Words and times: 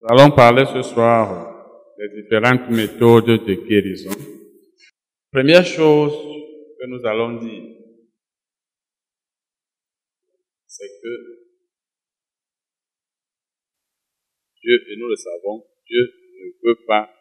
Nous 0.00 0.08
allons 0.10 0.30
parler 0.30 0.64
ce 0.64 0.80
soir 0.82 1.96
des 1.98 2.22
différentes 2.22 2.70
méthodes 2.70 3.44
de 3.44 3.54
guérison. 3.54 4.10
Première 5.32 5.66
chose 5.66 6.12
que 6.78 6.86
nous 6.86 7.04
allons 7.04 7.40
dire, 7.42 7.64
c'est 10.68 10.86
que 11.02 11.48
Dieu, 14.62 14.76
et 14.88 14.96
nous 14.98 15.08
le 15.08 15.16
savons, 15.16 15.64
Dieu 15.84 16.12
ne 16.42 16.68
veut 16.68 16.84
pas 16.86 17.12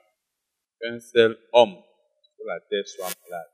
qu'un 0.80 1.00
seul 1.00 1.36
homme 1.54 1.78
sur 2.21 2.46
la 2.46 2.59
terre 2.70 2.88
soit 2.88 3.12
malade. 3.23 3.54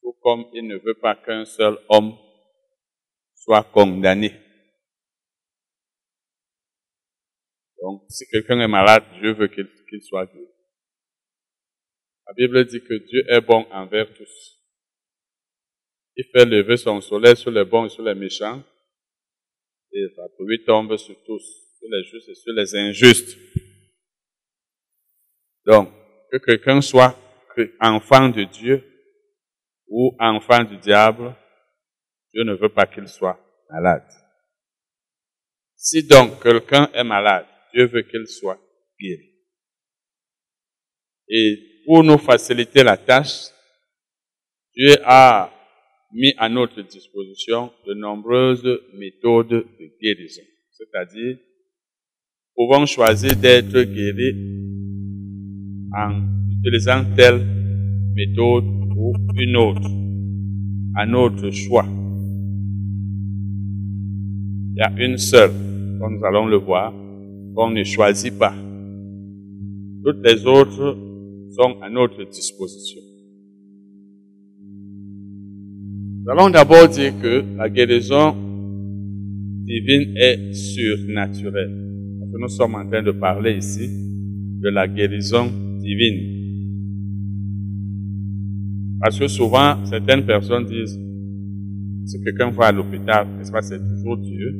Tout 0.00 0.16
comme 0.22 0.46
il 0.54 0.66
ne 0.66 0.78
veut 0.78 0.98
pas 0.98 1.16
qu'un 1.16 1.44
seul 1.44 1.76
homme 1.90 2.14
soit 3.34 3.64
condamné. 3.64 4.32
Donc, 7.82 8.04
si 8.08 8.28
quelqu'un 8.28 8.60
est 8.60 8.68
malade, 8.68 9.02
Dieu 9.20 9.32
veut 9.34 9.48
qu'il 9.48 10.02
soit 10.02 10.26
guéri. 10.26 10.46
La 12.28 12.32
Bible 12.32 12.64
dit 12.64 12.80
que 12.80 12.94
Dieu 12.94 13.24
est 13.28 13.40
bon 13.40 13.66
envers 13.72 14.14
tous. 14.14 14.60
Il 16.14 16.24
fait 16.32 16.44
lever 16.44 16.76
son 16.76 17.00
soleil 17.00 17.36
sur 17.36 17.50
les 17.50 17.64
bons 17.64 17.86
et 17.86 17.88
sur 17.88 18.04
les 18.04 18.14
méchants. 18.14 18.62
Et 19.90 20.06
sa 20.14 20.28
pluie 20.36 20.64
tombe 20.64 20.96
sur 20.96 21.16
tous, 21.24 21.42
sur 21.76 21.88
les 21.90 22.04
justes 22.04 22.28
et 22.28 22.34
sur 22.36 22.52
les 22.52 22.76
injustes. 22.76 23.36
Donc, 25.66 25.90
que 26.30 26.36
quelqu'un 26.36 26.80
soit 26.80 27.18
enfant 27.80 28.28
de 28.28 28.44
Dieu 28.44 28.84
ou 29.88 30.16
enfant 30.20 30.62
du 30.62 30.76
diable, 30.76 31.34
Dieu 32.32 32.44
ne 32.44 32.54
veut 32.54 32.72
pas 32.72 32.86
qu'il 32.86 33.08
soit 33.08 33.38
malade. 33.68 34.08
Si 35.74 36.06
donc 36.06 36.40
quelqu'un 36.40 36.88
est 36.94 37.02
malade, 37.02 37.46
Dieu 37.74 37.86
veut 37.86 38.02
qu'il 38.02 38.26
soit 38.26 38.60
guéri. 39.00 39.30
Et 41.28 41.58
pour 41.86 42.04
nous 42.04 42.18
faciliter 42.18 42.82
la 42.82 42.96
tâche, 42.96 43.50
Dieu 44.74 44.94
a 45.04 45.50
mis 46.12 46.34
à 46.36 46.48
notre 46.48 46.82
disposition 46.82 47.72
de 47.86 47.94
nombreuses 47.94 48.80
méthodes 48.94 49.48
de 49.48 49.90
guérison. 50.00 50.42
C'est-à-dire, 50.70 51.38
pouvons 52.54 52.86
choisir 52.86 53.34
d'être 53.36 53.82
guéris 53.82 54.34
en 55.96 56.22
utilisant 56.50 57.04
telle 57.16 57.44
méthode 58.14 58.64
ou 58.96 59.14
une 59.36 59.56
autre, 59.56 59.88
à 60.96 61.06
notre 61.06 61.50
choix. 61.50 61.86
Il 64.74 64.78
y 64.78 64.82
a 64.82 64.92
une 64.98 65.18
seule, 65.18 65.52
comme 65.98 66.18
nous 66.18 66.24
allons 66.24 66.46
le 66.46 66.56
voir, 66.56 66.92
qu'on 67.54 67.70
ne 67.70 67.84
choisit 67.84 68.36
pas. 68.38 68.54
Toutes 70.04 70.24
les 70.24 70.46
autres 70.46 70.96
sont 71.50 71.76
à 71.82 71.90
notre 71.90 72.24
disposition. 72.30 73.00
Nous 76.24 76.30
allons 76.30 76.50
d'abord 76.50 76.88
dire 76.88 77.12
que 77.20 77.44
la 77.56 77.68
guérison 77.68 78.34
divine 79.64 80.14
est 80.16 80.52
surnaturelle. 80.52 82.18
Parce 82.20 82.32
que 82.32 82.38
nous 82.38 82.48
sommes 82.48 82.74
en 82.74 82.88
train 82.88 83.02
de 83.02 83.10
parler 83.12 83.56
ici 83.56 83.88
de 84.60 84.68
la 84.68 84.86
guérison 84.86 85.50
divine. 85.80 86.40
Parce 89.00 89.18
que 89.18 89.26
souvent, 89.26 89.84
certaines 89.84 90.24
personnes 90.24 90.66
disent, 90.66 90.98
si 92.06 92.22
quelqu'un 92.22 92.50
va 92.50 92.66
à 92.66 92.72
l'hôpital, 92.72 93.26
c'est 93.42 93.78
toujours 93.78 94.16
Dieu. 94.18 94.54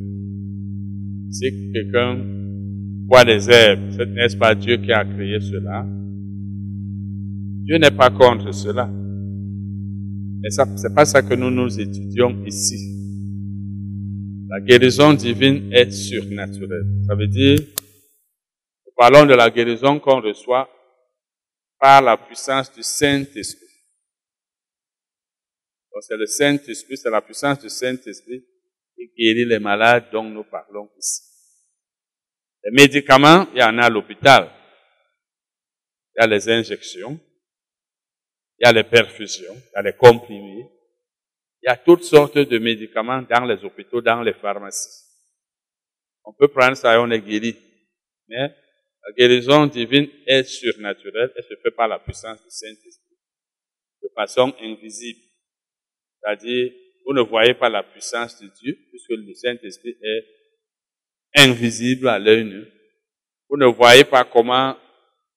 Si 1.30 1.46
quelqu'un 1.72 2.18
boit 3.06 3.25
des 3.25 3.50
herbes, 3.50 3.81
n'est-ce 4.14 4.36
pas 4.36 4.55
Dieu 4.55 4.77
qui 4.78 4.92
a 4.92 5.05
créé 5.05 5.41
cela? 5.41 5.84
Dieu 7.64 7.78
n'est 7.78 7.91
pas 7.91 8.11
contre 8.11 8.53
cela. 8.53 8.89
Mais 10.42 10.51
ce 10.51 10.89
n'est 10.89 10.95
pas 10.95 11.05
ça 11.05 11.23
que 11.23 11.35
nous 11.35 11.51
nous 11.51 11.79
étudions 11.79 12.45
ici. 12.45 12.92
La 14.48 14.61
guérison 14.61 15.14
divine 15.14 15.73
est 15.73 15.91
surnaturelle. 15.91 17.05
Ça 17.07 17.14
veut 17.14 17.29
dire, 17.29 17.58
nous 17.61 18.92
parlons 18.96 19.24
de 19.24 19.35
la 19.35 19.48
guérison 19.51 19.98
qu'on 20.01 20.20
reçoit 20.20 20.68
par 21.79 22.02
la 22.02 22.17
puissance 22.17 22.73
du 22.73 22.83
Saint-Esprit. 22.83 23.62
Donc 25.92 26.02
c'est 26.02 26.17
le 26.17 26.27
Saint-Esprit, 26.27 26.96
c'est 26.96 27.11
la 27.11 27.20
puissance 27.20 27.61
du 27.61 27.68
Saint-Esprit 27.68 28.45
qui 28.96 29.11
guérit 29.17 29.45
les 29.45 29.58
malades 29.58 30.07
dont 30.12 30.29
nous 30.29 30.45
parlons 30.45 30.89
ici. 30.98 31.31
Les 32.64 32.70
médicaments, 32.70 33.46
il 33.55 33.61
y 33.61 33.62
en 33.62 33.78
a 33.78 33.84
à 33.84 33.90
l'hôpital. 33.90 34.50
Il 36.14 36.20
y 36.20 36.24
a 36.24 36.27
les 36.27 36.48
injections, 36.48 37.18
il 38.58 38.67
y 38.67 38.68
a 38.68 38.73
les 38.73 38.84
perfusions, 38.84 39.55
il 39.55 39.73
y 39.74 39.78
a 39.78 39.83
les 39.83 39.96
comprimés. 39.96 40.68
Il 41.62 41.68
y 41.68 41.68
a 41.68 41.77
toutes 41.77 42.05
sortes 42.05 42.39
de 42.39 42.58
médicaments 42.58 43.23
dans 43.23 43.45
les 43.45 43.64
hôpitaux, 43.64 44.00
dans 44.00 44.20
les 44.23 44.34
pharmacies. 44.34 45.05
On 46.24 46.33
peut 46.33 46.48
prendre 46.48 46.77
ça 46.77 46.95
et 46.95 46.98
on 46.98 47.11
est 47.11 47.20
guéri. 47.20 47.56
Mais 48.28 48.48
la 49.05 49.12
guérison 49.17 49.67
divine 49.67 50.08
est 50.27 50.44
surnaturelle 50.44 51.33
et 51.36 51.42
se 51.42 51.55
fait 51.62 51.70
par 51.70 51.89
la 51.89 51.98
puissance 51.98 52.42
du 52.42 52.50
Saint-Esprit. 52.50 53.17
De 54.02 54.08
façon 54.14 54.55
invisible. 54.61 55.20
C'est-à-dire, 56.20 56.73
vous 57.06 57.14
ne 57.14 57.23
voyez 57.23 57.55
pas 57.55 57.68
la 57.68 57.83
puissance 57.83 58.40
de 58.40 58.48
Dieu 58.48 58.79
puisque 58.90 59.11
le 59.11 59.34
Saint-Esprit 59.34 59.96
est 60.02 60.24
invisible 61.34 62.08
à 62.08 62.18
l'œil 62.18 62.44
nu. 62.44 62.64
Vous 63.48 63.56
ne 63.56 63.66
voyez 63.66 64.04
pas 64.04 64.24
comment 64.24 64.76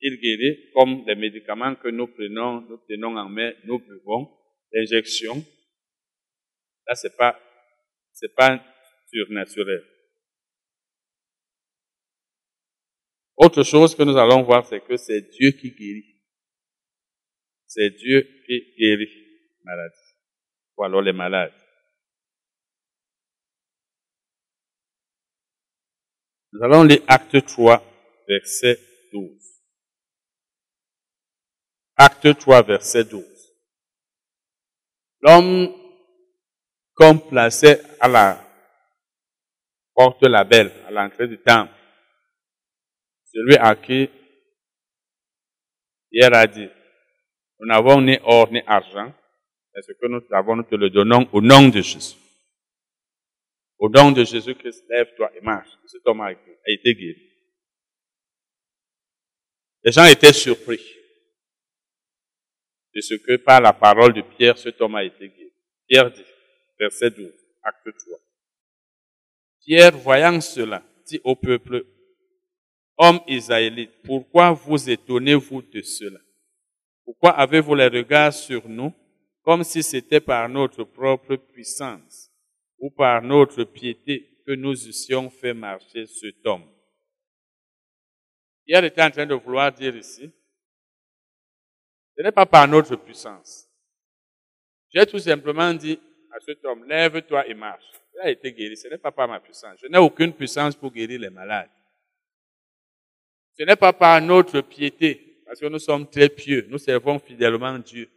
il 0.01 0.17
guérit, 0.19 0.71
comme 0.73 1.03
les 1.07 1.15
médicaments 1.15 1.75
que 1.75 1.89
nous 1.89 2.07
prenons, 2.07 2.61
nous 2.61 2.77
tenons 2.87 3.17
en 3.17 3.29
main, 3.29 3.51
nous 3.65 3.79
buvons, 3.79 4.29
l'injection. 4.71 5.35
Là, 6.87 6.95
c'est 6.95 7.15
pas, 7.17 7.39
c'est 8.13 8.33
pas 8.35 8.63
surnaturel. 9.11 9.83
Autre 13.37 13.63
chose 13.63 13.95
que 13.95 14.03
nous 14.03 14.17
allons 14.17 14.43
voir, 14.43 14.65
c'est 14.65 14.81
que 14.81 14.95
c'est 14.95 15.21
Dieu 15.31 15.51
qui 15.51 15.71
guérit. 15.71 16.15
C'est 17.65 17.89
Dieu 17.89 18.21
qui 18.45 18.75
guérit 18.77 19.05
les 19.05 19.63
maladies. 19.63 20.15
Ou 20.77 20.83
alors 20.83 21.01
les 21.01 21.13
malades. 21.13 21.53
Nous 26.55 26.63
allons 26.63 26.83
lire 26.83 27.01
Acte 27.05 27.45
3, 27.45 27.83
verset 28.29 28.79
12. 29.11 29.29
Acte 31.97 32.37
3, 32.37 32.61
verset 32.61 33.03
12. 33.03 33.25
L'homme 35.19 35.73
comme 36.93 37.19
placé 37.27 37.81
à 37.99 38.07
la 38.07 38.41
porte 39.93 40.23
la 40.23 40.45
belle, 40.45 40.71
à 40.87 40.91
l'entrée 40.91 41.27
du 41.27 41.37
temple, 41.39 41.73
celui 43.33 43.57
à 43.57 43.75
qui 43.75 44.09
Pierre 46.09 46.35
a 46.35 46.47
dit, 46.47 46.69
nous 47.59 47.67
n'avons 47.67 47.99
ni 47.99 48.17
or 48.23 48.49
ni 48.49 48.61
argent, 48.65 49.13
mais 49.73 49.81
ce 49.81 49.91
que 49.91 50.07
nous 50.07 50.21
avons, 50.31 50.55
nous 50.55 50.63
te 50.63 50.75
le 50.75 50.89
donnons 50.89 51.27
au 51.33 51.41
nom 51.41 51.67
de 51.67 51.81
Jésus. 51.81 52.15
Au 53.77 53.89
nom 53.89 54.11
de 54.11 54.23
Jésus-Christ, 54.23 54.85
lève-toi 54.89 55.31
et 55.35 55.41
marche. 55.41 55.69
Cet 55.85 56.01
homme 56.05 56.21
a 56.21 56.31
été 56.31 56.95
guéri. 56.95 57.31
Les 59.83 59.91
gens 59.91 60.05
étaient 60.05 60.33
surpris 60.33 60.81
de 62.93 63.01
ce 63.01 63.15
que 63.15 63.35
par 63.35 63.61
la 63.61 63.73
parole 63.73 64.13
de 64.13 64.21
Pierre, 64.21 64.57
cet 64.57 64.79
homme 64.81 64.95
a 64.95 65.03
été 65.03 65.27
guéri. 65.27 65.53
Pierre 65.87 66.11
dit, 66.11 66.25
verset 66.79 67.11
12, 67.11 67.31
acte 67.61 67.97
3. 67.97 68.17
Pierre, 69.59 69.97
voyant 69.97 70.39
cela, 70.41 70.83
dit 71.05 71.19
au 71.23 71.35
peuple, 71.35 71.85
Hommes 72.97 73.19
israélites, 73.27 74.01
pourquoi 74.03 74.51
vous 74.51 74.89
étonnez-vous 74.89 75.61
de 75.63 75.81
cela? 75.81 76.19
Pourquoi 77.03 77.31
avez-vous 77.31 77.75
les 77.75 77.87
regards 77.87 78.33
sur 78.33 78.67
nous 78.69 78.93
comme 79.43 79.63
si 79.63 79.83
c'était 79.83 80.21
par 80.21 80.47
notre 80.47 80.85
propre 80.85 81.35
puissance? 81.35 82.24
Ou 82.79 82.89
par 82.89 83.21
notre 83.21 83.63
piété 83.63 84.41
que 84.45 84.51
nous 84.53 84.87
eussions 84.87 85.29
fait 85.29 85.53
marcher 85.53 86.05
cet 86.05 86.45
homme 86.45 86.65
Pierre 88.65 88.83
était 88.83 89.03
en 89.03 89.11
train 89.11 89.25
de 89.25 89.35
vouloir 89.35 89.71
dire 89.71 89.95
ici, 89.95 90.31
ce 92.17 92.23
n'est 92.23 92.31
pas 92.31 92.45
par 92.45 92.67
notre 92.67 92.95
puissance. 92.95 93.69
J'ai 94.89 95.05
tout 95.05 95.19
simplement 95.19 95.73
dit 95.73 95.99
à 96.31 96.39
cet 96.39 96.63
homme, 96.65 96.85
lève-toi 96.85 97.47
et 97.47 97.53
marche. 97.53 97.85
Il 98.15 98.21
a 98.21 98.31
été 98.31 98.51
guéri, 98.53 98.75
ce 98.75 98.87
n'est 98.87 98.97
pas 98.97 99.11
par 99.11 99.27
ma 99.27 99.39
puissance. 99.39 99.77
Je 99.81 99.87
n'ai 99.87 99.97
aucune 99.97 100.33
puissance 100.33 100.75
pour 100.75 100.91
guérir 100.91 101.19
les 101.19 101.29
malades. 101.29 101.69
Ce 103.57 103.63
n'est 103.63 103.75
pas 103.75 103.93
par 103.93 104.19
notre 104.21 104.61
piété, 104.61 105.41
parce 105.45 105.59
que 105.59 105.67
nous 105.67 105.79
sommes 105.79 106.09
très 106.09 106.29
pieux, 106.29 106.65
nous 106.69 106.77
servons 106.77 107.19
fidèlement 107.19 107.77
Dieu. 107.77 108.09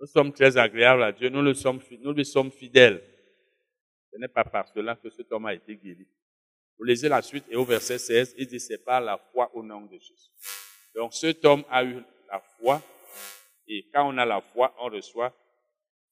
Nous 0.00 0.06
sommes 0.06 0.32
très 0.32 0.56
agréables 0.56 1.02
à 1.02 1.12
Dieu, 1.12 1.28
nous, 1.28 1.42
le 1.42 1.54
sommes, 1.54 1.80
nous 2.00 2.12
lui 2.12 2.24
sommes 2.24 2.50
fidèles. 2.50 3.02
Ce 4.14 4.18
n'est 4.20 4.28
pas 4.28 4.44
par 4.44 4.68
cela 4.68 4.94
que 4.94 5.10
cet 5.10 5.32
homme 5.32 5.46
a 5.46 5.54
été 5.54 5.74
guéri. 5.74 6.06
Vous 6.78 6.84
lisez 6.84 7.08
la 7.08 7.20
suite 7.20 7.46
et 7.50 7.56
au 7.56 7.64
verset 7.64 7.98
16, 7.98 8.36
il 8.38 8.46
dit 8.46 8.60
c'est 8.60 8.78
par 8.78 9.00
la 9.00 9.18
foi 9.18 9.50
au 9.54 9.60
nom 9.60 9.80
de 9.80 9.98
Jésus. 9.98 10.30
Donc 10.94 11.12
cet 11.14 11.44
homme 11.44 11.64
a 11.68 11.82
eu 11.82 12.00
la 12.30 12.38
foi 12.38 12.80
et 13.66 13.88
quand 13.92 14.08
on 14.08 14.16
a 14.16 14.24
la 14.24 14.40
foi, 14.40 14.72
on 14.78 14.84
reçoit. 14.88 15.34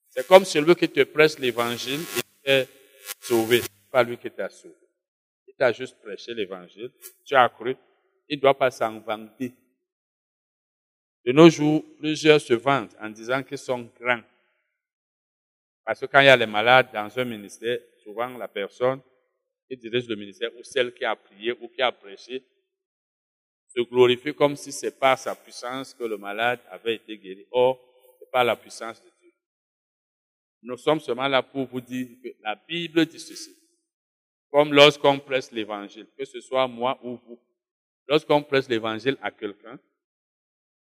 C'est 0.09 0.27
comme 0.27 0.45
celui 0.45 0.75
qui 0.75 0.89
te 0.89 1.05
presse 1.05 1.39
l'évangile 1.39 2.01
et 2.45 2.51
est 2.51 2.69
sauvé. 3.21 3.63
Pas 3.89 4.03
lui 4.03 4.17
qui 4.17 4.33
t'a 4.33 4.51
sauvé. 4.51 4.75
Il 5.47 5.55
t'a 5.55 5.71
juste 5.71 5.97
prêché 6.03 6.35
l'évangile. 6.35 6.91
Tu 7.25 7.37
as 7.37 7.49
cru. 7.51 7.77
Il 8.29 8.37
ne 8.37 8.43
doit 8.43 8.59
pas 8.59 8.73
s'en 8.73 8.99
vanter. 8.99 9.55
De 11.25 11.31
nos 11.31 11.49
jours, 11.49 11.85
plusieurs 12.01 12.41
se 12.41 12.55
vantent 12.55 12.97
en 13.01 13.11
disant 13.11 13.45
qu'ils 13.45 13.59
sont 13.59 13.89
grands. 14.01 14.23
Parce 15.85 16.01
que 16.01 16.07
quand 16.07 16.21
il 16.21 16.27
y 16.27 16.31
a 16.31 16.37
les 16.37 16.47
malades 16.47 16.91
dans 16.93 17.17
un 17.17 17.25
ministère, 17.25 17.79
souvent 18.03 18.29
la 18.37 18.49
personne 18.49 19.01
qui 19.69 19.77
dirige 19.77 20.09
le 20.09 20.17
ministère 20.17 20.51
ou 20.57 20.63
celle 20.63 20.93
qui 20.93 21.05
a 21.05 21.17
prié 21.17 21.53
ou 21.61 21.69
qui 21.69 21.83
a 21.83 21.93
prêché 21.93 22.45
se 23.75 23.81
glorifie 23.81 24.35
comme 24.35 24.57
si 24.57 24.71
c'est 24.71 24.99
par 24.99 25.19
sa 25.19 25.35
puissance 25.35 25.95
que 25.95 26.05
le 26.05 26.19
malade 26.19 26.61
avait 26.71 26.97
été 26.97 27.17
guéri. 27.17 27.47
Or, 27.51 27.81
c'est 28.19 28.31
pas 28.31 28.45
la 28.45 28.55
puissance 28.55 29.03
de 29.03 29.11
Dieu. 29.21 29.33
Nous 30.63 30.77
sommes 30.77 31.01
seulement 31.01 31.29
là 31.29 31.43
pour 31.43 31.67
vous 31.67 31.81
dire 31.81 32.09
que 32.23 32.29
la 32.43 32.55
Bible 32.55 33.07
dit 33.07 33.19
ceci. 33.21 33.57
Comme 34.51 34.75
lorsqu'on 34.75 35.19
presse 35.19 35.51
l'évangile, 35.51 36.07
que 36.17 36.25
ce 36.27 36.41
soit 36.41 36.69
moi 36.69 36.99
ou 37.03 37.17
vous, 37.17 37.41
lorsqu'on 38.07 38.43
presse 38.43 38.69
l'évangile 38.69 39.17
à 39.23 39.31
quelqu'un, 39.31 39.79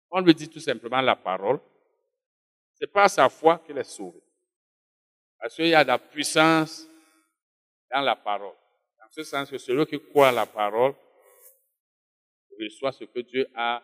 on 0.10 0.22
lui 0.22 0.34
dit 0.34 0.50
tout 0.50 0.60
simplement 0.60 1.02
la 1.02 1.16
parole. 1.16 1.60
C'est 2.74 2.88
par 2.88 3.10
sa 3.10 3.30
foi 3.30 3.60
qu'il 3.60 3.78
est 3.78 3.84
sauvé. 3.84 4.20
Parce 5.40 5.56
qu'il 5.56 5.68
y 5.68 5.76
a 5.76 5.84
la 5.84 6.00
puissance 6.00 6.89
dans 7.92 8.02
la 8.02 8.16
parole. 8.16 8.56
Dans 9.00 9.10
ce 9.10 9.24
sens 9.24 9.50
que 9.50 9.58
celui 9.58 9.86
qui 9.86 10.00
croit 10.00 10.30
à 10.30 10.32
la 10.32 10.46
parole 10.46 10.94
reçoit 12.60 12.92
ce 12.92 13.06
que 13.06 13.20
Dieu 13.20 13.48
a 13.56 13.82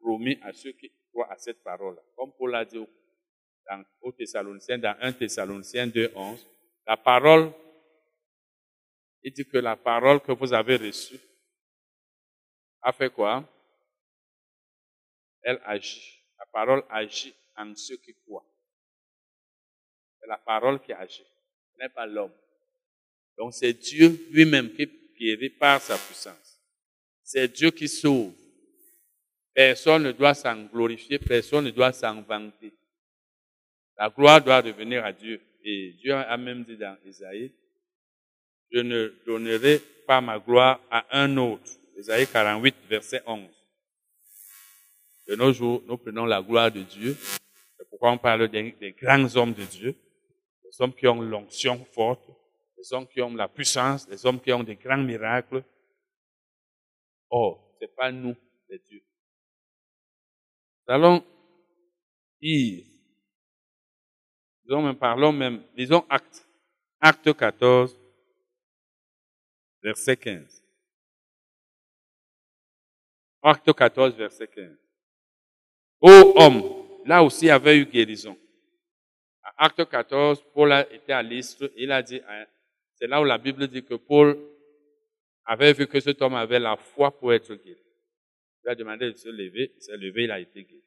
promis 0.00 0.38
à 0.42 0.52
ceux 0.52 0.72
qui 0.72 0.90
croient 1.10 1.30
à 1.30 1.36
cette 1.38 1.62
parole. 1.62 2.00
Comme 2.16 2.32
Paul 2.32 2.50
l'a 2.50 2.64
dit 2.64 2.84
dans, 3.66 3.84
au 4.00 4.12
Thessaloniciens, 4.12 4.78
dans 4.78 4.96
1 5.00 5.12
Thessaloniciens 5.12 5.86
2, 5.86 6.12
11, 6.14 6.46
la 6.86 6.96
parole, 6.96 7.52
il 9.22 9.32
dit 9.32 9.46
que 9.46 9.58
la 9.58 9.76
parole 9.76 10.20
que 10.20 10.32
vous 10.32 10.52
avez 10.52 10.76
reçue 10.76 11.20
a 12.82 12.92
fait 12.92 13.10
quoi? 13.10 13.42
Elle 15.42 15.60
agit. 15.64 16.22
La 16.38 16.46
parole 16.46 16.84
agit 16.90 17.34
en 17.56 17.74
ceux 17.74 17.96
qui 17.96 18.14
croient. 18.14 18.46
C'est 20.20 20.26
la 20.26 20.38
parole 20.38 20.80
qui 20.80 20.92
agit. 20.92 21.24
Ce 21.72 21.78
n'est 21.78 21.88
pas 21.88 22.06
l'homme. 22.06 22.32
Donc 23.38 23.54
c'est 23.54 23.72
Dieu 23.72 24.26
lui-même 24.30 24.72
qui 24.72 24.88
guérit 25.18 25.50
par 25.50 25.80
sa 25.80 25.96
puissance. 25.96 26.60
C'est 27.22 27.48
Dieu 27.52 27.70
qui 27.70 27.88
sauve. 27.88 28.32
Personne 29.54 30.04
ne 30.04 30.12
doit 30.12 30.34
s'en 30.34 30.64
glorifier, 30.64 31.18
personne 31.18 31.64
ne 31.64 31.70
doit 31.70 31.92
s'en 31.92 32.22
vanter. 32.22 32.72
La 33.96 34.10
gloire 34.10 34.42
doit 34.42 34.60
revenir 34.60 35.04
à 35.04 35.12
Dieu. 35.12 35.40
Et 35.62 35.92
Dieu 36.00 36.14
a 36.14 36.36
même 36.36 36.64
dit 36.64 36.76
dans 36.76 36.96
Isaïe, 37.06 37.52
je 38.70 38.80
ne 38.80 39.12
donnerai 39.24 39.80
pas 40.06 40.20
ma 40.20 40.38
gloire 40.38 40.80
à 40.90 41.06
un 41.18 41.36
autre. 41.36 41.70
Isaïe 41.96 42.26
48, 42.26 42.74
verset 42.88 43.22
11. 43.26 43.48
De 45.28 45.36
nos 45.36 45.52
jours, 45.52 45.82
nous 45.86 45.96
prenons 45.96 46.26
la 46.26 46.42
gloire 46.42 46.70
de 46.70 46.82
Dieu. 46.82 47.16
C'est 47.78 47.88
pourquoi 47.88 48.10
on 48.10 48.18
parle 48.18 48.48
des 48.48 48.94
grands 49.00 49.36
hommes 49.36 49.54
de 49.54 49.64
Dieu 49.64 49.94
les 50.74 50.84
hommes 50.84 50.92
qui 50.92 51.06
ont 51.06 51.20
l'onction 51.20 51.84
forte, 51.92 52.24
les 52.84 52.92
hommes 52.92 53.06
qui 53.06 53.22
ont 53.22 53.34
la 53.34 53.48
puissance, 53.48 54.06
les 54.08 54.26
hommes 54.26 54.40
qui 54.40 54.52
ont 54.52 54.62
des 54.62 54.76
grands 54.76 54.98
miracles. 54.98 55.64
Oh, 57.30 57.58
c'est 57.80 57.94
pas 57.96 58.12
nous, 58.12 58.36
les 58.68 58.78
dieux. 58.78 59.02
Nous 60.86 60.94
allons 60.94 61.24
dire, 62.42 62.84
disons 64.64 64.82
même, 64.82 64.96
parlons 64.96 65.32
même, 65.32 65.64
disons 65.74 66.04
acte, 66.10 66.46
acte 67.00 67.32
14, 67.34 67.98
verset 69.82 70.16
15. 70.18 70.62
Acte 73.42 73.72
14, 73.72 74.14
verset 74.14 74.48
15. 74.48 74.76
Ô 76.02 76.10
homme, 76.36 77.02
là 77.06 77.22
aussi 77.22 77.46
il 77.46 77.48
y 77.48 77.50
avait 77.50 77.78
eu 77.78 77.86
guérison. 77.86 78.36
Acte 79.56 79.88
14, 79.88 80.44
Paul 80.52 80.86
été 80.90 81.14
à 81.14 81.22
l'Istre, 81.22 81.70
il 81.76 81.90
a 81.90 82.02
dit, 82.02 82.20
hein, 82.28 82.44
c'est 83.04 83.10
là 83.10 83.20
où 83.20 83.24
la 83.24 83.36
Bible 83.36 83.68
dit 83.68 83.84
que 83.84 83.96
Paul 83.96 84.34
avait 85.44 85.74
vu 85.74 85.86
que 85.86 86.00
cet 86.00 86.22
homme 86.22 86.36
avait 86.36 86.58
la 86.58 86.74
foi 86.74 87.10
pour 87.10 87.34
être 87.34 87.54
guéri. 87.54 87.76
Il 88.64 88.70
a 88.70 88.74
demandé 88.74 89.12
de 89.12 89.16
se 89.18 89.28
lever, 89.28 89.74
il 89.76 89.82
s'est 89.82 89.96
levé, 89.98 90.24
il 90.24 90.30
a 90.30 90.40
été 90.40 90.64
guéri. 90.64 90.82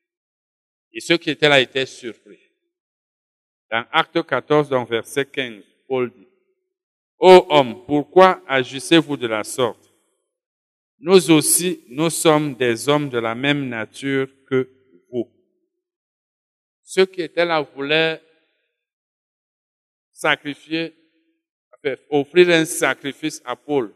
Et 0.93 0.99
ceux 0.99 1.17
qui 1.17 1.29
étaient 1.29 1.47
là 1.47 1.59
étaient 1.59 1.85
surpris. 1.85 2.39
Dans 3.69 3.85
Acte 3.91 4.25
14, 4.25 4.67
dans 4.67 4.83
verset 4.83 5.27
15, 5.27 5.63
Paul 5.87 6.09
dit, 6.09 6.27
Ô 7.19 7.45
homme, 7.51 7.85
pourquoi 7.85 8.41
agissez-vous 8.47 9.15
de 9.15 9.27
la 9.27 9.43
sorte? 9.43 9.93
Nous 10.97 11.29
aussi, 11.29 11.83
nous 11.87 12.09
sommes 12.09 12.55
des 12.55 12.89
hommes 12.89 13.09
de 13.09 13.19
la 13.19 13.35
même 13.35 13.69
nature 13.69 14.27
que 14.49 14.67
vous. 15.11 15.31
Ceux 16.81 17.05
qui 17.05 17.21
étaient 17.21 17.45
là 17.45 17.61
voulaient 17.61 18.19
sacrifier, 20.11 20.96
offrir 22.09 22.49
un 22.49 22.65
sacrifice 22.65 23.41
à 23.45 23.55
Paul 23.55 23.93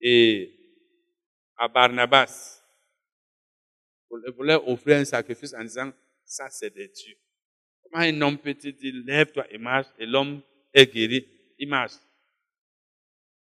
et 0.00 0.52
à 1.56 1.68
Barnabas. 1.68 2.62
Il 4.10 4.32
voulait 4.32 4.54
offrir 4.54 4.98
un 4.98 5.04
sacrifice 5.04 5.54
en 5.54 5.62
disant, 5.62 5.92
ça 6.24 6.48
c'est 6.48 6.72
des 6.72 6.88
dieux. 6.88 7.16
Comment 7.82 8.04
un 8.04 8.20
homme 8.22 8.38
peut-il 8.38 8.74
dire, 8.74 8.94
lève-toi 9.04 9.46
et 9.50 9.58
marche, 9.58 9.88
et 9.98 10.06
l'homme 10.06 10.40
est 10.72 10.92
guéri, 10.92 11.26
il 11.58 11.68
marche. 11.68 11.94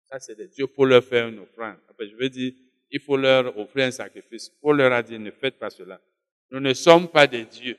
Ça 0.06 0.20
c'est 0.20 0.36
des 0.36 0.48
dieux 0.48 0.68
pour 0.68 0.86
leur 0.86 1.04
faire 1.04 1.28
une 1.28 1.40
offrande. 1.40 1.78
Après, 1.90 2.08
je 2.08 2.16
veux 2.16 2.30
dire, 2.30 2.54
il 2.92 3.00
faut 3.00 3.18
leur 3.18 3.58
offrir 3.58 3.86
un 3.86 3.92
sacrifice. 3.92 4.50
Paul 4.50 4.78
leur 4.78 4.92
a 4.92 5.04
dit, 5.04 5.20
ne 5.20 5.32
faites 5.32 5.58
pas 5.58 5.70
cela. 5.70 6.02
Nous 6.52 6.60
ne 6.60 6.74
sommes 6.74 7.08
pas 7.08 7.28
des 7.28 7.46
dieux 7.46 7.78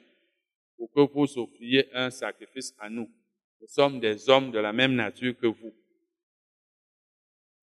pour 0.77 0.91
que 0.93 1.13
vous 1.13 1.39
offriez 1.39 1.89
un 1.93 2.11
sacrifice 2.11 2.75
à 2.79 2.89
nous. 2.89 3.11
Nous 3.61 3.69
sommes 3.69 4.01
des 4.01 4.29
hommes 4.29 4.51
de 4.51 4.59
la 4.59 4.73
même 4.73 4.95
nature 4.95 5.37
que 5.37 5.47
vous. 5.47 5.75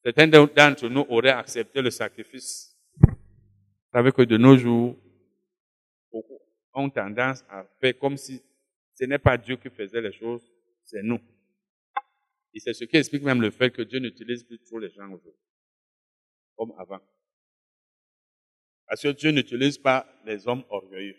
Certains 0.04 0.28
d'entre 0.28 0.88
nous 0.88 1.06
auraient 1.10 1.32
accepté 1.32 1.82
le 1.82 1.90
sacrifice. 1.90 2.78
Vous 3.02 3.92
savez 3.92 4.12
que 4.12 4.22
de 4.22 4.38
nos 4.38 4.56
jours, 4.56 4.96
beaucoup 6.12 6.40
ont 6.74 6.90
tendance 6.90 7.44
à 7.50 7.66
faire 7.82 7.98
comme 7.98 8.16
si 8.16 8.42
ce 8.94 9.06
n'est 9.06 9.18
pas 9.18 9.38
Dieu 9.38 9.58
qui 9.58 9.70
faisait 9.70 10.02
les 10.02 10.12
choses, 10.12 10.42
c'est 10.84 11.02
nous. 11.02 11.20
Et 12.54 12.60
c'est 12.60 12.74
ce 12.74 12.86
qui 12.86 12.98
explique 12.98 13.24
même 13.24 13.42
le 13.42 13.52
fait 13.52 13.72
que 13.72 13.82
Dieu 13.82 14.00
n'utilise 14.00 14.44
plus 14.44 14.60
trop 14.60 14.80
les 14.80 14.90
gens 14.90 15.08
aujourd'hui, 15.08 15.42
comme 16.56 16.74
avant. 16.78 17.02
Parce 18.88 19.02
que 19.02 19.10
Dieu 19.10 19.32
n'utilise 19.32 19.78
pas 19.78 20.08
les 20.26 20.48
hommes 20.48 20.64
orgueilleux. 20.70 21.18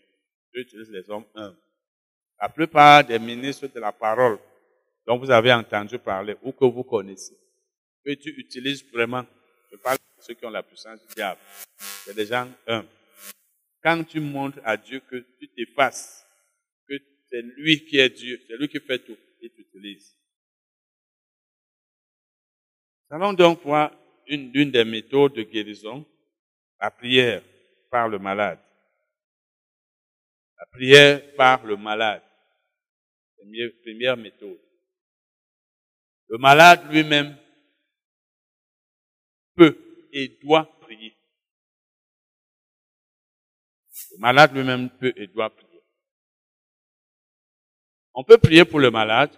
Dieu 0.53 0.63
utilise 0.63 0.91
les 0.91 1.11
hommes 1.11 1.27
humbles. 1.35 1.59
La 2.41 2.49
plupart 2.49 3.05
des 3.05 3.19
ministres 3.19 3.67
de 3.67 3.81
la 3.81 3.93
parole 3.93 4.39
dont 5.09 5.17
vous 5.17 5.31
avez 5.31 5.51
entendu 5.55 5.99
parler 5.99 6.37
ou 6.43 6.53
que 6.53 6.67
vous 6.67 6.85
connaissez, 6.85 7.35
que 8.05 8.13
tu 8.13 8.29
utilises 8.39 8.85
vraiment, 8.93 9.25
je 9.73 9.77
parle 9.79 9.97
de 9.97 10.23
ceux 10.23 10.35
qui 10.35 10.45
ont 10.45 10.51
la 10.51 10.63
puissance 10.63 11.01
du 11.01 11.15
diable, 11.15 11.41
c'est 11.79 12.15
des 12.15 12.27
gens 12.27 12.47
humbles. 12.67 12.89
Quand 13.83 14.05
tu 14.05 14.21
montres 14.21 14.59
à 14.63 14.77
Dieu 14.77 15.01
que 15.01 15.17
tu 15.41 15.49
t'effaces, 15.49 16.27
que 16.87 16.95
c'est 17.31 17.41
lui 17.41 17.87
qui 17.87 17.99
est 17.99 18.11
Dieu, 18.11 18.39
c'est 18.47 18.59
lui 18.59 18.69
qui 18.69 18.81
fait 18.81 18.99
tout, 18.99 19.17
il 19.41 19.49
t'utilise. 19.51 20.15
Nous 23.11 23.17
allons 23.17 23.33
donc 23.33 23.63
voir 23.63 23.91
une, 24.27 24.51
une 24.53 24.71
des 24.71 24.85
méthodes 24.85 25.33
de 25.33 25.43
guérison, 25.43 26.05
la 26.79 26.91
prière 26.91 27.43
par 27.91 28.11
le 28.11 28.19
malade. 28.19 28.59
La 30.59 30.67
prière 30.67 31.35
par 31.35 31.65
le 31.65 31.79
malade. 31.79 32.23
Première, 33.83 34.17
méthode. 34.19 34.59
Le 36.29 36.39
malade 36.39 36.91
lui-même 36.91 37.37
peut 39.55 40.09
et 40.13 40.39
doit 40.43 40.67
prier. 40.81 41.17
Le 44.13 44.19
malade 44.19 44.53
lui-même 44.53 44.91
peut 44.91 45.13
et 45.17 45.27
doit 45.27 45.51
prier. 45.51 45.83
On 48.15 48.25
peut 48.25 48.39
prier 48.39 48.65
pour 48.65 48.81
le 48.81 48.91
malade, 48.91 49.31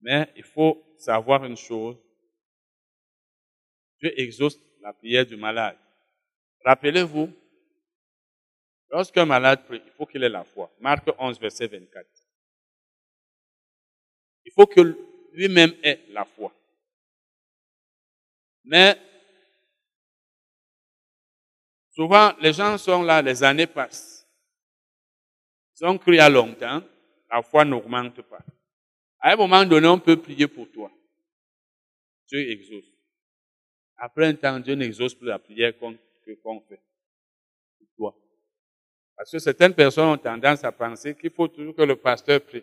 mais 0.00 0.32
il 0.36 0.44
faut 0.44 0.82
savoir 0.98 1.44
une 1.44 1.56
chose. 1.56 1.96
Dieu 4.00 4.12
exauce 4.18 4.58
la 4.80 4.92
prière 4.92 5.26
du 5.26 5.36
malade. 5.36 5.78
Rappelez-vous, 6.64 7.32
Lorsqu'un 8.92 9.24
malade 9.24 9.64
prie, 9.64 9.80
il 9.86 9.92
faut 9.92 10.04
qu'il 10.04 10.22
ait 10.22 10.28
la 10.28 10.44
foi. 10.44 10.70
Marc 10.78 11.08
11, 11.18 11.40
verset 11.40 11.66
24. 11.66 12.06
Il 14.52 14.60
faut 14.60 14.66
que 14.66 14.80
lui-même 15.32 15.72
est 15.82 16.00
la 16.10 16.26
foi. 16.26 16.52
Mais 18.64 18.98
souvent, 21.90 22.32
les 22.38 22.52
gens 22.52 22.76
sont 22.76 23.02
là, 23.02 23.22
les 23.22 23.42
années 23.42 23.66
passent. 23.66 24.28
Ils 25.80 25.86
ont 25.86 25.96
cru 25.96 26.18
à 26.18 26.28
longtemps, 26.28 26.82
la 27.30 27.42
foi 27.42 27.64
n'augmente 27.64 28.20
pas. 28.22 28.44
À 29.20 29.32
un 29.32 29.36
moment 29.36 29.64
donné, 29.64 29.88
on 29.88 29.98
peut 29.98 30.20
prier 30.20 30.46
pour 30.46 30.70
toi. 30.70 30.92
Dieu 32.28 32.50
exauce. 32.50 32.84
Après 33.96 34.26
un 34.26 34.34
temps, 34.34 34.60
Dieu 34.60 34.74
n'exauce 34.74 35.14
plus 35.14 35.28
la 35.28 35.38
prière 35.38 35.76
qu'on 35.78 35.96
fait 36.24 36.36
pour 36.36 37.88
toi. 37.96 38.14
Parce 39.16 39.30
que 39.30 39.38
certaines 39.38 39.74
personnes 39.74 40.08
ont 40.08 40.18
tendance 40.18 40.62
à 40.62 40.72
penser 40.72 41.14
qu'il 41.14 41.30
faut 41.30 41.48
toujours 41.48 41.74
que 41.74 41.82
le 41.82 41.96
pasteur 41.96 42.40
prie. 42.42 42.62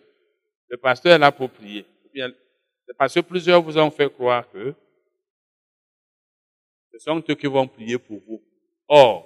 Le 0.70 0.78
pasteur 0.78 1.14
est 1.14 1.20
là 1.20 1.32
pour 1.32 1.50
prier. 1.50 1.86
C'est 2.14 2.98
parce 2.98 3.14
que 3.14 3.20
plusieurs 3.22 3.62
vous 3.62 3.78
ont 3.78 3.92
fait 3.92 4.12
croire 4.12 4.50
que 4.52 4.74
ce 6.92 7.00
sont 7.00 7.24
eux 7.28 7.36
qui 7.36 7.48
vont 7.48 7.68
prier 7.68 7.98
pour 7.98 8.20
vous. 8.28 8.42
Or, 8.88 9.26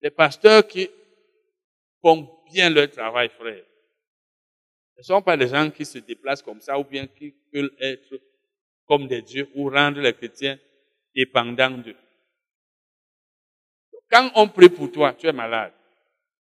les 0.00 0.10
pasteurs 0.10 0.66
qui 0.66 0.88
font 2.00 2.28
bien 2.52 2.70
leur 2.70 2.90
travail, 2.90 3.28
frère, 3.30 3.64
ne 4.96 5.02
sont 5.02 5.22
pas 5.22 5.36
des 5.36 5.48
gens 5.48 5.70
qui 5.70 5.84
se 5.84 5.98
déplacent 5.98 6.42
comme 6.42 6.60
ça 6.60 6.78
ou 6.78 6.84
bien 6.84 7.06
qui 7.06 7.34
veulent 7.52 7.74
être 7.80 8.20
comme 8.86 9.08
des 9.08 9.22
dieux 9.22 9.48
ou 9.54 9.68
rendre 9.68 10.00
les 10.00 10.12
chrétiens 10.12 10.58
dépendants 11.14 11.78
d'eux. 11.78 11.96
Quand 14.10 14.30
on 14.36 14.48
prie 14.48 14.68
pour 14.68 14.90
toi, 14.92 15.12
tu 15.14 15.26
es 15.26 15.32
malade, 15.32 15.72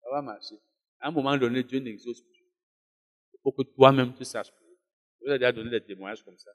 ça 0.03 0.09
va 0.11 0.21
marcher. 0.21 0.55
À 0.99 1.07
un 1.07 1.11
moment 1.11 1.35
donné, 1.37 1.63
Dieu 1.63 1.79
n'exauce 1.79 2.21
faut 3.45 3.51
que 3.51 3.61
toi-même 3.61 4.13
tu 4.15 4.25
saches. 4.25 4.51
Je 5.21 5.25
vous 5.27 5.31
ai 5.31 5.37
déjà 5.37 5.51
donné 5.51 5.69
des 5.69 5.81
témoignages 5.81 6.23
comme 6.23 6.37
ça. 6.37 6.51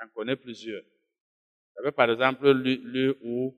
J'en 0.00 0.08
connais 0.08 0.34
plusieurs. 0.34 0.82
J'avais 1.76 1.92
par 1.92 2.10
exemple 2.10 2.50
lu, 2.50 3.14
où, 3.22 3.56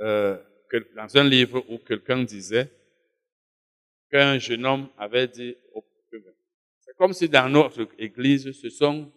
euh, 0.00 0.38
dans 0.94 1.16
un 1.16 1.24
livre 1.24 1.64
où 1.68 1.78
quelqu'un 1.78 2.22
disait 2.24 2.70
qu'un 4.10 4.38
jeune 4.38 4.66
homme 4.66 4.88
avait 4.98 5.28
dit, 5.28 5.56
c'est 6.80 6.96
comme 6.96 7.14
si 7.14 7.28
dans 7.28 7.48
notre 7.48 7.88
église, 7.98 8.52
ce 8.52 8.68
sont 8.68 9.10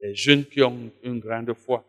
les 0.00 0.14
jeunes 0.14 0.44
qui 0.44 0.62
ont 0.62 0.90
une 1.02 1.20
grande 1.20 1.54
foi. 1.54 1.84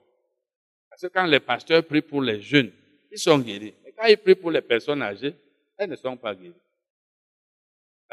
Parce 0.89 1.01
que 1.01 1.07
quand 1.07 1.25
les 1.25 1.39
pasteurs 1.39 1.83
prient 1.83 2.01
pour 2.01 2.21
les 2.21 2.41
jeunes, 2.41 2.71
ils 3.11 3.17
sont 3.17 3.39
guéris. 3.39 3.73
Mais 3.83 3.91
quand 3.91 4.05
ils 4.05 4.17
prient 4.17 4.35
pour 4.35 4.51
les 4.51 4.61
personnes 4.61 5.01
âgées, 5.01 5.35
elles 5.77 5.89
ne 5.89 5.95
sont 5.95 6.15
pas 6.15 6.35
guéries. 6.35 6.53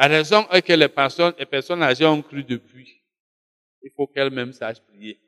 La 0.01 0.07
raison 0.07 0.49
est 0.49 0.63
que 0.63 0.73
les 0.73 0.89
personnes, 0.89 1.35
les 1.39 1.45
personnes 1.45 1.83
âgées 1.83 2.07
ont 2.07 2.23
cru 2.23 2.43
depuis. 2.43 3.05
Il 3.83 3.91
faut 3.95 4.07
qu'elles-mêmes 4.07 4.55
sachent 4.55 4.81
prier. 4.81 5.21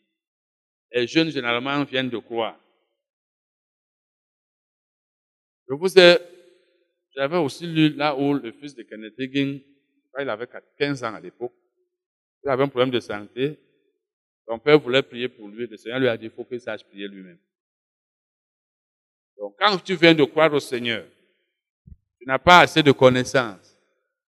Les 0.91 1.07
jeunes, 1.07 1.29
généralement, 1.29 1.85
viennent 1.85 2.09
de 2.09 2.17
croire. 2.17 2.59
Je 5.69 5.75
vous 5.75 5.99
ai, 5.99 6.17
j'avais 7.15 7.37
aussi 7.37 7.67
lu 7.67 7.91
là 7.91 8.17
où 8.17 8.33
le 8.33 8.51
fils 8.53 8.75
de 8.75 8.83
Kenneth 8.83 9.13
Hagin, 9.21 9.59
il 10.19 10.29
avait 10.31 10.49
15 10.79 11.05
ans 11.05 11.17
à 11.17 11.21
l'époque, 11.21 11.53
il 12.43 12.49
avait 12.49 12.65
un 12.65 12.69
problème 12.69 12.91
de 12.91 13.01
santé, 13.01 13.59
son 14.49 14.59
père 14.59 14.79
voulait 14.79 15.03
prier 15.03 15.29
pour 15.29 15.49
lui. 15.49 15.67
Le 15.67 15.77
Seigneur 15.77 16.01
lui 16.01 16.09
a 16.09 16.17
dit, 16.17 16.27
il 16.27 16.31
faut 16.31 16.47
qu'il 16.47 16.61
sache 16.63 16.83
prier 16.85 17.09
lui-même. 17.09 17.39
Donc, 19.37 19.55
quand 19.59 19.77
tu 19.85 19.97
viens 19.97 20.15
de 20.15 20.25
croire 20.25 20.51
au 20.55 20.61
Seigneur, 20.61 21.05
tu 22.19 22.27
n'as 22.27 22.39
pas 22.39 22.61
assez 22.61 22.83
de 22.83 22.93
connaissances. 22.93 23.72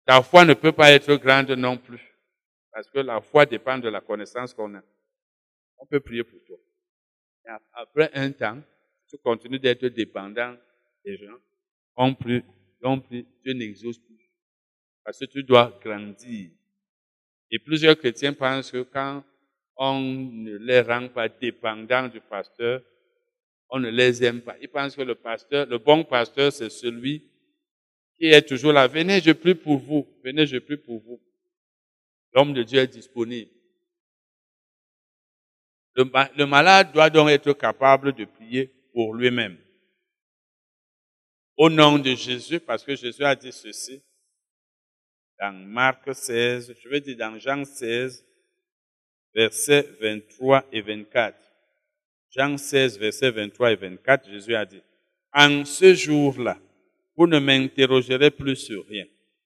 Ta 0.09 0.23
foi 0.23 0.43
ne 0.43 0.55
peut 0.55 0.71
pas 0.71 0.91
être 0.91 1.13
grande 1.17 1.51
non 1.51 1.77
plus. 1.77 2.01
Parce 2.71 2.89
que 2.89 2.97
la 2.97 3.21
foi 3.21 3.45
dépend 3.45 3.77
de 3.77 3.89
la 3.89 4.01
connaissance 4.01 4.55
qu'on 4.55 4.73
a. 4.73 4.81
On 5.77 5.85
peut 5.85 5.99
prier 5.99 6.23
pour 6.23 6.43
toi. 6.45 6.57
après 7.73 8.09
un 8.15 8.31
temps, 8.31 8.59
tu 9.07 9.19
continues 9.19 9.59
d'être 9.59 9.85
dépendant 9.85 10.57
des 11.05 11.15
gens. 11.15 11.37
On 11.95 12.15
prie, 12.15 12.43
on 12.81 12.99
prie, 12.99 13.23
Dieu 13.43 13.53
n'exauce 13.53 13.99
plus. 13.99 14.31
Parce 15.03 15.19
que 15.19 15.25
tu 15.25 15.43
dois 15.43 15.79
grandir. 15.79 16.49
Et 17.51 17.59
plusieurs 17.59 17.95
chrétiens 17.95 18.33
pensent 18.33 18.71
que 18.71 18.81
quand 18.81 19.23
on 19.75 19.99
ne 19.99 20.57
les 20.57 20.81
rend 20.81 21.07
pas 21.09 21.29
dépendants 21.29 22.07
du 22.07 22.19
pasteur, 22.19 22.81
on 23.69 23.77
ne 23.77 23.91
les 23.91 24.23
aime 24.23 24.41
pas. 24.41 24.55
Ils 24.59 24.69
pensent 24.69 24.95
que 24.95 25.03
le 25.03 25.13
pasteur, 25.13 25.67
le 25.67 25.77
bon 25.77 26.03
pasteur, 26.03 26.51
c'est 26.51 26.71
celui 26.71 27.28
qui 28.19 28.27
est 28.27 28.41
toujours 28.41 28.73
là. 28.73 28.87
Venez, 28.87 29.21
je 29.21 29.31
prie 29.31 29.55
pour 29.55 29.77
vous. 29.77 30.05
Venez, 30.23 30.45
je 30.45 30.57
prie 30.57 30.77
pour 30.77 31.01
vous. 31.01 31.19
L'homme 32.33 32.53
de 32.53 32.63
Dieu 32.63 32.79
est 32.79 32.87
disponible. 32.87 33.49
Le, 35.95 36.03
le, 36.37 36.45
malade 36.45 36.91
doit 36.93 37.09
donc 37.09 37.29
être 37.29 37.53
capable 37.53 38.13
de 38.13 38.25
prier 38.25 38.67
pour 38.93 39.15
lui-même. 39.15 39.57
Au 41.57 41.69
nom 41.69 41.97
de 41.97 42.13
Jésus, 42.13 42.59
parce 42.59 42.83
que 42.83 42.95
Jésus 42.95 43.23
a 43.23 43.35
dit 43.35 43.51
ceci 43.51 44.01
dans 45.39 45.53
Marc 45.53 46.13
16, 46.13 46.75
je 46.81 46.89
veux 46.89 46.99
dire 46.99 47.17
dans 47.17 47.39
Jean 47.39 47.63
16, 47.63 48.25
versets 49.33 49.89
23 50.01 50.65
et 50.71 50.81
24. 50.81 51.37
Jean 52.29 52.57
16, 52.57 52.99
versets 52.99 53.31
23 53.31 53.71
et 53.71 53.75
24, 53.75 54.29
Jésus 54.29 54.55
a 54.55 54.65
dit, 54.65 54.81
En 55.33 55.65
ce 55.65 55.93
jour-là, 55.93 56.59
vous 57.19 57.27
ne 57.27 57.37
m'interrogerez 57.37 58.31
plus 58.31 58.55
sur 58.55 58.87
rien. 58.87 59.03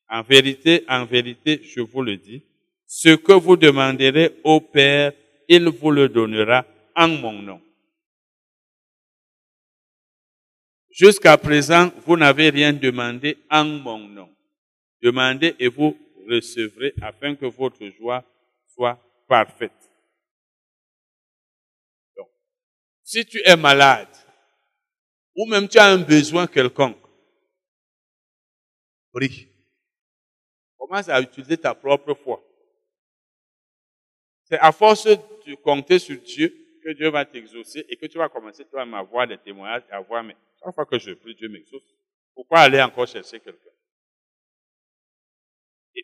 En 0.07 0.21
vérité, 0.21 0.85
en 0.87 1.05
vérité, 1.05 1.59
je 1.63 1.81
vous 1.81 2.03
le 2.03 2.17
dis, 2.17 2.43
ce 2.85 3.15
que 3.15 3.33
vous 3.33 3.57
demanderez 3.57 4.39
au 4.43 4.61
Père, 4.61 5.11
il 5.47 5.67
vous 5.69 5.89
le 5.89 6.07
donnera 6.07 6.67
en 6.95 7.07
mon 7.07 7.33
nom. 7.33 7.59
Jusqu'à 10.91 11.35
présent, 11.35 11.91
vous 12.05 12.15
n'avez 12.15 12.51
rien 12.51 12.71
demandé 12.71 13.39
en 13.49 13.65
mon 13.65 13.97
nom. 13.97 14.29
Demandez 15.01 15.55
et 15.57 15.67
vous 15.67 15.97
recevrez 16.29 16.93
afin 17.01 17.33
que 17.33 17.47
votre 17.47 17.83
joie 17.97 18.23
soit 18.67 18.99
parfaite. 19.27 19.89
Donc, 22.15 22.29
si 23.03 23.25
tu 23.25 23.41
es 23.43 23.57
malade, 23.57 24.15
ou 25.35 25.47
même 25.47 25.67
tu 25.67 25.79
as 25.79 25.87
un 25.87 25.97
besoin 25.97 26.45
quelconque, 26.45 27.02
prie. 29.13 29.47
Commence 30.77 31.07
à 31.07 31.21
utiliser 31.21 31.57
ta 31.57 31.73
propre 31.73 32.13
foi. 32.13 32.43
C'est 34.43 34.59
à 34.59 34.71
force 34.71 35.05
de 35.05 35.55
compter 35.55 35.99
sur 35.99 36.17
Dieu 36.17 36.53
que 36.83 36.91
Dieu 36.91 37.09
va 37.09 37.23
t'exaucer 37.23 37.85
et 37.87 37.95
que 37.95 38.05
tu 38.07 38.17
vas 38.17 38.27
commencer 38.27 38.65
toi 38.65 38.81
à 38.81 38.97
avoir 38.97 39.27
des 39.27 39.37
témoignages, 39.37 39.83
à 39.89 40.01
voir, 40.01 40.23
mais 40.23 40.35
chaque 40.61 40.75
fois 40.75 40.85
que 40.85 40.99
je 40.99 41.11
prie, 41.13 41.33
Dieu 41.35 41.47
m'exauce. 41.47 41.83
Pourquoi 42.35 42.59
aller 42.59 42.81
encore 42.81 43.07
chercher 43.07 43.39
quelqu'un? 43.39 43.69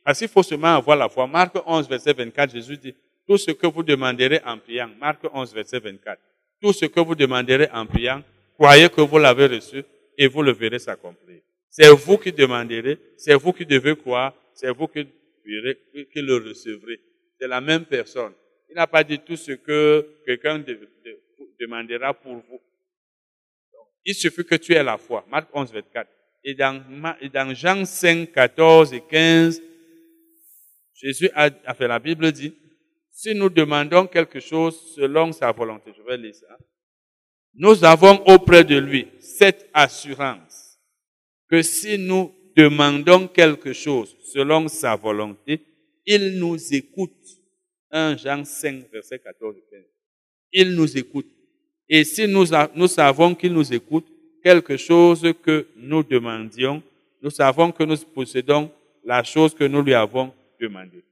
Parce 0.04 0.20
qu'il 0.20 0.28
faut 0.28 0.44
seulement 0.44 0.75
avoir 0.75 0.96
la 0.96 1.10
foi. 1.10 1.28
Marc 1.28 1.56
11, 1.66 1.89
verset 1.89 2.13
24, 2.13 2.51
Jésus 2.51 2.78
dit, 2.78 2.96
tout 3.28 3.38
ce 3.38 3.51
que 3.51 3.68
vous 3.68 3.84
demanderez 3.84 4.39
en 4.46 4.58
priant, 4.58 4.89
Marc 5.00 5.22
11, 5.34 5.54
verset 5.54 5.80
24, 5.80 6.22
tout 6.62 6.74
ce 6.74 6.86
que 6.86 7.00
vous 7.00 7.16
demanderez 7.16 7.70
en 7.72 7.86
priant, 7.86 8.24
croyez 8.56 8.89
que 8.89 9.01
vous 9.01 9.18
l'avez 9.18 9.48
reçu 9.48 9.84
et 10.18 10.28
vous 10.28 10.42
le 10.42 10.51
verrez 10.51 10.80
s'accomplir. 10.80 11.42
C'est 11.70 11.90
vous 11.90 12.18
qui 12.18 12.32
demanderez, 12.32 12.98
c'est 13.18 13.36
vous 13.36 13.54
qui 13.54 13.66
devez 13.66 13.96
croire, 13.96 14.34
c'est 14.54 14.72
vous 14.72 14.88
qui, 14.88 15.08
le 15.46 16.50
recevrez. 16.50 17.00
C'est 17.40 17.48
la 17.48 17.62
même 17.62 17.86
personne. 17.86 18.34
Il 18.70 18.76
n'a 18.76 18.88
pas 18.88 19.04
dit 19.04 19.20
tout 19.20 19.36
ce 19.36 19.54
que 19.54 20.22
quelqu'un 20.26 20.64
demandera 21.60 22.14
pour 22.14 22.36
vous. 22.36 22.60
Il 24.06 24.16
suffit 24.16 24.44
que 24.44 24.56
tu 24.56 24.74
aies 24.74 24.84
la 24.84 24.98
foi. 24.98 25.26
Marc 25.30 25.50
11, 25.54 25.72
24. 25.72 26.10
Et 26.44 26.54
dans, 26.54 27.54
Jean 27.54 27.86
5, 27.86 28.32
14 28.32 28.94
et 28.94 29.02
15, 29.02 29.62
Jésus 30.96 31.30
a, 31.34 31.74
fait 31.74 31.88
la 31.88 32.00
Bible 32.00 32.32
dit, 32.32 32.54
si 33.12 33.36
nous 33.36 33.50
demandons 33.50 34.08
quelque 34.08 34.40
chose 34.40 34.94
selon 34.96 35.32
sa 35.32 35.52
volonté, 35.52 35.92
je 35.96 36.02
vais 36.02 36.18
lire 36.18 36.36
ça, 36.36 36.58
nous 37.56 37.84
avons 37.84 38.24
auprès 38.28 38.64
de 38.64 38.78
lui 38.78 39.08
cette 39.20 39.70
assurance 39.74 40.49
que 41.50 41.62
si 41.62 41.98
nous 41.98 42.32
demandons 42.56 43.27
quelque 43.27 43.74
chose 43.74 44.15
selon 44.24 44.68
sa 44.68 44.96
volonté, 44.96 45.62
il 46.06 46.38
nous 46.38 46.58
écoute. 46.74 47.12
1 47.91 48.18
Jean 48.18 48.46
5, 48.46 48.91
verset 48.91 49.20
14 49.20 49.56
et 49.58 49.63
15. 49.72 49.84
Il 50.53 50.75
nous 50.75 50.98
écoute. 50.98 51.27
Et 51.88 52.03
si 52.03 52.27
nous, 52.27 52.46
nous 52.75 52.88
savons 52.88 53.34
qu'il 53.34 53.53
nous 53.53 53.74
écoute, 53.74 54.06
quelque 54.44 54.77
chose 54.77 55.34
que 55.44 55.68
nous 55.75 56.03
demandions, 56.03 56.84
nous 57.22 57.32
savons 57.32 57.72
que 57.72 57.84
nous 57.84 57.98
possédons 57.98 58.72
la 59.03 59.24
chose 59.24 59.56
que 59.56 59.63
nous 59.63 59.82
lui 59.82 59.94
avons 59.94 60.32
demander. 60.62 61.03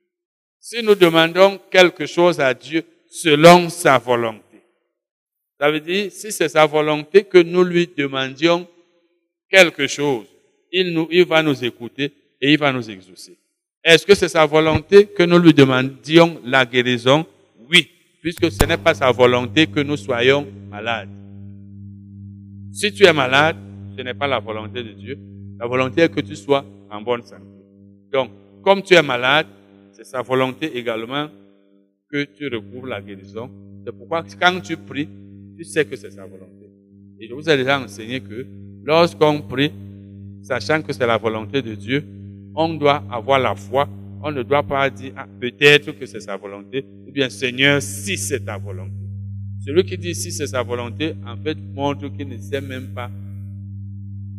Si 0.59 0.83
nous 0.83 0.95
demandons 0.95 1.59
quelque 1.71 2.05
chose 2.05 2.39
à 2.39 2.53
Dieu 2.53 2.83
selon 3.09 3.69
sa 3.69 3.97
volonté, 3.97 4.43
ça 5.59 5.71
veut 5.71 5.79
dire, 5.79 6.11
si 6.11 6.31
c'est 6.31 6.49
sa 6.49 6.65
volonté 6.67 7.23
que 7.23 7.39
nous 7.39 7.63
lui 7.63 7.87
demandions 7.87 8.67
quelque 9.49 9.87
chose, 9.87 10.25
il, 10.71 10.93
nous, 10.93 11.07
il 11.11 11.25
va 11.25 11.41
nous 11.41 11.63
écouter 11.63 12.11
et 12.41 12.53
il 12.53 12.57
va 12.57 12.71
nous 12.71 12.89
exaucer. 12.89 13.37
Est-ce 13.83 14.05
que 14.05 14.15
c'est 14.15 14.29
sa 14.29 14.45
volonté 14.45 15.05
que 15.05 15.23
nous 15.23 15.39
lui 15.39 15.53
demandions 15.53 16.41
la 16.43 16.65
guérison? 16.65 17.25
Oui, 17.69 17.89
puisque 18.21 18.51
ce 18.51 18.65
n'est 18.65 18.77
pas 18.77 18.93
sa 18.93 19.11
volonté 19.11 19.67
que 19.67 19.79
nous 19.79 19.97
soyons 19.97 20.47
malades. 20.69 21.09
Si 22.73 22.91
tu 22.91 23.05
es 23.05 23.13
malade, 23.13 23.55
ce 23.97 24.01
n'est 24.01 24.13
pas 24.13 24.27
la 24.27 24.39
volonté 24.39 24.83
de 24.83 24.91
Dieu. 24.91 25.17
La 25.59 25.65
volonté 25.65 26.01
est 26.01 26.13
que 26.13 26.21
tu 26.21 26.35
sois 26.35 26.65
en 26.91 27.01
bonne 27.01 27.23
santé. 27.23 27.43
Donc, 28.11 28.29
comme 28.61 28.83
tu 28.83 28.93
es 28.93 29.01
malade, 29.01 29.47
c'est 29.93 30.03
sa 30.03 30.21
volonté 30.21 30.77
également 30.77 31.29
que 32.11 32.23
tu 32.25 32.47
recouvres 32.47 32.87
la 32.87 33.01
guérison. 33.01 33.49
C'est 33.85 33.91
pourquoi 33.97 34.23
quand 34.39 34.59
tu 34.59 34.77
pries, 34.77 35.09
tu 35.57 35.63
sais 35.63 35.85
que 35.85 35.95
c'est 35.95 36.11
sa 36.11 36.25
volonté. 36.25 36.69
Et 37.19 37.27
je 37.27 37.33
vous 37.33 37.49
ai 37.49 37.57
déjà 37.57 37.79
enseigné 37.79 38.19
que 38.19 38.45
lorsqu'on 38.87 39.41
prie, 39.41 39.71
sachant 40.41 40.81
que 40.81 40.93
c'est 40.93 41.05
la 41.05 41.17
volonté 41.17 41.61
de 41.61 41.75
Dieu, 41.75 42.03
on 42.55 42.73
doit 42.73 43.03
avoir 43.11 43.37
la 43.37 43.53
foi. 43.53 43.87
On 44.23 44.31
ne 44.31 44.41
doit 44.41 44.63
pas 44.63 44.89
dire, 44.89 45.11
ah, 45.17 45.27
peut-être 45.39 45.91
que 45.91 46.05
c'est 46.05 46.21
sa 46.21 46.37
volonté, 46.37 46.85
ou 47.07 47.11
bien 47.11 47.29
Seigneur, 47.29 47.81
si 47.81 48.17
c'est 48.17 48.45
ta 48.45 48.57
volonté. 48.57 48.93
Celui 49.59 49.83
qui 49.83 49.97
dit 49.97 50.15
si 50.15 50.31
c'est 50.31 50.47
sa 50.47 50.63
volonté, 50.63 51.13
en 51.25 51.35
fait, 51.37 51.57
montre 51.75 52.07
qu'il 52.07 52.29
ne 52.29 52.37
sait 52.37 52.61
même 52.61 52.87
pas 52.95 53.11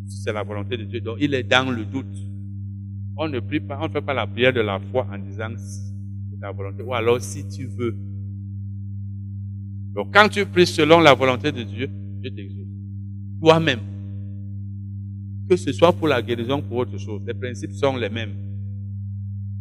si 0.08 0.22
c'est 0.22 0.32
la 0.32 0.42
volonté 0.42 0.76
de 0.78 0.84
Dieu. 0.84 1.00
Donc, 1.00 1.18
il 1.20 1.34
est 1.34 1.42
dans 1.42 1.70
le 1.70 1.84
doute. 1.84 2.06
On 3.16 3.28
ne 3.28 3.38
prie 3.40 3.60
pas, 3.60 3.78
on 3.80 3.88
ne 3.88 3.92
fait 3.92 4.00
pas 4.00 4.14
la 4.14 4.26
prière 4.26 4.52
de 4.52 4.60
la 4.60 4.80
foi 4.80 5.06
en 5.12 5.18
disant 5.18 5.50
si 5.56 5.92
c'est 6.30 6.40
ta 6.40 6.50
volonté, 6.50 6.82
ou 6.82 6.94
alors 6.94 7.20
si 7.20 7.46
tu 7.46 7.66
veux. 7.66 7.94
Donc, 9.94 10.12
quand 10.12 10.28
tu 10.28 10.46
pries 10.46 10.66
selon 10.66 11.00
la 11.00 11.12
volonté 11.12 11.52
de 11.52 11.62
Dieu, 11.62 11.88
Dieu 12.20 12.30
t'exauce. 12.30 12.66
Toi-même. 13.40 13.97
Que 15.48 15.56
ce 15.56 15.72
soit 15.72 15.92
pour 15.92 16.08
la 16.08 16.20
guérison 16.20 16.58
ou 16.58 16.62
pour 16.62 16.76
autre 16.78 16.98
chose, 16.98 17.22
les 17.26 17.32
principes 17.32 17.72
sont 17.72 17.96
les 17.96 18.10
mêmes. 18.10 18.34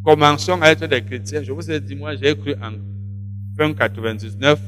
Commençons 0.04 0.62
à 0.62 0.72
être 0.72 0.86
des 0.86 1.02
chrétiens. 1.02 1.42
Je 1.44 1.52
vous 1.52 1.72
ai 1.72 1.80
dit, 1.80 1.96
moi, 1.96 2.16
j'ai 2.16 2.36
cru 2.36 2.54
en 2.56 2.74
fin 3.58 3.74
99. 3.74 4.60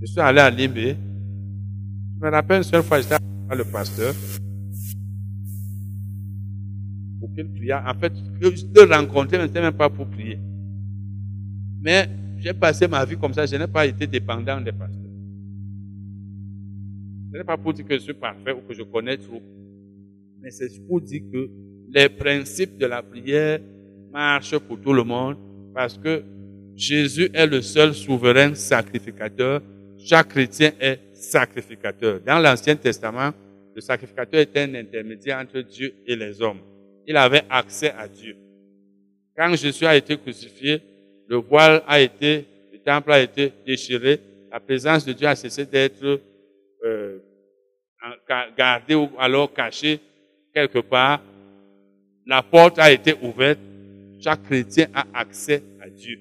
Je 0.00 0.06
suis 0.06 0.20
allé 0.20 0.40
à 0.40 0.50
Libé. 0.50 0.96
Je 2.14 2.24
me 2.24 2.30
rappelle 2.30 2.58
une 2.58 2.62
seule 2.64 2.82
fois, 2.82 3.00
j'étais 3.00 3.16
le 3.54 3.64
pasteur. 3.64 4.14
Pour 7.18 7.32
qu'il 7.34 7.48
prie. 7.52 7.72
En 7.72 7.94
fait, 7.94 8.12
le 8.40 8.94
rencontrer, 8.94 9.38
mais 9.38 9.48
ce 9.48 9.52
même 9.52 9.72
pas 9.72 9.88
pour 9.88 10.06
prier. 10.06 10.38
Mais 11.80 12.08
j'ai 12.38 12.52
passé 12.52 12.88
ma 12.88 13.04
vie 13.04 13.16
comme 13.16 13.32
ça, 13.32 13.46
je 13.46 13.56
n'ai 13.56 13.66
pas 13.66 13.86
été 13.86 14.06
dépendant 14.06 14.60
des 14.60 14.72
pasteurs. 14.72 14.98
Ce 17.32 17.38
n'est 17.38 17.44
pas 17.44 17.56
pour 17.56 17.72
dire 17.72 17.86
que 17.86 17.94
je 17.94 18.02
suis 18.02 18.14
parfait 18.14 18.52
ou 18.52 18.60
que 18.68 18.74
je 18.74 18.82
connais 18.82 19.16
trop. 19.16 19.40
Mais 20.42 20.50
c'est 20.50 20.68
pour 20.88 21.00
dire 21.00 21.22
que 21.32 21.48
les 21.88 22.08
principes 22.08 22.76
de 22.76 22.86
la 22.86 23.00
prière 23.00 23.60
marchent 24.10 24.58
pour 24.58 24.80
tout 24.80 24.92
le 24.92 25.04
monde 25.04 25.36
parce 25.72 25.96
que 25.96 26.22
Jésus 26.74 27.30
est 27.32 27.46
le 27.46 27.62
seul 27.62 27.94
souverain 27.94 28.54
sacrificateur. 28.54 29.62
Chaque 29.98 30.28
chrétien 30.28 30.72
est 30.80 30.98
sacrificateur. 31.12 32.20
Dans 32.26 32.40
l'Ancien 32.40 32.74
Testament, 32.74 33.30
le 33.74 33.80
sacrificateur 33.80 34.40
était 34.40 34.62
un 34.62 34.74
intermédiaire 34.74 35.38
entre 35.38 35.60
Dieu 35.60 35.94
et 36.06 36.16
les 36.16 36.42
hommes. 36.42 36.60
Il 37.06 37.16
avait 37.16 37.44
accès 37.48 37.92
à 37.96 38.08
Dieu. 38.08 38.36
Quand 39.36 39.54
Jésus 39.54 39.86
a 39.86 39.94
été 39.96 40.16
crucifié, 40.16 40.80
le 41.28 41.36
voile 41.36 41.82
a 41.86 42.00
été, 42.00 42.44
le 42.72 42.78
temple 42.78 43.12
a 43.12 43.22
été 43.22 43.52
déchiré, 43.64 44.18
la 44.50 44.58
présence 44.58 45.06
de 45.06 45.12
Dieu 45.12 45.28
a 45.28 45.36
cessé 45.36 45.64
d'être 45.64 46.20
euh, 46.84 47.18
gardée 48.58 48.96
ou 48.96 49.08
alors 49.18 49.52
cachée 49.52 50.00
quelque 50.52 50.78
part. 50.78 51.22
La 52.26 52.42
porte 52.42 52.78
a 52.78 52.90
été 52.92 53.14
ouverte. 53.22 53.58
Chaque 54.20 54.42
chrétien 54.44 54.86
a 54.94 55.04
accès 55.14 55.62
à 55.80 55.88
Dieu. 55.88 56.20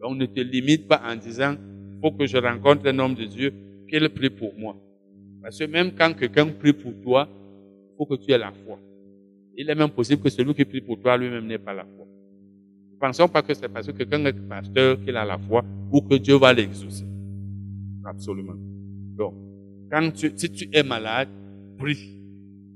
Donc 0.00 0.16
ne 0.16 0.26
te 0.26 0.40
limite 0.40 0.88
pas 0.88 1.00
en 1.04 1.14
disant, 1.14 1.54
il 1.54 2.00
faut 2.00 2.10
que 2.10 2.26
je 2.26 2.36
rencontre 2.36 2.86
un 2.88 2.98
homme 2.98 3.14
de 3.14 3.24
Dieu, 3.24 3.52
qu'il 3.88 4.08
prie 4.08 4.30
pour 4.30 4.52
moi. 4.58 4.76
Parce 5.40 5.58
que 5.58 5.64
même 5.64 5.92
quand 5.92 6.12
quelqu'un 6.14 6.46
prie 6.46 6.72
pour 6.72 6.92
toi, 7.02 7.28
il 7.28 7.96
faut 7.96 8.06
que 8.06 8.16
tu 8.16 8.32
aies 8.32 8.38
la 8.38 8.52
foi. 8.52 8.78
Il 9.56 9.70
est 9.70 9.74
même 9.74 9.90
possible 9.90 10.22
que 10.22 10.28
celui 10.28 10.54
qui 10.54 10.64
prie 10.64 10.80
pour 10.80 11.00
toi 11.00 11.16
lui-même 11.16 11.46
n'ait 11.46 11.58
pas 11.58 11.72
la 11.72 11.84
foi. 11.84 12.04
Ne 12.92 12.98
pensons 12.98 13.28
pas 13.28 13.42
que 13.42 13.54
c'est 13.54 13.68
parce 13.68 13.86
que 13.86 13.92
quelqu'un 13.92 14.24
est 14.24 14.32
pasteur 14.48 15.00
qu'il 15.02 15.16
a 15.16 15.24
la 15.24 15.38
foi 15.38 15.64
ou 15.92 16.00
que 16.00 16.16
Dieu 16.16 16.36
va 16.36 16.52
l'exaucer. 16.52 17.04
Absolument. 18.04 18.56
Donc, 19.16 19.34
quand 19.90 20.10
tu, 20.10 20.32
si 20.34 20.50
tu 20.50 20.68
es 20.72 20.82
malade, 20.82 21.28
prie 21.78 22.16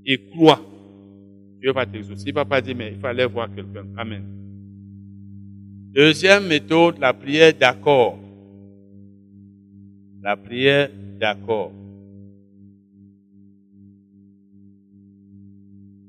et 0.05 0.19
crois. 0.31 0.61
Dieu 1.61 1.73
va 1.73 1.87
t'exaucer. 1.87 2.25
Il 2.27 2.31
ne 2.31 2.35
va 2.35 2.45
pas 2.45 2.61
dire, 2.61 2.77
mais 2.77 2.93
il 2.93 2.99
fallait 2.99 3.27
voir 3.27 3.49
quelqu'un. 3.55 3.87
Amen. 3.97 4.25
Deuxième 5.93 6.47
méthode, 6.47 6.99
la 6.99 7.13
prière 7.13 7.53
d'accord. 7.53 8.19
La 10.23 10.37
prière 10.37 10.91
d'accord. 11.19 11.73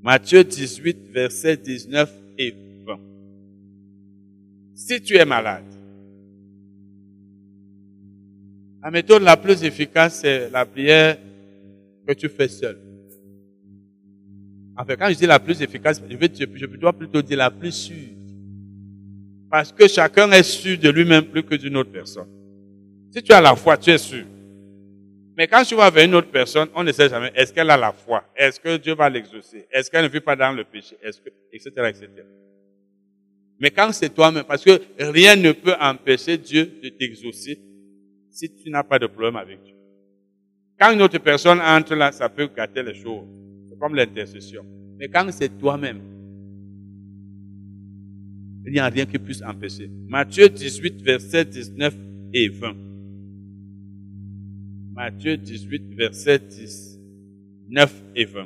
Matthieu 0.03 0.43
18, 0.43 0.97
versets 1.11 1.57
19 1.57 2.11
et 2.37 2.55
20. 2.85 2.99
Si 4.73 5.01
tu 5.01 5.15
es 5.15 5.25
malade, 5.25 5.63
la 8.83 8.89
méthode 8.89 9.21
la 9.21 9.37
plus 9.37 9.63
efficace, 9.63 10.21
c'est 10.21 10.49
la 10.49 10.65
prière 10.65 11.17
que 12.07 12.13
tu 12.13 12.29
fais 12.29 12.47
seul. 12.47 12.77
En 14.81 14.83
fait, 14.83 14.97
quand 14.97 15.09
je 15.09 15.13
dis 15.13 15.27
la 15.27 15.37
plus 15.37 15.61
efficace, 15.61 16.01
je, 16.09 16.15
je 16.55 16.65
dois 16.65 16.91
plutôt 16.91 17.21
dire 17.21 17.37
la 17.37 17.51
plus 17.51 17.71
sûre. 17.71 18.09
Parce 19.47 19.71
que 19.71 19.87
chacun 19.87 20.31
est 20.31 20.41
sûr 20.41 20.75
de 20.79 20.89
lui-même 20.89 21.25
plus 21.25 21.43
que 21.43 21.53
d'une 21.53 21.77
autre 21.77 21.91
personne. 21.91 22.27
Si 23.11 23.21
tu 23.21 23.31
as 23.31 23.41
la 23.41 23.55
foi, 23.55 23.77
tu 23.77 23.91
es 23.91 23.99
sûr. 23.99 24.25
Mais 25.37 25.47
quand 25.47 25.63
tu 25.63 25.75
vas 25.75 25.91
vers 25.91 26.05
une 26.05 26.15
autre 26.15 26.31
personne, 26.31 26.67
on 26.73 26.83
ne 26.83 26.91
sait 26.91 27.09
jamais, 27.09 27.31
est-ce 27.35 27.53
qu'elle 27.53 27.69
a 27.69 27.77
la 27.77 27.91
foi? 27.91 28.23
Est-ce 28.35 28.59
que 28.59 28.77
Dieu 28.77 28.95
va 28.95 29.07
l'exaucer? 29.07 29.67
Est-ce 29.71 29.91
qu'elle 29.91 30.05
ne 30.05 30.09
vit 30.09 30.19
pas 30.19 30.35
dans 30.35 30.51
le 30.51 30.63
péché? 30.63 30.97
Est-ce 31.03 31.21
que, 31.21 31.29
etc., 31.53 31.69
etc. 31.87 32.07
Mais 33.59 33.69
quand 33.69 33.91
c'est 33.91 34.09
toi-même, 34.09 34.45
parce 34.45 34.63
que 34.63 34.81
rien 34.97 35.35
ne 35.35 35.51
peut 35.51 35.75
empêcher 35.79 36.39
Dieu 36.39 36.65
de 36.81 36.89
t'exaucer 36.89 37.59
si 38.31 38.51
tu 38.51 38.71
n'as 38.71 38.81
pas 38.81 38.97
de 38.97 39.05
problème 39.05 39.35
avec 39.35 39.61
Dieu. 39.61 39.75
Quand 40.79 40.91
une 40.91 41.03
autre 41.03 41.19
personne 41.19 41.61
entre 41.61 41.93
là, 41.93 42.11
ça 42.11 42.27
peut 42.29 42.47
gâter 42.47 42.81
les 42.81 42.95
choses. 42.95 43.27
Comme 43.81 43.95
l'intercession. 43.95 44.63
Mais 44.99 45.07
quand 45.07 45.27
c'est 45.31 45.57
toi-même, 45.57 46.01
il 48.63 48.73
n'y 48.73 48.79
a 48.79 48.85
rien 48.85 49.07
qui 49.07 49.17
puisse 49.17 49.41
empêcher. 49.41 49.89
Matthieu 50.07 50.47
18, 50.47 51.01
verset 51.01 51.45
19 51.45 51.97
et 52.31 52.47
20. 52.47 52.75
Matthieu 54.93 55.35
18, 55.35 55.95
verset 55.95 56.37
10, 56.47 56.99
9 57.69 58.03
et 58.15 58.25
20. 58.25 58.45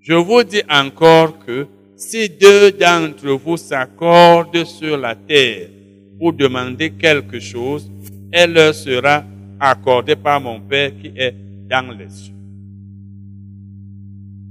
Je 0.00 0.14
vous 0.14 0.42
dis 0.42 0.62
encore 0.68 1.38
que 1.46 1.68
si 1.94 2.28
deux 2.28 2.72
d'entre 2.72 3.28
vous 3.28 3.56
s'accordent 3.56 4.64
sur 4.64 4.96
la 4.96 5.14
terre 5.14 5.68
pour 6.18 6.32
demander 6.32 6.90
quelque 6.90 7.38
chose, 7.38 7.88
elle 8.32 8.54
leur 8.54 8.74
sera 8.74 9.24
accordée 9.60 10.16
par 10.16 10.40
mon 10.40 10.60
Père 10.60 10.90
qui 11.00 11.12
est 11.14 11.36
dans 11.68 11.96
les 11.96 12.08
cieux. 12.08 12.31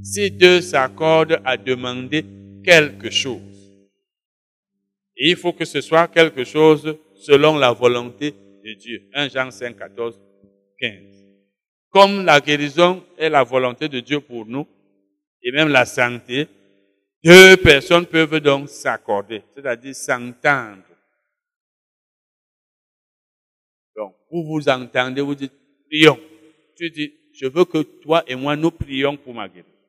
Si 0.03 0.31
deux 0.31 0.61
s'accordent 0.61 1.41
à 1.45 1.57
demander 1.57 2.25
quelque 2.63 3.09
chose, 3.09 3.41
il 5.15 5.35
faut 5.35 5.53
que 5.53 5.65
ce 5.65 5.81
soit 5.81 6.07
quelque 6.07 6.43
chose 6.43 6.97
selon 7.15 7.57
la 7.57 7.71
volonté 7.71 8.31
de 8.63 8.73
Dieu. 8.73 9.09
1 9.13 9.29
Jean 9.29 9.51
5, 9.51 9.77
14, 9.77 10.19
15. 10.79 10.91
Comme 11.89 12.25
la 12.25 12.39
guérison 12.39 13.03
est 13.17 13.29
la 13.29 13.43
volonté 13.43 13.87
de 13.87 13.99
Dieu 13.99 14.19
pour 14.19 14.45
nous, 14.45 14.65
et 15.43 15.51
même 15.51 15.67
la 15.67 15.85
santé, 15.85 16.47
deux 17.23 17.57
personnes 17.57 18.07
peuvent 18.07 18.39
donc 18.39 18.69
s'accorder, 18.69 19.43
c'est-à-dire 19.53 19.93
s'entendre. 19.93 20.83
Donc, 23.95 24.15
vous 24.31 24.43
vous 24.45 24.69
entendez, 24.69 25.21
vous 25.21 25.35
dites, 25.35 25.53
prions. 25.87 26.19
Tu 26.75 26.89
dis, 26.89 27.13
je 27.33 27.45
veux 27.47 27.65
que 27.65 27.79
toi 27.79 28.23
et 28.25 28.35
moi, 28.35 28.55
nous 28.55 28.71
prions 28.71 29.17
pour 29.17 29.33
ma 29.33 29.47
guérison. 29.47 29.80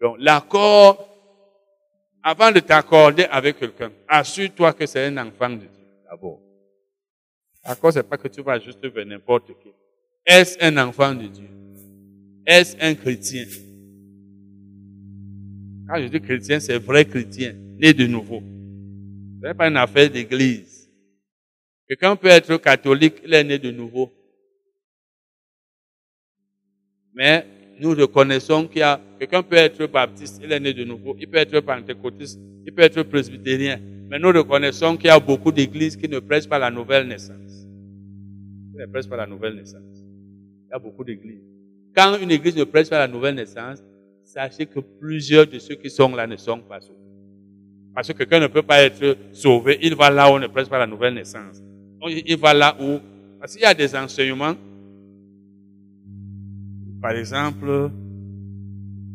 Donc, 0.00 0.16
l'accord, 0.18 1.08
avant 2.22 2.52
de 2.52 2.60
t'accorder 2.60 3.24
avec 3.24 3.58
quelqu'un, 3.58 3.92
assure-toi 4.08 4.72
que 4.72 4.86
c'est 4.86 5.06
un 5.06 5.16
enfant 5.18 5.50
de 5.50 5.56
Dieu 5.56 5.70
d'abord. 6.08 6.40
D'accord, 7.64 7.92
c'est 7.92 8.02
pas 8.02 8.16
que 8.16 8.28
tu 8.28 8.42
vas 8.42 8.58
juste 8.58 8.84
vers 8.84 9.06
n'importe 9.06 9.48
qui. 9.60 9.72
Est-ce 10.24 10.56
un 10.60 10.76
enfant 10.76 11.14
de 11.14 11.26
Dieu? 11.26 11.48
Est-ce 12.46 12.76
un 12.80 12.94
chrétien? 12.94 13.44
Quand 15.88 16.00
je 16.00 16.08
dis 16.08 16.20
chrétien, 16.20 16.60
c'est 16.60 16.78
vrai 16.78 17.04
chrétien, 17.04 17.54
né 17.78 17.92
de 17.92 18.06
nouveau. 18.06 18.42
Ce 19.40 19.46
n'est 19.46 19.54
pas 19.54 19.68
une 19.68 19.76
affaire 19.76 20.10
d'église. 20.10 20.90
Quelqu'un 21.88 22.16
peut 22.16 22.28
être 22.28 22.56
catholique, 22.56 23.16
il 23.24 23.32
est 23.32 23.44
né 23.44 23.58
de 23.58 23.70
nouveau. 23.70 24.12
Mais 27.14 27.46
nous 27.78 27.90
reconnaissons 27.90 28.66
qu'il 28.66 28.80
y 28.80 28.82
a, 28.82 29.00
quelqu'un 29.18 29.42
peut 29.42 29.56
être 29.56 29.86
baptiste, 29.86 30.40
il 30.42 30.52
est 30.52 30.60
né 30.60 30.72
de 30.72 30.84
nouveau, 30.84 31.16
il 31.18 31.28
peut 31.28 31.38
être 31.38 31.60
pentecôtiste, 31.60 32.40
il 32.64 32.72
peut 32.72 32.82
être 32.82 33.02
presbytérien, 33.02 33.78
mais 34.08 34.18
nous 34.18 34.32
reconnaissons 34.32 34.96
qu'il 34.96 35.06
y 35.06 35.10
a 35.10 35.20
beaucoup 35.20 35.52
d'églises 35.52 35.96
qui 35.96 36.08
ne 36.08 36.18
prêchent 36.18 36.48
pas 36.48 36.58
la 36.58 36.70
nouvelle 36.70 37.06
naissance. 37.06 37.66
Qui 38.72 38.78
ne 38.78 38.86
prêchent 38.86 39.08
pas 39.08 39.16
la 39.16 39.26
nouvelle 39.26 39.54
naissance. 39.54 39.82
Il 40.68 40.72
y 40.72 40.74
a 40.74 40.78
beaucoup 40.78 41.04
d'églises. 41.04 41.42
Quand 41.94 42.18
une 42.18 42.30
église 42.30 42.56
ne 42.56 42.64
prêche 42.64 42.88
pas 42.88 42.98
la 42.98 43.08
nouvelle 43.08 43.34
naissance, 43.34 43.82
sachez 44.24 44.66
que 44.66 44.80
plusieurs 44.80 45.46
de 45.46 45.58
ceux 45.58 45.74
qui 45.76 45.90
sont 45.90 46.14
là 46.14 46.26
ne 46.26 46.36
sont 46.36 46.60
pas 46.60 46.80
sauvés. 46.80 46.96
Parce 47.94 48.08
que 48.08 48.12
quelqu'un 48.12 48.40
ne 48.40 48.48
peut 48.48 48.62
pas 48.62 48.82
être 48.82 49.16
sauvé, 49.32 49.78
il 49.80 49.94
va 49.94 50.10
là 50.10 50.30
où 50.30 50.34
on 50.34 50.38
ne 50.38 50.48
prêche 50.48 50.68
pas 50.68 50.78
la 50.78 50.86
nouvelle 50.86 51.14
naissance. 51.14 51.62
il 52.06 52.36
va 52.36 52.52
là 52.52 52.76
où, 52.78 52.98
parce 53.40 53.54
qu'il 53.54 53.62
y 53.62 53.64
a 53.64 53.72
des 53.72 53.96
enseignements, 53.96 54.54
par 57.06 57.14
exemple, 57.14 57.92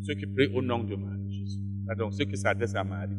ceux 0.08 0.13
qui 0.13 0.25
prient 0.25 0.49
au 0.56 0.62
nom 0.62 0.82
de 0.82 0.95
Marie, 0.95 1.30
Jésus. 1.30 1.60
Donc, 1.97 2.13
ceux 2.13 2.23
qui 2.23 2.38
s'adressent 2.38 2.75
à 2.75 2.86
Marie. 2.86 3.17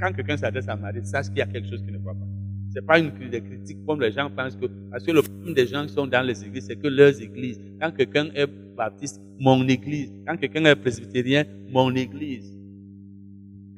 Quand 0.00 0.12
quelqu'un 0.12 0.36
s'adresse 0.36 0.66
à 0.66 0.74
Marie, 0.74 1.06
sache 1.06 1.28
qu'il 1.28 1.38
y 1.38 1.40
a 1.40 1.46
quelque 1.46 1.68
chose 1.68 1.84
qui 1.84 1.92
ne 1.92 1.98
va 1.98 2.12
pas. 2.12 2.26
Ce 2.74 2.80
n'est 2.80 2.84
pas 2.84 2.98
une 2.98 3.12
critique 3.12 3.78
comme 3.86 4.00
les 4.00 4.10
gens 4.10 4.28
pensent 4.28 4.56
que, 4.56 4.66
parce 4.90 5.04
que 5.04 5.12
le 5.12 5.22
problème 5.22 5.54
des 5.54 5.68
gens 5.68 5.86
qui 5.86 5.92
sont 5.92 6.08
dans 6.08 6.26
les 6.26 6.42
églises, 6.42 6.66
c'est 6.66 6.74
que 6.74 6.88
leurs 6.88 7.22
églises, 7.22 7.60
quand 7.80 7.92
quelqu'un 7.92 8.28
est 8.34 8.48
baptiste, 8.48 9.20
mon 9.38 9.68
église. 9.68 10.12
Quand 10.26 10.36
quelqu'un 10.36 10.64
est 10.64 10.74
presbytérien, 10.74 11.44
mon 11.68 11.94
église. 11.94 12.58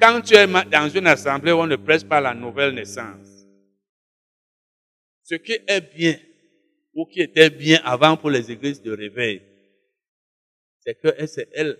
Quand 0.00 0.22
tu 0.22 0.36
es 0.36 0.46
dans 0.46 0.88
une 0.88 1.06
assemblée 1.06 1.52
où 1.52 1.56
on 1.56 1.66
ne 1.66 1.76
presse 1.76 2.02
pas 2.02 2.22
la 2.22 2.32
nouvelle 2.32 2.74
naissance, 2.74 3.46
ce 5.22 5.34
qui 5.34 5.52
est 5.52 5.94
bien, 5.94 6.14
ou 6.94 7.04
qui 7.04 7.20
était 7.20 7.50
bien 7.50 7.78
avant 7.84 8.16
pour 8.16 8.30
les 8.30 8.50
églises 8.50 8.80
de 8.80 8.90
réveil, 8.90 9.42
c'est 10.84 10.94
que 10.94 11.26
c'est 11.26 11.48
elle, 11.52 11.78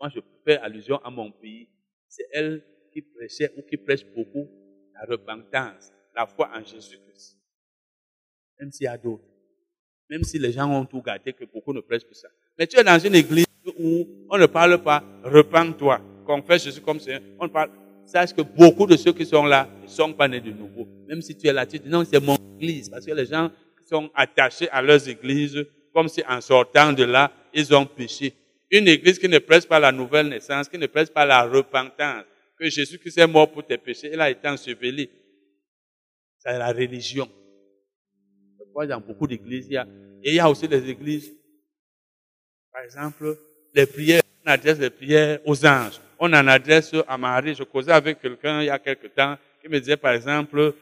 moi 0.00 0.10
je 0.14 0.20
fais 0.44 0.58
allusion 0.58 0.98
à 1.04 1.10
mon 1.10 1.30
pays, 1.30 1.68
c'est 2.08 2.26
elle 2.32 2.62
qui 2.92 3.02
prêchait 3.02 3.52
ou 3.56 3.62
qui 3.62 3.76
prêche 3.76 4.04
beaucoup 4.06 4.48
la 4.94 5.06
repentance, 5.06 5.92
la 6.14 6.26
foi 6.26 6.50
en 6.54 6.62
Jésus-Christ. 6.62 7.36
Même 8.60 8.72
s'il 8.72 8.84
y 8.84 8.88
a 8.88 8.98
d'autres. 8.98 9.24
Même 10.10 10.24
si 10.24 10.38
les 10.38 10.52
gens 10.52 10.70
ont 10.70 10.86
tout 10.86 11.02
gâté, 11.02 11.32
que 11.32 11.44
beaucoup 11.44 11.72
ne 11.72 11.80
prêchent 11.80 12.06
que 12.06 12.14
ça. 12.14 12.28
Mais 12.58 12.66
tu 12.66 12.78
es 12.78 12.84
dans 12.84 12.98
une 12.98 13.14
église 13.14 13.46
où 13.78 14.06
on 14.30 14.38
ne 14.38 14.46
parle 14.46 14.82
pas, 14.82 15.04
repends-toi, 15.22 16.00
confesse 16.24 16.64
Jésus 16.64 16.80
comme 16.80 16.98
Seigneur. 16.98 17.20
On 17.38 17.48
parle, 17.48 17.70
sache 18.04 18.32
que 18.32 18.42
beaucoup 18.42 18.86
de 18.86 18.96
ceux 18.96 19.12
qui 19.12 19.26
sont 19.26 19.44
là 19.44 19.68
ne 19.82 19.86
sont 19.86 20.12
pas 20.12 20.26
nés 20.26 20.40
de 20.40 20.50
nouveau. 20.50 20.88
Même 21.06 21.20
si 21.22 21.36
tu 21.36 21.46
es 21.46 21.52
là, 21.52 21.66
tu 21.66 21.78
dis 21.78 21.88
non, 21.88 22.04
c'est 22.04 22.20
mon 22.20 22.36
église. 22.58 22.88
Parce 22.88 23.04
que 23.04 23.12
les 23.12 23.26
gens 23.26 23.50
sont 23.86 24.10
attachés 24.14 24.68
à 24.70 24.82
leurs 24.82 25.06
églises, 25.08 25.64
comme 25.92 26.08
si 26.08 26.22
en 26.26 26.40
sortant 26.40 26.92
de 26.92 27.04
là, 27.04 27.30
ils 27.52 27.74
ont 27.74 27.86
péché. 27.86 28.34
Une 28.70 28.88
église 28.88 29.18
qui 29.18 29.28
ne 29.28 29.38
presse 29.38 29.64
pas 29.66 29.78
la 29.78 29.92
nouvelle 29.92 30.28
naissance, 30.28 30.68
qui 30.68 30.78
ne 30.78 30.86
presse 30.86 31.10
pas 31.10 31.24
la 31.24 31.44
repentance, 31.44 32.24
que 32.58 32.68
Jésus 32.68 32.98
qui 32.98 33.08
est 33.18 33.26
mort 33.26 33.50
pour 33.50 33.64
tes 33.64 33.78
péchés, 33.78 34.10
il 34.12 34.20
a 34.20 34.30
été 34.30 34.46
enseveli. 34.48 35.08
C'est 36.38 36.58
la 36.58 36.72
religion. 36.72 37.28
Crois 38.70 38.86
dans 38.86 39.00
beaucoup 39.00 39.26
d'églises, 39.26 39.66
il 39.68 39.72
y 39.72 39.76
a, 39.76 39.86
et 40.22 40.30
il 40.30 40.34
y 40.34 40.40
a 40.40 40.48
aussi 40.48 40.68
des 40.68 40.88
églises, 40.88 41.32
par 42.72 42.82
exemple, 42.82 43.36
les 43.74 43.86
prières, 43.86 44.22
on 44.44 44.50
adresse 44.50 44.78
les 44.78 44.90
prières 44.90 45.40
aux 45.44 45.66
anges. 45.66 46.00
On 46.18 46.32
en 46.32 46.46
adresse 46.46 46.92
à 47.06 47.18
Marie. 47.18 47.54
Je 47.54 47.64
causais 47.64 47.92
avec 47.92 48.20
quelqu'un 48.20 48.60
il 48.60 48.66
y 48.66 48.70
a 48.70 48.78
quelque 48.78 49.08
temps 49.08 49.36
qui 49.60 49.68
me 49.68 49.78
disait, 49.78 49.96
par 49.96 50.12
exemple, 50.12 50.74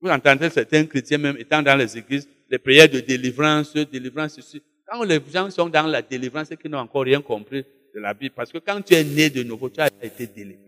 vous 0.00 0.08
entendez 0.08 0.50
certains 0.50 0.84
chrétiens 0.86 1.18
même 1.18 1.36
étant 1.36 1.62
dans 1.62 1.76
les 1.76 1.98
églises, 1.98 2.28
les 2.48 2.58
prières 2.58 2.88
de 2.88 3.00
délivrance, 3.00 3.74
délivrance, 3.74 4.36
ceci. 4.36 4.62
Quand 4.90 5.04
les 5.04 5.20
gens 5.32 5.48
sont 5.50 5.68
dans 5.68 5.86
la 5.86 6.02
délivrance, 6.02 6.48
c'est 6.48 6.56
qu'ils 6.56 6.70
n'ont 6.70 6.78
encore 6.78 7.04
rien 7.04 7.22
compris 7.22 7.64
de 7.94 8.00
la 8.00 8.12
Bible. 8.12 8.34
Parce 8.34 8.50
que 8.50 8.58
quand 8.58 8.82
tu 8.82 8.94
es 8.94 9.04
né 9.04 9.30
de 9.30 9.44
nouveau, 9.44 9.70
tu 9.70 9.80
as 9.80 9.88
été 10.02 10.26
délivré. 10.26 10.64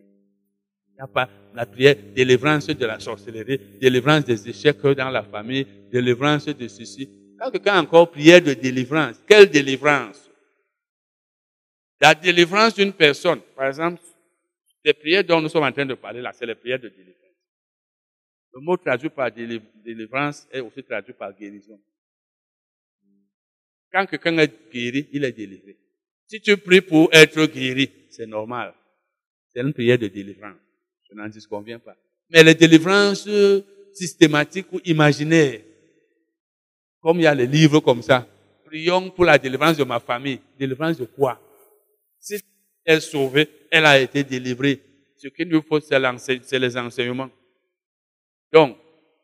Il 0.90 0.94
n'y 0.94 1.00
a 1.00 1.08
pas 1.08 1.28
la 1.52 1.66
prière, 1.66 1.96
délivrance 2.14 2.68
de 2.68 2.87
la 2.87 3.00
sorcellerie, 3.00 3.58
délivrance 3.80 4.24
des 4.24 4.48
échecs 4.48 4.80
dans 4.80 5.11
la 5.11 5.24
famille, 5.24 5.66
délivrance 5.90 6.46
de 6.46 6.68
ceci. 6.68 7.11
Quand 7.37 7.50
quelqu'un 7.50 7.80
encore 7.80 8.12
prière 8.12 8.40
de 8.40 8.54
délivrance, 8.54 9.20
quelle 9.26 9.50
délivrance? 9.50 10.30
La 12.00 12.14
délivrance 12.14 12.74
d'une 12.74 12.92
personne, 12.92 13.40
par 13.56 13.66
exemple, 13.66 14.00
les 14.85 14.92
prières 14.92 15.24
dont 15.24 15.40
nous 15.40 15.48
sommes 15.48 15.64
en 15.64 15.72
train 15.72 15.87
de 15.87 15.94
parler 15.94 16.20
là, 16.20 16.32
c'est 16.32 16.46
les 16.46 16.54
prières 16.54 16.78
de 16.78 16.88
délivrance. 16.88 17.16
Le 18.54 18.61
mot 18.61 18.76
traduit 18.76 19.08
par 19.08 19.30
délivrance 19.32 20.46
est 20.52 20.61
aussi 20.61 20.85
traduit 20.85 21.14
par 21.14 21.32
guérison. 21.32 21.80
Quand 23.92 24.07
quelqu'un 24.07 24.38
est 24.38 24.72
guéri, 24.72 25.09
il 25.12 25.24
est 25.24 25.33
délivré. 25.33 25.76
Si 26.26 26.40
tu 26.40 26.57
pries 26.57 26.81
pour 26.81 27.11
être 27.12 27.44
guéri, 27.46 27.90
c'est 28.11 28.26
normal. 28.26 28.72
C'est 29.52 29.61
une 29.61 29.72
prière 29.72 29.98
de 29.98 30.09
délivrance. 30.09 30.57
Je 31.11 31.14
n'en 31.14 31.28
disconviens 31.28 31.78
pas. 31.78 31.94
Mais 32.31 32.42
les 32.42 32.55
délivrances 32.55 33.28
systématiques 33.92 34.72
ou 34.72 34.81
imaginaires, 34.87 35.61
comme 37.02 37.18
il 37.18 37.24
y 37.24 37.26
a 37.26 37.35
les 37.35 37.46
livres 37.46 37.81
comme 37.81 38.00
ça, 38.00 38.26
prions 38.64 39.11
pour 39.11 39.26
la 39.26 39.37
délivrance 39.37 39.76
de 39.76 39.85
ma 39.85 40.00
famille. 40.00 40.40
Délivrance 40.59 40.96
de 40.96 41.05
quoi? 41.05 41.38
Si 42.18 42.40
elle 42.85 42.96
est 42.96 43.00
sauvée, 43.00 43.46
elle 43.70 43.85
a 43.85 44.00
été 44.00 44.24
délivrée. 44.24 44.81
Ce 45.18 45.28
qu'il 45.28 45.48
nous 45.48 45.62
faut, 45.62 45.81
c'est 45.81 46.59
les 46.59 46.76
enseignements. 46.78 47.31
Donc, 48.50 48.78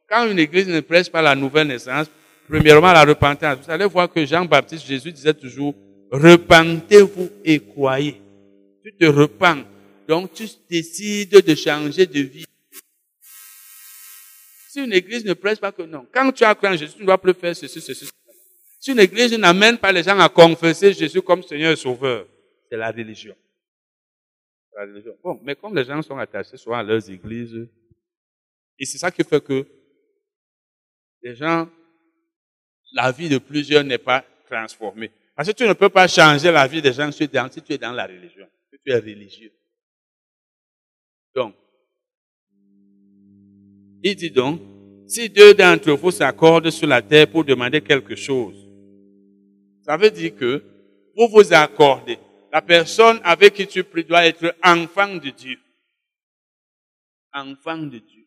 quand 0.09 0.31
une 0.31 0.39
église 0.39 0.69
ne 0.69 0.81
prêche 0.81 1.11
pas 1.11 1.23
la 1.23 1.35
nouvelle 1.35 1.69
naissance, 1.69 2.11
Premièrement, 2.49 2.93
la 2.93 3.05
repentance. 3.05 3.59
Vous 3.59 3.71
allez 3.71 3.85
voir 3.85 4.11
que 4.11 4.25
Jean-Baptiste, 4.25 4.87
Jésus 4.87 5.13
disait 5.13 5.35
toujours, 5.35 5.75
repentez-vous 6.11 7.31
et 7.45 7.61
croyez. 7.61 8.21
Tu 8.83 8.93
te 8.95 9.05
repens. 9.05 9.65
Donc, 10.09 10.33
tu 10.33 10.47
décides 10.71 11.45
de 11.45 11.55
changer 11.55 12.07
de 12.07 12.21
vie. 12.21 12.47
Si 14.71 14.81
une 14.81 14.93
église 14.95 15.25
ne 15.25 15.35
prêche 15.35 15.59
pas 15.59 15.73
que 15.73 15.83
non, 15.83 16.07
quand 16.13 16.33
tu 16.33 16.45
as 16.45 16.55
cru 16.55 16.69
en 16.69 16.77
Jésus, 16.77 16.95
tu 16.95 17.03
ne 17.03 17.07
dois 17.07 17.19
plus 17.19 17.35
faire 17.35 17.55
ceci, 17.55 17.81
ceci, 17.81 17.95
ceci. 17.95 18.13
Si 18.81 18.93
une 18.93 19.01
église 19.01 19.37
n'amène 19.37 19.77
pas 19.77 19.93
les 19.93 20.03
gens 20.03 20.19
à 20.19 20.29
confesser 20.29 20.95
Jésus 20.95 21.21
comme 21.21 21.43
Seigneur 21.43 21.73
et 21.73 21.77
Sauveur, 21.77 22.27
c'est 22.71 22.77
la 22.77 22.91
religion. 22.91 23.35
La 24.75 24.83
religion. 24.87 25.15
Bon, 25.23 25.39
mais 25.43 25.55
comme 25.55 25.75
les 25.75 25.85
gens 25.85 26.01
sont 26.01 26.17
attachés 26.17 26.57
souvent 26.57 26.77
à 26.77 26.83
leurs 26.83 27.11
églises, 27.11 27.69
et 28.79 28.87
c'est 28.87 28.99
ça 28.99 29.11
qui 29.11 29.25
fait 29.25 29.45
que 29.45 29.67
les 31.23 31.35
gens 31.35 31.69
la 32.93 33.13
vie 33.13 33.29
de 33.29 33.39
plusieurs 33.39 33.85
n'est 33.85 33.99
pas 33.99 34.25
transformée. 34.49 35.11
Parce 35.35 35.49
que 35.49 35.55
tu 35.55 35.65
ne 35.65 35.73
peux 35.73 35.89
pas 35.89 36.09
changer 36.09 36.51
la 36.51 36.67
vie 36.67 36.83
des 36.83 36.93
gens 36.93 37.13
si 37.13 37.29
tu 37.29 37.73
es 37.73 37.79
dans 37.79 37.93
la 37.93 38.07
religion, 38.07 38.47
si 38.73 38.79
tu 38.85 38.91
es 38.91 38.97
religieux. 38.97 39.53
Donc, 41.35 41.55
il 44.03 44.17
dit 44.17 44.31
donc, 44.31 44.61
si 45.07 45.29
deux 45.29 45.55
d'entre 45.55 45.93
vous 45.93 46.11
s'accordent 46.11 46.71
sur 46.71 46.87
la 46.87 47.03
terre 47.03 47.31
pour 47.31 47.45
demander 47.45 47.81
quelque 47.81 48.17
chose, 48.17 48.57
ça 49.85 49.97
veut 49.97 50.11
dire 50.11 50.35
que 50.35 50.63
vous 51.17 51.29
vous 51.29 51.53
accordez. 51.53 52.19
La 52.53 52.63
personne 52.63 53.21
avec 53.23 53.55
qui 53.55 53.67
tu 53.67 53.85
pries 53.85 54.05
doit 54.05 54.27
être 54.27 54.55
enfant 54.65 55.15
de 55.17 55.31
Dieu. 55.31 55.59
Enfant 57.33 57.79
de 57.79 57.99
Dieu. 57.99 58.27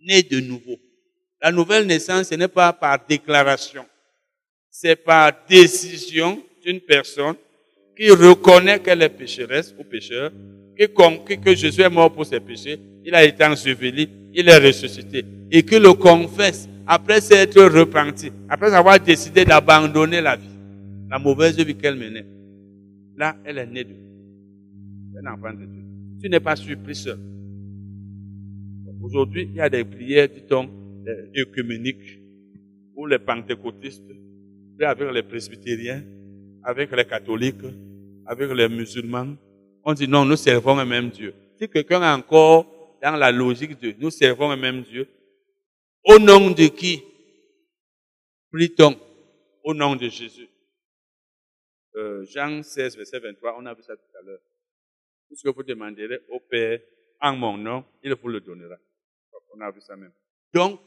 Né 0.00 0.22
de 0.22 0.40
nouveau. 0.40 0.78
La 1.40 1.52
nouvelle 1.52 1.86
naissance, 1.86 2.28
ce 2.28 2.34
n'est 2.34 2.48
pas 2.48 2.72
par 2.72 3.04
déclaration 3.06 3.86
c'est 4.74 4.96
par 4.96 5.30
décision 5.46 6.42
d'une 6.64 6.80
personne 6.80 7.34
qui 7.94 8.10
reconnaît 8.10 8.80
qu'elle 8.80 9.02
est 9.02 9.10
pécheresse 9.10 9.74
ou 9.78 9.84
pécheur, 9.84 10.32
qui, 10.76 11.38
que 11.38 11.54
Jésus 11.54 11.82
est 11.82 11.90
mort 11.90 12.10
pour 12.10 12.24
ses 12.24 12.40
péchés, 12.40 12.80
il 13.04 13.14
a 13.14 13.22
été 13.22 13.44
enseveli, 13.44 14.08
il 14.32 14.48
est 14.48 14.56
ressuscité, 14.56 15.24
et 15.50 15.62
qui 15.62 15.78
le 15.78 15.92
confesse 15.92 16.68
après 16.86 17.20
s'être 17.20 17.62
repenti, 17.62 18.32
après 18.48 18.72
avoir 18.72 18.98
décidé 18.98 19.44
d'abandonner 19.44 20.22
la 20.22 20.36
vie, 20.36 20.48
la 21.10 21.18
mauvaise 21.18 21.56
vie 21.58 21.76
qu'elle 21.76 21.96
menait. 21.96 22.24
Là, 23.18 23.36
elle 23.44 23.58
est 23.58 23.66
née 23.66 23.84
de 23.84 23.94
un 25.22 25.34
enfant 25.34 25.52
de 25.52 25.66
Dieu. 25.66 25.82
Tu 26.20 26.30
n'es 26.30 26.40
pas 26.40 26.56
surpris 26.56 26.94
seul. 26.94 27.18
Aujourd'hui, 29.02 29.48
il 29.50 29.56
y 29.56 29.60
a 29.60 29.68
des 29.68 29.84
prières, 29.84 30.28
dit-on, 30.28 30.68
œcuméniques, 31.36 32.18
pour 32.94 33.06
les 33.06 33.18
pentecôtistes, 33.18 34.02
avec 34.84 35.10
les 35.10 35.22
presbytériens, 35.22 36.02
avec 36.64 36.90
les 36.92 37.04
catholiques, 37.04 37.64
avec 38.26 38.50
les 38.50 38.68
musulmans. 38.68 39.36
On 39.84 39.92
dit 39.92 40.08
non, 40.08 40.24
nous 40.24 40.36
servons 40.36 40.78
un 40.78 40.84
même 40.84 41.10
Dieu. 41.10 41.34
Si 41.58 41.68
quelqu'un 41.68 42.02
est 42.02 42.14
encore 42.14 42.98
dans 43.02 43.16
la 43.16 43.30
logique 43.32 43.78
de 43.80 43.94
nous 43.98 44.10
servons 44.10 44.50
un 44.50 44.56
même 44.56 44.82
Dieu, 44.82 45.08
au 46.04 46.18
nom 46.18 46.50
de 46.50 46.66
qui? 46.66 47.02
Prie-t-on 48.52 48.96
Au 49.64 49.74
nom 49.74 49.96
de 49.96 50.08
Jésus. 50.08 50.48
Euh, 51.94 52.24
Jean 52.24 52.62
16, 52.62 52.96
verset 52.96 53.18
23, 53.18 53.56
on 53.58 53.66
a 53.66 53.74
vu 53.74 53.82
ça 53.82 53.96
tout 53.96 54.18
à 54.18 54.22
l'heure. 54.22 54.40
Tout 55.28 55.36
ce 55.36 55.42
que 55.42 55.54
vous 55.54 55.62
demanderez 55.62 56.20
au 56.28 56.40
Père 56.40 56.80
en 57.20 57.36
mon 57.36 57.56
nom, 57.56 57.84
il 58.02 58.14
vous 58.14 58.28
le 58.28 58.40
donnera. 58.40 58.76
On 59.54 59.60
a 59.60 59.70
vu 59.70 59.80
ça 59.80 59.96
même. 59.96 60.12
Donc, 60.52 60.80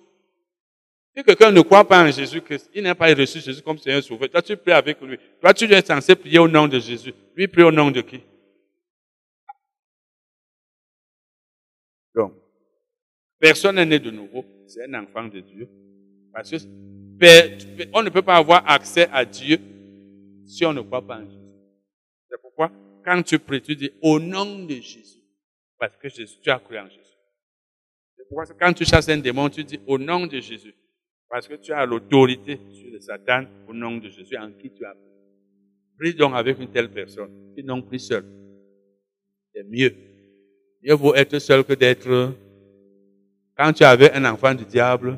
Si 1.18 1.24
quelqu'un 1.24 1.52
ne 1.52 1.62
croit 1.62 1.88
pas 1.88 2.04
en 2.04 2.12
Jésus-Christ, 2.12 2.70
il 2.74 2.84
n'a 2.84 2.94
pas 2.94 3.14
reçu 3.14 3.40
Jésus 3.40 3.62
comme 3.62 3.78
Seigneur 3.78 4.04
Sauveur, 4.04 4.30
toi 4.30 4.42
tu 4.42 4.58
pries 4.58 4.74
avec 4.74 5.00
lui. 5.02 5.18
Toi 5.40 5.54
tu 5.54 5.72
es 5.72 5.82
censé 5.82 6.14
prier 6.14 6.40
au 6.40 6.48
nom 6.48 6.68
de 6.68 6.78
Jésus. 6.78 7.14
Lui 7.36 7.48
prie 7.48 7.64
au 7.64 7.72
nom 7.72 7.90
de 7.90 8.02
qui? 8.02 8.20
Donc, 12.14 12.34
personne 13.40 13.76
n'est 13.76 13.86
né 13.86 14.00
de 14.00 14.12
nouveau, 14.12 14.46
c'est 14.68 14.84
un 14.84 15.04
enfant 15.04 15.24
de 15.24 15.40
Dieu. 15.40 15.70
Parce 16.34 16.52
que 16.52 16.58
on 17.94 18.04
ne 18.04 18.10
peut 18.10 18.22
pas 18.22 18.36
avoir 18.36 18.70
accès 18.70 19.08
à 19.10 19.24
Dieu 19.24 19.58
si 20.46 20.66
on 20.66 20.74
ne 20.74 20.82
croit 20.82 21.06
pas 21.06 21.18
en 21.18 21.26
Jésus. 21.26 21.40
C'est 22.30 22.42
pourquoi, 22.42 22.72
quand 23.06 23.24
tu 23.24 23.40
pries, 23.40 23.62
tu 23.62 23.76
dis 23.76 23.92
au 24.02 24.20
nom 24.20 24.66
de 24.66 24.76
Jésus. 24.76 25.22
Parce 25.80 25.96
que 25.96 26.10
Jésus, 26.10 26.36
tu 26.42 26.50
as 26.50 26.60
cru 26.60 26.78
en 26.78 26.90
Jésus. 26.90 27.00
C'est 28.18 28.28
pourquoi, 28.28 28.46
quand 28.60 28.74
tu 28.74 28.84
chasses 28.84 29.08
un 29.08 29.18
démon, 29.18 29.50
tu 29.50 29.64
dis 29.64 29.80
au 29.88 29.98
nom 29.98 30.28
de 30.28 30.40
Jésus. 30.42 30.74
Parce 31.30 31.48
que 31.48 31.56
tu 31.56 31.72
as 31.74 31.86
l'autorité 31.86 32.60
sur 32.72 32.92
le 32.92 33.00
Satan 33.00 33.44
au 33.68 33.74
nom 33.74 33.98
de 33.98 34.10
Jésus 34.10 34.38
en 34.38 34.52
qui 34.52 34.70
tu 34.70 34.86
as 34.86 34.94
pris. 34.94 35.02
Prie 35.98 36.14
donc 36.14 36.34
avec 36.36 36.60
une 36.60 36.68
telle 36.68 36.90
personne. 36.90 37.30
Sinon, 37.56 37.82
prie 37.82 38.00
seul. 38.00 38.26
C'est 39.54 39.64
mieux. 39.64 39.94
Mieux 40.84 40.94
vaut 40.94 41.16
être 41.16 41.40
seul 41.40 41.64
que 41.64 41.74
d'être. 41.74 42.34
Quand 43.58 43.74
tu 43.74 43.84
avais 43.84 44.12
un 44.14 44.26
enfant 44.26 44.54
du 44.54 44.66
diable, 44.66 45.18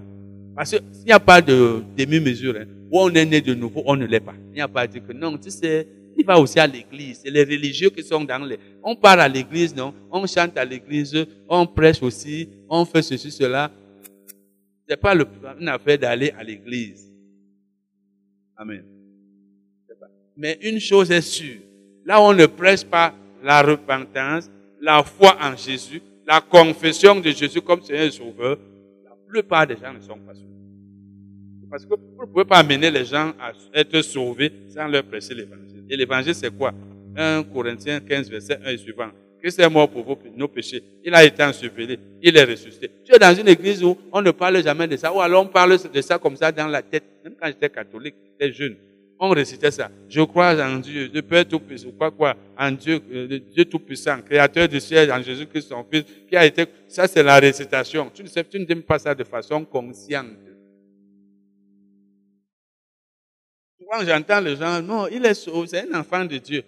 parce 0.56 0.72
qu'il 0.72 1.06
n'y 1.06 1.12
a 1.12 1.20
pas 1.20 1.42
de 1.42 1.82
demi-mesure. 1.98 2.56
Hein, 2.58 2.66
où 2.92 3.02
on 3.02 3.10
est 3.10 3.26
né 3.26 3.42
de 3.42 3.54
nouveau, 3.54 3.84
on 3.86 3.96
ne 3.96 4.06
l'est 4.06 4.20
pas. 4.20 4.36
Il 4.52 4.56
n'y 4.56 4.62
a 4.62 4.68
pas 4.68 4.88
de 4.88 4.94
dire 4.94 5.06
que 5.06 5.14
non, 5.14 5.38
tu 5.38 5.50
sais, 5.50 5.88
il 6.18 6.26
va 6.26 6.40
aussi 6.40 6.60
à 6.60 6.68
l'église. 6.68 7.22
C'est 7.24 7.30
les 7.30 7.44
religieux 7.44 7.90
qui 7.90 8.02
sont 8.02 8.24
dans 8.24 8.44
les. 8.46 8.58
On 8.84 8.96
part 8.96 9.20
à 9.20 9.28
l'église, 9.28 9.76
non? 9.76 9.94
On 10.10 10.26
chante 10.26 10.58
à 10.58 10.64
l'église, 10.64 11.26
on 11.50 11.68
prêche 11.68 12.02
aussi, 12.02 12.50
on 12.70 12.86
fait 12.86 13.02
ceci, 13.02 13.30
cela 13.30 13.72
n'est 14.90 14.98
pas 14.98 15.16
une 15.60 15.68
affaire 15.68 15.98
d'aller 15.98 16.32
à 16.38 16.44
l'église. 16.44 17.12
Amen. 18.56 18.84
Mais 20.36 20.58
une 20.62 20.80
chose 20.80 21.10
est 21.12 21.22
sûre, 21.22 21.62
là 22.06 22.22
on 22.22 22.34
ne 22.34 22.46
prêche 22.46 22.84
pas 22.84 23.14
la 23.44 23.62
repentance, 23.62 24.50
la 24.82 25.04
foi 25.04 25.36
en 25.42 25.56
Jésus, 25.56 26.02
la 26.28 26.42
confession 26.42 27.20
de 27.20 27.30
Jésus 27.32 27.62
comme 27.62 27.82
Seigneur 27.82 28.06
et 28.06 28.12
Sauveur, 28.12 28.58
la 29.04 29.16
plupart 29.28 29.66
des 29.66 29.78
gens 29.78 29.94
ne 29.94 30.00
sont 30.00 30.20
pas 30.20 30.36
sauvés. 30.36 30.48
Parce 31.70 31.86
que 31.86 31.90
vous 31.90 32.22
ne 32.22 32.32
pouvez 32.32 32.46
pas 32.46 32.58
amener 32.60 32.90
les 32.92 33.06
gens 33.06 33.34
à 33.40 33.52
être 33.74 34.02
sauvés 34.02 34.52
sans 34.70 34.88
leur 34.88 35.04
prêcher 35.04 35.34
l'évangile. 35.34 35.86
Et 35.90 35.98
l'évangile, 35.98 36.36
c'est 36.36 36.56
quoi? 36.56 36.74
1 37.16 37.44
Corinthiens 37.44 38.00
15, 38.00 38.30
verset 38.30 38.60
1 38.64 38.70
et 38.70 38.78
suivant. 38.78 39.10
Christ 39.48 39.60
est 39.60 39.70
mort 39.70 39.90
pour 39.90 40.04
vos, 40.04 40.20
nos 40.36 40.50
péchés. 40.50 40.84
Il 41.06 41.16
a 41.16 41.24
été 41.24 41.42
enseveli. 41.42 41.98
Il 42.22 42.36
est 42.36 42.44
ressuscité. 42.44 42.92
Tu 43.06 43.16
es 43.16 43.18
dans 43.18 43.34
une 43.34 43.48
église 43.48 43.82
où 43.82 43.98
on 44.12 44.22
ne 44.22 44.32
parle 44.32 44.62
jamais 44.62 44.88
de 44.88 44.98
ça, 44.98 45.14
ou 45.14 45.22
alors 45.22 45.46
on 45.46 45.48
parle 45.48 45.78
de 45.90 46.02
ça 46.02 46.20
comme 46.20 46.36
ça 46.36 46.52
dans 46.52 46.68
la 46.68 46.82
tête. 46.82 47.06
Même 47.24 47.34
quand 47.40 47.48
j'étais 47.48 47.70
catholique, 47.70 48.16
j'étais 48.38 48.52
jeune, 48.52 48.76
on 49.18 49.30
récitait 49.30 49.72
ça. 49.72 49.90
Je 50.10 50.20
crois 50.24 50.54
en 50.62 50.80
Dieu, 50.80 51.10
le 51.14 51.22
Père 51.22 51.48
Tout-Puissant, 51.48 51.92
quoi, 51.98 52.12
quoi, 52.12 52.36
en 52.58 52.72
Dieu, 52.72 53.00
euh, 53.10 53.40
Dieu 53.54 53.64
Tout-Puissant, 53.64 54.22
Créateur 54.22 54.68
du 54.68 54.82
ciel, 54.82 55.14
en 55.14 55.22
Jésus-Christ, 55.22 55.70
son 55.70 55.86
Fils, 55.90 56.04
qui 56.28 56.36
a 56.36 56.46
été, 56.46 56.66
ça 56.90 57.08
c'est 57.08 57.24
la 57.24 57.40
récitation. 57.40 58.12
Tu 58.14 58.24
ne 58.24 58.28
sais, 58.28 58.44
tu 58.44 58.60
ne 58.60 58.66
pas 58.82 59.00
ça 59.00 59.16
de 59.16 59.24
façon 59.24 59.64
consciente. 59.64 60.28
Quand 63.90 64.06
j'entends 64.06 64.42
les 64.42 64.58
gens, 64.58 64.82
non, 64.82 65.08
il 65.08 65.26
est 65.26 65.34
sauvé, 65.34 65.68
c'est 65.70 65.90
un 65.90 66.02
enfant 66.02 66.26
de 66.26 66.38
Dieu 66.38 66.62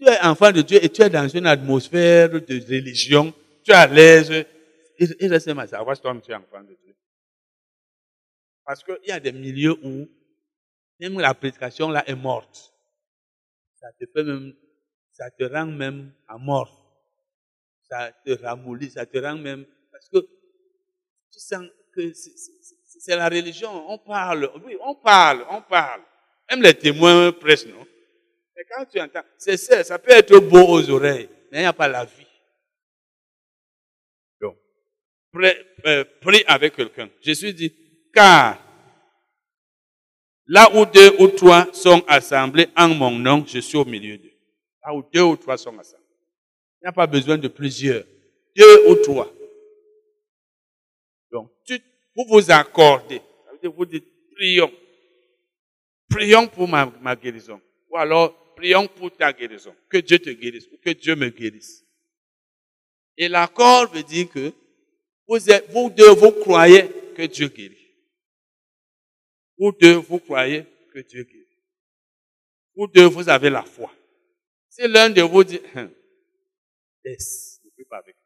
tu 0.00 0.08
es 0.08 0.20
enfant 0.22 0.50
de 0.50 0.62
Dieu 0.62 0.82
et 0.82 0.88
tu 0.88 1.02
es 1.02 1.10
dans 1.10 1.28
une 1.28 1.46
atmosphère 1.46 2.30
de 2.30 2.38
religion, 2.38 3.34
tu 3.62 3.70
es 3.70 3.74
à 3.74 3.86
l'aise. 3.86 4.46
Et 4.98 5.28
laisse 5.28 5.46
moi 5.48 5.66
savoir 5.66 5.96
si 5.96 6.02
toi 6.02 6.18
tu 6.22 6.30
es 6.30 6.34
enfant 6.34 6.62
de 6.62 6.74
Dieu. 6.82 6.94
Parce 8.64 8.82
qu'il 8.82 8.98
y 9.06 9.12
a 9.12 9.20
des 9.20 9.32
milieux 9.32 9.76
où 9.82 10.08
même 10.98 11.18
la 11.18 11.34
prédication 11.34 11.90
là 11.90 12.04
est 12.06 12.14
morte. 12.14 12.72
Ça 13.80 13.88
te 13.98 14.04
fait 14.06 14.24
même, 14.24 14.54
ça 15.12 15.30
te 15.30 15.44
rend 15.44 15.66
même 15.66 16.12
à 16.28 16.36
mort. 16.38 16.76
Ça 17.88 18.12
te 18.24 18.30
ramollit, 18.42 18.90
ça 18.90 19.04
te 19.04 19.18
rend 19.18 19.36
même, 19.36 19.66
parce 19.90 20.08
que 20.08 20.18
tu 20.18 21.40
sens 21.40 21.64
que 21.92 22.12
c'est 22.12 23.16
la 23.16 23.28
religion. 23.28 23.90
On 23.90 23.98
parle, 23.98 24.50
oui, 24.64 24.76
on 24.80 24.94
parle, 24.94 25.44
on 25.50 25.60
parle. 25.62 26.02
Même 26.48 26.62
les 26.62 26.74
témoins 26.74 27.32
pressent, 27.32 27.66
non? 27.66 27.84
Mais 28.60 28.66
quand 28.68 28.84
tu 28.84 29.00
entends, 29.00 29.22
c'est 29.38 29.56
ça, 29.56 29.82
ça 29.82 29.98
peut 29.98 30.10
être 30.10 30.38
beau 30.38 30.66
aux 30.68 30.90
oreilles, 30.90 31.30
mais 31.50 31.58
il 31.58 31.60
n'y 31.62 31.66
a 31.66 31.72
pas 31.72 31.88
la 31.88 32.04
vie. 32.04 32.26
Donc, 34.38 34.54
euh, 35.86 36.04
prie, 36.20 36.44
avec 36.46 36.76
quelqu'un. 36.76 37.08
Jésus 37.22 37.54
dit, 37.54 37.74
car 38.12 38.62
là 40.46 40.68
où 40.74 40.84
deux 40.84 41.22
ou 41.22 41.28
trois 41.28 41.72
sont 41.72 42.04
assemblés 42.06 42.68
en 42.76 42.88
mon 42.88 43.12
nom, 43.12 43.46
je 43.46 43.60
suis 43.60 43.78
au 43.78 43.86
milieu 43.86 44.18
d'eux. 44.18 44.32
Là 44.84 44.92
où 44.94 45.02
deux 45.10 45.22
ou 45.22 45.36
trois 45.36 45.56
sont 45.56 45.78
assemblés. 45.78 46.04
Il 46.82 46.84
n'y 46.84 46.88
a 46.88 46.92
pas 46.92 47.06
besoin 47.06 47.38
de 47.38 47.48
plusieurs. 47.48 48.04
Deux 48.54 48.90
ou 48.90 48.94
trois. 48.96 49.32
Donc, 51.32 51.50
vous 52.14 52.26
vous 52.28 52.50
accordez. 52.50 53.22
Vous 53.62 53.86
dites, 53.86 54.06
prions. 54.34 54.70
Prions 56.10 56.46
pour 56.46 56.68
ma 56.68 57.16
guérison. 57.16 57.58
Ou 57.90 57.96
alors, 57.96 58.49
prions 58.60 58.86
pour 58.88 59.10
ta 59.16 59.32
guérison. 59.32 59.74
Que 59.88 59.98
Dieu 59.98 60.18
te 60.18 60.30
guérisse 60.30 60.68
ou 60.70 60.76
que 60.76 60.90
Dieu 60.90 61.16
me 61.16 61.30
guérisse. 61.30 61.84
Et 63.16 63.28
l'accord 63.28 63.90
veut 63.90 64.02
dire 64.02 64.28
que 64.28 64.52
vous, 65.26 65.90
deux, 65.90 66.10
vous 66.10 66.32
croyez 66.32 66.88
que 67.16 67.22
Dieu 67.22 67.48
guérit. 67.48 67.76
Vous 69.58 69.72
deux, 69.72 69.94
vous 69.94 70.18
croyez 70.18 70.66
que 70.92 70.98
Dieu 71.00 71.24
guérit. 71.24 71.46
Vous 72.76 72.86
deux, 72.86 73.06
vous 73.06 73.28
avez 73.28 73.48
la 73.48 73.62
foi. 73.62 73.92
Si 74.68 74.86
l'un 74.86 75.08
de 75.08 75.22
vous 75.22 75.44
dit, 75.44 75.60
hein, 75.74 75.90
pas 77.88 77.98
avec. 77.98 78.16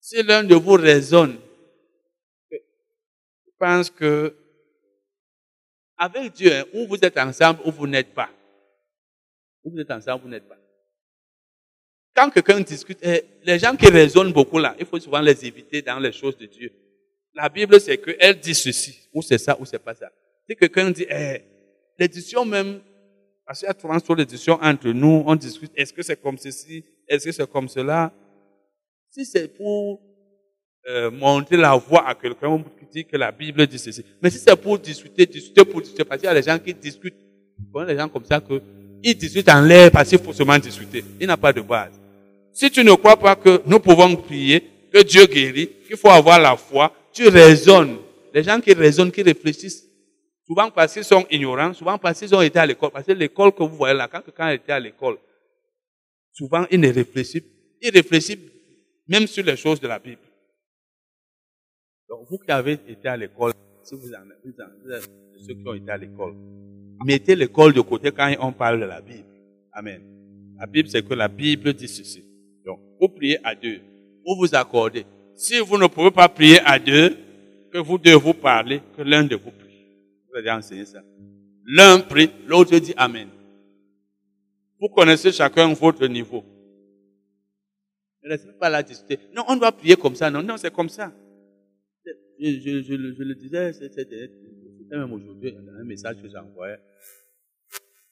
Si 0.00 0.22
l'un 0.22 0.44
de 0.44 0.54
vous 0.54 0.74
raisonne, 0.74 1.38
je 2.50 2.58
pense 3.58 3.90
que 3.90 4.36
avec 5.96 6.32
Dieu, 6.32 6.52
hein, 6.52 6.64
ou 6.74 6.86
vous 6.86 6.98
êtes 7.02 7.18
ensemble 7.18 7.60
ou 7.64 7.72
vous 7.72 7.86
n'êtes 7.86 8.14
pas 8.14 8.30
vous 9.70 9.78
êtes 9.78 9.90
ensemble, 9.90 10.22
vous 10.24 10.28
n'êtes 10.28 10.48
pas. 10.48 10.58
Quand 12.14 12.30
quelqu'un 12.30 12.60
discute, 12.60 12.98
eh, 13.02 13.24
les 13.42 13.58
gens 13.58 13.74
qui 13.74 13.86
raisonnent 13.88 14.32
beaucoup 14.32 14.58
là, 14.58 14.76
il 14.78 14.86
faut 14.86 15.00
souvent 15.00 15.20
les 15.20 15.44
éviter 15.44 15.82
dans 15.82 15.98
les 15.98 16.12
choses 16.12 16.36
de 16.36 16.46
Dieu. 16.46 16.70
La 17.34 17.48
Bible, 17.48 17.80
c'est 17.80 17.98
qu'elle 17.98 18.38
dit 18.38 18.54
ceci, 18.54 19.08
ou 19.12 19.20
c'est 19.20 19.38
ça, 19.38 19.56
ou 19.58 19.64
c'est 19.64 19.80
pas 19.80 19.94
ça. 19.94 20.10
Si 20.48 20.54
quelqu'un 20.54 20.90
dit, 20.90 21.06
eh, 21.08 21.42
l'édition 21.98 22.44
même, 22.44 22.80
parce 23.44 23.58
qu'il 23.58 23.66
y 23.66 23.70
a 23.70 23.78
souvent 23.78 23.98
sur 23.98 24.14
l'édition 24.14 24.58
entre 24.62 24.88
nous, 24.90 25.24
on 25.26 25.34
discute, 25.34 25.72
est-ce 25.74 25.92
que 25.92 26.02
c'est 26.02 26.20
comme 26.20 26.38
ceci, 26.38 26.84
est-ce 27.08 27.24
que 27.24 27.32
c'est 27.32 27.50
comme 27.50 27.68
cela? 27.68 28.12
Si 29.10 29.24
c'est 29.24 29.48
pour 29.48 30.00
euh, 30.86 31.10
montrer 31.10 31.56
la 31.56 31.74
voix 31.76 32.06
à 32.06 32.14
quelqu'un 32.14 32.62
qui 32.78 32.86
dit 32.92 33.04
que 33.04 33.16
la 33.16 33.32
Bible 33.32 33.66
dit 33.66 33.78
ceci. 33.78 34.04
Mais 34.22 34.30
si 34.30 34.38
c'est 34.38 34.54
pour 34.54 34.78
discuter, 34.78 35.26
discuter 35.26 35.64
pour 35.64 35.80
discuter, 35.80 36.04
parce 36.04 36.20
qu'il 36.20 36.28
y 36.28 36.30
a 36.30 36.34
des 36.34 36.42
gens 36.48 36.58
qui 36.58 36.74
discutent, 36.74 37.16
il 37.58 37.86
des 37.86 37.96
gens 37.96 38.08
comme 38.08 38.24
ça 38.24 38.40
que 38.40 38.60
il 39.04 39.14
discute 39.14 39.48
en 39.50 39.60
l'air 39.60 39.90
parce 39.90 40.08
qu'il 40.08 40.18
faut 40.18 40.32
seulement 40.32 40.58
discuter. 40.58 41.04
Il 41.20 41.26
n'a 41.26 41.36
pas 41.36 41.52
de 41.52 41.60
base. 41.60 41.92
Si 42.52 42.70
tu 42.70 42.82
ne 42.82 42.92
crois 42.94 43.18
pas 43.18 43.36
que 43.36 43.60
nous 43.66 43.78
pouvons 43.78 44.16
prier, 44.16 44.62
que 44.90 45.02
Dieu 45.02 45.26
guérit, 45.26 45.68
qu'il 45.86 45.96
faut 45.96 46.08
avoir 46.08 46.40
la 46.40 46.56
foi, 46.56 46.90
tu 47.12 47.28
raisonnes. 47.28 47.98
Les 48.32 48.42
gens 48.42 48.58
qui 48.60 48.72
raisonnent, 48.72 49.12
qui 49.12 49.22
réfléchissent, 49.22 49.84
souvent 50.46 50.70
parce 50.70 50.94
qu'ils 50.94 51.04
sont 51.04 51.26
ignorants, 51.30 51.74
souvent 51.74 51.98
parce 51.98 52.18
qu'ils 52.18 52.34
ont 52.34 52.40
été 52.40 52.58
à 52.58 52.64
l'école. 52.64 52.90
Parce 52.90 53.04
que 53.04 53.12
l'école 53.12 53.52
que 53.52 53.62
vous 53.62 53.76
voyez 53.76 53.94
là, 53.94 54.08
quand 54.08 54.22
quelqu'un 54.22 54.50
était 54.50 54.72
à 54.72 54.80
l'école, 54.80 55.18
souvent 56.32 56.64
il 56.70 56.80
ne 56.80 56.90
réfléchit, 56.90 57.44
il 57.82 57.90
réfléchit 57.90 58.38
même 59.06 59.26
sur 59.26 59.44
les 59.44 59.56
choses 59.56 59.80
de 59.80 59.86
la 59.86 59.98
Bible. 59.98 60.22
Donc 62.08 62.26
vous 62.30 62.38
qui 62.38 62.50
avez 62.50 62.78
été 62.88 63.06
à 63.08 63.18
l'école, 63.18 63.52
si 63.82 63.94
vous 63.94 64.12
en, 64.14 64.24
vous 64.44 64.52
ceux 65.46 65.54
qui 65.54 65.68
ont 65.68 65.74
été 65.74 65.90
à 65.90 65.98
l'école, 65.98 66.34
mettez 67.04 67.36
l'école 67.36 67.72
de 67.72 67.80
côté 67.80 68.10
quand 68.10 68.32
on 68.40 68.52
parle 68.52 68.80
de 68.80 68.86
la 68.86 69.00
Bible. 69.00 69.24
Amen. 69.72 70.00
La 70.58 70.66
Bible, 70.66 70.88
c'est 70.88 71.06
que 71.06 71.14
la 71.14 71.28
Bible 71.28 71.74
dit 71.74 71.88
ceci. 71.88 72.24
Donc, 72.64 72.80
vous 73.00 73.08
priez 73.08 73.38
à 73.44 73.54
deux. 73.54 73.80
Vous 74.24 74.36
vous 74.36 74.54
accordez. 74.54 75.04
Si 75.34 75.58
vous 75.58 75.78
ne 75.78 75.86
pouvez 75.86 76.10
pas 76.10 76.28
prier 76.28 76.60
à 76.60 76.78
deux, 76.78 77.16
que 77.72 77.78
vous 77.78 77.98
deux 77.98 78.14
vous 78.14 78.34
parlez, 78.34 78.80
que 78.96 79.02
l'un 79.02 79.24
de 79.24 79.36
vous 79.36 79.50
prie. 79.50 79.86
Vous 80.28 80.38
avez 80.38 80.50
enseigné 80.50 80.84
ça. 80.84 81.02
L'un 81.66 82.00
prie, 82.00 82.30
l'autre 82.46 82.78
dit 82.78 82.94
Amen. 82.96 83.28
Vous 84.80 84.88
connaissez 84.88 85.32
chacun 85.32 85.72
votre 85.72 86.06
niveau. 86.06 86.44
Ne 88.22 88.30
laissez 88.30 88.48
pas 88.58 88.70
la 88.70 88.82
discuter. 88.82 89.18
Non, 89.34 89.44
on 89.48 89.56
doit 89.56 89.72
prier 89.72 89.96
comme 89.96 90.14
ça. 90.14 90.30
Non, 90.30 90.42
non, 90.42 90.56
c'est 90.56 90.72
comme 90.72 90.88
ça. 90.88 91.12
Je, 92.38 92.50
je, 92.50 92.82
je, 92.82 93.14
je 93.14 93.22
le 93.22 93.34
disais, 93.34 93.72
même 94.98 95.12
aujourd'hui, 95.12 95.54
un 95.56 95.84
message 95.84 96.16
que 96.22 96.28
j'envoyais, 96.28 96.78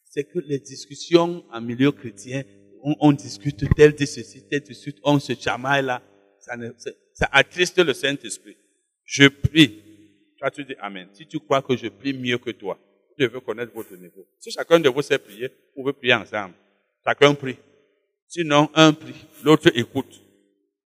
c'est 0.04 0.24
que 0.24 0.38
les 0.40 0.58
discussions 0.58 1.44
en 1.50 1.60
milieu 1.60 1.90
chrétien, 1.92 2.42
on, 2.82 3.12
discute 3.12 3.64
tel 3.76 3.94
de 3.94 4.04
ceci, 4.04 4.46
tel 4.48 4.62
de 4.62 4.72
suite, 4.72 4.98
on 5.04 5.18
se 5.18 5.34
chamaille 5.34 5.84
là, 5.84 6.02
ça, 6.40 6.56
ça 7.12 7.28
attriste 7.30 7.78
le 7.78 7.92
Saint-Esprit. 7.92 8.56
Je 9.04 9.28
prie. 9.28 9.82
Toi, 10.38 10.50
tu 10.50 10.64
dis 10.64 10.74
Amen. 10.80 11.08
Si 11.12 11.26
tu 11.26 11.38
crois 11.38 11.62
que 11.62 11.76
je 11.76 11.88
prie 11.88 12.12
mieux 12.12 12.38
que 12.38 12.50
toi, 12.50 12.78
je 13.16 13.26
veux 13.26 13.40
connaître 13.40 13.72
votre 13.72 13.94
niveau. 13.96 14.26
Si 14.38 14.50
chacun 14.50 14.80
de 14.80 14.88
vous 14.88 15.02
sait 15.02 15.18
prier, 15.18 15.48
vous 15.48 15.82
pouvez 15.82 15.92
prier 15.92 16.14
ensemble. 16.14 16.54
Chacun 17.06 17.34
prie. 17.34 17.56
Sinon, 18.26 18.68
un 18.74 18.92
prie, 18.92 19.14
l'autre 19.44 19.70
écoute. 19.74 20.20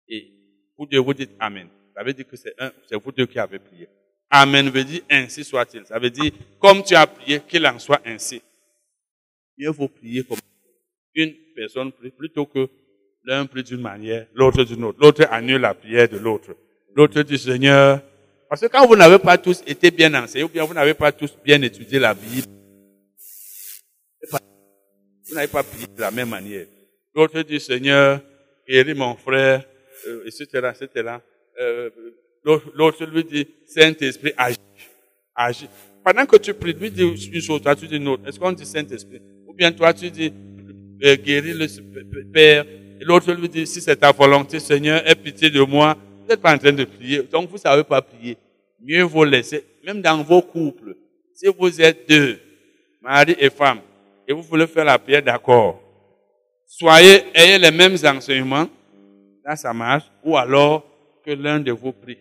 Et 0.08 0.32
vous 0.78 0.86
deux 0.86 1.00
vous 1.00 1.14
dites 1.14 1.32
Amen. 1.40 1.68
Ça 1.94 2.04
veut 2.04 2.14
dire 2.14 2.28
que 2.28 2.38
c'est 2.38 2.56
vous 3.04 3.12
deux 3.12 3.26
qui 3.26 3.38
avez 3.38 3.60
prié. 3.60 3.88
Amen 4.32 4.70
veut 4.70 4.86
dire 4.86 5.02
ainsi 5.10 5.44
soit-il. 5.44 5.86
Ça 5.86 6.00
veut 6.00 6.10
dire, 6.10 6.32
comme 6.58 6.82
tu 6.84 6.96
as 6.96 7.06
prié, 7.06 7.42
qu'il 7.42 7.68
en 7.68 7.78
soit 7.78 8.02
ainsi. 8.06 8.42
Mieux 9.58 9.70
vaut 9.72 9.90
prier 9.90 10.24
comme 10.24 10.38
une 11.14 11.34
personne 11.54 11.92
plutôt 12.18 12.46
que 12.46 12.70
l'un 13.26 13.46
prie 13.46 13.64
d'une 13.64 13.82
manière, 13.82 14.26
l'autre 14.34 14.64
d'une 14.64 14.86
autre. 14.86 14.98
L'autre 15.02 15.28
annule 15.30 15.60
la 15.60 15.74
prière 15.74 16.08
de 16.08 16.18
l'autre. 16.18 16.56
L'autre 16.96 17.22
dit 17.24 17.38
Seigneur, 17.38 18.02
parce 18.50 18.62
que 18.62 18.68
quand 18.68 18.88
vous 18.88 18.96
n'avez 18.96 19.20
pas 19.20 19.38
tous 19.38 19.62
été 19.68 19.92
bien 19.92 20.14
enseignés, 20.14 20.46
ou 20.46 20.50
bien 20.50 20.64
vous 20.64 20.74
n'avez 20.74 20.94
pas 20.94 21.12
tous 21.12 21.38
bien 21.44 21.62
étudié 21.62 22.00
la 22.00 22.14
Bible, 22.14 22.48
vous 25.28 25.36
n'avez 25.36 25.48
pas 25.48 25.64
prié 25.64 25.88
de 25.88 26.02
la 26.02 26.12
même 26.12 26.30
manière. 26.30 26.66
L'autre 27.14 27.42
dit 27.42 27.60
Seigneur, 27.60 28.22
guéris 28.68 28.94
mon 28.94 29.16
frère, 29.16 29.66
euh, 30.08 30.26
etc., 30.26 30.72
etc. 30.74 31.18
Euh, 31.60 31.90
L'autre 32.44 33.06
lui 33.06 33.24
dit 33.24 33.48
Saint-Esprit, 33.66 34.34
agis. 34.38 34.58
agis. 35.36 35.70
Pendant 36.04 36.26
que 36.26 36.38
tu 36.38 36.54
pries, 36.54 36.74
lui 36.74 36.90
dit 36.90 37.04
une 37.04 37.42
chose, 37.42 37.62
toi 37.62 37.76
tu 37.76 37.88
dis 37.88 37.98
une 37.98 38.08
autre. 38.08 38.28
Est-ce 38.28 38.40
qu'on 38.40 38.52
dit 38.52 38.66
Saint-Esprit? 38.66 39.22
Ou 39.48 39.54
bien 39.54 39.72
toi 39.72 39.94
tu 39.94 40.10
dis 40.10 40.34
euh, 41.04 41.16
guéris 41.16 41.54
le 41.54 41.68
Père. 42.32 42.66
Et 43.00 43.04
l'autre 43.04 43.32
lui 43.34 43.50
dit, 43.50 43.66
si 43.66 43.82
c'est 43.82 43.96
ta 43.96 44.12
volonté, 44.12 44.60
Seigneur, 44.60 45.02
aie 45.08 45.16
pitié 45.16 45.50
de 45.50 45.62
moi. 45.62 45.98
Vous 46.22 46.28
n'êtes 46.28 46.42
pas 46.42 46.54
en 46.54 46.58
train 46.58 46.72
de 46.72 46.84
prier. 46.84 47.24
Donc 47.24 47.50
vous 47.50 47.56
ne 47.56 47.60
savez 47.60 47.84
pas 47.84 48.02
prier. 48.02 48.38
Mieux 48.84 49.04
vaut 49.04 49.26
laisser, 49.26 49.64
même 49.84 50.02
dans 50.02 50.24
vos 50.24 50.42
couples. 50.42 50.96
Si 51.34 51.48
vous 51.48 51.82
êtes 51.82 52.08
deux, 52.10 52.40
mari 53.02 53.36
et 53.40 53.50
femme, 53.50 53.80
et 54.28 54.34
vous 54.34 54.42
voulez 54.44 54.68
faire 54.68 54.86
la 54.86 54.98
prière 54.98 55.22
d'accord, 55.22 55.82
soyez, 56.66 57.24
ayez 57.34 57.58
les 57.58 57.72
mêmes 57.72 57.96
enseignements, 58.04 58.68
là 59.44 59.56
ça 59.56 59.74
marche, 59.74 60.06
ou 60.24 60.38
alors 60.38 60.86
que 61.24 61.32
l'un 61.32 61.60
de 61.60 61.72
vous 61.72 61.92
prie. 61.92 62.18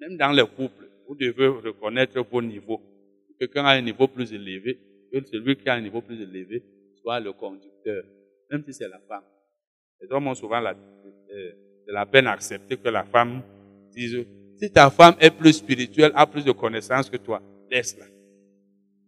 Même 0.00 0.16
dans 0.16 0.32
les 0.32 0.46
couples, 0.46 0.88
vous 1.08 1.14
devez 1.14 1.48
reconnaître 1.48 2.20
vos 2.20 2.42
niveaux. 2.42 2.80
Quelqu'un 3.38 3.64
a 3.64 3.72
un 3.72 3.82
niveau 3.82 4.08
plus 4.08 4.32
élevé, 4.32 4.78
que 5.12 5.24
celui 5.24 5.56
qui 5.56 5.68
a 5.68 5.74
un 5.74 5.80
niveau 5.80 6.00
plus 6.00 6.20
élevé 6.20 6.62
soit 7.00 7.20
le 7.20 7.32
conducteur, 7.32 8.02
même 8.50 8.64
si 8.64 8.72
c'est 8.72 8.88
la 8.88 8.98
femme. 9.00 9.24
Les 10.00 10.10
hommes 10.10 10.26
ont 10.26 10.34
souvent 10.34 10.60
la, 10.60 10.72
euh, 10.72 11.52
la 11.86 12.06
peine 12.06 12.26
à 12.26 12.32
accepter 12.32 12.76
que 12.76 12.88
la 12.88 13.04
femme 13.04 13.42
dise, 13.92 14.26
si 14.56 14.70
ta 14.72 14.90
femme 14.90 15.14
est 15.20 15.30
plus 15.30 15.52
spirituelle, 15.52 16.12
a 16.14 16.26
plus 16.26 16.44
de 16.44 16.52
connaissances 16.52 17.10
que 17.10 17.16
toi, 17.16 17.42
laisse-la. 17.70 18.06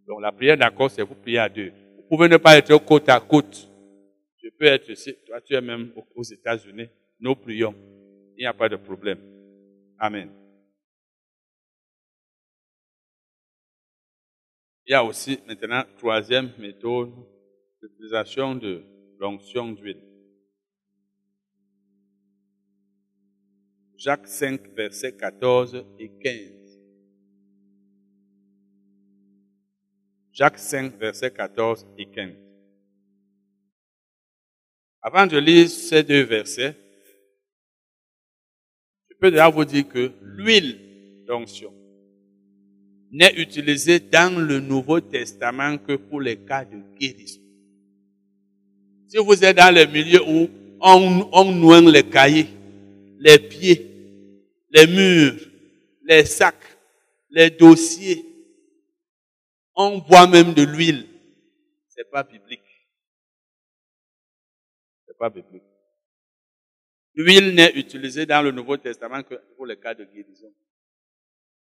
Donc 0.07 0.21
la 0.21 0.33
prière 0.33 0.57
d'accord, 0.57 0.91
c'est 0.91 1.03
vous 1.03 1.15
prier 1.15 1.39
à 1.39 1.49
deux. 1.49 1.73
Vous 1.97 2.03
pouvez 2.09 2.29
ne 2.29 2.37
pas 2.37 2.57
être 2.57 2.77
côte 2.85 3.09
à 3.09 3.19
côte. 3.19 3.69
Je 4.43 4.49
peux 4.51 4.67
être 4.67 4.91
ici, 4.91 5.17
toi 5.27 5.41
tu 5.41 5.55
es 5.55 5.61
même 5.61 5.91
aux 6.15 6.23
États-Unis, 6.23 6.89
nous 7.19 7.35
prions. 7.35 7.75
Il 8.37 8.43
n'y 8.43 8.47
a 8.47 8.53
pas 8.53 8.69
de 8.69 8.77
problème. 8.77 9.19
Amen. 9.99 10.29
Il 14.89 14.93
y 14.93 14.95
a 14.95 15.05
aussi 15.05 15.41
maintenant 15.49 15.83
troisième 15.99 16.53
méthode, 16.59 17.13
l'utilisation 17.83 18.55
de 18.55 18.85
l'onction 19.19 19.73
d'huile. 19.73 20.01
Jacques 23.97 24.29
5, 24.29 24.61
versets 24.77 25.17
14 25.17 25.85
et 25.99 26.09
15. 26.23 26.79
Jacques 30.33 30.59
5, 30.59 30.97
versets 30.97 31.33
14 31.33 31.85
et 31.99 32.07
15. 32.07 32.35
Avant 35.03 35.27
de 35.27 35.39
lire 35.39 35.69
ces 35.69 36.05
deux 36.05 36.23
versets, 36.23 36.77
je 39.09 39.17
peux 39.17 39.33
déjà 39.33 39.49
vous 39.49 39.65
dire 39.65 39.89
que 39.89 40.13
l'huile 40.23 41.25
d'onction 41.27 41.75
n'est 43.17 43.35
utilisée 43.41 43.99
dans 43.99 44.39
le 44.39 44.61
Nouveau 44.61 45.01
Testament 45.01 45.79
que 45.79 45.95
pour 45.95 46.21
les 46.21 46.37
cas 46.37 46.67
de 46.67 46.77
guérison. 46.99 47.41
Si 49.09 49.17
vous 49.17 49.43
êtes 49.43 49.57
dans 49.57 49.75
le 49.75 49.87
milieu 49.87 50.21
où 50.23 50.51
on, 50.81 51.31
on 51.33 51.91
les 51.91 52.03
cahiers, 52.03 52.49
les 53.19 53.39
pieds, 53.39 53.91
les 54.71 54.87
murs, 54.87 55.41
les 56.05 56.27
sacs, 56.27 56.77
les 57.31 57.49
dossiers, 57.49 58.23
on 59.75 59.99
boit 59.99 60.27
même 60.27 60.53
de 60.53 60.65
l'huile, 60.65 61.07
c'est 61.89 62.11
pas 62.11 62.23
biblique. 62.23 62.61
C'est 65.07 65.17
pas 65.17 65.31
biblique. 65.31 65.63
L'huile 67.15 67.55
n'est 67.55 67.73
utilisée 67.77 68.27
dans 68.27 68.43
le 68.43 68.51
Nouveau 68.51 68.77
Testament 68.77 69.23
que 69.23 69.37
pour 69.57 69.65
les 69.65 69.79
cas 69.79 69.95
de 69.95 70.05
guérison. 70.05 70.53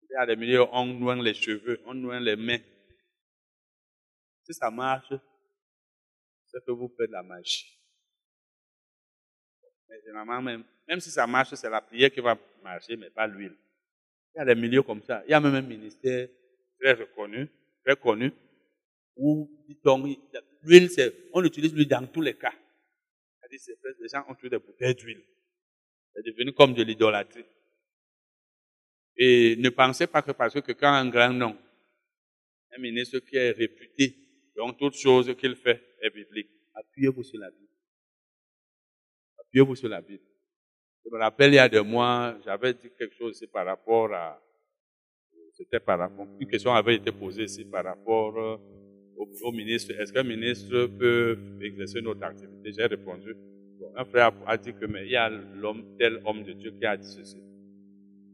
Il 0.10 0.13
y 0.13 0.15
a 0.15 0.26
des 0.26 0.36
milieux 0.36 0.63
on 0.72 0.86
noie 0.86 1.15
les 1.15 1.34
cheveux, 1.34 1.82
on 1.86 1.93
noie 1.93 2.20
les 2.20 2.36
mains. 2.36 2.60
Si 4.43 4.54
ça 4.54 4.72
marche, 4.72 5.13
c'est 6.46 6.63
que 6.65 6.72
vous 6.72 6.93
faites 6.98 7.12
la 7.12 7.24
magie. 7.24 7.78
Mais 9.89 10.02
généralement, 10.06 10.41
même, 10.41 10.63
même 10.88 11.00
si 11.00 11.10
ça 11.10 11.28
marche, 11.28 11.54
c'est 11.56 11.70
la 11.70 11.82
prière 11.82 12.12
qui 12.12 12.22
va 12.22 12.38
marcher, 12.63 12.96
mais 12.96 13.10
pas 13.10 13.28
l'huile. 13.28 13.56
Il 14.34 14.39
y 14.39 14.41
a 14.41 14.46
des 14.46 14.56
milieux 14.56 14.84
comme 14.84 15.02
ça. 15.02 15.24
Il 15.26 15.32
y 15.32 15.34
a 15.34 15.39
même 15.39 15.56
un 15.56 15.62
ministère 15.62 16.30
très 16.80 16.93
reconnu, 16.93 17.50
très 17.86 17.96
connu, 17.96 18.32
où, 19.15 19.50
l'huile, 20.63 20.89
on 21.34 21.43
utilise 21.43 21.74
l'huile 21.74 21.88
dans 21.88 22.06
tous 22.08 22.22
les 22.22 22.36
cas. 22.36 22.54
C'est-à-dire, 23.41 23.96
les 24.00 24.08
gens 24.08 24.26
ont 24.28 24.36
tué 24.36 24.50
des 24.50 24.60
bouteilles 24.60 24.96
d'huile. 24.96 25.24
C'est 26.13 26.26
devenu 26.26 26.54
comme 26.54 26.74
de 26.74 26.84
l'idolâtrie. 26.84 27.46
Et 29.17 29.56
ne 29.58 29.69
pensez 29.69 30.08
pas 30.08 30.21
que 30.21 30.32
parce 30.32 30.60
que 30.62 30.86
a 30.86 30.89
un 30.89 31.10
grand 31.10 31.34
nom, 31.34 31.58
un 32.75 32.80
ministre 32.80 33.19
qui 33.19 33.36
est 33.36 33.51
réputé 33.51 34.15
dans 34.56 34.71
toute 34.73 34.95
chose 34.95 35.36
qu'il 35.38 35.56
fait 35.56 35.82
est 36.01 36.10
biblique. 36.10 36.49
Appuyez-vous 36.75 37.23
sur 37.23 37.39
la 37.39 37.49
Bible. 37.49 37.67
Appuyez-vous 39.39 39.75
sur 39.75 39.89
la 39.89 40.01
Bible. 40.01 40.23
Je 41.03 41.10
me 41.10 41.17
rappelle, 41.19 41.53
il 41.53 41.56
y 41.56 41.60
a 41.60 41.69
deux 41.69 41.82
mois, 41.82 42.38
j'avais 42.43 42.73
dit 42.73 42.89
quelque 42.97 43.15
chose 43.15 43.38
ici 43.38 43.47
par 43.47 43.65
rapport 43.65 44.13
à, 44.13 44.39
c'était 45.53 45.80
par 45.80 45.97
rapport, 45.97 46.27
une 46.39 46.47
question 46.47 46.73
avait 46.73 46.95
été 46.95 47.12
posée 47.12 47.45
ici 47.45 47.65
par 47.65 47.86
rapport 47.86 48.38
euh, 48.38 48.58
au, 49.41 49.51
ministre. 49.51 49.93
Est-ce 49.99 50.13
qu'un 50.13 50.23
ministre 50.23 50.86
peut 50.86 51.38
exercer 51.62 52.01
notre 52.01 52.23
activité? 52.23 52.71
J'ai 52.77 52.86
répondu, 52.86 53.36
un 53.95 54.06
frère 54.06 54.34
a 54.45 54.58
dit 54.58 54.73
que, 54.73 54.86
mais 54.86 55.06
il 55.06 55.12
y 55.12 55.15
a 55.15 55.32
tel 55.97 56.21
homme 56.25 56.43
de 56.43 56.53
Dieu 56.53 56.71
qui 56.71 56.86
a 56.86 56.97
dit 56.97 57.08
ceci. 57.08 57.41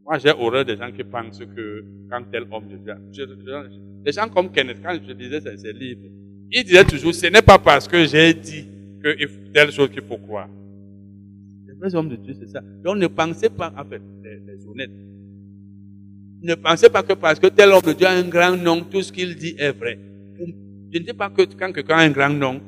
Moi, 0.06 0.18
j'ai 0.18 0.32
horreur 0.32 0.66
des 0.66 0.76
gens 0.76 0.92
qui 0.92 1.04
pensent 1.04 1.40
que 1.40 1.86
quand 2.10 2.24
tel 2.32 2.44
homme 2.52 2.68
de 2.68 2.78
Dieu, 3.12 3.28
des 4.04 4.12
gens 4.12 4.28
comme 4.28 4.52
Kenneth, 4.52 4.78
quand 4.84 4.98
je 5.08 5.14
disais 5.14 5.40
ces 5.58 5.74
livres, 5.74 6.10
il 6.52 6.64
disait 6.64 6.84
toujours, 6.84 7.14
ce 7.14 7.28
n'est 7.28 7.42
pas 7.42 7.58
parce 7.58 7.88
que 7.88 8.06
j'ai 8.06 8.34
dit 8.34 8.68
que 9.02 9.16
telle 9.54 9.72
chose 9.72 9.90
qu'il 9.90 10.04
faut 10.04 10.18
croire. 10.18 10.50
Les 11.68 11.74
vrais 11.74 11.96
hommes 11.96 12.10
de 12.10 12.16
Dieu, 12.18 12.34
c'est 12.38 12.50
ça. 12.50 12.62
Donc 12.84 12.98
ne 12.98 13.08
pensez 13.08 13.50
pas, 13.50 13.74
en 13.78 13.86
fait, 13.86 14.02
les, 14.24 14.68
honnêtes, 14.68 14.92
ne 16.42 16.56
pensez 16.56 16.90
pas 16.90 17.02
que 17.02 17.14
parce 17.14 17.40
que 17.40 17.48
tel 17.48 17.70
homme 17.70 17.82
de 17.82 17.94
Dieu 17.94 18.06
a 18.06 18.12
un 18.12 18.28
grand 18.28 18.58
nom, 18.58 18.82
tout 18.82 19.02
ce 19.02 19.12
qu'il 19.12 19.36
dit 19.36 19.56
est 19.58 19.72
vrai. 19.72 19.98
Je 20.38 21.00
ne 21.00 21.04
dis 21.04 21.14
pas 21.14 21.30
que 21.30 21.42
quand 21.58 21.72
quelqu'un 21.72 21.98
a 21.98 22.02
un 22.04 22.12
grand 22.12 22.30
nom, 22.30 22.62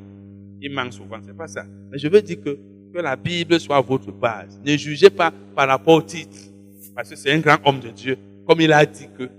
il 0.62 0.71
manque 0.71 0.93
souvent, 0.93 1.17
c'est 1.21 1.36
pas 1.36 1.48
ça. 1.48 1.65
Mais 1.91 1.98
je 1.98 2.08
veux 2.08 2.21
dire 2.21 2.41
que 2.41 2.58
que 2.95 3.02
la 3.02 3.17
Bible 3.17 3.60
soit 3.60 3.82
votre 3.82 4.12
base. 4.12 4.60
Ne 4.65 4.78
jugez 4.78 5.10
pas 5.10 5.32
par 5.54 5.67
rapport 5.67 5.95
au 5.95 6.02
titre. 6.02 6.38
Parce 6.96 7.10
que 7.10 7.16
c'est 7.16 7.32
un 7.34 7.40
grand 7.40 7.58
homme 7.66 7.80
de 7.80 7.90
Dieu. 7.90 8.18
Comme 8.48 8.62
il 8.62 8.72
a 8.72 8.86
dit 8.86 9.08
que, 9.18 9.30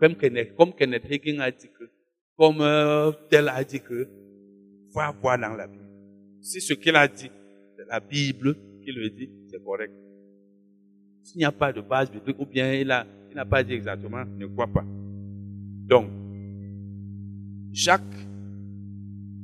comme 0.00 0.16
Kenneth, 0.16 0.54
comme 0.56 0.72
Kenneth 0.74 1.04
Hagin 1.10 1.38
a 1.40 1.50
dit 1.50 1.68
que, 1.68 1.84
comme 2.36 2.60
euh, 2.60 3.12
tel 3.30 3.48
a 3.48 3.62
dit 3.62 3.80
que, 3.80 4.08
faut 4.92 5.00
voir 5.22 5.38
dans 5.38 5.54
la 5.54 5.66
Bible. 5.66 5.84
Si 6.40 6.60
ce 6.60 6.74
qu'il 6.74 6.96
a 6.96 7.06
dit, 7.06 7.30
c'est 7.76 7.86
la 7.88 8.00
Bible 8.00 8.56
qui 8.82 8.90
le 8.90 9.08
dit, 9.10 9.30
c'est 9.48 9.62
correct. 9.62 9.92
S'il 11.22 11.38
n'y 11.38 11.44
a 11.44 11.52
pas 11.52 11.72
de 11.72 11.80
base 11.80 12.10
biblique, 12.10 12.38
ou 12.38 12.46
bien 12.46 12.72
il 12.72 12.88
n'a 12.88 13.06
il 13.34 13.44
pas 13.48 13.62
dit 13.62 13.74
exactement, 13.74 14.24
ne 14.24 14.46
crois 14.46 14.66
pas. 14.66 14.84
Donc, 15.88 16.08
Jacques 17.72 18.02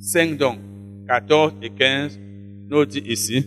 5 0.01 0.37
donc, 0.37 0.59
14 1.07 1.55
et 1.63 1.71
15 1.71 2.19
nous 2.69 2.85
dit 2.87 3.03
ici, 3.07 3.47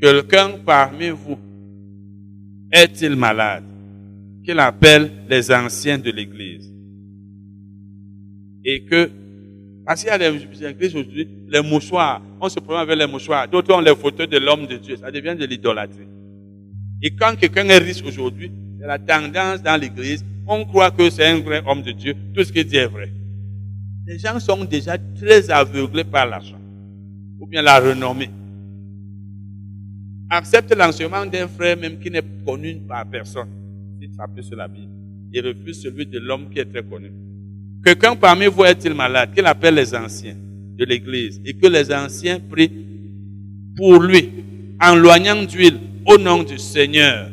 quelqu'un 0.00 0.58
parmi 0.64 1.10
vous 1.10 1.38
est-il 2.72 3.16
malade? 3.16 3.64
Qu'il 4.44 4.58
appelle 4.58 5.10
les 5.28 5.50
anciens 5.50 5.98
de 5.98 6.10
l'Église 6.10 6.72
et 8.64 8.84
que, 8.84 9.10
parce 9.86 10.02
qu'il 10.02 10.10
y 10.10 10.12
a 10.12 10.18
des 10.18 10.66
églises 10.66 10.94
aujourd'hui, 10.94 11.28
les 11.48 11.62
mouchoirs, 11.62 12.20
on 12.40 12.48
se 12.48 12.60
prend 12.60 12.76
avec 12.76 12.98
les 12.98 13.06
mouchoirs, 13.06 13.48
d'autres 13.48 13.74
ont 13.74 13.80
les 13.80 13.94
photos 13.94 14.28
de 14.28 14.38
l'homme 14.38 14.66
de 14.66 14.76
Dieu, 14.76 14.96
ça 14.96 15.10
devient 15.10 15.36
de 15.38 15.46
l'idolâtrie. 15.46 16.08
Et 17.00 17.10
quand 17.10 17.36
quelqu'un 17.36 17.68
est 17.68 17.78
riche 17.78 18.02
aujourd'hui, 18.04 18.50
la 18.88 18.98
tendance 18.98 19.62
dans 19.62 19.80
l'église. 19.80 20.24
On 20.46 20.64
croit 20.64 20.90
que 20.90 21.10
c'est 21.10 21.26
un 21.26 21.40
vrai 21.40 21.62
homme 21.66 21.82
de 21.82 21.92
Dieu. 21.92 22.14
Tout 22.34 22.42
ce 22.42 22.52
qu'il 22.52 22.64
dit 22.64 22.76
est 22.76 22.86
vrai. 22.86 23.12
Les 24.06 24.18
gens 24.18 24.40
sont 24.40 24.64
déjà 24.64 24.96
très 25.18 25.50
aveuglés 25.50 26.04
par 26.04 26.26
l'argent. 26.26 26.58
Ou 27.38 27.46
bien 27.46 27.60
la 27.60 27.78
renommée. 27.78 28.30
Accepte 30.30 30.74
l'enseignement 30.76 31.24
d'un 31.24 31.48
frère 31.48 31.76
même 31.76 31.98
qui 31.98 32.10
n'est 32.10 32.22
connu 32.44 32.80
par 32.86 33.06
personne. 33.06 33.48
Il 34.00 34.10
s'appuie 34.14 34.44
sur 34.44 34.56
la 34.56 34.68
Bible. 34.68 34.92
Il 35.32 35.46
refuse 35.46 35.82
celui 35.82 36.06
de 36.06 36.18
l'homme 36.18 36.50
qui 36.50 36.58
est 36.58 36.64
très 36.66 36.82
connu. 36.82 37.10
Quelqu'un 37.84 38.14
parmi 38.14 38.46
vous 38.46 38.64
est-il 38.64 38.94
malade, 38.94 39.32
qu'il 39.34 39.46
appelle 39.46 39.74
les 39.74 39.94
anciens 39.94 40.36
de 40.76 40.84
l'église 40.84 41.40
et 41.44 41.54
que 41.54 41.66
les 41.66 41.92
anciens 41.92 42.40
prient 42.40 42.72
pour 43.76 44.02
lui 44.02 44.30
en 44.80 44.94
loignant 44.96 45.42
d'huile 45.44 45.78
au 46.06 46.18
nom 46.18 46.42
du 46.42 46.58
Seigneur? 46.58 47.30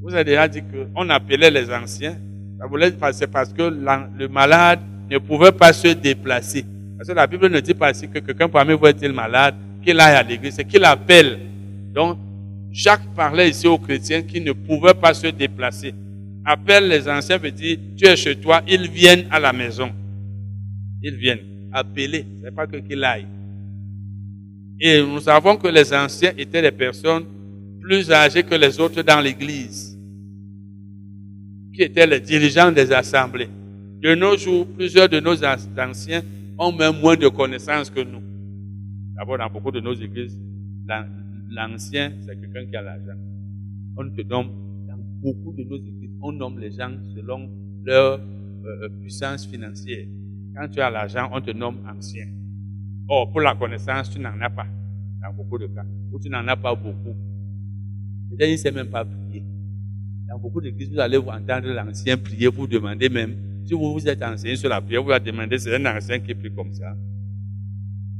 Vous 0.00 0.12
avez 0.14 0.24
déjà 0.24 0.48
dit 0.48 0.62
qu'on 0.62 1.08
appelait 1.10 1.50
les 1.50 1.70
anciens. 1.70 2.16
Ça 2.58 2.66
voulait 2.66 2.90
passer 2.90 3.26
parce 3.28 3.52
que 3.52 3.62
le 3.62 4.28
malade 4.28 4.80
ne 5.08 5.18
pouvait 5.18 5.52
pas 5.52 5.72
se 5.72 5.88
déplacer. 5.88 6.64
Parce 6.96 7.08
que 7.08 7.14
la 7.14 7.26
Bible 7.26 7.48
ne 7.48 7.60
dit 7.60 7.74
pas 7.74 7.90
ici 7.92 8.08
que 8.08 8.18
quelqu'un 8.18 8.48
parmi 8.48 8.74
vous 8.74 8.86
est-il 8.86 9.12
malade, 9.12 9.54
qu'il 9.82 9.98
aille 10.00 10.16
à 10.16 10.22
l'église, 10.22 10.54
c'est 10.54 10.64
qu'il 10.64 10.84
appelle. 10.84 11.38
Donc, 11.94 12.18
Jacques 12.70 13.14
parlait 13.14 13.50
ici 13.50 13.66
aux 13.66 13.78
chrétiens 13.78 14.22
qui 14.22 14.40
ne 14.40 14.52
pouvaient 14.52 14.94
pas 14.94 15.12
se 15.12 15.26
déplacer. 15.26 15.94
Appelle 16.44 16.88
les 16.88 17.08
anciens 17.08 17.36
veut 17.36 17.50
dire, 17.50 17.78
tu 17.96 18.06
es 18.06 18.16
chez 18.16 18.36
toi, 18.36 18.62
ils 18.66 18.88
viennent 18.88 19.26
à 19.30 19.38
la 19.38 19.52
maison. 19.52 19.92
Ils 21.02 21.16
viennent. 21.16 21.40
Appeler, 21.72 22.26
ce 22.40 22.44
n'est 22.44 22.50
pas 22.50 22.66
que 22.66 22.76
qu'il 22.78 23.02
aille. 23.04 23.26
Et 24.80 25.00
nous 25.00 25.20
savons 25.20 25.56
que 25.56 25.68
les 25.68 25.92
anciens 25.94 26.32
étaient 26.36 26.62
des 26.62 26.72
personnes 26.72 27.24
plus 27.80 28.10
âgées 28.10 28.42
que 28.42 28.54
les 28.54 28.80
autres 28.80 29.02
dans 29.02 29.20
l'église, 29.20 29.98
qui 31.74 31.82
étaient 31.82 32.06
les 32.06 32.20
dirigeants 32.20 32.72
des 32.72 32.92
assemblées. 32.92 33.48
De 34.00 34.14
nos 34.14 34.36
jours, 34.36 34.66
plusieurs 34.66 35.08
de 35.08 35.20
nos 35.20 35.36
anciens 35.44 36.22
ont 36.58 36.72
même 36.72 37.00
moins 37.00 37.16
de 37.16 37.28
connaissances 37.28 37.90
que 37.90 38.00
nous. 38.00 38.22
D'abord, 39.14 39.38
dans 39.38 39.50
beaucoup 39.50 39.70
de 39.70 39.80
nos 39.80 39.94
églises, 39.94 40.40
l'ancien, 41.50 42.12
c'est 42.20 42.40
quelqu'un 42.40 42.66
qui 42.66 42.76
a 42.76 42.82
l'argent. 42.82 43.18
On 43.96 44.08
te 44.10 44.22
nomme, 44.22 44.86
dans 44.88 44.96
beaucoup 45.20 45.52
de 45.52 45.64
nos 45.64 45.76
églises, 45.76 46.16
on 46.22 46.32
nomme 46.32 46.58
les 46.58 46.70
gens 46.70 46.92
selon 47.14 47.50
leur 47.84 48.20
euh, 48.64 48.88
puissance 49.00 49.46
financière. 49.46 50.06
Quand 50.54 50.68
tu 50.68 50.80
as 50.80 50.90
l'argent, 50.90 51.28
on 51.32 51.40
te 51.40 51.50
nomme 51.50 51.78
ancien. 51.86 52.26
Or, 53.08 53.30
pour 53.30 53.40
la 53.40 53.54
connaissance, 53.54 54.10
tu 54.10 54.18
n'en 54.18 54.40
as 54.40 54.50
pas, 54.50 54.66
dans 55.20 55.34
beaucoup 55.34 55.58
de 55.58 55.66
cas. 55.66 55.84
Ou 56.12 56.18
tu 56.18 56.28
n'en 56.28 56.46
as 56.48 56.56
pas 56.56 56.74
beaucoup. 56.74 57.16
Il 58.38 58.50
ne 58.50 58.56
sait 58.56 58.70
même 58.70 58.88
pas 58.88 59.04
prier. 59.04 59.44
Dans 60.28 60.38
beaucoup 60.38 60.60
d'églises, 60.60 60.90
vous 60.90 61.00
allez 61.00 61.18
vous 61.18 61.28
entendre 61.28 61.68
l'ancien 61.68 62.16
prier, 62.16 62.48
vous 62.48 62.66
demandez 62.66 63.08
même, 63.08 63.36
si 63.64 63.74
vous 63.74 63.92
vous 63.92 64.08
êtes 64.08 64.22
enseigné 64.22 64.56
sur 64.56 64.70
la 64.70 64.80
prière, 64.80 65.02
vous 65.02 65.10
allez 65.10 65.30
demander, 65.30 65.58
c'est 65.58 65.74
un 65.74 65.96
ancien 65.96 66.18
qui 66.20 66.34
prie 66.34 66.52
comme 66.54 66.72
ça. 66.72 66.96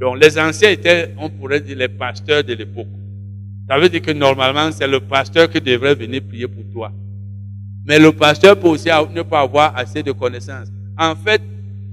Donc, 0.02 0.20
les 0.20 0.36
anciens 0.36 0.70
étaient, 0.70 1.14
on 1.16 1.30
pourrait 1.30 1.60
dire, 1.60 1.78
les 1.78 1.86
pasteurs 1.86 2.42
de 2.42 2.54
l'époque. 2.54 2.88
Ça 3.68 3.78
veut 3.78 3.88
dire 3.88 4.02
que 4.02 4.10
normalement, 4.10 4.72
c'est 4.72 4.88
le 4.88 4.98
pasteur 4.98 5.48
qui 5.48 5.60
devrait 5.60 5.94
venir 5.94 6.22
prier 6.26 6.48
pour 6.48 6.64
toi. 6.72 6.90
Mais 7.84 8.00
le 8.00 8.10
pasteur 8.10 8.58
peut 8.58 8.66
aussi 8.66 8.88
ne 8.88 9.22
pas 9.22 9.42
avoir 9.42 9.76
assez 9.76 10.02
de 10.02 10.10
connaissances. 10.10 10.72
En 10.98 11.14
fait, 11.14 11.40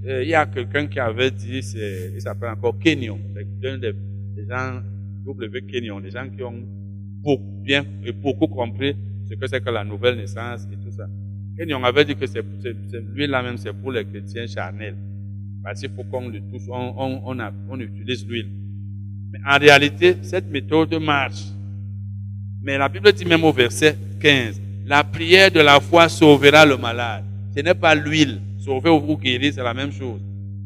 euh, 0.07 0.23
il 0.23 0.29
y 0.29 0.33
a 0.33 0.47
quelqu'un 0.47 0.87
qui 0.87 0.99
avait 0.99 1.29
dit, 1.29 1.59
il 1.59 2.19
s'appelle 2.19 2.49
encore 2.49 2.79
Kenyon, 2.79 3.19
c'est 3.35 3.69
un 3.69 3.77
des, 3.77 3.93
gens, 4.49 4.81
W 5.27 5.61
Kenyon, 5.71 5.99
des 5.99 6.09
gens 6.09 6.27
qui 6.35 6.41
ont 6.41 6.63
beaucoup, 7.21 7.61
bien 7.61 7.85
et 8.03 8.11
beaucoup 8.11 8.47
compris 8.47 8.95
ce 9.29 9.35
que 9.35 9.45
c'est 9.45 9.63
que 9.63 9.69
la 9.69 9.83
nouvelle 9.83 10.17
naissance 10.17 10.67
et 10.73 10.83
tout 10.83 10.91
ça. 10.97 11.05
Kenyon 11.55 11.83
avait 11.83 12.05
dit 12.05 12.15
que 12.15 12.25
c'est, 12.25 12.43
lui 13.13 13.27
là 13.27 13.43
même, 13.43 13.57
c'est 13.57 13.71
pour 13.71 13.91
les 13.91 14.03
chrétiens 14.03 14.47
charnels. 14.47 14.97
Parce 15.63 15.81
qu'il 15.81 15.89
faut 15.89 16.03
qu'on 16.03 16.29
le 16.29 16.39
touche, 16.39 16.67
on, 16.69 16.93
on, 16.97 17.21
on, 17.25 17.51
on 17.69 17.79
utilise 17.79 18.25
l'huile. 18.27 18.49
Mais 19.31 19.39
en 19.47 19.57
réalité, 19.59 20.17
cette 20.23 20.49
méthode 20.49 20.93
marche. 20.95 21.43
Mais 22.61 22.77
la 22.77 22.89
Bible 22.89 23.11
dit 23.13 23.25
même 23.25 23.43
au 23.43 23.51
verset 23.51 23.95
15, 24.19 24.61
la 24.85 25.03
prière 25.03 25.51
de 25.51 25.59
la 25.59 25.79
foi 25.79 26.09
sauvera 26.09 26.65
le 26.65 26.77
malade. 26.77 27.23
Ce 27.55 27.61
n'est 27.61 27.73
pas 27.73 27.95
l'huile. 27.95 28.41
Sauver 28.57 28.89
ou 28.89 29.17
guérir, 29.17 29.53
c'est 29.53 29.63
la 29.63 29.73
même 29.73 29.91
chose. 29.91 30.19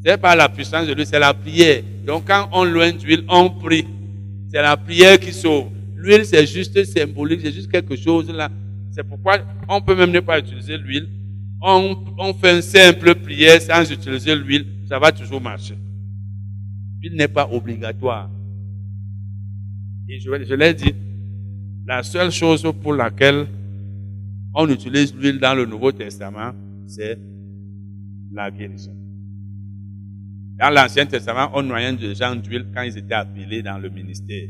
Ce 0.03 0.09
n'est 0.09 0.17
pas 0.17 0.35
la 0.35 0.49
puissance 0.49 0.87
de 0.87 0.93
l'huile, 0.93 1.05
c'est 1.05 1.19
la 1.19 1.33
prière. 1.33 1.83
Donc 2.05 2.25
quand 2.27 2.49
on 2.51 2.63
loin 2.63 2.91
d'huile, 2.91 3.23
on 3.29 3.49
prie. 3.49 3.85
C'est 4.51 4.61
la 4.61 4.77
prière 4.77 5.19
qui 5.19 5.33
sauve. 5.33 5.67
L'huile, 5.95 6.25
c'est 6.25 6.45
juste 6.45 6.83
symbolique, 6.85 7.41
c'est 7.43 7.51
juste 7.51 7.71
quelque 7.71 7.95
chose 7.95 8.29
là. 8.29 8.49
C'est 8.91 9.03
pourquoi 9.03 9.39
on 9.67 9.81
peut 9.81 9.95
même 9.95 10.11
ne 10.11 10.19
pas 10.19 10.39
utiliser 10.39 10.77
l'huile. 10.77 11.09
On, 11.61 11.95
on 12.17 12.33
fait 12.33 12.55
une 12.55 12.61
simple 12.61 13.15
prière 13.15 13.61
sans 13.61 13.89
utiliser 13.89 14.35
l'huile, 14.35 14.65
ça 14.87 14.99
va 14.99 15.11
toujours 15.11 15.41
marcher. 15.41 15.75
L'huile 17.01 17.15
n'est 17.15 17.27
pas 17.27 17.49
obligatoire. 17.51 18.29
Et 20.07 20.19
je, 20.19 20.29
je 20.43 20.53
l'ai 20.53 20.73
dit, 20.73 20.93
la 21.85 22.03
seule 22.03 22.31
chose 22.31 22.65
pour 22.81 22.93
laquelle 22.93 23.47
on 24.53 24.69
utilise 24.69 25.15
l'huile 25.15 25.39
dans 25.39 25.55
le 25.55 25.65
Nouveau 25.65 25.91
Testament, 25.91 26.53
c'est 26.87 27.17
la 28.31 28.51
guérison. 28.51 28.95
Dans 30.59 30.69
l'Ancien 30.69 31.05
Testament, 31.05 31.49
on 31.53 31.63
noyait 31.63 31.93
des 31.93 32.15
gens 32.15 32.35
d'huile 32.35 32.67
quand 32.73 32.83
ils 32.83 32.97
étaient 32.97 33.13
appelés 33.13 33.61
dans 33.61 33.77
le 33.77 33.89
ministère. 33.89 34.49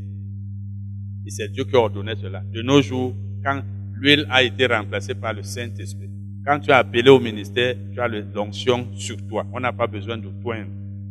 Et 1.26 1.30
c'est 1.30 1.52
Dieu 1.52 1.64
qui 1.64 1.76
ordonnait 1.76 2.16
cela. 2.16 2.44
De 2.52 2.62
nos 2.62 2.82
jours, 2.82 3.16
quand 3.44 3.64
l'huile 3.94 4.28
a 4.30 4.44
été 4.44 4.66
remplacée 4.66 5.16
par 5.16 5.34
le 5.34 5.44
Saint-Esprit, 5.44 6.10
quand 6.46 6.60
tu 6.60 6.70
es 6.70 6.74
appelé 6.74 7.10
au 7.10 7.20
ministère, 7.20 7.76
tu 7.94 8.00
as 8.00 8.08
l'onction 8.08 8.88
sur 8.96 9.16
toi. 9.28 9.46
On 9.54 9.60
n'a 9.60 9.72
pas 9.72 9.88
besoin 9.88 10.18
de 10.18 10.28
toi. 10.42 10.56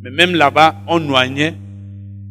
Mais 0.03 0.11
même 0.11 0.35
là-bas, 0.35 0.77
on 0.87 1.01
noyait 1.01 1.55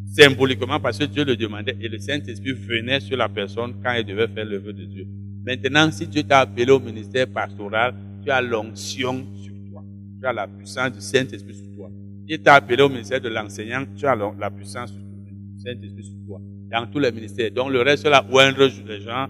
symboliquement 0.06 0.80
parce 0.80 1.00
que 1.00 1.06
Dieu 1.06 1.24
le 1.24 1.36
demandait 1.36 1.78
et 1.80 1.88
le 1.88 1.98
Saint-Esprit 1.98 2.52
venait 2.52 3.00
sur 3.00 3.18
la 3.18 3.30
personne 3.30 3.76
quand 3.84 3.94
il 3.94 4.06
devait 4.06 4.28
faire 4.28 4.46
le 4.46 4.58
vœu 4.58 4.74
de 4.74 4.86
Dieu. 4.86 5.08
Maintenant, 5.46 5.90
si 5.90 6.06
Dieu 6.06 6.24
t'a 6.24 6.42
appelé 6.42 6.70
au 6.70 6.80
ministère 6.80 7.28
pastoral, 7.28 7.96
tu 8.24 8.30
as 8.30 8.42
l'onction 8.42 9.26
sur 9.36 9.54
toi. 9.72 9.84
Tu 10.20 10.28
as 10.28 10.34
la 10.34 10.48
puissance 10.48 10.92
du 10.92 11.02
Saint-Esprit 11.02 11.56
sur 11.56 11.76
toi. 11.76 11.90
Il 12.28 12.40
t'a 12.40 12.56
appelé 12.56 12.84
au 12.84 12.90
ministère 12.90 13.20
de 13.20 13.30
l'enseignant, 13.30 13.84
tu 13.98 14.06
as 14.06 14.16
la 14.16 14.52
puissance 14.52 14.94
du 14.94 15.64
Saint-Esprit 15.64 16.04
sur 16.04 16.26
toi. 16.28 16.40
Dans 16.72 16.86
tous 16.86 17.00
les 17.00 17.12
ministères. 17.12 17.52
Donc 17.52 17.72
le 17.72 17.82
reste, 17.82 18.06
là, 18.06 18.24
oindre 18.32 18.70
les 18.88 19.02
gens, 19.02 19.28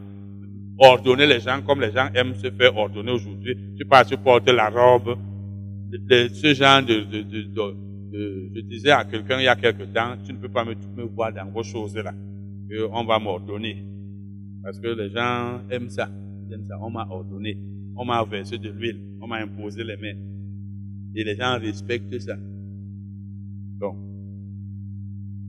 ordonner 0.81 1.27
les 1.27 1.39
gens 1.39 1.61
comme 1.61 1.79
les 1.79 1.91
gens 1.91 2.09
aiment 2.15 2.35
se 2.35 2.49
faire 2.49 2.75
ordonner 2.75 3.11
aujourd'hui. 3.11 3.55
Tu 3.77 3.85
passes, 3.85 4.07
tu 4.07 4.17
portes 4.17 4.49
la 4.49 4.69
robe. 4.69 5.17
De, 5.91 6.27
ce 6.29 6.53
genre 6.53 6.81
de, 6.81 7.01
de, 7.03 8.51
je 8.55 8.61
disais 8.61 8.91
à 8.91 9.05
quelqu'un 9.05 9.39
il 9.39 9.43
y 9.43 9.47
a 9.47 9.55
quelque 9.55 9.83
temps, 9.83 10.15
tu 10.25 10.33
ne 10.33 10.37
peux 10.37 10.49
pas 10.49 10.65
me, 10.65 10.73
me 10.95 11.03
voir 11.03 11.31
dans 11.31 11.45
vos 11.45 11.63
choses-là. 11.63 12.13
On 12.91 13.03
va 13.03 13.19
m'ordonner. 13.19 13.85
Parce 14.63 14.79
que 14.79 14.87
les 14.87 15.09
gens 15.09 15.61
aiment 15.69 15.89
ça. 15.89 16.09
Aiment 16.51 16.65
ça. 16.65 16.75
On 16.81 16.89
m'a 16.89 17.07
ordonné. 17.09 17.57
On 17.95 18.05
m'a 18.05 18.23
versé 18.23 18.57
de 18.57 18.69
l'huile. 18.69 18.99
On 19.21 19.27
m'a 19.27 19.37
imposé 19.37 19.83
les 19.83 19.97
mains. 19.97 20.17
Et 21.15 21.23
les 21.23 21.35
gens 21.35 21.59
respectent 21.59 22.19
ça. 22.19 22.37
Donc, 23.79 23.97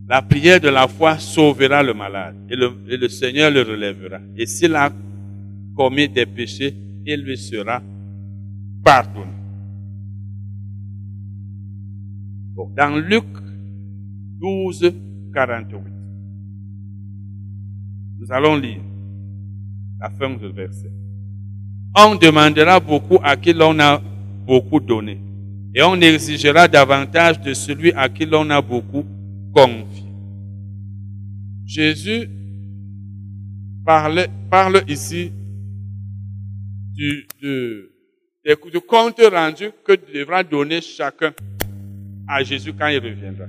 la 0.08 0.20
prière 0.20 0.60
de 0.60 0.68
la 0.68 0.88
foi 0.88 1.18
sauvera 1.18 1.82
le 1.82 1.94
malade. 1.94 2.34
Et 2.50 2.56
le, 2.56 2.72
et 2.88 2.96
le 2.96 3.08
Seigneur 3.08 3.50
le 3.50 3.62
relèvera. 3.62 4.18
Et 4.36 4.46
s'il 4.46 4.74
a 4.74 4.92
commis 5.74 6.08
des 6.08 6.26
péchés, 6.26 6.74
il 7.06 7.22
lui 7.22 7.36
sera 7.36 7.82
pardonné. 8.84 9.32
dans 12.76 12.96
Luc 12.96 13.24
12, 14.40 14.94
48, 15.34 15.78
nous 18.18 18.26
allons 18.30 18.56
lire 18.56 18.80
la 20.00 20.10
fin 20.10 20.30
du 20.30 20.50
verset. 20.52 20.90
On 21.96 22.14
demandera 22.14 22.80
beaucoup 22.80 23.18
à 23.22 23.36
qui 23.36 23.52
l'on 23.52 23.78
a 23.78 24.00
beaucoup 24.46 24.80
donné, 24.80 25.20
et 25.74 25.82
on 25.82 26.00
exigera 26.00 26.66
davantage 26.66 27.40
de 27.40 27.52
celui 27.52 27.92
à 27.92 28.08
qui 28.08 28.24
l'on 28.24 28.48
a 28.50 28.62
beaucoup 28.62 29.04
confié. 29.52 30.06
Jésus 31.66 32.28
parle, 33.84 34.26
parle 34.50 34.82
ici 34.88 35.32
du, 36.94 37.26
du, 37.40 37.88
du 38.70 38.80
compte 38.80 39.20
rendu 39.20 39.70
que 39.84 39.92
devra 40.12 40.42
donner 40.42 40.80
chacun 40.80 41.32
à 42.28 42.42
Jésus 42.42 42.72
quand 42.72 42.88
il 42.88 42.98
reviendra. 42.98 43.46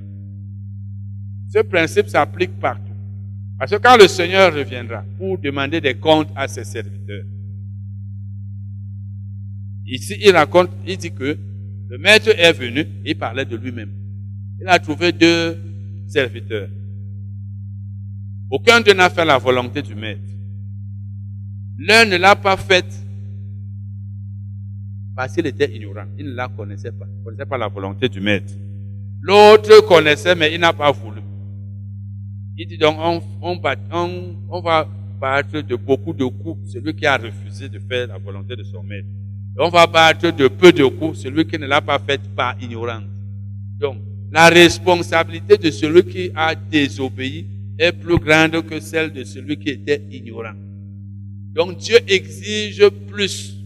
Ce 1.51 1.59
principe 1.59 2.07
s'applique 2.07 2.59
partout. 2.59 2.93
Parce 3.59 3.71
que 3.71 3.77
quand 3.77 3.97
le 3.97 4.07
Seigneur 4.07 4.53
reviendra 4.53 5.03
pour 5.17 5.37
demander 5.37 5.79
des 5.79 5.93
comptes 5.93 6.29
à 6.35 6.47
ses 6.47 6.63
serviteurs, 6.63 7.25
ici 9.85 10.17
il 10.19 10.31
raconte, 10.31 10.71
il 10.87 10.97
dit 10.97 11.13
que 11.13 11.37
le 11.89 11.97
maître 11.97 12.29
est 12.29 12.53
venu, 12.53 12.85
il 13.05 13.15
parlait 13.17 13.45
de 13.45 13.55
lui-même. 13.55 13.91
Il 14.59 14.67
a 14.67 14.79
trouvé 14.79 15.11
deux 15.11 15.57
serviteurs. 16.07 16.69
Aucun 18.49 18.81
d'eux 18.81 18.93
n'a 18.93 19.09
fait 19.09 19.25
la 19.25 19.37
volonté 19.37 19.81
du 19.81 19.93
maître. 19.93 20.21
L'un 21.77 22.05
ne 22.05 22.17
l'a 22.17 22.35
pas 22.35 22.57
faite 22.57 23.02
parce 25.15 25.33
qu'il 25.33 25.45
était 25.45 25.73
ignorant. 25.73 26.05
Il 26.17 26.27
ne 26.27 26.33
la 26.33 26.47
connaissait 26.47 26.91
pas. 26.91 27.05
Il 27.07 27.19
ne 27.19 27.23
connaissait 27.23 27.45
pas 27.45 27.57
la 27.57 27.67
volonté 27.67 28.09
du 28.09 28.19
maître. 28.19 28.53
L'autre 29.21 29.87
connaissait, 29.87 30.35
mais 30.35 30.53
il 30.53 30.59
n'a 30.59 30.73
pas 30.73 30.91
voulu. 30.91 31.21
Il 32.55 32.67
dit 32.67 32.77
donc, 32.77 32.97
on, 33.41 33.59
va 33.59 34.87
battre 35.19 35.61
de 35.61 35.75
beaucoup 35.75 36.13
de 36.13 36.25
coups 36.25 36.71
celui 36.71 36.93
qui 36.93 37.05
a 37.05 37.17
refusé 37.17 37.69
de 37.69 37.79
faire 37.79 38.07
la 38.07 38.17
volonté 38.17 38.55
de 38.55 38.63
son 38.63 38.83
maître. 38.83 39.07
on 39.57 39.69
va 39.69 39.87
battre 39.87 40.29
de 40.31 40.47
peu 40.47 40.71
de 40.71 40.85
coups 40.85 41.19
celui 41.19 41.45
qui 41.45 41.57
ne 41.57 41.65
l'a 41.65 41.81
pas 41.81 41.99
fait 41.99 42.21
par 42.35 42.55
ignorance. 42.61 43.03
Donc, 43.79 43.97
la 44.31 44.49
responsabilité 44.49 45.57
de 45.57 45.71
celui 45.71 46.03
qui 46.03 46.31
a 46.35 46.53
désobéi 46.53 47.47
est 47.77 47.91
plus 47.91 48.17
grande 48.17 48.61
que 48.67 48.79
celle 48.79 49.11
de 49.11 49.23
celui 49.23 49.57
qui 49.57 49.69
était 49.69 50.01
ignorant. 50.11 50.55
Donc 51.53 51.77
Dieu 51.77 51.97
exige 52.07 52.87
plus 53.07 53.62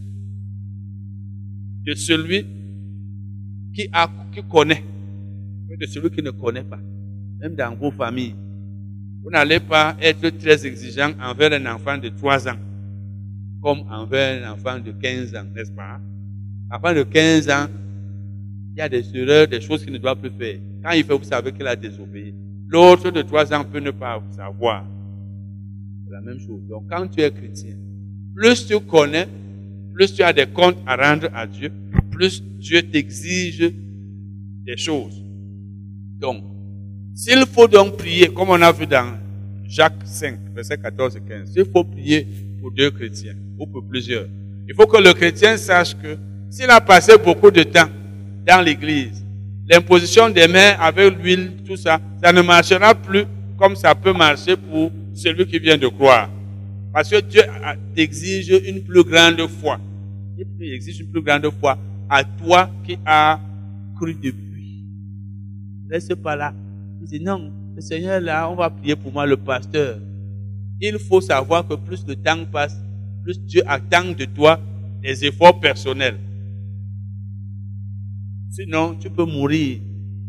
de 1.88 1.94
celui 1.96 2.46
qui, 3.74 3.88
a, 3.94 4.10
qui 4.34 4.44
connaît 4.44 4.84
que 5.70 5.76
de 5.80 5.86
celui 5.86 6.10
qui 6.10 6.22
ne 6.22 6.32
connaît 6.32 6.64
pas. 6.64 6.80
Même 7.40 7.56
dans 7.56 7.76
vos 7.76 7.92
familles. 7.92 8.36
Vous 9.24 9.30
n'allez 9.30 9.60
pas 9.60 9.96
être 10.02 10.30
très 10.38 10.66
exigeant 10.66 11.12
envers 11.22 11.54
un 11.54 11.66
enfant 11.74 11.98
de 11.98 12.10
3 12.10 12.50
ans 12.50 12.58
comme 13.62 13.80
envers 13.90 14.46
un 14.46 14.54
enfant 14.54 14.80
de 14.80 14.92
15 14.92 15.36
ans, 15.36 15.44
n'est-ce 15.56 15.72
pas? 15.72 16.00
Enfant 16.72 16.94
de 16.94 17.04
15 17.04 17.50
ans, 17.50 17.68
il 18.74 18.80
y 18.80 18.82
a 18.82 18.88
des 18.88 19.04
erreurs, 19.18 19.48
des 19.48 19.62
choses 19.62 19.84
qu'il 19.84 19.94
ne 19.94 19.98
doit 19.98 20.16
plus 20.16 20.32
faire. 20.32 20.58
Quand 20.84 20.92
il 20.92 21.04
fait, 21.04 21.18
vous 21.18 21.24
savez 21.24 21.52
qu'il 21.52 21.66
a 21.68 21.76
désobéi. 21.76 22.34
L'autre 22.68 23.10
de 23.12 23.22
3 23.22 23.54
ans 23.54 23.66
peut 23.66 23.80
ne 23.80 23.92
pas 23.92 24.22
savoir. 24.36 24.86
C'est 26.06 26.14
la 26.14 26.22
même 26.22 26.40
chose. 26.40 26.62
Donc, 26.70 26.86
quand 26.90 27.08
tu 27.08 27.22
es 27.22 27.32
chrétien, 27.32 27.76
plus 28.36 28.68
tu 28.68 28.80
connais, 28.82 29.28
plus 29.98 30.14
tu 30.14 30.22
as 30.22 30.32
des 30.32 30.46
comptes 30.46 30.78
à 30.86 30.96
rendre 30.96 31.28
à 31.34 31.48
Dieu, 31.48 31.72
plus 32.12 32.44
Dieu 32.60 32.84
t'exige 32.84 33.74
des 34.64 34.78
choses. 34.78 35.24
Donc, 36.20 36.44
s'il 37.16 37.44
faut 37.48 37.68
donc 37.68 37.98
prier, 37.98 38.28
comme 38.28 38.50
on 38.50 38.62
a 38.62 38.72
vu 38.72 38.86
dans 38.86 39.18
Jacques 39.68 40.04
5, 40.06 40.38
verset 40.54 40.78
14 40.78 41.18
et 41.18 41.22
15, 41.28 41.52
s'il 41.52 41.66
faut 41.66 41.84
prier 41.84 42.28
pour 42.60 42.72
deux 42.72 42.92
chrétiens 42.92 43.34
ou 43.58 43.66
pour 43.66 43.88
plusieurs, 43.88 44.28
il 44.70 44.76
faut 44.76 44.86
que 44.86 45.02
le 45.02 45.14
chrétien 45.14 45.58
sache 45.58 45.96
que 45.96 46.16
s'il 46.52 46.70
a 46.70 46.80
passé 46.80 47.14
beaucoup 47.18 47.50
de 47.50 47.64
temps 47.64 47.90
dans 48.46 48.64
l'église, 48.64 49.26
l'imposition 49.68 50.30
des 50.30 50.48
mains 50.48 50.76
avec 50.80 51.18
l'huile, 51.18 51.54
tout 51.66 51.76
ça, 51.76 52.00
ça 52.24 52.32
ne 52.32 52.44
marchera 52.44 52.94
plus 52.94 53.26
comme 53.58 53.76
ça 53.76 53.96
peut 53.96 54.14
marcher 54.14 54.56
pour 54.56 54.92
celui 55.16 55.48
qui 55.48 55.58
vient 55.58 55.78
de 55.78 55.88
croire. 55.88 56.30
Parce 56.94 57.10
que 57.10 57.22
Dieu 57.22 57.42
exige 57.96 58.50
une 58.66 58.84
plus 58.84 59.04
grande 59.04 59.46
foi. 59.48 59.80
Il 60.38 60.74
exige 60.74 61.02
une 61.02 61.12
plus 61.12 61.22
grande 61.22 61.50
foi 61.60 61.78
à 62.10 62.24
toi 62.24 62.70
qui 62.86 62.98
as 63.06 63.40
cru 63.96 64.14
depuis. 64.14 64.86
Laisse 65.90 66.12
pas 66.22 66.36
là. 66.36 66.54
Il 67.02 67.08
dit 67.08 67.20
non, 67.20 67.52
le 67.76 67.82
Seigneur 67.82 68.20
là, 68.20 68.50
on 68.50 68.56
va 68.56 68.70
prier 68.70 68.96
pour 68.96 69.12
moi, 69.12 69.26
le 69.26 69.38
pasteur. 69.38 70.00
Il 70.80 70.98
faut 71.00 71.22
savoir 71.22 71.68
que 71.68 71.74
plus 71.76 72.06
le 72.08 72.16
temps 72.16 72.46
passe, 72.52 72.78
plus 73.24 73.40
Dieu 73.42 73.62
attend 73.66 74.12
de 74.12 74.26
toi 74.26 74.60
des 75.02 75.26
efforts 75.26 75.60
personnels. 75.60 76.18
Sinon, 78.50 78.96
tu 78.96 79.10
peux 79.10 79.26
mourir. 79.26 79.80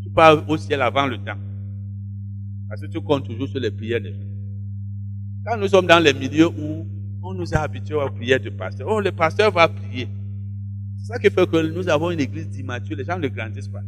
Tu 0.03 0.11
pars 0.11 0.49
au 0.49 0.57
ciel 0.57 0.83
avant 0.83 1.07
le 1.07 1.19
temps. 1.19 1.39
Parce 2.69 2.83
que 2.83 2.87
tu 2.87 3.01
comptes 3.01 3.27
toujours 3.27 3.49
sur 3.49 3.61
les 3.61 3.71
prières 3.71 4.01
des 4.01 4.13
gens. 4.13 4.38
Quand 5.45 5.57
nous 5.57 5.69
sommes 5.69 5.87
dans 5.87 5.99
les 5.99 6.13
milieux 6.13 6.49
où 6.49 6.87
on 7.23 7.35
nous 7.35 7.55
a 7.55 7.59
habitués 7.59 7.95
aux 7.95 8.11
prières 8.11 8.41
du 8.41 8.51
pasteur, 8.51 8.89
oh, 8.91 9.01
le 9.01 9.13
pasteur 9.13 9.51
va 9.51 9.69
prier. 9.69 10.09
C'est 10.99 11.13
ça 11.13 11.19
qui 11.19 11.31
fait 11.31 11.49
que 11.49 11.73
nous 11.73 11.89
avons 11.89 12.11
une 12.11 12.21
église 12.21 12.49
d'immature. 12.49 12.97
Les 12.97 13.05
gens 13.05 13.19
ne 13.19 13.29
grandissent 13.29 13.69
pas. 13.69 13.83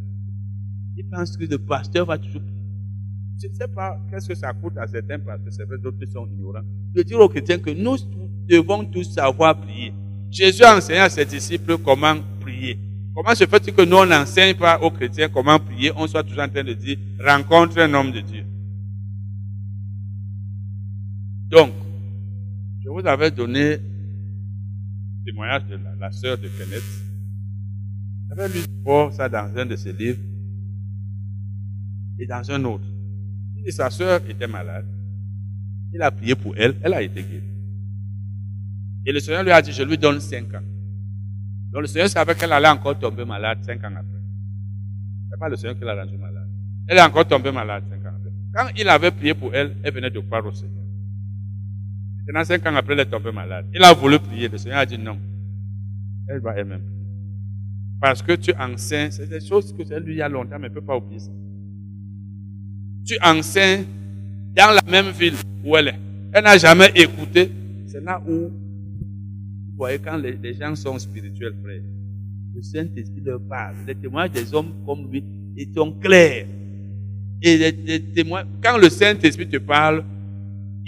Ils 0.97 1.09
pensent 1.09 1.37
que 1.37 1.45
le 1.45 1.59
pasteur 1.59 2.07
va 2.07 2.19
toujours 2.19 2.43
prier. 2.43 2.61
Je 3.43 3.49
ne 3.49 3.55
sais 3.55 3.69
pas 3.69 3.99
qu'est-ce 4.11 4.29
que 4.29 4.35
ça 4.35 4.53
coûte 4.53 4.77
à 4.77 4.87
certains 4.87 5.19
pasteurs, 5.19 5.53
c'est 5.53 5.65
vrai, 5.65 5.79
d'autres 5.83 6.05
sont 6.07 6.27
ignorants. 6.27 6.65
Je 6.95 7.03
dis 7.03 7.15
aux 7.15 7.29
chrétiens 7.29 7.59
que 7.59 7.71
nous 7.71 7.97
devons 8.47 8.85
tous 8.85 9.05
savoir 9.15 9.59
prier. 9.59 9.95
Jésus 10.31 10.63
a 10.63 10.77
enseigné 10.77 11.01
à 11.01 11.09
ses 11.09 11.25
disciples 11.25 11.79
comment 11.79 12.17
prier. 12.41 12.79
Comment 13.15 13.35
se 13.35 13.47
fait-il 13.47 13.75
que 13.75 13.83
nous, 13.83 13.97
on 13.97 14.07
n'enseigne 14.07 14.55
pas 14.55 14.79
aux 14.81 14.91
chrétiens 14.91 15.29
comment 15.29 15.59
prier, 15.59 15.91
on 15.97 16.07
soit 16.07 16.23
toujours 16.23 16.43
en 16.43 16.49
train 16.49 16.65
de 16.65 16.75
dire, 16.75 16.99
rencontre 17.27 17.79
un 17.79 17.93
homme 17.95 18.13
de 18.13 18.21
Dieu. 18.21 18.45
Donc, 21.51 21.73
je 22.85 22.89
vous 22.89 23.05
avais 23.07 23.31
donné 23.31 23.71
le 23.71 25.25
témoignage 25.25 25.65
de 25.67 25.79
la, 25.99 26.13
sœur 26.13 26.39
de 26.39 26.49
Kenneth. 26.49 26.85
J'avais 28.29 28.49
lu 28.49 28.61
ça 29.13 29.29
dans 29.29 29.57
un 29.57 29.67
de 29.67 29.75
ses 29.75 29.93
livres 29.93 30.21
et 32.19 32.27
dans 32.27 32.49
un 32.51 32.65
autre. 32.65 32.85
Et 33.65 33.73
sa 33.73 33.91
sœur 33.91 34.21
était 34.29 34.47
malade. 34.47 34.87
Il 35.93 36.01
a 36.03 36.11
prié 36.13 36.37
pour 36.37 36.57
elle, 36.57 36.77
elle 36.83 36.95
a 36.95 37.03
été 37.03 37.23
guérie. 37.23 37.43
Et 39.05 39.13
le 39.13 39.19
Seigneur 39.19 39.43
lui 39.43 39.51
a 39.51 39.61
dit, 39.61 39.73
je 39.73 39.83
lui 39.83 39.99
donne 39.99 40.21
cinq 40.21 40.55
ans. 40.55 40.63
Donc 41.73 41.83
le 41.83 41.87
Seigneur 41.89 42.09
savait 42.09 42.35
qu'elle 42.37 42.53
allait 42.53 42.69
encore 42.69 42.97
tomber 42.99 43.25
malade 43.25 43.59
cinq 43.63 43.83
ans 43.85 43.95
après. 43.97 44.21
Ce 45.27 45.35
n'est 45.35 45.39
pas 45.39 45.49
le 45.49 45.57
Seigneur 45.57 45.77
qui 45.77 45.85
l'a 45.85 45.97
rendu 45.97 46.17
malade. 46.17 46.49
Elle 46.87 46.99
est 46.99 47.03
encore 47.03 47.27
tombée 47.27 47.51
malade 47.51 47.85
cinq 47.91 48.05
ans 48.07 48.15
après. 48.17 48.31
Quand 48.55 48.69
il 48.77 48.89
avait 48.89 49.11
prié 49.11 49.35
pour 49.35 49.53
elle, 49.55 49.75
elle 49.83 49.93
venait 49.93 50.11
de 50.11 50.21
croire 50.21 50.47
au 50.47 50.53
Seigneur. 50.53 50.80
Maintenant, 52.33 52.45
cinq 52.45 52.67
ans 52.67 52.77
après, 52.77 52.93
elle 52.95 53.01
est 53.01 53.07
tombée 53.07 53.33
malade. 53.33 53.67
Il 53.75 53.83
a 53.83 53.93
voulu 53.93 54.19
prier. 54.19 54.49
Le 54.49 54.59
Seigneur 54.59 54.79
a 54.79 54.87
dit 54.87 54.99
non. 54.99 55.19
Elle 56.29 56.41
va 56.41 56.55
elle-même 56.57 56.81
prier. 56.81 56.97
Parce 58.01 58.23
que 58.23 58.33
tu 58.33 58.53
enseignes, 58.55 59.11
c'est 59.11 59.29
des 59.29 59.41
choses 59.41 59.75
que 59.77 59.85
c'est 59.85 60.01
lui 60.01 60.15
il 60.15 60.19
y 60.19 60.23
a 60.23 60.29
longtemps, 60.29 60.59
mais 60.59 60.69
ne 60.69 60.75
peut 60.75 60.81
pas 60.81 60.97
oublier 60.97 61.21
ça. 61.21 61.31
Tu 63.05 63.19
enseignes 63.23 63.85
dans 64.57 64.75
la 64.75 64.91
même 64.91 65.11
ville 65.11 65.35
où 65.65 65.77
elle 65.77 65.89
est. 65.89 65.99
Elle 66.33 66.45
n'a 66.45 66.57
jamais 66.57 66.91
écouté. 66.95 67.51
C'est 67.87 68.03
là 68.03 68.23
où 68.27 68.51
voyez, 69.81 69.99
quand 69.99 70.19
les, 70.19 70.55
gens 70.55 70.75
sont 70.75 70.99
spirituels, 70.99 71.55
frère, 71.63 71.81
le 72.55 72.63
Saint-Esprit 72.63 73.23
leur 73.25 73.41
parle. 73.41 73.75
Les 73.87 73.95
témoignages 73.95 74.33
des 74.33 74.55
hommes 74.55 74.73
comme 74.85 75.11
lui, 75.11 75.25
ils 75.57 75.73
sont 75.75 75.93
clairs. 75.93 76.47
Et 77.43 77.57
les, 77.57 78.01
témoins, 78.01 78.45
quand 78.63 78.77
le 78.77 78.91
Saint-Esprit 78.91 79.49
te 79.49 79.57
parle, 79.57 80.05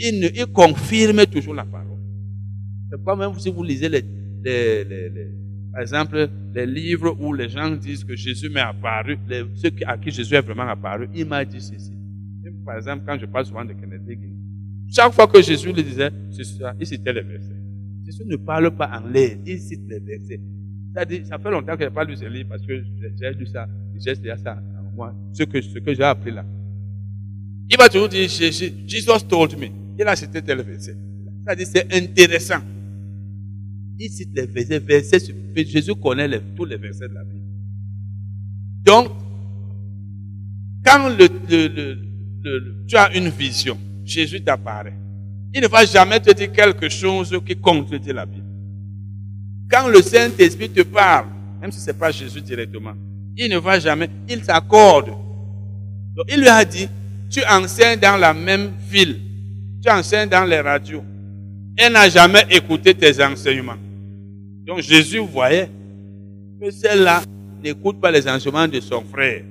il, 0.03 0.47
confirme 0.53 1.25
toujours 1.27 1.55
la 1.55 1.65
parole. 1.65 1.99
C'est 2.91 3.03
comme 3.05 3.21
même 3.21 3.39
si 3.39 3.51
vous 3.51 3.63
lisez 3.63 3.89
les, 3.89 4.03
par 5.73 5.81
exemple, 5.81 6.29
les 6.55 6.67
livres 6.67 7.17
où 7.19 7.33
les 7.33 7.49
gens 7.49 7.71
disent 7.71 8.05
que 8.05 8.17
Jésus 8.17 8.51
m'est 8.51 8.61
apparu, 8.61 9.19
ceux 9.55 9.71
à 9.87 9.97
qui 9.97 10.11
Jésus 10.11 10.35
est 10.35 10.41
vraiment 10.41 10.69
apparu, 10.69 11.09
il 11.15 11.27
m'a 11.27 11.45
dit 11.45 11.61
ceci. 11.61 11.93
par 12.65 12.77
exemple, 12.77 13.05
quand 13.07 13.19
je 13.19 13.27
parle 13.27 13.47
souvent 13.47 13.65
de 13.65 13.73
Kennedy, 13.73 14.19
chaque 14.89 15.13
fois 15.13 15.27
que 15.27 15.41
Jésus 15.41 15.73
le 15.73 15.83
disait, 15.83 16.11
il 16.79 16.87
citait 16.87 17.13
les 17.13 17.23
versets. 17.23 17.57
Jésus 18.05 18.25
ne 18.27 18.37
parle 18.37 18.71
pas 18.77 18.91
en 18.99 19.09
l'air, 19.09 19.39
il 19.47 19.59
cite 19.59 19.83
les 19.89 20.01
versets. 20.01 20.41
Ça 21.25 21.39
fait 21.39 21.51
longtemps 21.51 21.75
que 21.77 21.85
je 21.85 21.89
n'ai 21.89 21.95
pas 21.95 22.05
lu 22.05 22.17
ce 22.17 22.27
livre 22.27 22.51
parce 22.51 22.67
que 22.67 22.83
j'ai 23.19 23.31
lu 23.33 23.47
ça, 23.47 23.67
j'ai 23.99 24.15
déjà 24.17 24.37
ça 24.37 24.59
moi, 24.95 25.15
ce 25.33 25.45
que, 25.45 25.61
ce 25.61 25.79
que 25.79 25.95
j'ai 25.95 26.03
appris 26.03 26.31
là. 26.31 26.45
Il 27.71 27.79
va 27.79 27.89
toujours 27.89 28.09
dire, 28.09 28.29
Jesus 28.29 29.27
told 29.27 29.59
me. 29.59 29.82
Il 29.99 30.07
a 30.07 30.17
cité 30.17 30.43
tel 30.43 30.63
verset. 30.63 30.97
C'est 31.65 31.93
intéressant. 31.95 32.61
Il 33.99 34.11
cite 34.11 34.31
les 34.35 34.47
versets, 34.47 34.79
versets 34.79 35.35
Jésus 35.57 35.95
connaît 35.95 36.41
tous 36.57 36.65
les 36.65 36.77
versets 36.77 37.09
de 37.09 37.15
la 37.15 37.25
Bible. 37.25 37.47
Donc, 38.85 39.11
quand 40.85 41.11
tu 42.89 42.97
as 42.97 43.17
une 43.17 43.29
vision, 43.29 43.79
Jésus 44.05 44.43
t'apparaît. 44.43 44.97
Il 45.55 45.61
ne 45.63 45.69
va 45.69 45.85
jamais 45.85 46.19
te 46.19 46.33
dire 46.33 46.51
quelque 46.51 46.89
chose 46.89 47.39
qui 47.47 47.55
contredit 47.55 48.13
la 48.13 48.27
Bible. 48.27 48.47
Quand 49.71 49.89
le 49.89 50.03
Saint-Esprit 50.03 50.71
te 50.71 50.83
parle, 50.83 51.27
même 51.61 51.71
si 51.71 51.81
ce 51.81 51.87
n'est 51.89 51.93
pas 51.97 52.11
Jésus 52.11 52.41
directement, 52.41 52.95
il 53.37 53.51
ne 53.51 53.59
va 53.59 53.79
jamais, 53.79 54.09
il 54.29 54.43
s'accorde. 54.43 55.11
Donc 56.17 56.27
il 56.29 56.41
lui 56.41 56.49
a 56.49 56.65
dit, 56.65 56.89
tu 57.31 57.41
enseignes 57.49 58.01
dans 58.01 58.17
la 58.17 58.35
même 58.35 58.73
ville, 58.91 59.21
tu 59.83 59.91
enseignes 59.91 60.29
dans 60.29 60.45
les 60.45 60.61
radios. 60.61 61.03
Elle 61.77 61.93
n'a 61.93 62.09
jamais 62.09 62.45
écouté 62.51 62.95
tes 62.95 63.23
enseignements. 63.23 63.79
Donc 64.67 64.81
Jésus 64.81 65.19
voyait 65.19 65.69
que 66.61 66.71
celle-là 66.71 67.23
n'écoute 67.63 68.01
pas 68.01 68.11
les 68.11 68.29
enseignements 68.29 68.69
de 68.69 68.81
son 68.81 69.03
frère. 69.03 69.43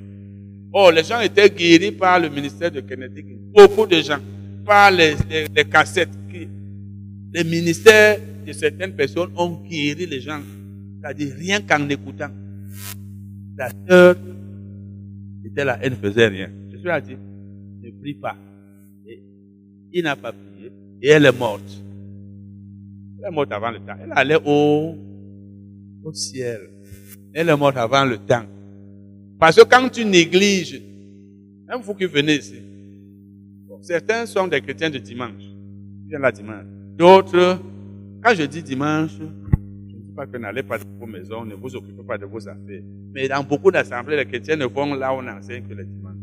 Oh, 0.74 0.90
les 0.90 1.04
gens 1.04 1.20
étaient 1.20 1.50
guéris 1.50 1.92
par 1.92 2.20
le 2.20 2.30
ministère 2.30 2.72
de 2.72 2.80
Kennedy. 2.80 3.26
Beaucoup 3.54 3.86
de 3.86 4.02
gens 4.02 4.20
par 4.66 4.92
les, 4.92 5.16
cassettes. 5.70 6.10
les 7.34 7.44
ministères 7.44 8.18
de 8.46 8.54
certaines 8.54 8.96
personnes 8.96 9.32
ont 9.36 9.62
guéri 9.70 10.06
les 10.06 10.22
gens. 10.22 10.40
C'est-à-dire 11.02 11.34
rien 11.38 11.60
qu'en 11.62 11.90
écoutant. 11.90 12.30
La 13.58 13.70
sœur 13.88 14.16
était 15.46 15.66
là, 15.66 15.78
elle 15.82 15.92
ne 15.92 15.98
faisait 15.98 16.28
rien. 16.28 16.50
Jésus 16.72 16.90
a 16.90 17.02
dit, 17.02 17.18
ne 17.84 17.90
prie 18.00 18.14
pas. 18.14 18.38
Il 19.94 20.04
n'a 20.04 20.16
pas 20.16 20.32
prié 20.32 20.72
et 21.02 21.10
elle 21.10 21.26
est 21.26 21.38
morte. 21.38 21.62
Elle 23.20 23.28
est 23.28 23.32
morte 23.32 23.52
avant 23.52 23.72
le 23.72 23.80
temps. 23.80 23.96
Elle 24.02 24.12
allait 24.16 24.40
au, 24.46 24.96
au 26.04 26.14
ciel. 26.14 26.62
Elle 27.34 27.50
est 27.50 27.58
morte 27.58 27.78
avant 27.78 28.06
le 28.06 28.18
temps. 28.18 28.46
Parce 29.40 29.56
que 29.56 29.64
quand 29.64 29.90
tu 29.90 30.06
négliges, 30.06 30.82
même 31.68 31.82
vous 31.82 31.96
qui 31.96 32.06
venez 32.06 32.36
ici, 32.36 32.62
certains 33.82 34.26
sont 34.26 34.48
des 34.48 34.62
chrétiens 34.62 34.90
de 34.90 35.00
dimanche. 35.00 35.44
Ils 36.04 36.10
viennent 36.10 36.22
là 36.22 36.32
dimanche. 36.32 36.66
D'autres, 36.96 37.60
quand 38.24 38.36
je 38.36 38.44
dis 38.44 38.62
dimanche, 38.62 39.12
je 39.18 39.24
ne 39.24 40.02
dis 40.02 40.12
pas 40.16 40.28
que 40.28 40.38
n'allez 40.38 40.64
pas 40.64 40.78
de 40.78 40.84
vos 41.00 41.08
maisons, 41.08 41.46
ne 41.46 41.56
vous 41.56 41.76
occupez 41.76 42.04
pas 42.04 42.18
de 42.18 42.26
vos 42.26 42.48
affaires. 42.48 42.84
Mais 43.14 43.28
dans 43.28 43.44
beaucoup 43.44 43.72
d'assemblées, 43.72 44.18
les 44.18 44.26
chrétiens 44.26 44.56
ne 44.56 44.66
vont 44.66 44.94
là 44.94 45.14
où 45.14 45.18
on 45.18 45.28
enseigne 45.28 45.64
que 45.68 45.74
le 45.74 45.86
dimanche. 45.86 46.18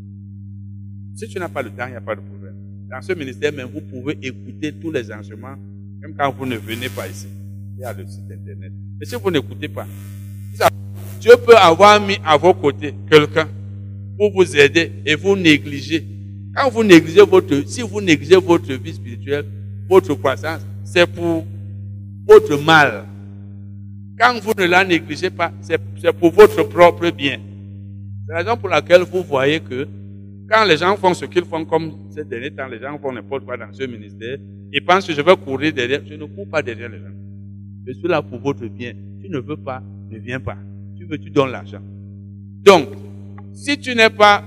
Si 1.14 1.26
tu 1.28 1.38
n'as 1.38 1.48
pas 1.48 1.62
le 1.62 1.70
temps, 1.70 1.86
il 1.86 1.90
n'y 1.90 1.96
a 1.96 2.00
pas 2.00 2.14
de 2.14 2.20
problème. 2.20 2.37
Dans 2.90 3.02
ce 3.02 3.12
ministère, 3.12 3.52
même, 3.52 3.68
vous 3.72 3.82
pouvez 3.82 4.18
écouter 4.22 4.72
tous 4.72 4.90
les 4.90 5.12
enseignements, 5.12 5.56
même 6.00 6.14
quand 6.16 6.32
vous 6.32 6.46
ne 6.46 6.56
venez 6.56 6.88
pas 6.88 7.06
ici. 7.06 7.26
Il 7.76 7.82
y 7.82 7.84
a 7.84 7.92
le 7.92 8.06
site 8.06 8.30
internet. 8.30 8.72
Mais 8.98 9.04
si 9.04 9.14
vous 9.14 9.30
n'écoutez 9.30 9.68
pas, 9.68 9.86
Dieu 11.20 11.32
peut 11.44 11.56
avoir 11.56 12.00
mis 12.00 12.16
à 12.24 12.36
vos 12.36 12.54
côtés 12.54 12.94
quelqu'un 13.10 13.48
pour 14.16 14.32
vous 14.32 14.56
aider 14.56 14.90
et 15.04 15.14
vous 15.16 15.36
négligez. 15.36 16.04
Quand 16.54 16.70
vous 16.70 16.82
négligez 16.82 17.20
votre, 17.20 17.62
si 17.66 17.82
vous 17.82 18.00
négligez 18.00 18.36
votre 18.36 18.72
vie 18.72 18.94
spirituelle, 18.94 19.44
votre 19.88 20.14
croissance, 20.14 20.62
c'est 20.84 21.06
pour 21.06 21.44
votre 22.26 22.56
mal. 22.56 23.04
Quand 24.18 24.40
vous 24.40 24.54
ne 24.56 24.64
la 24.64 24.82
négligez 24.84 25.30
pas, 25.30 25.52
c'est 25.60 25.78
pour 26.12 26.32
votre 26.32 26.62
propre 26.62 27.10
bien. 27.10 27.38
C'est 28.26 28.32
la 28.32 28.38
raison 28.38 28.56
pour 28.56 28.70
laquelle 28.70 29.02
vous 29.02 29.22
voyez 29.22 29.60
que 29.60 29.86
quand 30.48 30.64
les 30.64 30.78
gens 30.78 30.96
font 30.96 31.12
ce 31.12 31.26
qu'ils 31.26 31.44
font, 31.44 31.64
comme 31.64 31.92
ces 32.10 32.24
derniers 32.24 32.50
temps, 32.50 32.66
les 32.66 32.78
gens 32.78 32.98
font 32.98 33.12
n'importe 33.12 33.44
quoi 33.44 33.56
dans 33.56 33.72
ce 33.72 33.84
ministère, 33.84 34.38
ils 34.72 34.84
pensent 34.84 35.06
que 35.06 35.12
je 35.12 35.20
vais 35.20 35.36
courir 35.36 35.72
derrière. 35.72 36.00
Je 36.06 36.14
ne 36.14 36.24
cours 36.24 36.48
pas 36.48 36.62
derrière 36.62 36.88
les 36.88 36.98
gens. 36.98 37.14
Je 37.86 37.92
suis 37.92 38.08
là 38.08 38.22
pour 38.22 38.38
votre 38.38 38.66
bien. 38.66 38.92
Tu 39.20 39.28
ne 39.28 39.38
veux 39.38 39.56
pas, 39.56 39.82
ne 40.10 40.18
viens 40.18 40.40
pas. 40.40 40.56
Tu 40.96 41.04
veux, 41.04 41.18
tu 41.18 41.30
donnes 41.30 41.50
l'argent. 41.50 41.80
Donc, 42.62 42.88
si 43.52 43.78
tu 43.78 43.94
n'es 43.94 44.10
pas, 44.10 44.42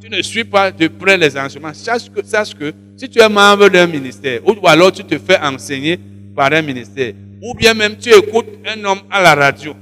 tu 0.00 0.10
ne 0.10 0.20
suis 0.22 0.44
pas 0.44 0.70
de 0.70 0.88
près 0.88 1.16
les 1.16 1.36
enseignements, 1.36 1.74
sache 1.74 2.10
que, 2.10 2.22
sache 2.24 2.54
que 2.54 2.72
si 2.96 3.08
tu 3.08 3.20
es 3.20 3.28
membre 3.28 3.68
d'un 3.68 3.86
ministère, 3.86 4.40
ou 4.46 4.66
alors 4.66 4.92
tu 4.92 5.04
te 5.04 5.18
fais 5.18 5.38
enseigner 5.38 5.98
par 6.34 6.52
un 6.52 6.62
ministère, 6.62 7.14
ou 7.42 7.54
bien 7.54 7.74
même 7.74 7.96
tu 7.96 8.10
écoutes 8.10 8.48
un 8.66 8.82
homme 8.84 9.00
à 9.10 9.22
la 9.22 9.34
radio, 9.34 9.74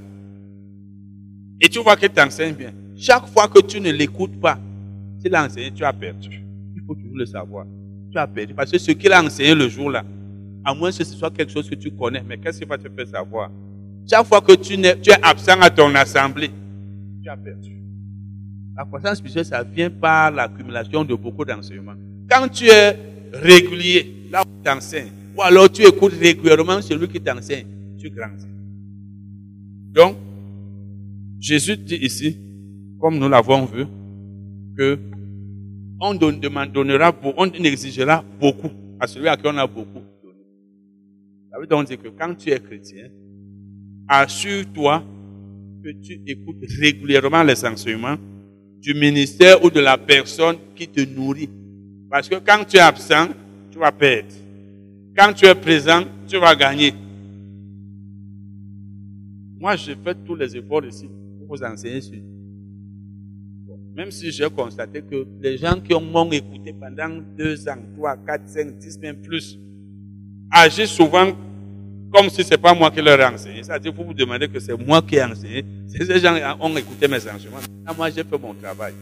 et 1.60 1.68
tu 1.68 1.78
vois 1.80 1.96
qu'il 1.96 2.10
t'enseigne 2.10 2.54
bien. 2.54 2.72
Chaque 2.96 3.26
fois 3.26 3.48
que 3.48 3.60
tu 3.60 3.80
ne 3.80 3.90
l'écoutes 3.90 4.40
pas, 4.40 4.58
s'il 5.24 5.34
a 5.34 5.44
enseigné, 5.44 5.70
tu 5.70 5.84
as 5.84 5.92
perdu. 5.92 6.42
Il 6.76 6.82
faut 6.86 6.94
toujours 6.94 7.16
le 7.16 7.24
savoir. 7.26 7.66
Tu 8.12 8.18
as 8.18 8.26
perdu. 8.26 8.54
Parce 8.54 8.70
que 8.70 8.78
ce 8.78 8.92
qu'il 8.92 9.12
a 9.12 9.22
enseigné 9.22 9.54
le 9.54 9.68
jour-là, 9.68 10.04
à 10.64 10.74
moins 10.74 10.90
que 10.90 10.96
ce 10.96 11.04
soit 11.04 11.30
quelque 11.30 11.50
chose 11.50 11.68
que 11.68 11.74
tu 11.74 11.90
connais, 11.90 12.22
mais 12.26 12.38
qu'est-ce 12.38 12.58
qu'il 12.58 12.68
va 12.68 12.76
te 12.76 12.88
faire 12.88 13.06
savoir? 13.06 13.50
Chaque 14.08 14.26
fois 14.26 14.40
que 14.40 14.52
tu, 14.52 14.74
es, 14.74 15.00
tu 15.00 15.10
es 15.10 15.22
absent 15.22 15.60
à 15.60 15.70
ton 15.70 15.94
assemblée, 15.94 16.50
tu 17.22 17.28
as 17.28 17.36
perdu. 17.36 17.70
La 18.76 18.84
croissance 18.84 19.18
spirituelle, 19.18 19.44
ça 19.46 19.62
vient 19.62 19.88
par 19.88 20.30
l'accumulation 20.30 21.04
de 21.04 21.14
beaucoup 21.14 21.44
d'enseignements. 21.44 21.94
Quand 22.28 22.48
tu 22.48 22.66
es 22.66 22.98
régulier, 23.32 24.28
là 24.30 24.42
où 24.42 24.62
tu 24.62 24.70
enseignes, 24.70 25.12
ou 25.36 25.42
alors 25.42 25.70
tu 25.70 25.82
écoutes 25.82 26.14
régulièrement 26.20 26.82
celui 26.82 27.08
qui 27.08 27.20
t'enseigne, 27.20 27.66
tu 27.98 28.10
grandis. 28.10 28.46
Donc, 29.92 30.16
Jésus 31.40 31.76
dit 31.76 31.96
ici, 31.96 32.36
comme 33.00 33.18
nous 33.18 33.28
l'avons 33.28 33.64
vu, 33.64 33.86
que 34.76 34.98
on 36.04 36.14
donnera, 36.14 37.14
on 37.36 37.50
exigera 37.50 38.22
beaucoup 38.38 38.70
à 39.00 39.06
celui 39.06 39.28
à 39.28 39.36
qui 39.36 39.46
on 39.46 39.56
a 39.56 39.66
beaucoup 39.66 40.02
donné. 40.22 40.44
Ça 41.50 41.58
veut 41.58 41.84
dire 41.84 42.02
que 42.02 42.08
quand 42.08 42.34
tu 42.34 42.50
es 42.50 42.60
chrétien, 42.60 43.08
assure-toi 44.06 45.02
que 45.82 45.90
tu 46.02 46.20
écoutes 46.26 46.64
régulièrement 46.78 47.42
les 47.42 47.64
enseignements 47.64 48.16
du 48.80 48.92
ministère 48.92 49.64
ou 49.64 49.70
de 49.70 49.80
la 49.80 49.96
personne 49.96 50.56
qui 50.76 50.86
te 50.86 51.00
nourrit. 51.00 51.48
Parce 52.10 52.28
que 52.28 52.36
quand 52.36 52.64
tu 52.68 52.76
es 52.76 52.80
absent, 52.80 53.28
tu 53.70 53.78
vas 53.78 53.92
perdre. 53.92 54.28
Quand 55.16 55.32
tu 55.32 55.46
es 55.46 55.54
présent, 55.54 56.02
tu 56.28 56.36
vas 56.36 56.54
gagner. 56.54 56.92
Moi, 59.58 59.76
je 59.76 59.92
fais 60.04 60.14
tous 60.26 60.36
les 60.36 60.54
efforts 60.54 60.84
ici 60.84 61.08
pour 61.38 61.56
vous 61.56 61.64
enseigner 61.64 62.02
sur 62.02 62.18
même 63.96 64.10
si 64.10 64.30
j'ai 64.32 64.50
constaté 64.50 65.02
que 65.02 65.26
les 65.40 65.56
gens 65.56 65.80
qui 65.80 65.94
m'ont 65.94 66.30
écouté 66.30 66.74
pendant 66.78 67.22
deux 67.38 67.68
ans, 67.68 67.78
trois, 67.96 68.16
quatre, 68.16 68.48
cinq, 68.48 68.76
dix, 68.78 68.98
même 68.98 69.16
plus, 69.16 69.58
agissent 70.50 70.90
souvent 70.90 71.32
comme 72.12 72.28
si 72.28 72.44
ce 72.44 72.50
n'est 72.50 72.58
pas 72.58 72.74
moi 72.74 72.90
qui 72.90 73.02
leur 73.02 73.20
ai 73.20 73.24
enseigné. 73.24 73.62
C'est-à-dire, 73.62 73.92
vous 73.92 74.04
vous 74.04 74.14
demandez 74.14 74.48
que 74.48 74.60
c'est 74.60 74.76
moi 74.76 75.02
qui 75.02 75.16
ai 75.16 75.24
enseigné. 75.24 75.64
Ces 75.88 76.18
gens 76.18 76.36
ont 76.60 76.76
écouté 76.76 77.08
mes 77.08 77.16
enseignements. 77.16 77.58
moi, 77.96 78.10
j'ai 78.10 78.22
fait 78.24 78.38
mon 78.38 78.54
travail. 78.54 78.94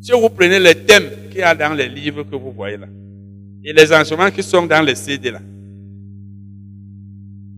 Si 0.00 0.12
vous 0.12 0.28
prenez 0.30 0.58
les 0.58 0.74
thèmes 0.74 1.10
qu'il 1.30 1.40
y 1.40 1.42
a 1.42 1.54
dans 1.54 1.74
les 1.74 1.88
livres 1.88 2.22
que 2.22 2.36
vous 2.36 2.52
voyez 2.52 2.76
là, 2.78 2.86
et 3.62 3.72
les 3.72 3.92
enseignements 3.92 4.30
qui 4.30 4.42
sont 4.42 4.66
dans 4.66 4.82
les 4.82 4.94
CD 4.94 5.30
là, 5.30 5.40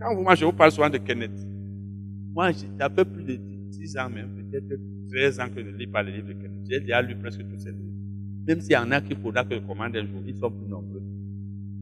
quand 0.00 0.14
vous, 0.14 0.22
moi, 0.22 0.34
je 0.34 0.44
vous 0.44 0.52
parle 0.52 0.72
souvent 0.72 0.90
de 0.90 0.98
Kenneth. 0.98 1.30
Moi, 2.34 2.50
j'ai 2.50 2.66
peu 2.88 3.04
plus 3.04 3.22
de 3.22 3.51
10 3.92 3.98
ans 3.98 4.08
même, 4.08 4.28
peut-être 4.50 4.80
13 5.10 5.40
ans 5.40 5.48
que 5.54 5.62
je 5.62 5.68
ne 5.68 5.76
lis 5.76 5.86
pas 5.86 6.02
les 6.02 6.12
livres 6.12 6.28
de. 6.28 6.34
J'ai 6.68 6.80
déjà 6.80 7.02
lu 7.02 7.14
presque 7.16 7.40
tous 7.40 7.58
ces 7.58 7.70
livres. 7.70 7.92
Même 8.46 8.60
s'il 8.60 8.72
y 8.72 8.76
en 8.76 8.90
a 8.90 9.00
qui 9.00 9.14
faudra 9.14 9.44
que 9.44 9.54
je 9.54 9.60
commande 9.60 9.96
un 9.96 10.00
jour, 10.00 10.22
ils 10.26 10.36
sont 10.36 10.50
plus 10.50 10.68
nombreux. 10.68 11.02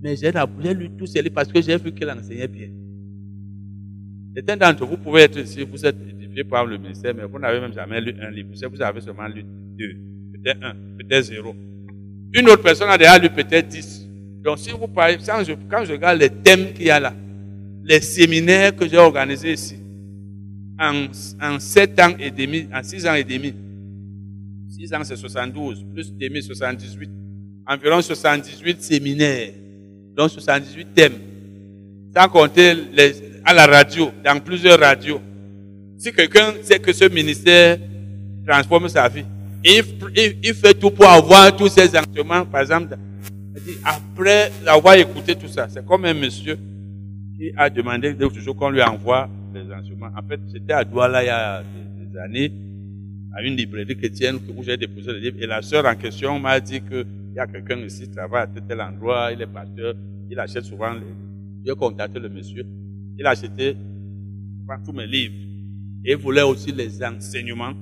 Mais 0.02 0.16
j'ai 0.16 0.32
lu 0.74 0.90
tous 0.98 1.06
ces 1.06 1.22
livres 1.22 1.34
parce 1.34 1.48
que 1.48 1.60
j'ai 1.60 1.76
vu 1.76 1.92
qu'il 1.92 2.10
enseignait 2.10 2.48
bien. 2.48 2.68
Certains 4.34 4.56
d'entre 4.56 4.86
vous 4.86 4.96
pouvez 4.96 5.22
être 5.22 5.38
ici, 5.38 5.62
vous 5.62 5.84
êtes 5.84 5.96
édifié 6.08 6.44
par 6.44 6.64
le 6.66 6.78
ministère, 6.78 7.14
mais 7.14 7.24
vous 7.24 7.38
n'avez 7.38 7.60
même 7.60 7.72
jamais 7.72 8.00
lu 8.00 8.14
un 8.20 8.30
livre. 8.30 8.48
Vous 8.52 8.82
avez 8.82 9.00
seulement 9.00 9.28
lu 9.28 9.44
deux, 9.78 9.96
peut-être 10.32 10.62
un, 10.62 10.74
peut-être 10.98 11.24
zéro. 11.24 11.54
Une 12.32 12.48
autre 12.48 12.62
personne 12.62 12.88
a 12.88 12.98
déjà 12.98 13.18
lu 13.18 13.28
peut-être 13.30 13.68
dix. 13.68 14.06
Donc 14.42 14.58
si 14.58 14.70
vous 14.70 14.88
parlez, 14.88 15.18
quand 15.18 15.84
je 15.84 15.92
regarde 15.92 16.18
les 16.18 16.30
thèmes 16.30 16.72
qu'il 16.72 16.86
y 16.86 16.90
a 16.90 17.00
là, 17.00 17.14
les 17.84 18.00
séminaires 18.00 18.74
que 18.74 18.86
j'ai 18.86 18.98
organisés 18.98 19.52
ici, 19.52 19.76
en, 20.80 21.06
en 21.42 21.60
sept 21.60 22.00
ans 22.00 22.14
et 22.18 22.30
demi, 22.30 22.66
en 22.74 22.82
six 22.82 23.06
ans 23.06 23.14
et 23.14 23.24
demi, 23.24 23.54
six 24.68 24.92
ans 24.94 25.02
c'est 25.04 25.16
72, 25.16 25.84
plus 25.92 26.12
demi 26.16 26.42
78, 26.42 27.10
environ 27.66 28.00
78 28.00 28.82
séminaires, 28.82 29.52
donc 30.16 30.30
78 30.30 30.94
thèmes, 30.94 31.18
sans 32.16 32.28
compter 32.28 32.74
à 33.44 33.52
la 33.52 33.66
radio, 33.66 34.10
dans 34.24 34.40
plusieurs 34.40 34.80
radios. 34.80 35.20
Si 35.98 36.12
quelqu'un 36.12 36.54
sait 36.62 36.78
que 36.78 36.92
ce 36.94 37.04
ministère 37.04 37.78
transforme 38.46 38.88
sa 38.88 39.06
vie, 39.08 39.24
il, 39.62 39.84
il, 40.42 40.54
fait 40.54 40.72
tout 40.72 40.90
pour 40.90 41.06
avoir 41.06 41.54
tous 41.54 41.68
ces 41.68 41.88
enseignements, 41.90 42.46
par 42.46 42.62
exemple, 42.62 42.96
après 43.84 44.50
avoir 44.66 44.94
écouté 44.94 45.34
tout 45.34 45.48
ça, 45.48 45.68
c'est 45.68 45.84
comme 45.84 46.06
un 46.06 46.14
monsieur 46.14 46.58
qui 47.36 47.52
a 47.54 47.68
demandé 47.68 48.14
toujours 48.14 48.56
qu'on 48.56 48.70
lui 48.70 48.82
envoie 48.82 49.28
les 49.54 49.72
enseignements. 49.72 50.10
En 50.16 50.22
fait, 50.26 50.40
j'étais 50.52 50.72
à 50.72 50.84
Douala 50.84 51.22
il 51.22 51.26
y 51.26 51.30
a 51.30 51.62
des, 51.62 52.18
années, 52.18 52.52
à 53.34 53.42
une 53.42 53.56
librairie 53.56 53.96
chrétienne 53.96 54.38
où 54.56 54.62
j'ai 54.62 54.76
déposé 54.76 55.12
les 55.12 55.20
livres, 55.20 55.36
et 55.40 55.46
la 55.46 55.62
sœur 55.62 55.86
en 55.86 55.94
question 55.94 56.38
m'a 56.38 56.58
dit 56.60 56.80
qu'il 56.80 57.06
y 57.34 57.38
a 57.38 57.46
quelqu'un 57.46 57.78
ici 57.78 58.02
qui 58.02 58.10
travaille 58.10 58.42
à 58.42 58.46
tel 58.46 58.80
endroit, 58.80 59.30
il 59.32 59.40
est 59.40 59.46
pasteur, 59.46 59.94
il 60.28 60.38
achète 60.38 60.64
souvent 60.64 60.92
les... 60.94 61.06
J'ai 61.64 61.74
contacté 61.74 62.18
le 62.18 62.28
monsieur, 62.28 62.64
il 63.18 63.26
a 63.26 63.30
acheté 63.30 63.76
tous 64.84 64.92
mes 64.92 65.06
livres. 65.06 65.34
Et 66.04 66.12
il 66.12 66.16
voulait 66.16 66.42
aussi 66.42 66.72
les 66.72 67.02
enseignements 67.02 67.74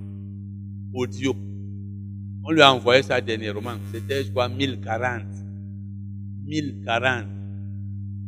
audio. 0.93 1.35
On 2.43 2.51
lui 2.51 2.63
a 2.63 2.73
envoyé 2.73 3.03
ça 3.03 3.21
dernièrement. 3.21 3.75
C'était, 3.93 4.25
je 4.25 4.31
crois, 4.31 4.49
1040. 4.49 5.23
1040. 6.45 7.27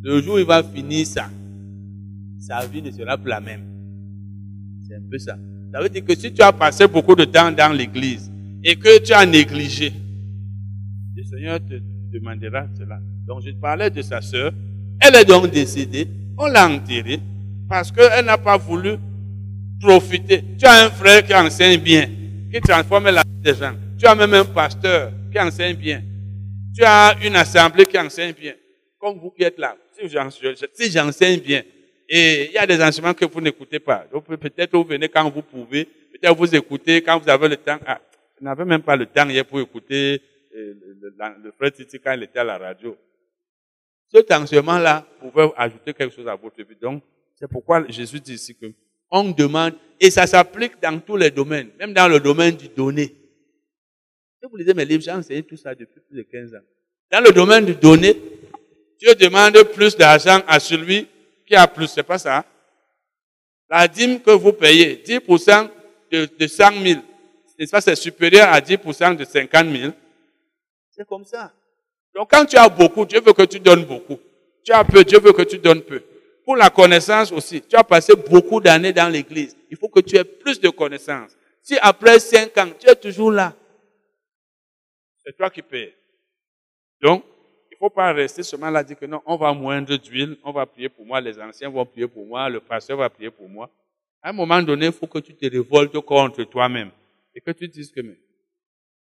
Le 0.03 0.21
jour 0.21 0.35
où 0.35 0.39
il 0.39 0.45
va 0.45 0.63
finir 0.63 1.07
ça, 1.07 1.31
sa 2.41 2.67
vie 2.67 2.83
ne 2.83 2.91
sera 2.91 3.17
plus 3.17 3.31
la 3.31 3.41
même. 3.41 3.63
C'est 4.87 4.97
un 4.97 5.03
peu 5.09 5.19
ça. 5.19 5.37
Ça 5.73 5.81
veut 5.81 5.89
dire 5.89 6.05
que 6.05 6.15
si 6.17 6.33
tu 6.33 6.43
as 6.43 6.53
passé 6.53 6.89
beaucoup 6.89 7.15
de 7.15 7.25
temps 7.25 7.53
dans 7.53 7.73
l'église 7.73 8.31
et 8.65 8.75
que 8.77 8.99
tu 9.03 9.13
as 9.13 9.25
négligé, 9.25 9.93
le 11.15 11.23
Seigneur 11.23 11.61
te 11.61 11.75
demandera 12.13 12.67
cela. 12.77 12.99
Donc 13.27 13.43
je 13.45 13.51
parlais 13.53 13.91
de 13.91 14.03
sa 14.03 14.21
sœur. 14.21 14.53
Elle 15.01 15.15
est 15.15 15.25
donc 15.25 15.51
décédée 15.51 16.09
on 16.41 16.47
l'a 16.47 16.69
enterré 16.69 17.21
parce 17.69 17.93
qu'elle 17.93 18.25
n'a 18.25 18.39
pas 18.39 18.57
voulu 18.57 18.97
profiter. 19.81 20.43
Tu 20.59 20.65
as 20.65 20.87
un 20.87 20.91
frère 20.91 21.25
qui 21.25 21.35
enseigne 21.35 21.79
bien, 21.81 22.09
qui 22.53 22.61
transforme 22.61 23.11
la 23.11 23.23
vie 23.23 23.43
des 23.43 23.55
gens. 23.55 23.75
Tu 23.99 24.07
as 24.07 24.15
même 24.15 24.33
un 24.33 24.45
pasteur 24.45 25.13
qui 25.31 25.39
enseigne 25.39 25.77
bien. 25.77 26.03
Tu 26.75 26.83
as 26.83 27.15
une 27.23 27.37
assemblée 27.37 27.85
qui 27.85 27.99
enseigne 27.99 28.33
bien. 28.33 28.55
Comme 28.99 29.19
vous 29.19 29.31
qui 29.31 29.43
êtes 29.43 29.59
là. 29.59 29.77
Si 30.75 30.91
j'enseigne 30.91 31.41
bien, 31.41 31.63
et 32.13 32.47
il 32.47 32.53
y 32.53 32.59
a 32.59 32.67
des 32.67 32.83
enseignements 32.83 33.15
que 33.15 33.25
vous 33.25 33.41
n'écoutez 33.41 33.79
pas. 33.79 34.05
peut-être 34.41 34.73
vous 34.73 34.83
venez 34.83 35.09
quand 35.09 35.31
vous 35.31 35.43
pouvez, 35.43 35.85
peut-être 35.85 36.35
vous 36.37 36.53
écoutez 36.57 37.01
quand 37.03 37.21
vous 37.21 37.31
avez 37.31 37.49
le 37.49 37.57
temps. 37.57 37.79
Ah, 37.87 38.01
je 38.37 38.45
n'avais 38.45 38.65
même 38.65 38.83
pas 38.83 38.97
le 38.97 39.07
temps 39.07 39.29
hier 39.29 39.45
pour 39.45 39.61
écouter 39.61 40.21
euh, 40.57 40.75
le, 41.41 41.53
frère 41.53 41.71
Titi 41.73 42.01
quand 42.01 42.13
il 42.13 42.25
était 42.25 42.41
à 42.41 42.45
la 42.45 42.59
radio. 42.59 42.97
Cet 44.13 44.29
enseignement-là, 44.33 45.07
pouvez 45.21 45.51
ajouter 45.57 45.95
quelque 45.95 46.13
chose 46.13 46.27
à 46.27 46.35
votre 46.35 46.61
vie. 46.61 46.75
Donc, 46.83 47.05
c'est 47.39 47.47
pourquoi 47.47 47.87
Jésus 47.89 48.19
dit 48.19 48.35
ici 48.35 48.57
que 48.57 48.67
on 49.13 49.31
demande, 49.31 49.75
et 50.01 50.11
ça 50.11 50.27
s'applique 50.27 50.83
dans 50.83 50.99
tous 50.99 51.17
les 51.17 51.31
domaines, 51.31 51.71
même 51.79 51.93
dans 51.93 52.09
le 52.09 52.19
domaine 52.19 52.57
du 52.57 52.69
donné. 52.69 53.05
Si 53.05 54.49
vous 54.51 54.57
lisez 54.57 54.75
mes 54.75 54.85
livres, 54.85 55.03
j'ai 55.05 55.13
enseigné 55.13 55.45
tout 55.45 55.57
ça 55.57 55.77
depuis 55.77 56.01
plus 56.01 56.17
de 56.17 56.23
15 56.23 56.55
ans. 56.55 56.67
Dans 57.13 57.21
le 57.21 57.31
domaine 57.31 57.65
du 57.67 57.75
donné, 57.75 58.17
Dieu 58.99 59.15
demande 59.15 59.63
plus 59.75 59.97
d'argent 59.97 60.41
à 60.49 60.59
celui 60.59 61.07
qui 61.51 61.57
a 61.57 61.67
plus. 61.67 61.89
C'est 61.89 62.05
pas 62.05 62.19
ça? 62.19 62.45
La 63.69 63.89
dîme 63.89 64.21
que 64.21 64.31
vous 64.31 64.53
payez, 64.53 65.03
10% 65.05 65.69
de, 66.13 66.29
de 66.39 66.47
100 66.47 66.83
000, 66.83 67.01
n'est-ce 67.59 67.71
pas, 67.71 67.81
c'est 67.81 67.97
supérieur 67.97 68.49
à 68.49 68.61
10% 68.61 69.17
de 69.17 69.25
50 69.25 69.67
000. 69.67 69.93
C'est 70.91 71.07
comme 71.07 71.25
ça. 71.25 71.53
Donc 72.15 72.31
quand 72.31 72.45
tu 72.45 72.57
as 72.57 72.69
beaucoup, 72.69 73.05
Dieu 73.05 73.21
veut 73.21 73.33
que 73.33 73.43
tu 73.43 73.59
donnes 73.59 73.85
beaucoup. 73.85 74.19
Tu 74.65 74.73
as 74.73 74.85
peu, 74.85 75.05
Dieu 75.05 75.19
veut 75.21 75.33
que 75.33 75.43
tu 75.43 75.59
donnes 75.59 75.83
peu. 75.83 76.03
Pour 76.45 76.57
la 76.57 76.71
connaissance 76.71 77.33
aussi, 77.33 77.63
tu 77.63 77.77
as 77.77 77.85
passé 77.85 78.15
beaucoup 78.15 78.61
d'années 78.61 78.93
dans 78.93 79.09
l'église. 79.09 79.57
Il 79.71 79.77
faut 79.77 79.89
que 79.89 80.01
tu 80.01 80.17
aies 80.17 80.25
plus 80.25 80.61
de 80.61 80.69
connaissances. 80.69 81.37
Si 81.63 81.77
après 81.81 82.19
cinq 82.19 82.57
ans, 82.59 82.71
tu 82.79 82.89
es 82.89 82.97
toujours 82.97 83.31
là, 83.31 83.55
c'est 85.25 85.37
toi 85.37 85.51
qui 85.51 85.63
payes. 85.63 85.95
Donc, 87.01 87.25
faut 87.81 87.89
pas 87.91 88.13
rester 88.13 88.43
seulement 88.43 88.69
là 88.69 88.85
dire 88.85 88.99
que 88.99 89.07
non, 89.07 89.23
on 89.25 89.37
va 89.37 89.55
moindre 89.55 89.97
d'huile, 89.97 90.37
on 90.45 90.53
va 90.53 90.67
prier 90.67 90.91
pour 90.91 91.07
moi, 91.07 91.19
les 91.19 91.41
anciens 91.41 91.71
vont 91.71 91.87
prier 91.87 92.07
pour 92.07 92.27
moi, 92.27 92.49
le 92.51 92.61
pasteur 92.61 92.99
va 92.99 93.09
prier 93.09 93.31
pour 93.31 93.49
moi. 93.49 93.71
À 94.23 94.29
un 94.29 94.33
moment 94.35 94.63
donné, 94.63 94.87
il 94.87 94.93
faut 94.93 95.07
que 95.07 95.19
tu 95.19 95.35
te 95.35 95.47
révoltes 95.47 95.99
contre 96.01 96.45
toi-même 96.45 96.91
et 97.35 97.41
que 97.41 97.51
tu 97.53 97.67
dises 97.69 97.91
que 97.91 98.03
mais, 98.03 98.19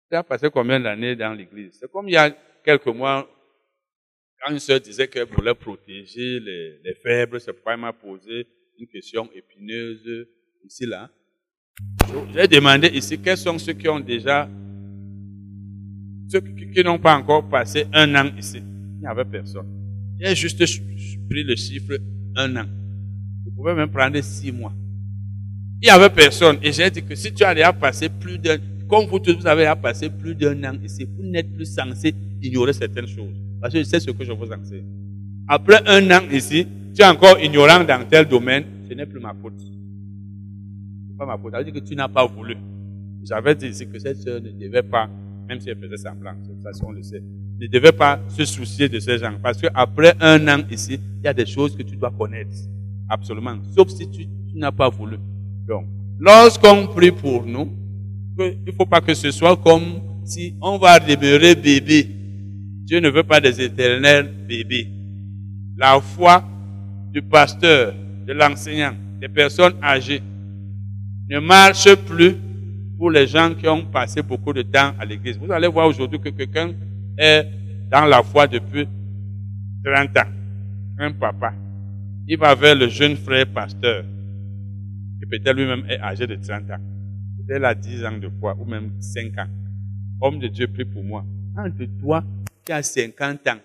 tu 0.10 0.16
as 0.16 0.24
passé 0.24 0.50
combien 0.50 0.80
d'années 0.80 1.18
dans 1.18 1.34
l'église? 1.34 1.78
C'est 1.80 1.92
comme 1.92 2.08
il 2.08 2.14
y 2.14 2.18
a 2.18 2.32
quelques 2.64 2.88
mois, 2.88 3.30
quand 4.42 4.54
une 4.54 4.60
sœur 4.60 4.80
disait 4.80 5.10
qu'elle 5.10 5.28
voulait 5.28 5.54
protéger 5.54 6.40
les, 6.40 6.80
les 6.82 6.94
faibles, 6.94 7.42
c'est 7.42 7.52
pourquoi 7.52 7.74
elle 7.74 7.80
m'a 7.82 7.92
posé 7.92 8.48
une 8.80 8.88
question 8.88 9.30
épineuse 9.36 10.28
ici, 10.64 10.86
là. 10.86 11.10
J'ai 12.34 12.48
demandé 12.48 12.88
ici 12.88 13.20
quels 13.22 13.38
sont 13.38 13.60
ceux 13.60 13.74
qui 13.74 13.90
ont 13.90 14.00
déjà, 14.00 14.48
ceux 16.32 16.40
qui, 16.40 16.84
n'ont 16.84 16.98
pas 16.98 17.16
encore 17.16 17.48
passé 17.50 17.86
un 17.92 18.16
an 18.16 18.30
ici. 18.38 18.58
Il 18.60 19.02
n'y 19.02 19.08
avait 19.08 19.26
personne. 19.26 19.66
J'ai 20.20 20.36
juste 20.36 20.64
pris 21.30 21.44
le 21.44 21.56
chiffre 21.56 21.98
un 22.36 22.56
an. 22.56 22.66
Vous 23.44 23.52
pouvez 23.52 23.74
même 23.74 23.90
prendre 23.90 24.20
six 24.22 24.52
mois. 24.52 24.74
Il 25.82 25.88
n'y 25.88 25.90
avait 25.90 26.10
personne. 26.10 26.58
Et 26.64 26.72
j'ai 26.72 26.90
dit 26.90 27.04
que 27.04 27.16
si 27.16 27.34
tu 27.34 27.44
as 27.44 27.54
déjà 27.54 27.74
passé 27.74 28.08
plus 28.08 28.38
d'un, 28.38 28.58
comme 28.88 29.08
vous 29.08 29.20
tous, 29.20 29.34
vous 29.34 29.48
avez 29.48 29.64
déjà 29.64 29.76
passé 29.76 30.10
plus 30.10 30.36
d'un 30.36 30.64
an 30.64 30.78
ici, 30.84 31.06
vous 31.06 31.24
n'êtes 31.24 31.54
plus 31.54 31.66
censé 31.66 32.14
ignorer 32.42 32.74
certaines 32.74 33.08
choses. 33.08 33.36
Parce 33.60 33.74
que 33.74 33.80
je 33.80 33.84
sais 33.84 34.00
ce 34.00 34.12
que 34.12 34.24
je 34.24 34.32
vous 34.32 34.52
enseigne. 34.52 34.86
Après 35.48 35.82
un 35.86 36.10
an 36.12 36.22
ici, 36.32 36.66
tu 36.96 37.02
es 37.02 37.06
encore 37.06 37.40
ignorant 37.40 37.84
dans 37.84 38.08
tel 38.08 38.26
domaine, 38.26 38.64
ce 38.88 38.94
n'est 38.94 39.06
plus 39.06 39.20
ma 39.20 39.34
faute. 39.34 39.60
Ce 39.60 39.66
n'est 41.12 41.18
pas 41.18 41.26
ma 41.26 41.38
faute. 41.38 41.52
Ça 41.52 41.58
veut 41.58 41.66
dire 41.66 41.74
que 41.74 41.86
tu 41.86 41.96
n'as 41.96 42.08
pas 42.08 42.26
voulu. 42.26 42.56
J'avais 43.24 43.56
dit 43.56 43.68
ici 43.68 43.88
que 43.88 44.00
cette 44.00 44.18
soeur 44.18 44.42
ne 44.42 44.52
devait 44.52 44.82
pas, 44.84 45.10
même 45.52 45.60
si 45.60 45.70
elle 45.70 45.78
faisait 45.78 45.98
semblant, 45.98 46.32
de 46.32 46.48
toute 46.48 46.64
façon 46.64 46.86
on 46.88 46.92
le 46.92 47.04
sait, 47.04 47.22
ne 47.60 47.68
devait 47.68 47.92
pas 47.92 48.22
se 48.30 48.46
soucier 48.46 48.88
de 48.88 49.00
ces 49.00 49.18
gens. 49.18 49.34
Parce 49.44 49.60
qu'après 49.60 50.14
un 50.22 50.48
an 50.48 50.64
ici, 50.72 50.98
il 51.20 51.26
y 51.26 51.28
a 51.28 51.34
des 51.34 51.46
choses 51.46 51.76
que 51.76 51.84
tu 51.84 51.98
dois 51.98 52.10
connaître. 52.10 52.56
Absolument. 53.10 53.58
Sauf 53.76 53.90
si 53.90 54.10
tu, 54.10 54.28
n'as 54.56 54.72
pas 54.72 54.88
voulu. 54.88 55.18
Donc, 55.68 55.88
lorsqu'on 56.18 56.88
prie 56.88 57.12
pour 57.12 57.46
nous, 57.46 57.70
il 58.40 58.64
ne 58.66 58.72
faut 58.72 58.86
pas 58.86 59.02
que 59.02 59.14
ce 59.14 59.30
soit 59.30 59.58
comme 59.58 60.00
si 60.24 60.56
on 60.62 60.78
va 60.78 61.00
demeurer 61.00 61.54
bébé 61.56 62.08
Dieu 62.86 63.00
ne 63.02 63.10
veut 63.10 63.24
pas 63.24 63.42
des 63.42 63.62
éternels 63.62 64.32
bébés. 64.48 64.88
La 65.78 66.00
foi 66.00 66.46
du 67.12 67.22
pasteur, 67.22 67.94
de 68.26 68.32
l'enseignant, 68.32 68.94
des 69.20 69.28
personnes 69.28 69.74
âgées 69.84 70.22
ne 71.30 71.40
marche 71.40 71.94
plus 71.96 72.38
pour 73.02 73.10
les 73.10 73.26
gens 73.26 73.56
qui 73.56 73.68
ont 73.68 73.84
passé 73.84 74.22
beaucoup 74.22 74.54
de 74.54 74.62
temps 74.62 74.94
à 75.00 75.06
l'église. 75.06 75.36
Vous 75.36 75.52
allez 75.52 75.68
voir 75.68 75.88
aujourd'hui 75.88 76.20
que 76.20 76.30
quelqu'un 76.30 76.76
est 77.18 77.48
dans 77.90 78.06
la 78.06 78.22
foi 78.22 78.46
depuis 78.46 78.88
30 79.84 80.18
ans. 80.18 80.30
Un 81.00 81.12
papa. 81.12 81.52
Il 82.28 82.38
va 82.38 82.54
vers 82.54 82.76
le 82.76 82.88
jeune 82.90 83.18
frère 83.18 83.48
pasteur, 83.52 84.04
qui 85.20 85.26
peut-être 85.26 85.56
lui-même 85.56 85.84
est 85.90 86.00
âgé 86.00 86.28
de 86.28 86.36
30 86.36 86.70
ans. 86.70 86.78
Peut-être 87.48 87.64
a 87.64 87.74
10 87.74 88.06
ans 88.06 88.18
de 88.20 88.30
foi, 88.40 88.56
ou 88.60 88.66
même 88.66 88.92
5 89.02 89.36
ans. 89.40 89.50
Homme 90.22 90.38
de 90.38 90.48
Dieu, 90.48 90.68
prie 90.68 90.86
pour 90.86 91.04
moi. 91.04 91.26
Entre 91.58 91.86
toi 92.00 92.24
qui 92.64 92.72
a 92.72 92.84
50 92.84 93.48
ans 93.48 93.60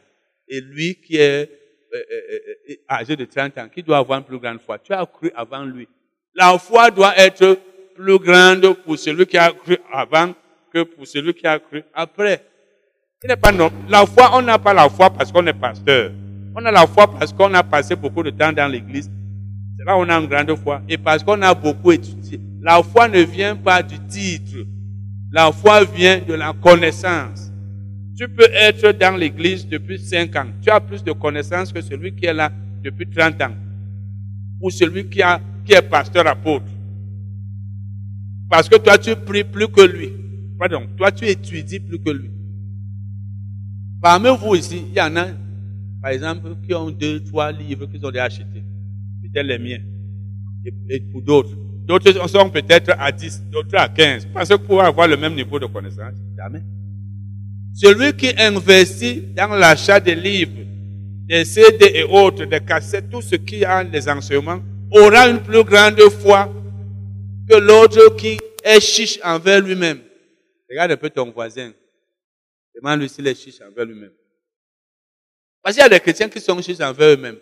et 0.48 0.62
lui 0.62 0.94
qui 0.94 1.16
est 1.16 1.50
euh, 1.94 1.98
euh, 1.98 2.38
euh, 2.70 2.74
âgé 2.88 3.14
de 3.14 3.26
30 3.26 3.58
ans, 3.58 3.68
qui 3.68 3.82
doit 3.82 3.98
avoir 3.98 4.18
une 4.18 4.24
plus 4.24 4.38
grande 4.38 4.62
foi. 4.62 4.78
Tu 4.78 4.94
as 4.94 5.04
cru 5.04 5.30
avant 5.36 5.66
lui. 5.66 5.86
La 6.34 6.56
foi 6.58 6.90
doit 6.90 7.14
être 7.18 7.58
plus 7.96 8.18
grande 8.18 8.74
pour 8.84 8.98
celui 8.98 9.26
qui 9.26 9.38
a 9.38 9.50
cru 9.50 9.78
avant 9.92 10.32
que 10.72 10.82
pour 10.82 11.06
celui 11.06 11.34
qui 11.34 11.46
a 11.46 11.58
cru 11.58 11.82
après. 11.94 12.42
Ce 13.22 13.28
n'est 13.28 13.36
pas 13.36 13.52
non. 13.52 13.70
La 13.88 14.04
foi, 14.04 14.30
on 14.34 14.42
n'a 14.42 14.58
pas 14.58 14.74
la 14.74 14.88
foi 14.88 15.10
parce 15.10 15.32
qu'on 15.32 15.46
est 15.46 15.54
pasteur. 15.54 16.12
On 16.54 16.64
a 16.64 16.70
la 16.70 16.86
foi 16.86 17.06
parce 17.10 17.32
qu'on 17.32 17.52
a 17.54 17.62
passé 17.62 17.96
beaucoup 17.96 18.22
de 18.22 18.30
temps 18.30 18.52
dans 18.52 18.70
l'église. 18.70 19.10
C'est 19.78 19.84
là 19.84 19.96
où 19.96 20.00
on 20.00 20.08
a 20.08 20.18
une 20.18 20.26
grande 20.26 20.54
foi. 20.56 20.82
Et 20.88 20.98
parce 20.98 21.22
qu'on 21.24 21.40
a 21.42 21.54
beaucoup 21.54 21.92
étudié. 21.92 22.40
La 22.62 22.82
foi 22.82 23.08
ne 23.08 23.20
vient 23.20 23.56
pas 23.56 23.82
du 23.82 23.98
titre. 24.06 24.66
La 25.32 25.50
foi 25.52 25.84
vient 25.84 26.18
de 26.18 26.34
la 26.34 26.52
connaissance. 26.52 27.50
Tu 28.16 28.28
peux 28.28 28.48
être 28.52 28.92
dans 28.92 29.16
l'église 29.16 29.66
depuis 29.66 29.98
5 29.98 30.34
ans. 30.36 30.46
Tu 30.62 30.70
as 30.70 30.80
plus 30.80 31.04
de 31.04 31.12
connaissances 31.12 31.72
que 31.72 31.80
celui 31.82 32.14
qui 32.14 32.26
est 32.26 32.32
là 32.32 32.50
depuis 32.82 33.06
30 33.06 33.42
ans. 33.42 33.54
Ou 34.60 34.70
celui 34.70 35.08
qui, 35.08 35.20
qui 35.64 35.72
est 35.74 35.82
pasteur 35.82 36.26
apôtre. 36.26 36.64
Parce 38.48 38.68
que 38.68 38.76
toi, 38.76 38.96
tu 38.98 39.14
pries 39.16 39.44
plus 39.44 39.68
que 39.68 39.82
lui. 39.82 40.12
Pardon, 40.58 40.86
toi, 40.96 41.10
tu 41.10 41.26
étudies 41.26 41.80
plus 41.80 41.98
que 41.98 42.10
lui. 42.10 42.30
Parmi 44.00 44.28
vous 44.38 44.54
ici, 44.54 44.84
il 44.88 44.96
y 44.96 45.00
en 45.00 45.16
a, 45.16 45.26
par 46.00 46.10
exemple, 46.12 46.56
qui 46.66 46.74
ont 46.74 46.90
deux, 46.90 47.22
trois 47.24 47.50
livres 47.50 47.86
qu'ils 47.86 48.04
ont 48.06 48.10
déjà 48.10 48.24
achetés. 48.24 48.64
Peut-être 49.22 49.46
les 49.46 49.58
miens. 49.58 49.80
Et, 50.88 51.00
pour 51.00 51.22
d'autres. 51.22 51.56
D'autres 51.86 52.28
sont 52.28 52.50
peut-être 52.50 52.94
à 52.98 53.12
10, 53.12 53.44
d'autres 53.50 53.76
à 53.76 53.88
15. 53.88 54.28
Parce 54.32 54.48
que 54.48 54.54
pour 54.54 54.82
avoir 54.82 55.08
le 55.08 55.16
même 55.16 55.34
niveau 55.34 55.58
de 55.58 55.66
connaissance, 55.66 56.14
jamais. 56.36 56.62
Celui 57.74 58.12
qui 58.14 58.32
investit 58.38 59.22
dans 59.36 59.54
l'achat 59.54 60.00
des 60.00 60.14
livres, 60.14 60.62
des 61.28 61.44
CD 61.44 61.90
et 61.94 62.04
autres, 62.04 62.44
des 62.44 62.60
cassettes, 62.60 63.10
tout 63.10 63.20
ce 63.20 63.36
qui 63.36 63.64
a 63.64 63.84
des 63.84 64.08
enseignements, 64.08 64.60
aura 64.90 65.28
une 65.28 65.40
plus 65.40 65.62
grande 65.62 66.00
foi 66.20 66.50
que 67.48 67.56
l'autre 67.56 68.16
qui 68.16 68.38
est 68.62 68.80
chiche 68.80 69.18
envers 69.22 69.60
lui-même. 69.60 70.02
Regarde 70.68 70.92
un 70.92 70.96
peu 70.96 71.10
ton 71.10 71.30
voisin. 71.30 71.72
Demande-lui 72.74 73.08
s'il 73.08 73.26
est 73.26 73.34
chiche 73.34 73.60
envers 73.60 73.84
lui-même. 73.84 74.12
Parce 75.62 75.74
qu'il 75.74 75.82
y 75.82 75.86
a 75.86 75.88
des 75.88 76.00
chrétiens 76.00 76.28
qui 76.28 76.40
sont 76.40 76.60
chiches 76.60 76.80
envers 76.80 77.14
eux-mêmes. 77.14 77.38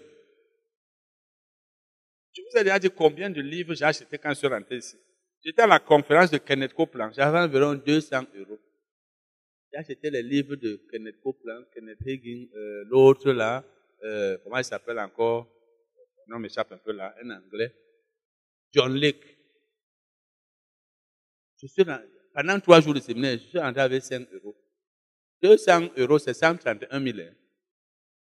Je 2.32 2.42
vous 2.42 2.58
ai 2.58 2.64
déjà 2.64 2.78
dit 2.78 2.90
combien 2.90 3.30
de 3.30 3.40
livres 3.40 3.74
j'ai 3.74 3.84
acheté 3.84 4.18
quand 4.18 4.30
je 4.30 4.34
suis 4.34 4.46
rentré 4.46 4.76
ici. 4.76 4.96
J'étais 5.44 5.62
à 5.62 5.66
la 5.66 5.78
conférence 5.78 6.30
de 6.30 6.38
Kenneth 6.38 6.72
Copeland. 6.72 7.12
J'avais 7.12 7.38
environ 7.38 7.74
200 7.74 8.24
euros. 8.36 8.58
J'ai 9.72 9.78
acheté 9.78 10.10
les 10.10 10.22
livres 10.22 10.56
de 10.56 10.80
Kenneth 10.90 11.20
Copeland, 11.20 11.64
Kenneth 11.74 11.98
Hagin, 12.06 12.46
euh, 12.54 12.84
l'autre 12.88 13.32
là, 13.32 13.64
euh, 14.04 14.38
comment 14.42 14.58
il 14.58 14.64
s'appelle 14.64 14.98
encore? 14.98 15.48
Non, 16.28 16.38
m'échappe 16.38 16.72
un 16.72 16.78
peu 16.78 16.92
là, 16.92 17.14
en 17.22 17.30
anglais. 17.30 17.74
John 18.72 18.94
Lake. 18.94 19.33
Pendant 22.34 22.58
trois 22.60 22.80
jours 22.80 22.94
de 22.94 23.00
séminaire, 23.00 23.38
je 23.38 23.48
suis 23.48 23.58
rentré 23.58 23.80
avec 23.80 24.02
5 24.02 24.26
euros. 24.32 24.56
200 25.42 25.88
euros, 25.98 26.18
c'est 26.18 26.34
131 26.34 27.00
000. 27.00 27.18
Hein. 27.18 27.32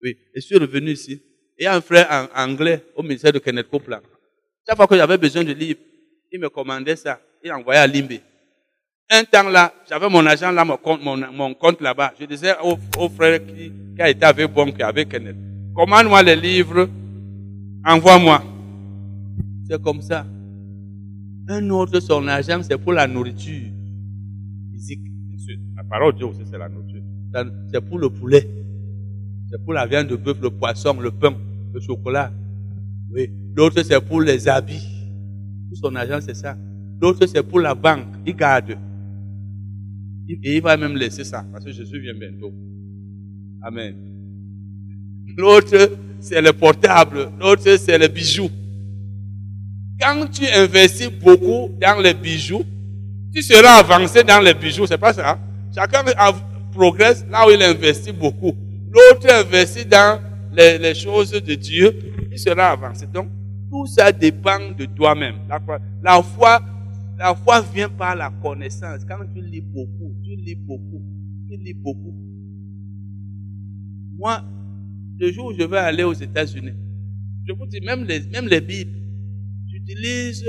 Oui, 0.01 0.17
je 0.35 0.39
suis 0.41 0.57
revenu 0.57 0.91
ici. 0.91 1.21
Et 1.57 1.67
un 1.67 1.81
frère 1.81 2.07
en 2.09 2.51
anglais 2.51 2.83
au 2.95 3.03
ministère 3.03 3.31
de 3.31 3.39
Kenneth 3.39 3.69
Copeland. 3.69 4.01
Chaque 4.67 4.75
fois 4.75 4.87
que 4.87 4.95
j'avais 4.95 5.17
besoin 5.17 5.43
de 5.43 5.51
livres, 5.53 5.79
il 6.31 6.39
me 6.39 6.49
commandait 6.49 6.95
ça. 6.95 7.19
Il 7.43 7.51
envoyait 7.51 7.79
à 7.81 7.87
Limbe. 7.87 8.19
Un 9.09 9.23
temps 9.25 9.49
là, 9.49 9.73
j'avais 9.89 10.09
mon 10.09 10.25
argent 10.25 10.51
là, 10.51 10.63
mon 10.63 10.77
compte, 10.77 11.01
mon, 11.03 11.53
compte 11.53 11.81
là-bas. 11.81 12.13
Je 12.19 12.25
disais 12.25 12.53
au, 12.63 13.09
frère 13.09 13.45
qui, 13.45 13.71
qui, 13.95 14.01
a 14.01 14.09
été 14.09 14.25
avec 14.25 14.51
Bon, 14.51 14.71
qui 14.71 14.81
avait 14.81 15.05
Kenneth, 15.05 15.35
commande-moi 15.75 16.23
les 16.23 16.35
livres, 16.35 16.89
envoie-moi. 17.85 18.43
C'est 19.69 19.81
comme 19.81 20.01
ça. 20.01 20.25
Un 21.51 21.69
autre, 21.69 21.99
son 21.99 22.25
argent, 22.29 22.61
c'est 22.63 22.77
pour 22.77 22.93
la 22.93 23.05
nourriture 23.07 23.67
physique. 24.71 25.01
La 25.75 25.83
parole 25.83 26.13
de 26.13 26.19
Dieu 26.19 26.27
aussi, 26.27 26.43
c'est 26.49 26.57
la 26.57 26.69
nourriture. 26.69 27.01
C'est 27.73 27.81
pour 27.81 27.99
le 27.99 28.09
poulet. 28.09 28.47
C'est 29.49 29.61
pour 29.61 29.73
la 29.73 29.85
viande 29.85 30.07
de 30.07 30.15
bœuf, 30.15 30.37
le 30.41 30.49
poisson, 30.49 30.97
le 31.01 31.11
pain, 31.11 31.35
le 31.73 31.81
chocolat. 31.81 32.31
Oui. 33.11 33.29
L'autre, 33.53 33.83
c'est 33.83 33.99
pour 33.99 34.21
les 34.21 34.47
habits. 34.47 34.87
Son 35.73 35.93
argent, 35.93 36.19
c'est 36.21 36.35
ça. 36.35 36.55
L'autre, 37.01 37.25
c'est 37.25 37.43
pour 37.43 37.59
la 37.59 37.75
banque. 37.75 38.07
Il 38.25 38.33
garde. 38.33 38.77
Et 40.29 40.55
il 40.55 40.61
va 40.61 40.77
même 40.77 40.95
laisser 40.95 41.25
ça, 41.25 41.45
parce 41.51 41.65
que 41.65 41.71
Jésus 41.73 41.99
vient 41.99 42.13
bientôt. 42.13 42.53
Amen. 43.61 43.93
L'autre, 45.35 45.97
c'est 46.21 46.41
le 46.41 46.53
portable, 46.53 47.29
l'autre, 47.37 47.75
c'est 47.75 47.97
le 47.97 48.07
bijou. 48.07 48.49
Quand 50.01 50.25
tu 50.31 50.47
investis 50.47 51.11
beaucoup 51.11 51.69
dans 51.79 52.01
les 52.01 52.15
bijoux, 52.15 52.63
tu 53.31 53.43
seras 53.43 53.77
avancé 53.79 54.23
dans 54.23 54.39
les 54.39 54.55
bijoux, 54.55 54.87
c'est 54.87 54.97
pas 54.97 55.13
ça. 55.13 55.37
Chacun 55.75 56.03
progresse 56.71 57.23
là 57.29 57.45
où 57.47 57.51
il 57.51 57.61
investit 57.61 58.11
beaucoup. 58.11 58.53
L'autre 58.91 59.31
investit 59.31 59.85
dans 59.85 60.19
les, 60.53 60.95
choses 60.95 61.31
de 61.31 61.53
Dieu, 61.53 61.95
il 62.31 62.39
sera 62.39 62.71
avancé. 62.71 63.05
Donc, 63.05 63.27
tout 63.69 63.85
ça 63.85 64.11
dépend 64.11 64.71
de 64.75 64.85
toi-même. 64.85 65.35
La, 65.47 65.59
la, 66.01 66.23
foi, 66.23 66.59
la 67.19 67.35
foi 67.35 67.61
vient 67.61 67.87
par 67.87 68.15
la 68.15 68.31
connaissance. 68.41 69.05
Quand 69.07 69.19
tu 69.33 69.41
lis 69.41 69.61
beaucoup, 69.61 70.15
tu 70.23 70.35
lis 70.35 70.55
beaucoup, 70.55 71.03
tu 71.47 71.57
lis 71.57 71.75
beaucoup. 71.75 72.15
Moi, 74.17 74.43
le 75.19 75.31
jour 75.31 75.45
où 75.45 75.53
je 75.53 75.63
vais 75.63 75.77
aller 75.77 76.03
aux 76.03 76.13
États-Unis, 76.13 76.73
je 77.47 77.53
vous 77.53 77.67
dis, 77.67 77.81
même 77.81 78.03
les, 78.03 78.21
même 78.27 78.47
les 78.47 78.61
Bibles, 78.61 79.00
j'utilise 79.91 80.45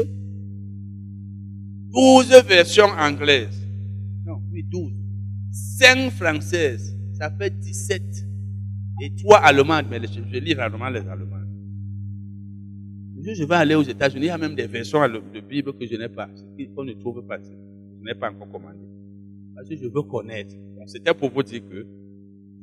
12 1.91 2.45
versions 2.47 2.89
anglaises. 2.99 3.61
Non, 4.25 4.43
oui, 4.53 4.65
12. 4.65 4.93
5 5.51 6.11
françaises, 6.11 6.97
ça 7.13 7.31
fait 7.31 7.51
17. 7.59 8.03
Et 9.03 9.15
3 9.17 9.39
allemandes, 9.39 9.87
mais 9.91 10.01
je, 10.03 10.21
je 10.33 10.39
lis 10.39 10.55
rarement 10.55 10.89
les 10.89 11.01
allemandes. 11.01 11.49
Je 13.25 13.45
vais 13.45 13.55
aller 13.55 13.75
aux 13.75 13.83
États-Unis, 13.83 14.27
il 14.27 14.29
y 14.29 14.31
a 14.31 14.39
même 14.39 14.55
des 14.55 14.67
versions 14.67 15.01
de 15.09 15.41
Bible 15.41 15.73
que 15.75 15.87
je 15.87 15.95
n'ai 15.97 16.09
pas, 16.09 16.29
qu'on 16.75 16.85
ne 16.85 16.93
trouve 16.95 17.25
pas. 17.27 17.39
Je 17.39 18.05
n'ai 18.05 18.15
pas 18.19 18.31
encore 18.31 18.51
commandé. 18.51 18.85
Parce 19.55 19.69
que 19.69 19.77
je 19.77 19.87
veux 19.87 20.03
connaître. 20.03 20.55
C'était 20.87 21.15
pour 21.15 21.31
vous 21.31 21.43
dire 21.43 21.63
que 21.69 21.87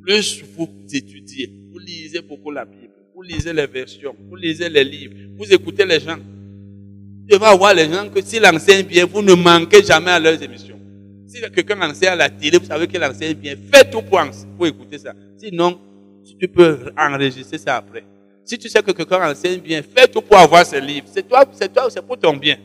plus 0.02 0.44
vous 0.56 0.68
étudiez, 0.92 1.50
vous 1.72 1.78
lisez 1.78 2.20
beaucoup 2.20 2.50
la 2.50 2.64
Bible, 2.66 2.92
vous 3.14 3.22
lisez 3.22 3.52
les 3.52 3.66
versions, 3.66 4.14
vous 4.28 4.36
lisez 4.36 4.68
les 4.68 4.84
livres, 4.84 5.14
vous 5.36 5.50
écoutez 5.52 5.86
les 5.86 6.00
gens. 6.00 6.18
Je 7.28 7.36
vais 7.36 7.56
voir 7.56 7.74
les 7.74 7.90
gens 7.90 8.08
que 8.08 8.20
s'ils 8.22 8.44
enseignent 8.44 8.86
bien, 8.86 9.06
vous 9.06 9.22
ne 9.22 9.34
manquez 9.34 9.82
jamais 9.82 10.10
à 10.10 10.18
leurs 10.18 10.42
émissions. 10.42 10.78
Si 11.26 11.40
quelqu'un 11.40 11.80
enseigne 11.80 12.08
à 12.08 12.16
la 12.16 12.28
télé, 12.28 12.58
vous 12.58 12.66
savez 12.66 12.88
qu'il 12.88 13.02
enseigne 13.04 13.34
bien, 13.34 13.54
faites 13.72 13.90
tout 13.90 14.02
pour, 14.02 14.66
écouter 14.66 14.98
ça. 14.98 15.12
Sinon, 15.36 15.78
tu 16.38 16.48
peux 16.48 16.90
enregistrer 16.98 17.58
ça 17.58 17.76
après. 17.76 18.04
Si 18.44 18.58
tu 18.58 18.68
sais 18.68 18.82
que 18.82 18.90
quelqu'un 18.90 19.30
enseigne 19.30 19.60
bien, 19.60 19.80
fais 19.82 20.08
tout 20.08 20.22
pour 20.22 20.38
avoir 20.38 20.66
ce 20.66 20.76
livre. 20.76 21.06
C'est 21.06 21.26
toi, 21.28 21.44
c'est 21.52 21.72
toi, 21.72 21.88
c'est 21.88 22.04
pour 22.04 22.18
ton 22.18 22.36
bien. 22.36 22.56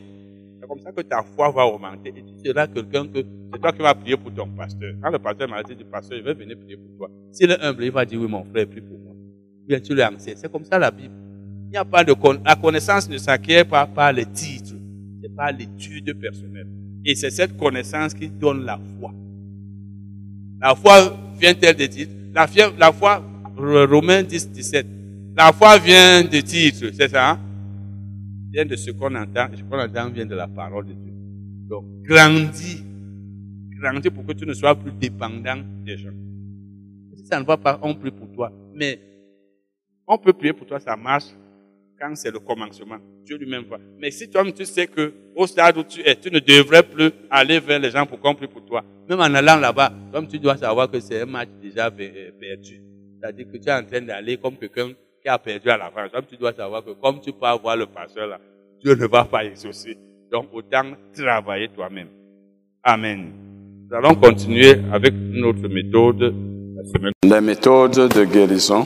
C'est 0.60 0.68
comme 0.68 0.80
ça 0.80 0.92
que 0.92 1.02
ta 1.02 1.24
foi 1.36 1.52
va 1.52 1.66
augmenter 1.68 2.10
et 2.10 2.24
tu 2.24 2.50
seras 2.50 2.66
quelqu'un 2.66 3.06
que 3.06 3.20
c'est 3.54 3.62
toi 3.62 3.72
qui 3.72 3.84
vas 3.84 3.94
prier 3.94 4.18
pour 4.18 4.34
ton 4.34 4.48
pasteur. 4.48 4.94
Quand 5.02 5.12
le 5.12 5.20
pasteur 5.20 5.48
m'a 5.48 5.62
dit, 5.62 5.76
pasteur, 5.84 6.18
je 6.18 6.24
vais 6.24 6.34
venir 6.34 6.58
prier 6.58 6.78
pour 6.78 6.98
toi. 6.98 7.12
S'il 7.32 7.52
est 7.52 7.62
humble, 7.62 7.84
il 7.84 7.92
va 7.92 8.04
dire, 8.04 8.20
oui, 8.20 8.28
mon 8.28 8.44
frère, 8.46 8.66
prie 8.68 8.82
pour 8.82 8.98
moi. 8.98 9.14
Bien, 9.68 9.80
tu 9.80 9.94
l'enseignes. 9.94 10.38
C'est 10.38 10.52
comme 10.52 10.66
ça 10.66 10.80
la 10.80 10.90
Bible. 10.90 11.14
N'y 11.76 11.80
a 11.80 11.84
pas 11.84 12.06
de 12.06 12.16
la 12.46 12.56
connaissance 12.56 13.10
ne 13.10 13.18
s'acquiert 13.18 13.68
pas 13.68 13.86
par 13.86 14.14
les 14.14 14.26
titres. 14.26 14.76
C'est 15.22 15.36
par 15.36 15.52
l'étude 15.52 16.18
personnelle. 16.18 16.70
Et 17.04 17.16
c'est 17.16 17.30
cette 17.30 17.58
connaissance 17.58 18.14
qui 18.14 18.30
donne 18.30 18.64
la 18.64 18.80
foi. 18.98 19.14
La 20.62 20.74
foi 20.74 21.18
vient-elle 21.38 21.76
des 21.76 21.90
titres? 21.90 22.14
La, 22.34 22.48
la 22.80 22.94
foi, 22.94 23.22
Romains 23.58 24.24
10, 24.24 24.52
17. 24.52 24.88
La 25.36 25.52
foi 25.52 25.78
vient 25.78 26.24
de 26.24 26.40
titres, 26.40 26.92
c'est 26.94 27.10
ça? 27.10 27.32
Hein? 27.32 27.40
Vient 28.54 28.64
de 28.64 28.78
ce 28.78 28.92
qu'on 28.92 29.14
entend. 29.14 29.48
Ce 29.54 29.62
qu'on 29.62 29.78
entend 29.78 30.10
vient 30.12 30.26
de 30.26 30.36
la 30.36 30.48
parole 30.48 30.86
de 30.86 30.94
Dieu. 30.94 31.14
Donc, 31.68 31.84
grandis. 32.04 32.86
Grandis 33.82 34.10
pour 34.12 34.26
que 34.26 34.32
tu 34.32 34.46
ne 34.46 34.54
sois 34.54 34.76
plus 34.76 34.94
dépendant 34.94 35.58
des 35.86 35.98
gens. 35.98 36.16
Si 37.18 37.26
ça 37.26 37.38
ne 37.38 37.46
va 37.46 37.58
pas, 37.58 37.78
on 37.82 37.94
prie 37.96 38.12
pour 38.12 38.32
toi. 38.32 38.50
Mais 38.74 38.98
on 40.08 40.18
peut 40.18 40.32
prier 40.32 40.54
pour 40.54 40.66
toi, 40.66 40.80
ça 40.80 40.96
marche 40.96 41.26
quand 42.00 42.16
c'est 42.16 42.32
le 42.32 42.40
commencement. 42.40 42.98
Dieu 43.24 43.38
lui-même 43.38 43.64
va. 43.64 43.78
Mais 44.00 44.12
si 44.12 44.30
toi 44.30 44.44
tu 44.52 44.66
sais 44.66 44.88
que 44.88 45.14
au 45.36 45.48
stade 45.48 45.78
où 45.78 45.84
tu 45.84 46.02
es, 46.02 46.16
tu 46.16 46.32
ne 46.32 46.40
devrais 46.40 46.84
plus 46.84 47.12
aller 47.30 47.60
vers 47.60 47.80
les 47.80 47.92
gens 47.92 48.06
pour 48.06 48.20
qu'on 48.20 48.36
prie 48.36 48.48
pour 48.48 48.66
toi. 48.66 48.84
Même 49.10 49.20
en 49.20 49.34
allant 49.34 49.58
là-bas, 49.58 49.92
comme 50.12 50.28
tu 50.28 50.40
dois 50.40 50.58
savoir 50.58 50.90
que 50.90 51.00
c'est 51.00 51.22
un 51.22 51.26
match 51.26 51.50
déjà 51.62 51.88
euh, 51.88 52.32
perdu. 52.40 52.82
C'est-à-dire 53.20 53.46
que 53.52 53.58
tu 53.58 53.70
es 53.70 53.74
en 53.74 53.84
train 53.84 54.02
d'aller 54.02 54.38
comme 54.38 54.58
quelqu'un 54.58 54.92
qui 55.22 55.30
a 55.30 55.38
perdu 55.38 55.70
à 55.70 55.78
la 55.78 55.92
fin. 55.92 56.08
Donc 56.08 56.28
tu 56.28 56.38
dois 56.38 56.54
savoir 56.54 56.84
que 56.84 56.92
comme 56.92 57.20
tu 57.20 57.32
peux 57.32 57.46
avoir 57.46 57.76
le 57.76 57.86
pasteur 57.86 58.28
là, 58.28 58.40
Dieu 58.84 58.96
ne 58.96 59.08
va 59.08 59.26
pas 59.26 59.46
exaucer. 59.46 59.98
Donc 60.32 60.48
autant 60.54 60.84
travailler 61.14 61.70
toi-même. 61.70 62.10
Amen. 62.84 63.32
Nous 63.88 63.96
allons 63.96 64.16
continuer 64.16 64.76
avec 64.92 65.14
notre 65.14 65.68
méthode 65.68 66.34
la 66.76 66.84
semaine. 66.84 67.14
Les 67.24 67.42
méthodes 67.42 68.10
de 68.14 68.24
guérison, 68.26 68.86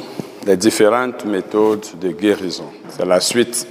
les 0.50 0.58
différentes 0.58 1.26
méthodes 1.26 1.86
de 2.02 2.10
guérison. 2.10 2.72
C'est 2.90 3.06
la 3.06 3.20
suite. 3.20 3.68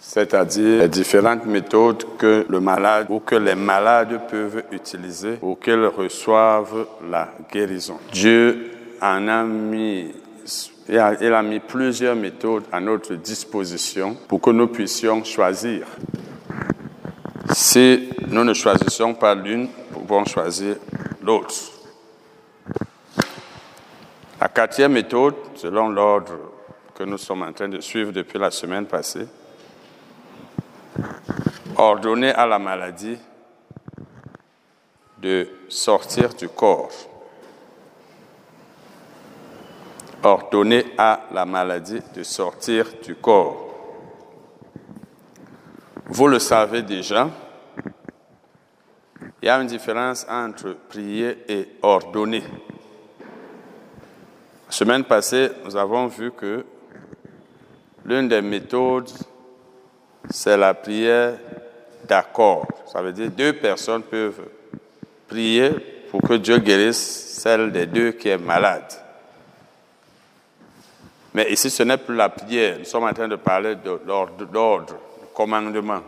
C'est-à-dire 0.00 0.80
les 0.80 0.88
différentes 0.88 1.46
méthodes 1.46 2.02
que 2.18 2.44
le 2.48 2.58
malade 2.58 3.06
ou 3.10 3.20
que 3.20 3.36
les 3.36 3.54
malades 3.54 4.20
peuvent 4.28 4.64
utiliser 4.72 5.34
pour 5.34 5.60
qu'ils 5.60 5.84
reçoivent 5.84 6.84
la 7.08 7.28
guérison. 7.52 7.98
Dieu 8.12 8.72
en 9.00 9.28
a 9.28 9.44
mis 9.44 10.08
il 10.88 11.32
a, 11.32 11.42
mis 11.44 11.60
plusieurs 11.60 12.16
méthodes 12.16 12.64
à 12.72 12.80
notre 12.80 13.14
disposition 13.14 14.16
pour 14.26 14.40
que 14.40 14.50
nous 14.50 14.66
puissions 14.66 15.22
choisir. 15.22 15.86
Si 17.52 18.08
nous 18.26 18.42
ne 18.42 18.52
choisissons 18.52 19.14
pas 19.14 19.36
l'une, 19.36 19.68
nous 19.92 20.00
pouvons 20.00 20.24
choisir 20.24 20.74
l'autre. 21.22 21.79
La 24.40 24.48
quatrième 24.48 24.92
méthode, 24.92 25.34
selon 25.54 25.90
l'ordre 25.90 26.32
que 26.94 27.04
nous 27.04 27.18
sommes 27.18 27.42
en 27.42 27.52
train 27.52 27.68
de 27.68 27.80
suivre 27.80 28.10
depuis 28.10 28.38
la 28.38 28.50
semaine 28.50 28.86
passée, 28.86 29.26
ordonner 31.76 32.30
à 32.30 32.46
la 32.46 32.58
maladie 32.58 33.18
de 35.18 35.46
sortir 35.68 36.34
du 36.34 36.48
corps. 36.48 36.90
ordonner 40.22 40.84
à 40.98 41.20
la 41.32 41.46
maladie 41.46 42.00
de 42.14 42.22
sortir 42.22 42.86
du 43.02 43.14
corps. 43.14 43.68
Vous 46.06 46.28
le 46.28 46.38
savez 46.38 46.82
déjà, 46.82 47.30
il 49.42 49.46
y 49.46 49.48
a 49.48 49.60
une 49.60 49.68
différence 49.68 50.26
entre 50.28 50.76
prier 50.88 51.38
et 51.48 51.68
ordonner. 51.82 52.42
Semaine 54.70 55.02
passée, 55.02 55.50
nous 55.64 55.76
avons 55.76 56.06
vu 56.06 56.30
que 56.30 56.64
l'une 58.04 58.28
des 58.28 58.40
méthodes, 58.40 59.10
c'est 60.30 60.56
la 60.56 60.74
prière 60.74 61.34
d'accord. 62.06 62.66
Ça 62.86 63.02
veut 63.02 63.12
dire 63.12 63.30
deux 63.32 63.52
personnes 63.52 64.04
peuvent 64.04 64.42
prier 65.26 65.70
pour 66.10 66.22
que 66.22 66.34
Dieu 66.34 66.58
guérisse 66.58 66.98
celle 67.40 67.72
des 67.72 67.86
deux 67.86 68.12
qui 68.12 68.28
est 68.28 68.38
malade. 68.38 68.92
Mais 71.34 71.50
ici, 71.52 71.68
ce 71.68 71.82
n'est 71.82 71.96
plus 71.96 72.14
la 72.14 72.28
prière. 72.28 72.78
Nous 72.78 72.84
sommes 72.84 73.04
en 73.04 73.12
train 73.12 73.28
de 73.28 73.36
parler 73.36 73.74
d'ordre, 73.74 74.36
de 74.36 74.94
commandement. 75.34 76.00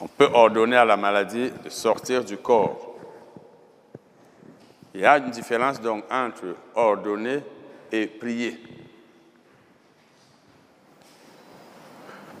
On 0.00 0.06
peut 0.06 0.28
ordonner 0.32 0.76
à 0.76 0.84
la 0.84 0.96
maladie 0.96 1.50
de 1.64 1.70
sortir 1.70 2.22
du 2.22 2.36
corps. 2.36 2.87
Il 4.98 5.02
y 5.02 5.06
a 5.06 5.16
une 5.18 5.30
différence 5.30 5.80
donc 5.80 6.02
entre 6.10 6.56
ordonner 6.74 7.38
et 7.92 8.08
prier. 8.08 8.60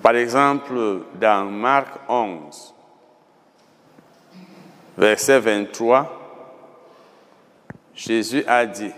Par 0.02 0.16
exemple, 0.16 1.04
dans 1.14 1.44
Marc 1.44 1.86
11, 2.08 2.74
verset 4.96 5.38
23, 5.38 6.50
Jésus 7.94 8.42
a 8.44 8.66
dit, 8.66 8.90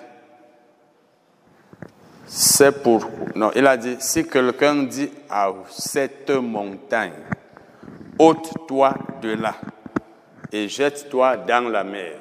c'est 2.25 2.83
pour. 2.83 3.11
Non, 3.35 3.51
il 3.55 3.67
a 3.67 3.77
dit 3.77 3.97
si 4.01 4.27
quelqu'un 4.27 4.85
dit 4.85 5.11
à 5.29 5.53
cette 5.69 6.31
montagne, 6.31 7.13
ôte-toi 8.19 8.95
de 9.21 9.35
là 9.35 9.55
et 10.51 10.67
jette-toi 10.67 11.37
dans 11.37 11.69
la 11.69 11.85
mer. 11.85 12.21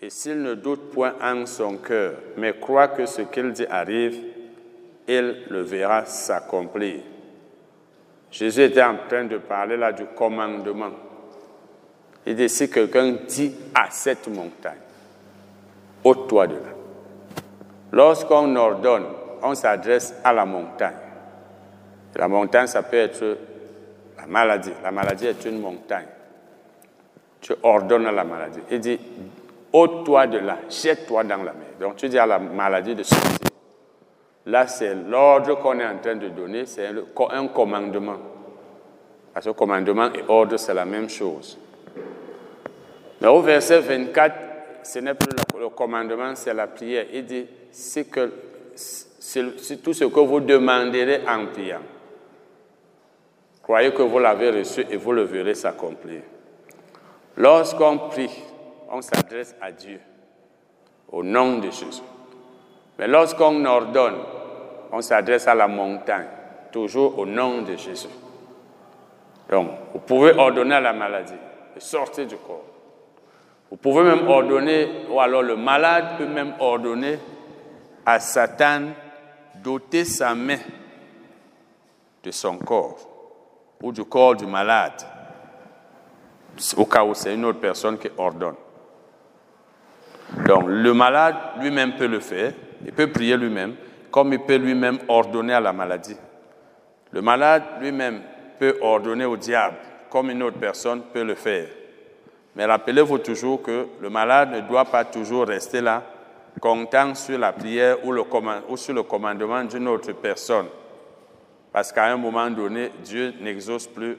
Et 0.00 0.10
s'il 0.10 0.42
ne 0.42 0.54
doute 0.54 0.92
point 0.92 1.14
en 1.20 1.44
son 1.46 1.76
cœur, 1.76 2.14
mais 2.36 2.58
croit 2.58 2.88
que 2.88 3.06
ce 3.06 3.22
qu'il 3.22 3.52
dit 3.52 3.66
arrive, 3.66 4.16
il 5.08 5.44
le 5.48 5.62
verra 5.62 6.04
s'accomplir. 6.04 7.00
Jésus 8.30 8.62
était 8.62 8.82
en 8.82 8.96
train 9.08 9.24
de 9.24 9.38
parler 9.38 9.76
là 9.76 9.92
du 9.92 10.04
commandement. 10.04 10.90
Il 12.26 12.36
dit 12.36 12.48
si 12.48 12.70
quelqu'un 12.70 13.16
dit 13.26 13.54
à 13.74 13.90
cette 13.90 14.28
montagne, 14.28 14.78
ôte-toi 16.04 16.46
de 16.46 16.54
là. 16.54 16.60
Lorsqu'on 17.90 18.54
ordonne, 18.54 19.06
on 19.42 19.54
s'adresse 19.54 20.14
à 20.22 20.32
la 20.32 20.44
montagne. 20.44 20.94
La 22.14 22.28
montagne, 22.28 22.66
ça 22.66 22.82
peut 22.82 22.96
être 22.96 23.38
la 24.18 24.26
maladie. 24.26 24.72
La 24.82 24.90
maladie 24.90 25.26
est 25.26 25.44
une 25.44 25.60
montagne. 25.60 26.08
Tu 27.40 27.54
ordonnes 27.62 28.06
à 28.06 28.12
la 28.12 28.24
maladie. 28.24 28.60
Il 28.70 28.80
dit, 28.80 28.98
ôte-toi 29.72 30.26
de 30.26 30.38
là, 30.38 30.58
jette-toi 30.68 31.24
dans 31.24 31.38
la 31.38 31.52
mer. 31.52 31.68
Donc 31.80 31.96
tu 31.96 32.08
dis 32.08 32.18
à 32.18 32.26
la 32.26 32.38
maladie 32.38 32.94
de 32.94 33.02
sortir. 33.02 33.48
Là, 34.46 34.66
c'est 34.66 34.94
l'ordre 34.94 35.56
qu'on 35.60 35.78
est 35.78 35.86
en 35.86 35.98
train 35.98 36.16
de 36.16 36.28
donner, 36.28 36.64
c'est 36.64 36.86
un 36.86 37.48
commandement. 37.48 38.16
Parce 39.34 39.46
que 39.46 39.50
commandement 39.50 40.06
et 40.14 40.24
ordre, 40.26 40.56
c'est 40.56 40.72
la 40.72 40.86
même 40.86 41.08
chose. 41.08 41.58
Mais 43.20 43.28
au 43.28 43.42
verset 43.42 43.80
24, 43.80 44.34
ce 44.84 45.00
n'est 45.00 45.14
plus 45.14 45.28
le 45.58 45.68
commandement, 45.68 46.34
c'est 46.34 46.54
la 46.54 46.66
prière. 46.66 47.06
Il 47.12 47.26
dit, 47.26 47.46
c'est 47.70 48.04
que 48.04 48.32
c'est 48.74 49.82
tout 49.82 49.92
ce 49.92 50.04
que 50.04 50.20
vous 50.20 50.40
demanderez 50.40 51.20
en 51.28 51.46
priant. 51.46 51.82
Croyez 53.62 53.92
que 53.92 54.00
vous 54.00 54.18
l'avez 54.18 54.50
reçu 54.50 54.86
et 54.90 54.96
vous 54.96 55.12
le 55.12 55.24
verrez 55.24 55.54
s'accomplir. 55.54 56.22
Lorsqu'on 57.36 57.98
prie, 57.98 58.30
on 58.90 59.02
s'adresse 59.02 59.54
à 59.60 59.70
Dieu 59.70 60.00
au 61.10 61.22
nom 61.22 61.58
de 61.58 61.70
Jésus. 61.70 62.02
Mais 62.98 63.06
lorsqu'on 63.06 63.64
ordonne, 63.64 64.16
on 64.92 65.00
s'adresse 65.00 65.46
à 65.46 65.54
la 65.54 65.68
montagne, 65.68 66.26
toujours 66.72 67.18
au 67.18 67.26
nom 67.26 67.62
de 67.62 67.76
Jésus. 67.76 68.08
Donc, 69.50 69.70
vous 69.92 70.00
pouvez 70.00 70.32
ordonner 70.32 70.74
à 70.74 70.80
la 70.80 70.92
maladie 70.92 71.32
de 71.74 71.80
sortir 71.80 72.26
du 72.26 72.36
corps. 72.36 72.64
Vous 73.70 73.76
pouvez 73.76 74.02
même 74.02 74.26
ordonner, 74.26 75.06
ou 75.10 75.20
alors 75.20 75.42
le 75.42 75.56
malade 75.56 76.16
peut 76.18 76.26
même 76.26 76.54
ordonner 76.58 77.18
à 78.04 78.18
Satan 78.18 78.88
d'ôter 79.56 80.04
sa 80.04 80.34
main 80.34 80.58
de 82.22 82.30
son 82.30 82.58
corps 82.58 82.98
ou 83.82 83.92
du 83.92 84.04
corps 84.04 84.34
du 84.34 84.46
malade, 84.46 85.02
au 86.76 86.84
cas 86.86 87.04
où 87.04 87.14
c'est 87.14 87.34
une 87.34 87.44
autre 87.44 87.60
personne 87.60 87.98
qui 87.98 88.08
ordonne. 88.16 88.56
Donc 90.46 90.64
le 90.66 90.92
malade 90.92 91.36
lui-même 91.60 91.94
peut 91.96 92.06
le 92.06 92.20
faire, 92.20 92.52
il 92.84 92.92
peut 92.92 93.10
prier 93.10 93.36
lui-même, 93.36 93.74
comme 94.10 94.32
il 94.32 94.40
peut 94.40 94.56
lui-même 94.56 94.98
ordonner 95.08 95.54
à 95.54 95.60
la 95.60 95.72
maladie. 95.72 96.16
Le 97.12 97.22
malade 97.22 97.62
lui-même 97.80 98.20
peut 98.58 98.76
ordonner 98.80 99.24
au 99.24 99.36
diable, 99.36 99.76
comme 100.10 100.30
une 100.30 100.42
autre 100.42 100.58
personne 100.58 101.02
peut 101.12 101.24
le 101.24 101.34
faire. 101.34 101.68
Mais 102.56 102.64
rappelez-vous 102.64 103.18
toujours 103.18 103.62
que 103.62 103.86
le 104.00 104.10
malade 104.10 104.50
ne 104.52 104.60
doit 104.60 104.84
pas 104.84 105.04
toujours 105.04 105.46
rester 105.46 105.80
là, 105.80 106.02
comptant 106.60 107.14
sur 107.14 107.38
la 107.38 107.52
prière 107.52 108.04
ou, 108.04 108.14
ou 108.68 108.76
sur 108.76 108.94
le 108.94 109.02
commandement 109.04 109.64
d'une 109.64 109.88
autre 109.88 110.12
personne. 110.12 110.66
Parce 111.72 111.92
qu'à 111.92 112.06
un 112.06 112.16
moment 112.16 112.50
donné, 112.50 112.90
Dieu 113.04 113.34
n'exauce 113.40 113.86
plus 113.86 114.18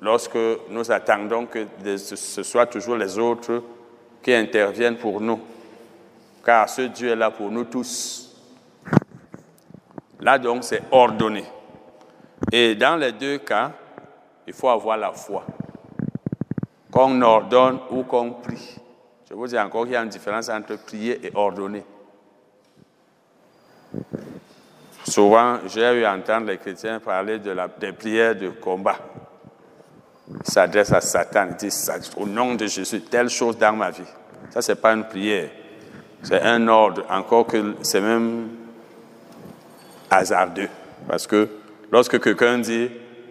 lorsque 0.00 0.38
nous 0.70 0.92
attendons 0.92 1.46
que 1.46 1.66
ce 1.96 2.42
soit 2.42 2.66
toujours 2.66 2.96
les 2.96 3.18
autres 3.18 3.62
qui 4.26 4.34
interviennent 4.34 4.96
pour 4.96 5.20
nous. 5.20 5.40
Car 6.44 6.68
ce 6.68 6.82
Dieu 6.82 7.10
est 7.10 7.16
là 7.16 7.30
pour 7.30 7.48
nous 7.48 7.62
tous. 7.62 8.34
Là 10.18 10.36
donc, 10.36 10.64
c'est 10.64 10.82
ordonné. 10.90 11.44
Et 12.50 12.74
dans 12.74 12.96
les 12.96 13.12
deux 13.12 13.38
cas, 13.38 13.70
il 14.44 14.52
faut 14.52 14.68
avoir 14.68 14.96
la 14.96 15.12
foi. 15.12 15.44
Qu'on 16.90 17.22
ordonne 17.22 17.78
ou 17.88 18.02
qu'on 18.02 18.32
prie. 18.32 18.74
Je 19.30 19.34
vous 19.34 19.46
dis 19.46 19.56
encore 19.56 19.84
qu'il 19.84 19.92
y 19.92 19.96
a 19.96 20.02
une 20.02 20.08
différence 20.08 20.48
entre 20.48 20.74
prier 20.74 21.24
et 21.24 21.30
ordonner. 21.32 21.84
Souvent, 25.04 25.58
j'ai 25.68 26.00
eu 26.00 26.04
entendre 26.04 26.48
les 26.48 26.58
chrétiens 26.58 26.98
parler 26.98 27.38
de 27.38 27.56
des 27.78 27.92
prières 27.92 28.34
de 28.34 28.48
combat. 28.48 28.98
Ils 30.28 30.52
s'adressent 30.52 30.92
à 30.92 31.00
Satan, 31.00 31.48
ils 31.50 31.56
disent 31.56 31.90
au 32.16 32.26
nom 32.26 32.54
de 32.54 32.66
Jésus, 32.66 33.00
telle 33.02 33.28
chose 33.28 33.56
dans 33.56 33.72
ma 33.72 33.90
vie. 33.90 34.02
Ça, 34.50 34.60
ce 34.60 34.72
n'est 34.72 34.76
pas 34.76 34.92
une 34.92 35.04
prière. 35.04 35.50
C'est 36.22 36.42
un 36.42 36.66
ordre, 36.66 37.04
encore 37.08 37.46
que 37.46 37.76
c'est 37.82 38.00
même 38.00 38.48
hasardeux. 40.10 40.68
Parce 41.06 41.26
que 41.26 41.48
lorsque 41.92 42.20
quelqu'un 42.20 42.58
dit 42.58 42.90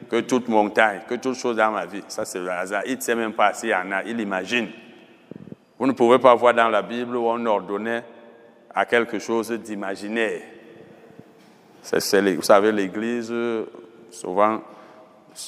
que 0.09 0.21
toute 0.21 0.47
montagne, 0.47 1.01
que 1.07 1.15
toute 1.15 1.35
chose 1.35 1.57
dans 1.57 1.71
ma 1.71 1.85
vie, 1.85 2.03
ça 2.07 2.25
c'est 2.25 2.39
le 2.39 2.49
hasard. 2.49 2.83
Il 2.85 2.95
ne 2.95 3.01
sait 3.01 3.15
même 3.15 3.33
pas 3.33 3.53
s'il 3.53 3.69
y 3.69 3.75
en 3.75 3.91
a, 3.91 4.03
il 4.03 4.19
imagine. 4.19 4.69
Vous 5.77 5.87
ne 5.87 5.91
pouvez 5.91 6.19
pas 6.19 6.33
voir 6.35 6.53
dans 6.53 6.69
la 6.69 6.81
Bible 6.81 7.17
où 7.17 7.27
on 7.27 7.45
ordonnait 7.45 8.03
à 8.73 8.85
quelque 8.85 9.19
chose 9.19 9.51
d'imaginaire. 9.51 10.41
vous 11.91 12.41
savez, 12.41 12.71
l'Église, 12.71 13.33
souvent, 14.11 14.61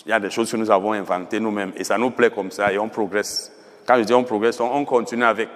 il 0.05 0.09
y 0.09 0.13
a 0.13 0.19
des 0.19 0.29
choses 0.29 0.51
que 0.51 0.57
nous 0.57 0.69
avons 0.69 0.93
inventées 0.93 1.39
nous-mêmes 1.39 1.71
et 1.75 1.83
ça 1.83 1.97
nous 1.97 2.11
plaît 2.11 2.29
comme 2.29 2.51
ça 2.51 2.71
et 2.71 2.77
on 2.77 2.89
progresse. 2.89 3.51
Quand 3.85 3.97
je 3.97 4.03
dis 4.03 4.13
on 4.13 4.23
progresse, 4.23 4.59
on 4.59 4.85
continue 4.85 5.23
avec. 5.23 5.49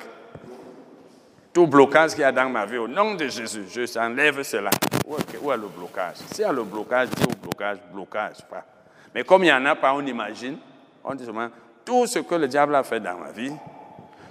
Tout 1.53 1.67
blocage 1.67 2.11
qu'il 2.11 2.21
y 2.21 2.23
a 2.23 2.31
dans 2.31 2.49
ma 2.49 2.65
vie, 2.65 2.77
au 2.77 2.87
nom 2.87 3.15
de 3.15 3.27
Jésus, 3.27 3.65
je 3.69 3.99
enlève 3.99 4.41
cela. 4.43 4.69
Où 5.05 5.17
est, 5.17 5.57
le 5.57 5.67
blocage? 5.67 6.15
S'il 6.31 6.41
y 6.41 6.43
a 6.45 6.51
le 6.53 6.63
blocage, 6.63 7.09
dis 7.09 7.23
au 7.23 7.35
blocage, 7.35 7.77
blocage, 7.91 8.37
pas. 8.49 8.63
Mais 9.13 9.25
comme 9.25 9.43
il 9.43 9.47
n'y 9.47 9.51
en 9.51 9.65
a 9.65 9.75
pas, 9.75 9.93
on 9.93 10.05
imagine, 10.05 10.57
on 11.03 11.13
dit 11.13 11.25
seulement, 11.25 11.49
tout 11.83 12.07
ce 12.07 12.19
que 12.19 12.35
le 12.35 12.47
diable 12.47 12.73
a 12.73 12.83
fait 12.83 13.01
dans 13.01 13.17
ma 13.17 13.31
vie, 13.31 13.51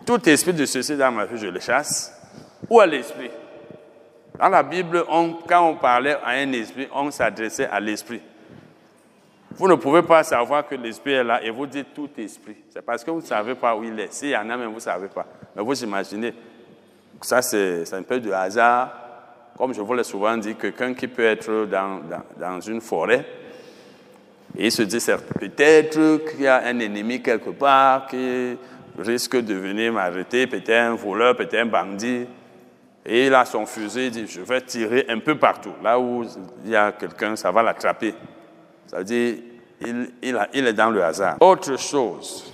tout 0.06 0.26
esprit 0.30 0.54
de 0.54 0.64
ceci 0.64 0.96
dans 0.96 1.12
ma 1.12 1.26
vie, 1.26 1.36
je 1.36 1.48
le 1.48 1.60
chasse. 1.60 2.18
Où 2.70 2.80
est 2.80 2.86
l'esprit? 2.86 3.30
Dans 4.38 4.48
la 4.48 4.62
Bible, 4.62 5.04
quand 5.46 5.68
on 5.68 5.74
parlait 5.76 6.16
à 6.24 6.30
un 6.30 6.52
esprit, 6.52 6.88
on 6.90 7.10
s'adressait 7.10 7.66
à 7.66 7.78
l'esprit. 7.80 8.22
Vous 9.56 9.68
ne 9.68 9.74
pouvez 9.74 10.02
pas 10.02 10.22
savoir 10.22 10.66
que 10.66 10.74
l'esprit 10.74 11.12
est 11.12 11.24
là 11.24 11.42
et 11.42 11.50
vous 11.50 11.66
dites 11.66 11.92
tout 11.94 12.08
esprit. 12.16 12.56
C'est 12.70 12.82
parce 12.82 13.02
que 13.02 13.10
vous 13.10 13.20
ne 13.20 13.26
savez 13.26 13.54
pas 13.54 13.74
où 13.74 13.82
il 13.82 13.98
est. 13.98 14.12
S'il 14.12 14.30
y 14.30 14.36
en 14.36 14.48
a 14.48 14.56
même, 14.56 14.68
vous 14.68 14.76
ne 14.76 14.80
savez 14.80 15.08
pas. 15.08 15.26
Mais 15.54 15.62
vous 15.62 15.82
imaginez, 15.82 16.32
ça 17.20 17.42
c'est 17.42 17.92
un 17.92 18.02
peu 18.02 18.20
de 18.20 18.30
hasard. 18.30 18.92
Comme 19.56 19.74
je 19.74 19.80
vous 19.80 19.94
l'ai 19.94 20.04
souvent 20.04 20.36
dit, 20.36 20.54
quelqu'un 20.54 20.94
qui 20.94 21.08
peut 21.08 21.24
être 21.24 21.66
dans, 21.66 22.00
dans, 22.38 22.60
une 22.60 22.80
forêt 22.80 23.26
et 24.56 24.66
il 24.66 24.72
se 24.72 24.82
dit 24.82 24.98
peut-être 25.38 26.24
qu'il 26.30 26.42
y 26.42 26.46
a 26.46 26.64
un 26.64 26.78
ennemi 26.78 27.22
quelque 27.22 27.50
part 27.50 28.06
qui 28.06 28.56
risque 28.98 29.36
de 29.36 29.54
venir 29.54 29.92
m'arrêter, 29.92 30.46
peut-être 30.46 30.70
un 30.70 30.94
voleur, 30.94 31.36
peut-être 31.36 31.54
un 31.54 31.66
bandit. 31.66 32.26
Et 33.06 33.26
il 33.26 33.34
a 33.34 33.44
son 33.44 33.64
fusil, 33.66 34.06
il 34.06 34.10
dit, 34.10 34.26
je 34.26 34.40
vais 34.40 34.60
tirer 34.60 35.06
un 35.08 35.18
peu 35.18 35.36
partout. 35.36 35.72
Là 35.82 35.98
où 35.98 36.24
il 36.64 36.70
y 36.70 36.76
a 36.76 36.92
quelqu'un, 36.92 37.36
ça 37.36 37.50
va 37.50 37.62
l'attraper. 37.62 38.14
Ça 38.90 38.98
veut 38.98 39.04
dire, 39.04 39.36
il, 39.80 40.10
il, 40.52 40.66
est 40.66 40.72
dans 40.72 40.90
le 40.90 41.04
hasard. 41.04 41.36
Autre 41.40 41.78
chose, 41.78 42.52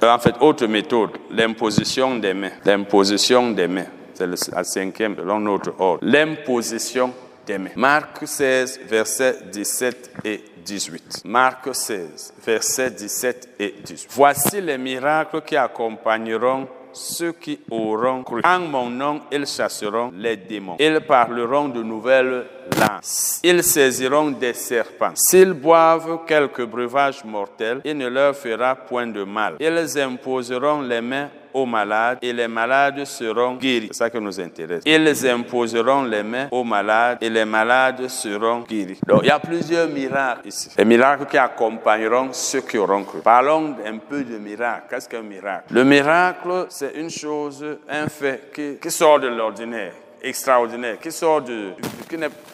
en 0.00 0.18
fait, 0.20 0.36
autre 0.40 0.66
méthode, 0.66 1.10
l'imposition 1.32 2.14
des 2.16 2.34
mains. 2.34 2.52
L'imposition 2.64 3.50
des 3.50 3.66
mains. 3.66 3.86
C'est 4.14 4.28
le 4.28 4.36
cinquième 4.36 5.16
selon 5.16 5.40
notre 5.40 5.74
ordre. 5.80 5.98
L'imposition 6.02 7.12
des 7.44 7.58
mains. 7.58 7.70
Marc 7.74 8.24
16, 8.24 8.80
versets 8.88 9.38
17 9.50 10.10
et 10.24 10.44
18. 10.64 11.22
Marc 11.24 11.74
16, 11.74 12.34
versets 12.46 12.92
17 12.92 13.48
et 13.58 13.74
18. 13.84 14.08
Voici 14.12 14.60
les 14.60 14.78
miracles 14.78 15.42
qui 15.42 15.56
accompagneront 15.56 16.68
ceux 16.92 17.32
qui 17.32 17.58
auront 17.70 18.22
cru. 18.22 18.40
En 18.44 18.60
mon 18.60 18.88
nom, 18.88 19.22
ils 19.32 19.46
chasseront 19.46 20.12
les 20.16 20.36
démons. 20.36 20.76
Ils 20.78 21.00
parleront 21.00 21.68
de 21.68 21.82
nouvelles 21.82 22.44
langues. 22.78 23.02
Ils 23.42 23.62
saisiront 23.62 24.30
des 24.30 24.54
serpents. 24.54 25.12
S'ils 25.14 25.52
boivent 25.52 26.20
quelques 26.26 26.64
breuvages 26.64 27.24
mortels, 27.24 27.80
il 27.84 27.96
ne 27.96 28.08
leur 28.08 28.34
fera 28.36 28.74
point 28.74 29.06
de 29.06 29.24
mal. 29.24 29.56
Ils 29.60 29.98
imposeront 29.98 30.82
les 30.82 31.00
mains 31.00 31.28
aux 31.54 31.66
malades 31.66 32.18
et 32.22 32.32
les 32.32 32.48
malades 32.48 33.04
seront 33.04 33.56
guéris. 33.56 33.88
C'est 33.88 33.98
ça 33.98 34.10
qui 34.10 34.18
nous 34.18 34.40
intéresse. 34.40 34.82
Ils 34.86 35.28
imposeront 35.28 36.04
les 36.04 36.22
mains 36.22 36.48
aux 36.50 36.64
malades 36.64 37.18
et 37.20 37.30
les 37.30 37.44
malades 37.44 38.08
seront 38.08 38.60
guéris. 38.60 39.00
Donc, 39.06 39.20
il 39.22 39.28
y 39.28 39.30
a 39.30 39.38
plusieurs 39.38 39.88
miracles 39.88 40.48
ici. 40.48 40.70
Les 40.76 40.84
miracles 40.84 41.26
qui 41.26 41.38
accompagneront 41.38 42.32
ceux 42.32 42.62
qui 42.62 42.78
auront 42.78 43.04
cru. 43.04 43.20
Parlons 43.20 43.76
un 43.86 43.98
peu 43.98 44.24
de 44.24 44.38
miracles. 44.38 44.84
Qu'est-ce 44.88 45.08
qu'un 45.08 45.22
miracle? 45.22 45.66
Le 45.70 45.84
miracle, 45.84 46.66
c'est 46.68 46.94
une 46.94 47.10
chose, 47.10 47.64
un 47.88 48.08
fait 48.08 48.50
qui, 48.54 48.76
qui 48.80 48.90
sort 48.90 49.20
de 49.20 49.28
l'ordinaire 49.28 49.92
extraordinaire, 50.22 50.98
qui 51.00 51.10
sort 51.10 51.42
de, 51.42 51.72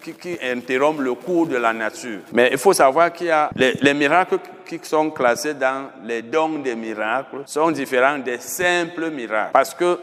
qui, 0.03 0.13
qui, 0.15 0.39
interrompt 0.43 1.01
le 1.01 1.15
cours 1.15 1.47
de 1.47 1.57
la 1.57 1.73
nature. 1.73 2.21
Mais 2.33 2.49
il 2.53 2.59
faut 2.59 2.73
savoir 2.73 3.13
qu'il 3.13 3.29
y 3.29 3.31
a 3.31 3.51
les, 3.55 3.73
les, 3.81 3.95
miracles 3.95 4.39
qui 4.67 4.79
sont 4.83 5.11
classés 5.11 5.55
dans 5.55 5.91
les 6.05 6.23
dons 6.23 6.59
des 6.59 6.75
miracles 6.75 7.43
sont 7.47 7.71
différents 7.71 8.19
des 8.19 8.39
simples 8.39 9.11
miracles. 9.11 9.51
Parce 9.53 9.75
que, 9.75 9.99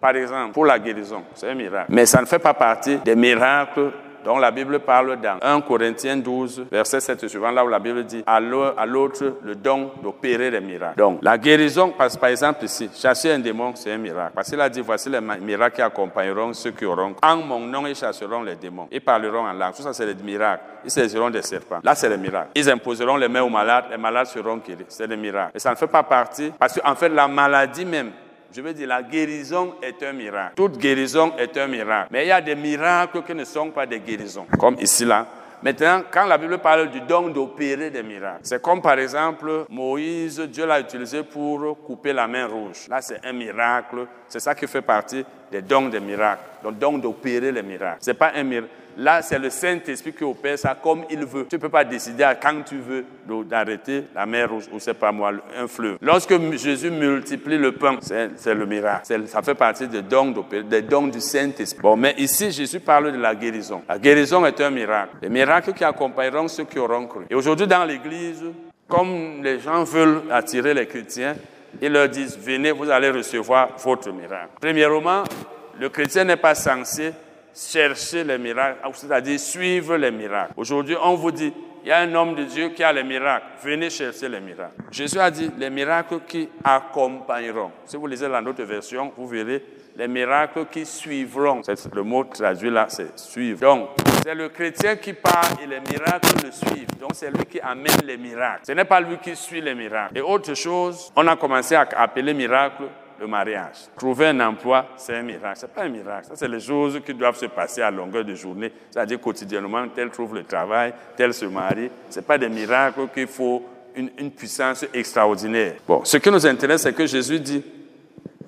par 0.00 0.16
exemple, 0.16 0.52
pour 0.52 0.66
la 0.66 0.78
guérison, 0.78 1.22
c'est 1.34 1.48
un 1.48 1.54
miracle. 1.54 1.90
Mais 1.90 2.06
ça 2.06 2.20
ne 2.20 2.26
fait 2.26 2.38
pas 2.38 2.54
partie 2.54 2.96
des 2.98 3.16
miracles 3.16 3.92
dont 4.24 4.38
la 4.38 4.50
Bible 4.50 4.80
parle 4.80 5.20
dans 5.20 5.38
1 5.42 5.60
Corinthiens 5.62 6.16
12, 6.16 6.66
verset 6.70 7.00
7 7.00 7.28
suivant, 7.28 7.50
là 7.50 7.64
où 7.64 7.68
la 7.68 7.78
Bible 7.78 8.04
dit 8.04 8.22
à 8.26 8.40
l'autre 8.40 9.36
le 9.42 9.54
don 9.54 9.90
d'opérer 10.02 10.50
des 10.50 10.60
miracles. 10.60 10.98
Donc, 10.98 11.18
la 11.22 11.38
guérison, 11.38 11.90
par 11.90 12.08
exemple 12.28 12.64
ici, 12.64 12.90
chasser 12.94 13.30
un 13.32 13.38
démon, 13.38 13.72
c'est 13.74 13.92
un 13.92 13.98
miracle. 13.98 14.32
Parce 14.34 14.50
qu'il 14.50 14.60
a 14.60 14.68
dit, 14.68 14.80
voici 14.80 15.08
les 15.08 15.20
miracles 15.20 15.76
qui 15.76 15.82
accompagneront 15.82 16.52
ceux 16.52 16.70
qui 16.70 16.84
auront. 16.84 17.14
En 17.22 17.36
mon 17.36 17.60
nom, 17.60 17.86
ils 17.86 17.94
chasseront 17.94 18.42
les 18.42 18.56
démons. 18.56 18.88
Ils 18.90 19.00
parleront 19.00 19.46
en 19.46 19.52
langue. 19.52 19.74
Tout 19.74 19.82
ça, 19.82 19.92
c'est 19.92 20.14
des 20.14 20.22
miracles. 20.22 20.62
Ils 20.84 20.90
saisiront 20.90 21.30
des 21.30 21.42
serpents. 21.42 21.80
Là, 21.82 21.94
c'est 21.94 22.08
les 22.08 22.16
miracles. 22.16 22.50
Ils 22.54 22.70
imposeront 22.70 23.16
les 23.16 23.28
mains 23.28 23.42
aux 23.42 23.48
malades. 23.48 23.84
Les 23.90 23.96
malades 23.96 24.26
seront 24.26 24.56
guéris. 24.58 24.84
C'est 24.88 25.08
des 25.08 25.16
miracles. 25.16 25.52
Et 25.54 25.58
ça 25.58 25.70
ne 25.70 25.76
fait 25.76 25.86
pas 25.86 26.02
partie, 26.02 26.52
parce 26.58 26.78
qu'en 26.78 26.94
fait, 26.94 27.08
la 27.08 27.28
maladie 27.28 27.84
même, 27.84 28.12
je 28.52 28.60
veux 28.60 28.72
dire, 28.72 28.88
la 28.88 29.02
guérison 29.02 29.74
est 29.82 30.02
un 30.02 30.12
miracle. 30.12 30.54
Toute 30.56 30.78
guérison 30.78 31.32
est 31.38 31.56
un 31.56 31.66
miracle. 31.66 32.08
Mais 32.10 32.24
il 32.24 32.28
y 32.28 32.32
a 32.32 32.40
des 32.40 32.54
miracles 32.54 33.22
qui 33.22 33.34
ne 33.34 33.44
sont 33.44 33.70
pas 33.70 33.86
des 33.86 34.00
guérisons. 34.00 34.46
Comme 34.58 34.76
ici, 34.80 35.04
là. 35.04 35.26
Maintenant, 35.62 36.02
quand 36.10 36.24
la 36.24 36.38
Bible 36.38 36.56
parle 36.58 36.90
du 36.90 37.02
don 37.02 37.28
d'opérer 37.28 37.90
des 37.90 38.02
miracles, 38.02 38.40
c'est 38.44 38.62
comme 38.62 38.80
par 38.80 38.98
exemple 38.98 39.66
Moïse, 39.68 40.40
Dieu 40.40 40.64
l'a 40.64 40.80
utilisé 40.80 41.22
pour 41.22 41.76
couper 41.84 42.14
la 42.14 42.26
main 42.26 42.46
rouge. 42.46 42.88
Là, 42.88 43.02
c'est 43.02 43.20
un 43.22 43.32
miracle. 43.34 44.06
C'est 44.26 44.40
ça 44.40 44.54
qui 44.54 44.66
fait 44.66 44.80
partie 44.80 45.22
des 45.52 45.60
dons 45.60 45.88
des 45.88 46.00
miracles. 46.00 46.42
Donc, 46.64 46.78
don 46.78 46.96
d'opérer 46.96 47.52
les 47.52 47.62
miracles. 47.62 47.98
C'est 48.00 48.14
pas 48.14 48.32
un 48.34 48.42
miracle. 48.42 48.72
Là, 49.00 49.22
c'est 49.22 49.38
le 49.38 49.48
Saint-Esprit 49.48 50.12
qui 50.12 50.24
opère 50.24 50.58
ça 50.58 50.76
comme 50.80 51.04
il 51.08 51.24
veut. 51.24 51.46
Tu 51.48 51.56
ne 51.56 51.60
peux 51.60 51.70
pas 51.70 51.84
décider 51.84 52.22
à 52.22 52.34
quand 52.34 52.62
tu 52.66 52.76
veux 52.76 53.06
d'arrêter 53.46 54.04
la 54.14 54.26
mer 54.26 54.50
rouge 54.50 54.64
ou 54.70 54.78
c'est 54.78 54.92
pas 54.92 55.10
moi, 55.10 55.32
un 55.56 55.66
fleuve. 55.66 55.96
Lorsque 56.02 56.38
Jésus 56.58 56.90
multiplie 56.90 57.56
le 57.56 57.72
pain, 57.72 57.98
c'est 58.02 58.54
le 58.54 58.66
miracle. 58.66 59.26
Ça 59.26 59.40
fait 59.40 59.54
partie 59.54 59.88
des 59.88 60.02
dons, 60.02 60.34
des 60.68 60.82
dons 60.82 61.06
du 61.06 61.18
Saint-Esprit. 61.18 61.80
Bon, 61.80 61.96
mais 61.96 62.14
ici, 62.18 62.50
Jésus 62.50 62.78
parle 62.80 63.12
de 63.12 63.16
la 63.16 63.34
guérison. 63.34 63.80
La 63.88 63.98
guérison 63.98 64.44
est 64.44 64.60
un 64.60 64.68
miracle. 64.68 65.16
Les 65.22 65.30
miracles 65.30 65.72
qui 65.72 65.82
accompagneront 65.82 66.48
ceux 66.48 66.64
qui 66.64 66.78
auront 66.78 67.06
cru. 67.06 67.24
Et 67.30 67.34
aujourd'hui, 67.34 67.66
dans 67.66 67.86
l'Église, 67.86 68.44
comme 68.86 69.42
les 69.42 69.60
gens 69.60 69.82
veulent 69.82 70.24
attirer 70.30 70.74
les 70.74 70.86
chrétiens, 70.86 71.36
ils 71.80 71.90
leur 71.90 72.10
disent, 72.10 72.38
venez, 72.38 72.70
vous 72.70 72.90
allez 72.90 73.08
recevoir 73.08 73.70
votre 73.82 74.12
miracle. 74.12 74.50
Premièrement, 74.60 75.22
le 75.78 75.88
chrétien 75.88 76.24
n'est 76.24 76.36
pas 76.36 76.54
censé 76.54 77.12
chercher 77.54 78.24
les 78.24 78.38
miracles, 78.38 78.78
c'est-à-dire 78.94 79.38
suivre 79.38 79.96
les 79.96 80.10
miracles. 80.10 80.52
Aujourd'hui, 80.56 80.96
on 81.02 81.14
vous 81.14 81.30
dit, 81.30 81.52
il 81.82 81.88
y 81.88 81.92
a 81.92 81.98
un 82.00 82.14
homme 82.14 82.34
de 82.34 82.44
Dieu 82.44 82.68
qui 82.70 82.82
a 82.82 82.92
les 82.92 83.02
miracles. 83.02 83.46
Venez 83.62 83.88
chercher 83.88 84.28
les 84.28 84.40
miracles. 84.40 84.74
Jésus 84.90 85.18
a 85.18 85.30
dit 85.30 85.50
les 85.56 85.70
miracles 85.70 86.20
qui 86.26 86.48
accompagneront. 86.62 87.70
Si 87.86 87.96
vous 87.96 88.06
lisez 88.06 88.28
la 88.28 88.42
autre 88.42 88.64
version, 88.64 89.12
vous 89.16 89.26
verrez 89.26 89.64
les 89.96 90.06
miracles 90.06 90.66
qui 90.70 90.84
suivront. 90.84 91.62
Le 91.94 92.02
mot 92.02 92.24
traduit 92.24 92.70
là, 92.70 92.86
c'est 92.88 93.18
suivre. 93.18 93.60
Donc, 93.60 93.90
c'est 94.22 94.34
le 94.34 94.50
chrétien 94.50 94.96
qui 94.96 95.14
part 95.14 95.52
et 95.62 95.66
les 95.66 95.80
miracles 95.80 96.44
le 96.44 96.52
suivent. 96.52 96.98
Donc, 97.00 97.12
c'est 97.14 97.30
lui 97.30 97.46
qui 97.46 97.60
amène 97.60 98.00
les 98.04 98.18
miracles. 98.18 98.60
Ce 98.66 98.72
n'est 98.72 98.84
pas 98.84 99.00
lui 99.00 99.16
qui 99.16 99.34
suit 99.34 99.62
les 99.62 99.74
miracles. 99.74 100.18
Et 100.18 100.20
autre 100.20 100.54
chose, 100.54 101.10
on 101.16 101.26
a 101.26 101.36
commencé 101.36 101.74
à 101.74 101.88
appeler 101.96 102.34
miracle 102.34 102.84
le 103.20 103.26
mariage. 103.26 103.76
Trouver 103.96 104.28
un 104.28 104.40
emploi, 104.40 104.86
c'est 104.96 105.14
un 105.14 105.22
miracle. 105.22 105.58
Ce 105.60 105.66
n'est 105.66 105.72
pas 105.72 105.82
un 105.82 105.88
miracle. 105.90 106.28
Ça, 106.28 106.36
c'est 106.36 106.48
les 106.48 106.60
choses 106.60 107.00
qui 107.04 107.12
doivent 107.12 107.36
se 107.36 107.46
passer 107.46 107.82
à 107.82 107.90
longueur 107.90 108.24
de 108.24 108.34
journée. 108.34 108.72
C'est-à-dire 108.90 109.20
quotidiennement, 109.20 109.86
tel 109.94 110.10
trouve 110.10 110.34
le 110.34 110.44
travail, 110.44 110.94
tel 111.16 111.34
se 111.34 111.44
marie. 111.44 111.90
Ce 112.08 112.18
n'est 112.18 112.26
pas 112.26 112.38
des 112.38 112.48
miracles 112.48 113.08
qu'il 113.12 113.26
faut 113.26 113.62
une, 113.94 114.10
une, 114.18 114.30
puissance 114.30 114.86
extraordinaire. 114.94 115.74
Bon, 115.86 116.02
ce 116.04 116.16
qui 116.16 116.30
nous 116.30 116.46
intéresse, 116.46 116.82
c'est 116.82 116.94
que 116.94 117.06
Jésus 117.06 117.40
dit, 117.40 117.62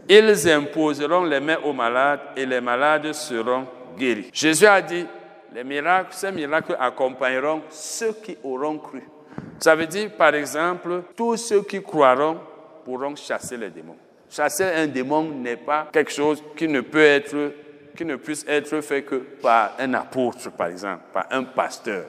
ils 0.09 0.51
imposeront 0.51 1.25
les 1.25 1.41
mains 1.41 1.59
aux 1.65 1.73
malades 1.73 2.21
et 2.37 2.47
les 2.47 2.61
malades 2.61 3.13
seront 3.13 3.67
guéris. 3.99 4.31
Jésus 4.33 4.67
a 4.67 4.81
dit, 4.81 5.05
les 5.55 5.65
miracles, 5.65 6.13
ces 6.13 6.33
miracles 6.33 6.77
accompagneront 6.81 7.63
ceux 7.69 8.15
qui 8.25 8.39
auront 8.43 8.79
cru. 8.79 9.03
Ça 9.59 9.75
veut 9.75 9.87
dire, 9.87 10.11
par 10.17 10.35
exemple, 10.35 11.03
tous 11.15 11.37
ceux 11.37 11.63
qui 11.63 11.83
croiront 11.83 12.39
pourront 12.85 13.15
chasser 13.15 13.57
les 13.57 13.69
démons. 13.71 13.97
Chasser 14.35 14.65
un 14.65 14.87
démon 14.87 15.25
n'est 15.25 15.59
pas 15.59 15.91
quelque 15.93 16.11
chose 16.11 16.43
qui 16.57 16.67
ne 16.67 16.81
peut 16.81 17.05
être, 17.05 17.53
qui 17.95 18.03
ne 18.07 18.17
puisse 18.17 18.47
être 18.49 18.81
fait 18.81 19.03
que 19.03 19.17
par 19.17 19.73
un 19.79 19.93
apôtre, 19.93 20.51
par 20.53 20.69
exemple, 20.69 21.03
par 21.13 21.27
un 21.31 21.45
pasteur, 21.45 22.07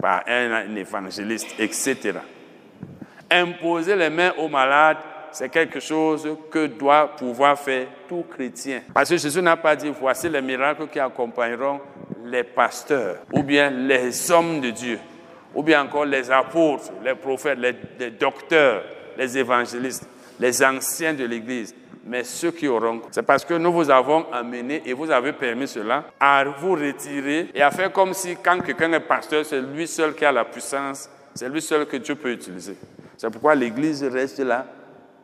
par 0.00 0.22
un, 0.26 0.74
évangéliste, 0.74 1.48
etc. 1.58 2.14
Imposer 3.30 3.94
les 3.94 4.08
mains 4.08 4.32
aux 4.38 4.48
malades, 4.48 4.96
c'est 5.32 5.50
quelque 5.50 5.78
chose 5.78 6.26
que 6.50 6.66
doit 6.66 7.14
pouvoir 7.14 7.58
faire 7.58 7.88
tout 8.08 8.24
chrétien. 8.30 8.80
Parce 8.94 9.10
que 9.10 9.18
Jésus 9.18 9.42
n'a 9.42 9.58
pas 9.58 9.76
dit, 9.76 9.92
voici 10.00 10.30
les 10.30 10.40
miracles 10.40 10.88
qui 10.88 10.98
accompagneront 10.98 11.80
les 12.24 12.44
pasteurs, 12.44 13.18
ou 13.34 13.42
bien 13.42 13.68
les 13.68 14.30
hommes 14.30 14.62
de 14.62 14.70
Dieu, 14.70 14.98
ou 15.54 15.62
bien 15.62 15.82
encore 15.82 16.06
les 16.06 16.30
apôtres, 16.30 16.90
les 17.04 17.14
prophètes, 17.14 17.58
les, 17.58 17.74
les 17.98 18.12
docteurs, 18.12 18.82
les 19.18 19.36
évangélistes 19.36 20.08
les 20.38 20.62
anciens 20.64 21.14
de 21.14 21.24
l'Église, 21.24 21.74
mais 22.04 22.24
ceux 22.24 22.52
qui 22.52 22.68
auront. 22.68 23.02
C'est 23.10 23.24
parce 23.24 23.44
que 23.44 23.54
nous 23.54 23.72
vous 23.72 23.90
avons 23.90 24.26
amené 24.32 24.82
et 24.86 24.92
vous 24.92 25.10
avez 25.10 25.32
permis 25.32 25.66
cela 25.66 26.04
à 26.20 26.44
vous 26.44 26.72
retirer 26.72 27.48
et 27.54 27.62
à 27.62 27.70
faire 27.70 27.92
comme 27.92 28.14
si 28.14 28.36
quand 28.42 28.60
quelqu'un 28.60 28.92
est 28.92 29.00
pasteur, 29.00 29.44
c'est 29.44 29.60
lui 29.60 29.86
seul 29.86 30.14
qui 30.14 30.24
a 30.24 30.32
la 30.32 30.44
puissance, 30.44 31.10
c'est 31.34 31.48
lui 31.48 31.60
seul 31.60 31.86
que 31.86 31.96
Dieu 31.96 32.14
peut 32.14 32.32
utiliser. 32.32 32.76
C'est 33.16 33.30
pourquoi 33.30 33.54
l'Église 33.54 34.04
reste 34.04 34.38
là. 34.40 34.66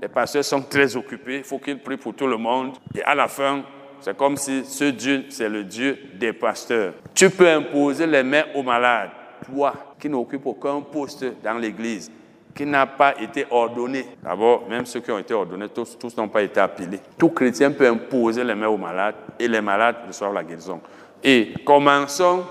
Les 0.00 0.08
pasteurs 0.08 0.44
sont 0.44 0.62
très 0.62 0.96
occupés, 0.96 1.38
il 1.38 1.44
faut 1.44 1.58
qu'ils 1.58 1.78
prient 1.78 1.96
pour 1.96 2.14
tout 2.14 2.26
le 2.26 2.36
monde. 2.36 2.76
Et 2.94 3.02
à 3.04 3.14
la 3.14 3.28
fin, 3.28 3.62
c'est 4.00 4.16
comme 4.16 4.36
si 4.36 4.64
ce 4.64 4.84
Dieu, 4.84 5.26
c'est 5.28 5.48
le 5.48 5.62
Dieu 5.62 5.96
des 6.14 6.32
pasteurs. 6.32 6.94
Tu 7.14 7.30
peux 7.30 7.48
imposer 7.48 8.08
les 8.08 8.24
mains 8.24 8.44
aux 8.56 8.64
malades, 8.64 9.10
toi 9.46 9.94
qui 10.00 10.08
n'occupes 10.08 10.46
aucun 10.46 10.80
poste 10.80 11.24
dans 11.44 11.54
l'Église 11.54 12.10
qui 12.54 12.66
n'a 12.66 12.86
pas 12.86 13.20
été 13.20 13.46
ordonné. 13.50 14.06
D'abord, 14.22 14.68
même 14.68 14.84
ceux 14.84 15.00
qui 15.00 15.10
ont 15.10 15.18
été 15.18 15.32
ordonnés, 15.32 15.68
tous, 15.68 16.16
n'ont 16.16 16.28
pas 16.28 16.42
été 16.42 16.60
appelés. 16.60 17.00
Tout 17.18 17.30
chrétien 17.30 17.70
peut 17.70 17.86
imposer 17.86 18.44
les 18.44 18.54
mains 18.54 18.68
aux 18.68 18.76
malades 18.76 19.14
et 19.38 19.48
les 19.48 19.60
malades 19.60 19.96
reçoivent 20.06 20.34
la 20.34 20.44
guérison. 20.44 20.80
Et 21.22 21.54
commençons 21.64 22.44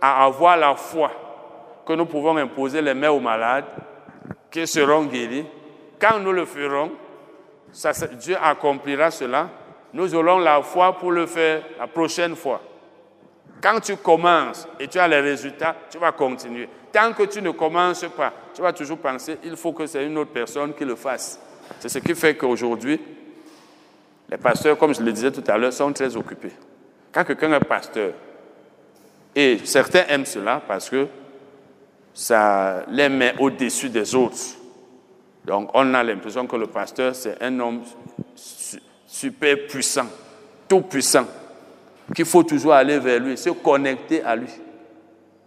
à 0.00 0.24
avoir 0.24 0.56
la 0.56 0.74
foi 0.74 1.10
que 1.86 1.92
nous 1.92 2.06
pouvons 2.06 2.36
imposer 2.36 2.80
les 2.80 2.94
mains 2.94 3.10
aux 3.10 3.20
malades 3.20 3.64
qui 4.50 4.66
seront 4.66 5.04
guéris. 5.04 5.46
Quand 6.00 6.18
nous 6.20 6.32
le 6.32 6.44
ferons, 6.44 6.92
Dieu 8.20 8.36
accomplira 8.40 9.10
cela. 9.10 9.48
Nous 9.92 10.14
aurons 10.14 10.38
la 10.38 10.62
foi 10.62 10.92
pour 10.98 11.10
le 11.10 11.26
faire 11.26 11.62
la 11.78 11.86
prochaine 11.86 12.36
fois. 12.36 12.60
Quand 13.62 13.78
tu 13.80 13.96
commences 13.96 14.68
et 14.80 14.88
tu 14.88 14.98
as 14.98 15.06
les 15.06 15.20
résultats, 15.20 15.76
tu 15.90 15.98
vas 15.98 16.12
continuer. 16.12 16.68
Tant 16.92 17.12
que 17.12 17.22
tu 17.24 17.40
ne 17.40 17.50
commences 17.50 18.04
pas, 18.16 18.32
tu 18.54 18.60
vas 18.60 18.72
toujours 18.72 18.98
penser, 18.98 19.38
il 19.44 19.56
faut 19.56 19.72
que 19.72 19.86
c'est 19.86 20.04
une 20.04 20.18
autre 20.18 20.32
personne 20.32 20.74
qui 20.74 20.84
le 20.84 20.94
fasse. 20.94 21.40
C'est 21.80 21.88
ce 21.88 21.98
qui 21.98 22.14
fait 22.14 22.36
qu'aujourd'hui, 22.36 23.00
les 24.30 24.36
pasteurs, 24.36 24.76
comme 24.76 24.94
je 24.94 25.02
le 25.02 25.12
disais 25.12 25.30
tout 25.30 25.44
à 25.46 25.56
l'heure, 25.56 25.72
sont 25.72 25.92
très 25.92 26.14
occupés. 26.16 26.52
Quand 27.12 27.24
quelqu'un 27.24 27.52
est 27.52 27.60
pasteur, 27.60 28.12
et 29.34 29.58
certains 29.64 30.04
aiment 30.08 30.26
cela 30.26 30.60
parce 30.66 30.90
que 30.90 31.06
ça 32.12 32.84
les 32.88 33.08
met 33.08 33.34
au-dessus 33.38 33.88
des 33.88 34.14
autres. 34.14 34.36
Donc 35.44 35.70
on 35.74 35.94
a 35.94 36.02
l'impression 36.02 36.46
que 36.46 36.56
le 36.56 36.66
pasteur, 36.66 37.14
c'est 37.14 37.42
un 37.42 37.58
homme 37.58 37.82
super 39.06 39.66
puissant, 39.66 40.06
tout 40.68 40.82
puissant 40.82 41.26
qu'il 42.14 42.26
faut 42.26 42.42
toujours 42.42 42.74
aller 42.74 42.98
vers 42.98 43.20
lui, 43.20 43.36
se 43.38 43.50
connecter 43.50 44.22
à 44.22 44.36
lui. 44.36 44.48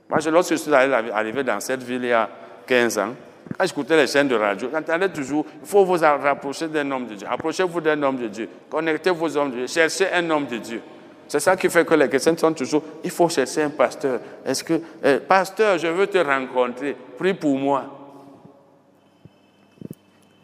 Moi, 0.10 0.20
lorsque 0.32 0.51
je 0.51 0.56
suis 0.56 0.74
arrivé 0.74 1.43
dans 1.43 1.60
cette 1.60 1.84
ville 1.84 2.03
il 2.03 2.10
y 2.10 2.14
a 2.14 2.30
15 2.68 2.98
ans, 2.99 3.15
quand 3.57 3.65
j'écoutais 3.65 3.95
les 3.95 4.07
chaînes 4.07 4.27
de 4.27 4.36
radio, 4.36 4.69
j'entendais 4.72 5.10
toujours, 5.10 5.45
il 5.61 5.68
faut 5.68 5.86
vous 5.86 5.98
rapprocher 5.98 6.68
d'un 6.68 6.90
homme 6.91 7.07
de 7.07 7.15
Dieu. 7.15 7.27
Approchez-vous 7.30 7.82
d'un 7.82 8.02
homme 8.03 8.18
de 8.18 8.27
Dieu. 8.27 8.49
Connectez 8.69 9.11
vos 9.11 9.38
hommes 9.38 9.52
de 9.52 9.56
Dieu. 9.57 9.68
Cherchez 9.68 10.11
un 10.11 10.30
homme 10.30 10.45
de 10.45 10.57
Dieu. 10.57 10.82
C'est 11.27 11.40
ça 11.40 11.56
qui 11.56 11.69
fait 11.69 11.86
que 11.86 11.94
les 11.95 12.07
chrétiens 12.07 12.38
sont 12.38 12.53
toujours, 12.53 12.84
il 13.03 13.10
faut 13.10 13.30
chercher 13.30 13.64
un 13.64 13.69
pasteur. 13.69 14.19
Est-ce 14.45 14.64
que, 14.64 14.80
eh, 15.03 15.18
pasteur, 15.18 15.77
je 15.77 15.88
veux 15.88 16.07
te 16.07 16.18
rencontrer. 16.19 16.95
Prie 17.18 17.34
pour 17.34 17.57
moi. 17.57 17.86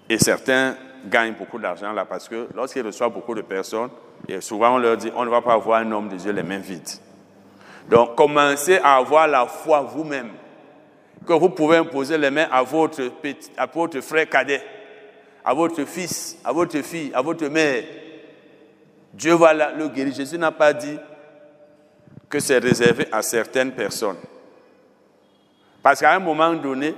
Et 0.09 0.17
certains 0.17 0.75
gagnent 1.05 1.33
beaucoup 1.33 1.59
d'argent 1.59 1.91
là 1.91 2.05
parce 2.05 2.27
que 2.27 2.47
lorsqu'ils 2.55 2.85
reçoivent 2.85 3.13
beaucoup 3.13 3.35
de 3.35 3.41
personnes, 3.41 3.89
et 4.27 4.41
souvent, 4.41 4.75
on 4.75 4.77
leur 4.77 4.97
dit, 4.97 5.11
on 5.15 5.25
ne 5.25 5.29
va 5.29 5.41
pas 5.41 5.57
voir 5.57 5.81
un 5.81 5.91
homme 5.91 6.09
de 6.09 6.15
Dieu 6.15 6.31
les 6.31 6.43
mains 6.43 6.59
vides. 6.59 6.89
Donc, 7.91 8.15
commencez 8.15 8.77
à 8.77 8.95
avoir 8.95 9.27
la 9.27 9.45
foi 9.45 9.81
vous-même. 9.81 10.31
Que 11.27 11.33
vous 11.33 11.49
pouvez 11.49 11.75
imposer 11.75 12.17
les 12.17 12.31
mains 12.31 12.47
à 12.49 12.63
votre, 12.63 13.09
petit, 13.21 13.51
à 13.57 13.65
votre 13.65 13.99
frère 13.99 14.29
cadet, 14.29 14.63
à 15.43 15.53
votre 15.53 15.83
fils, 15.83 16.37
à 16.45 16.53
votre 16.53 16.81
fille, 16.81 17.11
à 17.13 17.21
votre 17.21 17.45
mère. 17.47 17.83
Dieu 19.13 19.33
va 19.33 19.53
le 19.53 19.89
guérir. 19.89 20.13
Jésus 20.13 20.37
n'a 20.37 20.53
pas 20.53 20.71
dit 20.71 20.97
que 22.29 22.39
c'est 22.39 22.59
réservé 22.59 23.07
à 23.11 23.21
certaines 23.21 23.73
personnes. 23.73 24.19
Parce 25.83 25.99
qu'à 25.99 26.13
un 26.13 26.19
moment 26.19 26.53
donné, 26.53 26.95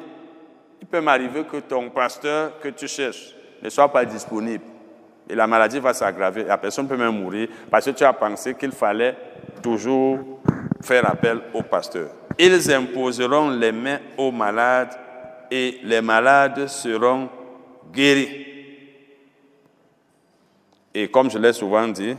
il 0.80 0.88
peut 0.88 1.02
m'arriver 1.02 1.44
que 1.44 1.58
ton 1.58 1.90
pasteur 1.90 2.60
que 2.60 2.68
tu 2.68 2.88
cherches 2.88 3.34
ne 3.64 3.70
soit 3.70 3.92
pas 3.92 4.06
disponible. 4.06 4.64
Et 5.28 5.34
la 5.34 5.48
maladie 5.48 5.80
va 5.80 5.96
s'aggraver. 5.96 6.44
La 6.44 6.60
personne 6.60 6.88
peut 6.88 6.98
même 6.98 7.20
mourir 7.20 7.50
parce 7.72 7.86
que 7.86 7.92
tu 7.92 8.04
as 8.04 8.14
pensé 8.14 8.54
qu'il 8.54 8.72
fallait 8.72 9.18
toujours 9.64 10.42
faire 10.84 11.10
appel 11.10 11.40
au 11.54 11.64
pasteur. 11.64 12.10
Ils 12.38 12.72
imposeront 12.72 13.50
les 13.50 13.72
mains 13.72 14.00
aux 14.18 14.32
malades 14.32 14.94
et 15.50 15.80
les 15.84 16.02
malades 16.02 16.68
seront 16.68 17.30
guéris. 17.92 18.48
Et 20.94 21.08
comme 21.10 21.30
je 21.30 21.38
l'ai 21.38 21.54
souvent 21.54 21.88
dit, 21.88 22.16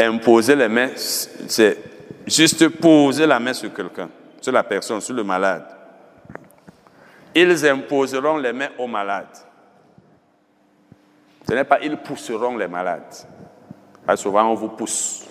imposer 0.00 0.56
les 0.56 0.68
mains, 0.68 0.90
c'est 0.96 1.78
juste 2.26 2.68
poser 2.80 3.26
la 3.26 3.38
main 3.38 3.52
sur 3.52 3.72
quelqu'un, 3.72 4.08
sur 4.40 4.52
la 4.52 4.64
personne, 4.64 5.00
sur 5.00 5.14
le 5.14 5.22
malade. 5.22 5.66
Ils 7.34 7.66
imposeront 7.66 8.38
les 8.38 8.52
mains 8.52 8.70
aux 8.78 8.86
malades. 8.86 9.36
Ce 11.46 11.52
n'est 11.52 11.64
pas 11.64 11.80
ils 11.82 11.96
pousseront 11.96 12.56
les 12.56 12.68
malades. 12.68 13.14
Que 14.06 14.16
souvent 14.16 14.44
on 14.50 14.54
vous 14.54 14.68
pousse. 14.68 15.24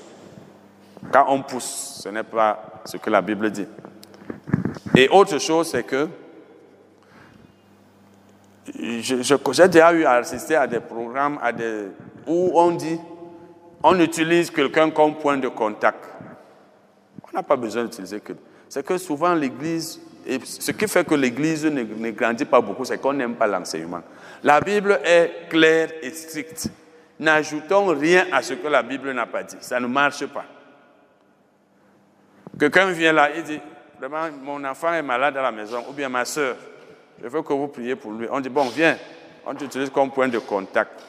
Quand 1.12 1.26
on 1.30 1.42
pousse, 1.42 2.02
ce 2.04 2.10
n'est 2.10 2.24
pas 2.24 2.82
ce 2.86 2.98
que 2.98 3.10
la 3.10 3.22
Bible 3.22 3.52
dit. 3.52 3.68
Et 4.96 5.10
autre 5.10 5.38
chose, 5.38 5.70
c'est 5.70 5.84
que 5.84 6.08
j'ai 8.76 9.68
déjà 9.68 9.94
eu 9.94 10.06
à 10.06 10.14
assister 10.14 10.56
à 10.56 10.68
des 10.68 10.80
programmes 10.80 11.38
à 11.42 11.52
des, 11.52 11.88
où 12.28 12.52
on 12.56 12.72
dit, 12.72 13.00
on 13.84 14.00
utilise 14.00 14.50
quelqu'un 14.50 14.90
comme 14.90 15.16
point 15.16 15.38
de 15.38 15.50
contact. 15.50 16.06
On 17.24 17.38
n'a 17.38 17.44
pas 17.44 17.56
besoin 17.56 17.84
d'utiliser 17.84 18.20
que. 18.20 18.34
C'est 18.70 18.86
que 18.86 18.98
souvent 18.98 19.36
l'Église, 19.36 20.02
ce 20.44 20.72
qui 20.72 20.88
fait 20.88 21.06
que 21.06 21.14
l'Église 21.14 21.66
ne, 21.66 21.84
ne 21.84 22.12
grandit 22.12 22.46
pas 22.46 22.62
beaucoup, 22.62 22.86
c'est 22.86 22.98
qu'on 22.98 23.14
n'aime 23.14 23.36
pas 23.36 23.46
l'enseignement. 23.46 24.02
La 24.42 24.62
Bible 24.62 25.00
est 25.04 25.48
claire 25.50 25.90
et 26.02 26.10
stricte. 26.12 26.70
N'ajoutons 27.20 27.88
rien 27.88 28.28
à 28.32 28.42
ce 28.42 28.54
que 28.54 28.68
la 28.68 28.84
Bible 28.84 29.12
n'a 29.12 29.26
pas 29.26 29.44
dit. 29.44 29.58
Ça 29.62 29.80
ne 29.80 29.88
marche 29.88 30.26
pas. 30.28 30.46
Quelqu'un 32.60 32.92
vient 32.92 33.14
là, 33.14 33.30
il 33.36 33.44
dit, 33.44 33.60
vraiment, 34.00 34.30
mon 34.42 34.64
enfant 34.64 34.94
est 34.94 35.02
malade 35.02 35.38
à 35.38 35.42
la 35.42 35.52
maison, 35.52 35.84
ou 35.90 35.94
bien 35.94 36.10
ma 36.10 36.26
soeur, 36.26 36.56
je 37.22 37.28
veux 37.28 37.42
que 37.42 37.54
vous 37.54 37.68
priez 37.68 37.96
pour 37.96 38.12
lui. 38.12 38.28
On 38.30 38.40
dit, 38.40 38.50
bon, 38.50 38.66
viens, 38.70 38.98
on 39.46 39.56
t'utilise 39.56 39.90
comme 39.90 40.12
point 40.12 40.28
de 40.28 40.40
contact. 40.40 41.04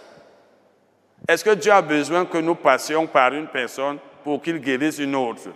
Est-ce 1.26 1.44
que 1.44 1.54
Dieu 1.54 1.72
a 1.72 1.82
besoin 1.82 2.26
que 2.26 2.38
nous 2.38 2.54
passions 2.54 3.06
par 3.06 3.32
une 3.32 3.46
personne 3.46 3.98
pour 4.22 4.42
qu'il 4.42 4.58
guérisse 4.58 4.98
une 4.98 5.14
autre? 5.14 5.48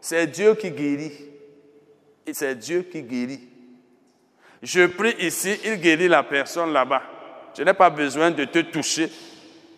C'est 0.00 0.26
Dieu 0.26 0.54
qui 0.54 0.70
guérit. 0.70 1.12
Et 2.26 2.34
c'est 2.34 2.54
Dieu 2.54 2.82
qui 2.82 3.02
guérit. 3.02 3.48
Je 4.62 4.86
prie 4.86 5.14
ici, 5.18 5.58
il 5.64 5.76
guérit 5.80 6.08
la 6.08 6.22
personne 6.22 6.72
là-bas. 6.72 7.02
Je 7.56 7.62
n'ai 7.62 7.74
pas 7.74 7.90
besoin 7.90 8.30
de 8.30 8.44
te 8.44 8.58
toucher. 8.60 9.10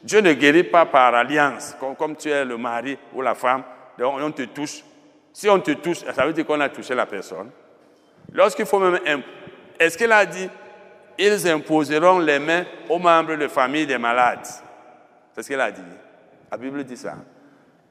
Dieu 0.06 0.20
ne 0.20 0.34
guérit 0.34 0.62
pas 0.62 0.86
par 0.86 1.12
alliance, 1.16 1.76
comme, 1.98 2.14
tu 2.14 2.30
es 2.30 2.44
le 2.44 2.56
mari 2.56 2.96
ou 3.12 3.22
la 3.22 3.34
femme, 3.34 3.64
donc 3.98 4.14
on 4.20 4.30
te 4.30 4.42
touche. 4.42 4.84
Si 5.32 5.48
on 5.48 5.58
te 5.58 5.72
touche, 5.72 5.98
ça 5.98 6.24
veut 6.24 6.32
dire 6.32 6.46
qu'on 6.46 6.60
a 6.60 6.68
touché 6.68 6.94
la 6.94 7.06
personne. 7.06 7.50
Lorsqu'il 8.32 8.66
faut 8.66 8.78
même 8.78 9.00
est-ce 9.78 9.98
qu'il 9.98 10.12
a 10.12 10.24
dit 10.24 10.48
ils 11.18 11.48
imposeront 11.48 12.20
les 12.20 12.38
mains 12.38 12.64
aux 12.88 13.00
membres 13.00 13.34
de 13.34 13.48
famille 13.48 13.84
des 13.84 13.98
malades? 13.98 14.46
C'est 15.34 15.42
ce 15.42 15.48
qu'il 15.48 15.60
a 15.60 15.72
dit. 15.72 15.82
La 16.52 16.56
Bible 16.56 16.84
dit 16.84 16.96
ça. 16.96 17.14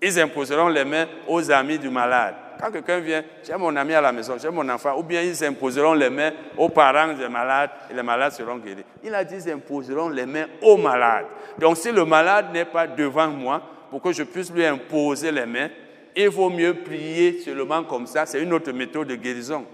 Ils 0.02 0.18
imposeront 0.18 0.70
les 0.70 0.86
mains 0.86 1.08
aux 1.28 1.52
amis 1.52 1.78
du 1.78 1.90
malade. 1.90 2.36
Quand 2.60 2.72
quelqu'un 2.72 3.00
vient, 3.00 3.24
j'ai 3.44 3.56
mon 3.56 3.76
ami 3.76 3.94
à 3.94 4.02
la 4.02 4.12
maison, 4.12 4.36
j'ai 4.42 4.50
mon 4.50 4.68
enfant, 4.70 4.98
ou 4.98 5.04
bien 5.04 5.22
ils 5.22 5.44
imposeront 5.44 5.94
les 5.94 6.10
mains 6.10 6.32
aux 6.58 6.70
parents 6.70 7.14
des 7.14 7.30
malades 7.30 7.70
et 7.92 7.94
les 7.94 8.04
malades 8.04 8.32
seront 8.32 8.58
guéris. 8.58 8.86
Il 9.04 9.14
a 9.14 9.24
dit 9.24 9.36
ils 9.36 9.52
imposeront 9.52 10.10
les 10.10 10.26
mains 10.26 10.48
aux 10.62 10.78
malades. 10.78 11.26
Donc 11.58 11.78
si 11.78 11.92
le 11.92 12.06
malade 12.06 12.48
n'est 12.54 12.66
pas 12.66 12.88
devant 12.88 13.28
moi, 13.28 13.62
pour 13.90 14.02
que 14.02 14.12
je 14.12 14.24
puisse 14.24 14.52
lui 14.52 14.66
imposer 14.66 15.32
les 15.32 15.46
mains, 15.46 15.70
il 16.16 16.30
vaut 16.30 16.50
mieux 16.50 16.74
prier 16.74 17.40
seulement 17.40 17.84
comme 17.84 18.08
ça. 18.08 18.26
C'est 18.26 18.42
une 18.42 18.54
autre 18.54 18.72
méthode 18.72 19.08
de 19.08 19.16
guérison. 19.16 19.66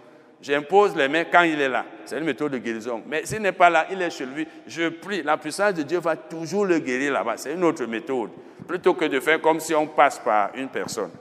J'impose 0.42 0.96
les 0.96 1.08
mains 1.08 1.26
quand 1.26 1.44
il 1.44 1.62
est 1.62 1.70
là. 1.70 1.86
C'est 2.04 2.18
une 2.18 2.24
méthode 2.24 2.54
de 2.54 2.58
guérison. 2.58 3.04
Mais 3.08 3.26
s'il 3.26 3.42
n'est 3.42 3.52
pas 3.52 3.70
là, 3.70 3.86
il 3.92 4.02
est 4.02 4.10
chez 4.10 4.26
lui. 4.26 4.48
Je 4.66 4.90
prie. 4.90 5.22
La 5.22 5.38
puissance 5.38 5.76
de 5.76 5.84
Dieu 5.84 6.00
va 6.00 6.16
toujours 6.16 6.66
le 6.66 6.80
guérir 6.80 7.14
là-bas. 7.14 7.38
C'est 7.38 7.54
une 7.54 7.64
autre 7.64 7.86
méthode. 7.86 8.32
Plutôt 8.68 8.96
que 8.96 9.06
de 9.06 9.20
faire 9.20 9.40
comme 9.40 9.60
si 9.60 9.76
on 9.76 9.86
passe 9.86 10.18
par 10.18 10.50
une 10.56 10.70
personne. 10.70 11.12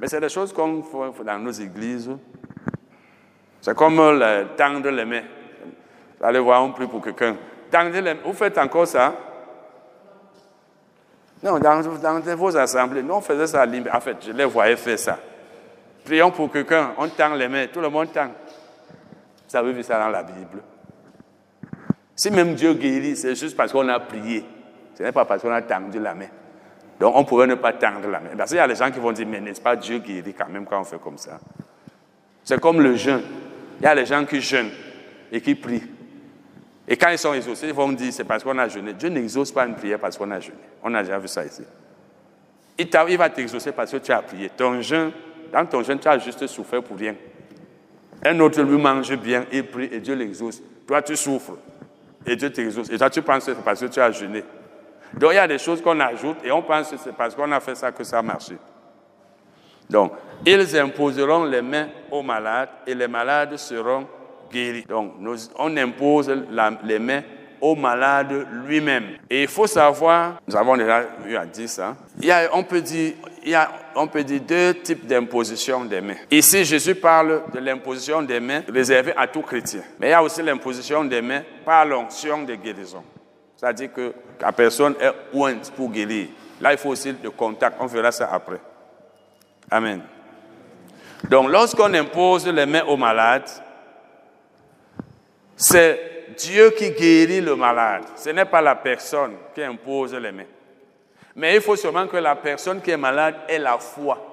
Mais 0.00 0.08
c'est 0.08 0.20
des 0.20 0.28
choses 0.28 0.52
qu'on 0.52 0.82
fait 0.82 1.24
dans 1.24 1.38
nos 1.38 1.50
églises. 1.50 2.10
C'est 3.60 3.76
comme 3.76 3.96
tendre 4.56 4.90
les 4.90 5.04
mains. 5.04 5.22
Allez 6.22 6.38
voir, 6.38 6.62
on 6.62 6.72
prie 6.72 6.86
pour 6.86 7.02
quelqu'un. 7.02 7.36
Tendre 7.70 7.90
les 7.90 8.02
mains. 8.02 8.20
Vous 8.24 8.32
faites 8.32 8.56
encore 8.58 8.86
ça? 8.86 9.14
Non, 11.42 11.58
dans, 11.58 11.80
dans 11.80 12.36
vos 12.36 12.56
assemblées. 12.56 13.02
Nous, 13.02 13.14
on 13.14 13.20
faisait 13.20 13.46
ça 13.46 13.62
à 13.62 13.66
En 13.66 14.00
fait, 14.00 14.16
je 14.26 14.32
les 14.32 14.44
voyais 14.44 14.76
faire 14.76 14.98
ça. 14.98 15.18
Prions 16.04 16.30
pour 16.30 16.50
quelqu'un, 16.50 16.92
on 16.96 17.08
tend 17.08 17.34
les 17.34 17.48
mains, 17.48 17.66
tout 17.66 17.80
le 17.80 17.90
monde 17.90 18.12
tend. 18.12 18.28
Vous 19.48 19.56
avez 19.56 19.72
vu 19.72 19.82
ça 19.82 19.98
dans 19.98 20.08
la 20.08 20.22
Bible. 20.22 20.62
Si 22.16 22.30
même 22.30 22.54
Dieu 22.54 22.74
guérit, 22.74 23.14
c'est 23.14 23.34
juste 23.34 23.56
parce 23.56 23.70
qu'on 23.72 23.86
a 23.88 24.00
prié. 24.00 24.44
Ce 24.96 25.02
n'est 25.02 25.12
pas 25.12 25.24
parce 25.24 25.42
qu'on 25.42 25.52
a 25.52 25.62
tendu 25.62 26.00
la 26.00 26.14
main. 26.14 26.28
Donc 27.00 27.14
on 27.16 27.24
pourrait 27.24 27.46
ne 27.46 27.54
pas 27.54 27.72
tendre 27.72 28.08
la 28.08 28.20
main. 28.20 28.30
Parce 28.36 28.50
qu'il 28.50 28.58
y 28.58 28.60
a 28.60 28.68
des 28.68 28.74
gens 28.74 28.90
qui 28.90 28.98
vont 28.98 29.12
dire, 29.12 29.26
mais 29.26 29.40
n'est-ce 29.40 29.60
pas 29.60 29.76
Dieu 29.76 29.98
guérit 29.98 30.34
quand 30.34 30.48
même 30.48 30.64
quand 30.64 30.80
on 30.80 30.84
fait 30.84 30.98
comme 30.98 31.18
ça? 31.18 31.38
C'est 32.44 32.60
comme 32.60 32.80
le 32.80 32.96
jeûne. 32.96 33.22
Il 33.80 33.84
y 33.84 33.86
a 33.86 33.94
des 33.94 34.06
gens 34.06 34.24
qui 34.24 34.40
jeûnent 34.40 34.70
et 35.30 35.40
qui 35.40 35.54
prient. 35.54 35.82
Et 36.88 36.96
quand 36.96 37.10
ils 37.10 37.18
sont 37.18 37.34
exaucés, 37.34 37.68
ils 37.68 37.74
vont 37.74 37.92
dire, 37.92 38.12
c'est 38.12 38.24
parce 38.24 38.42
qu'on 38.42 38.56
a 38.58 38.66
jeûné. 38.66 38.94
Dieu 38.94 39.10
n'exauce 39.10 39.52
pas 39.52 39.66
une 39.66 39.74
prière 39.74 39.98
parce 39.98 40.16
qu'on 40.16 40.30
a 40.30 40.40
jeûné. 40.40 40.56
On 40.82 40.94
a 40.94 41.02
déjà 41.02 41.18
vu 41.18 41.28
ça 41.28 41.44
ici. 41.44 41.62
Il, 42.78 43.18
va 43.18 43.28
t'exaucer 43.28 43.72
parce 43.72 43.90
que 43.90 43.98
tu 43.98 44.10
as 44.10 44.22
prié. 44.22 44.50
Ton 44.56 44.80
jeûne, 44.80 45.12
dans 45.52 45.66
ton 45.66 45.82
jeûne, 45.82 45.98
tu 45.98 46.08
as 46.08 46.18
juste 46.18 46.46
souffert 46.46 46.82
pour 46.82 46.96
rien. 46.96 47.14
Un 48.24 48.40
autre 48.40 48.62
lui 48.62 48.78
mange 48.78 49.14
bien, 49.16 49.44
il 49.52 49.66
prie 49.66 49.88
et 49.92 50.00
Dieu 50.00 50.14
l'exauce. 50.14 50.62
Toi, 50.86 51.02
tu 51.02 51.14
souffres 51.16 51.58
et 52.24 52.34
Dieu 52.36 52.50
t'exauce. 52.50 52.88
Et 52.90 52.96
toi, 52.98 53.10
tu 53.10 53.20
penses 53.20 53.44
que 53.44 53.54
c'est 53.54 53.62
parce 53.62 53.80
que 53.80 53.86
tu 53.86 54.00
as 54.00 54.10
jeûné. 54.10 54.42
Donc, 55.14 55.32
il 55.32 55.36
y 55.36 55.38
a 55.38 55.48
des 55.48 55.58
choses 55.58 55.82
qu'on 55.82 55.98
ajoute 56.00 56.38
et 56.44 56.52
on 56.52 56.62
pense 56.62 56.90
que 56.90 56.96
c'est 56.96 57.14
parce 57.14 57.34
qu'on 57.34 57.50
a 57.52 57.60
fait 57.60 57.74
ça 57.74 57.92
que 57.92 58.04
ça 58.04 58.18
a 58.18 58.22
marché. 58.22 58.56
Donc, 59.88 60.12
ils 60.44 60.76
imposeront 60.76 61.44
les 61.44 61.62
mains 61.62 61.88
aux 62.10 62.22
malades 62.22 62.68
et 62.86 62.94
les 62.94 63.08
malades 63.08 63.56
seront 63.56 64.06
guéris. 64.50 64.84
Donc, 64.88 65.14
on 65.58 65.76
impose 65.76 66.30
les 66.84 66.98
mains 66.98 67.22
au 67.60 67.74
malade 67.74 68.46
lui-même. 68.66 69.16
Et 69.28 69.42
il 69.42 69.48
faut 69.48 69.66
savoir, 69.66 70.40
nous 70.46 70.56
avons 70.56 70.76
déjà 70.76 71.04
eu 71.26 71.36
à 71.36 71.44
dire 71.44 71.68
ça, 71.68 71.96
il 72.20 72.26
y 72.26 72.30
a, 72.30 72.48
on, 72.52 72.62
peut 72.62 72.80
dire, 72.80 73.14
il 73.44 73.50
y 73.50 73.54
a, 73.54 73.70
on 73.96 74.06
peut 74.06 74.22
dire 74.24 74.40
deux 74.40 74.74
types 74.74 75.06
d'imposition 75.06 75.84
des 75.84 76.00
mains. 76.00 76.16
Ici, 76.30 76.64
Jésus 76.64 76.94
parle 76.94 77.42
de 77.52 77.58
l'imposition 77.58 78.22
des 78.22 78.40
mains 78.40 78.62
réservée 78.72 79.14
à 79.16 79.26
tout 79.26 79.42
chrétien. 79.42 79.82
Mais 79.98 80.08
il 80.08 80.10
y 80.10 80.14
a 80.14 80.22
aussi 80.22 80.42
l'imposition 80.42 81.04
des 81.04 81.22
mains 81.22 81.42
par 81.64 81.84
l'onction 81.84 82.42
de 82.42 82.54
guérison. 82.54 83.02
C'est-à-dire 83.58 83.92
que 83.92 84.14
la 84.40 84.52
personne 84.52 84.94
est 85.00 85.12
ointe 85.34 85.72
pour 85.72 85.90
guérir. 85.90 86.28
Là, 86.60 86.70
il 86.72 86.78
faut 86.78 86.90
aussi 86.90 87.12
le 87.20 87.30
contact. 87.32 87.76
On 87.80 87.86
verra 87.86 88.12
ça 88.12 88.30
après. 88.32 88.60
Amen. 89.68 90.00
Donc, 91.28 91.50
lorsqu'on 91.50 91.92
impose 91.92 92.46
les 92.46 92.66
mains 92.66 92.84
aux 92.84 92.96
malades, 92.96 93.50
c'est 95.56 96.34
Dieu 96.38 96.70
qui 96.70 96.92
guérit 96.92 97.40
le 97.40 97.56
malade. 97.56 98.04
Ce 98.14 98.30
n'est 98.30 98.44
pas 98.44 98.62
la 98.62 98.76
personne 98.76 99.34
qui 99.52 99.64
impose 99.64 100.14
les 100.14 100.30
mains. 100.30 100.44
Mais 101.34 101.56
il 101.56 101.60
faut 101.60 101.74
seulement 101.74 102.06
que 102.06 102.16
la 102.16 102.36
personne 102.36 102.80
qui 102.80 102.92
est 102.92 102.96
malade 102.96 103.34
ait 103.48 103.58
la 103.58 103.76
foi. 103.78 104.24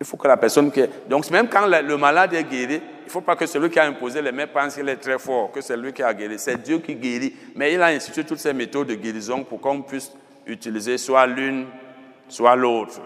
Il 0.00 0.06
faut 0.06 0.16
que 0.16 0.26
la 0.26 0.36
personne 0.36 0.72
qui 0.72 0.80
est... 0.80 1.08
Donc 1.08 1.30
même 1.30 1.48
quand 1.48 1.66
le 1.66 1.96
malade 1.96 2.34
est 2.34 2.42
guéri, 2.42 2.82
ne 3.08 3.12
faut 3.12 3.20
pas 3.20 3.36
que 3.36 3.46
celui 3.46 3.70
qui 3.70 3.78
a 3.78 3.84
imposé 3.84 4.20
les 4.20 4.32
mains 4.32 4.46
pense 4.46 4.74
qu'il 4.74 4.88
est 4.88 4.96
très 4.96 5.18
fort, 5.18 5.50
que 5.50 5.60
c'est 5.60 5.76
lui 5.76 5.92
qui 5.92 6.02
a 6.02 6.12
guéri. 6.12 6.38
C'est 6.38 6.62
Dieu 6.62 6.78
qui 6.78 6.94
guérit. 6.94 7.34
Mais 7.54 7.72
il 7.72 7.82
a 7.82 7.86
institué 7.86 8.24
toutes 8.24 8.38
ces 8.38 8.52
méthodes 8.52 8.88
de 8.88 8.94
guérison 8.94 9.44
pour 9.44 9.60
qu'on 9.60 9.82
puisse 9.82 10.12
utiliser 10.46 10.98
soit 10.98 11.26
l'une, 11.26 11.66
soit 12.28 12.56
l'autre. 12.56 13.00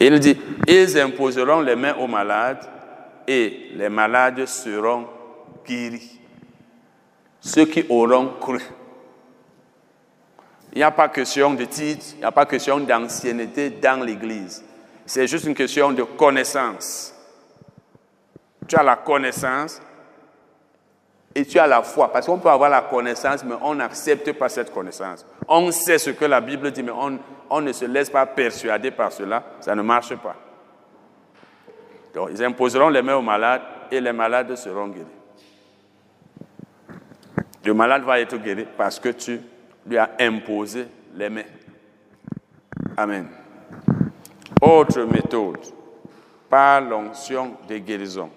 Il 0.00 0.18
dit, 0.18 0.36
ils 0.66 0.98
imposeront 0.98 1.60
les 1.60 1.76
mains 1.76 1.94
aux 1.94 2.06
malades 2.06 2.68
et 3.26 3.70
les 3.74 3.88
malades 3.88 4.44
seront 4.46 5.06
guéris. 5.66 6.20
Ceux 7.40 7.66
qui 7.66 7.84
auront 7.88 8.34
cru. 8.40 8.60
Il 10.72 10.78
n'y 10.78 10.82
a 10.82 10.90
pas 10.90 11.08
question 11.08 11.54
de 11.54 11.64
titre, 11.64 12.06
il 12.14 12.18
n'y 12.18 12.24
a 12.24 12.32
pas 12.32 12.46
question 12.46 12.80
d'ancienneté 12.80 13.70
dans 13.70 14.04
l'Église. 14.04 14.64
C'est 15.06 15.26
juste 15.26 15.44
une 15.44 15.54
question 15.54 15.92
de 15.92 16.02
connaissance. 16.02 17.13
Tu 18.66 18.76
as 18.76 18.82
la 18.82 18.96
connaissance 18.96 19.80
et 21.34 21.44
tu 21.44 21.58
as 21.58 21.66
la 21.66 21.82
foi. 21.82 22.12
Parce 22.12 22.26
qu'on 22.26 22.38
peut 22.38 22.48
avoir 22.48 22.70
la 22.70 22.82
connaissance, 22.82 23.44
mais 23.44 23.54
on 23.60 23.74
n'accepte 23.74 24.32
pas 24.32 24.48
cette 24.48 24.72
connaissance. 24.72 25.26
On 25.48 25.70
sait 25.70 25.98
ce 25.98 26.10
que 26.10 26.24
la 26.24 26.40
Bible 26.40 26.70
dit, 26.70 26.82
mais 26.82 26.92
on, 26.92 27.18
on 27.50 27.60
ne 27.60 27.72
se 27.72 27.84
laisse 27.84 28.10
pas 28.10 28.24
persuader 28.26 28.90
par 28.90 29.12
cela. 29.12 29.42
Ça 29.60 29.74
ne 29.74 29.82
marche 29.82 30.14
pas. 30.16 30.36
Donc, 32.14 32.28
ils 32.30 32.44
imposeront 32.44 32.88
les 32.88 33.02
mains 33.02 33.16
aux 33.16 33.22
malades 33.22 33.62
et 33.90 34.00
les 34.00 34.12
malades 34.12 34.54
seront 34.54 34.88
guéris. 34.88 35.06
Le 37.64 37.74
malade 37.74 38.02
va 38.04 38.20
être 38.20 38.36
guéri 38.36 38.66
parce 38.76 39.00
que 39.00 39.08
tu 39.08 39.40
lui 39.86 39.98
as 39.98 40.10
imposé 40.20 40.86
les 41.14 41.28
mains. 41.28 41.42
Amen. 42.96 43.26
Autre 44.60 45.02
méthode, 45.02 45.58
par 46.48 46.80
l'onction 46.80 47.56
de 47.68 47.78
guérison. 47.78 48.30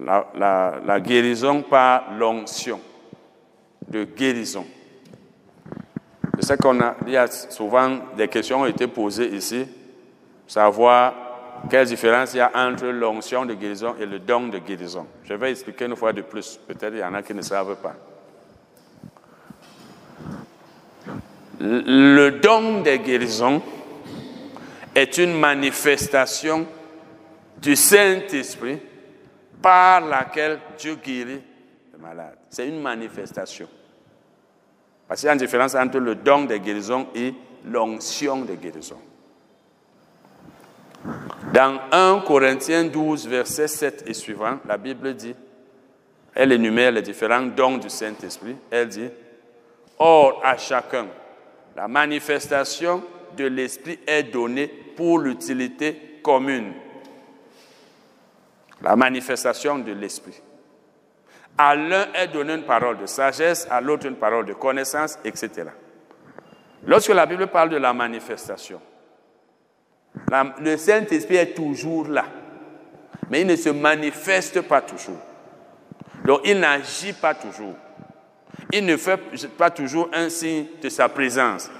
La, 0.00 1.00
guérison 1.00 1.62
par 1.62 2.12
l'onction 2.16 2.80
de 3.88 4.04
guérison. 4.04 4.64
Je 6.36 6.46
sais 6.46 6.56
qu'on 6.56 6.80
a, 6.80 6.94
il 7.06 7.14
y 7.14 7.16
a 7.16 7.26
souvent 7.26 7.98
des 8.16 8.28
questions 8.28 8.60
ont 8.60 8.66
été 8.66 8.86
posées 8.86 9.34
ici, 9.34 9.66
savoir 10.46 11.14
quelle 11.68 11.86
différence 11.86 12.34
il 12.34 12.36
y 12.36 12.40
a 12.40 12.52
entre 12.54 12.86
l'onction 12.86 13.44
de 13.44 13.54
guérison 13.54 13.96
et 14.00 14.06
le 14.06 14.20
don 14.20 14.46
de 14.46 14.58
guérison. 14.58 15.06
Je 15.24 15.34
vais 15.34 15.50
expliquer 15.50 15.86
une 15.86 15.96
fois 15.96 16.12
de 16.12 16.22
plus. 16.22 16.60
Peut-être 16.68 16.94
il 16.94 17.00
y 17.00 17.04
en 17.04 17.14
a 17.14 17.22
qui 17.22 17.34
ne 17.34 17.42
savent 17.42 17.76
pas. 17.76 17.94
Le 21.60 22.30
don 22.40 22.82
de 22.82 22.96
guérison 22.96 23.60
est 24.94 25.18
une 25.18 25.34
manifestation 25.38 26.66
du 27.60 27.74
Saint-Esprit 27.74 28.78
par 29.62 30.00
laquelle 30.00 30.58
Dieu 30.78 30.96
guérit 30.96 31.42
le 31.92 31.98
malade. 31.98 32.36
C'est 32.48 32.68
une 32.68 32.80
manifestation. 32.80 33.68
Parce 35.06 35.20
qu'il 35.20 35.26
y 35.26 35.30
a 35.30 35.32
une 35.32 35.38
différence 35.38 35.74
entre 35.74 35.98
le 35.98 36.14
don 36.14 36.44
de 36.44 36.56
guérison 36.56 37.08
et 37.14 37.34
l'onction 37.64 38.42
de 38.42 38.54
guérison. 38.54 38.98
Dans 41.52 41.80
1 41.90 42.22
Corinthiens 42.26 42.84
12, 42.84 43.26
verset 43.26 43.68
7 43.68 44.04
et 44.06 44.14
suivant, 44.14 44.58
la 44.66 44.76
Bible 44.76 45.14
dit, 45.14 45.34
elle 46.34 46.52
énumère 46.52 46.92
les 46.92 47.02
différents 47.02 47.42
dons 47.42 47.78
du 47.78 47.88
Saint-Esprit. 47.88 48.56
Elle 48.70 48.88
dit, 48.88 49.08
Or 49.98 50.40
à 50.44 50.56
chacun, 50.56 51.06
la 51.74 51.88
manifestation 51.88 53.02
de 53.36 53.44
l'Esprit 53.44 53.98
est 54.06 54.24
donnée 54.24 54.68
pour 54.68 55.18
l'utilité 55.18 56.20
commune. 56.22 56.72
La 58.82 58.96
manifestation 58.96 59.78
de 59.78 59.92
l'Esprit. 59.92 60.40
À 61.56 61.74
l'un 61.74 62.12
est 62.14 62.28
donnée 62.28 62.54
une 62.54 62.64
parole 62.64 62.98
de 62.98 63.06
sagesse, 63.06 63.66
à 63.70 63.80
l'autre 63.80 64.06
une 64.06 64.16
parole 64.16 64.46
de 64.46 64.52
connaissance, 64.52 65.18
etc. 65.24 65.64
Lorsque 66.86 67.08
la 67.08 67.26
Bible 67.26 67.48
parle 67.48 67.70
de 67.70 67.76
la 67.76 67.92
manifestation, 67.92 68.80
le 70.60 70.76
Saint-Esprit 70.76 71.36
est 71.36 71.54
toujours 71.54 72.06
là, 72.06 72.26
mais 73.28 73.40
il 73.40 73.46
ne 73.46 73.56
se 73.56 73.70
manifeste 73.70 74.60
pas 74.62 74.80
toujours. 74.80 75.18
Donc 76.24 76.42
il 76.44 76.60
n'agit 76.60 77.12
pas 77.12 77.34
toujours. 77.34 77.74
Il 78.72 78.84
ne 78.86 78.96
fait 78.96 79.18
pas 79.56 79.70
toujours 79.70 80.10
un 80.12 80.28
signe 80.28 80.66
de 80.80 80.88
sa 80.88 81.08
présence. 81.08 81.70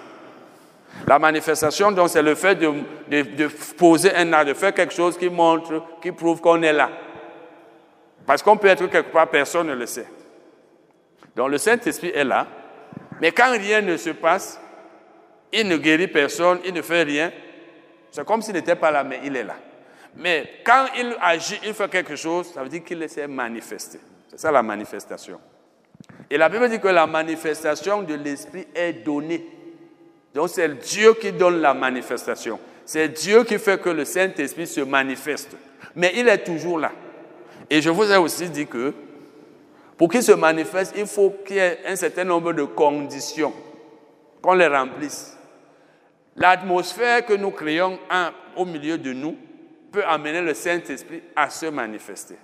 La 1.07 1.19
manifestation, 1.19 1.93
donc, 1.93 2.09
c'est 2.09 2.23
le 2.23 2.35
fait 2.35 2.55
de, 2.55 2.73
de, 3.09 3.49
poser 3.77 4.15
un 4.15 4.33
acte, 4.33 4.49
de 4.49 4.55
faire 4.55 4.75
quelque 4.75 4.95
chose 4.95 5.17
qui 5.17 5.29
montre, 5.29 5.83
qui 6.03 6.13
prouve 6.13 6.41
qu'on 6.41 6.63
est 6.63 6.73
là. 6.73 6.91
Parce 8.27 8.43
qu'on 8.43 8.57
peut 8.57 8.69
être 8.69 8.87
quelque 8.89 9.13
part, 9.13 9.29
personne 9.29 9.69
ne 9.69 9.75
le 9.75 9.87
sait. 9.87 10.07
Donc 11.35 11.51
le 11.51 11.59
Saint-Esprit 11.59 12.11
est 12.15 12.25
là, 12.25 12.47
mais 13.21 13.33
quand 13.33 13.53
rien 13.53 13.81
ne 13.81 13.97
se 13.97 14.11
passe, 14.11 14.61
il 15.53 15.69
ne 15.69 15.77
guérit 15.77 16.09
personne, 16.09 16.59
il 16.65 16.75
ne 16.75 16.83
fait 16.83 17.05
rien, 17.05 17.33
c'est 18.11 18.27
comme 18.27 18.43
s'il 18.43 18.55
n'était 18.55 18.77
pas 18.77 18.91
là, 18.91 19.05
mais 19.05 19.21
il 19.25 19.37
est 19.37 19.45
là. 19.45 19.57
Mais 20.17 20.51
quand 20.65 20.87
il 20.99 21.17
agit, 21.21 21.61
il 21.65 21.75
fait 21.75 21.89
quelque 21.89 22.17
chose, 22.17 22.53
ça 22.53 22.63
veut 22.63 22.69
dire 22.69 22.83
qu'il 22.83 23.09
s'est 23.09 23.29
manifesté. 23.29 24.01
C'est 24.29 24.41
ça 24.41 24.51
la 24.51 24.63
manifestation. 24.63 25.41
Et 26.29 26.37
la 26.37 26.49
Bible 26.49 26.69
dit 26.69 26.81
que 26.81 26.89
la 26.89 27.07
manifestation 27.07 28.03
de 28.03 28.15
l'Esprit 28.15 28.67
est 28.75 28.93
donnée. 29.05 29.47
Donc 30.35 30.49
c'est 30.51 30.69
Dieu 30.79 31.15
qui 31.15 31.33
donne 31.33 31.61
la 31.61 31.75
manifestation. 31.75 32.59
C'est 32.85 33.09
Dieu 33.09 33.45
qui 33.45 33.59
fait 33.59 33.81
que 33.81 33.91
le 33.91 34.05
Saint-Esprit 34.05 34.67
se 34.67 34.81
manifeste. 34.81 35.57
Mais 35.95 36.13
il 36.17 36.29
est 36.29 36.45
toujours 36.45 36.79
là. 36.79 36.93
Et 37.71 37.83
je 37.83 37.91
vous 37.91 38.11
ai 38.11 38.17
aussi 38.17 38.49
dit 38.49 38.67
que 38.67 38.95
pour 39.97 40.09
qu'il 40.09 40.23
se 40.23 40.33
manifeste, 40.33 40.95
il 40.97 41.07
faut 41.07 41.35
qu'il 41.45 41.57
y 41.57 41.59
ait 41.59 41.81
un 41.87 41.97
certain 41.97 42.25
nombre 42.25 42.53
de 42.53 42.63
conditions, 42.63 43.53
qu'on 44.41 44.55
les 44.55 44.69
remplisse. 44.69 45.37
L'atmosphère 46.37 47.27
que 47.27 47.35
nous 47.35 47.51
créons 47.51 47.99
au 48.57 48.65
milieu 48.65 48.97
de 48.97 49.13
nous 49.13 49.37
peut 49.91 50.05
amener 50.05 50.41
le 50.41 50.55
Saint-Esprit 50.55 51.23
à 51.35 51.51
se 51.51 51.67
manifester. 51.67 52.37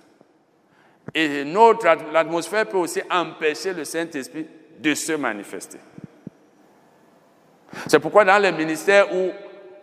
Et 1.13 1.45
l'atmosphère 2.11 2.67
peut 2.67 2.77
aussi 2.77 3.01
empêcher 3.09 3.73
le 3.73 3.85
Saint-Esprit 3.85 4.47
de 4.79 4.93
se 4.93 5.13
manifester. 5.13 5.77
C'est 7.87 7.99
pourquoi 7.99 8.25
dans 8.25 8.37
les 8.37 8.51
ministères 8.51 9.13
où 9.13 9.31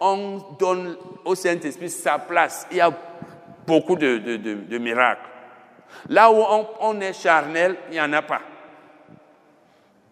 on 0.01 0.39
donne 0.59 0.97
au 1.25 1.35
Saint-Esprit 1.35 1.91
sa 1.91 2.19
place, 2.19 2.67
il 2.71 2.79
y 2.79 2.81
a 2.81 2.91
beaucoup 3.67 3.97
de, 3.97 4.79
miracles. 4.79 5.29
Là 6.09 6.31
où 6.31 6.43
on 6.81 7.01
est 7.01 7.13
charnel, 7.13 7.77
il 7.89 7.93
n'y 7.93 8.01
en 8.01 8.13
a 8.13 8.23
pas. 8.23 8.41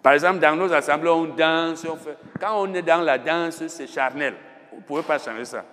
Par 0.02 0.14
exemple, 0.14 0.38
dans 0.38 0.56
nos 0.56 0.72
assemblées, 0.72 1.10
on 1.10 1.24
danse. 1.24 1.84
On 1.84 1.96
fait... 1.96 2.16
Quand 2.40 2.62
on 2.62 2.72
est 2.74 2.82
dans 2.82 3.02
la 3.02 3.18
danse, 3.18 3.66
c'est 3.66 3.86
charnel. 3.86 4.34
Vous 4.70 4.78
ne 4.78 4.82
pouvez 4.82 5.02
pas 5.02 5.18
changer 5.18 5.44
ça. 5.44 5.64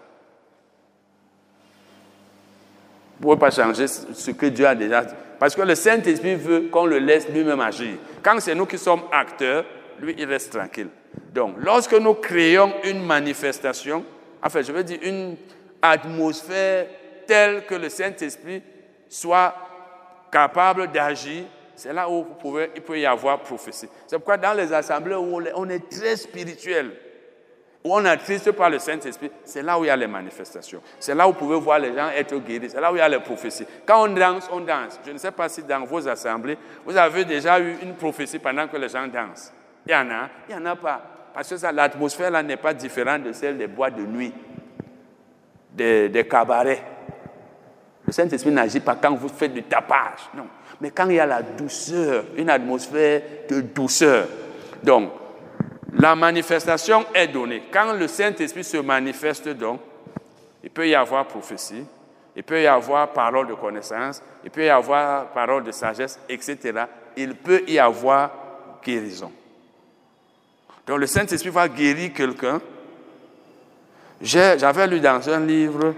Vous 3.19 3.29
ne 3.29 3.35
pouvez 3.35 3.37
pas 3.37 3.51
changer 3.51 3.87
ce 3.87 4.31
que 4.31 4.47
Dieu 4.47 4.67
a 4.67 4.75
déjà 4.75 5.05
dit. 5.05 5.13
Parce 5.39 5.55
que 5.55 5.61
le 5.61 5.75
Saint-Esprit 5.75 6.35
veut 6.35 6.67
qu'on 6.71 6.85
le 6.85 6.99
laisse 6.99 7.29
lui-même 7.29 7.61
agir. 7.61 7.97
Quand 8.21 8.39
c'est 8.39 8.55
nous 8.55 8.65
qui 8.65 8.77
sommes 8.77 9.03
acteurs, 9.11 9.63
lui, 9.99 10.15
il 10.17 10.25
reste 10.25 10.53
tranquille. 10.53 10.89
Donc, 11.33 11.55
lorsque 11.59 11.93
nous 11.93 12.13
créons 12.15 12.73
une 12.83 13.05
manifestation, 13.05 14.03
enfin, 14.41 14.61
je 14.61 14.71
veux 14.71 14.83
dire 14.83 14.99
une 15.01 15.35
atmosphère 15.81 16.87
telle 17.25 17.65
que 17.65 17.75
le 17.75 17.89
Saint-Esprit 17.89 18.61
soit 19.09 19.55
capable 20.31 20.91
d'agir 20.91 21.43
c'est 21.77 21.93
là 21.93 22.09
où 22.09 22.25
il 22.75 22.81
peut 22.81 22.99
y 22.99 23.05
avoir 23.05 23.39
prophétie. 23.39 23.87
C'est 24.07 24.17
pourquoi 24.17 24.37
dans 24.37 24.53
les 24.53 24.73
assemblées 24.73 25.13
où 25.13 25.39
on 25.55 25.69
est 25.69 25.87
très 25.87 26.15
spirituel, 26.15 26.91
où 27.83 27.95
on 27.95 28.03
attriste 28.03 28.51
par 28.53 28.71
le 28.71 28.79
Saint-Esprit, 28.79 29.29
c'est 29.43 29.61
là 29.61 29.77
où 29.77 29.83
il 29.83 29.87
y 29.87 29.89
a 29.91 29.95
les 29.95 30.07
manifestations. 30.07 30.81
C'est 30.99 31.13
là 31.13 31.27
où 31.27 31.33
vous 31.33 31.37
pouvez 31.37 31.59
voir 31.59 31.77
les 31.77 31.93
gens 31.93 32.09
être 32.09 32.35
guéris. 32.39 32.71
C'est 32.71 32.81
là 32.81 32.91
où 32.91 32.95
il 32.95 32.97
y 32.97 33.01
a 33.01 33.07
les 33.07 33.19
prophéties. 33.19 33.67
Quand 33.85 34.09
on 34.09 34.13
danse, 34.13 34.49
on 34.51 34.61
danse. 34.61 34.99
Je 35.05 35.11
ne 35.11 35.19
sais 35.19 35.29
pas 35.29 35.47
si 35.49 35.61
dans 35.61 35.85
vos 35.85 36.07
assemblées, 36.07 36.57
vous 36.83 36.97
avez 36.97 37.23
déjà 37.25 37.59
eu 37.59 37.77
une 37.83 37.93
prophétie 37.93 38.39
pendant 38.39 38.67
que 38.67 38.77
les 38.77 38.89
gens 38.89 39.05
dansent. 39.05 39.53
Il 39.87 39.91
y 39.91 39.95
en 39.95 40.09
a, 40.11 40.29
il 40.49 40.55
n'y 40.55 40.61
en 40.61 40.65
a 40.65 40.75
pas. 40.75 41.01
Parce 41.33 41.49
que 41.49 41.73
l'atmosphère 41.73 42.31
là 42.31 42.43
n'est 42.43 42.57
pas 42.57 42.73
différente 42.73 43.23
de 43.23 43.31
celle 43.31 43.57
des 43.57 43.67
bois 43.67 43.89
de 43.89 44.01
nuit, 44.01 44.33
des, 45.71 46.27
cabarets. 46.29 46.83
Le 48.05 48.11
Saint-Esprit 48.11 48.51
n'agit 48.51 48.79
pas 48.81 48.95
quand 48.95 49.15
vous 49.15 49.29
faites 49.29 49.53
du 49.53 49.63
tapage. 49.63 50.29
Non. 50.35 50.47
Mais 50.81 50.91
quand 50.91 51.07
il 51.09 51.15
y 51.15 51.19
a 51.19 51.25
la 51.25 51.41
douceur, 51.41 52.25
une 52.35 52.49
atmosphère 52.49 53.21
de 53.49 53.61
douceur. 53.61 54.27
Donc, 54.83 55.11
la 55.93 56.15
manifestation 56.15 57.05
est 57.13 57.27
donnée. 57.27 57.63
Quand 57.71 57.93
le 57.93 58.07
Saint-Esprit 58.07 58.63
se 58.63 58.77
manifeste 58.77 59.47
donc, 59.49 59.79
il 60.63 60.69
peut 60.69 60.87
y 60.87 60.95
avoir 60.95 61.25
prophétie, 61.27 61.85
il 62.35 62.43
peut 62.43 62.61
y 62.61 62.67
avoir 62.67 63.13
parole 63.13 63.47
de 63.47 63.53
connaissance, 63.53 64.21
il 64.43 64.51
peut 64.51 64.65
y 64.65 64.69
avoir 64.69 65.27
parole 65.27 65.63
de 65.63 65.71
sagesse, 65.71 66.19
etc. 66.27 66.83
Il 67.15 67.35
peut 67.35 67.63
y 67.67 67.79
avoir 67.79 68.31
guérison. 68.83 69.31
Donc 70.87 70.99
le 70.99 71.07
Saint-Esprit 71.07 71.49
va 71.49 71.67
guérir 71.67 72.13
quelqu'un. 72.13 72.61
J'avais 74.21 74.87
lu 74.87 74.99
dans 74.99 75.29
un 75.29 75.45
livre 75.45 75.93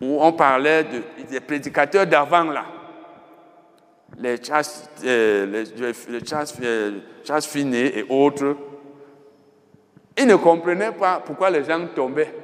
où 0.00 0.22
on 0.22 0.32
parlait 0.32 0.86
des 1.28 1.40
prédicateurs 1.40 2.06
d'avant 2.06 2.44
là 2.44 2.64
les 4.20 4.42
Charles, 4.42 4.64
euh, 5.04 5.64
euh, 6.62 6.92
et 7.72 8.06
autres, 8.08 8.56
ils 10.16 10.26
ne 10.26 10.36
comprenaient 10.36 10.92
pas 10.92 11.22
pourquoi 11.24 11.50
les 11.50 11.64
gens 11.64 11.86
tombaient. 11.94 12.34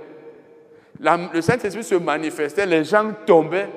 le 1.00 1.40
Saint-Esprit 1.40 1.82
se 1.82 1.96
manifestait, 1.96 2.66
les 2.66 2.84
gens 2.84 3.12
tombaient. 3.26 3.68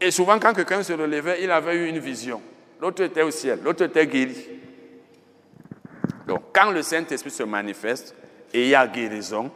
Et 0.00 0.10
souvent, 0.10 0.38
quand 0.38 0.52
quelqu'un 0.52 0.82
se 0.82 0.92
relevait, 0.92 1.42
il 1.42 1.50
avait 1.50 1.76
eu 1.76 1.88
une 1.88 1.98
vision. 1.98 2.42
L'autre 2.80 3.02
était 3.04 3.22
au 3.22 3.30
ciel, 3.30 3.60
l'autre 3.64 3.84
était 3.84 4.06
guéri. 4.06 4.36
Donc, 6.26 6.42
quand 6.52 6.70
le 6.70 6.82
Saint-Esprit 6.82 7.30
se 7.30 7.42
manifeste 7.42 8.14
et 8.52 8.62
il 8.62 8.68
y 8.68 8.74
a 8.74 8.86
guérison, 8.86 9.50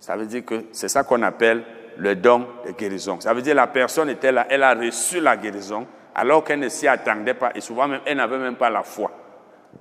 ça 0.00 0.16
veut 0.16 0.26
dire 0.26 0.44
que 0.44 0.64
c'est 0.72 0.88
ça 0.88 1.04
qu'on 1.04 1.22
appelle 1.22 1.62
le 1.96 2.16
don 2.16 2.46
de 2.66 2.72
guérison. 2.72 3.20
Ça 3.20 3.32
veut 3.32 3.42
dire 3.42 3.52
que 3.52 3.58
la 3.58 3.66
personne 3.66 4.10
était 4.10 4.32
là, 4.32 4.46
elle 4.48 4.62
a 4.62 4.74
reçu 4.74 5.20
la 5.20 5.36
guérison, 5.36 5.86
alors 6.14 6.42
qu'elle 6.42 6.60
ne 6.60 6.68
s'y 6.68 6.88
attendait 6.88 7.34
pas 7.34 7.52
et 7.54 7.60
souvent 7.60 7.86
même 7.86 8.00
elle 8.04 8.16
n'avait 8.16 8.38
même 8.38 8.56
pas 8.56 8.70
la 8.70 8.82
foi. 8.82 9.10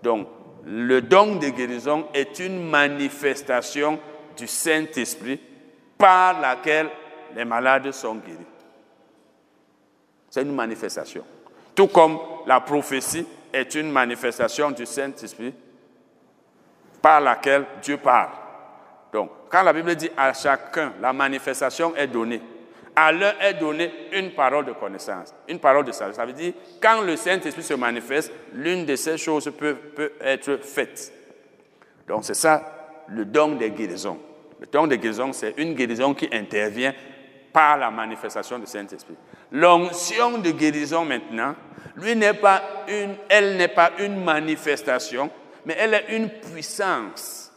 Donc, 0.04 0.28
le 0.66 1.02
don 1.02 1.38
de 1.38 1.50
guérison 1.50 2.08
est 2.14 2.40
une 2.40 2.70
manifestation 2.70 4.00
du 4.38 4.48
Saint-Esprit 4.48 5.40
par 5.98 6.40
laquelle 6.40 6.90
les 7.36 7.46
malades 7.46 7.92
sont 7.92 8.16
guéris. 8.16 8.38
C'est 10.30 10.44
une 10.44 10.54
manifestation. 10.54 11.24
Tout 11.74 11.88
comme 11.88 12.20
la 12.46 12.60
prophétie 12.60 13.26
est 13.52 13.76
une 13.76 13.92
manifestation 13.92 14.72
du 14.72 14.86
Saint-Esprit 14.86 15.54
par 17.02 17.22
laquelle 17.22 17.66
Dieu 17.82 17.98
parle. 17.98 18.30
Donc, 19.12 19.30
quand 19.50 19.64
la 19.64 19.74
Bible 19.74 19.96
dit 19.96 20.10
à 20.16 20.34
chacun, 20.34 20.94
la 21.02 21.12
manifestation 21.14 21.96
est 21.96 22.08
donnée, 22.08 22.42
à 22.96 23.12
l'un 23.12 23.34
est 23.40 23.56
donnée 23.56 23.92
une 24.14 24.32
parole 24.32 24.66
de 24.66 24.74
connaissance, 24.74 25.34
une 25.48 25.60
parole 25.60 25.86
de 25.86 25.92
sagesse. 25.92 26.16
Ça 26.16 26.26
veut 26.26 26.34
dire, 26.34 26.54
quand 26.82 27.02
le 27.02 27.16
Saint-Esprit 27.16 27.64
se 27.64 27.74
manifeste, 27.74 28.32
l'une 28.54 28.86
de 28.86 28.96
ces 28.96 29.18
choses 29.18 29.52
peut, 29.58 29.76
peut 29.76 30.14
être 30.22 30.58
faite. 30.58 31.12
Donc 32.08 32.26
c'est 32.26 32.34
ça 32.34 33.06
le 33.08 33.26
don 33.26 33.56
des 33.56 33.72
guérisons. 33.72 34.20
Le 34.60 34.68
don 34.68 34.88
de 34.88 34.96
guérison, 34.96 35.34
c'est 35.34 35.56
une 35.58 35.74
guérison 35.74 36.14
qui 36.14 36.30
intervient 36.32 36.94
par 37.52 37.78
la 37.78 37.90
manifestation 37.92 38.60
du 38.60 38.66
Saint-Esprit. 38.66 39.16
L'onction 39.52 40.38
de 40.38 40.52
guérison 40.52 41.04
maintenant, 41.04 41.56
lui 41.96 42.16
n'est 42.16 42.36
pas 42.36 42.62
une, 42.88 43.16
elle 43.28 43.58
n'est 43.58 43.68
pas 43.68 43.92
une 44.00 44.24
manifestation, 44.24 45.30
mais 45.66 45.76
elle 45.78 45.94
est 45.94 46.16
une 46.16 46.30
puissance. 46.30 47.52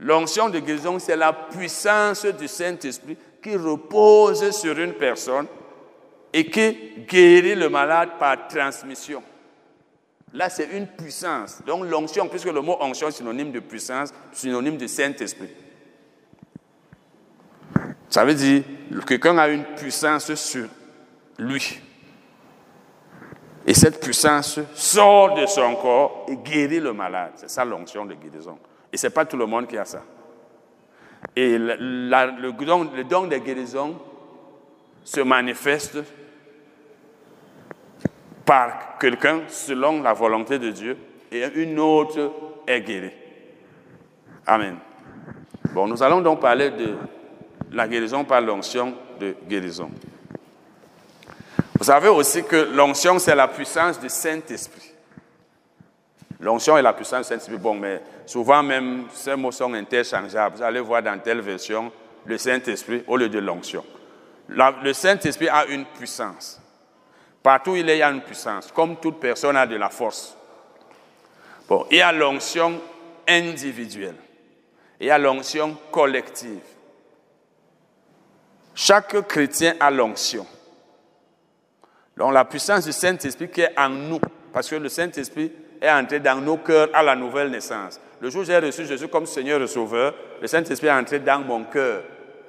L'onction 0.00 0.48
de 0.48 0.58
guérison, 0.58 0.98
c'est 0.98 1.16
la 1.16 1.32
puissance 1.32 2.26
du 2.26 2.48
Saint-Esprit 2.48 3.16
qui 3.42 3.56
repose 3.56 4.50
sur 4.50 4.78
une 4.78 4.94
personne 4.94 5.46
et 6.32 6.50
qui 6.50 6.76
guérit 7.06 7.54
le 7.54 7.68
malade 7.68 8.10
par 8.18 8.48
transmission. 8.48 9.22
Là, 10.32 10.50
c'est 10.50 10.68
une 10.72 10.88
puissance. 10.88 11.62
Donc 11.64 11.84
l'onction, 11.84 12.28
puisque 12.28 12.46
le 12.46 12.60
mot 12.60 12.76
onction 12.80 13.08
est 13.08 13.12
synonyme 13.12 13.52
de 13.52 13.60
puissance, 13.60 14.12
synonyme 14.32 14.76
de 14.76 14.88
Saint-Esprit. 14.88 15.50
Ça 18.10 18.24
veut 18.24 18.34
dire 18.34 18.64
que 18.90 19.00
quelqu'un 19.04 19.38
a 19.38 19.48
une 19.48 19.64
puissance 19.64 20.34
sur 20.34 20.66
lui. 21.38 21.80
Et 23.66 23.72
cette 23.74 24.00
puissance 24.00 24.60
sort 24.74 25.34
de 25.34 25.46
son 25.46 25.74
corps 25.76 26.26
et 26.28 26.36
guérit 26.36 26.80
le 26.80 26.92
malade. 26.92 27.32
C'est 27.36 27.50
ça 27.50 27.64
l'onction 27.64 28.04
de 28.04 28.14
guérison. 28.14 28.58
Et 28.92 28.96
ce 28.96 29.06
n'est 29.06 29.12
pas 29.12 29.24
tout 29.24 29.36
le 29.36 29.46
monde 29.46 29.66
qui 29.66 29.78
a 29.78 29.84
ça. 29.84 30.02
Et 31.34 31.56
le, 31.58 32.52
don, 32.52 32.90
le 32.94 33.04
don 33.04 33.26
de 33.26 33.36
guérison 33.38 33.98
se 35.02 35.20
manifeste 35.20 35.98
par 38.44 38.98
quelqu'un 38.98 39.42
selon 39.48 40.02
la 40.02 40.12
volonté 40.12 40.58
de 40.58 40.70
Dieu 40.70 40.98
et 41.32 41.44
une 41.54 41.78
autre 41.78 42.32
est 42.66 42.82
guérie. 42.82 43.12
Amen. 44.46 44.76
Bon, 45.72 45.88
nous 45.88 46.02
allons 46.02 46.20
donc 46.20 46.40
parler 46.40 46.70
de 46.70 46.94
la 47.72 47.88
guérison 47.88 48.24
par 48.24 48.40
l'onction 48.42 48.94
de 49.18 49.34
guérison. 49.48 49.90
Vous 51.78 51.84
savez 51.84 52.08
aussi 52.08 52.44
que 52.44 52.56
l'onction, 52.56 53.18
c'est 53.18 53.34
la 53.34 53.48
puissance 53.48 53.98
du 53.98 54.08
Saint-Esprit. 54.08 54.92
L'onction 56.40 56.78
est 56.78 56.82
la 56.82 56.92
puissance 56.92 57.22
du 57.22 57.28
Saint-Esprit. 57.28 57.56
Bon, 57.56 57.74
mais 57.74 58.00
souvent 58.26 58.62
même, 58.62 59.06
ces 59.12 59.34
mots 59.34 59.50
sont 59.50 59.72
interchangeables. 59.74 60.56
Vous 60.56 60.62
allez 60.62 60.80
voir 60.80 61.02
dans 61.02 61.18
telle 61.18 61.40
version 61.40 61.90
le 62.24 62.38
Saint-Esprit 62.38 63.02
au 63.06 63.16
lieu 63.16 63.28
de 63.28 63.38
l'onction. 63.38 63.84
Le 64.48 64.92
Saint-Esprit 64.92 65.48
a 65.48 65.66
une 65.66 65.84
puissance. 65.84 66.60
Partout 67.42 67.76
il 67.76 67.88
y 67.88 68.02
a 68.02 68.10
une 68.10 68.22
puissance, 68.22 68.70
comme 68.72 68.96
toute 68.96 69.20
personne 69.20 69.56
a 69.56 69.66
de 69.66 69.76
la 69.76 69.90
force. 69.90 70.36
Bon, 71.68 71.86
il 71.90 71.98
y 71.98 72.02
a 72.02 72.12
l'onction 72.12 72.80
individuelle. 73.26 74.16
Il 75.00 75.06
y 75.06 75.10
a 75.10 75.18
l'onction 75.18 75.76
collective. 75.90 76.62
Chaque 78.74 79.26
chrétien 79.28 79.74
a 79.80 79.90
l'onction. 79.90 80.46
Donc 82.16 82.32
la 82.32 82.44
puissance 82.44 82.84
du 82.84 82.92
Saint-Esprit 82.92 83.48
qui 83.48 83.62
est 83.62 83.78
en 83.78 83.88
nous, 83.88 84.20
parce 84.52 84.68
que 84.68 84.76
le 84.76 84.88
Saint-Esprit 84.88 85.50
est 85.80 85.90
entré 85.90 86.20
dans 86.20 86.40
nos 86.40 86.58
cœurs 86.58 86.88
à 86.92 87.02
la 87.02 87.16
nouvelle 87.16 87.50
naissance. 87.50 88.00
Le 88.20 88.30
jour 88.30 88.42
où 88.42 88.44
j'ai 88.44 88.58
reçu 88.58 88.86
Jésus 88.86 89.08
comme 89.08 89.26
Seigneur 89.26 89.60
et 89.60 89.66
Sauveur, 89.66 90.14
le 90.40 90.46
Saint-Esprit 90.46 90.86
est 90.86 90.92
entré 90.92 91.18
dans 91.18 91.40
mon 91.40 91.64
cœur, 91.64 92.02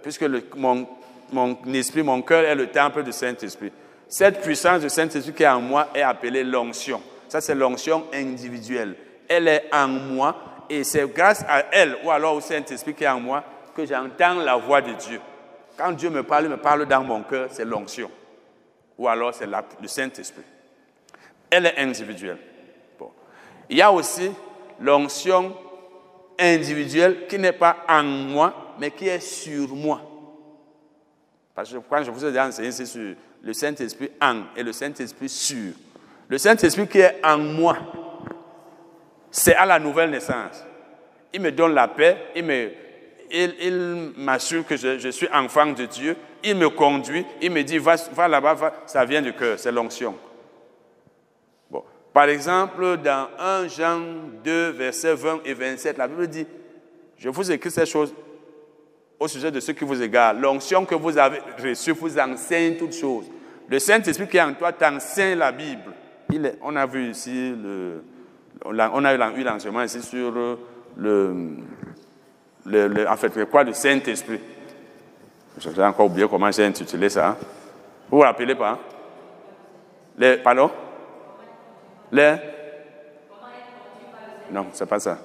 puisque 0.04 0.26
mon, 0.56 0.88
mon 1.32 1.58
esprit, 1.74 2.04
mon 2.04 2.22
cœur 2.22 2.44
est 2.44 2.56
le 2.56 2.68
temple 2.68 3.04
du 3.04 3.12
Saint-Esprit. 3.12 3.72
Cette 4.08 4.42
puissance 4.42 4.82
du 4.82 4.90
Saint-Esprit 4.90 5.34
qui 5.34 5.44
est 5.44 5.48
en 5.48 5.62
moi 5.62 5.88
est 5.96 6.04
appelée 6.04 6.44
l'onction. 6.44 7.02
Ça, 7.28 7.42
c'est 7.42 7.56
l'onction 7.56 8.06
individuelle. 8.14 8.96
Elle 9.28 9.48
est 9.48 9.66
en 9.74 9.88
moi 9.88 10.36
et 10.70 10.84
c'est 10.84 11.12
grâce 11.12 11.44
à 11.50 11.66
elle 11.72 11.98
ou 12.04 12.12
alors 12.12 12.36
au 12.36 12.42
Saint-Esprit 12.42 12.94
qui 12.94 13.04
est 13.04 13.10
en 13.10 13.20
moi 13.20 13.44
que 13.76 13.86
j'entends 13.86 14.36
la 14.36 14.56
voix 14.56 14.82
de 14.82 14.94
Dieu. 14.94 15.20
Quand 15.76 15.92
Dieu 15.92 16.10
me 16.10 16.24
parle, 16.24 16.46
il 16.46 16.52
me 16.52 16.58
parle 16.58 16.86
dans 16.86 17.04
mon 17.04 17.24
cœur, 17.24 17.48
c'est 17.52 17.66
l'onction. 17.66 18.10
Ou 18.98 19.08
alors 19.08 19.34
c'est 19.34 19.48
le 19.48 19.88
Saint-Esprit. 19.88 20.44
Elle 21.50 21.66
est 21.68 21.78
individuelle. 21.78 22.40
Il 23.70 23.78
y 23.78 23.82
a 23.82 23.92
aussi 23.92 24.32
l'onction 24.80 25.56
individuelle 26.38 27.28
qui 27.28 27.40
n'est 27.40 27.54
pas 27.54 27.78
en 27.88 28.04
moi, 28.04 28.76
mais 28.80 28.92
qui 28.92 29.08
est 29.08 29.20
sur 29.20 29.76
moi. 29.76 30.02
Parce 31.54 31.72
que 31.72 31.78
quand 31.78 32.04
je 32.04 32.12
vous 32.12 32.26
ai 32.26 32.40
enseigné, 32.40 32.72
c'est 32.72 32.86
sur 32.86 33.16
le 33.42 33.54
Saint-Esprit 33.54 34.12
en 34.22 34.44
et 34.56 34.64
le 34.64 34.74
Saint-Esprit 34.74 35.30
sur. 35.30 35.74
Le 36.28 36.38
Saint-Esprit 36.38 36.88
qui 36.88 37.00
est 37.00 37.22
en 37.24 37.38
moi, 37.38 37.78
c'est 39.32 39.56
à 39.56 39.66
la 39.66 39.80
nouvelle 39.80 40.10
naissance. 40.10 40.64
Il 41.32 41.42
me 41.42 41.52
donne 41.52 41.74
la 41.74 41.88
paix, 41.88 42.18
il 42.36 42.44
me, 42.44 42.72
il, 43.32 44.14
m'assure 44.18 44.66
que 44.66 44.76
je, 44.76 45.10
suis 45.10 45.28
enfant 45.34 45.68
de 45.68 45.86
Dieu, 45.86 46.16
il 46.44 46.56
me 46.56 46.70
conduit, 46.70 47.26
il 47.42 47.52
me 47.52 47.64
dit 47.64 47.78
va, 47.78 47.96
va 48.14 48.28
là-bas, 48.28 48.84
ça 48.86 49.06
vient 49.06 49.22
du 49.22 49.34
cœur, 49.34 49.60
c'est 49.60 49.72
l'onction. 49.72 50.16
Bon. 51.70 51.84
Par 52.14 52.30
exemple, 52.30 52.98
dans 52.98 53.30
1 53.40 53.68
Jean 53.68 54.00
2, 54.44 54.70
versets 54.70 55.16
20 55.16 55.40
et 55.46 55.54
27, 55.54 55.98
la 55.98 56.08
Bible 56.08 56.28
dit, 56.28 56.46
je 57.18 57.30
vous 57.30 57.52
écris 57.52 57.72
ces 57.72 57.86
choses 57.86 58.14
au 59.20 59.28
sujet 59.28 59.52
de 59.52 59.60
ceux 59.60 59.74
qui 59.74 59.86
vous 59.86 60.02
égarent. 60.02 60.34
L'onction 60.34 60.86
que 60.86 60.96
vous 60.96 61.18
avez 61.18 61.40
reçue 61.62 61.92
vous 61.92 62.18
enseigne 62.20 62.78
toutes 62.78 62.94
choses. 62.94 63.26
Le 63.68 63.80
Saint-Esprit 63.80 64.28
qui 64.28 64.38
est 64.38 64.42
en 64.42 64.54
toi 64.54 64.72
t'enseigne 64.74 65.40
la 65.40 65.52
Bible. 65.52 65.94
Il 66.32 66.46
est, 66.46 66.58
on 66.62 66.76
a 66.76 66.86
vu 66.86 67.10
ici, 67.10 67.54
le, 67.56 68.04
on 68.64 69.06
a 69.06 69.14
eu 69.14 69.44
l'enseignement 69.44 69.84
ici 69.84 70.02
sur 70.02 70.32
le, 70.98 71.58
le, 72.66 73.08
en 73.08 73.16
fait, 73.16 73.46
quoi, 73.46 73.64
le 73.64 73.74
Saint-Esprit. 73.74 74.40
J'ai 75.58 75.84
encore 75.84 76.08
oublié 76.08 76.28
comment 76.28 76.52
j'ai 76.52 76.66
intitulé 76.66 77.10
ça. 77.10 77.30
Hein. 77.30 77.38
Vous 78.10 78.18
vous 78.18 78.24
rappelez 78.24 78.56
pas? 78.56 78.72
Hein? 78.72 78.80
Les, 80.18 80.38
pardon? 80.38 80.70
Les? 82.12 82.36
Non, 84.52 84.68
c'est 84.74 84.86
pas 84.86 85.00
ça. 85.00 85.18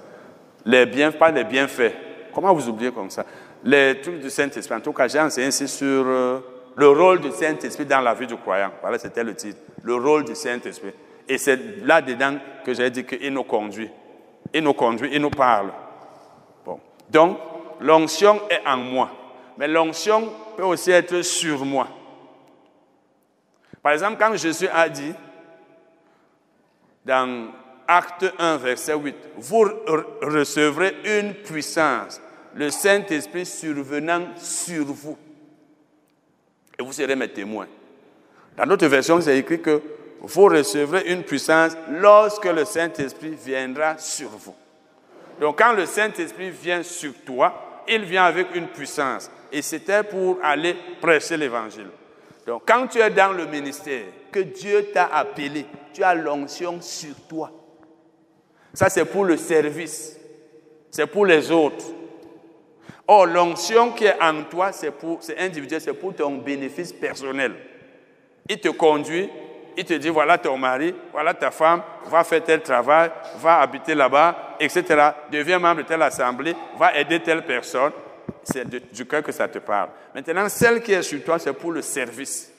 Les 0.65 0.87
biens, 0.87 1.13
pas 1.13 1.31
les 1.31 1.45
bienfaits. 1.45 1.93
Comment 2.35 2.55
vous 2.55 2.69
oubliez 2.69 2.93
comme 2.93 3.11
ça? 3.11 3.25
Les 3.65 4.01
trucs 4.01 4.21
du 4.21 4.31
Saint-Esprit. 4.31 4.77
En 4.77 4.81
tout 4.81 4.93
cas, 4.93 5.09
j'ai 5.09 5.21
enseigné 5.21 5.49
ici 5.49 5.69
sur 5.69 6.05
euh, 6.07 6.41
le 6.77 6.89
rôle 6.89 7.21
du 7.21 7.31
Saint-Esprit 7.31 7.85
dans 7.85 8.01
la 8.01 8.15
vie 8.15 8.27
du 8.27 8.37
croyant. 8.37 8.71
Voilà, 8.81 8.99
c'était 8.99 9.25
le 9.25 9.35
titre. 9.35 9.59
Le 9.83 9.95
rôle 9.95 10.25
du 10.25 10.35
Saint-Esprit. 10.35 10.93
Et 11.29 11.39
c'est 11.39 11.85
là-dedans 11.85 12.37
que 12.65 12.73
j'ai 12.73 12.91
dit 12.91 13.05
qu'il 13.05 13.33
nous 13.33 13.45
conduit. 13.45 13.91
Il 14.55 14.63
nous 14.63 14.75
conduit, 14.75 15.11
il 15.13 15.21
nous 15.21 15.31
parle. 15.31 15.71
Donc, 17.11 17.39
l'onction 17.81 18.41
est 18.49 18.67
en 18.67 18.77
moi. 18.77 19.11
Mais 19.59 19.69
l'onction 19.69 20.33
peut 20.57 20.65
aussi 20.65 20.91
être 20.91 21.23
sur 21.23 21.65
moi. 21.65 21.89
Par 23.83 23.93
exemple, 23.93 24.17
quand 24.19 24.35
Jésus 24.37 24.69
a 24.69 24.89
dit, 24.89 25.13
dans 27.05 27.49
Acte 27.87 28.33
1, 28.39 28.57
verset 28.59 28.95
8, 28.95 29.17
vous 29.37 29.69
recevrez 30.23 30.97
une 31.05 31.35
puissance, 31.35 32.21
le 32.55 32.71
Saint-Esprit 32.71 33.47
survenant 33.47 34.29
sur 34.37 34.85
vous 34.85 35.17
et 36.81 36.83
vous 36.83 36.93
serez 36.93 37.15
mes 37.15 37.29
témoins. 37.29 37.69
Dans 38.57 38.67
notre 38.67 38.87
version, 38.87 39.21
c'est 39.21 39.39
écrit 39.39 39.61
que 39.61 39.83
vous 40.21 40.45
recevrez 40.45 41.13
une 41.13 41.23
puissance 41.23 41.73
lorsque 41.91 42.47
le 42.47 42.65
Saint-Esprit 42.65 43.37
viendra 43.45 43.99
sur 43.99 44.31
vous. 44.31 44.55
Donc 45.41 45.59
quand 45.59 45.73
le 45.73 45.87
Saint-Esprit 45.87 46.51
vient 46.51 46.83
sur 46.83 47.15
toi, 47.25 47.83
il 47.89 48.05
vient 48.05 48.25
avec 48.25 48.55
une 48.55 48.69
puissance. 48.69 49.31
Et 49.51 49.63
c'était 49.63 50.03
pour 50.03 50.39
aller 50.43 50.77
prêcher 51.01 51.37
l'Évangile. 51.37 51.89
Donc 52.47 52.63
quand 52.67 52.87
tu 52.87 52.99
es 52.99 53.11
dans 53.11 53.33
le 53.33 53.47
ministère, 53.47 54.05
que 54.31 54.41
Dieu 54.41 54.91
t'a 54.93 55.07
appelé, 55.07 55.65
tu 55.93 56.05
as 56.05 56.15
l'onction 56.15 56.81
sur 56.81 57.15
toi. 57.29 57.51
Ça, 58.73 58.89
c'est 58.89 59.05
pour 59.05 59.25
le 59.25 59.37
service. 59.37 60.17
C'est 60.91 61.07
pour 61.07 61.27
les 61.27 61.51
autres. 61.51 61.87
Or, 63.09 63.27
l'onction 63.27 63.91
qui 63.91 64.05
est 64.05 64.23
en 64.23 64.45
toi, 64.45 64.71
c'est, 64.71 64.93
individuel, 65.39 65.81
c'est 65.81 65.95
pour 65.95 66.15
ton 66.15 66.37
bénéfice 66.37 66.93
personnel. 66.93 67.55
Il 68.49 68.61
te 68.61 68.69
conduit, 68.69 69.29
il 69.81 69.87
te 69.87 69.95
dit, 69.95 70.11
voilà 70.11 70.37
ton 70.37 70.59
mari, 70.59 70.95
voilà 71.11 71.33
ta 71.33 71.51
femme, 71.51 71.83
va 72.07 72.23
faire 72.23 72.45
tel 72.45 72.61
travail, 72.61 73.11
va 73.39 73.61
habiter 73.61 73.95
là-bas, 73.95 74.57
etc. 74.61 74.85
Deviens 75.33 75.59
membre 75.59 75.83
de 75.83 75.89
telle 75.89 76.03
assemblée, 76.03 76.55
va 76.79 76.95
aider 76.99 77.21
telle 77.21 77.45
personne. 77.45 77.93
C'est 78.45 78.69
du 78.93 79.07
cœur 79.07 79.23
que 79.23 79.33
ça 79.33 79.49
te 79.49 79.59
parle. 79.59 79.89
Maintenant, 80.15 80.49
celle 80.49 80.83
qui 80.83 80.93
est 80.93 81.03
sur 81.03 81.23
toi, 81.25 81.39
c'est 81.39 81.53
pour 81.53 81.73
le 81.73 81.81
service. 81.81 82.53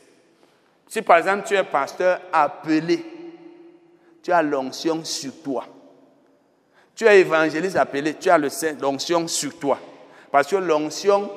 Si 0.88 1.02
par 1.04 1.18
exemple 1.18 1.48
tu 1.48 1.56
es 1.56 1.64
pasteur 1.64 2.20
appelé, 2.34 3.06
tu 4.24 4.32
as 4.32 4.42
l'onction 4.42 5.04
sur 5.06 5.32
toi. 5.44 5.66
Tu 6.96 7.06
es 7.06 7.20
évangéliste 7.20 7.78
appelé, 7.78 8.16
tu 8.16 8.30
as 8.30 8.38
l'onction 8.38 9.28
sur 9.28 9.58
toi. 9.60 9.80
Parce 10.32 10.48
que 10.48 10.56
l'onction 10.56 11.30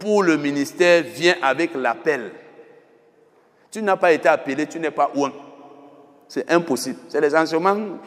pour 0.00 0.22
le 0.22 0.38
ministère 0.38 1.02
vient 1.02 1.36
avec 1.42 1.74
l'appel. 1.74 2.32
Tu 3.70 3.82
n'as 3.82 3.96
pas 3.96 4.12
été 4.12 4.28
appelé, 4.28 4.66
tu 4.66 4.78
n'es 4.78 4.90
pas 4.90 5.10
un. 5.16 5.32
C'est 6.28 6.50
impossible. 6.50 6.98
C'est 7.08 7.20
les 7.20 7.34
enseignements 7.34 7.98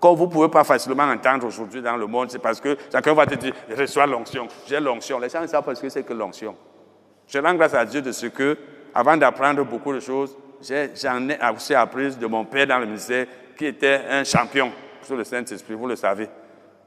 Comme 0.00 0.16
vous 0.16 0.26
ne 0.26 0.30
pouvez 0.30 0.48
pas 0.48 0.64
facilement 0.64 1.04
entendre 1.04 1.46
aujourd'hui 1.46 1.82
dans 1.82 1.96
le 1.96 2.06
monde, 2.06 2.30
c'est 2.30 2.38
parce 2.38 2.60
que 2.60 2.76
chacun 2.90 3.14
va 3.14 3.26
te 3.26 3.34
dire, 3.34 3.54
reçois 3.76 4.06
l'onction, 4.06 4.48
j'ai 4.66 4.80
l'onction. 4.80 5.18
Les 5.18 5.28
gens 5.28 5.46
savent 5.46 5.64
parce 5.64 5.80
que 5.80 5.88
c'est 5.88 6.02
que 6.02 6.12
l'onction. 6.12 6.56
Je 7.28 7.38
rends 7.38 7.54
grâce 7.54 7.74
à 7.74 7.84
Dieu 7.84 8.02
de 8.02 8.10
ce 8.10 8.26
que, 8.26 8.56
avant 8.94 9.16
d'apprendre 9.16 9.64
beaucoup 9.64 9.92
de 9.92 10.00
choses, 10.00 10.36
j'en 10.62 11.28
ai, 11.28 11.38
aussi 11.54 11.74
appris 11.74 12.16
de 12.16 12.26
mon 12.26 12.44
père 12.44 12.66
dans 12.66 12.78
le 12.78 12.86
ministère, 12.86 13.26
qui 13.56 13.66
était 13.66 14.00
un 14.10 14.24
champion 14.24 14.72
sur 15.02 15.16
le 15.16 15.24
Saint-Esprit, 15.24 15.74
vous 15.74 15.86
le 15.86 15.96
savez. 15.96 16.28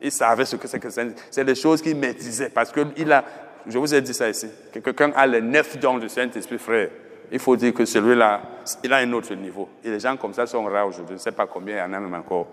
Il 0.02 0.12
savait 0.12 0.46
ce 0.46 0.58
que 0.58 0.68
c'est 0.68 0.80
que 0.80 0.88
le 0.88 0.92
Saint-Esprit. 0.92 1.28
C'est 1.32 1.46
des 1.46 1.56
choses 1.56 1.82
qu'il 1.82 1.96
maîtrisait 1.96 2.50
parce 2.50 2.72
qu'il 2.72 3.12
a, 3.12 3.24
je 3.68 3.78
vous 3.78 3.94
ai 3.94 4.02
dit 4.02 4.14
ça 4.14 4.30
ici, 4.30 4.50
que 4.72 4.80
quelqu'un 4.80 5.12
a 5.16 5.26
les 5.26 5.42
neuf 5.42 5.78
dons 5.80 5.98
du 5.98 6.10
Saint-Esprit, 6.10 6.58
frère. 6.58 6.90
Il 7.34 7.40
faut 7.40 7.56
dire 7.56 7.74
que 7.74 7.84
celui-là, 7.84 8.42
il 8.84 8.94
a 8.94 8.98
un 8.98 9.12
autre 9.12 9.34
niveau. 9.34 9.68
Et 9.84 9.90
les 9.90 10.00
gens 10.00 10.16
comme 10.16 10.36
ça 10.36 10.46
sont 10.46 10.64
rares 10.66 10.88
aujourd'hui. 10.88 11.08
Je 11.10 11.14
ne 11.14 11.18
sais 11.18 11.32
pas 11.32 11.48
combien 11.48 11.78
il 11.78 11.80
y 11.80 11.82
en 11.82 11.92
a 11.92 12.00
même 12.00 12.14
encore. 12.14 12.46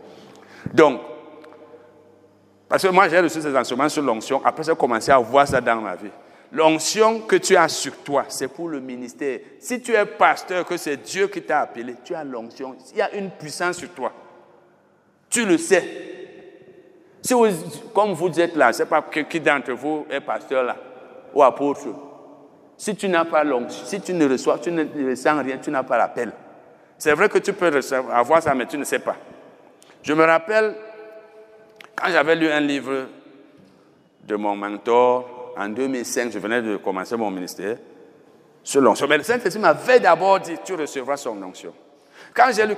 Donc, 0.73 1.02
parce 2.66 2.82
que 2.82 2.89
moi 2.89 3.07
j'ai 3.07 3.20
reçu 3.20 3.43
ces 3.43 3.55
enseignements 3.55 3.90
sur 3.90 4.02
l'onction, 4.02 4.40
après 4.43 4.62
j'ai 4.62 4.74
commencé 4.74 5.12
à 5.12 5.19
voir 5.19 5.47
ça 5.47 5.61
dans 5.61 5.82
ma 5.82 5.97
vie. 5.97 6.09
L'onction 6.51 7.20
que 7.20 7.36
tu 7.36 7.57
as 7.57 7.69
sur 7.69 7.94
toi, 7.98 8.24
c'est 8.28 8.48
pour 8.48 8.69
le 8.70 8.81
ministère. 8.81 9.40
Si 9.59 9.82
tu 9.82 9.93
es 9.93 10.07
pasteur, 10.07 10.65
que 10.65 10.78
c'est 10.78 10.97
Dieu 10.97 11.28
qui 11.28 11.43
t'a 11.43 11.61
appelé, 11.61 11.97
tu 12.02 12.15
as 12.15 12.24
l'onction. 12.24 12.74
Il 12.93 12.98
y 12.98 13.02
a 13.02 13.15
une 13.15 13.31
puissance 13.31 13.77
sur 13.77 13.90
toi. 13.90 14.12
Tu 15.28 15.44
le 15.44 15.59
sais. 15.59 15.85
Si 17.20 17.35
comme 17.93 18.15
vous 18.15 18.40
êtes 18.40 18.57
là, 18.57 18.66
je 18.66 18.69
ne 18.69 18.73
sais 18.78 18.86
pas 18.86 19.02
qui 19.02 19.40
d'entre 19.40 19.73
vous 19.73 20.07
est 20.09 20.23
pasteur 20.23 20.65
là, 20.65 20.77
ou 21.35 21.43
apôtre. 21.43 22.10
Si 22.81 22.97
tu 22.97 23.11
n'as 23.11 23.27
pas 23.27 23.44
l'onction, 23.44 23.85
si 23.85 24.01
tu 24.01 24.15
ne 24.15 24.27
reçois, 24.27 24.59
tu 24.59 24.73
ne 24.73 25.11
ressens 25.11 25.43
rien, 25.43 25.59
tu 25.59 25.70
n'as 25.70 25.82
pas 25.82 25.98
l'appel. 25.98 26.32
C'est 26.97 27.12
vrai 27.12 27.28
que 27.28 27.36
tu 27.36 27.52
peux 27.52 27.70
avoir 28.11 28.43
ça, 28.43 28.55
mais 28.55 28.65
tu 28.65 28.78
ne 28.78 28.85
sais 28.85 29.01
pas. 29.01 29.16
Je 30.02 30.15
me 30.15 30.24
rappelle, 30.24 30.74
quand 31.94 32.07
j'avais 32.11 32.35
lu 32.36 32.51
un 32.51 32.61
livre 32.61 33.05
de 34.24 34.35
mon 34.35 34.57
mentor, 34.57 35.52
en 35.59 35.69
2005, 35.69 36.32
je 36.32 36.39
venais 36.39 36.62
de 36.62 36.78
commencer 36.78 37.19
mon 37.19 37.31
ministère, 37.31 37.77
sur 38.65 38.81
l'onction. 38.81 39.07
Mais 39.07 39.19
le 39.19 39.24
Saint-Esprit 39.24 39.61
m'avait 39.61 40.01
d'abord 40.01 40.40
dit, 40.40 40.57
tu 40.65 40.73
recevras 40.73 41.19
son 41.19 41.43
onction. 41.43 41.74
Quand 42.32 42.51
j'ai 42.51 42.66
lu 42.66 42.77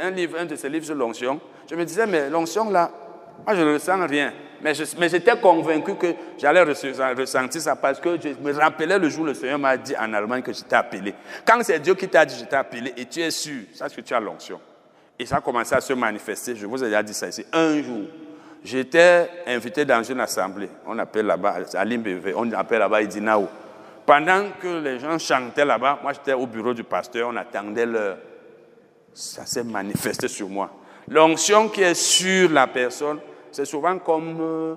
un 0.00 0.10
livre, 0.12 0.38
un 0.38 0.46
de 0.46 0.56
ces 0.56 0.70
livres 0.70 0.86
sur 0.86 0.94
l'onction, 0.94 1.38
je 1.70 1.74
me 1.74 1.84
disais, 1.84 2.06
mais 2.06 2.30
l'onction 2.30 2.70
là, 2.70 2.90
moi 3.44 3.54
je 3.54 3.60
ne 3.60 3.74
ressens 3.74 4.06
rien. 4.06 4.32
Mais, 4.62 4.74
j'étais 4.74 5.36
convaincu 5.40 5.96
que 5.96 6.14
j'allais 6.38 6.62
ressentir 6.62 7.60
ça 7.60 7.74
parce 7.74 7.98
que 7.98 8.16
je 8.20 8.28
me 8.40 8.52
rappelais 8.52 8.96
le 8.98 9.08
jour 9.08 9.24
où 9.24 9.26
le 9.26 9.34
Seigneur 9.34 9.58
m'a 9.58 9.76
dit 9.76 9.94
en 9.96 10.12
Allemagne 10.12 10.42
que 10.42 10.52
je 10.52 10.62
t'ai 10.62 10.76
appelé. 10.76 11.14
Quand 11.44 11.58
c'est 11.62 11.80
Dieu 11.80 11.94
qui 11.94 12.08
t'a 12.08 12.24
dit 12.24 12.36
je 12.38 12.44
t'ai 12.44 12.54
appelé 12.54 12.94
et 12.96 13.06
tu 13.06 13.20
es 13.20 13.30
sûr, 13.32 13.62
sache 13.74 13.96
que 13.96 14.00
tu 14.00 14.14
as 14.14 14.20
l'onction. 14.20 14.60
Et 15.18 15.26
ça 15.26 15.36
a 15.36 15.40
commencé 15.40 15.74
à 15.74 15.80
se 15.80 15.92
manifester. 15.92 16.54
Je 16.54 16.66
vous 16.66 16.82
ai 16.82 16.86
déjà 16.86 17.02
dit 17.02 17.12
ça 17.12 17.28
ici. 17.28 17.44
Un 17.52 17.82
jour, 17.82 18.02
j'étais 18.64 19.28
invité 19.48 19.84
dans 19.84 20.02
une 20.02 20.20
assemblée. 20.20 20.68
On 20.86 20.96
appelle 20.98 21.26
là-bas, 21.26 21.56
à 21.74 21.84
Limbévé, 21.84 22.32
on 22.36 22.50
appelle 22.52 22.78
là-bas 22.78 23.02
Idinao. 23.02 23.48
Pendant 24.06 24.44
que 24.60 24.80
les 24.80 25.00
gens 25.00 25.18
chantaient 25.18 25.64
là-bas, 25.64 25.98
moi 26.02 26.12
j'étais 26.12 26.34
au 26.34 26.46
bureau 26.46 26.72
du 26.72 26.84
pasteur, 26.84 27.28
on 27.32 27.36
attendait 27.36 27.86
l'heure. 27.86 28.18
Ça 29.12 29.44
s'est 29.44 29.64
manifesté 29.64 30.28
sur 30.28 30.48
moi. 30.48 30.70
L'onction 31.08 31.68
qui 31.68 31.82
est 31.82 31.94
sur 31.94 32.50
la 32.50 32.68
personne, 32.68 33.18
c'est 33.52 33.64
souvent 33.64 33.98
comme 33.98 34.38
euh, 34.40 34.74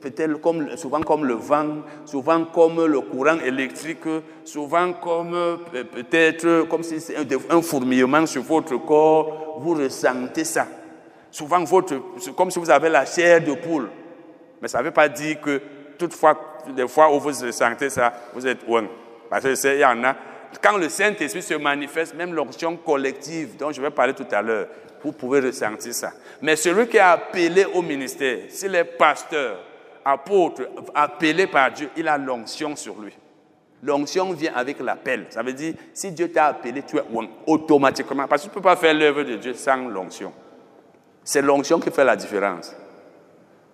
peut-être 0.00 0.40
comme, 0.40 0.76
souvent 0.76 1.00
comme 1.00 1.24
le 1.24 1.34
vent, 1.34 1.82
souvent 2.04 2.44
comme 2.44 2.84
le 2.86 3.00
courant 3.00 3.38
électrique, 3.44 4.06
souvent 4.44 4.92
comme 4.92 5.34
euh, 5.34 5.56
peut-être 5.92 6.68
comme 6.68 6.82
si 6.82 7.00
c'est 7.00 7.16
un 7.50 7.62
fourmillement 7.62 8.24
sur 8.26 8.42
votre 8.42 8.76
corps, 8.76 9.58
vous 9.60 9.74
ressentez 9.74 10.44
ça. 10.44 10.66
Souvent, 11.30 11.64
votre, 11.64 11.94
comme 12.36 12.50
si 12.50 12.58
vous 12.58 12.70
avez 12.70 12.90
la 12.90 13.06
chair 13.06 13.42
de 13.42 13.54
poule. 13.54 13.88
Mais 14.60 14.68
ça 14.68 14.78
ne 14.78 14.84
veut 14.84 14.90
pas 14.90 15.08
dire 15.08 15.40
que 15.40 15.60
toutefois, 15.98 16.38
des 16.76 16.86
fois 16.86 17.12
où 17.12 17.18
vous 17.18 17.28
ressentez 17.28 17.88
ça, 17.90 18.12
vous 18.34 18.46
êtes 18.46 18.66
loin. 18.66 18.86
Parce 19.30 19.60
qu'il 19.60 19.78
y 19.78 19.84
en 19.84 20.04
a. 20.04 20.14
Quand 20.62 20.76
le 20.76 20.90
Saint-Esprit 20.90 21.40
se 21.42 21.54
manifeste, 21.54 22.14
même 22.14 22.34
l'onction 22.34 22.76
collective 22.76 23.56
dont 23.56 23.72
je 23.72 23.80
vais 23.80 23.90
parler 23.90 24.12
tout 24.12 24.26
à 24.30 24.42
l'heure, 24.42 24.68
vous 25.02 25.12
pouvez 25.12 25.40
ressentir 25.40 25.92
ça. 25.94 26.12
Mais 26.40 26.56
celui 26.56 26.88
qui 26.88 26.96
est 26.96 27.00
appelé 27.00 27.64
au 27.64 27.82
ministère, 27.82 28.38
s'il 28.48 28.74
est 28.74 28.84
pasteur, 28.84 29.58
apôtre, 30.04 30.62
appelé 30.94 31.46
par 31.46 31.72
Dieu, 31.72 31.90
il 31.96 32.08
a 32.08 32.18
l'onction 32.18 32.76
sur 32.76 33.00
lui. 33.00 33.12
L'onction 33.82 34.32
vient 34.32 34.52
avec 34.54 34.78
l'appel. 34.80 35.26
Ça 35.30 35.42
veut 35.42 35.52
dire, 35.52 35.74
si 35.92 36.12
Dieu 36.12 36.30
t'a 36.30 36.46
appelé, 36.46 36.82
tu 36.82 36.98
es 36.98 37.02
automatiquement. 37.46 38.28
Parce 38.28 38.42
que 38.42 38.46
tu 38.46 38.50
ne 38.50 38.54
peux 38.54 38.62
pas 38.62 38.76
faire 38.76 38.94
l'œuvre 38.94 39.24
de 39.24 39.36
Dieu 39.36 39.54
sans 39.54 39.88
l'onction. 39.88 40.32
C'est 41.24 41.42
l'onction 41.42 41.80
qui 41.80 41.90
fait 41.90 42.04
la 42.04 42.14
différence. 42.14 42.74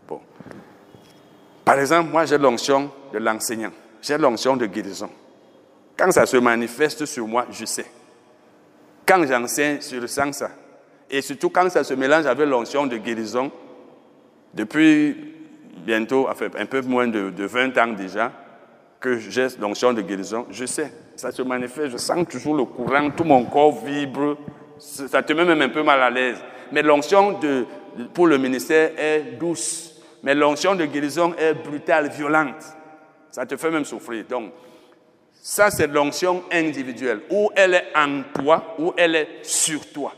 Bon. 0.06 0.20
Par 1.64 1.78
exemple, 1.78 2.10
moi, 2.10 2.24
j'ai 2.24 2.38
l'onction 2.38 2.90
de 3.12 3.18
l'enseignant. 3.18 3.72
J'ai 4.00 4.16
l'onction 4.16 4.56
de 4.56 4.64
guérison. 4.64 5.10
Quand 5.96 6.10
ça 6.10 6.24
se 6.24 6.36
manifeste 6.38 7.04
sur 7.04 7.26
moi, 7.26 7.46
je 7.50 7.66
sais. 7.66 7.86
Quand 9.04 9.26
j'enseigne, 9.26 9.78
je 9.80 10.00
ressens 10.00 10.32
ça. 10.32 10.50
Et 11.10 11.22
surtout 11.22 11.50
quand 11.50 11.68
ça 11.70 11.84
se 11.84 11.94
mélange 11.94 12.26
avec 12.26 12.46
l'onction 12.46 12.86
de 12.86 12.96
guérison, 12.96 13.50
depuis 14.54 15.16
bientôt, 15.84 16.28
enfin, 16.28 16.48
un 16.58 16.66
peu 16.66 16.80
moins 16.82 17.08
de, 17.08 17.32
20 17.44 17.78
ans 17.78 17.92
déjà, 17.92 18.32
que 19.00 19.18
j'ai 19.18 19.46
l'onction 19.60 19.92
de 19.92 20.02
guérison, 20.02 20.46
je 20.50 20.66
sais, 20.66 20.92
ça 21.16 21.30
se 21.30 21.42
manifeste, 21.42 21.92
je 21.92 21.96
sens 21.96 22.26
toujours 22.28 22.56
le 22.56 22.64
courant, 22.64 23.10
tout 23.10 23.24
mon 23.24 23.44
corps 23.44 23.84
vibre, 23.84 24.36
ça 24.78 25.22
te 25.22 25.32
met 25.32 25.44
même 25.44 25.62
un 25.62 25.68
peu 25.68 25.82
mal 25.82 26.02
à 26.02 26.10
l'aise. 26.10 26.38
Mais 26.72 26.82
l'onction 26.82 27.38
pour 28.12 28.26
le 28.26 28.38
ministère 28.38 28.90
est 28.98 29.38
douce, 29.38 30.02
mais 30.22 30.34
l'onction 30.34 30.74
de 30.74 30.84
guérison 30.84 31.34
est 31.38 31.54
brutale, 31.54 32.10
violente. 32.10 32.64
Ça 33.30 33.46
te 33.46 33.56
fait 33.56 33.70
même 33.70 33.84
souffrir. 33.84 34.24
Donc, 34.28 34.52
ça, 35.40 35.70
c'est 35.70 35.86
l'onction 35.86 36.42
individuelle, 36.52 37.20
où 37.30 37.50
elle 37.54 37.74
est 37.74 37.86
en 37.94 38.22
toi, 38.34 38.74
où 38.78 38.92
elle 38.96 39.14
est 39.14 39.28
sur 39.42 39.90
toi. 39.92 40.12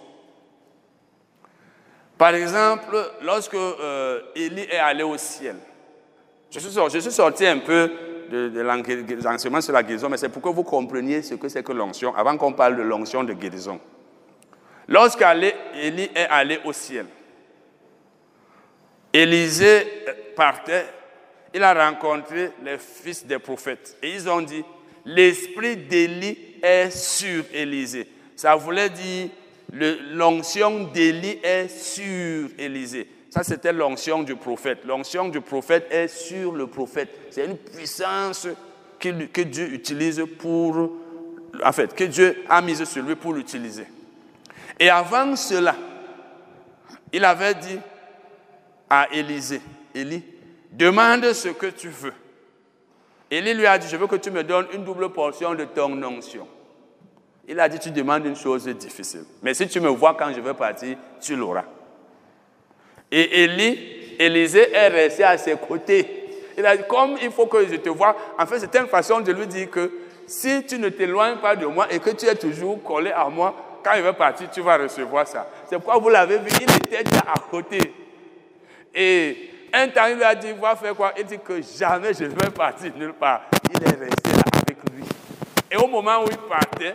Par 2.21 2.35
exemple, 2.35 3.13
lorsque 3.23 3.55
euh, 3.55 4.21
Élie 4.37 4.67
est 4.71 4.77
allé 4.77 5.03
au 5.03 5.17
ciel, 5.17 5.57
je 6.51 6.59
suis 6.61 7.11
sorti, 7.11 7.47
un 7.47 7.57
peu 7.61 7.91
de, 8.31 8.51
de 8.51 8.61
l'enseignement 8.61 9.63
sur 9.63 9.73
la 9.73 9.83
guérison, 9.83 10.11
mais 10.11 10.19
c'est 10.19 10.29
pour 10.29 10.43
que 10.43 10.51
vous 10.51 10.63
compreniez 10.63 11.23
ce 11.23 11.37
que 11.37 11.49
c'est 11.49 11.63
que 11.63 11.73
l'onction, 11.73 12.15
avant 12.15 12.37
qu'on 12.37 12.53
parle 12.53 12.77
de 12.77 12.83
l'onction 12.83 13.25
de 13.25 13.33
guérison. 13.33 13.81
Lorsqu'Élie 14.87 16.11
est 16.15 16.27
allé 16.29 16.61
au 16.67 16.75
ciel, 16.75 17.07
Élisée 19.15 19.87
partait, 20.37 20.85
il 21.55 21.63
a 21.63 21.89
rencontré 21.89 22.51
les 22.63 22.77
fils 22.77 23.25
des 23.25 23.39
prophètes. 23.39 23.97
Et 24.03 24.11
ils 24.11 24.29
ont 24.29 24.43
dit, 24.43 24.63
l'esprit 25.07 25.79
d'Élie 25.79 26.37
est 26.63 26.91
sur 26.91 27.45
Élisée. 27.55 28.07
Ça 28.37 28.57
voulait 28.57 28.91
dire, 28.91 29.31
l'onction 29.73 30.85
d'Élie 30.85 31.39
est 31.43 31.69
sur 31.69 32.49
Élisée. 32.59 33.09
Ça, 33.31 33.45
c'était 33.45 33.73
l'onction 33.73 34.23
du 34.23 34.35
prophète. 34.35 34.85
L'onction 34.85 35.29
du 35.29 35.41
prophète 35.41 35.87
est 35.91 36.09
sur 36.09 36.53
le 36.53 36.67
prophète. 36.67 37.11
C'est 37.31 37.47
une 37.47 37.57
puissance 37.57 38.49
que, 38.99 39.41
Dieu 39.43 39.73
utilise 39.73 40.25
pour, 40.39 40.91
en 41.65 41.73
fait, 41.73 41.95
que 41.95 42.05
Dieu 42.05 42.43
a 42.49 42.61
mise 42.61 42.85
sur 42.85 43.03
lui 43.05 43.15
pour 43.15 43.33
l'utiliser. 43.33 43.87
Et 44.79 44.91
avant 44.91 45.37
cela, 45.37 45.77
il 47.13 47.25
avait 47.25 47.55
dit 47.55 47.79
à 48.89 49.09
Élisée, 49.13 49.61
Élie, 49.95 50.25
demande 50.73 51.33
ce 51.33 51.49
que 51.49 51.67
tu 51.67 51.89
veux. 51.89 52.13
Élie 53.31 53.55
lui 53.55 53.67
a 53.67 53.79
dit, 53.79 53.87
je 53.89 53.97
veux 53.97 54.09
que 54.09 54.17
tu 54.17 54.33
me 54.33 54.43
donnes 54.43 54.67
une 54.73 54.85
double 54.85 55.11
portion 55.11 55.55
de 55.55 55.65
ton 55.65 56.03
onction. 56.03 56.49
Il 57.51 57.59
a 57.59 57.69
dit, 57.69 57.81
tu 57.81 57.91
demandes 57.91 58.25
une 58.27 58.37
chose 58.37 58.69
difficile. 58.69 59.25
Mais 59.43 59.55
si 59.55 59.67
tu 59.67 59.81
me 59.81 59.89
vois 59.89 60.15
quand 60.15 60.33
je 60.33 60.41
vais 60.41 60.55
partir, 60.55 60.97
tu 61.21 61.35
l'auras. 61.35 61.65
Et 63.11 63.43
Élie, 63.43 63.77
Élisée 64.21 64.73
est 64.73 64.87
resté 64.87 65.25
à 65.25 65.37
ses 65.37 65.57
côtés. 65.57 66.29
Il 66.57 66.65
a 66.65 66.77
dit, 66.77 66.85
comme 66.89 67.17
il 67.21 67.33
faut 67.33 67.47
que 67.47 67.67
je 67.67 67.75
te 67.75 67.89
vois, 67.89 68.15
en 68.39 68.47
fait, 68.47 68.61
c'était 68.61 68.79
une 68.79 68.87
façon 68.87 69.21
de 69.21 69.33
lui 69.33 69.49
dire 69.49 69.69
que 69.69 69.91
si 70.29 70.65
tu 70.65 70.79
ne 70.79 70.91
t'éloignes 70.91 71.39
pas 71.39 71.57
de 71.57 71.67
moi 71.67 71.93
et 71.93 71.99
que 71.99 72.11
tu 72.11 72.27
es 72.27 72.37
toujours 72.37 72.81
collé 72.85 73.11
à 73.11 73.29
moi, 73.29 73.81
quand 73.83 73.95
il 73.97 74.03
va 74.03 74.13
partir, 74.13 74.49
tu 74.49 74.61
vas 74.61 74.77
recevoir 74.77 75.27
ça. 75.27 75.51
C'est 75.69 75.75
pourquoi 75.75 75.99
vous 75.99 76.09
l'avez 76.09 76.39
vu, 76.39 76.51
il 76.61 76.71
était 76.71 77.03
déjà 77.03 77.25
à 77.35 77.41
côté. 77.51 77.93
Et 78.95 79.51
un 79.73 79.89
temps, 79.89 80.07
il 80.09 80.19
lui 80.19 80.23
a 80.23 80.37
dit, 80.37 80.53
va 80.53 80.77
faire 80.77 80.95
quoi? 80.95 81.15
Il 81.19 81.25
dit 81.25 81.41
que 81.45 81.61
jamais 81.61 82.15
je 82.15 82.25
ne 82.25 82.29
vais 82.29 82.51
partir 82.55 82.93
nulle 82.97 83.15
part. 83.15 83.43
Il 83.75 83.83
est 83.83 83.99
resté 83.99 84.31
avec 84.55 84.77
lui. 84.95 85.03
Et 85.69 85.77
au 85.77 85.89
moment 85.89 86.23
où 86.23 86.29
il 86.31 86.39
partait, 86.49 86.95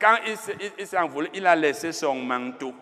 quand 0.00 0.16
il 0.78 0.86
s'est 0.86 0.98
envolé, 0.98 1.30
il 1.34 1.46
a 1.46 1.56
laissé 1.56 1.92
son 1.92 2.16
manteau. 2.16 2.74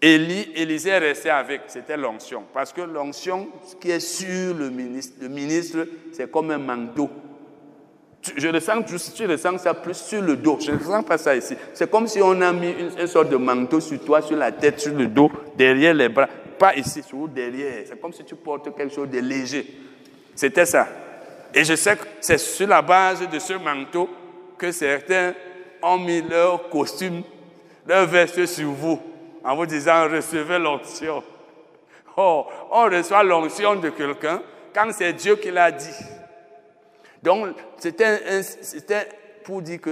Élie, 0.00 0.52
Élisée 0.54 0.90
est 0.90 0.98
resté 0.98 1.30
avec, 1.30 1.62
c'était 1.68 1.96
l'onction. 1.96 2.44
Parce 2.52 2.74
que 2.74 2.82
l'onction, 2.82 3.48
ce 3.66 3.74
qui 3.76 3.90
est 3.90 4.00
sur 4.00 4.54
le 4.54 4.68
ministre, 4.68 5.14
le 5.22 5.28
ministre, 5.28 5.86
c'est 6.12 6.30
comme 6.30 6.50
un 6.50 6.58
manteau. 6.58 7.08
je 8.36 8.48
le 8.48 8.60
sens, 8.60 8.84
tu, 9.14 9.26
le 9.26 9.38
sens 9.38 9.62
ça 9.62 9.72
plus 9.72 9.96
sur 9.96 10.20
le 10.20 10.36
dos. 10.36 10.58
Je 10.60 10.72
ne 10.72 10.78
sens 10.78 11.04
pas 11.06 11.16
ça 11.16 11.34
ici. 11.34 11.56
C'est 11.72 11.90
comme 11.90 12.06
si 12.06 12.20
on 12.20 12.38
a 12.42 12.52
mis 12.52 12.74
une, 12.98 13.06
sorte 13.06 13.30
de 13.30 13.36
manteau 13.38 13.80
sur 13.80 13.98
toi, 14.04 14.20
sur 14.20 14.36
la 14.36 14.52
tête, 14.52 14.78
sur 14.78 14.94
le 14.94 15.06
dos, 15.06 15.32
derrière 15.56 15.94
les 15.94 16.10
bras. 16.10 16.28
Pas 16.58 16.74
ici, 16.76 17.02
sur 17.02 17.26
derrière. 17.26 17.84
C'est 17.86 17.98
comme 17.98 18.12
si 18.12 18.24
tu 18.24 18.34
portes 18.34 18.76
quelque 18.76 18.94
chose 18.94 19.08
de 19.08 19.20
léger. 19.20 19.66
C'était 20.34 20.66
ça. 20.66 20.86
Et 21.54 21.64
je 21.64 21.76
sais 21.76 21.96
que 21.96 22.04
c'est 22.20 22.36
sur 22.36 22.66
la 22.66 22.82
base 22.82 23.26
de 23.26 23.38
ce 23.38 23.54
manteau 23.54 24.10
que 24.58 24.72
certains 24.72 25.34
ont 25.82 25.98
mis 25.98 26.22
leur 26.22 26.68
costume, 26.68 27.22
leur 27.86 28.06
veste 28.06 28.46
sur 28.46 28.70
vous, 28.70 29.00
en 29.44 29.54
vous 29.56 29.66
disant 29.66 30.08
recevez 30.08 30.58
l'onction. 30.58 31.22
Oh, 32.16 32.46
on 32.70 32.84
reçoit 32.84 33.22
l'onction 33.22 33.76
de 33.76 33.90
quelqu'un 33.90 34.40
quand 34.74 34.90
c'est 34.92 35.12
Dieu 35.12 35.36
qui 35.36 35.50
l'a 35.50 35.70
dit. 35.70 36.04
Donc, 37.22 37.54
c'était 37.78 39.08
pour 39.44 39.60
dire 39.60 39.80
que 39.80 39.90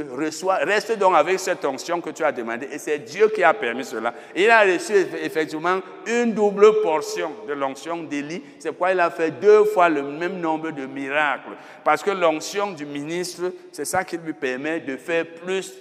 reste 0.64 0.98
donc 0.98 1.14
avec 1.14 1.38
cette 1.38 1.64
onction 1.64 2.00
que 2.00 2.10
tu 2.10 2.24
as 2.24 2.32
demandé. 2.32 2.68
Et 2.72 2.78
c'est 2.78 2.98
Dieu 2.98 3.28
qui 3.28 3.44
a 3.44 3.52
permis 3.52 3.84
cela. 3.84 4.14
il 4.34 4.48
a 4.50 4.62
reçu 4.62 4.94
effectivement 5.22 5.80
une 6.06 6.32
double 6.32 6.80
portion 6.80 7.30
de 7.46 7.52
l'onction 7.52 8.02
d'Élie. 8.02 8.42
C'est 8.58 8.70
pourquoi 8.70 8.92
il 8.92 9.00
a 9.00 9.10
fait 9.10 9.30
deux 9.30 9.64
fois 9.66 9.88
le 9.88 10.02
même 10.02 10.40
nombre 10.40 10.70
de 10.70 10.86
miracles. 10.86 11.50
Parce 11.84 12.02
que 12.02 12.10
l'onction 12.10 12.72
du 12.72 12.86
ministre, 12.86 13.52
c'est 13.70 13.84
ça 13.84 14.02
qui 14.04 14.16
lui 14.16 14.32
permet 14.32 14.80
de 14.80 14.96
faire 14.96 15.26
plus 15.26 15.72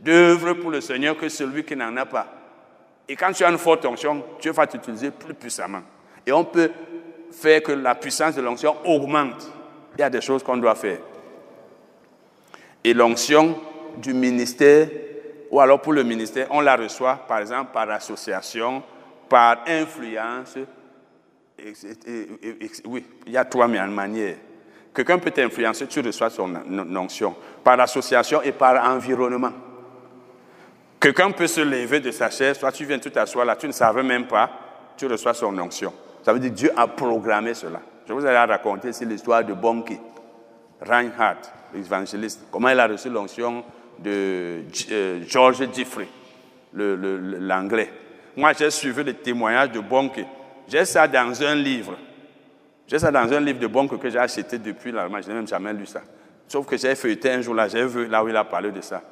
d'œuvres 0.00 0.54
pour 0.54 0.70
le 0.70 0.80
Seigneur 0.80 1.16
que 1.16 1.28
celui 1.28 1.64
qui 1.64 1.76
n'en 1.76 1.96
a 1.96 2.04
pas. 2.04 2.26
Et 3.08 3.14
quand 3.14 3.32
tu 3.32 3.44
as 3.44 3.50
une 3.50 3.58
forte 3.58 3.84
onction, 3.84 4.24
Dieu 4.40 4.52
va 4.52 4.66
t'utiliser 4.66 5.12
plus 5.12 5.34
puissamment. 5.34 5.82
Et 6.26 6.32
on 6.32 6.44
peut 6.44 6.70
faire 7.30 7.62
que 7.62 7.72
la 7.72 7.94
puissance 7.94 8.34
de 8.34 8.42
l'onction 8.42 8.76
augmente 8.84 9.50
il 9.96 10.00
y 10.00 10.04
a 10.04 10.10
des 10.10 10.20
choses 10.20 10.42
qu'on 10.42 10.56
doit 10.56 10.74
faire. 10.74 10.98
Et 12.84 12.94
l'onction 12.94 13.58
du 13.96 14.14
ministère, 14.14 14.88
ou 15.50 15.60
alors 15.60 15.80
pour 15.80 15.92
le 15.92 16.02
ministère, 16.02 16.46
on 16.50 16.60
la 16.60 16.76
reçoit 16.76 17.16
par 17.28 17.38
exemple 17.38 17.70
par 17.72 17.88
association, 17.90 18.82
par 19.28 19.64
influence. 19.66 20.56
oui, 22.86 23.04
il 23.26 23.32
y 23.32 23.36
a 23.36 23.44
trois 23.44 23.68
manières. 23.68 24.36
Quelqu'un 24.94 25.18
peut 25.18 25.30
t'influencer, 25.30 25.86
tu 25.86 26.00
reçois 26.00 26.30
son 26.30 26.54
onction. 26.96 27.34
Par 27.64 27.80
association 27.80 28.42
et 28.42 28.52
par 28.52 28.84
environnement. 28.84 29.52
Quelqu'un 31.00 31.30
peut 31.30 31.46
se 31.46 31.60
lever 31.60 32.00
de 32.00 32.10
sa 32.10 32.30
chaise, 32.30 32.58
soit 32.58 32.72
tu 32.72 32.84
viens 32.84 32.98
tout 32.98 33.10
t'asseoir 33.10 33.44
là, 33.44 33.56
tu 33.56 33.66
ne 33.66 33.72
savais 33.72 34.02
même 34.02 34.26
pas, 34.26 34.50
tu 34.96 35.06
reçois 35.06 35.34
son 35.34 35.58
onction. 35.58 35.92
Ça 36.22 36.32
veut 36.32 36.38
dire 36.38 36.50
que 36.50 36.56
Dieu 36.56 36.72
a 36.76 36.86
programmé 36.86 37.54
cela. 37.54 37.80
Je 38.06 38.12
vous 38.12 38.24
ai 38.24 38.36
raconté 38.36 38.90
ici 38.90 39.04
l'histoire 39.04 39.44
de 39.44 39.52
Bonke, 39.52 39.98
Reinhardt, 40.80 41.50
l'évangéliste, 41.74 42.46
comment 42.50 42.68
il 42.68 42.78
a 42.78 42.86
reçu 42.86 43.08
l'onction 43.08 43.64
de 43.98 44.62
euh, 44.90 45.20
George 45.28 45.66
Jeffrey, 45.74 46.08
l'anglais. 46.74 47.90
Moi, 48.36 48.52
j'ai 48.58 48.70
suivi 48.70 49.04
le 49.04 49.14
témoignage 49.14 49.72
de 49.72 49.80
Bonke. 49.80 50.24
J'ai 50.68 50.84
ça 50.84 51.06
dans 51.06 51.42
un 51.42 51.54
livre. 51.54 51.96
J'ai 52.86 52.98
ça 52.98 53.10
dans 53.10 53.30
un 53.32 53.40
livre 53.40 53.58
de 53.58 53.66
Bonke 53.66 53.98
que 53.98 54.08
j'ai 54.08 54.18
acheté 54.18 54.58
depuis 54.58 54.92
l'Allemagne. 54.92 55.22
Je 55.22 55.28
n'ai 55.28 55.34
même 55.34 55.48
jamais 55.48 55.72
lu 55.72 55.86
ça. 55.86 56.02
Sauf 56.48 56.66
que 56.66 56.76
j'ai 56.76 56.94
feuilleté 56.94 57.30
un 57.30 57.40
jour 57.40 57.54
là, 57.54 57.68
j'ai 57.68 57.86
vu 57.86 58.06
là 58.06 58.22
où 58.22 58.28
il 58.28 58.36
a 58.36 58.44
parlé 58.44 58.70
de 58.70 58.80
ça. 58.80 59.02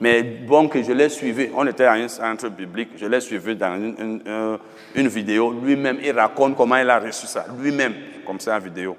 Mais 0.00 0.22
bon, 0.22 0.66
que 0.66 0.82
je 0.82 0.92
l'ai 0.92 1.10
suivi, 1.10 1.50
on 1.54 1.66
était 1.66 1.84
à 1.84 1.92
un 1.92 2.08
centre 2.08 2.48
biblique, 2.48 2.92
je 2.96 3.04
l'ai 3.04 3.20
suivi 3.20 3.54
dans 3.54 3.74
une, 3.76 5.08
vidéo. 5.08 5.52
Lui-même, 5.62 5.98
il 6.02 6.12
raconte 6.12 6.56
comment 6.56 6.76
il 6.76 6.88
a 6.88 6.98
reçu 6.98 7.26
ça. 7.26 7.44
Lui-même, 7.60 7.92
comme 8.26 8.40
ça 8.40 8.56
en 8.56 8.60
vidéo. 8.60 8.96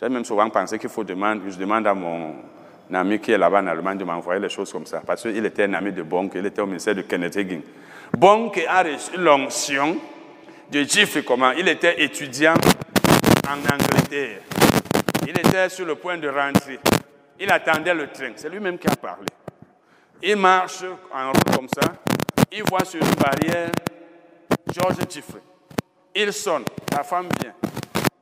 J'ai 0.00 0.08
même 0.08 0.24
souvent 0.24 0.48
pensé 0.48 0.78
qu'il 0.78 0.88
faut 0.88 1.04
demander, 1.04 1.50
je 1.50 1.58
demande 1.58 1.86
à 1.86 1.92
mon 1.92 2.34
ami 2.90 3.18
qui 3.20 3.32
est 3.32 3.38
là-bas 3.38 3.60
en 3.60 3.66
Allemagne 3.66 3.98
de 3.98 4.04
m'envoyer 4.04 4.40
les 4.40 4.48
choses 4.48 4.72
comme 4.72 4.86
ça. 4.86 5.02
Parce 5.04 5.20
qu'il 5.20 5.44
était 5.44 5.64
un 5.64 5.74
ami 5.74 5.92
de 5.92 6.02
Bonk, 6.02 6.32
il 6.36 6.46
était 6.46 6.62
au 6.62 6.66
ministère 6.66 6.94
de 6.94 7.02
Kenneth 7.02 7.36
Hagin. 7.36 7.60
Bonk 8.16 8.64
a 8.66 8.82
reçu 8.82 9.18
l'onction 9.18 9.98
de 10.72 10.82
Jiffy 10.84 11.22
comment 11.22 11.50
Il 11.50 11.68
était 11.68 12.02
étudiant 12.02 12.54
en 13.46 13.58
Angleterre. 13.58 14.40
Il 15.28 15.38
était 15.38 15.68
sur 15.68 15.84
le 15.84 15.96
point 15.96 16.16
de 16.16 16.28
rentrer. 16.28 16.80
Il 17.38 17.52
attendait 17.52 17.92
le 17.92 18.06
train. 18.06 18.32
C'est 18.36 18.48
lui-même 18.48 18.78
qui 18.78 18.88
a 18.88 18.96
parlé. 18.96 19.26
Il 20.22 20.36
marche 20.36 20.82
en 21.12 21.26
route 21.32 21.56
comme 21.56 21.68
ça. 21.68 21.92
Il 22.50 22.62
voit 22.62 22.86
sur 22.86 23.02
une 23.02 23.14
barrière 23.16 23.70
George 24.72 24.96
Jeffrey. 25.10 25.42
Il 26.14 26.32
sonne. 26.32 26.64
La 26.90 27.02
femme 27.02 27.28
vient. 27.38 27.52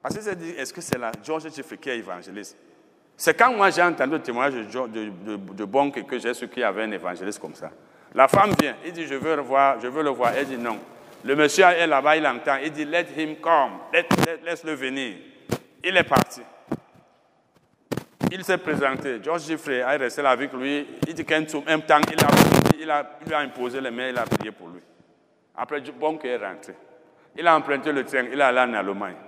Parce 0.09 0.21
qu'il 0.21 0.31
s'est 0.31 0.37
dit, 0.37 0.51
est-ce 0.57 0.73
que 0.73 0.81
c'est 0.81 0.97
là 0.97 1.13
George 1.23 1.53
Jeffrey 1.55 1.77
qui 1.77 1.91
est 1.91 1.99
évangéliste? 1.99 2.57
C'est 3.15 3.35
quand 3.35 3.53
moi 3.53 3.69
j'ai 3.69 3.83
entendu 3.83 4.13
le 4.13 4.23
témoignage 4.23 4.55
de, 4.55 5.11
de, 5.37 5.65
Bonk 5.67 6.03
que 6.07 6.19
j'ai 6.19 6.33
su 6.33 6.49
qu'il 6.49 6.61
y 6.61 6.65
avait 6.65 6.85
un 6.85 6.91
évangéliste 6.93 7.39
comme 7.39 7.55
ça. 7.55 7.71
La 8.15 8.27
femme 8.27 8.53
vient. 8.59 8.75
Il 8.87 8.93
dit, 8.93 9.07
je 9.07 9.17
veux 9.17 9.37
le 9.37 9.43
voir. 9.43 9.79
Je 9.79 9.87
veux 9.87 10.03
le 10.03 10.09
voir. 10.09 10.33
Elle 10.35 10.47
dit 10.47 10.57
non. 10.57 10.79
Le 11.23 11.37
monsieur 11.37 11.65
est 11.65 11.87
là-bas, 11.87 12.17
il 12.17 12.27
entend. 12.27 12.57
Il 12.65 12.73
dit, 12.73 12.87
let 12.87 13.09
him 13.19 13.37
come. 13.37 13.81
Laisse-le 14.47 14.73
venir. 14.73 15.17
Il 15.85 15.95
est 15.95 16.05
parti. 16.05 16.41
Il 18.33 18.43
s'est 18.45 18.57
présenté. 18.57 19.19
George 19.23 19.43
Jeffrey 19.43 19.83
a 19.83 19.91
resté 19.91 20.23
là 20.23 20.31
avec 20.31 20.55
lui. 20.55 20.87
Il 21.07 21.13
dit 21.13 21.25
qu'un 21.27 21.41
même 21.67 21.83
temps, 21.83 22.01
il 22.11 22.25
a, 22.25 22.29
il, 22.81 23.27
lui 23.27 23.35
a 23.35 23.39
imposé 23.41 23.79
les 23.79 23.91
mains, 23.91 24.09
il 24.09 24.17
a 24.17 24.23
prié 24.23 24.53
pour 24.53 24.69
lui. 24.69 24.81
Après, 25.55 25.83
Bonk 25.83 26.25
est 26.25 26.39
rentré. 26.39 26.75
Il 27.37 27.47
a 27.47 27.55
emprunté 27.55 27.93
le 27.93 28.05
train, 28.05 28.25
il 28.33 28.41
est 28.41 28.43
allé 28.43 28.61
en 28.61 28.73
Allemagne. 28.73 29.28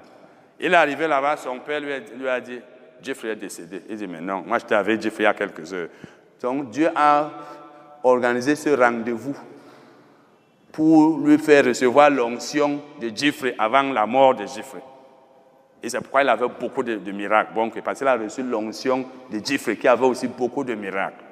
Il 0.61 0.73
est 0.73 0.77
arrivé 0.77 1.09
là-bas, 1.09 1.39
son 1.39 1.59
père 1.61 1.81
lui 1.81 2.29
a, 2.29 2.41
dit 2.41 2.61
Jeffrey 3.03 3.29
est 3.29 3.37
décédé. 3.37 3.83
Il 3.89 3.97
dit 3.97 4.07
Mais 4.07 4.21
non, 4.21 4.45
moi 4.47 4.59
j'étais 4.59 4.75
avec 4.75 5.01
Jeffrey 5.01 5.23
il 5.23 5.27
y 5.27 5.29
a 5.29 5.35
quelques 5.35 5.73
heures. 5.73 5.89
Donc 6.43 6.71
Dieu 6.71 6.91
a 6.95 7.31
organisé 8.03 8.55
ce 8.55 8.69
rendez-vous 8.71 9.37
pour 10.71 11.19
lui 11.19 11.39
faire 11.39 11.65
recevoir 11.65 12.11
l'onction 12.11 12.81
de 13.01 13.11
Jeffrey 13.15 13.55
avant 13.59 13.83
la 13.83 14.07
mort 14.07 14.35
de 14.35 14.47
Jeffrey. 14.47 14.83
Et 15.83 15.89
c'est 15.89 15.99
pourquoi 16.01 16.23
il 16.23 16.29
avait 16.29 16.47
beaucoup 16.49 16.83
de, 16.83 17.11
miracles. 17.11 17.53
Bon, 17.55 17.71
parce 17.71 17.99
qu'il 17.99 18.07
a 18.07 18.17
reçu 18.17 18.43
l'onction 18.43 19.07
de 19.31 19.41
Jeffrey 19.43 19.77
qui 19.77 19.89
avait 19.89 20.05
aussi 20.05 20.29
beaucoup 20.29 20.63
de 20.63 20.75
miracles. 20.75 21.25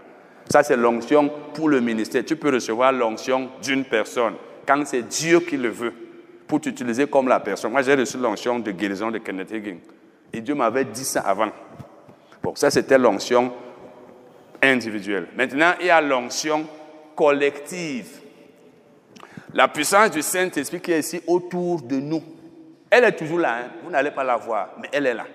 Ça, 0.48 0.62
c'est 0.62 0.76
l'onction 0.76 1.30
pour 1.52 1.68
le 1.68 1.80
ministère. 1.80 2.24
Tu 2.24 2.34
peux 2.36 2.50
recevoir 2.50 2.92
l'onction 2.92 3.50
d'une 3.62 3.84
personne 3.84 4.34
quand 4.66 4.86
c'est 4.86 5.02
Dieu 5.02 5.40
qui 5.40 5.58
le 5.58 5.68
veut 5.68 5.92
pour 6.48 6.60
t'utiliser 6.60 7.06
comme 7.06 7.28
la 7.28 7.38
personne. 7.38 7.70
Moi, 7.70 7.82
j'ai 7.82 7.94
reçu 7.94 8.16
l'onction 8.16 8.58
de 8.58 8.70
guérison 8.72 9.10
de 9.10 9.18
Kenneth 9.18 9.52
Hagin. 9.52 9.76
Et 10.32 10.40
Dieu 10.40 10.54
m'avait 10.54 10.86
dit 10.86 11.04
ça 11.04 11.20
avant. 11.20 11.50
Bon, 12.42 12.54
ça, 12.54 12.70
c'était 12.70 12.98
l'onction 12.98 13.52
individuelle. 14.62 15.28
Maintenant, 15.36 15.74
il 15.80 15.86
y 15.86 15.90
a 15.90 16.00
l'onction 16.00 16.66
collective. 17.14 18.20
La 19.52 19.68
puissance 19.68 20.10
du 20.10 20.22
Saint-Esprit 20.22 20.80
qui 20.80 20.92
est 20.92 21.00
ici 21.00 21.20
autour 21.26 21.82
de 21.82 21.96
nous. 21.96 22.22
Elle 22.90 23.04
est 23.04 23.16
toujours 23.16 23.38
là, 23.38 23.56
hein. 23.56 23.70
vous 23.84 23.90
n'allez 23.90 24.10
pas 24.10 24.24
la 24.24 24.36
voir, 24.36 24.70
mais 24.80 24.88
elle 24.92 25.06
est 25.06 25.14
là. 25.14 25.26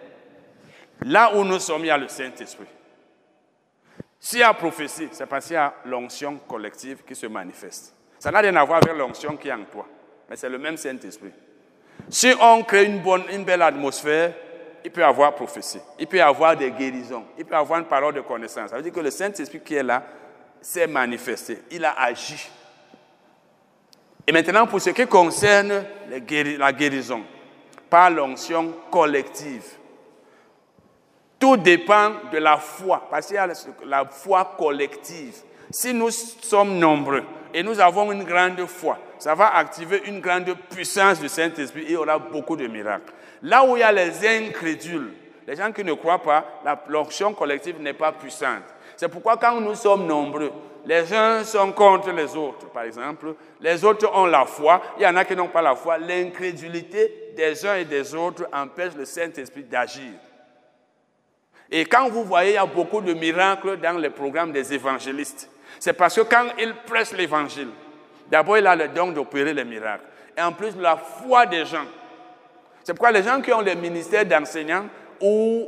Là 1.06 1.36
où 1.36 1.44
nous 1.44 1.60
sommes, 1.60 1.82
il 1.82 1.88
y 1.88 1.92
a 1.92 1.98
le 1.98 2.08
Saint-Esprit. 2.08 2.66
S'il 4.20 4.40
y 4.40 4.44
a 4.44 4.54
prophétie, 4.54 5.10
c'est 5.12 5.26
parce 5.26 5.46
qu'il 5.46 5.56
y 5.56 5.58
a 5.58 5.74
l'onction 5.86 6.40
collective 6.48 7.04
qui 7.06 7.14
se 7.14 7.28
manifeste. 7.28 7.94
Ça 8.18 8.32
n'a 8.32 8.40
rien 8.40 8.56
à 8.56 8.64
voir 8.64 8.80
avec 8.82 8.98
l'onction 8.98 9.36
qui 9.36 9.50
est 9.50 9.54
en 9.54 9.66
toi, 9.66 9.86
mais 10.34 10.38
c'est 10.38 10.50
le 10.50 10.58
même 10.58 10.78
Saint-Esprit. 10.78 11.30
Si 12.10 12.34
on 12.42 12.64
crée 12.64 12.86
une, 12.86 13.04
bonne, 13.04 13.22
une 13.32 13.44
belle 13.44 13.62
atmosphère, 13.62 14.34
il 14.84 14.90
peut 14.90 15.02
y 15.02 15.04
avoir 15.04 15.36
prophétie, 15.36 15.80
il 16.00 16.08
peut 16.08 16.18
y 16.18 16.22
avoir 16.22 16.58
des 16.58 16.72
guérisons, 16.72 17.24
il 17.38 17.46
peut 17.46 17.54
y 17.54 17.56
avoir 17.56 17.80
une 17.80 17.86
parole 17.86 18.16
de 18.16 18.22
connaissance. 18.22 18.72
Ça 18.72 18.78
veut 18.78 18.82
dire 18.82 18.92
que 18.92 19.00
le 19.00 19.12
Saint-Esprit 19.12 19.60
qui 19.60 19.76
est 19.76 19.84
là 19.84 20.04
s'est 20.60 20.88
manifesté, 20.88 21.60
il 21.70 21.86
a 21.86 21.92
agi. 22.02 22.50
Et 24.26 24.32
maintenant, 24.32 24.66
pour 24.66 24.82
ce 24.82 24.90
qui 24.90 25.06
concerne 25.06 25.86
la 26.10 26.72
guérison, 26.74 27.22
par 27.88 28.10
l'onction 28.10 28.74
collective. 28.90 29.66
Tout 31.38 31.58
dépend 31.58 32.10
de 32.32 32.40
la 32.40 32.58
foi, 32.58 33.08
parce 33.08 33.28
qu'il 33.28 33.36
y 33.36 33.38
a 33.38 33.48
la 33.86 34.06
foi 34.06 34.56
collective. 34.58 35.36
Si 35.70 35.94
nous 35.94 36.10
sommes 36.10 36.80
nombreux 36.80 37.24
et 37.54 37.62
nous 37.62 37.80
avons 37.80 38.12
une 38.12 38.24
grande 38.24 38.66
foi, 38.66 38.98
ça 39.24 39.36
va 39.36 39.56
activer 39.56 40.02
une 40.08 40.20
grande 40.20 40.54
puissance 40.70 41.18
du 41.18 41.30
Saint-Esprit 41.30 41.84
et 41.84 41.92
il 41.92 41.92
y 41.94 41.96
aura 41.96 42.20
beaucoup 42.20 42.58
de 42.58 42.68
miracles. 42.68 43.14
Là 43.44 43.64
où 43.64 43.78
il 43.78 43.80
y 43.80 43.84
a 43.84 43.90
les 43.90 44.28
incrédules, 44.28 45.14
les 45.48 45.56
gens 45.56 45.72
qui 45.72 45.82
ne 45.82 45.94
croient 45.94 46.22
pas, 46.22 46.46
l'onction 46.90 47.34
collective 47.34 47.80
n'est 47.80 47.94
pas 47.94 48.12
puissante. 48.12 48.64
C'est 48.98 49.08
pourquoi 49.08 49.38
quand 49.38 49.62
nous 49.62 49.76
sommes 49.76 50.08
nombreux, 50.08 50.52
les 50.86 51.14
uns 51.14 51.46
sont 51.46 51.72
contre 51.72 52.12
les 52.12 52.36
autres, 52.36 52.70
par 52.74 52.84
exemple. 52.84 53.36
Les 53.62 53.86
autres 53.86 54.14
ont 54.14 54.26
la 54.26 54.44
foi, 54.44 54.82
il 54.98 55.04
y 55.04 55.08
en 55.08 55.16
a 55.16 55.24
qui 55.24 55.38
n'ont 55.38 55.48
pas 55.48 55.62
la 55.62 55.78
foi. 55.78 55.98
L'incrédulité 55.98 57.32
des 57.34 57.66
uns 57.66 57.76
et 57.76 57.86
des 57.86 58.14
autres 58.14 58.46
empêche 58.52 58.92
le 58.98 59.06
Saint-Esprit 59.06 59.64
d'agir. 59.64 60.12
Et 61.72 61.86
quand 61.86 62.10
vous 62.10 62.26
voyez, 62.26 62.52
il 62.52 62.56
y 62.56 62.58
a 62.58 62.66
beaucoup 62.66 63.00
de 63.00 63.14
miracles 63.14 63.78
dans 63.78 63.98
les 63.98 64.10
programmes 64.10 64.52
des 64.52 64.74
évangélistes. 64.74 65.50
C'est 65.80 65.94
parce 65.94 66.16
que 66.16 66.22
quand 66.22 66.48
ils 66.60 66.76
pressent 66.86 67.14
l'évangile, 67.14 67.70
d'abord 68.30 68.58
il 68.58 68.68
a 68.68 68.76
le 68.76 68.88
don 68.90 69.12
d'opérer 69.12 69.54
les 69.54 69.66
miracles. 69.66 70.06
Et 70.38 70.42
en 70.42 70.52
plus, 70.52 70.76
la 70.78 70.98
foi 70.98 71.46
des 71.46 71.66
gens. 71.66 71.86
C'est 72.84 72.94
pourquoi 72.94 73.12
les 73.12 73.24
gens 73.24 73.42
qui 73.42 73.54
ont 73.54 73.62
le 73.62 73.76
ministère 73.76 74.26
d'enseignants 74.26 74.86
ou 75.22 75.68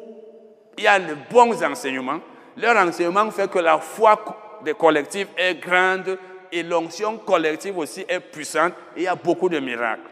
il 0.77 0.83
y 0.83 0.87
a 0.87 0.99
de 0.99 1.15
bons 1.31 1.63
enseignements. 1.63 2.19
Leur 2.57 2.75
enseignement 2.77 3.29
fait 3.31 3.49
que 3.49 3.59
la 3.59 3.77
foi 3.79 4.23
des 4.63 4.73
collectifs 4.73 5.27
est 5.37 5.55
grande 5.55 6.17
et 6.51 6.63
l'onction 6.63 7.17
collective 7.17 7.77
aussi 7.77 8.05
est 8.07 8.19
puissante 8.19 8.73
il 8.95 9.03
y 9.03 9.07
a 9.07 9.15
beaucoup 9.15 9.49
de 9.49 9.59
miracles. 9.59 10.09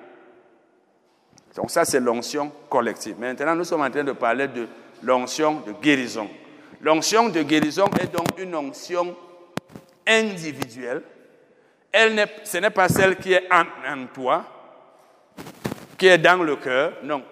Donc 1.56 1.72
ça, 1.72 1.86
c'est 1.86 2.00
l'onction 2.00 2.52
collective. 2.70 3.16
Maintenant, 3.20 3.56
nous 3.56 3.64
sommes 3.64 3.82
en 3.82 3.90
train 3.90 4.04
de 4.04 4.12
parler 4.12 4.48
de 4.48 4.68
l'onction 5.04 5.62
de 5.66 5.74
guérison. 5.74 6.28
L'onction 6.82 7.30
de 7.30 7.42
guérison 7.44 7.86
est 8.02 8.12
donc 8.12 8.28
une 8.38 8.56
onction 8.56 9.16
individuelle. 10.08 11.02
Elle 11.94 12.28
ce 12.44 12.58
n'est 12.58 12.72
pas 12.72 12.90
celle 12.90 13.16
qui 13.18 13.34
est 13.34 13.48
en 13.52 14.08
toi, 14.12 14.44
qui 15.96 16.08
est 16.08 16.18
dans 16.18 16.42
le 16.42 16.56
cœur, 16.56 16.94
non. 17.04 17.24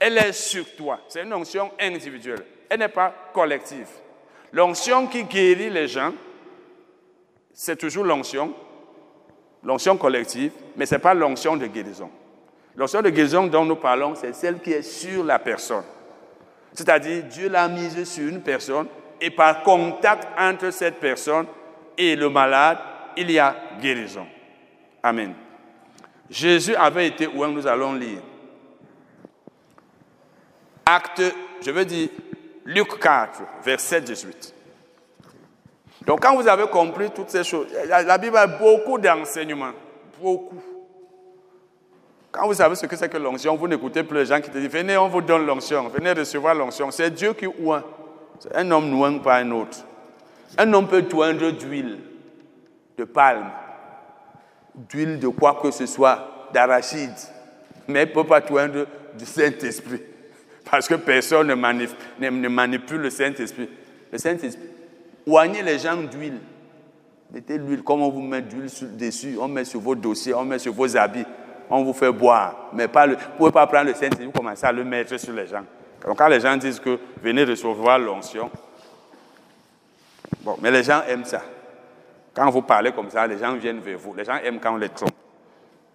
Elle 0.00 0.18
est 0.18 0.32
sur 0.32 0.74
toi. 0.74 0.98
C'est 1.08 1.22
une 1.22 1.32
onction 1.32 1.70
individuelle. 1.80 2.44
Elle 2.68 2.80
n'est 2.80 2.88
pas 2.88 3.14
collective. 3.32 3.86
L'onction 4.52 5.06
qui 5.06 5.22
guérit 5.22 5.70
les 5.70 5.86
gens, 5.86 6.12
c'est 7.54 7.76
toujours 7.76 8.04
l'onction, 8.04 8.52
l'onction 9.62 9.96
collective, 9.96 10.50
mais 10.76 10.84
ce 10.84 10.96
n'est 10.96 11.00
pas 11.00 11.14
l'onction 11.14 11.56
de 11.56 11.66
guérison. 11.66 12.10
L'onction 12.74 13.02
de 13.02 13.10
guérison 13.10 13.46
dont 13.46 13.64
nous 13.64 13.76
parlons, 13.76 14.16
c'est 14.16 14.34
celle 14.34 14.58
qui 14.58 14.72
est 14.72 14.82
sur 14.82 15.22
la 15.22 15.38
personne. 15.38 15.84
C'est-à-dire, 16.72 17.22
Dieu 17.24 17.48
l'a 17.48 17.68
mise 17.68 18.02
sur 18.04 18.28
une 18.28 18.42
personne 18.42 18.88
et 19.20 19.30
par 19.30 19.62
contact 19.62 20.26
entre 20.36 20.70
cette 20.70 20.96
personne 20.98 21.46
et 21.96 22.16
le 22.16 22.28
malade, 22.28 22.78
il 23.16 23.30
y 23.30 23.38
a 23.38 23.54
guérison. 23.80 24.26
Amen. 25.02 25.34
Jésus 26.30 26.74
avait 26.74 27.08
été 27.08 27.26
où 27.26 27.46
nous 27.46 27.66
allons 27.66 27.92
lire? 27.94 28.20
Acte, 30.86 31.22
je 31.64 31.70
veux 31.70 31.84
dire, 31.84 32.08
Luc 32.64 32.98
4, 32.98 33.42
verset 33.64 34.00
18. 34.00 34.54
Donc 36.06 36.20
quand 36.22 36.34
vous 36.34 36.48
avez 36.48 36.66
compris 36.66 37.10
toutes 37.10 37.30
ces 37.30 37.44
choses, 37.44 37.68
la 37.86 38.18
Bible 38.18 38.36
a 38.36 38.46
beaucoup 38.46 38.98
d'enseignements, 38.98 39.72
beaucoup. 40.20 40.60
Quand 42.32 42.46
vous 42.46 42.54
savez 42.54 42.74
ce 42.74 42.86
que 42.86 42.96
c'est 42.96 43.10
que 43.10 43.18
l'onction, 43.18 43.54
vous 43.56 43.68
n'écoutez 43.68 44.02
plus 44.02 44.18
les 44.18 44.26
gens 44.26 44.40
qui 44.40 44.50
te 44.50 44.56
disent, 44.56 44.70
venez, 44.70 44.96
on 44.96 45.08
vous 45.08 45.20
donne 45.20 45.44
l'onction, 45.44 45.88
venez 45.88 46.12
recevoir 46.12 46.54
l'onction. 46.54 46.90
C'est 46.90 47.10
Dieu 47.10 47.34
qui 47.34 47.46
oint. 47.46 47.84
Un 48.54 48.70
homme 48.70 48.88
n'oint 48.88 49.18
pas 49.18 49.36
un 49.36 49.50
autre. 49.50 49.78
Un 50.56 50.72
homme 50.72 50.88
peut 50.88 51.02
toindre 51.02 51.50
d'huile, 51.50 51.98
de 52.96 53.04
palme, 53.04 53.50
d'huile 54.74 55.18
de 55.18 55.28
quoi 55.28 55.58
que 55.62 55.70
ce 55.70 55.86
soit, 55.86 56.48
d'arachide, 56.52 57.12
mais 57.88 58.04
il 58.04 58.08
ne 58.08 58.14
peut 58.14 58.24
pas 58.24 58.40
du 58.40 59.26
Saint-Esprit. 59.26 60.02
Parce 60.70 60.88
que 60.88 60.94
personne 60.94 61.48
ne 61.48 61.54
manipule, 61.54 61.96
ne 62.20 62.48
manipule 62.48 63.00
le 63.00 63.10
Saint-Esprit. 63.10 63.68
Le 64.10 64.18
Saint-Esprit, 64.18 64.68
oignez 65.26 65.62
les 65.62 65.78
gens 65.78 65.96
d'huile. 65.96 66.38
Mettez 67.32 67.58
l'huile, 67.58 67.82
comme 67.82 68.02
on 68.02 68.10
vous 68.10 68.20
met 68.20 68.42
d'huile 68.42 68.70
dessus, 68.96 69.36
on 69.40 69.48
met 69.48 69.64
sur 69.64 69.80
vos 69.80 69.94
dossiers, 69.94 70.34
on 70.34 70.44
met 70.44 70.58
sur 70.58 70.72
vos 70.72 70.96
habits, 70.96 71.24
on 71.68 71.82
vous 71.82 71.92
fait 71.92 72.12
boire. 72.12 72.70
Mais 72.74 72.88
pas 72.88 73.06
le, 73.06 73.14
vous 73.14 73.20
ne 73.20 73.36
pouvez 73.38 73.50
pas 73.50 73.66
prendre 73.66 73.86
le 73.88 73.94
Saint-Esprit, 73.94 74.26
vous 74.26 74.32
commencez 74.32 74.66
à 74.66 74.72
le 74.72 74.84
mettre 74.84 75.18
sur 75.18 75.32
les 75.32 75.46
gens. 75.46 75.64
Donc 76.06 76.18
quand 76.18 76.28
les 76.28 76.40
gens 76.40 76.56
disent 76.56 76.80
que 76.80 76.98
venez 77.22 77.44
recevoir 77.44 77.98
l'onction, 77.98 78.50
bon, 80.42 80.56
mais 80.60 80.70
les 80.70 80.82
gens 80.82 81.02
aiment 81.08 81.24
ça. 81.24 81.42
Quand 82.34 82.50
vous 82.50 82.62
parlez 82.62 82.92
comme 82.92 83.10
ça, 83.10 83.26
les 83.26 83.38
gens 83.38 83.54
viennent 83.54 83.80
vers 83.80 83.98
vous. 83.98 84.14
Les 84.14 84.24
gens 84.24 84.36
aiment 84.36 84.60
quand 84.60 84.74
on 84.74 84.78
les 84.78 84.88
trompe. 84.88 85.12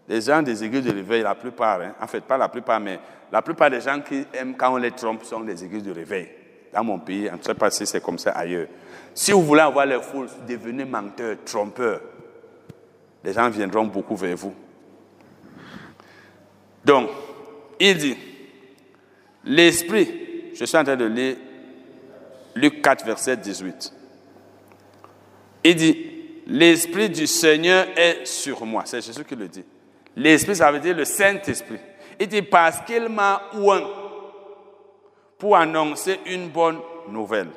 Les 0.08 0.22
gens 0.22 0.42
des 0.42 0.64
églises 0.64 0.86
de 0.86 0.94
réveil, 0.94 1.22
la 1.22 1.36
plupart, 1.36 1.82
hein, 1.82 1.96
en 2.00 2.08
fait 2.08 2.22
pas 2.22 2.38
la 2.38 2.48
plupart, 2.48 2.80
mais 2.80 3.00
la 3.32 3.42
plupart 3.42 3.70
des 3.70 3.82
gens 3.82 4.00
qui 4.00 4.26
aiment 4.34 4.56
quand 4.56 4.74
on 4.74 4.78
les 4.78 4.92
trompe 4.92 5.24
sont 5.24 5.42
des 5.42 5.64
églises 5.64 5.84
de 5.84 5.92
réveil. 5.92 6.30
Dans 6.74 6.84
mon 6.84 7.00
pays, 7.00 7.30
en 7.30 7.38
ne 7.38 7.42
sais 7.42 7.54
pas 7.54 7.70
si 7.70 7.86
c'est 7.86 8.02
comme 8.02 8.18
ça 8.18 8.32
ailleurs. 8.32 8.68
Si 9.14 9.32
vous 9.32 9.44
voulez 9.44 9.62
avoir 9.62 9.86
les 9.86 10.02
foules, 10.02 10.30
devenez 10.48 10.86
menteur, 10.86 11.36
trompeur. 11.44 12.00
Les 13.24 13.34
gens 13.34 13.50
viendront 13.50 13.86
beaucoup 13.86 14.16
vers 14.16 14.38
vous. 14.38 14.54
Donc, 16.86 17.10
il 17.80 17.98
dit, 17.98 18.18
l'Esprit, 19.44 20.52
je 20.54 20.64
suis 20.64 20.78
en 20.78 20.84
train 20.84 20.96
de 20.96 21.06
lire 21.06 21.36
Luc 22.56 22.82
4, 22.82 23.06
verset 23.06 23.36
18. 23.38 23.94
Il 25.66 25.76
dit, 25.76 26.17
l'Esprit 26.48 27.10
du 27.10 27.28
Seigneur 27.28 27.88
est 27.96 28.26
sur 28.26 28.66
moi. 28.66 28.84
C'est 28.86 29.06
Jésus 29.06 29.24
qui 29.24 29.36
le 29.36 29.48
dit. 29.48 29.64
L'Esprit, 30.16 30.56
ça 30.56 30.72
veut 30.72 30.80
dire 30.80 30.96
le 30.96 31.06
Saint-Esprit. 31.06 31.78
Il 32.20 32.28
dit, 32.28 32.42
parce 32.42 32.82
qu'il 32.82 33.08
m'a 33.10 33.44
oint 33.54 33.88
pour 35.38 35.56
annoncer 35.56 36.20
une 36.26 36.50
bonne 36.50 36.80
nouvelle 37.10 37.50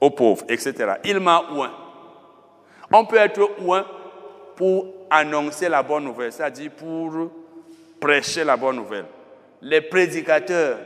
aux 0.00 0.10
pauvres, 0.10 0.44
etc. 0.48 0.94
Il 1.04 1.20
m'a 1.20 1.42
oint. 1.52 1.72
On 2.90 3.04
peut 3.04 3.16
être 3.16 3.50
oint 3.60 3.84
pour 4.56 4.86
annoncer 5.10 5.68
la 5.68 5.82
bonne 5.82 6.04
nouvelle, 6.04 6.32
c'est-à-dire 6.32 6.70
pour 6.70 7.12
prêcher 8.00 8.44
la 8.44 8.56
bonne 8.56 8.76
nouvelle. 8.76 9.06
Les 9.60 9.80
prédicateurs 9.80 10.78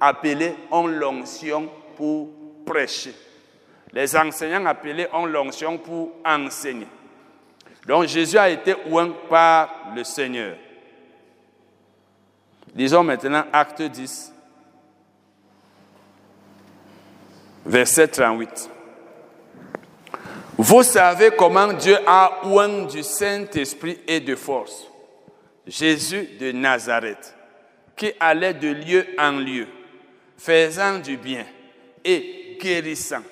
appelés 0.00 0.54
ont 0.70 0.86
l'onction 0.86 1.68
pour 1.96 2.28
prêcher. 2.66 3.14
Les 3.94 4.16
enseignants 4.16 4.66
appelés 4.66 5.06
ont 5.12 5.24
l'onction 5.24 5.78
pour 5.78 6.10
enseigner. 6.24 6.88
Donc 7.86 8.08
Jésus 8.08 8.36
a 8.36 8.50
été 8.50 8.74
oint 8.90 9.14
par 9.30 9.92
le 9.94 10.02
Seigneur. 10.02 10.56
Disons 12.74 13.04
maintenant 13.04 13.44
acte 13.52 13.82
10, 13.82 14.32
verset 17.64 18.08
38. 18.08 18.68
Vous 20.58 20.82
savez 20.82 21.30
comment 21.38 21.72
Dieu 21.72 21.96
a 22.04 22.48
oint 22.48 22.86
du 22.86 23.04
Saint-Esprit 23.04 24.00
et 24.08 24.18
de 24.18 24.34
force 24.34 24.88
Jésus 25.68 26.30
de 26.40 26.50
Nazareth, 26.50 27.32
qui 27.94 28.12
allait 28.18 28.54
de 28.54 28.72
lieu 28.72 29.06
en 29.18 29.32
lieu, 29.38 29.68
faisant 30.36 30.98
du 30.98 31.16
bien 31.16 31.44
et 32.04 32.58
guérissant 32.60 33.22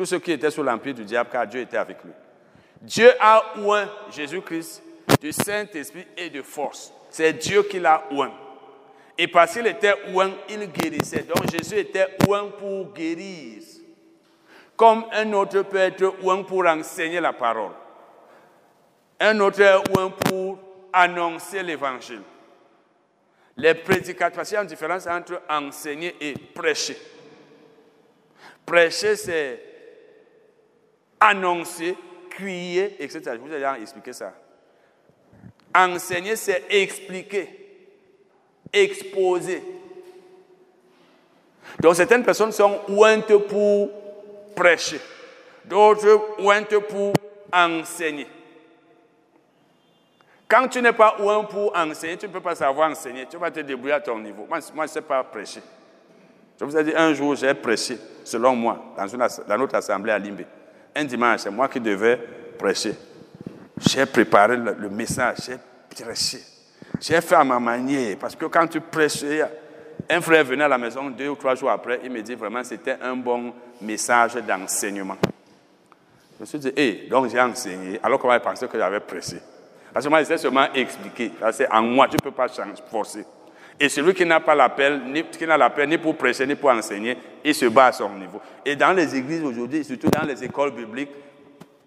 tous 0.00 0.06
ceux 0.06 0.18
qui 0.18 0.32
étaient 0.32 0.50
sous 0.50 0.62
l'empire 0.62 0.94
du 0.94 1.04
diable, 1.04 1.28
car 1.30 1.46
Dieu 1.46 1.60
était 1.60 1.76
avec 1.76 2.02
lui. 2.02 2.12
Dieu 2.80 3.10
a 3.20 3.58
oint 3.58 3.86
Jésus-Christ 4.10 4.82
du 5.20 5.30
Saint-Esprit 5.30 6.06
et 6.16 6.30
de 6.30 6.40
force. 6.40 6.90
C'est 7.10 7.34
Dieu 7.34 7.64
qui 7.64 7.78
l'a 7.78 8.04
oint. 8.12 8.32
Et 9.18 9.28
parce 9.28 9.52
qu'il 9.52 9.66
était 9.66 9.92
oint, 10.14 10.32
il 10.48 10.72
guérissait. 10.72 11.24
Donc 11.24 11.50
Jésus 11.52 11.76
était 11.76 12.16
oint 12.26 12.46
pour 12.46 12.94
guérir. 12.94 13.62
Comme 14.74 15.04
un 15.12 15.30
autre 15.34 15.60
peut 15.64 15.76
être 15.76 16.14
oint 16.22 16.44
pour 16.44 16.66
enseigner 16.66 17.20
la 17.20 17.34
parole. 17.34 17.72
Un 19.20 19.38
autre 19.40 19.60
est 19.60 20.30
pour 20.30 20.58
annoncer 20.94 21.62
l'évangile. 21.62 22.22
Les 23.54 23.74
prédicateurs, 23.74 24.32
parce 24.36 24.48
qu'il 24.48 24.54
y 24.54 24.58
a 24.58 24.62
une 24.62 24.66
différence 24.66 25.06
entre 25.06 25.42
enseigner 25.46 26.16
et 26.22 26.32
prêcher. 26.54 26.96
Prêcher, 28.64 29.16
c'est 29.16 29.69
annoncer, 31.20 31.96
crier, 32.30 32.96
etc. 32.98 33.20
Je 33.34 33.38
vous 33.38 33.48
ai 33.48 33.56
déjà 33.56 33.78
expliqué 33.78 34.12
ça. 34.12 34.32
Enseigner, 35.74 36.34
c'est 36.34 36.64
expliquer, 36.70 37.48
exposer. 38.72 39.62
Donc 41.78 41.94
certaines 41.94 42.24
personnes 42.24 42.52
sont 42.52 42.80
ouintes 42.88 43.36
pour 43.46 43.90
prêcher, 44.56 45.00
d'autres 45.64 46.42
ouintes 46.42 46.78
pour 46.88 47.12
enseigner. 47.52 48.26
Quand 50.48 50.66
tu 50.66 50.82
n'es 50.82 50.92
pas 50.92 51.16
ouin 51.20 51.44
pour 51.44 51.76
enseigner, 51.76 52.16
tu 52.16 52.26
ne 52.26 52.32
peux 52.32 52.40
pas 52.40 52.56
savoir 52.56 52.90
enseigner. 52.90 53.24
Tu 53.30 53.36
vas 53.36 53.52
te 53.52 53.60
débrouiller 53.60 53.94
à 53.94 54.00
ton 54.00 54.18
niveau. 54.18 54.46
Moi, 54.48 54.58
je 54.58 54.80
ne 54.80 54.86
sais 54.88 55.00
pas 55.00 55.22
prêcher. 55.22 55.62
Je 56.58 56.64
vous 56.64 56.76
ai 56.76 56.82
dit, 56.82 56.92
un 56.94 57.14
jour, 57.14 57.36
j'ai 57.36 57.54
prêché, 57.54 57.96
selon 58.24 58.56
moi, 58.56 58.92
dans, 58.96 59.06
une, 59.06 59.24
dans 59.46 59.58
notre 59.58 59.76
assemblée 59.76 60.10
à 60.10 60.18
Limbe. 60.18 60.42
Un 60.94 61.04
dimanche, 61.04 61.40
c'est 61.40 61.50
moi 61.50 61.68
qui 61.68 61.80
devais 61.80 62.16
prêcher. 62.58 62.94
J'ai 63.78 64.06
préparé 64.06 64.56
le, 64.56 64.88
message, 64.90 65.38
j'ai 65.46 66.04
prêché. 66.04 66.38
J'ai 67.00 67.20
fait 67.20 67.34
à 67.34 67.44
ma 67.44 67.58
manière, 67.58 68.16
parce 68.18 68.36
que 68.36 68.44
quand 68.46 68.66
tu 68.66 68.80
prêches, 68.80 69.24
un 70.08 70.20
frère 70.20 70.44
venait 70.44 70.64
à 70.64 70.68
la 70.68 70.78
maison 70.78 71.08
deux 71.10 71.28
ou 71.28 71.36
trois 71.36 71.54
jours 71.54 71.70
après, 71.70 72.00
il 72.04 72.10
me 72.10 72.20
dit 72.20 72.34
vraiment 72.34 72.62
c'était 72.64 72.96
un 73.00 73.16
bon 73.16 73.54
message 73.80 74.34
d'enseignement. 74.34 75.16
Je 76.36 76.40
me 76.40 76.46
suis 76.46 76.58
dit, 76.58 76.72
hé, 76.76 77.06
donc 77.08 77.30
j'ai 77.30 77.40
enseigné, 77.40 78.00
alors 78.02 78.18
qu'on 78.18 78.28
va 78.28 78.40
penser 78.40 78.66
que 78.66 78.78
j'avais 78.78 79.00
prêché? 79.00 79.36
Parce 79.92 80.04
que 80.04 80.10
moi, 80.10 80.20
j'essaie 80.20 80.38
seulement 80.38 80.72
expliquer. 80.72 81.32
C'est 81.52 81.70
en 81.70 81.82
moi, 81.82 82.06
tu 82.08 82.16
ne 82.16 82.22
peux 82.22 82.30
pas 82.30 82.46
forcer. 82.90 83.24
Et 83.82 83.88
celui 83.88 84.12
qui 84.12 84.26
n'a 84.26 84.40
pas 84.40 84.54
l'appel, 84.54 85.00
qui 85.32 85.46
n'a 85.46 85.56
l'appel 85.56 85.88
ni 85.88 85.96
pour 85.96 86.14
prêcher, 86.14 86.46
ni 86.46 86.54
pour 86.54 86.68
enseigner, 86.68 87.16
il 87.42 87.54
se 87.54 87.64
bat 87.64 87.86
à 87.86 87.92
son 87.92 88.10
niveau. 88.10 88.38
Et 88.62 88.76
dans 88.76 88.92
les 88.92 89.16
églises 89.16 89.42
aujourd'hui, 89.42 89.82
surtout 89.82 90.08
dans 90.10 90.26
les 90.26 90.44
écoles 90.44 90.72
bibliques, 90.72 91.08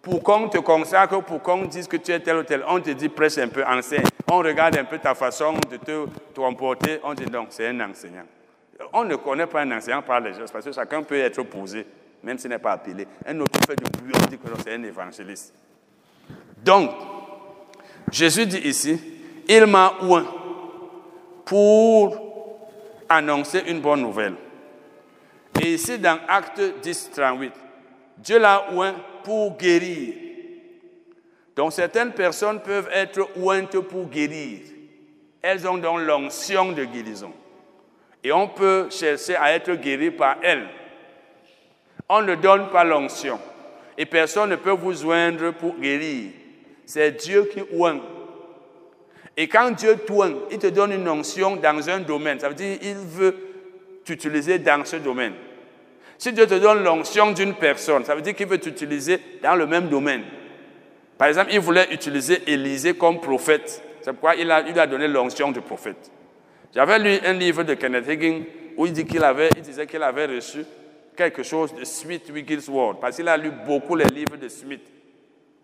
pour 0.01 0.23
qu'on 0.23 0.49
te 0.49 0.57
consacre, 0.57 1.21
pour 1.21 1.39
qu'on 1.43 1.65
dise 1.65 1.87
que 1.87 1.97
tu 1.97 2.11
es 2.11 2.19
tel 2.19 2.37
ou 2.37 2.43
tel, 2.43 2.63
on 2.67 2.79
te 2.79 2.89
dit 2.89 3.09
prêche 3.09 3.37
un 3.37 3.47
peu, 3.47 3.63
enseigne. 3.63 4.03
On 4.31 4.39
regarde 4.39 4.75
un 4.75 4.85
peu 4.85 4.97
ta 4.97 5.13
façon 5.13 5.53
de 5.69 5.77
te 5.77 6.07
comporter, 6.35 6.99
on 7.03 7.13
dit 7.13 7.25
non, 7.31 7.45
c'est 7.49 7.67
un 7.67 7.79
enseignant. 7.79 8.25
On 8.91 9.03
ne 9.03 9.15
connaît 9.15 9.45
pas 9.45 9.61
un 9.61 9.71
enseignant 9.71 10.01
par 10.01 10.19
les 10.19 10.33
gestes 10.33 10.51
parce 10.51 10.65
que 10.65 10.71
chacun 10.71 11.03
peut 11.03 11.19
être 11.19 11.43
posé, 11.43 11.85
même 12.23 12.39
s'il 12.39 12.49
n'est 12.49 12.57
pas 12.57 12.71
appelé. 12.71 13.05
Un 13.27 13.39
autre 13.39 13.59
fait 13.67 13.75
du 13.75 13.89
bruit, 14.01 14.13
on 14.15 14.25
dit 14.25 14.39
que 14.39 14.47
c'est 14.63 14.73
un 14.73 14.83
évangéliste. 14.83 15.53
Donc, 16.65 16.89
Jésus 18.11 18.47
dit 18.47 18.67
ici, 18.67 18.99
il 19.47 19.65
m'a 19.67 19.93
oint 20.01 20.25
pour 21.45 22.57
annoncer 23.09 23.63
une 23.67 23.81
bonne 23.81 24.01
nouvelle. 24.01 24.35
Et 25.61 25.73
ici, 25.73 25.99
dans 25.99 26.19
Acte 26.27 26.61
10, 26.81 27.11
38, 27.15 27.53
Dieu 28.17 28.39
l'a 28.39 28.65
oint 28.73 28.95
pour 29.23 29.57
guérir. 29.57 30.15
Donc, 31.55 31.73
certaines 31.73 32.11
personnes 32.11 32.61
peuvent 32.61 32.89
être 32.91 33.29
ointes 33.37 33.79
pour 33.79 34.07
guérir. 34.07 34.59
Elles 35.41 35.67
ont 35.67 35.77
donc 35.77 35.99
l'onction 35.99 36.71
de 36.71 36.83
guérison. 36.85 37.33
Et 38.23 38.31
on 38.31 38.47
peut 38.47 38.87
chercher 38.89 39.35
à 39.35 39.53
être 39.53 39.73
guéri 39.73 40.09
par 40.09 40.37
elles. 40.41 40.67
On 42.09 42.21
ne 42.21 42.35
donne 42.35 42.69
pas 42.69 42.83
l'onction. 42.83 43.39
Et 43.97 44.05
personne 44.05 44.49
ne 44.49 44.55
peut 44.55 44.71
vous 44.71 44.93
joindre 44.93 45.51
pour 45.51 45.75
guérir. 45.75 46.31
C'est 46.85 47.11
Dieu 47.11 47.49
qui 47.53 47.61
oint. 47.77 47.99
Et 49.35 49.47
quand 49.47 49.71
Dieu 49.71 49.97
t'oint, 50.05 50.33
il 50.51 50.59
te 50.59 50.67
donne 50.67 50.91
une 50.91 51.07
onction 51.09 51.55
dans 51.55 51.89
un 51.89 51.99
domaine. 51.99 52.39
Ça 52.39 52.49
veut 52.49 52.55
dire 52.55 52.79
qu'il 52.79 52.95
veut 52.95 53.35
t'utiliser 54.05 54.59
dans 54.59 54.85
ce 54.85 54.97
domaine. 54.97 55.33
Si 56.17 56.31
Dieu 56.31 56.45
te 56.45 56.53
donne 56.53 56.83
l'onction 56.83 57.31
d'une 57.31 57.55
personne, 57.55 58.05
ça 58.05 58.15
veut 58.15 58.21
dire 58.21 58.35
qu'il 58.35 58.47
veut 58.47 58.59
t'utiliser 58.59 59.19
dans 59.41 59.55
le 59.55 59.65
même 59.65 59.89
domaine. 59.89 60.23
Par 61.17 61.27
exemple, 61.27 61.49
il 61.51 61.59
voulait 61.59 61.87
utiliser 61.91 62.41
Élisée 62.47 62.93
comme 62.93 63.19
prophète. 63.19 63.81
C'est 64.01 64.11
pourquoi 64.11 64.35
il 64.35 64.49
a, 64.51 64.61
il 64.67 64.79
a 64.79 64.87
donné 64.87 65.07
l'onction 65.07 65.51
de 65.51 65.59
prophète. 65.59 66.11
J'avais 66.73 66.99
lu 66.99 67.19
un 67.25 67.33
livre 67.33 67.63
de 67.63 67.73
Kenneth 67.73 68.07
Hagin 68.07 68.41
où 68.77 68.85
il, 68.85 68.93
dit 68.93 69.05
qu'il 69.05 69.23
avait, 69.23 69.49
il 69.55 69.61
disait 69.61 69.85
qu'il 69.85 70.01
avait 70.01 70.25
reçu 70.25 70.65
quelque 71.15 71.43
chose 71.43 71.73
de 71.73 71.83
Smith 71.83 72.29
Wigglesworth, 72.33 72.99
parce 72.99 73.15
qu'il 73.15 73.27
a 73.27 73.37
lu 73.37 73.51
beaucoup 73.65 73.95
les 73.95 74.05
livres 74.05 74.37
de 74.37 74.47
Smith. 74.47 74.81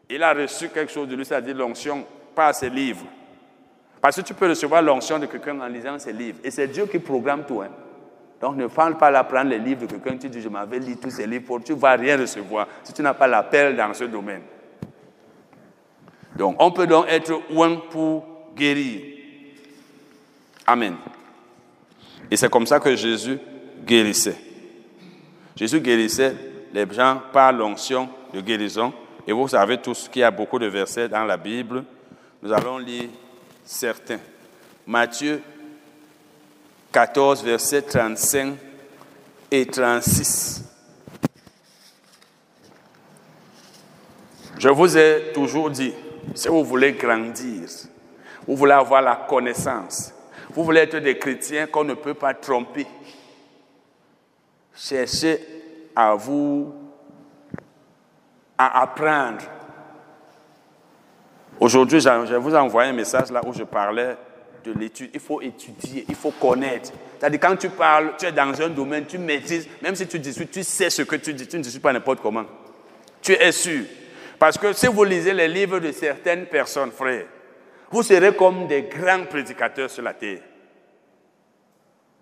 Il 0.10 0.22
a 0.24 0.34
reçu 0.34 0.70
quelque 0.70 0.91
chose 0.91 1.08
de 1.08 1.16
lui, 1.16 1.26
c'est-à-dire 1.26 1.56
l'onction 1.56 2.06
par 2.36 2.54
ses 2.54 2.70
livres. 2.70 3.06
Parce 4.02 4.16
que 4.16 4.22
tu 4.22 4.34
peux 4.34 4.48
recevoir 4.48 4.82
l'onction 4.82 5.20
de 5.20 5.26
quelqu'un 5.26 5.60
en 5.60 5.68
lisant 5.68 6.00
ses 6.00 6.14
livres. 6.14 6.40
Et 6.44 6.52
c'est 6.52 6.68
Dieu 6.68 6.86
qui 6.86 7.00
programme 7.00 7.44
tout. 7.46 7.62
Hein. 7.62 7.70
Donc 8.42 8.56
ne 8.56 8.68
parle 8.68 8.98
pas 8.98 9.08
à 9.08 9.24
prendre 9.24 9.50
les 9.50 9.60
livres 9.60 9.82
de 9.82 9.88
quelqu'un, 9.88 10.18
tu 10.18 10.30
dis 10.30 10.42
je 10.42 10.48
m'avais 10.48 10.80
lu 10.80 10.96
tous 10.96 11.10
ces 11.10 11.28
livres, 11.28 11.60
tu 11.64 11.74
ne 11.74 11.78
vas 11.78 11.96
rien 11.96 12.18
recevoir 12.18 12.68
si 12.84 12.94
tu 12.94 13.02
n'as 13.02 13.14
pas 13.14 13.28
l'appel 13.28 13.76
dans 13.76 13.94
ce 13.94 14.06
domaine. 14.06 14.42
Donc 16.38 16.56
on 16.60 16.72
peut 16.72 16.88
donc 16.88 17.06
être 17.10 17.34
un 17.34 17.76
pour 17.90 18.26
guérir. 18.56 19.02
Amen. 20.66 20.96
Et 22.32 22.38
c'est 22.38 22.50
comme 22.50 22.66
ça 22.66 22.80
que 22.80 22.96
Jésus 22.96 23.40
guérissait. 23.86 24.38
Jésus 25.56 25.82
guérissait 25.82 26.36
les 26.74 26.90
gens 26.90 27.22
par 27.34 27.52
l'onction 27.52 28.08
de 28.34 28.40
guérison. 28.40 28.94
Et 29.28 29.34
vous 29.34 29.48
savez 29.50 29.80
tous 29.80 30.08
qu'il 30.08 30.22
y 30.22 30.24
a 30.24 30.32
beaucoup 30.32 30.60
de 30.60 30.68
versets 30.68 31.10
dans 31.10 31.26
la 31.26 31.36
Bible. 31.36 31.84
Nous 32.42 32.54
allons 32.54 32.78
lire 32.78 33.10
certains. 33.70 34.20
Matthieu 34.88 35.44
14, 36.91 37.44
versets 37.44 37.84
35 37.84 38.56
et 39.52 39.66
36. 39.68 40.64
Je 44.58 44.70
vous 44.70 44.98
ai 44.98 45.32
toujours 45.36 45.70
dit, 45.70 45.94
si 46.34 46.48
vous 46.48 46.66
voulez 46.66 46.94
grandir, 46.94 47.70
vous 48.48 48.56
voulez 48.56 48.72
avoir 48.72 49.04
la 49.04 49.16
connaissance, 49.16 50.14
vous 50.50 50.64
voulez 50.64 50.82
être 50.82 50.98
des 50.98 51.20
chrétiens 51.20 51.68
qu'on 51.68 51.84
ne 51.84 51.94
peut 51.94 52.16
pas 52.16 52.34
tromper, 52.34 52.88
cherchez 54.74 55.40
à 55.96 56.16
vous 56.16 56.74
à 58.58 58.82
apprendre. 58.82 59.59
Aujourd'hui, 61.60 61.99
je 61.99 62.36
vous 62.36 62.56
ai 62.56 62.57
envoyé 62.57 62.90
un 62.90 62.94
message 62.94 63.31
là 63.31 63.41
où 63.45 63.53
je 63.53 63.64
parlais 63.64 64.15
de 64.64 64.72
l'étude. 64.72 65.10
Il 65.14 65.19
faut 65.19 65.41
étudier, 65.41 66.06
il 66.07 66.15
faut 66.15 66.31
connaître. 66.31 66.91
C'est-à-dire, 67.18 67.40
quand 67.40 67.56
tu 67.57 67.69
parles, 67.69 68.14
tu 68.18 68.26
es 68.26 68.31
dans 68.31 68.61
un 68.61 68.69
domaine, 68.69 69.06
tu 69.06 69.18
maîtrises, 69.18 69.68
même 69.81 69.95
si 69.95 70.07
tu 70.07 70.19
discutes, 70.19 70.52
tu 70.52 70.64
sais 70.64 70.90
ce 70.90 71.02
que 71.02 71.18
tu 71.18 71.34
dis, 71.34 71.48
tu 71.48 71.57
ne 71.57 71.64
dis 71.64 71.80
pas 71.80 71.91
n'importe 71.91 72.22
comment. 72.22 72.45
Tu 73.22 73.34
es 73.34 73.52
sûr. 73.52 73.84
Parce 74.38 74.57
que 74.57 74.72
si 74.72 74.88
vous 74.88 75.03
lisez 75.03 75.34
les 75.34 75.49
livres 75.49 75.80
de 75.80 75.91
certaines 75.91 76.45
personnes, 76.45 76.91
frères, 76.91 77.26
vous 77.91 78.03
serez 78.03 78.34
comme 78.34 78.68
des 78.68 78.84
grands 78.84 79.26
prédicateurs 79.26 79.90
sur 79.90 80.03
la 80.03 80.14
terre. 80.14 80.40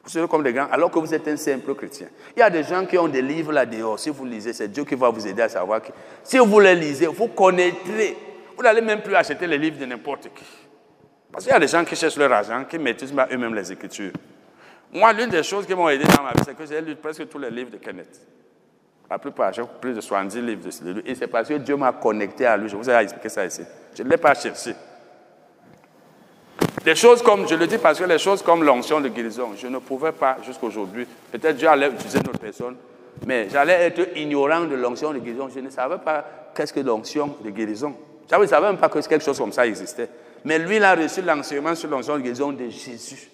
Vous 0.03 0.09
serez 0.09 0.27
comme 0.27 0.41
des 0.41 0.53
grands, 0.53 0.69
alors 0.71 0.89
que 0.89 0.97
vous 0.97 1.13
êtes 1.13 1.27
un 1.27 1.37
simple 1.37 1.75
chrétien. 1.75 2.07
Il 2.35 2.39
y 2.39 2.41
a 2.41 2.49
des 2.49 2.63
gens 2.63 2.85
qui 2.85 2.97
ont 2.97 3.09
des 3.09 3.21
livres 3.21 3.51
là 3.51 3.67
dehors. 3.67 3.99
Si 3.99 4.09
vous 4.09 4.25
lisez, 4.25 4.53
c'est 4.53 4.69
Dieu 4.69 4.83
qui 4.83 4.95
va 4.95 5.09
vous 5.09 5.27
aider 5.27 5.43
à 5.43 5.49
savoir 5.49 5.81
que 5.81 5.89
si 6.23 6.39
vous 6.39 6.59
les 6.59 6.73
lisez, 6.73 7.05
vous 7.05 7.27
connaîtrez. 7.27 8.17
Vous 8.57 8.63
n'allez 8.63 8.81
même 8.81 9.01
plus 9.01 9.13
acheter 9.13 9.45
les 9.45 9.59
livres 9.59 9.77
de 9.79 9.85
n'importe 9.85 10.29
qui. 10.33 10.43
Parce 11.31 11.43
qu'il 11.43 11.53
y 11.53 11.55
a 11.55 11.59
des 11.59 11.67
gens 11.67 11.85
qui 11.85 11.95
cherchent 11.95 12.17
leur 12.17 12.31
argent, 12.31 12.65
qui 12.65 12.79
maîtrisent 12.79 13.13
eux-mêmes 13.31 13.53
les 13.53 13.71
Écritures. 13.71 14.13
Moi, 14.91 15.13
l'une 15.13 15.29
des 15.29 15.43
choses 15.43 15.67
qui 15.67 15.75
m'ont 15.75 15.89
aidé 15.89 16.05
dans 16.05 16.23
ma 16.23 16.31
vie, 16.31 16.41
c'est 16.43 16.57
que 16.57 16.65
j'ai 16.65 16.81
lu 16.81 16.95
presque 16.95 17.29
tous 17.29 17.37
les 17.37 17.51
livres 17.51 17.69
de 17.69 17.77
Kenneth. 17.77 18.19
La 19.09 19.19
plupart, 19.19 19.53
j'ai 19.53 19.61
plus 19.79 19.93
de 19.93 20.01
70 20.01 20.41
livres 20.41 20.69
de 20.83 20.91
lui. 20.91 21.03
Et 21.05 21.13
c'est 21.13 21.27
parce 21.27 21.47
que 21.47 21.53
Dieu 21.53 21.75
m'a 21.75 21.93
connecté 21.93 22.47
à 22.47 22.57
lui. 22.57 22.67
Je 22.67 22.75
vous 22.75 22.89
ai 22.89 22.95
expliqué 22.95 23.29
ça 23.29 23.45
ici. 23.45 23.61
Je 23.95 24.01
ne 24.01 24.09
l'ai 24.09 24.17
pas 24.17 24.33
cherché. 24.33 24.73
Des 26.83 26.95
choses 26.95 27.21
comme, 27.21 27.47
je 27.47 27.55
le 27.55 27.67
dis 27.67 27.77
parce 27.77 27.99
que 27.99 28.05
les 28.05 28.17
choses 28.17 28.41
comme 28.41 28.63
l'onction 28.63 28.99
de 28.99 29.09
guérison, 29.09 29.51
je 29.55 29.67
ne 29.67 29.77
pouvais 29.77 30.13
pas 30.13 30.37
jusqu'à 30.43 30.65
aujourd'hui. 30.65 31.05
Peut-être 31.31 31.57
Dieu 31.57 31.67
allait 31.67 31.89
utiliser 31.89 32.19
une 32.19 32.29
autre 32.29 32.39
personne, 32.39 32.75
mais 33.25 33.49
j'allais 33.51 33.73
être 33.83 34.17
ignorant 34.17 34.61
de 34.61 34.75
l'onction 34.75 35.13
de 35.13 35.19
guérison. 35.19 35.47
Je 35.53 35.59
ne 35.59 35.69
savais 35.69 35.99
pas 35.99 36.25
qu'est-ce 36.55 36.73
que 36.73 36.79
l'onction 36.79 37.35
de 37.43 37.49
guérison. 37.49 37.93
Je 38.29 38.35
ne 38.35 38.45
savais 38.45 38.67
même 38.67 38.77
pas 38.77 38.89
que 38.89 38.99
quelque 38.99 39.23
chose 39.23 39.37
comme 39.37 39.51
ça 39.53 39.65
existait. 39.65 40.09
Mais 40.43 40.59
lui, 40.59 40.77
il 40.77 40.83
a 40.83 40.95
reçu 40.95 41.21
l'enseignement 41.21 41.75
sur 41.75 41.89
l'onction 41.89 42.17
de 42.17 42.51
de 42.51 42.69
Jésus. 42.69 43.29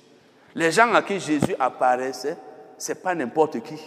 Les 0.56 0.72
gens 0.72 0.94
à 0.94 1.02
qui 1.02 1.20
Jésus 1.20 1.56
apparaissait, 1.60 2.38
ce 2.78 2.92
n'est 2.92 3.00
pas 3.00 3.16
n'importe 3.16 3.62
qui. 3.62 3.80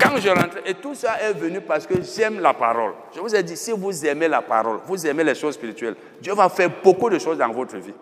Quand 0.00 0.16
je 0.16 0.28
rentrais, 0.28 0.62
et 0.64 0.74
tout 0.74 0.94
ça 0.94 1.20
est 1.20 1.32
venu 1.32 1.60
parce 1.60 1.86
que 1.86 1.94
j'aime 2.02 2.40
la 2.40 2.54
parole. 2.54 2.92
Je 3.14 3.20
vous 3.20 3.34
ai 3.34 3.42
dit, 3.42 3.56
si 3.56 3.72
vous 3.72 4.06
aimez 4.06 4.28
la 4.28 4.42
parole, 4.42 4.78
vous 4.86 5.06
aimez 5.06 5.24
les 5.24 5.34
choses 5.34 5.54
spirituelles, 5.54 5.96
Dieu 6.20 6.34
va 6.34 6.48
faire 6.48 6.70
beaucoup 6.82 7.10
de 7.10 7.18
choses 7.18 7.36
dans 7.36 7.48
votre 7.48 7.76
vie. 7.76 7.94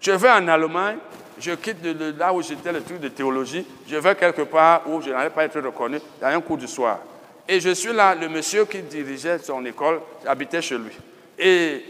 Je 0.00 0.12
vais 0.12 0.30
en 0.30 0.46
Allemagne, 0.46 0.98
je 1.38 1.52
quitte 1.52 1.80
de, 1.80 2.14
là 2.16 2.32
où 2.32 2.42
j'étais 2.42 2.72
le 2.72 2.82
truc 2.82 3.00
de 3.00 3.08
théologie, 3.08 3.66
je 3.88 3.96
vais 3.96 4.14
quelque 4.14 4.42
part 4.42 4.82
où 4.86 5.00
je 5.00 5.10
n'allais 5.10 5.30
pas 5.30 5.44
être 5.44 5.60
reconnu 5.60 5.98
dans 6.20 6.28
un 6.28 6.40
cours 6.40 6.58
du 6.58 6.68
soir. 6.68 6.98
Et 7.48 7.60
je 7.60 7.70
suis 7.70 7.94
là, 7.94 8.14
le 8.14 8.28
monsieur 8.28 8.66
qui 8.66 8.82
dirigeait 8.82 9.38
son 9.38 9.64
école, 9.64 10.00
j'habitais 10.22 10.60
chez 10.60 10.76
lui. 10.76 10.92
Et 11.38 11.82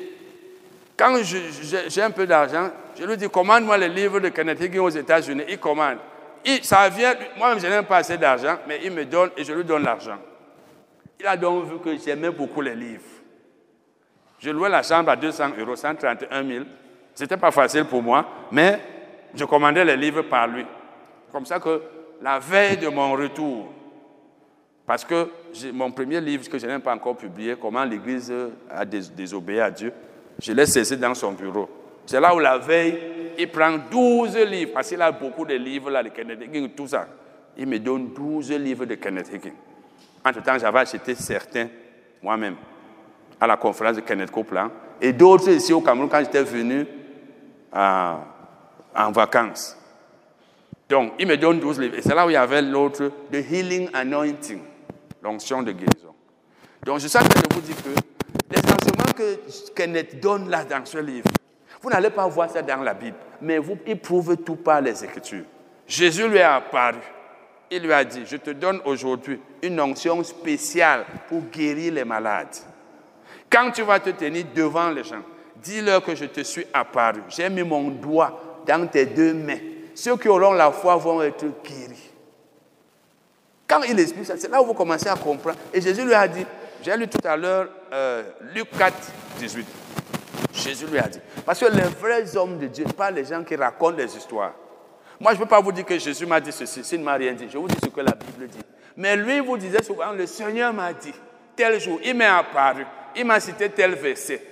quand 0.97 1.17
j'ai 1.23 2.03
un 2.03 2.13
peu 2.13 2.27
d'argent, 2.27 2.71
je 2.99 3.05
lui 3.05 3.17
dis, 3.17 3.29
commande-moi 3.29 3.77
les 3.77 3.89
livres 3.89 4.21
de 4.21 4.29
Kenneth 4.29 4.63
Hagin 4.63 4.81
aux 4.81 4.89
États-Unis. 4.89 5.43
Il 5.49 5.59
commande. 5.59 5.99
ça 6.63 6.89
vient, 6.89 7.15
moi-même, 7.37 7.59
je 7.59 7.67
n'ai 7.67 7.83
pas 7.83 7.99
assez 7.99 8.17
d'argent, 8.17 8.59
mais 8.69 8.81
il 8.85 8.93
me 8.93 9.05
donne 9.05 9.31
et 9.37 9.43
je 9.43 9.53
lui 9.53 9.65
donne 9.65 9.83
l'argent. 9.83 10.19
Il 11.19 11.27
a 11.27 11.37
donc 11.37 11.67
vu 11.67 11.79
que 11.81 11.97
j'aimais 11.99 12.31
beaucoup 12.31 12.61
les 12.61 12.77
livres. 12.77 13.03
Je 14.39 14.51
louais 14.51 14.69
la 14.69 14.85
chambre 14.85 15.11
à 15.11 15.17
200 15.17 15.51
euros, 15.59 15.75
131 15.75 16.47
000. 16.47 16.65
Ce 17.17 17.25
n'était 17.25 17.37
pas 17.37 17.51
facile 17.51 17.85
pour 17.87 18.01
moi, 18.01 18.25
mais 18.53 18.79
je 19.35 19.45
commandais 19.45 19.85
les 19.85 19.97
livres 19.97 20.23
par 20.23 20.47
lui. 20.47 20.65
Comme 21.33 21.47
ça 21.47 21.59
que 21.59 21.83
la 22.23 22.39
veille 22.39 22.77
de 22.77 22.89
mon 22.89 23.13
retour, 23.13 23.73
parce 24.87 25.05
que 25.05 25.29
mon 25.73 25.91
premier 25.91 26.21
livre 26.21 26.49
que 26.49 26.59
je 26.59 26.67
n'ai 26.67 26.79
pas 26.79 26.95
encore 26.95 27.17
publié, 27.17 27.57
Comment 27.61 27.85
l'Église 27.85 28.33
a 28.71 28.85
désobéi 28.85 29.61
à 29.61 29.71
Dieu, 29.71 29.93
je 30.41 30.53
l'ai 30.53 30.67
saisi 30.67 30.97
dans 30.97 31.15
son 31.15 31.33
bureau. 31.33 31.69
C'est 32.07 32.21
là 32.21 32.35
où 32.35 32.39
la 32.39 32.59
veille, 32.59 32.99
il 33.39 33.51
prend 33.51 33.77
12 33.91 34.37
livres, 34.39 34.73
parce 34.75 34.89
qu'il 34.89 35.03
a 35.03 35.13
beaucoup 35.13 35.45
de 35.45 35.55
livres 35.55 35.91
là, 35.91 36.03
de 36.03 36.09
Kenneth 36.09 36.43
Hagin, 36.43 36.69
tout 36.77 36.87
ça. 36.87 37.07
Il 37.57 37.67
me 37.67 37.79
donne 37.79 38.15
12 38.15 38.53
livres 38.53 38.85
de 38.85 38.95
Kenneth 38.95 39.31
Hagin. 39.33 39.53
Entre-temps, 40.25 40.59
j'avais 40.59 40.81
acheté 40.81 41.15
certains 41.15 41.69
moi-même 42.23 42.57
à 43.41 43.47
la 43.47 43.57
conférence 43.57 43.97
de 43.97 44.01
Kenneth 44.01 44.31
Copeland 44.31 44.71
et 45.01 45.13
d'autres 45.13 45.51
ici 45.51 45.73
au 45.73 45.81
Cameroun 45.81 46.09
quand 46.09 46.21
j'étais 46.21 46.43
venu 46.43 46.87
en 47.73 49.13
vacances. 49.13 49.77
Donc, 50.89 51.13
il 51.19 51.27
me 51.27 51.37
donne 51.37 51.61
12 51.61 51.79
livres. 51.81 51.97
Et 51.99 52.03
c'est 52.03 52.15
là 52.15 52.27
où 52.27 52.31
il 52.31 52.33
y 52.33 52.37
avait 52.37 52.63
l'autre, 52.63 53.13
The 53.31 53.37
Healing 53.37 53.91
Anointing, 53.93 54.61
l'onction 55.23 55.63
de 55.63 55.73
guérison. 55.73 56.15
Donc, 56.85 57.01
je 57.01 57.09
sais 57.09 57.19
que 57.19 57.25
je 57.25 57.55
vous 57.55 57.61
dis 57.61 57.75
que 57.75 57.91
les 58.51 58.59
enseignements 58.59 59.13
que 59.17 59.75
Kenneth 59.75 60.21
donne 60.21 60.49
là 60.49 60.65
dans 60.65 60.85
ce 60.85 60.99
livre, 60.99 61.29
vous 61.83 61.91
n'allez 61.91 62.11
pas 62.11 62.27
voir 62.27 62.51
ça 62.51 62.63
dans 62.63 62.83
la 62.83 62.95
Bible, 62.95 63.17
mais 63.41 63.59
vous, 63.59 63.79
il 63.87 63.99
prouve 63.99 64.37
tout 64.39 64.57
par 64.57 64.81
les 64.81 65.05
Écritures. 65.05 65.45
Jésus 65.87 66.29
lui 66.29 66.39
est 66.39 66.43
apparu. 66.43 67.01
Il 67.71 67.83
lui 67.83 67.93
a 67.93 68.05
dit, 68.05 68.23
je 68.25 68.37
te 68.37 68.51
donne 68.51 68.81
aujourd'hui 68.85 69.41
une 69.63 69.81
onction 69.81 70.23
spéciale 70.25 71.05
pour 71.29 71.43
guérir 71.53 71.93
les 71.93 72.05
malades. 72.05 72.57
Quand 73.51 73.71
tu 73.71 73.83
vas 73.83 74.01
te 74.01 74.11
tenir 74.11 74.47
devant 74.55 74.91
les 74.91 75.05
gens, 75.05 75.23
dis-leur 75.57 76.03
que 76.03 76.15
je 76.15 76.25
te 76.27 76.43
suis 76.43 76.67
apparu. 76.73 77.21
J'ai 77.29 77.49
mis 77.51 77.63
mon 77.63 77.89
doigt 77.89 78.63
dans 78.67 78.87
tes 78.87 79.07
deux 79.07 79.35
mains 79.35 79.59
ceux 79.99 80.17
qui 80.17 80.29
auront 80.29 80.53
la 80.53 80.71
foi 80.71 80.95
vont 80.95 81.21
être 81.23 81.45
guéris. 81.65 82.08
Quand 83.69 83.83
il 83.83 84.01
explique 84.01 84.25
ça, 84.25 84.37
c'est 84.39 84.51
là 84.51 84.63
où 84.63 84.67
vous 84.67 84.75
commencez 84.75 85.09
à 85.09 85.15
comprendre. 85.15 85.59
Et 85.75 85.81
Jésus 85.81 86.05
lui 86.05 86.15
a 86.15 86.27
dit, 86.27 86.45
j'ai 86.83 86.97
lu 86.97 87.07
tout 87.07 87.27
à 87.27 87.37
l'heure 87.37 87.69
euh, 87.93 88.23
Luc 88.55 88.71
4, 88.79 88.95
18. 89.39 89.67
Jésus 90.55 90.87
lui 90.87 90.99
a 90.99 91.07
dit. 91.07 91.21
Parce 91.45 91.61
que 91.61 91.67
les 91.67 91.83
vrais 91.83 92.37
hommes 92.37 92.59
de 92.59 92.67
Dieu, 92.67 92.87
pas 92.97 93.11
les 93.11 93.25
gens 93.25 93.45
qui 93.45 93.57
racontent 93.57 93.97
des 93.97 94.17
histoires. 94.17 94.55
Moi, 95.21 95.33
je 95.33 95.39
ne 95.39 95.43
peux 95.43 95.49
pas 95.49 95.61
vous 95.61 95.73
dire 95.73 95.85
que 95.85 95.99
Jésus 95.99 96.25
m'a 96.25 96.41
dit 96.41 96.53
ceci, 96.53 96.83
s'il 96.83 97.01
ne 97.01 97.05
m'a 97.05 97.15
rien 97.15 97.35
dit. 97.35 97.47
Je 97.51 97.59
vous 97.59 97.69
dis 97.69 97.77
ce 97.83 97.91
que 97.91 98.01
la 98.01 98.13
Bible 98.13 98.49
dit. 98.49 98.59
Mais 98.97 99.17
lui, 99.17 99.41
vous 99.41 99.59
disait 99.59 99.83
souvent, 99.83 100.13
le 100.13 100.27
Seigneur 100.27 100.73
m'a 100.73 100.93
dit, 100.93 101.13
tel 101.55 101.79
jour, 101.81 102.01
il 102.05 102.15
m'est 102.15 102.25
apparu, 102.25 102.87
il 103.17 103.25
m'a 103.25 103.39
cité 103.39 103.69
tel 103.69 103.95
verset. 103.95 104.43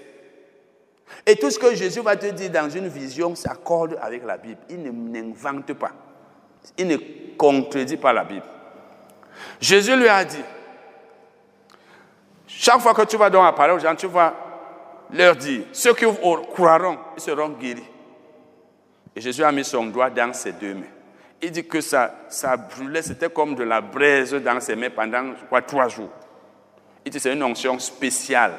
Et 1.24 1.36
tout 1.36 1.50
ce 1.50 1.58
que 1.58 1.74
Jésus 1.74 2.00
va 2.00 2.16
te 2.16 2.26
dire 2.26 2.50
dans 2.50 2.68
une 2.68 2.88
vision 2.88 3.34
s'accorde 3.34 3.96
avec 4.02 4.24
la 4.24 4.36
Bible. 4.36 4.60
Il 4.68 4.82
n'invente 4.82 5.72
pas. 5.74 5.92
Il 6.76 6.88
ne 6.88 6.96
contredit 7.36 7.96
pas 7.96 8.12
la 8.12 8.24
Bible. 8.24 8.42
Jésus 9.60 9.96
lui 9.96 10.08
a 10.08 10.24
dit, 10.24 10.42
chaque 12.46 12.80
fois 12.80 12.94
que 12.94 13.02
tu 13.02 13.16
vas 13.16 13.30
donc 13.30 13.54
parler 13.54 13.74
aux 13.74 13.78
gens, 13.78 13.94
tu 13.94 14.06
vas 14.06 14.34
leur 15.12 15.36
dire, 15.36 15.62
ceux 15.72 15.94
qui 15.94 16.04
croiront, 16.52 16.98
ils 17.16 17.22
seront 17.22 17.50
guéris. 17.50 17.84
Et 19.14 19.20
Jésus 19.20 19.44
a 19.44 19.52
mis 19.52 19.64
son 19.64 19.86
doigt 19.86 20.10
dans 20.10 20.32
ses 20.32 20.52
deux 20.52 20.74
mains. 20.74 20.82
Il 21.40 21.50
dit 21.50 21.66
que 21.66 21.80
ça, 21.80 22.14
ça 22.28 22.56
brûlait, 22.56 23.02
c'était 23.02 23.28
comme 23.30 23.54
de 23.54 23.62
la 23.62 23.80
braise 23.80 24.34
dans 24.34 24.60
ses 24.60 24.74
mains 24.74 24.90
pendant, 24.90 25.32
crois, 25.46 25.62
trois 25.62 25.88
jours. 25.88 26.10
Il 27.04 27.12
dit 27.12 27.20
c'est 27.20 27.32
une 27.32 27.42
onction 27.42 27.78
spéciale. 27.78 28.54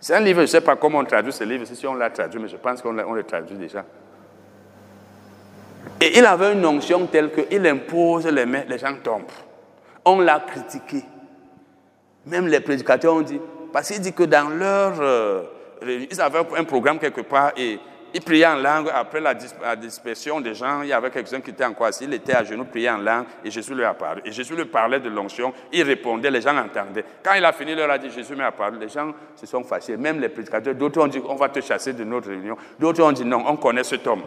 C'est 0.00 0.14
un 0.14 0.20
livre, 0.20 0.38
je 0.38 0.42
ne 0.42 0.46
sais 0.46 0.60
pas 0.60 0.76
comment 0.76 0.98
on 0.98 1.04
traduit 1.04 1.32
ce 1.32 1.44
livre, 1.44 1.64
si 1.64 1.86
on 1.86 1.94
l'a 1.94 2.10
traduit, 2.10 2.40
mais 2.40 2.48
je 2.48 2.56
pense 2.56 2.82
qu'on 2.82 2.92
le 2.92 3.22
traduit 3.24 3.56
déjà. 3.56 3.84
Et 6.04 6.18
il 6.18 6.26
avait 6.26 6.52
une 6.52 6.66
onction 6.66 7.06
telle 7.06 7.30
qu'il 7.32 7.66
impose 7.66 8.26
les 8.26 8.44
mains, 8.44 8.64
les 8.68 8.76
gens 8.76 8.94
tombent. 9.02 9.22
On 10.04 10.20
l'a 10.20 10.38
critiqué. 10.40 11.02
Même 12.26 12.46
les 12.46 12.60
prédicateurs 12.60 13.14
ont 13.14 13.22
dit, 13.22 13.40
parce 13.72 13.88
qu'il 13.88 14.02
dit 14.02 14.12
que 14.12 14.24
dans 14.24 14.50
leur... 14.50 15.00
Euh, 15.00 15.44
ils 16.10 16.20
avaient 16.20 16.40
un 16.58 16.64
programme 16.64 16.98
quelque 16.98 17.22
part 17.22 17.52
et 17.56 17.78
ils 18.12 18.20
priaient 18.20 18.44
en 18.46 18.56
langue. 18.56 18.90
Après 18.94 19.18
la, 19.18 19.34
dispersion 19.76 20.42
des 20.42 20.52
gens, 20.52 20.82
il 20.82 20.88
y 20.88 20.92
avait 20.92 21.10
quelqu'un 21.10 21.40
qui 21.40 21.50
était 21.52 21.64
encore 21.64 21.86
assis. 21.86 22.04
Il 22.04 22.12
était 22.12 22.34
à 22.34 22.44
genoux, 22.44 22.66
priait 22.66 22.90
en 22.90 22.98
langue 22.98 23.24
et 23.42 23.50
Jésus 23.50 23.74
lui 23.74 23.84
a 23.84 23.94
parlé. 23.94 24.20
Et 24.26 24.32
Jésus 24.32 24.54
lui 24.54 24.66
parlait 24.66 25.00
de 25.00 25.08
l'onction. 25.08 25.54
Il 25.72 25.84
répondait, 25.84 26.30
les 26.30 26.42
gens 26.42 26.54
entendaient. 26.54 27.04
Quand 27.22 27.32
il 27.32 27.44
a 27.46 27.52
fini, 27.52 27.72
il 27.72 27.78
leur 27.78 27.90
a 27.90 27.96
dit 27.96 28.10
Jésus 28.10 28.36
m'a 28.36 28.52
parlé. 28.52 28.78
Les 28.78 28.90
gens 28.90 29.10
se 29.34 29.46
sont 29.46 29.64
fâchés. 29.64 29.96
Même 29.96 30.20
les 30.20 30.28
prédicateurs, 30.28 30.74
d'autres 30.74 31.02
ont 31.02 31.06
dit 31.06 31.22
on 31.26 31.36
va 31.36 31.48
te 31.48 31.62
chasser 31.62 31.94
de 31.94 32.04
notre 32.04 32.28
réunion. 32.28 32.58
D'autres 32.78 33.02
ont 33.02 33.12
dit 33.12 33.24
non, 33.24 33.42
on 33.46 33.56
connaît 33.56 33.84
cet 33.84 34.06
homme. 34.06 34.22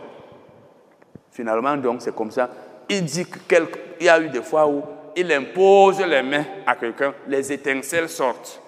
Finalement, 1.38 1.78
donc, 1.78 2.02
c'est 2.02 2.16
comme 2.16 2.32
ça. 2.32 2.50
Il 2.90 3.06
dit 3.06 3.24
qu'il 3.48 3.68
y 4.02 4.10
a 4.10 4.20
eu 4.20 4.28
des 4.28 4.42
fois 4.42 4.68
où 4.68 4.84
il 5.16 5.32
impose 5.32 6.00
les 6.00 6.24
mains 6.24 6.44
à 6.66 6.76
quelqu'un, 6.76 7.14
les 7.28 7.54
étincelles 7.54 8.10
sortent. 8.10 8.60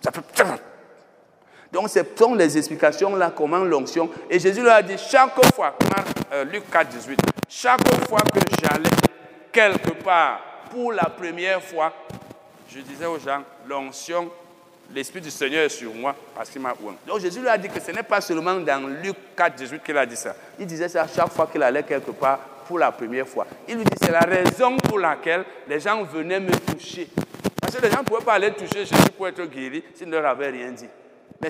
Ça 0.00 0.10
peut... 0.10 0.22
Donc, 1.72 1.90
ce 1.90 2.00
sont 2.16 2.34
les 2.34 2.58
explications 2.58 3.14
là, 3.14 3.30
comment 3.30 3.58
l'onction. 3.58 4.10
Et 4.28 4.40
Jésus 4.40 4.62
leur 4.62 4.74
a 4.74 4.82
dit 4.82 4.98
chaque 4.98 5.36
fois, 5.54 5.76
euh, 6.32 6.42
Luc 6.42 6.68
4, 6.72 6.88
18, 6.88 7.20
chaque 7.48 7.86
fois 8.08 8.22
que 8.22 8.40
j'allais 8.60 8.90
quelque 9.52 9.92
part 10.02 10.40
pour 10.72 10.90
la 10.90 11.04
première 11.04 11.62
fois, 11.62 11.92
je 12.68 12.80
disais 12.80 13.06
aux 13.06 13.20
gens, 13.20 13.44
l'onction, 13.68 14.28
l'Esprit 14.94 15.20
du 15.20 15.30
Seigneur 15.30 15.64
est 15.64 15.68
sur 15.68 15.94
moi 15.94 16.14
parce 16.34 16.50
qu'il 16.50 16.60
m'a 16.60 16.72
oué. 16.72 16.94
Donc 17.06 17.20
Jésus 17.20 17.40
lui 17.40 17.48
a 17.48 17.58
dit 17.58 17.68
que 17.68 17.80
ce 17.80 17.90
n'est 17.90 18.02
pas 18.02 18.20
seulement 18.20 18.54
dans 18.56 18.86
Luc 19.02 19.16
4, 19.36 19.56
18 19.56 19.82
qu'il 19.82 19.96
a 19.96 20.06
dit 20.06 20.16
ça. 20.16 20.34
Il 20.58 20.66
disait 20.66 20.88
ça 20.88 21.06
chaque 21.06 21.32
fois 21.32 21.46
qu'il 21.46 21.62
allait 21.62 21.82
quelque 21.82 22.10
part 22.10 22.38
pour 22.66 22.78
la 22.78 22.92
première 22.92 23.26
fois. 23.26 23.46
Il 23.66 23.76
lui 23.76 23.84
dit, 23.84 23.96
c'est 24.00 24.12
la 24.12 24.20
raison 24.20 24.76
pour 24.76 24.98
laquelle 24.98 25.44
les 25.66 25.80
gens 25.80 26.04
venaient 26.04 26.40
me 26.40 26.52
toucher. 26.52 27.08
Parce 27.60 27.74
que 27.74 27.82
les 27.82 27.90
gens 27.90 28.00
ne 28.00 28.04
pouvaient 28.04 28.24
pas 28.24 28.34
aller 28.34 28.52
toucher 28.52 28.84
Jésus 28.84 29.10
pour 29.16 29.26
être 29.26 29.42
guéri 29.46 29.82
s'ils 29.94 30.08
ne 30.08 30.12
leur 30.12 30.26
avaient 30.26 30.50
rien 30.50 30.70
dit. 30.70 30.88
Mais 31.40 31.48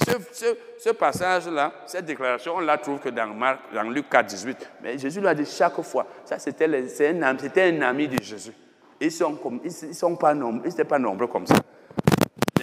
ce, 0.78 0.90
passage-là, 0.90 1.72
cette 1.86 2.04
déclaration, 2.04 2.56
on 2.56 2.60
la 2.60 2.76
trouve 2.76 3.00
que 3.00 3.08
dans, 3.08 3.26
Marc, 3.26 3.60
dans 3.74 3.82
Luc 3.84 4.08
4, 4.08 4.26
18. 4.26 4.70
Mais 4.82 4.98
Jésus 4.98 5.20
l'a 5.20 5.34
dit 5.34 5.46
chaque 5.46 5.80
fois. 5.80 6.06
Ça, 6.24 6.38
c'était 6.38 6.66
un, 6.66 7.22
un, 7.22 7.82
ami 7.82 8.06
de 8.06 8.22
Jésus. 8.22 8.52
Ils 9.00 9.06
ils, 9.06 9.94
sont 9.94 10.16
pas 10.16 10.34
nombreux, 10.34 10.70
pas 10.84 10.98
nombreux 10.98 11.26
comme 11.26 11.46
ça. 11.46 11.54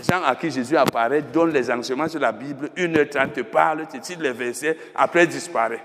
Gens 0.07 0.23
à 0.23 0.35
qui 0.35 0.51
Jésus 0.51 0.77
apparaît 0.77 1.21
donnent 1.21 1.53
les 1.53 1.71
enseignements 1.71 2.07
sur 2.07 2.19
la 2.19 2.31
Bible, 2.31 2.69
une 2.75 2.97
heure 2.97 3.09
trente, 3.09 3.33
te 3.33 3.41
parlent, 3.41 3.87
te 3.87 3.97
citent 4.03 4.21
les 4.21 4.33
versets, 4.33 4.77
après 4.93 5.25
disparaît. 5.25 5.83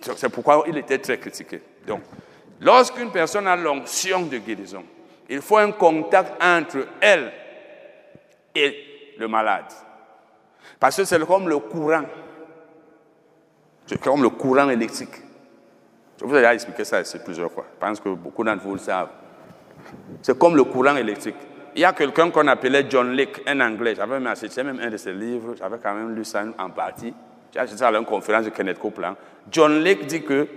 C'est 0.00 0.28
pourquoi 0.28 0.64
il 0.68 0.76
était 0.78 0.98
très 0.98 1.18
critiqué. 1.18 1.60
Donc, 1.86 2.02
lorsqu'une 2.60 3.10
personne 3.10 3.48
a 3.48 3.56
l'onction 3.56 4.22
de 4.22 4.38
guérison, 4.38 4.84
il 5.28 5.40
faut 5.40 5.56
un 5.56 5.72
contact 5.72 6.40
entre 6.42 6.86
elle 7.00 7.32
et 8.54 9.14
le 9.18 9.26
malade. 9.26 9.72
Parce 10.78 10.96
que 10.96 11.04
c'est 11.04 11.26
comme 11.26 11.48
le 11.48 11.58
courant. 11.58 12.04
C'est 13.86 14.00
comme 14.00 14.22
le 14.22 14.30
courant 14.30 14.68
électrique. 14.68 15.22
Je 16.20 16.24
vous 16.24 16.34
ai 16.34 16.38
déjà 16.38 16.54
expliqué 16.54 16.84
ça 16.84 17.02
plusieurs 17.24 17.50
fois. 17.50 17.66
Je 17.74 17.86
pense 17.86 18.00
que 18.00 18.08
beaucoup 18.10 18.44
d'entre 18.44 18.62
vous 18.62 18.74
le 18.74 18.78
savent. 18.78 19.10
C'est 20.22 20.38
comme 20.38 20.56
le 20.56 20.64
courant 20.64 20.96
électrique. 20.96 21.36
Il 21.76 21.80
y 21.80 21.84
a 21.84 21.92
quelqu'un 21.92 22.30
qu'on 22.30 22.46
appelait 22.48 22.86
John 22.88 23.12
Lake, 23.12 23.42
un 23.46 23.60
anglais. 23.60 23.94
J'avais 23.94 24.18
même 24.18 24.26
acheté 24.28 24.62
même 24.62 24.80
un 24.80 24.88
de 24.88 24.96
ses 24.96 25.12
livres. 25.12 25.54
J'avais 25.58 25.76
quand 25.76 25.92
même 25.92 26.14
lu 26.14 26.24
ça 26.24 26.42
en 26.58 26.70
partie. 26.70 27.12
J'ai 27.52 27.60
acheté 27.60 27.76
ça 27.76 27.88
à 27.88 27.92
une 27.92 28.06
conférence 28.06 28.46
de 28.46 28.50
Kenneth 28.50 28.78
Copeland. 28.78 29.14
John 29.50 29.82
Lake 29.82 30.06
dit 30.06 30.22
que 30.22 30.48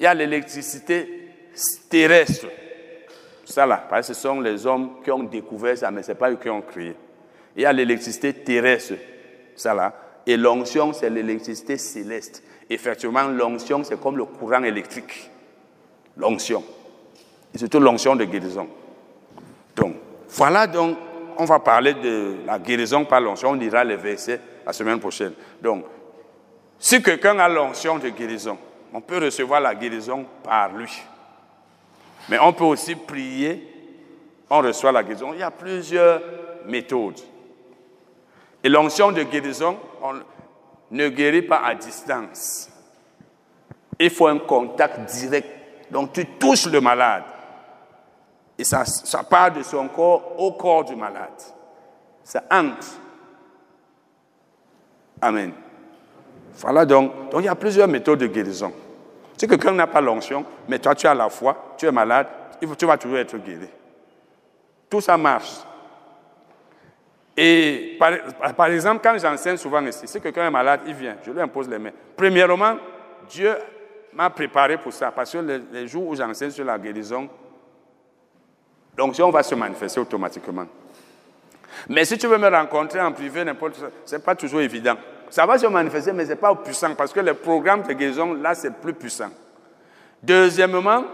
il 0.00 0.02
y 0.02 0.06
a 0.06 0.12
l'électricité 0.12 1.30
terrestre. 1.88 2.48
Ça 3.44 3.64
là, 3.64 3.86
parce 3.88 4.08
que 4.08 4.14
ce 4.14 4.20
sont 4.20 4.40
les 4.40 4.66
hommes 4.66 5.02
qui 5.04 5.12
ont 5.12 5.22
découvert 5.22 5.78
ça, 5.78 5.92
mais 5.92 6.02
ce 6.02 6.10
n'est 6.10 6.18
pas 6.18 6.32
eux 6.32 6.38
qui 6.42 6.50
ont 6.50 6.62
créé. 6.62 6.96
Il 7.54 7.62
y 7.62 7.66
a 7.66 7.72
l'électricité 7.72 8.32
terrestre, 8.32 8.94
ça 9.54 9.72
là. 9.72 9.94
Et 10.26 10.36
l'onction, 10.36 10.92
c'est 10.92 11.10
l'électricité 11.10 11.78
céleste. 11.78 12.42
Effectivement, 12.68 13.28
l'onction, 13.28 13.84
c'est 13.84 14.00
comme 14.00 14.16
le 14.16 14.24
courant 14.24 14.64
électrique. 14.64 15.30
L'onction. 16.16 16.64
Et 17.54 17.58
surtout 17.58 17.78
l'onction 17.78 18.16
de 18.16 18.24
guérison. 18.24 18.66
Donc, 19.76 19.96
voilà 20.28 20.66
donc, 20.66 20.96
on 21.38 21.44
va 21.44 21.58
parler 21.58 21.94
de 21.94 22.36
la 22.46 22.58
guérison 22.58 23.04
par 23.04 23.20
l'onction. 23.20 23.50
On 23.50 23.54
lira 23.54 23.84
les 23.84 23.96
versets 23.96 24.40
la 24.66 24.72
semaine 24.72 25.00
prochaine. 25.00 25.32
Donc, 25.60 25.84
si 26.78 27.02
quelqu'un 27.02 27.38
a 27.38 27.48
l'onction 27.48 27.98
de 27.98 28.08
guérison, 28.08 28.58
on 28.92 29.00
peut 29.00 29.18
recevoir 29.18 29.60
la 29.60 29.74
guérison 29.74 30.26
par 30.42 30.72
lui. 30.72 30.92
Mais 32.28 32.38
on 32.38 32.52
peut 32.52 32.64
aussi 32.64 32.94
prier, 32.94 33.66
on 34.50 34.60
reçoit 34.60 34.92
la 34.92 35.02
guérison. 35.02 35.32
Il 35.32 35.40
y 35.40 35.42
a 35.42 35.50
plusieurs 35.50 36.20
méthodes. 36.66 37.20
Et 38.62 38.68
l'onction 38.68 39.10
de 39.10 39.22
guérison, 39.22 39.78
on 40.02 40.14
ne 40.90 41.08
guérit 41.08 41.42
pas 41.42 41.62
à 41.64 41.74
distance. 41.74 42.68
Il 43.98 44.10
faut 44.10 44.26
un 44.26 44.38
contact 44.38 45.10
direct. 45.16 45.48
Donc 45.90 46.12
tu 46.12 46.26
touches 46.38 46.66
le 46.66 46.80
malade. 46.80 47.24
Et 48.58 48.64
ça, 48.64 48.84
part 49.28 49.52
de 49.52 49.62
son 49.62 49.88
corps 49.88 50.34
au 50.38 50.52
corps 50.52 50.84
du 50.84 50.94
malade. 50.94 51.30
Ça 52.22 52.42
entre. 52.50 52.86
Amen. 55.20 55.52
Voilà 56.54 56.84
donc. 56.84 57.30
Donc 57.30 57.40
il 57.40 57.46
y 57.46 57.48
a 57.48 57.54
plusieurs 57.54 57.88
méthodes 57.88 58.20
de 58.20 58.26
guérison. 58.26 58.72
Si 59.36 59.48
quelqu'un 59.48 59.72
n'a 59.72 59.86
pas 59.86 60.00
l'onction, 60.00 60.44
mais 60.68 60.78
toi 60.78 60.94
tu 60.94 61.06
as 61.06 61.14
la 61.14 61.28
foi, 61.28 61.74
tu 61.76 61.86
es 61.86 61.92
malade, 61.92 62.28
tu 62.78 62.86
vas 62.86 62.96
toujours 62.96 63.18
être 63.18 63.36
guéri. 63.38 63.68
Tout 64.88 65.00
ça 65.00 65.16
marche. 65.16 65.62
Et 67.36 67.98
par, 67.98 68.66
exemple, 68.66 69.00
quand 69.02 69.16
j'enseigne 69.18 69.56
souvent 69.56 69.84
ici, 69.86 70.06
si 70.06 70.20
quelqu'un 70.20 70.46
est 70.46 70.50
malade, 70.50 70.80
il 70.86 70.94
vient, 70.94 71.16
je 71.24 71.30
lui 71.30 71.40
impose 71.40 71.68
les 71.68 71.78
mains. 71.78 71.92
Premièrement, 72.14 72.76
Dieu 73.28 73.54
m'a 74.12 74.28
préparé 74.28 74.76
pour 74.76 74.92
ça, 74.92 75.10
parce 75.10 75.32
que 75.32 75.38
les, 75.72 75.88
jours 75.88 76.08
où 76.08 76.14
j'enseigne 76.14 76.50
sur 76.50 76.64
la 76.64 76.78
guérison, 76.78 77.28
l'onction 78.96 79.30
va 79.30 79.42
se 79.42 79.54
manifester 79.54 80.00
automatiquement. 80.00 80.66
Mais 81.88 82.04
si 82.04 82.18
tu 82.18 82.26
veux 82.26 82.38
me 82.38 82.48
rencontrer 82.48 83.00
en 83.00 83.12
privé, 83.12 83.44
n'importe 83.44 83.76
ce 84.04 84.14
n'est 84.14 84.22
pas 84.22 84.34
toujours 84.34 84.60
évident. 84.60 84.96
Ça 85.30 85.46
va 85.46 85.56
se 85.58 85.66
manifester, 85.66 86.12
mais 86.12 86.24
ce 86.24 86.30
n'est 86.30 86.36
pas 86.36 86.54
puissant, 86.54 86.94
parce 86.94 87.12
que 87.12 87.20
le 87.20 87.34
programme 87.34 87.82
de 87.82 87.92
guérison, 87.94 88.34
là, 88.34 88.54
c'est 88.54 88.74
plus 88.74 88.92
puissant. 88.92 89.30
Deuxièmement, 90.22 91.04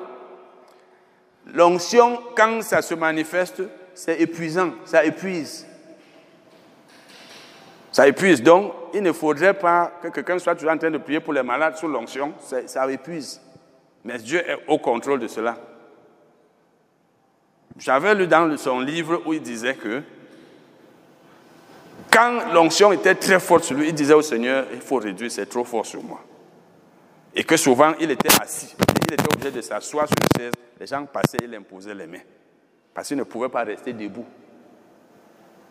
l'onction, 1.54 2.20
quand 2.36 2.62
ça 2.62 2.82
se 2.82 2.94
manifeste, 2.94 3.62
c'est 3.94 4.20
épuisant, 4.20 4.72
ça 4.84 5.04
épuise. 5.04 5.66
Ça 7.92 8.06
épuise. 8.06 8.42
Donc, 8.42 8.72
il 8.92 9.02
ne 9.02 9.12
faudrait 9.12 9.54
pas 9.54 9.92
que 10.02 10.08
quelqu'un 10.08 10.38
soit 10.38 10.54
toujours 10.54 10.72
en 10.72 10.78
train 10.78 10.90
de 10.90 10.98
prier 10.98 11.20
pour 11.20 11.32
les 11.32 11.42
malades 11.42 11.76
sous 11.76 11.88
l'onction. 11.88 12.32
Ça 12.66 12.90
épuise. 12.90 13.40
Mais 14.04 14.18
Dieu 14.18 14.38
est 14.38 14.58
au 14.66 14.78
contrôle 14.78 15.20
de 15.20 15.28
cela. 15.28 15.56
J'avais 17.78 18.14
lu 18.14 18.26
dans 18.26 18.56
son 18.56 18.80
livre 18.80 19.22
où 19.24 19.32
il 19.32 19.40
disait 19.40 19.74
que 19.74 20.02
Quand 22.10 22.52
l'onction 22.52 22.92
était 22.92 23.14
très 23.14 23.38
forte 23.38 23.64
sur 23.64 23.76
lui, 23.76 23.88
il 23.88 23.94
disait 23.94 24.14
au 24.14 24.22
Seigneur, 24.22 24.66
il 24.72 24.80
faut 24.80 24.96
réduire, 24.96 25.30
c'est 25.30 25.46
trop 25.46 25.64
fort 25.64 25.86
sur 25.86 26.02
moi. 26.02 26.20
Et 27.34 27.44
que 27.44 27.56
souvent, 27.56 27.92
il 28.00 28.10
était 28.10 28.32
assis. 28.40 28.74
Il 29.06 29.14
était 29.14 29.32
obligé 29.32 29.50
de 29.50 29.60
s'asseoir 29.60 30.06
sur 30.08 30.16
une 30.16 30.42
chaise. 30.42 30.52
Les 30.80 30.86
gens 30.86 31.04
passaient, 31.06 31.38
il 31.42 31.54
imposait 31.54 31.94
les 31.94 32.06
mains. 32.06 32.18
Parce 32.94 33.08
qu'il 33.08 33.16
ne 33.16 33.22
pouvait 33.22 33.48
pas 33.48 33.62
rester 33.62 33.92
debout. 33.92 34.26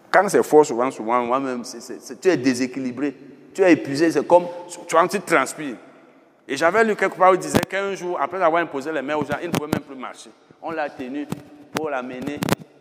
Quand 0.09 0.29
c'est 0.29 0.43
fort, 0.43 0.65
souvent, 0.65 0.89
souvent, 0.91 1.21
moi-même, 1.23 1.63
tu 2.21 2.29
es 2.29 2.37
déséquilibré. 2.37 3.15
Tu 3.53 3.61
es 3.63 3.73
épuisé, 3.73 4.11
c'est 4.11 4.25
comme, 4.25 4.45
tu, 4.69 4.79
tu 5.09 5.19
transpires. 5.21 5.75
Et 6.47 6.55
j'avais 6.55 6.83
lu 6.85 6.95
quelque 6.95 7.17
part 7.17 7.31
où 7.31 7.33
il 7.33 7.39
disait 7.39 7.59
qu'un 7.67 7.93
jour, 7.95 8.17
après 8.21 8.41
avoir 8.41 8.61
imposé 8.61 8.91
les 8.93 9.01
mains 9.01 9.15
aux 9.15 9.25
gens, 9.25 9.37
il 9.41 9.47
ne 9.47 9.53
pouvait 9.53 9.71
même 9.71 9.83
plus 9.83 9.95
marcher. 9.95 10.29
On 10.61 10.71
l'a 10.71 10.89
tenu 10.89 11.27
pour 11.77 11.89
l'amener 11.89 12.39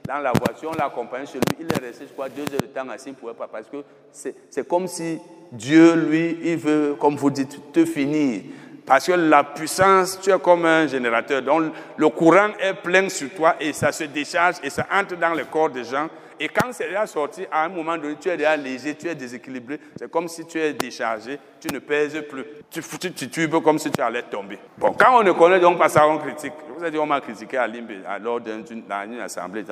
dans 0.09 0.19
la 0.19 0.33
voiture, 0.33 0.71
on 0.73 0.79
l'a 0.79 0.87
accompagné 0.87 1.27
chez 1.27 1.39
lui. 1.39 1.57
Il 1.61 1.67
est 1.67 1.85
resté, 1.85 2.07
je 2.07 2.13
crois, 2.13 2.29
deux 2.29 2.43
heures 2.43 2.61
de 2.61 2.67
temps 2.67 2.89
assis, 2.89 3.11
ne 3.11 3.15
pouvait 3.15 3.35
pas. 3.35 3.49
Parce 3.49 3.67
que 3.67 3.79
c'est 4.13 4.67
comme 4.67 4.87
si 4.87 5.19
Dieu, 5.53 5.95
lui, 5.95 6.39
il 6.43 6.57
veut, 6.57 6.97
comme 6.99 7.17
vous 7.17 7.31
dites, 7.31 7.73
te 7.73 7.85
finir. 7.85 8.43
Parce 8.87 9.07
que 9.07 9.13
la 9.13 9.43
puissance, 9.43 10.21
tu 10.23 10.31
es 10.31 10.39
comme 10.39 10.65
un 10.65 10.87
générateur. 10.87 11.43
Donc 11.43 11.73
le 11.97 12.09
courant 12.09 12.51
est 12.61 12.75
plein 12.75 13.09
sur 13.09 13.29
toi 13.31 13.57
et 13.61 13.73
ça 13.73 13.91
se 13.91 14.05
décharge 14.05 14.57
et 14.63 14.71
ça 14.71 14.87
entre 14.93 15.17
dans 15.17 15.35
le 15.35 15.45
corps 15.45 15.71
des 15.71 15.85
gens. 15.85 16.09
Et 16.39 16.49
quand 16.49 16.73
c'est 16.73 16.89
déjà 16.89 17.07
sorti, 17.07 17.47
à 17.51 17.65
un 17.65 17.69
moment 17.69 17.97
donné, 17.97 18.17
tu 18.21 18.29
es 18.29 18.37
déjà 18.37 18.57
léger, 18.57 18.95
tu 18.95 19.09
es 19.09 19.15
déséquilibré. 19.15 19.81
C'est 19.97 20.11
comme 20.11 20.29
si 20.29 20.45
tu 20.47 20.59
es 20.59 20.73
déchargé, 20.75 21.39
tu 21.61 21.73
ne 21.73 21.79
pèses 21.79 22.23
plus. 22.29 22.45
Tu, 22.71 22.83
tu, 22.83 23.13
tu 23.13 23.31
tubes 23.31 23.63
comme 23.63 23.79
si 23.79 23.91
tu 23.91 24.01
allais 24.01 24.23
tomber. 24.23 24.59
Bon, 24.77 24.93
quand 24.93 25.19
on 25.19 25.23
ne 25.23 25.33
connaît 25.33 25.61
donc 25.61 25.79
pas 25.79 25.89
ça, 25.89 26.07
on 26.07 26.19
critique. 26.19 26.53
Vous 26.77 26.85
ai 26.85 26.91
dit, 26.91 26.99
on 26.99 27.07
m'a 27.07 27.21
critiqué 27.21 27.57
à 27.57 27.67
Limbe, 27.67 27.91
lors 28.23 28.41
d'une 28.41 28.85
assemblée. 29.21 29.65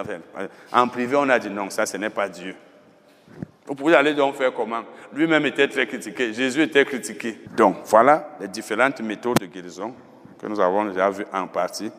en 0.73 0.89
privé, 0.89 1.17
on 1.17 1.29
a 1.29 1.39
dit 1.39 1.51
non, 1.51 1.69
ça, 1.69 1.85
ce 1.85 1.97
n'est 1.99 2.11
pas 2.11 2.29
Dieu. 2.29 2.55
Vous 3.67 3.75
pouvez 3.75 3.95
aller 3.95 4.15
donc 4.15 4.35
faire 4.35 4.53
comment? 4.53 4.83
Lui-même 5.13 5.47
était 5.47 5.69
très 5.69 5.87
critiqué, 5.87 6.33
Jésus 6.33 6.63
était 6.63 6.85
critiqué. 6.85 7.39
Donc, 7.57 7.77
voilà 7.87 8.37
les 8.41 8.49
différentes 8.49 9.01
méthodes 9.01 9.39
de 9.39 9.47
guérison 9.47 9.95
que 10.39 10.47
nous 10.47 10.61
avons 10.61 10.85
déjà 10.87 11.09
vues 11.09 11.27
en 11.33 11.47
partie. 11.47 11.91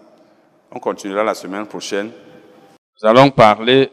On 0.72 0.80
continuera 0.80 1.24
la 1.24 1.34
semaine 1.34 1.66
prochaine. 1.66 2.12
Nous 3.02 3.10
allons 3.10 3.32
parler 3.32 3.90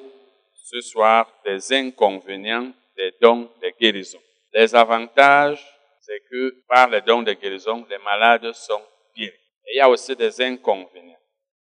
ce 0.72 0.80
soir 0.80 1.30
des 1.44 1.72
inconvénients 1.72 2.72
des 2.96 3.14
dons 3.20 3.50
de 3.60 3.72
guérison. 3.78 4.20
Les 4.52 4.74
avantages, 4.74 5.64
c'est 6.00 6.20
que 6.30 6.62
par 6.68 6.88
les 6.88 7.02
dons 7.02 7.22
de 7.22 7.32
guérison, 7.32 7.86
les 7.90 7.98
malades 7.98 8.52
sont 8.52 8.82
guéris. 9.16 9.34
Et 9.66 9.74
il 9.74 9.76
y 9.76 9.80
a 9.80 9.88
aussi 9.88 10.16
des 10.16 10.40
inconvénients. 10.40 11.18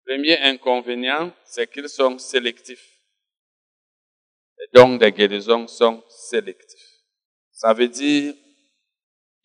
Premier 0.05 0.37
inconvénient, 0.39 1.31
c'est 1.45 1.71
qu'ils 1.71 1.89
sont 1.89 2.17
sélectifs. 2.17 2.99
Les 4.57 4.67
dons 4.73 4.97
de 4.97 5.09
guérison 5.09 5.67
sont 5.67 6.03
sélectifs. 6.09 6.89
Ça 7.51 7.73
veut 7.73 7.87
dire, 7.87 8.33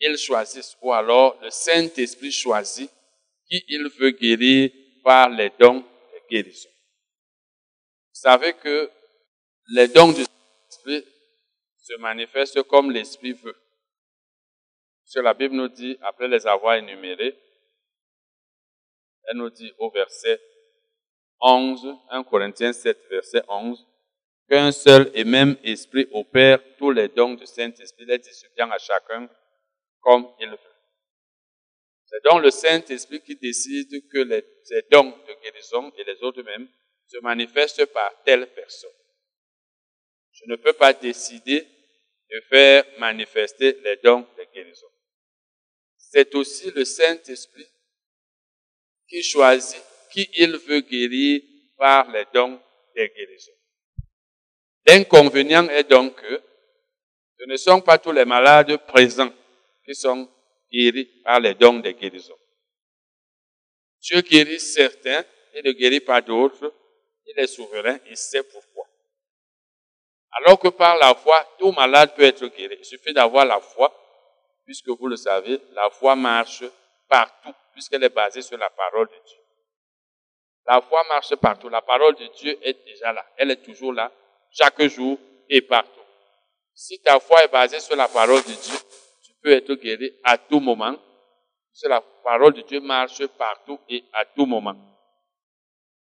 ils 0.01 0.19
choisissent, 0.19 0.77
ou 0.83 0.93
alors 0.93 1.39
le 1.43 1.51
Saint-Esprit 1.51 2.33
choisit 2.33 2.91
qui 3.49 3.65
il 3.69 3.89
veut 3.99 4.11
guérir 4.11 4.71
par 5.05 5.29
les 5.29 5.51
dons 5.59 5.81
de 5.81 6.29
guérison. 6.29 6.71
Vous 8.13 8.21
savez 8.21 8.55
que 8.55 8.91
les 9.69 9.89
dons 9.89 10.13
du 10.13 10.23
Saint-Esprit 10.23 11.05
se 11.79 11.95
manifestent 11.99 12.63
comme 12.65 12.91
l'Esprit 12.91 13.33
veut. 13.33 13.57
Ce 15.05 15.19
que 15.19 15.25
la 15.25 15.35
Bible 15.35 15.55
nous 15.55 15.69
dit, 15.69 15.97
après 16.03 16.29
les 16.29 16.47
avoir 16.47 16.77
énumérés, 16.77 17.39
elle 19.25 19.37
nous 19.37 19.51
dit 19.51 19.73
au 19.79 19.91
verset 19.91 20.41
11, 21.41 21.97
1 22.11 22.25
Corinthiens 22.25 22.73
7, 22.73 22.99
verset 23.11 23.43
11, 23.49 23.87
qu'un 24.49 24.73
seul 24.73 25.11
et 25.15 25.25
même 25.25 25.57
esprit 25.63 26.07
opère 26.13 26.59
tous 26.77 26.91
les 26.91 27.09
dons 27.09 27.35
du 27.35 27.47
Saint-Esprit, 27.47 28.05
les 28.05 28.19
distribuant 28.19 28.71
à 28.71 28.79
chacun 28.79 29.29
comme 30.01 30.29
il 30.41 30.51
veut. 30.51 30.59
C'est 32.07 32.23
donc 32.25 32.43
le 32.43 32.51
Saint-Esprit 32.51 33.23
qui 33.23 33.37
décide 33.37 34.09
que 34.09 34.19
les, 34.19 34.45
ces 34.65 34.83
dons 34.91 35.11
de 35.27 35.43
guérison 35.43 35.91
et 35.97 36.05
les 36.05 36.23
autres 36.23 36.43
mêmes 36.43 36.69
se 37.07 37.19
manifestent 37.21 37.87
par 37.87 38.11
telle 38.25 38.47
personne. 38.53 38.91
Je 40.35 40.45
ne 40.47 40.57
peux 40.57 40.73
pas 40.73 40.93
décider 40.93 41.67
de 42.31 42.41
faire 42.49 42.85
manifester 42.99 43.79
les 43.85 43.97
dons 44.03 44.27
de 44.37 44.45
guérison. 44.53 44.87
C'est 45.97 46.35
aussi 46.35 46.71
le 46.73 46.85
Saint-Esprit 46.85 47.67
qui 49.09 49.23
choisit 49.23 49.83
qui 50.11 50.29
il 50.35 50.57
veut 50.57 50.81
guérir 50.81 51.43
par 51.77 52.11
les 52.11 52.25
dons 52.33 52.61
de 52.97 53.07
guérison. 53.07 53.53
L'inconvénient 54.87 55.69
est 55.69 55.85
donc 55.85 56.15
que 56.21 56.43
ce 57.39 57.45
ne 57.47 57.57
sont 57.57 57.81
pas 57.81 57.99
tous 57.99 58.13
les 58.13 58.25
malades 58.25 58.77
présents 58.87 59.33
qui 59.85 59.95
sont 59.95 60.29
guéris 60.73 61.11
par 61.25 61.41
les 61.41 61.55
dons 61.55 61.81
de 61.81 61.91
guérison. 61.91 62.37
Dieu 64.01 64.21
guérit 64.21 64.61
certains 64.61 65.25
et 65.55 65.63
ne 65.63 65.73
guérit 65.73 66.01
pas 66.01 66.21
d'autres. 66.21 66.73
Il 67.27 67.39
est 67.39 67.47
souverain, 67.47 67.99
il 68.09 68.17
sait 68.17 68.43
pourquoi. 68.43 68.74
Alors 70.37 70.59
que 70.59 70.69
par 70.69 70.97
la 70.97 71.15
foi, 71.15 71.47
tout 71.59 71.71
malade 71.73 72.15
peut 72.15 72.23
être 72.25 72.47
guéri. 72.49 72.77
Il 72.79 72.85
suffit 72.85 73.13
d'avoir 73.13 73.45
la 73.45 73.61
foi, 73.61 73.93
puisque 74.65 74.89
vous 74.89 75.07
le 75.07 75.17
savez, 75.17 75.61
la 75.73 75.91
foi 75.91 76.17
marche 76.17 76.65
partout, 77.09 77.55
puisqu'elle 77.73 78.03
est 78.03 78.09
basée 78.09 78.43
sur 78.43 78.59
la 78.59 78.69
parole 78.71 79.07
de 79.07 79.27
Dieu. 79.27 79.39
La 80.67 80.81
foi 80.81 81.05
marche 81.09 81.37
partout. 81.37 81.69
La 81.69 81.83
parole 81.83 82.15
de 82.17 82.27
Dieu 82.39 82.59
est 82.63 82.85
déjà 82.85 83.13
là. 83.13 83.25
Elle 83.37 83.51
est 83.51 83.63
toujours 83.63 83.93
là, 83.93 84.11
chaque 84.51 84.83
jour 84.85 85.19
et 85.49 85.61
partout. 85.61 86.01
Si 86.75 87.01
ta 87.01 87.21
foi 87.21 87.45
est 87.45 87.49
basée 87.49 87.79
sur 87.79 87.95
la 87.95 88.09
parole 88.09 88.43
de 88.43 88.53
Dieu, 88.53 88.77
tu 89.23 89.33
peux 89.41 89.53
être 89.53 89.75
guéri 89.75 90.13
à 90.25 90.37
tout 90.37 90.59
moment. 90.59 90.97
Si 91.73 91.87
la 91.87 92.01
parole 92.01 92.55
de 92.55 92.63
Dieu 92.63 92.81
marche 92.81 93.25
partout 93.27 93.79
et 93.89 94.05
à 94.13 94.25
tout 94.25 94.47
moment. 94.47 94.77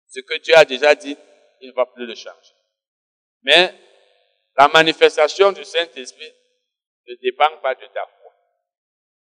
Ce 0.08 0.20
que 0.22 0.38
Dieu 0.40 0.56
a 0.58 0.66
déjà 0.66 0.96
dit, 0.96 1.16
il 1.62 1.70
ne 1.70 1.74
va 1.74 1.86
plus 1.86 2.06
le 2.06 2.16
changer. 2.16 2.54
Mais 3.44 3.74
la 4.60 4.68
manifestation 4.68 5.54
du 5.54 5.64
Saint-Esprit 5.64 6.34
ne 7.08 7.16
dépend 7.22 7.58
pas 7.62 7.76
de 7.76 7.86
ta 7.86 8.06
foi. 8.06 8.32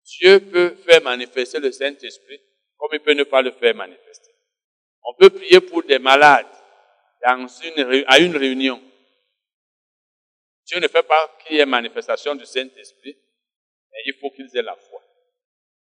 Dieu 0.04 0.40
peut 0.40 0.74
faire 0.84 1.00
manifester 1.02 1.60
le 1.60 1.70
Saint-Esprit 1.70 2.40
comme 2.76 2.90
il 2.94 3.00
peut 3.00 3.12
ne 3.12 3.22
pas 3.22 3.40
le 3.40 3.52
faire 3.52 3.76
manifester. 3.76 4.32
On 5.04 5.14
peut 5.14 5.30
prier 5.30 5.60
pour 5.60 5.84
des 5.84 6.00
malades 6.00 6.48
dans 7.24 7.46
une, 7.46 8.04
à 8.08 8.18
une 8.18 8.36
réunion. 8.36 8.82
Dieu 10.66 10.80
ne 10.80 10.88
fait 10.88 11.04
pas 11.04 11.38
qu'il 11.46 11.58
y 11.58 11.60
ait 11.60 11.66
manifestation 11.66 12.34
du 12.34 12.44
Saint-Esprit, 12.44 13.16
mais 13.92 13.98
il 14.06 14.14
faut 14.20 14.30
qu'ils 14.30 14.50
aient 14.56 14.62
la 14.62 14.74
foi. 14.74 15.00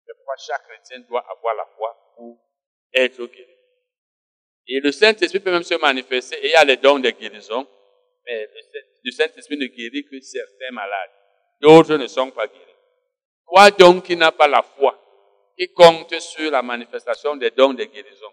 C'est 0.06 0.14
pourquoi 0.14 0.36
chaque 0.46 0.68
chrétien 0.68 1.00
doit 1.08 1.26
avoir 1.32 1.56
la 1.56 1.66
foi 1.78 2.14
pour 2.18 2.38
être 2.94 3.26
guéri. 3.28 3.56
Et 4.68 4.82
le 4.82 4.92
Saint-Esprit 4.92 5.40
peut 5.40 5.52
même 5.52 5.64
se 5.64 5.76
manifester 5.76 6.36
et 6.36 6.48
il 6.50 6.52
y 6.52 6.56
a 6.56 6.66
les 6.66 6.78
dons 6.78 7.00
de 7.00 7.10
guérison, 7.12 7.66
mais 8.26 8.50
le 9.04 9.12
Saint-Esprit 9.12 9.58
ne 9.58 9.68
guérit 9.68 10.06
que 10.06 10.20
certains 10.20 10.72
malades. 10.72 11.12
D'autres 11.60 11.98
ne 11.98 12.08
sont 12.08 12.32
pas 12.32 12.48
guéris. 12.48 12.66
Toi 13.48 13.72
donc 13.72 14.06
qui 14.06 14.16
n'as 14.16 14.32
pas 14.32 14.48
la 14.48 14.62
foi, 14.62 14.98
qui 15.58 15.72
compte 15.74 16.18
sur 16.20 16.52
la 16.52 16.62
manifestation 16.62 17.36
des 17.36 17.52
dons 17.52 17.74
de 17.74 17.84
guérison 17.84 18.32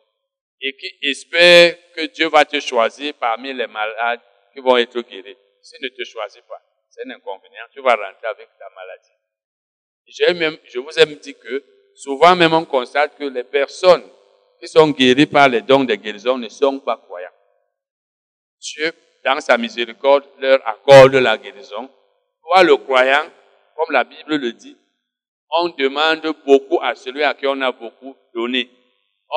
et 0.60 0.76
qui 0.76 0.90
espère 1.02 1.76
que 1.94 2.06
Dieu 2.06 2.28
va 2.28 2.44
te 2.44 2.58
choisir 2.60 3.14
parmi 3.14 3.52
les 3.52 3.66
malades 3.66 4.20
qui 4.52 4.60
vont 4.60 4.76
être 4.76 5.00
guéris. 5.00 5.36
S'il 5.60 5.80
ne 5.82 5.88
te 5.88 6.04
choisit 6.04 6.42
pas, 6.46 6.62
c'est 6.88 7.06
un 7.06 7.10
inconvénient, 7.10 7.64
tu 7.72 7.80
vas 7.80 7.94
rentrer 7.94 8.26
avec 8.26 8.48
ta 8.58 8.68
maladie. 8.74 9.12
Je, 10.06 10.58
je 10.72 10.78
vous 10.78 10.98
ai 10.98 11.06
dit 11.16 11.34
que 11.34 11.64
souvent 11.94 12.34
même 12.34 12.54
on 12.54 12.64
constate 12.64 13.16
que 13.16 13.24
les 13.24 13.44
personnes 13.44 14.08
qui 14.60 14.68
sont 14.68 14.90
guéries 14.90 15.26
par 15.26 15.48
les 15.48 15.60
dons 15.60 15.84
de 15.84 15.94
guérison 15.94 16.38
ne 16.38 16.48
sont 16.48 16.80
pas 16.80 16.96
croyants. 16.96 17.28
Dieu 18.60 18.92
dans 19.34 19.40
sa 19.40 19.58
miséricorde, 19.58 20.24
leur 20.38 20.66
accorde 20.66 21.14
la 21.16 21.36
guérison. 21.36 21.90
Toi, 22.42 22.62
le 22.62 22.76
croyant, 22.78 23.26
comme 23.76 23.92
la 23.92 24.04
Bible 24.04 24.36
le 24.36 24.52
dit, 24.52 24.76
on 25.50 25.68
demande 25.68 26.26
beaucoup 26.46 26.80
à 26.82 26.94
celui 26.94 27.22
à 27.22 27.34
qui 27.34 27.46
on 27.46 27.60
a 27.60 27.70
beaucoup 27.72 28.16
donné. 28.34 28.70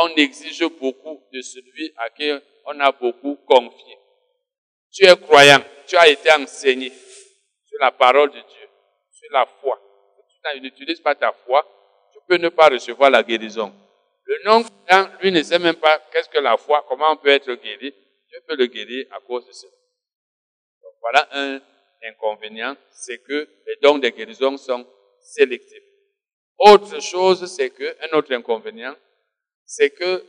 On 0.01 0.07
exige 0.15 0.65
beaucoup 0.79 1.21
de 1.33 1.41
celui 1.41 1.91
à 1.97 2.09
qui 2.09 2.31
on 2.65 2.79
a 2.79 2.91
beaucoup 2.93 3.35
confié. 3.45 3.97
Tu 4.93 5.05
es 5.05 5.15
croyant, 5.17 5.59
tu 5.87 5.97
as 5.97 6.07
été 6.07 6.31
enseigné 6.31 6.89
sur 6.89 7.77
la 7.81 7.91
parole 7.91 8.29
de 8.29 8.39
Dieu, 8.39 8.69
sur 9.11 9.29
la 9.31 9.45
foi. 9.45 9.77
Si 10.29 10.37
tu 10.53 10.61
n'utilises 10.61 11.01
pas 11.01 11.15
ta 11.15 11.33
foi, 11.33 11.65
tu 12.13 12.19
peux 12.27 12.37
ne 12.37 12.49
pas 12.49 12.69
recevoir 12.69 13.09
la 13.09 13.23
guérison. 13.23 13.73
Le 14.23 14.37
non-croyant, 14.45 15.09
lui, 15.21 15.31
ne 15.31 15.43
sait 15.43 15.59
même 15.59 15.75
pas 15.75 15.99
qu'est-ce 16.13 16.29
que 16.29 16.39
la 16.39 16.55
foi, 16.55 16.85
comment 16.87 17.11
on 17.11 17.17
peut 17.17 17.29
être 17.29 17.53
guéri. 17.55 17.93
Dieu 18.29 18.39
peut 18.47 18.55
le 18.55 18.67
guérir 18.67 19.07
à 19.11 19.19
cause 19.19 19.45
de 19.45 19.51
cela. 19.51 19.80
Voilà 21.01 21.27
un 21.31 21.61
inconvénient, 22.03 22.75
c'est 22.91 23.19
que 23.19 23.47
les 23.67 23.75
dons 23.81 23.97
de 23.97 24.09
guérison 24.09 24.57
sont 24.57 24.85
sélectifs. 25.19 25.83
Autre 26.57 27.01
chose, 27.01 27.51
c'est 27.53 27.71
que, 27.71 27.97
un 28.05 28.17
autre 28.17 28.33
inconvénient, 28.33 28.95
c'est 29.65 29.89
que 29.89 30.23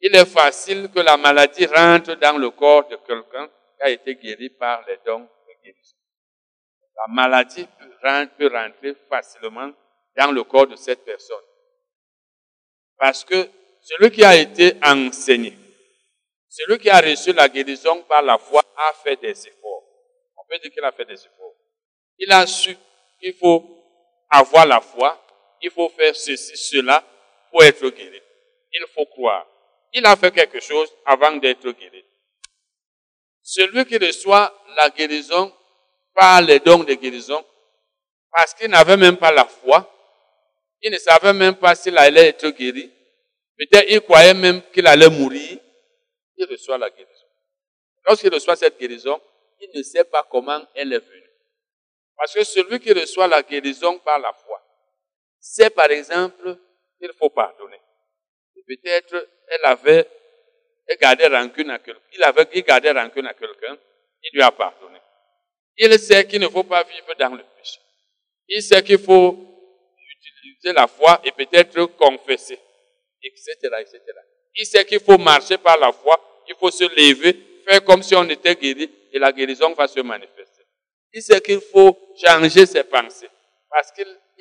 il 0.00 0.14
est 0.14 0.26
facile 0.26 0.90
que 0.90 1.00
la 1.00 1.16
maladie 1.16 1.66
rentre 1.66 2.14
dans 2.16 2.36
le 2.36 2.50
corps 2.50 2.86
de 2.88 2.96
quelqu'un 2.96 3.48
qui 3.48 3.82
a 3.82 3.90
été 3.90 4.14
guéri 4.16 4.50
par 4.50 4.84
les 4.86 4.98
dons 5.04 5.20
de 5.20 5.62
guérison. 5.62 5.96
la 6.96 7.14
maladie 7.14 7.66
peut 8.36 8.50
rentrer 8.52 8.94
facilement 9.08 9.72
dans 10.16 10.30
le 10.30 10.44
corps 10.44 10.66
de 10.66 10.76
cette 10.76 11.04
personne. 11.04 11.44
Parce 12.98 13.24
que 13.24 13.48
celui 13.80 14.10
qui 14.10 14.24
a 14.24 14.36
été 14.36 14.74
enseigné, 14.84 15.56
celui 16.48 16.78
qui 16.78 16.90
a 16.90 17.00
reçu 17.00 17.32
la 17.32 17.48
guérison 17.48 18.02
par 18.02 18.22
la 18.22 18.38
foi 18.38 18.62
a 18.76 18.92
fait 19.02 19.16
des 19.16 19.30
efforts. 19.30 19.63
On 20.44 20.52
peut 20.52 20.58
dire 20.58 20.70
qu'il 20.70 20.84
a 20.84 20.92
fait 20.92 21.04
des 21.04 21.14
efforts. 21.14 21.54
Il 22.18 22.30
a 22.32 22.46
su 22.46 22.76
qu'il 23.20 23.34
faut 23.34 23.64
avoir 24.30 24.66
la 24.66 24.80
foi, 24.80 25.20
il 25.62 25.70
faut 25.70 25.88
faire 25.88 26.14
ceci, 26.14 26.56
cela 26.56 27.02
pour 27.50 27.62
être 27.64 27.88
guéri. 27.88 28.20
Il 28.72 28.84
faut 28.94 29.06
croire. 29.06 29.46
Il 29.92 30.04
a 30.04 30.16
fait 30.16 30.32
quelque 30.32 30.60
chose 30.60 30.92
avant 31.06 31.36
d'être 31.36 31.70
guéri. 31.70 32.04
Celui 33.42 33.84
qui 33.84 33.96
reçoit 33.96 34.52
la 34.76 34.90
guérison 34.90 35.52
par 36.14 36.42
les 36.42 36.58
dons 36.58 36.84
de 36.84 36.94
guérison, 36.94 37.44
parce 38.30 38.54
qu'il 38.54 38.68
n'avait 38.68 38.96
même 38.96 39.16
pas 39.16 39.32
la 39.32 39.44
foi, 39.44 39.90
il 40.82 40.90
ne 40.90 40.98
savait 40.98 41.32
même 41.32 41.54
pas 41.54 41.74
s'il 41.74 41.96
allait 41.96 42.28
être 42.28 42.48
guéri, 42.50 42.90
peut-être 43.56 43.86
il 43.88 44.00
croyait 44.00 44.34
même 44.34 44.62
qu'il 44.72 44.86
allait 44.86 45.08
mourir, 45.08 45.58
il 46.36 46.46
reçoit 46.46 46.78
la 46.78 46.90
guérison. 46.90 47.26
Lorsqu'il 48.06 48.32
reçoit 48.32 48.56
cette 48.56 48.78
guérison, 48.78 49.20
il 49.60 49.70
ne 49.74 49.82
sait 49.82 50.04
pas 50.04 50.26
comment 50.30 50.60
elle 50.74 50.92
est 50.92 50.98
venue. 50.98 51.30
Parce 52.16 52.34
que 52.34 52.44
celui 52.44 52.80
qui 52.80 52.92
reçoit 52.92 53.26
la 53.26 53.42
guérison 53.42 53.98
par 53.98 54.18
la 54.18 54.32
foi, 54.32 54.62
sait 55.40 55.70
par 55.70 55.90
exemple 55.90 56.56
qu'il 56.98 57.12
faut 57.18 57.30
pardonner. 57.30 57.80
Peut-être 58.66 59.28
elle 59.48 59.64
avait 59.64 60.08
gardé 61.00 61.26
rancune 61.26 61.70
à 61.70 61.78
quelqu'un. 61.78 62.00
Il 62.12 62.22
avait 62.22 62.62
gardé 62.62 62.90
rancune 62.90 63.26
à 63.26 63.34
quelqu'un, 63.34 63.76
il 64.22 64.30
lui 64.34 64.42
a 64.42 64.50
pardonné. 64.50 64.98
Il 65.76 65.98
sait 65.98 66.26
qu'il 66.26 66.40
ne 66.40 66.48
faut 66.48 66.62
pas 66.62 66.82
vivre 66.84 67.14
dans 67.18 67.34
le 67.34 67.42
péché. 67.56 67.80
Il 68.48 68.62
sait 68.62 68.82
qu'il 68.82 68.98
faut 68.98 69.36
utiliser 69.96 70.72
la 70.72 70.86
foi 70.86 71.20
et 71.24 71.32
peut-être 71.32 71.84
confesser, 71.96 72.58
etc., 73.22 73.52
etc. 73.80 74.00
Il 74.56 74.66
sait 74.66 74.84
qu'il 74.84 75.00
faut 75.00 75.18
marcher 75.18 75.58
par 75.58 75.78
la 75.78 75.92
foi, 75.92 76.18
il 76.48 76.54
faut 76.54 76.70
se 76.70 76.84
lever, 76.84 77.36
faire 77.66 77.84
comme 77.84 78.02
si 78.02 78.14
on 78.14 78.28
était 78.28 78.54
guéri 78.54 78.90
et 79.14 79.18
la 79.18 79.32
guérison 79.32 79.72
va 79.72 79.86
se 79.86 80.00
manifester. 80.00 80.64
Il 81.12 81.22
sait 81.22 81.40
qu'il 81.40 81.60
faut 81.60 81.98
changer 82.16 82.66
ses 82.66 82.84
pensées. 82.84 83.30
Parce 83.70 83.92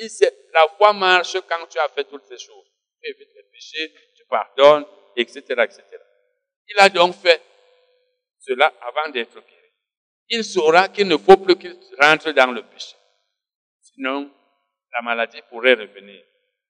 sait, 0.10 0.34
la 0.54 0.68
foi 0.78 0.91
marche 0.91 1.38
quand 1.48 1.66
tu 1.70 1.80
as 1.80 1.88
fait 1.90 2.04
toutes 2.04 2.26
ces 2.26 2.38
choses. 2.38 2.66
Tu 3.02 3.10
évites 3.10 3.34
les 3.36 3.44
péchés, 3.44 3.94
tu 4.16 4.24
pardonnes, 4.26 4.86
etc., 5.16 5.40
etc. 5.40 5.84
Il 6.68 6.80
a 6.80 6.90
donc 6.90 7.16
fait 7.16 7.41
cela 8.40 8.74
avant 8.82 9.12
d'être 9.12 9.34
guéri. 9.36 9.72
Il 10.30 10.44
saura 10.44 10.90
qu'il 10.90 11.08
ne 11.08 11.18
faut 11.18 11.38
plus 11.38 11.56
qu'il 11.56 11.78
rentre 12.02 12.32
dans 12.32 12.52
le 12.52 12.64
péché. 12.64 12.95
Sinon, 13.82 14.30
la 14.91 15.02
maladie 15.02 15.41
pourrait 15.50 15.76
revenir 15.76 16.24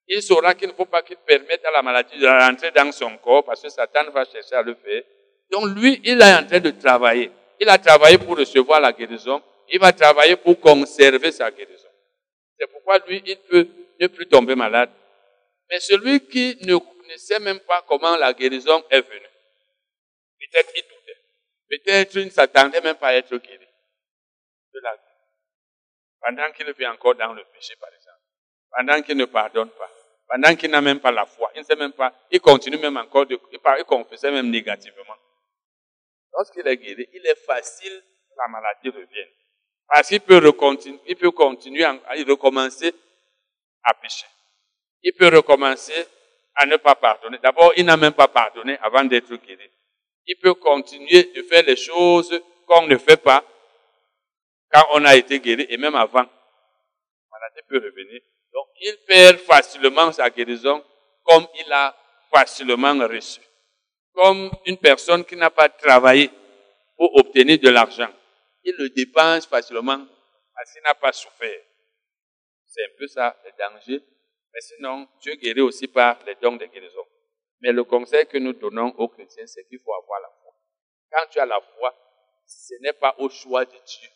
il 0.08 0.22
saura 0.22 0.54
qu'il 0.54 0.68
ne 0.68 0.74
faut 0.74 0.86
pas 0.86 1.02
qu'il 1.02 1.18
permette 1.18 1.64
à 1.66 1.72
la 1.72 1.82
maladie 1.82 2.18
de 2.20 2.28
rentrer 2.28 2.72
dans 2.72 2.92
son 2.92 3.18
corps 3.18 3.44
parce 3.44 3.62
que 3.62 3.70
Satan 3.70 4.10
va 4.12 4.26
chercher 4.26 4.56
à 4.56 4.62
le 4.62 4.76
faire. 4.76 5.04
Donc 5.52 5.78
lui, 5.78 6.02
il 6.04 6.22
est 6.22 6.34
en 6.34 6.46
train 6.46 6.60
de 6.60 6.72
travailler. 6.72 7.32
Il 7.60 7.70
a 7.70 7.78
travaillé 7.78 8.18
pour 8.18 8.38
recevoir 8.38 8.80
la 8.82 8.92
guérison. 8.92 9.42
Il 9.70 9.80
va 9.80 9.92
travailler 9.94 10.36
pour 10.36 10.60
conserver 10.60 11.32
sa 11.32 11.50
guérison. 11.52 11.88
C'est 12.60 12.68
pourquoi 12.68 13.00
lui, 13.08 13.22
il 13.26 13.38
peut 13.38 13.68
ne 14.00 14.08
plus 14.08 14.28
tomber 14.28 14.56
malade. 14.56 14.90
Mais 15.70 15.80
celui 15.80 16.20
qui 16.28 16.58
ne, 16.62 16.78
sait 17.18 17.40
même 17.40 17.60
pas 17.62 17.84
comment 17.88 18.16
la 18.18 18.34
guérison 18.34 18.84
est 18.90 19.02
venue, 19.02 19.30
peut-être 20.40 20.72
il 20.76 20.82
doutait. 20.84 21.20
Peut-être 21.70 22.16
il 22.16 22.26
ne 22.26 22.30
s'attendait 22.30 22.82
même 22.82 22.96
pas 22.96 23.10
à 23.10 23.14
être 23.16 23.36
guéri. 23.38 23.68
De 24.74 24.80
la 24.82 24.98
Pendant 26.22 26.52
qu'il 26.52 26.72
vit 26.74 26.88
encore 26.88 27.16
dans 27.16 27.34
le 27.34 27.44
péché, 27.54 27.74
par 27.80 27.90
exemple. 27.90 28.20
Pendant 28.76 29.02
qu'il 29.02 29.18
ne 29.18 29.26
pardonne 29.26 29.70
pas 29.70 29.90
pendant 30.34 30.56
qu'il 30.56 30.72
n'a 30.72 30.82
même 30.82 31.00
pas 31.00 31.12
la 31.12 31.26
foi. 31.26 31.52
Il 31.56 31.60
ne 31.60 31.64
sait 31.64 31.76
même 31.76 31.92
pas, 31.92 32.14
il 32.32 32.42
continue 32.42 32.78
même 32.78 32.98
encore 32.98 33.26
de, 33.26 33.40
il 33.52 33.84
confessait 33.86 34.32
même 34.32 34.50
négativement. 34.50 35.16
Lorsqu'il 36.36 36.68
est 36.68 36.78
guéri, 36.78 37.08
il 37.14 37.26
est 37.26 37.46
facile 37.46 38.02
que 38.02 38.34
la 38.38 38.48
maladie 38.48 38.90
revienne. 38.90 39.30
Parce 39.88 40.08
qu'il 40.08 40.22
peut, 40.22 40.42
il 41.08 41.16
peut 41.16 41.32
continuer 41.32 41.84
à, 41.84 41.94
recommencer 42.28 42.94
à 43.84 43.94
pécher. 43.94 44.26
Il 45.04 45.14
peut 45.14 45.28
recommencer 45.28 46.08
à 46.56 46.66
ne 46.66 46.78
pas 46.78 46.96
pardonner. 46.96 47.38
D'abord, 47.44 47.74
il 47.76 47.86
n'a 47.86 47.98
même 47.98 48.14
pas 48.14 48.28
pardonné 48.28 48.78
avant 48.82 49.04
d'être 49.04 49.36
guéri. 49.36 49.70
Il 50.26 50.38
peut 50.38 50.54
continuer 50.54 51.32
de 51.36 51.44
faire 51.44 51.64
les 51.64 51.76
choses 51.76 52.42
qu'on 52.66 52.88
ne 52.88 52.98
fait 52.98 53.18
pas 53.18 53.44
quand 54.72 54.88
on 54.94 55.06
a 55.06 55.16
été 55.16 55.40
guéri 55.40 55.68
et 55.70 55.78
même 55.78 55.96
avant. 55.96 56.22
La 56.22 56.28
maladie 57.32 57.62
peut 57.68 57.78
revenir. 57.78 58.22
Donc, 58.54 58.68
il 58.82 58.98
perd 59.06 59.38
facilement 59.40 60.12
sa 60.12 60.30
guérison 60.30 60.84
comme 61.24 61.46
il 61.60 61.72
a 61.72 61.96
facilement 62.34 62.98
reçu. 63.08 63.42
Comme 64.14 64.52
une 64.66 64.78
personne 64.78 65.26
qui 65.26 65.36
n'a 65.36 65.50
pas 65.50 65.70
travaillé 65.70 66.30
pour 66.98 67.16
obtenir 67.16 67.60
de 67.60 67.70
l'argent. 67.70 68.10
Il 68.64 68.76
le 68.78 68.90
dépense 68.90 69.46
facilement 69.46 70.06
parce 70.56 70.72
qu'il 70.72 70.82
n'a 70.84 70.96
pas 70.96 71.12
souffert. 71.12 71.62
C'est 72.66 72.84
un 72.84 72.98
peu 72.98 73.08
ça 73.08 73.36
le 73.44 73.52
danger. 73.58 74.02
Mais 74.54 74.62
sinon, 74.62 75.08
Dieu 75.22 75.36
guérit 75.36 75.62
aussi 75.62 75.88
par 75.88 76.24
les 76.26 76.36
dons 76.36 76.56
de 76.56 76.66
guérison. 76.66 77.06
Mais 77.62 77.72
le 77.72 77.84
conseil 77.84 78.28
que 78.28 78.38
nous 78.38 78.54
donnons 78.54 78.94
aux 78.98 79.08
chrétiens, 79.08 79.48
c'est 79.48 79.68
qu'il 79.68 79.80
faut 79.80 79.94
avoir 79.94 80.22
la 80.22 80.30
foi. 80.42 80.54
Quand 81.12 81.30
tu 81.32 81.40
as 81.40 81.46
la 81.46 81.60
foi, 81.60 81.96
ce 82.46 82.76
n'est 82.82 82.94
pas 82.94 83.16
au 83.18 83.30
choix 83.30 83.66
de 83.66 83.72
Dieu. 83.72 84.10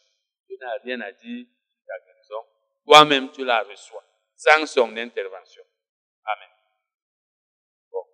Tu 0.47 0.57
n'as 0.59 0.77
rien 0.83 1.01
à 1.01 1.11
dire 1.11 1.45
sur 1.45 1.85
ta 1.87 1.93
guérison. 2.05 2.45
Toi-même, 2.85 3.31
tu 3.31 3.43
la 3.43 3.63
reçois 3.63 4.03
sans 4.35 4.65
son 4.67 4.95
intervention. 4.95 5.63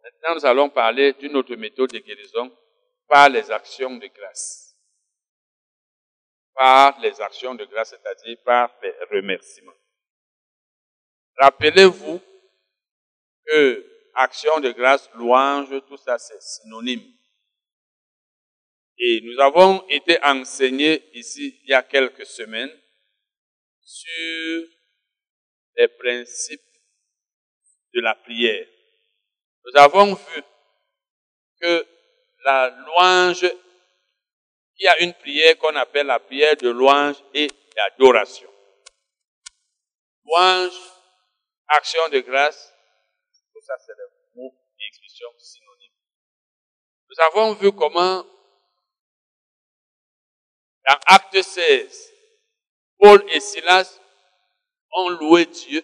Maintenant, 0.03 0.35
nous 0.35 0.45
allons 0.45 0.69
parler 0.69 1.13
d'une 1.13 1.35
autre 1.37 1.55
méthode 1.55 1.91
de 1.91 1.99
guérison 1.99 2.51
par 3.07 3.29
les 3.29 3.49
actions 3.51 3.95
de 3.95 4.07
grâce. 4.07 4.75
Par 6.53 6.99
les 6.99 7.21
actions 7.21 7.55
de 7.55 7.63
grâce, 7.65 7.91
c'est-à-dire 7.91 8.37
par 8.43 8.75
les 8.83 8.93
remerciements. 9.11 9.73
Rappelez-vous 11.37 12.21
que 13.45 13.85
action 14.13 14.59
de 14.59 14.71
grâce, 14.71 15.09
louange, 15.15 15.69
tout 15.87 15.97
ça 15.97 16.17
c'est 16.17 16.41
synonyme. 16.41 17.09
Et 18.97 19.21
nous 19.21 19.39
avons 19.39 19.87
été 19.89 20.21
enseignés 20.23 21.09
ici 21.13 21.59
il 21.63 21.69
y 21.69 21.73
a 21.73 21.81
quelques 21.81 22.25
semaines 22.25 22.71
sur 23.79 24.67
les 25.75 25.87
principes 25.87 26.61
de 27.93 28.01
la 28.01 28.15
prière. 28.15 28.67
Nous 29.65 29.79
avons 29.79 30.13
vu 30.13 30.43
que 31.61 31.87
la 32.43 32.69
louange, 32.69 33.43
il 34.77 34.83
y 34.83 34.87
a 34.87 34.99
une 35.01 35.13
prière 35.13 35.57
qu'on 35.57 35.75
appelle 35.75 36.07
la 36.07 36.19
prière 36.19 36.57
de 36.57 36.69
louange 36.69 37.15
et 37.33 37.47
d'adoration. 37.75 38.49
Louange, 40.25 40.73
action 41.67 42.01
de 42.11 42.19
grâce, 42.19 42.73
tout 43.53 43.61
ça 43.61 43.75
c'est 43.85 43.95
des 43.95 44.03
mots 44.35 44.53
et 44.79 44.87
expressions 44.87 45.29
synonymes. 45.37 45.93
Nous 47.09 47.25
avons 47.25 47.53
vu 47.53 47.71
comment 47.71 48.25
dans 50.85 50.99
Acte 51.05 51.41
16, 51.41 52.11
Paul 52.99 53.23
et 53.29 53.39
Silas 53.39 53.99
ont 54.91 55.09
loué 55.09 55.45
Dieu 55.45 55.81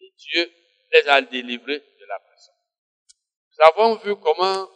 et 0.00 0.12
Dieu 0.18 0.52
les 0.92 1.08
a 1.08 1.22
délivrés. 1.22 1.82
Nous 3.58 3.64
avons 3.66 3.96
vu 3.96 4.14
comment, 4.16 4.70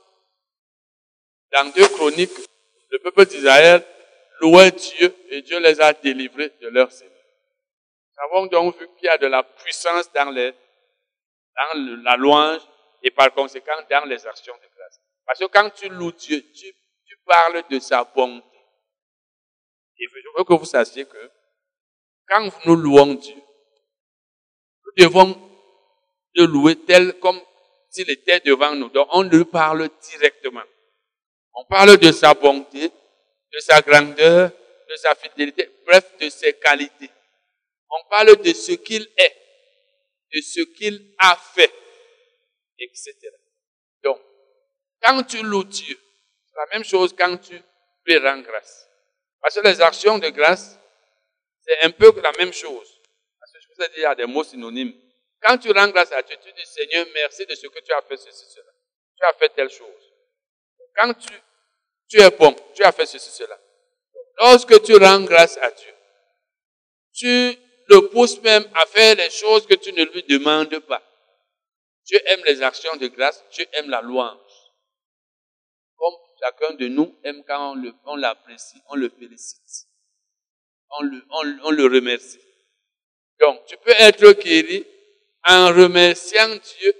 dans 1.53 1.73
deux 1.73 1.87
chroniques, 1.89 2.33
le 2.91 2.99
peuple 2.99 3.27
d'Israël 3.27 3.87
louait 4.41 4.73
Dieu 4.73 5.15
et 5.29 5.43
Dieu 5.43 5.61
les 5.61 5.81
a 5.81 5.93
délivrés 5.93 6.53
de 6.61 6.69
leur 6.69 6.91
Seigneur. 6.91 7.13
Nous 7.13 8.25
avons 8.25 8.47
donc 8.47 8.79
vu 8.79 8.89
qu'il 8.97 9.07
y 9.07 9.09
a 9.09 9.19
de 9.19 9.27
la 9.27 9.45
puissance 9.45 10.13
dans, 10.13 10.31
la 10.31 12.17
louange 12.17 12.63
et 13.03 13.11
par 13.13 13.33
conséquent 13.33 13.77
dans 13.89 14.05
les 14.07 14.27
actions 14.27 14.55
de 14.55 14.77
grâce. 14.77 15.01
Parce 15.27 15.39
que 15.39 15.45
quand 15.47 15.71
tu 15.71 15.89
loues 15.89 16.13
Dieu, 16.13 16.45
tu 16.53 17.17
parles 17.25 17.63
de 17.71 17.79
sa 17.79 18.03
bonté. 18.03 18.47
Et 19.99 20.07
je 20.09 20.39
veux 20.39 20.45
que 20.45 20.55
vous 20.55 20.65
sachiez 20.65 21.05
que 21.05 21.31
quand 22.29 22.51
nous 22.67 22.75
louons 22.75 23.15
Dieu, 23.15 23.37
nous 24.85 25.05
devons 25.05 25.51
le 26.35 26.47
louer 26.47 26.77
tel 26.77 27.19
comme 27.21 27.41
s'il 27.93 28.11
était 28.11 28.41
devant 28.41 28.75
nous. 28.75 28.89
Donc 28.89 29.09
on 29.13 29.23
lui 29.23 29.45
parle 29.45 29.89
directement. 30.11 30.63
On 31.55 31.65
parle 31.67 31.99
de 31.99 32.11
sa 32.11 32.35
bonté, 32.35 32.89
de 32.89 33.59
sa 33.61 33.81
grandeur, 33.81 34.51
de 34.89 34.97
sa 34.97 35.15
fidélité, 35.15 35.71
bref, 35.87 36.05
de 36.19 36.29
ses 36.29 36.55
qualités. 36.55 37.11
On 37.91 38.09
parle 38.09 38.37
de 38.43 38.53
ce 38.53 38.73
qu'il 38.73 39.07
est, 39.17 39.37
de 40.35 40.41
ce 40.41 40.61
qu'il 40.63 41.15
a 41.19 41.37
fait, 41.37 41.73
etc. 42.79 43.15
Donc, 44.03 44.19
quand 45.03 45.23
tu 45.25 45.43
loues 45.43 45.65
Dieu, 45.65 45.99
c'est 46.47 46.57
la 46.57 46.67
même 46.73 46.85
chose 46.85 47.15
quand 47.17 47.37
tu 47.37 47.61
lui 48.07 48.19
rends 48.19 48.41
grâce. 48.41 48.89
Parce 49.43 49.55
que 49.57 49.69
les 49.69 49.81
actions 49.83 50.19
de 50.19 50.31
grâce, 50.31 50.79
C'est 51.65 51.85
un 51.85 51.91
peu 51.91 52.13
la 52.21 52.33
même 52.33 52.53
chose. 52.53 53.01
Parce 53.39 53.53
que 53.53 53.59
je 53.61 53.69
vous 53.69 53.83
ai 53.83 53.89
dit, 53.89 53.95
il 53.99 54.03
y 54.03 54.05
a 54.05 54.15
des 54.15 54.27
mots 54.27 54.43
synonymes. 54.45 54.95
Quand 55.43 55.59
tu 55.59 55.73
rends 55.73 55.89
grâce 55.89 56.13
à 56.13 56.23
Dieu, 56.23 56.37
tu 56.43 56.53
dis 56.53 56.67
Seigneur, 56.67 57.05
merci 57.15 57.45
de 57.47 57.55
ce 57.55 57.67
que 57.67 57.81
tu 57.81 57.93
as 57.93 58.03
fait, 58.03 58.17
ceci, 58.17 58.45
cela. 58.49 58.71
Tu 59.17 59.25
as 59.25 59.33
fait 59.35 59.49
telle 59.49 59.71
chose. 59.71 60.13
Quand 60.97 61.13
tu, 61.15 61.35
tu 62.09 62.21
es 62.21 62.31
bon, 62.31 62.55
tu 62.75 62.85
as 62.85 62.93
fait 62.93 63.07
ceci, 63.07 63.31
cela. 63.31 63.59
Lorsque 64.39 64.83
tu 64.83 64.95
rends 64.97 65.21
grâce 65.23 65.57
à 65.59 65.71
Dieu, 65.71 65.95
tu 67.13 67.59
le 67.89 68.09
pousses 68.09 68.41
même 68.43 68.65
à 68.75 68.87
faire 68.87 69.17
les 69.17 69.31
choses 69.31 69.67
que 69.67 69.75
tu 69.75 69.93
ne 69.93 70.05
lui 70.05 70.23
demandes 70.23 70.79
pas. 70.81 71.03
Dieu 72.05 72.21
aime 72.27 72.43
les 72.45 72.63
actions 72.63 72.97
de 72.97 73.09
grâce, 73.09 73.43
Dieu 73.53 73.67
aime 73.73 73.91
la 73.91 74.01
louange. 74.01 74.39
Comme 75.97 76.15
chacun 76.41 76.75
de 76.75 76.89
nous 76.89 77.19
aime 77.25 77.43
quand 77.45 77.77
on 78.07 78.17
l'apprécie, 78.17 78.81
on, 78.87 78.95
on 78.95 78.97
le 78.97 79.09
félicite. 79.09 79.89
On 80.99 81.03
le, 81.03 81.25
on, 81.31 81.59
on 81.65 81.71
le 81.71 81.85
remercie. 81.85 82.41
Donc, 83.41 83.65
tu 83.67 83.77
peux 83.79 83.95
être 83.99 84.33
guéri 84.33 84.87
en 85.45 85.69
remerciant 85.69 86.57
Dieu, 86.57 86.95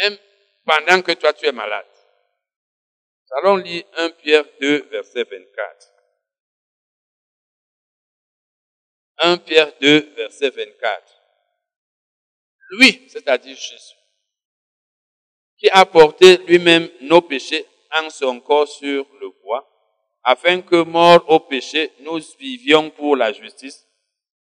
même 0.00 0.18
pendant 0.64 1.02
que 1.02 1.12
toi 1.12 1.32
tu 1.32 1.46
es 1.46 1.52
malade. 1.52 1.86
Nous 3.28 3.38
allons 3.38 3.56
lire 3.56 3.84
1 3.96 4.10
Pierre 4.10 4.44
2, 4.60 4.88
verset 4.90 5.24
24. 5.24 5.92
1 9.18 9.38
Pierre 9.38 9.72
2, 9.80 10.14
verset 10.16 10.50
24. 10.50 11.22
Lui, 12.70 13.06
c'est-à-dire 13.08 13.56
Jésus, 13.56 13.96
qui 15.58 15.68
a 15.70 15.86
porté 15.86 16.38
lui-même 16.38 16.88
nos 17.02 17.22
péchés 17.22 17.64
en 17.98 18.10
son 18.10 18.40
corps 18.40 18.68
sur 18.68 19.06
le 19.20 19.30
bois, 19.42 19.66
afin 20.22 20.60
que, 20.60 20.82
mort 20.82 21.24
au 21.28 21.40
péché, 21.40 21.92
nous 22.00 22.20
vivions 22.38 22.90
pour 22.90 23.16
la 23.16 23.32
justice, 23.32 23.86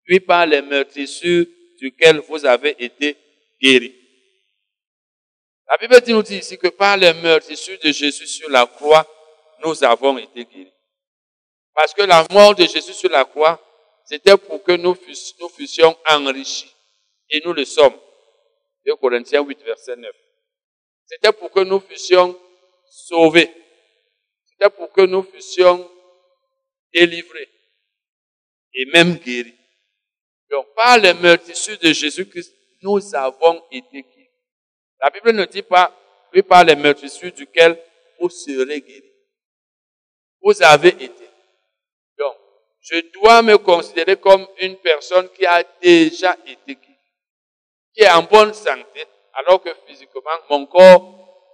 lui 0.07 0.19
par 0.19 0.45
les 0.45 0.61
meurtrissures 0.61 1.45
duquel 1.77 2.17
vous 2.19 2.45
avez 2.45 2.75
été 2.83 3.17
guéris. 3.61 3.95
La 5.67 5.77
Bible 5.77 5.99
nous 6.07 6.21
dit 6.21 6.37
ici 6.37 6.57
que 6.57 6.67
par 6.67 6.95
les 6.97 7.13
meurtrissures 7.13 7.79
de 7.83 7.91
Jésus 7.91 8.27
sur 8.27 8.49
la 8.49 8.65
croix, 8.65 9.05
nous 9.63 9.83
avons 9.83 10.17
été 10.17 10.45
guéris. 10.45 10.71
Parce 11.73 11.93
que 11.93 12.03
la 12.03 12.25
mort 12.31 12.55
de 12.55 12.65
Jésus 12.65 12.93
sur 12.93 13.09
la 13.09 13.25
croix, 13.25 13.59
c'était 14.05 14.37
pour 14.37 14.63
que 14.63 14.73
nous, 14.73 14.95
fussions 14.95 15.97
enrichis. 16.07 16.71
Et 17.29 17.41
nous 17.43 17.53
le 17.53 17.65
sommes. 17.65 17.97
2 18.85 18.95
Corinthiens 18.97 19.41
8, 19.41 19.63
verset 19.63 19.95
9. 19.95 20.11
C'était 21.07 21.33
pour 21.33 21.51
que 21.51 21.61
nous 21.61 21.79
fussions 21.79 22.39
sauvés. 22.87 23.51
C'était 24.45 24.69
pour 24.69 24.91
que 24.91 25.01
nous 25.01 25.23
fussions 25.23 25.89
délivrés. 26.93 27.49
Et 28.75 28.85
même 28.93 29.15
guéris. 29.15 29.54
Donc, 30.55 30.73
par 30.73 30.97
les 30.97 31.13
meurtrissures 31.13 31.77
de 31.79 31.91
Jésus-Christ, 31.91 32.55
nous 32.81 33.13
avons 33.13 33.61
été 33.69 34.03
guéris. 34.03 34.29
La 35.01 35.09
Bible 35.09 35.33
ne 35.33 35.43
dit 35.43 35.63
pas, 35.63 35.93
oui, 36.33 36.43
par 36.43 36.63
les 36.63 36.77
meurtrissures 36.77 37.33
duquel 37.33 37.77
vous 38.17 38.29
serez 38.29 38.79
guéris. 38.79 39.11
Vous 40.41 40.63
avez 40.63 40.93
été. 41.03 41.27
Donc, 42.17 42.35
je 42.79 43.01
dois 43.11 43.41
me 43.41 43.57
considérer 43.57 44.15
comme 44.15 44.47
une 44.59 44.77
personne 44.77 45.27
qui 45.31 45.45
a 45.45 45.61
déjà 45.81 46.37
été 46.47 46.75
guérie, 46.75 46.99
qui 47.93 48.03
est 48.03 48.09
en 48.09 48.23
bonne 48.23 48.53
santé, 48.53 49.03
alors 49.33 49.61
que 49.61 49.71
physiquement, 49.85 50.21
mon 50.49 50.65
corps 50.67 51.51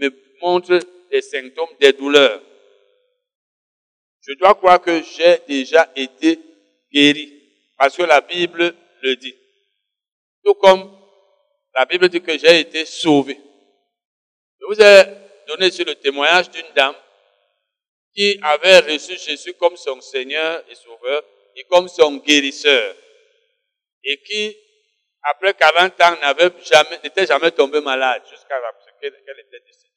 me 0.00 0.10
montre 0.42 0.78
des 1.10 1.22
symptômes, 1.22 1.70
des 1.80 1.94
douleurs. 1.94 2.42
Je 4.20 4.34
dois 4.34 4.54
croire 4.54 4.82
que 4.82 5.02
j'ai 5.02 5.38
déjà 5.48 5.90
été 5.96 6.38
guéri. 6.92 7.37
Parce 7.78 7.96
que 7.96 8.02
la 8.02 8.20
Bible 8.20 8.74
le 9.02 9.16
dit. 9.16 9.36
Tout 10.44 10.54
comme 10.54 10.98
la 11.74 11.86
Bible 11.86 12.08
dit 12.08 12.20
que 12.20 12.36
j'ai 12.36 12.60
été 12.60 12.84
sauvé. 12.84 13.38
Je 14.60 14.66
vous 14.66 14.82
ai 14.82 15.04
donné 15.46 15.70
sur 15.70 15.86
le 15.86 15.94
témoignage 15.94 16.50
d'une 16.50 16.66
dame 16.74 16.96
qui 18.14 18.38
avait 18.42 18.80
reçu 18.80 19.16
Jésus 19.16 19.54
comme 19.54 19.76
son 19.76 20.00
Seigneur 20.00 20.64
et 20.68 20.74
Sauveur 20.74 21.22
et 21.54 21.64
comme 21.64 21.86
son 21.88 22.16
guérisseur. 22.16 22.96
Et 24.02 24.20
qui, 24.22 24.56
après 25.22 25.54
40 25.54 26.00
ans, 26.00 26.16
n'avait 26.20 26.50
jamais, 26.64 26.98
n'était 27.04 27.26
jamais 27.26 27.52
tombé 27.52 27.80
malade 27.80 28.22
jusqu'à 28.28 28.56
ce 28.80 29.00
qu'elle 29.00 29.14
était 29.14 29.60
décédée. 29.64 29.88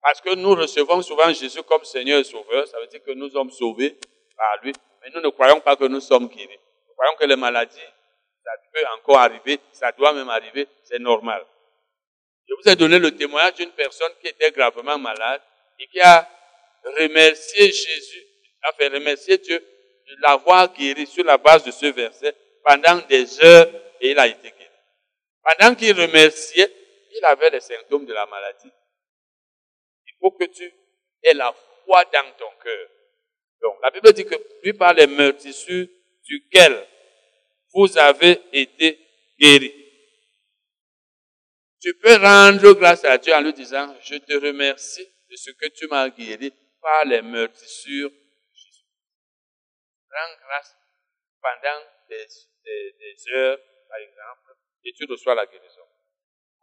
Parce 0.00 0.20
que 0.20 0.34
nous 0.34 0.54
recevons 0.54 1.02
souvent 1.02 1.32
Jésus 1.32 1.62
comme 1.64 1.84
Seigneur 1.84 2.20
et 2.20 2.24
Sauveur, 2.24 2.68
ça 2.68 2.78
veut 2.80 2.86
dire 2.86 3.02
que 3.02 3.12
nous 3.12 3.30
sommes 3.30 3.50
sauvés 3.50 3.98
par 4.36 4.62
lui, 4.62 4.72
mais 5.06 5.12
nous 5.14 5.20
ne 5.20 5.28
croyons 5.28 5.60
pas 5.60 5.76
que 5.76 5.84
nous 5.84 6.00
sommes 6.00 6.26
guéris. 6.26 6.58
Nous 6.88 6.94
croyons 6.94 7.16
que 7.16 7.26
les 7.26 7.36
maladies, 7.36 7.78
ça 8.42 8.50
peut 8.72 8.84
encore 8.98 9.18
arriver, 9.18 9.60
ça 9.70 9.92
doit 9.92 10.12
même 10.12 10.28
arriver, 10.28 10.66
c'est 10.82 10.98
normal. 10.98 11.46
Je 12.48 12.54
vous 12.54 12.68
ai 12.68 12.74
donné 12.74 12.98
le 12.98 13.16
témoignage 13.16 13.54
d'une 13.54 13.70
personne 13.70 14.12
qui 14.20 14.26
était 14.26 14.50
gravement 14.50 14.98
malade 14.98 15.40
et 15.78 15.86
qui 15.86 16.00
a 16.00 16.28
remercié 16.98 17.66
Jésus, 17.66 18.26
a 18.62 18.72
fait 18.72 18.88
remercier 18.88 19.38
Dieu 19.38 19.58
de 19.58 20.16
l'avoir 20.22 20.72
guéri 20.72 21.06
sur 21.06 21.24
la 21.24 21.38
base 21.38 21.62
de 21.62 21.70
ce 21.70 21.86
verset 21.86 22.34
pendant 22.64 22.96
des 23.08 23.44
heures 23.44 23.68
et 24.00 24.10
il 24.10 24.18
a 24.18 24.26
été 24.26 24.50
guéri. 24.50 24.70
Pendant 25.42 25.74
qu'il 25.76 26.00
remerciait, 26.00 26.72
il 27.12 27.24
avait 27.24 27.50
les 27.50 27.60
symptômes 27.60 28.06
de 28.06 28.12
la 28.12 28.26
maladie. 28.26 28.72
Il 30.06 30.14
faut 30.20 30.32
que 30.32 30.46
tu 30.46 30.74
aies 31.22 31.34
la 31.34 31.54
foi 31.84 32.04
dans 32.06 32.32
ton 32.36 32.50
cœur. 32.60 32.88
Donc, 33.62 33.74
la 33.82 33.90
Bible 33.90 34.12
dit 34.12 34.24
que 34.24 34.34
lui 34.62 34.72
par 34.72 34.94
les 34.94 35.06
meurtrissures 35.06 35.86
duquel 36.24 36.86
vous 37.74 37.98
avez 37.98 38.40
été 38.52 38.98
guéris. 39.38 39.74
Tu 41.80 41.94
peux 41.98 42.16
rendre 42.16 42.72
grâce 42.72 43.04
à 43.04 43.18
Dieu 43.18 43.34
en 43.34 43.40
lui 43.40 43.52
disant, 43.52 43.94
je 44.02 44.16
te 44.16 44.34
remercie 44.34 45.06
de 45.30 45.36
ce 45.36 45.50
que 45.50 45.66
tu 45.68 45.86
m'as 45.88 46.08
guéri 46.08 46.52
par 46.80 47.04
les 47.04 47.22
meurtrissures 47.22 48.10
Jésus. 48.52 48.84
Rends 50.10 50.36
grâce 50.46 50.74
pendant 51.40 51.84
des 52.08 53.34
heures, 53.34 53.58
par 53.88 53.98
exemple, 53.98 54.56
et 54.84 54.92
tu 54.92 55.04
reçois 55.04 55.34
la 55.34 55.46
guérison. 55.46 55.82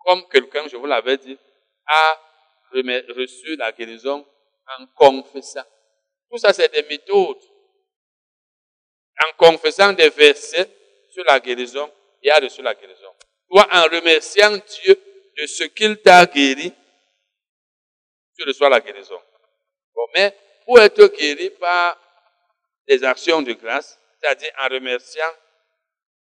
Comme 0.06 0.28
quelqu'un, 0.30 0.68
je 0.68 0.78
vous 0.78 0.86
l'avais 0.86 1.18
dit, 1.18 1.38
a 1.86 2.20
reçu 2.74 3.56
la 3.56 3.72
guérison 3.72 4.26
en 4.78 4.88
confessant. 4.88 5.66
Tout 6.34 6.40
ça, 6.40 6.52
c'est 6.52 6.74
des 6.74 6.82
méthodes. 6.90 7.38
En 9.24 9.38
confessant 9.38 9.94
des 9.94 10.10
versets 10.10 10.68
sur 11.12 11.24
la 11.26 11.40
guérison, 11.40 11.94
il 12.24 12.28
y 12.28 12.32
a 12.32 12.40
reçu 12.40 12.64
la 12.64 12.74
guérison. 12.74 13.14
Toi, 13.48 13.68
en 13.72 13.84
remerciant 13.84 14.58
Dieu 14.58 15.00
de 15.38 15.46
ce 15.46 15.66
qu'il 15.66 15.96
t'a 15.98 16.26
guéri, 16.26 16.74
tu 18.36 18.44
reçois 18.46 18.70
la 18.70 18.80
guérison. 18.80 19.22
Mais 20.16 20.36
pour 20.66 20.80
être 20.80 21.06
guéri 21.16 21.52
par 21.52 22.00
des 22.88 23.04
actions 23.04 23.44
de 23.44 23.54
grâce, 23.54 24.00
c'est-à-dire 24.20 24.52
en 24.60 24.70
remerciant 24.70 25.34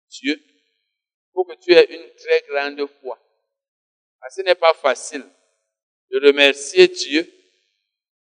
Dieu, 0.10 0.38
faut 1.34 1.46
que 1.46 1.56
tu 1.56 1.72
aies 1.72 1.88
une 1.90 2.14
très 2.16 2.42
grande 2.50 2.90
foi. 3.00 3.18
Ce 4.30 4.42
n'est 4.42 4.56
pas 4.56 4.74
facile 4.74 5.26
de 6.12 6.28
remercier 6.28 6.90
Dieu 6.90 7.26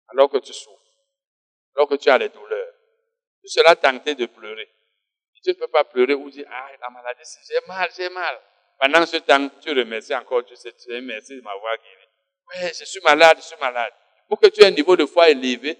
alors 0.08 0.30
que 0.30 0.38
tu 0.38 0.54
souffres 0.54 0.75
lorsque 1.76 1.98
tu 1.98 2.08
as 2.10 2.18
les 2.18 2.28
douleurs. 2.28 2.72
Tu 3.42 3.48
seras 3.48 3.76
tenté 3.76 4.14
de 4.14 4.26
pleurer. 4.26 4.68
Tu 5.42 5.50
ne 5.50 5.54
peux 5.54 5.68
pas 5.68 5.84
pleurer 5.84 6.14
ou 6.14 6.28
dire, 6.28 6.46
ah, 6.50 6.68
la 6.80 6.90
maladie, 6.90 7.22
j'ai 7.48 7.66
mal, 7.68 7.88
j'ai 7.96 8.08
mal. 8.08 8.40
Pendant 8.80 9.06
ce 9.06 9.18
temps, 9.18 9.48
tu 9.60 9.70
remercies 9.70 10.14
encore 10.14 10.42
Dieu, 10.42 10.56
tu 10.56 11.00
merci 11.02 11.36
de 11.36 11.40
m'avoir 11.40 11.76
guéri. 11.76 12.08
Oui, 12.48 12.68
je 12.78 12.84
suis 12.84 13.00
malade, 13.04 13.36
je 13.38 13.44
suis 13.44 13.56
malade. 13.60 13.92
Pour 14.28 14.40
que 14.40 14.48
tu 14.48 14.60
aies 14.62 14.66
un 14.66 14.70
niveau 14.72 14.96
de 14.96 15.06
foi 15.06 15.30
élevé, 15.30 15.78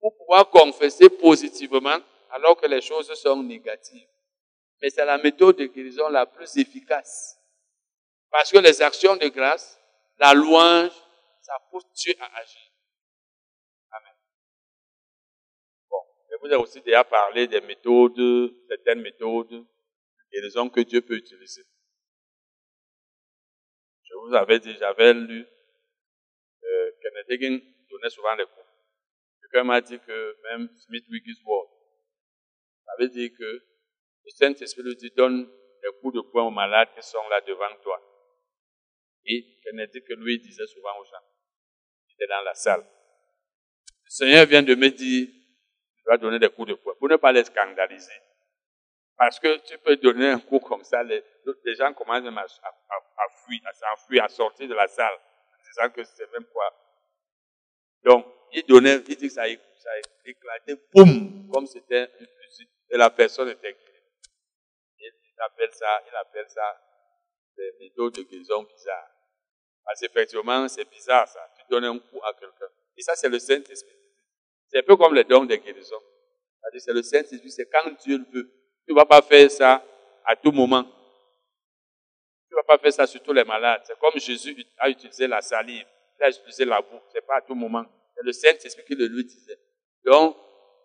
pour 0.00 0.14
pouvoir 0.18 0.50
confesser 0.50 1.08
positivement 1.08 1.96
alors 2.30 2.60
que 2.60 2.66
les 2.66 2.82
choses 2.82 3.12
sont 3.14 3.42
négatives. 3.42 4.06
Mais 4.82 4.90
c'est 4.90 5.04
la 5.04 5.16
méthode 5.16 5.56
de 5.56 5.64
guérison 5.64 6.08
la 6.08 6.26
plus 6.26 6.56
efficace. 6.58 7.38
Parce 8.30 8.50
que 8.50 8.58
les 8.58 8.82
actions 8.82 9.16
de 9.16 9.28
grâce, 9.28 9.80
la 10.18 10.34
louange, 10.34 10.92
ça 11.40 11.54
pousse 11.70 11.84
Dieu 11.94 12.14
à 12.20 12.38
agir. 12.38 12.73
Vous 16.44 16.52
avez 16.52 16.62
aussi 16.62 16.82
déjà 16.82 17.02
parlé 17.04 17.46
des 17.46 17.62
méthodes, 17.62 18.52
certaines 18.68 19.00
méthodes, 19.00 19.64
raisons 20.30 20.68
que 20.68 20.80
Dieu 20.80 21.00
peut 21.00 21.16
utiliser. 21.16 21.62
Je 24.02 24.14
vous 24.14 24.34
avais 24.34 24.58
dit, 24.58 24.74
j'avais 24.74 25.14
lu, 25.14 25.46
euh, 26.64 26.90
Kenneth 27.00 27.62
donnait 27.88 28.10
souvent 28.10 28.34
les 28.34 28.44
cours. 28.44 28.66
Quelqu'un 29.40 29.64
m'a 29.64 29.80
dit 29.80 29.98
que 29.98 30.36
même 30.42 30.68
Smith 30.76 31.06
Wigglesworth 31.08 31.70
avait 32.88 33.08
dit 33.08 33.32
que 33.32 33.42
le 33.44 34.30
Saint-Esprit 34.30 34.82
lui 34.82 34.96
dit, 34.96 35.12
donne 35.16 35.46
des 35.46 35.88
coups 36.02 36.16
de 36.16 36.20
poing 36.20 36.44
aux 36.44 36.50
malades 36.50 36.88
qui 36.94 37.02
sont 37.02 37.26
là 37.30 37.40
devant 37.40 37.74
toi. 37.82 38.02
Et 39.24 39.46
Kenneth 39.62 39.92
dit 39.92 40.02
que 40.02 40.12
lui 40.12 40.38
disait 40.40 40.66
souvent 40.66 41.00
aux 41.00 41.04
gens, 41.04 41.24
il 42.06 42.12
était 42.12 42.26
dans 42.26 42.42
la 42.42 42.54
salle. 42.54 42.82
Le 42.82 44.10
Seigneur 44.10 44.44
vient 44.44 44.62
de 44.62 44.74
me 44.74 44.90
dire, 44.90 45.28
tu 46.04 46.10
vas 46.10 46.18
donner 46.18 46.38
des 46.38 46.50
coups 46.50 46.68
de 46.68 46.74
poing 46.74 46.94
pour 46.98 47.08
ne 47.08 47.16
pas 47.16 47.32
les 47.32 47.44
scandaliser. 47.44 48.20
Parce 49.16 49.38
que 49.40 49.56
tu 49.58 49.78
peux 49.78 49.96
donner 49.96 50.28
un 50.30 50.38
coup 50.40 50.60
comme 50.60 50.84
ça, 50.84 51.02
les, 51.02 51.24
gens 51.78 51.92
commencent 51.94 52.26
à, 52.26 53.28
fuir, 53.44 53.60
à 53.64 53.72
s'enfuir, 53.72 54.24
à 54.24 54.28
sortir 54.28 54.68
de 54.68 54.74
la 54.74 54.86
salle, 54.88 55.14
en 55.14 55.62
disant 55.64 55.90
que 55.94 56.04
c'est 56.04 56.30
même 56.32 56.44
quoi. 56.46 56.74
Donc, 58.02 58.26
il 58.52 58.64
donnait, 58.66 58.96
il 59.08 59.16
dit 59.16 59.28
que 59.28 59.32
ça 59.32 59.44
ça 59.44 59.90
a 59.90 60.28
éclaté, 60.28 60.74
boum, 60.92 61.48
comme 61.52 61.66
c'était 61.66 62.10
un 62.20 62.26
fusil, 62.26 62.68
et 62.90 62.96
la 62.96 63.10
personne 63.10 63.48
était 63.48 63.72
guérie. 63.72 63.90
Il 64.98 65.40
appelle 65.40 65.72
ça, 65.72 66.02
il 66.06 66.16
appelle 66.16 66.48
ça 66.48 66.80
des 67.56 67.72
méthodes 67.80 68.14
de 68.14 68.22
guérison 68.22 68.62
bizarres. 68.64 69.10
Parce 69.84 70.00
qu'effectivement, 70.00 70.66
c'est 70.68 70.88
bizarre 70.88 71.28
ça. 71.28 71.40
Tu 71.56 71.64
donnes 71.68 71.84
un 71.84 71.98
coup 71.98 72.20
à 72.24 72.32
quelqu'un. 72.34 72.68
Et 72.96 73.02
ça, 73.02 73.14
c'est 73.14 73.28
le 73.28 73.38
Saint-Esprit. 73.38 74.03
C'est 74.74 74.80
un 74.80 74.82
peu 74.82 74.96
comme 74.96 75.14
les 75.14 75.22
dons 75.22 75.44
de 75.44 75.54
guérison. 75.54 75.96
C'est 76.76 76.92
le 76.92 77.02
Saint-Esprit, 77.02 77.48
c'est 77.48 77.70
quand 77.70 77.92
Dieu 78.02 78.18
le 78.18 78.24
veut. 78.32 78.50
Tu 78.84 78.92
ne 78.92 78.96
vas 78.96 79.04
pas 79.04 79.22
faire 79.22 79.48
ça 79.48 79.84
à 80.24 80.34
tout 80.34 80.50
moment. 80.50 80.82
Tu 80.82 82.54
ne 82.54 82.56
vas 82.56 82.64
pas 82.64 82.78
faire 82.78 82.92
ça 82.92 83.06
sur 83.06 83.22
tous 83.22 83.32
les 83.32 83.44
malades. 83.44 83.82
C'est 83.84 83.96
comme 84.00 84.18
Jésus 84.18 84.66
a 84.78 84.90
utilisé 84.90 85.28
la 85.28 85.40
salive, 85.40 85.86
il 86.18 86.24
a 86.24 86.28
utilisé 86.30 86.64
la 86.64 86.80
boue. 86.80 86.98
Ce 87.08 87.14
n'est 87.14 87.20
pas 87.20 87.36
à 87.36 87.40
tout 87.42 87.54
moment. 87.54 87.84
C'est 88.16 88.24
le 88.24 88.32
Saint-Esprit 88.32 88.82
qui 88.84 88.96
le 88.96 89.06
lui 89.06 89.24
disait. 89.24 89.58
Donc, 90.04 90.36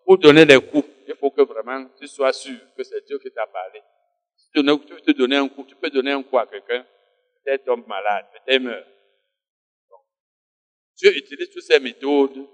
pour 0.04 0.18
donner 0.18 0.44
les 0.44 0.60
coups, 0.60 0.88
il 1.08 1.16
faut 1.16 1.32
que 1.32 1.42
vraiment 1.42 1.86
tu 1.98 2.06
sois 2.06 2.32
sûr 2.32 2.60
que 2.76 2.84
c'est 2.84 3.04
Dieu 3.06 3.18
qui 3.18 3.32
t'a 3.32 3.48
parlé. 3.48 3.82
Si 4.36 4.50
tu 4.54 4.62
veux 4.62 5.00
te 5.00 5.10
donner 5.10 5.36
un 5.36 5.48
coup, 5.48 5.64
tu 5.64 5.74
peux 5.74 5.90
donner 5.90 6.12
un 6.12 6.22
coup 6.22 6.38
à 6.38 6.46
quelqu'un, 6.46 6.86
peut-être 7.42 7.64
tombe 7.64 7.88
malade, 7.88 8.26
peut-être 8.32 8.62
meurt. 8.62 8.86
Dieu 10.96 11.16
utilise 11.16 11.50
toutes 11.50 11.62
ces 11.62 11.80
méthodes, 11.80 12.46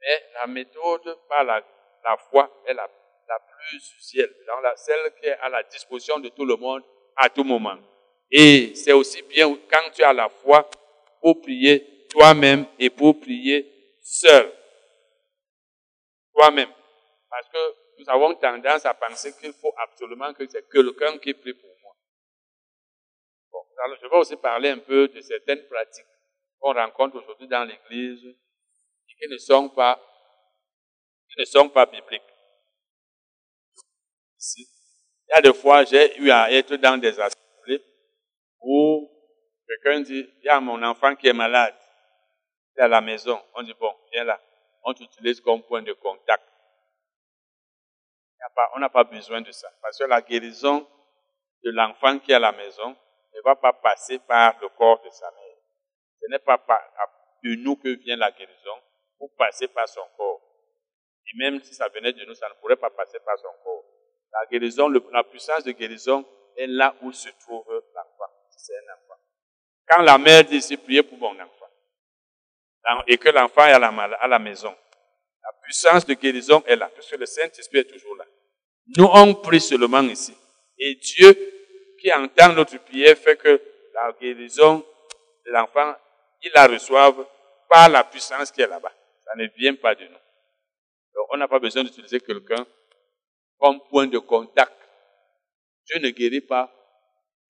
mais 0.00 0.22
la 0.34 0.46
méthode 0.46 1.18
par 1.28 1.44
la, 1.44 1.62
la 2.04 2.16
foi 2.16 2.50
est 2.66 2.74
la 2.74 2.88
la 3.28 3.38
plus 3.40 3.94
usuelle, 3.98 4.34
la, 4.62 4.76
celle 4.76 5.14
qui 5.20 5.26
est 5.26 5.38
à 5.38 5.48
la 5.48 5.62
disposition 5.64 6.18
de 6.18 6.28
tout 6.30 6.44
le 6.44 6.56
monde 6.56 6.82
à 7.16 7.28
tout 7.28 7.44
moment. 7.44 7.78
Et 8.30 8.74
c'est 8.74 8.92
aussi 8.92 9.22
bien 9.22 9.54
quand 9.70 9.90
tu 9.94 10.02
as 10.02 10.12
la 10.12 10.28
foi 10.28 10.68
pour 11.20 11.40
prier 11.40 12.06
toi-même 12.08 12.66
et 12.78 12.90
pour 12.90 13.18
prier 13.20 13.96
seul. 14.00 14.52
Toi-même. 16.32 16.70
Parce 17.28 17.48
que 17.48 17.58
nous 17.98 18.08
avons 18.08 18.34
tendance 18.34 18.86
à 18.86 18.94
penser 18.94 19.34
qu'il 19.38 19.52
faut 19.52 19.74
absolument 19.76 20.32
que 20.32 20.46
c'est 20.48 20.68
quelqu'un 20.70 21.18
qui 21.18 21.34
prie 21.34 21.54
pour 21.54 21.70
moi. 21.82 21.96
Bon, 23.52 23.58
alors 23.84 23.98
je 24.00 24.06
vais 24.06 24.16
aussi 24.16 24.36
parler 24.36 24.70
un 24.70 24.78
peu 24.78 25.08
de 25.08 25.20
certaines 25.20 25.66
pratiques 25.66 26.06
qu'on 26.60 26.72
rencontre 26.72 27.16
aujourd'hui 27.16 27.48
dans 27.48 27.64
l'Église 27.64 28.34
et 29.08 29.14
qui 29.14 29.32
ne 29.32 29.38
sont 29.38 29.68
pas, 29.68 30.00
qui 31.30 31.40
ne 31.40 31.44
sont 31.44 31.68
pas 31.68 31.86
bibliques. 31.86 32.22
Il 34.56 34.66
y 35.30 35.32
a 35.34 35.40
des 35.42 35.54
fois, 35.54 35.84
j'ai 35.84 36.18
eu 36.18 36.30
à 36.30 36.50
être 36.52 36.76
dans 36.76 36.96
des 36.96 37.18
assemblées 37.18 37.84
où 38.60 39.10
quelqu'un 39.66 40.00
dit, 40.00 40.28
il 40.38 40.44
y 40.44 40.48
a 40.48 40.60
mon 40.60 40.82
enfant 40.82 41.14
qui 41.16 41.28
est 41.28 41.32
malade, 41.32 41.74
il 42.74 42.80
est 42.80 42.84
à 42.84 42.88
la 42.88 43.00
maison. 43.00 43.40
On 43.54 43.62
dit, 43.62 43.74
bon, 43.78 43.92
viens 44.12 44.24
là. 44.24 44.40
On 44.84 44.94
t'utilise 44.94 45.40
comme 45.40 45.62
point 45.62 45.82
de 45.82 45.92
contact. 45.92 46.44
on 48.74 48.78
n'a 48.78 48.88
pas 48.88 49.04
besoin 49.04 49.40
de 49.40 49.50
ça. 49.50 49.68
Parce 49.82 49.98
que 49.98 50.04
la 50.04 50.22
guérison 50.22 50.88
de 51.64 51.70
l'enfant 51.70 52.18
qui 52.20 52.32
est 52.32 52.36
à 52.36 52.38
la 52.38 52.52
maison 52.52 52.96
ne 53.34 53.40
va 53.44 53.56
pas 53.56 53.72
passer 53.72 54.18
par 54.20 54.58
le 54.60 54.68
corps 54.70 55.02
de 55.02 55.10
sa 55.10 55.30
mère. 55.32 55.56
Ce 56.20 56.30
n'est 56.30 56.38
pas 56.38 56.58
de 57.42 57.54
nous 57.56 57.76
que 57.76 57.88
vient 57.88 58.16
la 58.16 58.30
guérison 58.30 58.76
pour 59.18 59.34
passer 59.36 59.68
par 59.68 59.88
son 59.88 60.04
corps. 60.16 60.40
Et 61.26 61.38
même 61.38 61.62
si 61.62 61.74
ça 61.74 61.88
venait 61.88 62.12
de 62.12 62.24
nous, 62.24 62.34
ça 62.34 62.48
ne 62.48 62.54
pourrait 62.54 62.76
pas 62.76 62.90
passer 62.90 63.18
par 63.24 63.38
son 63.38 63.48
corps. 63.62 63.84
La 64.32 64.46
guérison, 64.46 64.88
la 64.88 65.24
puissance 65.24 65.64
de 65.64 65.72
guérison 65.72 66.24
est 66.56 66.66
là 66.66 66.94
où 67.02 67.12
se 67.12 67.28
trouve 67.40 67.64
l'enfant. 67.68 68.32
C'est 68.56 68.76
un 68.76 68.94
enfant. 68.94 69.20
Quand 69.88 70.02
la 70.02 70.18
mère 70.18 70.44
dit, 70.44 70.60
c'est 70.60 70.76
prier 70.76 71.02
pour 71.02 71.18
mon 71.18 71.34
enfant, 71.40 71.68
et 73.06 73.18
que 73.18 73.28
l'enfant 73.30 73.66
est 73.66 73.72
à 73.72 73.78
la, 73.78 73.88
à 73.88 74.28
la 74.28 74.38
maison, 74.38 74.74
la 75.42 75.52
puissance 75.62 76.04
de 76.06 76.14
guérison 76.14 76.62
est 76.66 76.76
là, 76.76 76.90
parce 76.94 77.10
que 77.10 77.16
le 77.16 77.26
Saint-Esprit 77.26 77.78
est 77.78 77.90
toujours 77.90 78.16
là. 78.16 78.24
Nous, 78.96 79.08
on 79.12 79.34
prie 79.34 79.60
seulement 79.60 80.02
ici. 80.02 80.36
Et 80.78 80.94
Dieu, 80.94 81.34
qui 82.00 82.12
entend 82.12 82.52
notre 82.52 82.78
prière, 82.78 83.16
fait 83.16 83.36
que 83.36 83.60
la 83.94 84.12
guérison 84.12 84.84
de 85.44 85.50
l'enfant, 85.50 85.94
il 86.42 86.50
la 86.54 86.66
reçoive 86.66 87.26
par 87.68 87.88
la 87.88 88.04
puissance 88.04 88.50
qui 88.50 88.62
est 88.62 88.66
là-bas. 88.66 88.92
Ça 89.28 89.36
ne 89.36 89.46
vient 89.58 89.74
pas 89.74 89.94
de 89.94 90.04
nous. 90.04 90.10
Donc, 91.14 91.26
on 91.30 91.36
n'a 91.36 91.46
pas 91.46 91.58
besoin 91.58 91.84
d'utiliser 91.84 92.18
quelqu'un 92.18 92.66
comme 93.58 93.80
point 93.88 94.06
de 94.06 94.18
contact. 94.18 94.72
Dieu 95.84 96.00
ne 96.00 96.08
guérit 96.08 96.40
pas 96.40 96.72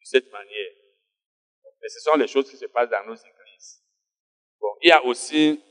de 0.01 0.05
cette 0.05 0.31
manière. 0.33 0.73
Mais 1.81 1.89
ce 1.89 2.01
sont 2.01 2.17
les 2.17 2.27
choses 2.27 2.51
qui 2.51 2.57
se 2.57 2.67
passent 2.67 2.91
dans 2.91 3.05
nos 3.07 3.15
églises. 3.15 3.85
Bon, 4.61 4.75
il 4.83 4.89
y 4.89 4.93
a 4.93 5.05
aussi, 5.05 5.63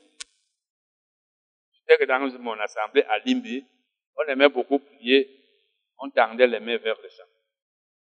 que 1.86 2.06
dans 2.06 2.20
mon 2.40 2.58
assemblée 2.60 3.04
à 3.04 3.20
Limbi, 3.20 3.66
on 4.16 4.24
aimait 4.30 4.50
beaucoup 4.50 4.80
prier, 4.80 5.30
on 5.98 6.10
tendait 6.10 6.48
les 6.48 6.62
mains 6.62 6.78
vers 6.78 7.00
le 7.02 7.10
champ. 7.10 7.24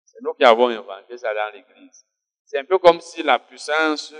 C'est 0.03 0.21
nous 0.21 0.34
qui 0.34 0.43
avons 0.43 0.67
inventé 0.67 1.17
ça 1.17 1.34
dans 1.34 1.53
l'église. 1.53 2.05
C'est 2.43 2.59
un 2.59 2.65
peu 2.65 2.80
comme 2.80 2.99
si 2.99 3.23
la 3.23 3.39
puissance 3.39 4.13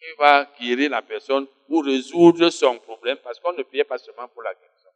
qui 0.00 0.12
va 0.18 0.50
guérir 0.58 0.90
la 0.90 1.02
personne 1.02 1.46
ou 1.68 1.80
résoudre 1.80 2.48
son 2.50 2.78
problème, 2.78 3.18
parce 3.18 3.38
qu'on 3.38 3.52
ne 3.52 3.62
priait 3.62 3.84
pas 3.84 3.98
seulement 3.98 4.28
pour 4.28 4.42
la 4.42 4.54
guérison. 4.54 4.88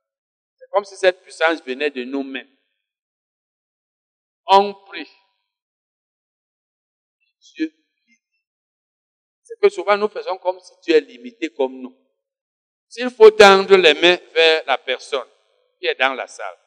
Comme 0.70 0.84
si 0.84 0.96
cette 0.96 1.20
puissance 1.22 1.62
venait 1.62 1.90
de 1.90 2.04
nous-mêmes. 2.04 2.48
On 4.46 4.74
prie. 4.86 5.08
Dieu 7.54 7.72
C'est 9.42 9.60
que 9.60 9.68
souvent 9.68 9.96
nous 9.96 10.08
faisons 10.08 10.38
comme 10.38 10.58
si 10.58 10.72
Dieu 10.82 10.96
est 10.96 11.00
limité 11.00 11.50
comme 11.50 11.80
nous. 11.80 11.96
S'il 12.88 13.10
faut 13.10 13.30
tendre 13.30 13.76
les 13.76 13.94
mains 13.94 14.18
vers 14.32 14.64
la 14.66 14.78
personne 14.78 15.28
qui 15.78 15.86
est 15.86 15.94
dans 15.94 16.14
la 16.14 16.26
salle, 16.26 16.58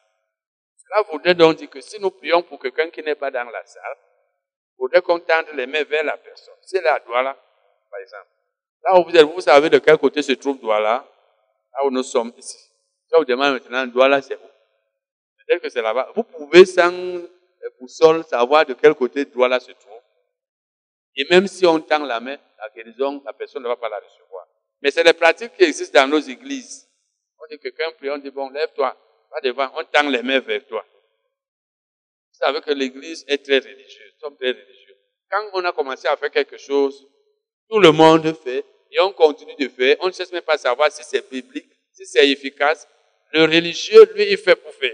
cela 0.76 1.02
voudrait 1.10 1.34
donc 1.34 1.56
dire 1.56 1.68
que 1.68 1.80
si 1.80 2.00
nous 2.00 2.10
prions 2.10 2.42
pour 2.42 2.58
quelqu'un 2.60 2.88
qui 2.90 3.02
n'est 3.02 3.14
pas 3.14 3.30
dans 3.30 3.50
la 3.50 3.64
salle, 3.66 3.98
il 4.72 4.76
faudrait 4.78 5.02
qu'on 5.02 5.20
tende 5.20 5.48
les 5.54 5.66
mains 5.66 5.84
vers 5.84 6.04
la 6.04 6.16
personne. 6.16 6.56
C'est 6.62 6.80
la 6.80 7.00
Douala, 7.00 7.38
par 7.90 8.00
exemple. 8.00 8.28
Là 8.84 8.98
où 8.98 9.04
vous 9.04 9.16
êtes, 9.16 9.26
vous 9.26 9.40
savez 9.40 9.70
de 9.70 9.78
quel 9.78 9.98
côté 9.98 10.22
se 10.22 10.32
trouve 10.32 10.60
Douala, 10.60 11.06
là 11.72 11.84
où 11.84 11.90
nous 11.90 12.02
sommes 12.02 12.32
ici. 12.36 12.58
Je 13.10 13.18
vous 13.18 13.24
demande 13.24 13.54
maintenant, 13.54 13.86
Douala, 13.86 14.22
c'est 14.22 14.36
où? 14.36 14.48
Peut-être 15.46 15.62
que 15.62 15.68
c'est 15.68 15.82
là-bas. 15.82 16.12
Vous 16.14 16.24
pouvez, 16.24 16.64
sans 16.64 16.92
boussole, 17.80 18.24
savoir 18.24 18.66
de 18.66 18.74
quel 18.74 18.94
côté 18.94 19.24
Douala 19.24 19.60
se 19.60 19.72
trouve. 19.72 20.00
Et 21.16 21.26
même 21.30 21.46
si 21.46 21.66
on 21.66 21.80
tend 21.80 22.04
la 22.04 22.20
main, 22.20 22.36
la 22.58 22.68
guérison, 22.70 23.22
la 23.24 23.32
personne 23.32 23.62
ne 23.62 23.68
va 23.68 23.76
pas 23.76 23.88
la 23.88 23.98
recevoir. 23.98 24.46
Mais 24.80 24.90
c'est 24.90 25.04
des 25.04 25.12
pratiques 25.12 25.56
qui 25.56 25.64
existent 25.64 26.00
dans 26.00 26.08
nos 26.08 26.20
églises. 26.20 26.88
On 27.40 27.46
dit 27.50 27.58
quelqu'un 27.58 27.90
prie, 27.96 28.10
on 28.10 28.18
dit, 28.18 28.30
bon, 28.30 28.50
lève-toi, 28.50 28.96
va 29.30 29.40
devant, 29.40 29.70
on 29.74 29.84
tend 29.84 30.08
les 30.08 30.22
mains 30.22 30.40
vers 30.40 30.64
toi. 30.66 30.84
Vous 30.90 32.46
savez 32.46 32.60
que 32.60 32.70
l'église 32.70 33.24
est 33.26 33.44
très 33.44 33.58
religieuse, 33.58 34.12
nous 34.14 34.20
sommes 34.20 34.36
très 34.36 34.50
religieux. 34.50 34.96
Quand 35.30 35.50
on 35.54 35.64
a 35.64 35.72
commencé 35.72 36.06
à 36.06 36.16
faire 36.16 36.30
quelque 36.30 36.56
chose, 36.56 37.06
tout 37.68 37.80
le 37.80 37.92
monde 37.92 38.34
fait, 38.34 38.64
et 38.90 39.00
on 39.00 39.12
continue 39.12 39.54
de 39.56 39.68
faire, 39.68 39.96
on 40.00 40.06
ne 40.06 40.12
cherche 40.12 40.30
même 40.30 40.42
pas 40.42 40.58
savoir 40.58 40.90
si 40.90 41.02
c'est 41.04 41.28
biblique, 41.30 41.70
si 41.92 42.06
c'est 42.06 42.28
efficace, 42.28 42.88
le 43.32 43.42
religieux, 43.42 44.10
lui, 44.14 44.30
il 44.30 44.38
fait 44.38 44.56
pour 44.56 44.72
faire. 44.74 44.92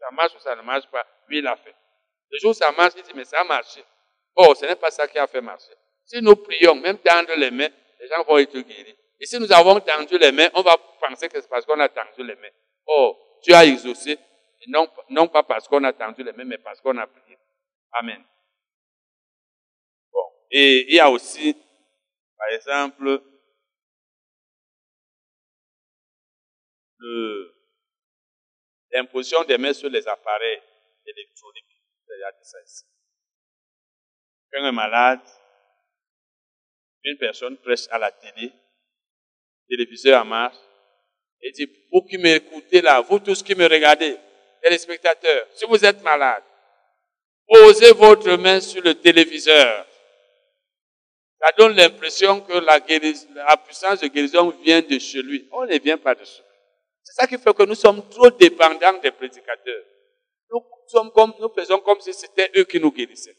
Ça 0.00 0.10
marche 0.12 0.34
ou 0.34 0.40
ça 0.40 0.56
ne 0.56 0.62
marche 0.62 0.86
pas, 0.90 1.06
lui, 1.28 1.38
il 1.38 1.46
a 1.46 1.56
fait. 1.56 1.74
Le 2.30 2.38
jour 2.38 2.50
où 2.50 2.54
ça 2.54 2.72
marche, 2.72 2.94
il 2.96 3.02
dit, 3.02 3.12
mais 3.14 3.24
ça 3.24 3.40
a 3.40 3.44
marché. 3.44 3.82
Oh, 4.34 4.54
ce 4.54 4.66
n'est 4.66 4.76
pas 4.76 4.90
ça 4.90 5.06
qui 5.08 5.18
a 5.18 5.26
fait 5.26 5.40
marcher. 5.40 5.72
Si 6.04 6.20
nous 6.22 6.36
prions, 6.36 6.74
même 6.74 6.98
tendre 6.98 7.34
les 7.36 7.50
mains, 7.50 7.68
les 8.00 8.08
gens 8.08 8.22
vont 8.24 8.38
être 8.38 8.58
guéris. 8.58 8.96
Et 9.20 9.26
si 9.26 9.38
nous 9.38 9.52
avons 9.52 9.80
tendu 9.80 10.16
les 10.16 10.32
mains, 10.32 10.48
on 10.54 10.62
va 10.62 10.76
penser 11.00 11.28
que 11.28 11.40
c'est 11.40 11.48
parce 11.48 11.64
qu'on 11.66 11.78
a 11.80 11.88
tendu 11.88 12.24
les 12.24 12.36
mains. 12.36 12.54
Oh, 12.86 13.16
Dieu 13.42 13.54
a 13.54 13.64
exaucé. 13.64 14.18
Non, 14.68 14.88
non 15.10 15.28
pas 15.28 15.42
parce 15.42 15.66
qu'on 15.66 15.82
a 15.84 15.92
tendu 15.92 16.22
les 16.22 16.32
mains, 16.32 16.44
mais 16.44 16.58
parce 16.58 16.80
qu'on 16.80 16.96
a 16.96 17.06
prié. 17.06 17.36
Amen. 17.92 18.22
Bon. 20.12 20.24
Et 20.50 20.90
il 20.90 20.94
y 20.94 21.00
a 21.00 21.10
aussi, 21.10 21.56
par 22.38 22.48
exemple, 22.50 23.22
l'imposition 28.92 29.44
des 29.44 29.58
mains 29.58 29.72
sur 29.72 29.90
les 29.90 30.06
appareils 30.06 30.62
électroniques. 31.06 31.64
Quand 34.52 34.64
un 34.64 34.72
malade, 34.72 35.20
une 37.04 37.18
personne 37.18 37.56
prêche 37.58 37.86
à 37.90 37.98
la 37.98 38.10
télé, 38.10 38.52
téléviseur 39.68 40.22
en 40.22 40.24
marche, 40.24 40.56
et 41.40 41.52
dit, 41.52 41.70
vous 41.92 42.02
qui 42.02 42.18
m'écoutez 42.18 42.80
là, 42.80 43.00
vous 43.00 43.18
tous 43.18 43.42
qui 43.42 43.54
me 43.54 43.66
regardez, 43.66 44.16
téléspectateurs, 44.62 45.46
si 45.54 45.64
vous 45.66 45.84
êtes 45.84 46.02
malade, 46.02 46.42
posez 47.46 47.92
votre 47.92 48.36
main 48.36 48.60
sur 48.60 48.82
le 48.82 48.94
téléviseur. 48.94 49.86
Ça 51.40 51.52
donne 51.56 51.76
l'impression 51.76 52.40
que 52.40 52.52
la, 52.54 53.56
puissance 53.58 54.00
de 54.00 54.08
guérison 54.08 54.50
vient 54.50 54.82
de 54.82 54.98
chez 54.98 55.22
lui. 55.22 55.48
On 55.52 55.64
ne 55.64 55.78
vient 55.78 55.98
pas 55.98 56.14
de 56.14 56.24
chez 56.24 56.42
C'est 57.04 57.12
ça 57.12 57.26
qui 57.26 57.38
fait 57.38 57.54
que 57.54 57.62
nous 57.62 57.76
sommes 57.76 58.08
trop 58.08 58.30
dépendants 58.30 58.98
des 58.98 59.12
prédicateurs. 59.12 59.84
Nous, 60.50 60.64
sommes 60.88 61.12
comme, 61.12 61.34
faisons 61.54 61.78
comme 61.80 62.00
si 62.00 62.12
c'était 62.12 62.50
eux 62.56 62.64
qui 62.64 62.80
nous 62.80 62.90
guérissaient. 62.90 63.36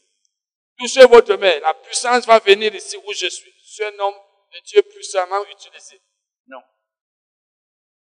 Touchez 0.78 1.04
votre 1.04 1.34
main, 1.36 1.58
la 1.60 1.74
puissance 1.74 2.26
va 2.26 2.38
venir 2.38 2.74
ici 2.74 2.96
où 2.96 3.12
je 3.12 3.26
suis. 3.26 3.52
Je 3.64 3.72
suis 3.74 3.84
un 3.84 3.98
homme 3.98 4.14
de 4.54 4.60
Dieu 4.64 4.82
puissamment 4.82 5.44
utilisé. 5.52 6.00
Non. 6.46 6.62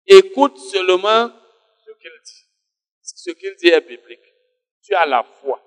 Écoute 0.08 0.58
seulement 0.58 1.30
ce 1.86 1.92
qu'il 1.92 2.12
dit. 2.26 2.44
Ce 3.02 3.32
qu'il 3.32 3.56
dit 3.58 3.68
est 3.68 3.82
biblique. 3.82 4.34
Tu 4.82 4.96
as 4.96 5.06
la 5.06 5.24
foi. 5.24 5.62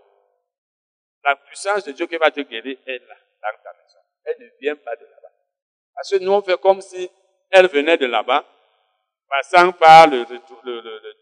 La 1.22 1.36
puissance 1.36 1.84
de 1.84 1.92
Dieu 1.92 2.06
qui 2.06 2.16
va 2.16 2.30
te 2.30 2.40
guérir 2.40 2.78
est 2.86 2.98
là, 2.98 3.16
dans 3.42 3.62
ta 3.62 3.72
maison. 3.72 3.85
Elle 4.26 4.44
ne 4.44 4.50
vient 4.60 4.76
pas 4.76 4.94
de 4.96 5.04
là-bas. 5.04 5.32
Parce 5.94 6.10
que 6.10 6.16
nous, 6.16 6.32
on 6.32 6.42
fait 6.42 6.60
comme 6.60 6.80
si 6.80 7.08
elle 7.50 7.68
venait 7.68 7.96
de 7.96 8.06
là-bas, 8.06 8.44
passant 9.28 9.72
par 9.72 10.08
le, 10.08 10.24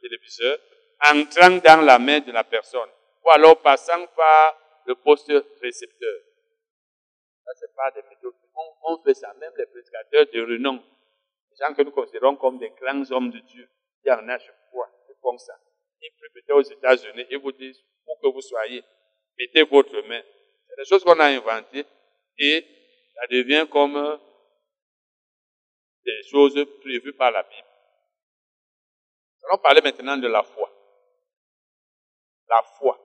téléviseur, 0.00 0.58
entrant 1.04 1.56
dans 1.58 1.84
la 1.84 1.98
main 1.98 2.20
de 2.20 2.32
la 2.32 2.44
personne, 2.44 2.88
ou 3.24 3.30
alors 3.30 3.60
passant 3.60 4.06
par 4.08 4.58
le 4.86 4.94
poste 4.96 5.32
récepteur. 5.62 6.20
Ça, 7.44 7.52
c'est 7.60 7.74
pas 7.74 7.90
des 7.90 8.02
méthodes. 8.08 8.34
On, 8.86 9.02
fait 9.02 9.14
ça, 9.14 9.32
même 9.34 9.52
les 9.56 9.66
prédicateurs 9.66 10.26
de 10.32 10.40
renom, 10.40 10.82
les 11.50 11.56
gens 11.66 11.74
que 11.74 11.82
nous 11.82 11.90
considérons 11.90 12.36
comme 12.36 12.58
des 12.58 12.70
grands 12.70 13.10
hommes 13.10 13.30
de 13.30 13.38
Dieu, 13.40 13.68
il 14.04 14.08
y 14.08 14.12
en 14.12 14.28
a 14.28 14.38
chaque 14.38 14.70
fois, 14.70 14.88
ils 15.08 15.16
font 15.20 15.36
ça. 15.38 15.54
Ils 16.00 16.10
prédicent 16.18 16.50
aux 16.50 16.62
États-Unis 16.62 17.26
et 17.30 17.36
vous 17.36 17.52
disent, 17.52 17.82
pour 18.04 18.20
que 18.20 18.28
vous 18.28 18.40
soyez, 18.40 18.82
mettez 19.38 19.62
votre 19.62 20.00
main. 20.02 20.22
C'est 20.68 20.76
des 20.76 20.84
choses 20.84 21.04
qu'on 21.04 21.18
a 21.18 21.26
inventées 21.26 21.86
et 22.38 22.66
ça 23.14 23.26
devient 23.28 23.66
comme 23.70 24.20
des 26.04 26.22
choses 26.30 26.66
prévues 26.80 27.14
par 27.14 27.30
la 27.30 27.42
Bible. 27.42 27.68
Nous 29.38 29.48
allons 29.48 29.62
parler 29.62 29.80
maintenant 29.80 30.16
de 30.16 30.28
la 30.28 30.42
foi. 30.42 30.70
La 32.48 32.62
foi. 32.62 33.00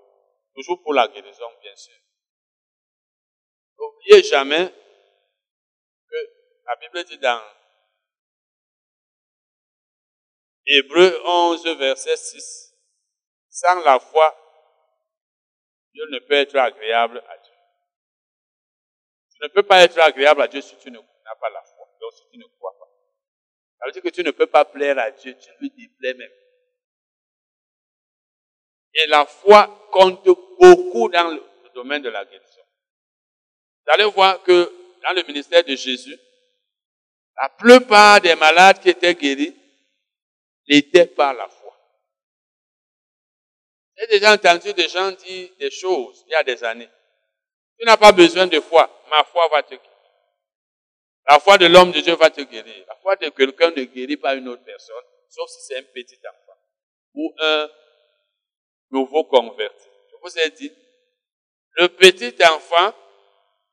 Toujours 0.55 0.81
pour 0.81 0.93
la 0.93 1.07
guérison, 1.07 1.45
bien 1.61 1.75
sûr. 1.75 1.95
N'oubliez 3.77 4.23
jamais 4.23 4.73
que 6.09 6.15
la 6.65 6.75
Bible 6.75 7.03
dit 7.05 7.17
dans 7.17 7.41
Hébreu 10.65 11.19
11, 11.25 11.77
verset 11.77 12.15
6, 12.15 12.75
sans 13.49 13.79
la 13.83 13.99
foi, 13.99 14.35
Dieu 15.93 16.03
ne 16.11 16.19
peut 16.19 16.35
être 16.35 16.55
agréable 16.57 17.23
à 17.27 17.37
Dieu. 17.37 17.48
Tu 19.39 19.45
ne 19.45 19.49
peux 19.49 19.63
pas 19.63 19.83
être 19.83 19.99
agréable 19.99 20.41
à 20.41 20.47
Dieu 20.47 20.61
si 20.61 20.75
tu 20.77 20.91
n'as 20.91 20.99
pas 20.99 21.49
la 21.49 21.63
foi, 21.63 21.87
donc 22.01 22.11
si 22.13 22.23
tu 22.31 22.37
ne 22.37 22.45
crois 22.57 22.75
pas. 22.77 22.89
Ça 23.79 23.85
veut 23.85 23.91
dire 23.93 24.03
que 24.03 24.09
tu 24.09 24.23
ne 24.23 24.31
peux 24.31 24.47
pas 24.47 24.65
plaire 24.65 24.99
à 24.99 25.11
Dieu, 25.11 25.35
tu 25.39 25.49
lui 25.61 25.69
déplais 25.69 26.13
même. 26.13 26.31
Et 28.95 29.07
la 29.07 29.25
foi 29.25 29.87
compte 29.91 30.25
beaucoup 30.59 31.07
dans 31.09 31.29
le 31.29 31.69
domaine 31.73 32.01
de 32.01 32.09
la 32.09 32.25
guérison. 32.25 32.61
Vous 33.85 33.93
allez 33.93 34.05
voir 34.05 34.43
que 34.43 34.73
dans 35.03 35.13
le 35.13 35.23
ministère 35.23 35.63
de 35.63 35.75
Jésus, 35.75 36.19
la 37.41 37.49
plupart 37.49 38.19
des 38.19 38.35
malades 38.35 38.79
qui 38.79 38.89
étaient 38.89 39.15
guéris 39.15 39.55
l'étaient 40.67 41.05
par 41.05 41.33
la 41.33 41.47
foi. 41.47 41.73
J'ai 43.95 44.07
déjà 44.07 44.33
entendu 44.33 44.73
des 44.73 44.89
gens 44.89 45.11
dire 45.11 45.49
des 45.57 45.71
choses 45.71 46.23
il 46.27 46.31
y 46.31 46.35
a 46.35 46.43
des 46.43 46.61
années. 46.63 46.89
Tu 47.79 47.85
n'as 47.85 47.97
pas 47.97 48.11
besoin 48.11 48.47
de 48.47 48.59
foi, 48.59 48.89
ma 49.09 49.23
foi 49.23 49.47
va 49.47 49.63
te 49.63 49.75
guérir. 49.75 49.89
La 51.27 51.39
foi 51.39 51.57
de 51.57 51.67
l'homme 51.67 51.91
de 51.91 52.01
Dieu 52.01 52.15
va 52.15 52.29
te 52.29 52.41
guérir. 52.41 52.85
La 52.87 52.95
foi 52.95 53.15
de 53.15 53.29
quelqu'un 53.29 53.71
ne 53.71 53.83
guérit 53.83 54.17
pas 54.17 54.35
une 54.35 54.49
autre 54.49 54.63
personne, 54.63 55.05
sauf 55.29 55.49
si 55.49 55.61
c'est 55.65 55.77
un 55.77 55.83
petit 55.83 56.19
enfant 56.27 56.57
ou 57.13 57.33
un 57.39 57.69
nouveau 58.91 59.23
converti. 59.23 59.87
Je 60.11 60.15
vous 60.21 60.39
ai 60.39 60.49
dit, 60.49 60.71
le 61.77 61.87
petit 61.87 62.35
enfant, 62.43 62.93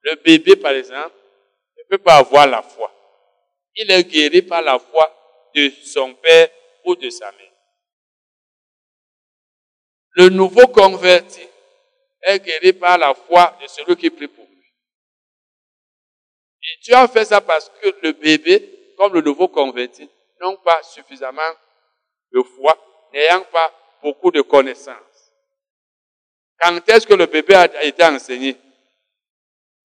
le 0.02 0.14
bébé 0.16 0.54
par 0.54 0.72
exemple, 0.72 1.16
ne 1.76 1.82
peut 1.88 2.02
pas 2.02 2.18
avoir 2.18 2.46
la 2.46 2.62
foi. 2.62 2.92
Il 3.74 3.90
est 3.90 4.04
guéri 4.04 4.42
par 4.42 4.62
la 4.62 4.78
foi 4.78 5.50
de 5.54 5.68
son 5.84 6.14
père 6.14 6.48
ou 6.84 6.94
de 6.94 7.10
sa 7.10 7.30
mère. 7.32 7.52
Le 10.12 10.28
nouveau 10.28 10.66
converti 10.68 11.46
est 12.22 12.40
guéri 12.40 12.72
par 12.72 12.98
la 12.98 13.14
foi 13.14 13.56
de 13.60 13.66
celui 13.66 13.96
qui 13.96 14.10
prie 14.10 14.28
pour 14.28 14.46
et 16.66 16.78
tu 16.82 16.92
as 16.92 17.06
fait 17.06 17.24
ça 17.24 17.40
parce 17.40 17.70
que 17.80 17.94
le 18.02 18.12
bébé, 18.12 18.94
comme 18.98 19.14
le 19.14 19.20
nouveau 19.20 19.48
converti, 19.48 20.08
n'ont 20.40 20.56
pas 20.56 20.82
suffisamment 20.82 21.52
de 22.32 22.42
foi, 22.42 22.76
n'ayant 23.12 23.44
pas 23.44 23.72
beaucoup 24.02 24.30
de 24.30 24.42
connaissances. 24.42 24.96
Quand 26.58 26.76
est-ce 26.88 27.06
que 27.06 27.14
le 27.14 27.26
bébé 27.26 27.54
a 27.54 27.84
été 27.84 28.04
enseigné? 28.04 28.56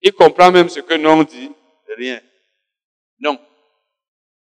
Il 0.01 0.13
comprend 0.13 0.51
même 0.51 0.69
ce 0.69 0.79
que 0.79 0.95
non 0.95 1.21
dit, 1.21 1.51
rien. 1.97 2.19
Non. 3.19 3.39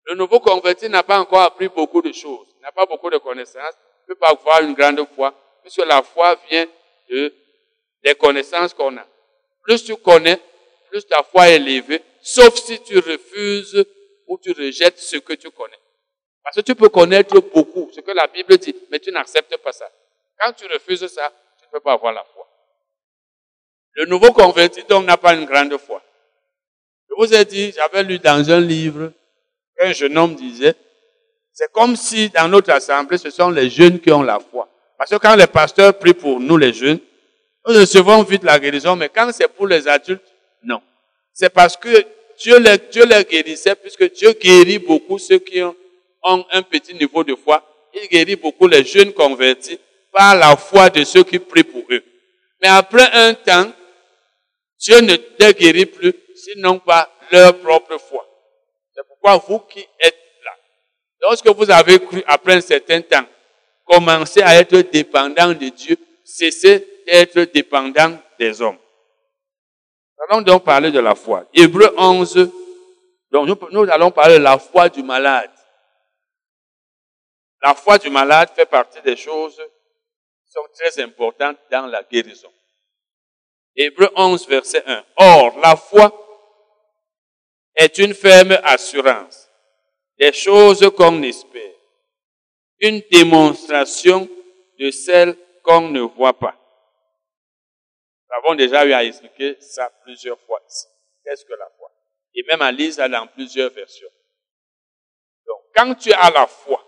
Le 0.05 0.15
nouveau 0.15 0.39
converti 0.39 0.87
n'a 0.89 1.01
pas 1.01 1.19
encore 1.19 1.41
appris 1.41 1.69
beaucoup 1.69 2.01
de 2.01 2.11
choses, 2.11 2.47
n'a 2.61 2.71
pas 2.71 2.85
beaucoup 2.85 3.09
de 3.09 3.17
connaissances, 3.17 3.73
ne 4.07 4.13
peut 4.13 4.19
pas 4.19 4.29
avoir 4.29 4.61
une 4.61 4.73
grande 4.73 5.03
foi, 5.15 5.33
puisque 5.63 5.83
la 5.85 6.03
foi 6.03 6.37
vient 6.49 6.67
de, 7.09 7.33
des 8.07 8.15
connaissances 8.15 8.73
qu'on 8.73 8.95
a. 8.97 9.05
Plus 9.63 9.83
tu 9.83 9.95
connais, 9.97 10.39
plus 10.89 11.05
ta 11.05 11.23
foi 11.23 11.49
est 11.49 11.55
élevée, 11.57 12.01
sauf 12.21 12.55
si 12.55 12.81
tu 12.81 12.97
refuses 12.99 13.85
ou 14.27 14.37
tu 14.37 14.51
rejettes 14.53 14.97
ce 14.97 15.17
que 15.17 15.33
tu 15.33 15.49
connais. 15.51 15.79
Parce 16.43 16.55
que 16.55 16.61
tu 16.61 16.75
peux 16.75 16.87
connaître 16.87 17.37
beaucoup, 17.41 17.89
ce 17.93 17.99
que 17.99 18.11
la 18.11 18.27
Bible 18.27 18.57
dit, 18.57 18.73
mais 18.89 18.99
tu 18.99 19.11
n'acceptes 19.11 19.57
pas 19.57 19.73
ça. 19.73 19.89
Quand 20.39 20.53
tu 20.53 20.65
refuses 20.67 21.05
ça, 21.07 21.33
tu 21.59 21.65
ne 21.65 21.71
peux 21.71 21.81
pas 21.81 21.93
avoir 21.93 22.13
la 22.13 22.23
foi. 22.23 22.47
Le 23.95 24.05
nouveau 24.05 24.31
converti, 24.31 24.83
donc, 24.83 25.05
n'a 25.05 25.17
pas 25.17 25.33
une 25.33 25.45
grande 25.45 25.77
foi. 25.77 26.01
Je 27.09 27.15
vous 27.17 27.33
ai 27.33 27.43
dit, 27.43 27.73
j'avais 27.75 28.03
lu 28.03 28.19
dans 28.19 28.49
un 28.49 28.61
livre, 28.61 29.11
un 29.81 29.91
jeune 29.91 30.17
homme 30.17 30.35
disait, 30.35 30.75
c'est 31.51 31.71
comme 31.73 31.95
si 31.95 32.29
dans 32.29 32.47
notre 32.47 32.71
assemblée, 32.71 33.17
ce 33.17 33.31
sont 33.31 33.49
les 33.49 33.69
jeunes 33.69 33.99
qui 33.99 34.11
ont 34.11 34.21
la 34.21 34.39
foi. 34.39 34.69
Parce 34.97 35.09
que 35.09 35.17
quand 35.17 35.35
les 35.35 35.47
pasteurs 35.47 35.97
prient 35.97 36.13
pour 36.13 36.39
nous, 36.39 36.55
les 36.55 36.71
jeunes, 36.71 36.99
nous 37.67 37.79
recevons 37.81 38.23
vite 38.23 38.43
la 38.43 38.59
guérison, 38.59 38.95
mais 38.95 39.09
quand 39.09 39.29
c'est 39.33 39.47
pour 39.47 39.67
les 39.67 39.87
adultes, 39.87 40.21
non. 40.63 40.81
C'est 41.33 41.49
parce 41.49 41.75
que 41.75 42.05
Dieu 42.39 42.59
les, 42.59 42.77
Dieu 42.77 43.05
les 43.05 43.23
guérissait, 43.23 43.75
puisque 43.75 44.13
Dieu 44.13 44.33
guérit 44.33 44.79
beaucoup 44.79 45.19
ceux 45.19 45.39
qui 45.39 45.61
ont, 45.61 45.75
un 46.23 46.61
petit 46.61 46.93
niveau 46.93 47.23
de 47.23 47.35
foi. 47.35 47.63
Il 47.93 48.07
guérit 48.09 48.35
beaucoup 48.35 48.67
les 48.67 48.83
jeunes 48.83 49.13
convertis 49.13 49.79
par 50.11 50.35
la 50.35 50.55
foi 50.57 50.89
de 50.89 51.03
ceux 51.03 51.23
qui 51.23 51.39
prient 51.39 51.63
pour 51.63 51.83
eux. 51.89 52.03
Mais 52.61 52.67
après 52.67 53.09
un 53.13 53.33
temps, 53.33 53.71
Dieu 54.79 54.99
ne 54.99 55.15
les 55.39 55.53
guérit 55.53 55.85
plus, 55.85 56.13
sinon 56.35 56.79
pas 56.79 57.11
leur 57.31 57.57
propre 57.59 57.97
foi. 57.97 58.27
C'est 58.93 59.07
pourquoi 59.07 59.37
vous 59.37 59.59
qui 59.59 59.79
êtes 59.99 60.17
là, 60.43 60.51
lorsque 61.21 61.47
vous 61.47 61.71
avez 61.71 61.99
cru 61.99 62.23
après 62.27 62.55
un 62.55 62.61
certain 62.61 63.01
temps, 63.01 63.25
commencez 63.85 64.41
à 64.41 64.55
être 64.55 64.77
dépendant 64.91 65.53
de 65.53 65.69
Dieu, 65.69 65.97
cessez 66.25 66.85
d'être 67.07 67.39
dépendant 67.53 68.19
des 68.37 68.61
hommes. 68.61 68.77
Nous 70.17 70.25
allons 70.29 70.41
donc 70.41 70.63
parler 70.65 70.91
de 70.91 70.99
la 70.99 71.15
foi. 71.15 71.45
Hébreu 71.53 71.93
11, 71.97 72.51
donc 73.31 73.71
nous, 73.71 73.89
allons 73.89 74.11
parler 74.11 74.37
de 74.37 74.43
la 74.43 74.59
foi 74.59 74.89
du 74.89 75.01
malade. 75.01 75.51
La 77.63 77.73
foi 77.73 77.97
du 77.97 78.09
malade 78.09 78.49
fait 78.53 78.65
partie 78.65 79.01
des 79.01 79.15
choses 79.15 79.55
qui 79.55 80.51
sont 80.51 80.67
très 80.73 81.01
importantes 81.01 81.57
dans 81.71 81.87
la 81.87 82.03
guérison. 82.03 82.51
Hébreu 83.75 84.09
11, 84.15 84.47
verset 84.47 84.83
1. 84.85 85.03
Or, 85.17 85.59
la 85.59 85.75
foi 85.75 86.11
est 87.75 87.97
une 87.99 88.13
ferme 88.13 88.57
assurance 88.63 89.49
des 90.19 90.33
choses 90.33 90.89
qu'on 90.97 91.21
espère, 91.21 91.61
une 92.79 93.01
démonstration 93.11 94.27
de 94.79 94.89
celles 94.91 95.37
qu'on 95.63 95.89
ne 95.89 96.01
voit 96.01 96.37
pas. 96.37 96.55
Nous 98.29 98.35
avons 98.37 98.55
déjà 98.55 98.85
eu 98.85 98.93
à 98.93 99.03
expliquer 99.03 99.57
ça 99.59 99.89
plusieurs 100.03 100.39
fois 100.41 100.61
ici. 100.67 100.87
Qu'est-ce 101.23 101.45
que 101.45 101.53
la 101.53 101.69
foi? 101.77 101.91
Et 102.35 102.43
même 102.43 102.61
à 102.61 102.71
lire 102.71 102.93
ça 102.93 103.07
dans 103.07 103.27
plusieurs 103.27 103.71
versions. 103.71 104.09
Donc, 105.45 105.61
quand 105.75 105.95
tu 105.95 106.11
as 106.11 106.29
la 106.31 106.45
foi, 106.45 106.83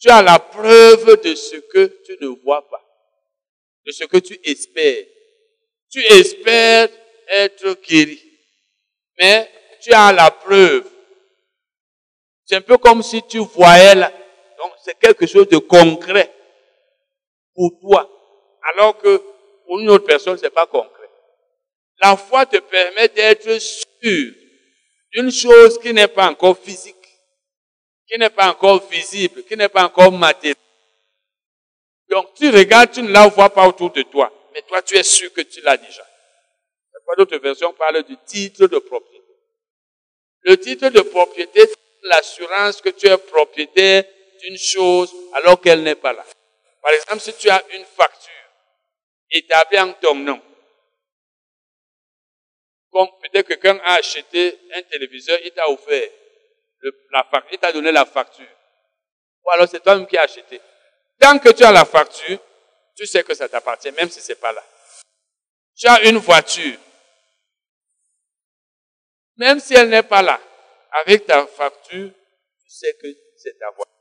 tu 0.00 0.08
as 0.10 0.22
la 0.22 0.38
preuve 0.38 1.20
de 1.22 1.34
ce 1.34 1.56
que 1.56 1.86
tu 2.04 2.16
ne 2.20 2.28
vois 2.28 2.68
pas, 2.68 2.84
de 3.86 3.92
ce 3.92 4.04
que 4.04 4.18
tu 4.18 4.38
espères. 4.44 5.04
Tu 5.90 6.00
espères 6.00 6.88
être 7.28 7.80
guéri, 7.82 8.22
mais 9.18 9.50
tu 9.80 9.92
as 9.92 10.12
la 10.12 10.30
preuve. 10.30 10.88
C'est 12.44 12.56
un 12.56 12.60
peu 12.60 12.78
comme 12.78 13.02
si 13.02 13.22
tu 13.22 13.38
voyais 13.38 13.94
là. 13.94 14.12
Donc, 14.58 14.72
c'est 14.84 14.98
quelque 14.98 15.26
chose 15.26 15.48
de 15.48 15.58
concret 15.58 16.32
pour 17.54 17.78
toi. 17.80 18.10
Alors 18.74 18.98
que 18.98 19.22
pour 19.68 19.80
une 19.80 19.90
autre 19.90 20.06
personne, 20.06 20.38
c'est 20.38 20.48
pas 20.48 20.64
concret. 20.64 21.10
La 22.00 22.16
foi 22.16 22.46
te 22.46 22.56
permet 22.56 23.08
d'être 23.08 23.58
sûr 23.60 24.32
d'une 25.12 25.30
chose 25.30 25.78
qui 25.78 25.92
n'est 25.92 26.08
pas 26.08 26.30
encore 26.30 26.58
physique, 26.58 26.96
qui 28.08 28.18
n'est 28.18 28.30
pas 28.30 28.48
encore 28.48 28.88
visible, 28.88 29.44
qui 29.44 29.58
n'est 29.58 29.68
pas 29.68 29.84
encore 29.84 30.10
matériel. 30.10 30.56
Donc 32.08 32.32
tu 32.34 32.48
regardes, 32.48 32.92
tu 32.92 33.02
ne 33.02 33.12
la 33.12 33.28
vois 33.28 33.50
pas 33.50 33.68
autour 33.68 33.90
de 33.90 34.00
toi, 34.02 34.32
mais 34.54 34.62
toi 34.62 34.80
tu 34.80 34.96
es 34.96 35.02
sûr 35.02 35.30
que 35.34 35.42
tu 35.42 35.60
l'as 35.60 35.76
déjà. 35.76 36.02
D'autres 37.18 37.38
versions 37.38 37.74
parlent 37.74 38.02
du 38.04 38.16
titre 38.24 38.66
de 38.68 38.78
propriété. 38.78 39.24
Le 40.42 40.56
titre 40.56 40.88
de 40.88 41.00
propriété, 41.00 41.66
c'est 41.66 42.08
l'assurance 42.08 42.80
que 42.80 42.90
tu 42.90 43.06
es 43.06 43.16
propriétaire 43.18 44.04
d'une 44.40 44.56
chose 44.56 45.12
alors 45.34 45.60
qu'elle 45.60 45.82
n'est 45.82 45.94
pas 45.94 46.14
là. 46.14 46.24
Par 46.82 46.92
exemple, 46.92 47.20
si 47.20 47.34
tu 47.34 47.50
as 47.50 47.62
une 47.74 47.84
facture 47.84 48.37
établie 49.30 49.78
en 49.78 49.92
ton 49.94 50.14
nom, 50.14 50.40
comme 52.90 53.08
peut-être 53.22 53.48
quelqu'un 53.48 53.78
a 53.84 53.94
acheté 53.94 54.58
un 54.74 54.82
téléviseur, 54.82 55.38
il 55.44 55.50
t'a 55.52 55.68
offert 55.68 56.08
il 57.50 57.58
t'a 57.58 57.72
donné 57.72 57.92
la 57.92 58.04
facture. 58.04 58.46
Ou 59.44 59.50
alors 59.50 59.68
c'est 59.68 59.80
toi-même 59.80 60.06
qui 60.06 60.16
as 60.16 60.22
acheté. 60.22 60.60
Tant 61.18 61.38
que 61.38 61.50
tu 61.50 61.64
as 61.64 61.72
la 61.72 61.84
facture, 61.84 62.38
tu 62.96 63.06
sais 63.06 63.22
que 63.24 63.34
ça 63.34 63.48
t'appartient, 63.48 63.90
même 63.92 64.10
si 64.10 64.20
c'est 64.20 64.40
pas 64.40 64.52
là. 64.52 64.64
Tu 65.76 65.86
as 65.86 66.08
une 66.08 66.18
voiture. 66.18 66.78
Même 69.36 69.60
si 69.60 69.74
elle 69.74 69.88
n'est 69.88 70.02
pas 70.02 70.22
là, 70.22 70.40
avec 70.92 71.26
ta 71.26 71.46
facture, 71.46 72.10
tu 72.10 72.70
sais 72.70 72.96
que 73.00 73.06
c'est 73.36 73.56
ta 73.58 73.70
voiture. 73.70 73.94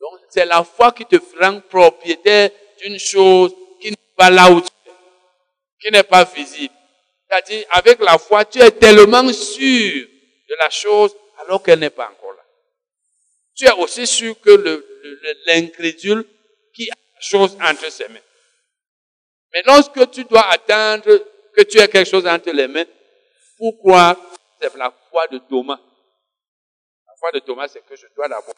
Donc, 0.00 0.20
c'est 0.30 0.46
la 0.46 0.64
foi 0.64 0.92
qui 0.92 1.04
te 1.04 1.16
rend 1.38 1.60
propriétaire 1.60 2.50
d'une 2.78 2.98
chose 2.98 3.54
là 4.28 4.50
où 4.50 4.60
tu 4.60 4.66
es, 4.66 4.92
qui 5.80 5.90
n'est 5.92 6.02
pas 6.02 6.24
visible. 6.24 6.74
C'est-à-dire, 7.28 7.64
avec 7.70 8.00
la 8.00 8.18
foi, 8.18 8.44
tu 8.44 8.58
es 8.58 8.70
tellement 8.72 9.32
sûr 9.32 10.06
de 10.48 10.54
la 10.58 10.68
chose 10.68 11.14
alors 11.38 11.62
qu'elle 11.62 11.78
n'est 11.78 11.90
pas 11.90 12.10
encore 12.10 12.32
là. 12.32 12.44
Tu 13.56 13.66
es 13.66 13.72
aussi 13.72 14.06
sûr 14.06 14.38
que 14.40 14.84
l'incrédule 15.46 16.26
qui 16.74 16.90
a 16.90 16.94
la 17.14 17.20
chose 17.20 17.56
entre 17.62 17.90
ses 17.90 18.08
mains. 18.08 18.18
Mais 19.52 19.62
lorsque 19.64 20.10
tu 20.10 20.24
dois 20.24 20.46
attendre 20.50 21.24
que 21.54 21.62
tu 21.62 21.78
aies 21.78 21.88
quelque 21.88 22.10
chose 22.10 22.26
entre 22.26 22.50
les 22.50 22.68
mains, 22.68 22.84
pourquoi 23.56 24.16
c'est 24.60 24.74
la 24.76 24.92
foi 25.08 25.26
de 25.28 25.38
Thomas 25.38 25.78
La 27.06 27.14
foi 27.18 27.30
de 27.32 27.38
Thomas, 27.40 27.68
c'est 27.68 27.84
que 27.86 27.96
je 27.96 28.06
dois 28.14 28.28
d'abord, 28.28 28.54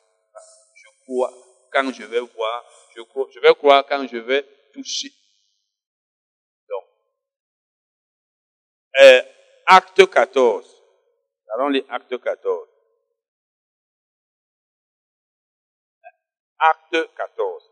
je 0.74 1.04
crois 1.04 1.32
quand 1.72 1.92
je 1.92 2.04
vais 2.04 2.20
voir, 2.20 2.64
je, 2.94 3.02
crois, 3.02 3.26
je 3.34 3.40
vais 3.40 3.54
croire 3.54 3.84
quand 3.88 4.06
je 4.06 4.18
vais 4.18 4.46
toucher. 4.72 5.12
Euh, 9.00 9.22
acte 9.66 10.10
14. 10.10 10.82
Allons 11.54 11.68
les 11.68 11.84
acte 11.88 12.18
14. 12.18 12.68
Acte 16.58 17.14
14. 17.16 17.70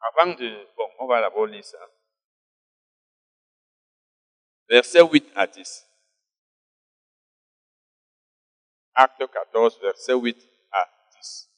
Avant 0.00 0.34
de... 0.34 0.66
Bon, 0.76 0.88
on 1.00 1.06
va 1.06 1.20
d'abord 1.20 1.46
lire 1.46 1.64
ça. 1.64 1.78
Verset 4.68 5.00
8 5.02 5.32
à 5.34 5.46
10. 5.46 5.86
Acte 8.94 9.26
14, 9.30 9.80
verset 9.80 10.14
8 10.14 10.48
à 10.72 10.88
10. 11.12 11.50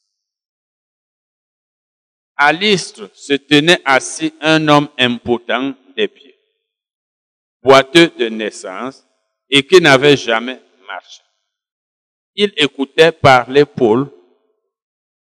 À 2.36 2.52
l'istre 2.52 3.10
se 3.14 3.34
tenait 3.34 3.80
assis 3.84 4.34
un 4.40 4.66
homme 4.68 4.88
impotent 4.98 5.74
des 5.96 6.08
pieds, 6.08 6.37
boiteux 7.62 8.08
de 8.18 8.28
naissance 8.28 9.06
et 9.50 9.66
qui 9.66 9.80
n'avait 9.80 10.16
jamais 10.16 10.60
marché. 10.86 11.22
Il 12.34 12.52
écoutait 12.56 13.12
parler 13.12 13.64
Paul, 13.64 14.10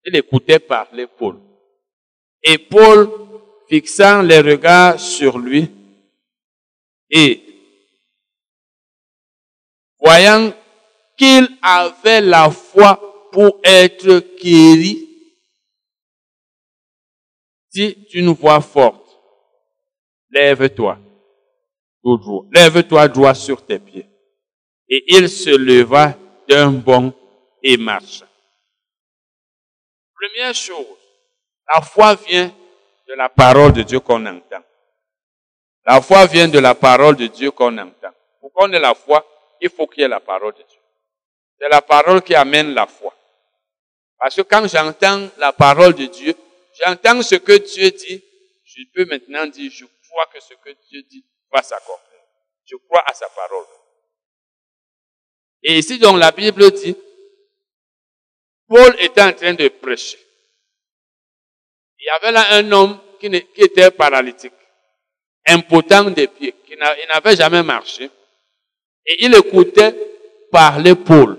il 0.05 0.15
écoutait 0.15 0.59
parler 0.59 1.07
Paul. 1.07 1.39
Et 2.43 2.57
Paul, 2.57 3.09
fixant 3.67 4.21
les 4.21 4.39
regards 4.39 4.99
sur 4.99 5.37
lui, 5.37 5.69
et 7.09 7.43
voyant 9.99 10.53
qu'il 11.17 11.47
avait 11.61 12.21
la 12.21 12.49
foi 12.49 13.29
pour 13.31 13.59
être 13.63 14.23
guéri, 14.41 15.07
dit 17.73 17.95
d'une 18.09 18.33
voix 18.33 18.61
forte, 18.61 19.07
lève-toi, 20.29 20.97
lève-toi 22.51 23.07
droit 23.07 23.33
sur 23.33 23.65
tes 23.65 23.79
pieds. 23.79 24.07
Et 24.89 25.03
il 25.07 25.29
se 25.29 25.49
leva 25.49 26.15
d'un 26.47 26.71
bond 26.71 27.13
et 27.63 27.77
marcha. 27.77 28.25
Première 30.13 30.53
chose, 30.53 30.97
la 31.73 31.81
foi 31.81 32.15
vient 32.15 32.53
de 33.07 33.13
la 33.13 33.29
parole 33.29 33.73
de 33.73 33.83
Dieu 33.83 33.99
qu'on 33.99 34.25
entend. 34.25 34.63
La 35.85 36.01
foi 36.01 36.25
vient 36.25 36.47
de 36.47 36.59
la 36.59 36.75
parole 36.75 37.15
de 37.15 37.27
Dieu 37.27 37.51
qu'on 37.51 37.77
entend. 37.77 38.11
Pour 38.39 38.51
qu'on 38.53 38.71
ait 38.71 38.79
la 38.79 38.93
foi, 38.93 39.25
il 39.59 39.69
faut 39.69 39.87
qu'il 39.87 40.01
y 40.01 40.05
ait 40.05 40.09
la 40.09 40.19
parole 40.19 40.53
de 40.53 40.63
Dieu. 40.63 40.79
C'est 41.59 41.69
la 41.69 41.81
parole 41.81 42.21
qui 42.21 42.35
amène 42.35 42.73
la 42.73 42.87
foi. 42.87 43.13
Parce 44.17 44.35
que 44.35 44.41
quand 44.41 44.67
j'entends 44.67 45.29
la 45.37 45.53
parole 45.53 45.93
de 45.93 46.05
Dieu, 46.05 46.35
j'entends 46.83 47.21
ce 47.21 47.35
que 47.35 47.57
Dieu 47.57 47.89
dit, 47.91 48.23
je 48.63 48.83
peux 48.93 49.05
maintenant 49.05 49.47
dire, 49.47 49.71
je 49.71 49.85
crois 49.85 50.25
que 50.33 50.39
ce 50.39 50.53
que 50.53 50.75
Dieu 50.89 51.01
dit 51.03 51.25
va 51.51 51.61
s'accomplir. 51.61 52.19
Je 52.65 52.75
crois 52.75 53.03
à 53.05 53.13
sa 53.13 53.27
parole. 53.29 53.65
Et 55.63 55.77
ici, 55.77 55.99
donc, 55.99 56.17
la 56.17 56.31
Bible 56.31 56.71
dit, 56.71 56.95
Paul 58.67 58.95
était 58.99 59.21
en 59.21 59.33
train 59.33 59.53
de 59.53 59.67
prêcher. 59.67 60.17
Il 61.99 62.05
y 62.05 62.09
avait 62.09 62.31
là 62.31 62.53
un 62.53 62.71
homme 62.71 62.99
qui, 63.19 63.27
était 63.27 63.91
paralytique, 63.91 64.53
impotent 65.45 66.09
des 66.09 66.27
pieds, 66.27 66.55
qui 66.65 66.75
n'avait 66.75 67.35
jamais 67.35 67.61
marché. 67.61 68.09
Et 69.05 69.25
il 69.25 69.35
écoutait 69.35 69.95
parler 70.51 70.95
Paul. 70.95 71.37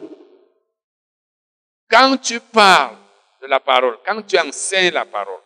Quand 1.90 2.16
tu 2.18 2.38
parles 2.40 2.96
de 3.42 3.46
la 3.46 3.60
parole, 3.60 3.98
quand 4.06 4.22
tu 4.22 4.38
enseignes 4.38 4.92
la 4.92 5.04
parole, 5.04 5.40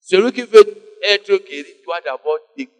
celui 0.00 0.32
qui 0.32 0.42
veut 0.42 0.64
être 1.02 1.36
guéri 1.36 1.76
doit 1.84 2.00
d'abord 2.00 2.38
t'écouter. 2.56 2.77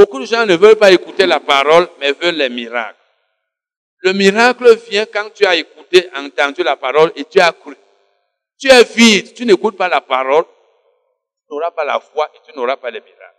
Beaucoup 0.00 0.18
de 0.18 0.24
gens 0.24 0.46
ne 0.46 0.56
veulent 0.56 0.78
pas 0.78 0.90
écouter 0.90 1.26
la 1.26 1.40
parole, 1.40 1.86
mais 1.98 2.12
veulent 2.12 2.36
les 2.36 2.48
miracles. 2.48 2.96
Le 3.98 4.14
miracle 4.14 4.74
vient 4.88 5.04
quand 5.04 5.28
tu 5.28 5.44
as 5.44 5.56
écouté, 5.56 6.08
entendu 6.16 6.62
la 6.62 6.74
parole 6.74 7.12
et 7.16 7.26
tu 7.26 7.38
as 7.38 7.52
cru. 7.52 7.76
Tu 8.58 8.68
es 8.68 8.82
vide, 8.82 9.34
tu 9.34 9.44
n'écoutes 9.44 9.76
pas 9.76 9.90
la 9.90 10.00
parole, 10.00 10.44
tu 10.44 11.50
n'auras 11.50 11.70
pas 11.72 11.84
la 11.84 12.00
foi 12.00 12.30
et 12.34 12.38
tu 12.46 12.56
n'auras 12.56 12.78
pas 12.78 12.90
les 12.90 13.02
miracles. 13.02 13.36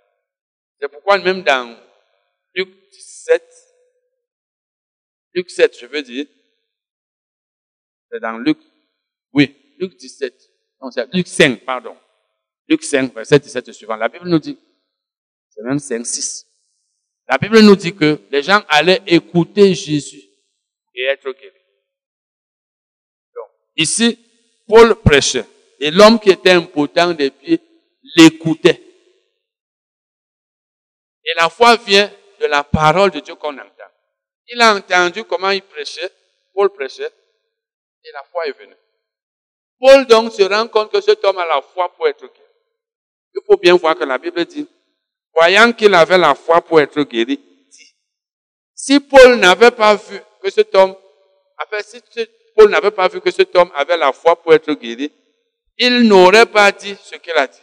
C'est 0.79 0.87
pourquoi 0.87 1.17
même 1.17 1.41
dans 1.41 1.75
Luc 2.53 2.69
17, 2.91 3.43
Luc 5.33 5.49
7, 5.49 5.79
je 5.79 5.85
veux 5.87 6.03
dire, 6.03 6.27
c'est 8.11 8.19
dans 8.19 8.37
Luc, 8.37 8.59
oui, 9.33 9.75
Luc 9.79 9.95
17. 9.95 10.31
Non, 10.79 10.91
c'est 10.91 11.11
Luc 11.11 11.27
5, 11.27 11.65
pardon. 11.65 11.97
Luc 12.67 12.83
5, 12.83 13.15
verset 13.15 13.39
17 13.39 13.71
suivant. 13.71 13.95
La 13.95 14.09
Bible 14.09 14.29
nous 14.29 14.37
dit, 14.37 14.59
c'est 15.49 15.63
même 15.63 15.79
5, 15.79 16.05
6. 16.05 16.49
La 17.27 17.37
Bible 17.37 17.59
nous 17.61 17.75
dit 17.75 17.95
que 17.95 18.19
les 18.29 18.43
gens 18.43 18.61
allaient 18.67 19.01
écouter 19.07 19.73
Jésus 19.73 20.21
et 20.93 21.03
être 21.03 21.31
guéris. 21.31 21.55
Donc, 23.35 23.47
ici, 23.75 24.19
Paul 24.67 24.95
prêchait. 24.95 25.45
Et 25.79 25.91
l'homme 25.91 26.19
qui 26.19 26.29
était 26.29 26.51
impotent 26.51 27.13
des 27.13 27.31
pieds 27.31 27.59
l'écoutait. 28.15 28.81
Et 31.23 31.33
la 31.37 31.49
foi 31.49 31.75
vient 31.77 32.11
de 32.39 32.45
la 32.47 32.63
parole 32.63 33.11
de 33.11 33.19
Dieu 33.19 33.35
qu'on 33.35 33.53
entend. 33.53 33.91
Il 34.47 34.61
a 34.61 34.75
entendu 34.75 35.23
comment 35.23 35.51
il 35.51 35.61
prêchait, 35.61 36.11
Paul 36.53 36.71
prêchait, 36.73 37.11
et 38.03 38.11
la 38.11 38.23
foi 38.23 38.47
est 38.47 38.57
venue. 38.57 38.75
Paul 39.79 40.05
donc 40.07 40.33
se 40.33 40.43
rend 40.43 40.67
compte 40.67 40.91
que 40.91 41.01
cet 41.01 41.23
homme 41.23 41.37
a 41.37 41.45
la 41.45 41.61
foi 41.61 41.91
pour 41.95 42.07
être 42.07 42.21
guéri. 42.21 42.49
Il 43.33 43.41
faut 43.45 43.57
bien 43.57 43.75
voir 43.75 43.95
que 43.95 44.03
la 44.03 44.17
Bible 44.17 44.43
dit, 44.45 44.67
voyant 45.33 45.71
qu'il 45.73 45.93
avait 45.93 46.17
la 46.17 46.35
foi 46.35 46.61
pour 46.61 46.79
être 46.79 47.01
guéri, 47.03 47.37
dit, 47.37 47.95
si 48.75 48.99
Paul 48.99 49.35
n'avait 49.35 49.71
pas 49.71 49.95
vu 49.95 50.19
que 50.41 50.49
cet 50.49 50.73
homme, 50.75 50.95
enfin, 51.57 51.83
si 51.83 52.01
Paul 52.55 52.69
n'avait 52.69 52.91
pas 52.91 53.07
vu 53.07 53.21
que 53.21 53.31
cet 53.31 53.55
homme 53.55 53.71
avait 53.75 53.97
la 53.97 54.11
foi 54.11 54.35
pour 54.41 54.53
être 54.53 54.73
guéri, 54.73 55.11
il 55.77 56.07
n'aurait 56.07 56.45
pas 56.45 56.71
dit 56.71 56.95
ce 57.03 57.15
qu'il 57.15 57.33
a 57.33 57.47
dit. 57.47 57.59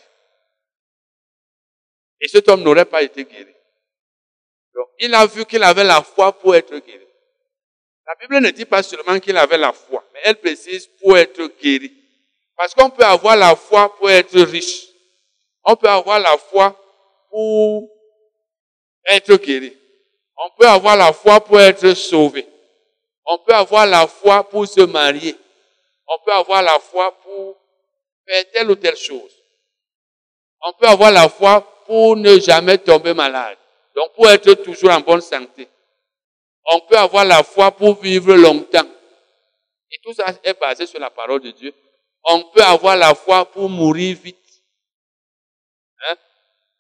Et 2.21 2.29
cet 2.29 2.49
homme 2.49 2.63
n'aurait 2.63 2.85
pas 2.85 3.03
été 3.03 3.25
guéri. 3.25 3.55
Donc, 4.75 4.89
il 4.99 5.15
a 5.15 5.27
vu 5.27 5.45
qu'il 5.45 5.63
avait 5.63 5.85
la 5.85 6.03
foi 6.03 6.33
pour 6.33 6.55
être 6.55 6.77
guéri. 6.79 7.07
La 8.07 8.15
Bible 8.15 8.41
ne 8.41 8.51
dit 8.51 8.65
pas 8.65 8.83
seulement 8.83 9.21
qu'il 9.21 9.37
avait 9.37 9.59
la 9.59 9.73
foi, 9.73 10.03
mais 10.15 10.21
elle 10.25 10.37
précise 10.37 10.87
pour 10.99 11.19
être 11.19 11.43
guéri. 11.61 11.93
Parce 12.57 12.75
qu'on 12.75 12.91
peut 12.91 13.05
avoir 13.05 13.37
la 13.37 13.55
foi 13.55 13.95
pour 13.97 14.11
être 14.11 14.41
riche. 14.41 14.87
On 15.65 15.77
peut 15.77 15.89
avoir 15.89 16.19
la 16.19 16.37
foi 16.39 16.77
pour 17.31 17.89
être 19.07 19.37
guéri. 19.37 19.77
On 20.37 20.51
peut 20.59 20.69
avoir 20.69 20.97
la 20.97 21.13
foi 21.13 21.41
pour 21.41 21.61
être 21.61 21.95
sauvé. 21.95 22.47
On 23.27 23.39
peut 23.39 23.55
avoir 23.55 23.87
la 23.87 24.07
foi 24.07 24.49
pour 24.49 24.67
se 24.67 24.81
marier. 24.81 25.37
on 26.09 26.19
peut 26.25 26.33
avoir 26.33 26.63
la 26.63 26.79
foi 26.79 27.13
pour 27.21 27.57
faire 28.27 28.51
telle 28.53 28.71
ou 28.71 28.75
telle 28.75 28.97
chose. 28.97 29.35
On 30.63 30.73
peut 30.73 30.87
avoir 30.87 31.13
la 31.13 31.29
foi 31.29 31.61
pour 31.87 32.17
ne 32.17 32.39
jamais 32.39 32.79
tomber 32.79 33.15
malade. 33.15 33.59
Donc 33.95 34.13
pour 34.15 34.29
être 34.29 34.55
toujours 34.55 34.91
en 34.91 35.01
bonne 35.01 35.21
santé. 35.21 35.69
On 36.71 36.81
peut 36.81 36.97
avoir 36.97 37.25
la 37.25 37.43
foi 37.43 37.71
pour 37.71 38.01
vivre 38.01 38.35
longtemps. 38.35 38.89
Et 39.91 39.99
tout 40.03 40.13
ça 40.13 40.27
est 40.43 40.59
basé 40.59 40.87
sur 40.87 41.01
la 41.01 41.11
parole 41.11 41.41
de 41.41 41.51
Dieu. 41.51 41.75
On 42.25 42.43
peut 42.45 42.63
avoir 42.63 42.97
la 42.97 43.15
foi 43.15 43.45
pour 43.45 43.69
mourir 43.69 44.17
vite. 44.23 44.37
Hein? 46.09 46.17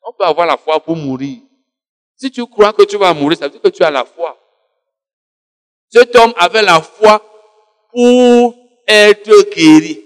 On 0.09 0.12
peut 0.15 0.25
avoir 0.25 0.47
la 0.47 0.57
foi 0.57 0.81
pour 0.81 0.97
mourir. 0.97 1.37
Si 2.17 2.31
tu 2.31 2.47
crois 2.47 2.73
que 2.73 2.83
tu 2.85 2.97
vas 2.97 3.12
mourir, 3.12 3.37
ça 3.37 3.45
veut 3.45 3.51
dire 3.51 3.61
que 3.61 3.69
tu 3.69 3.83
as 3.83 3.91
la 3.91 4.07
foi. 4.07 4.39
Cet 5.91 6.17
homme 6.17 6.33
avait 6.39 6.62
la 6.62 6.81
foi 6.81 7.23
pour 7.91 8.55
être 8.87 9.51
guéri. 9.55 10.03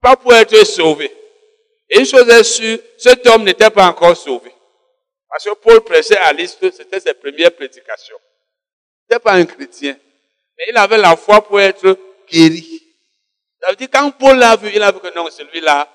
Pas 0.00 0.16
pour 0.16 0.32
être 0.32 0.64
sauvé. 0.64 1.14
Et 1.90 1.98
une 1.98 2.06
chose 2.06 2.26
est 2.30 2.42
sûre, 2.42 2.78
cet 2.96 3.26
homme 3.26 3.44
n'était 3.44 3.68
pas 3.68 3.86
encore 3.86 4.16
sauvé. 4.16 4.50
Parce 5.28 5.44
que 5.44 5.54
Paul 5.56 5.82
prêchait 5.82 6.16
à 6.16 6.32
l'Istre, 6.32 6.70
c'était 6.74 7.00
ses 7.00 7.12
premières 7.12 7.54
prédications. 7.54 8.16
Il 8.16 9.12
n'était 9.12 9.22
pas 9.22 9.34
un 9.34 9.44
chrétien. 9.44 9.94
Mais 10.56 10.64
il 10.70 10.76
avait 10.78 10.96
la 10.96 11.16
foi 11.16 11.42
pour 11.42 11.60
être 11.60 11.98
guéri. 12.30 12.82
Ça 13.60 13.68
veut 13.68 13.76
dire 13.76 13.88
quand 13.92 14.10
Paul 14.12 14.38
l'a 14.38 14.56
vu, 14.56 14.70
il 14.74 14.82
a 14.82 14.90
vu 14.90 15.00
que 15.00 15.14
non, 15.14 15.28
celui-là, 15.28 15.86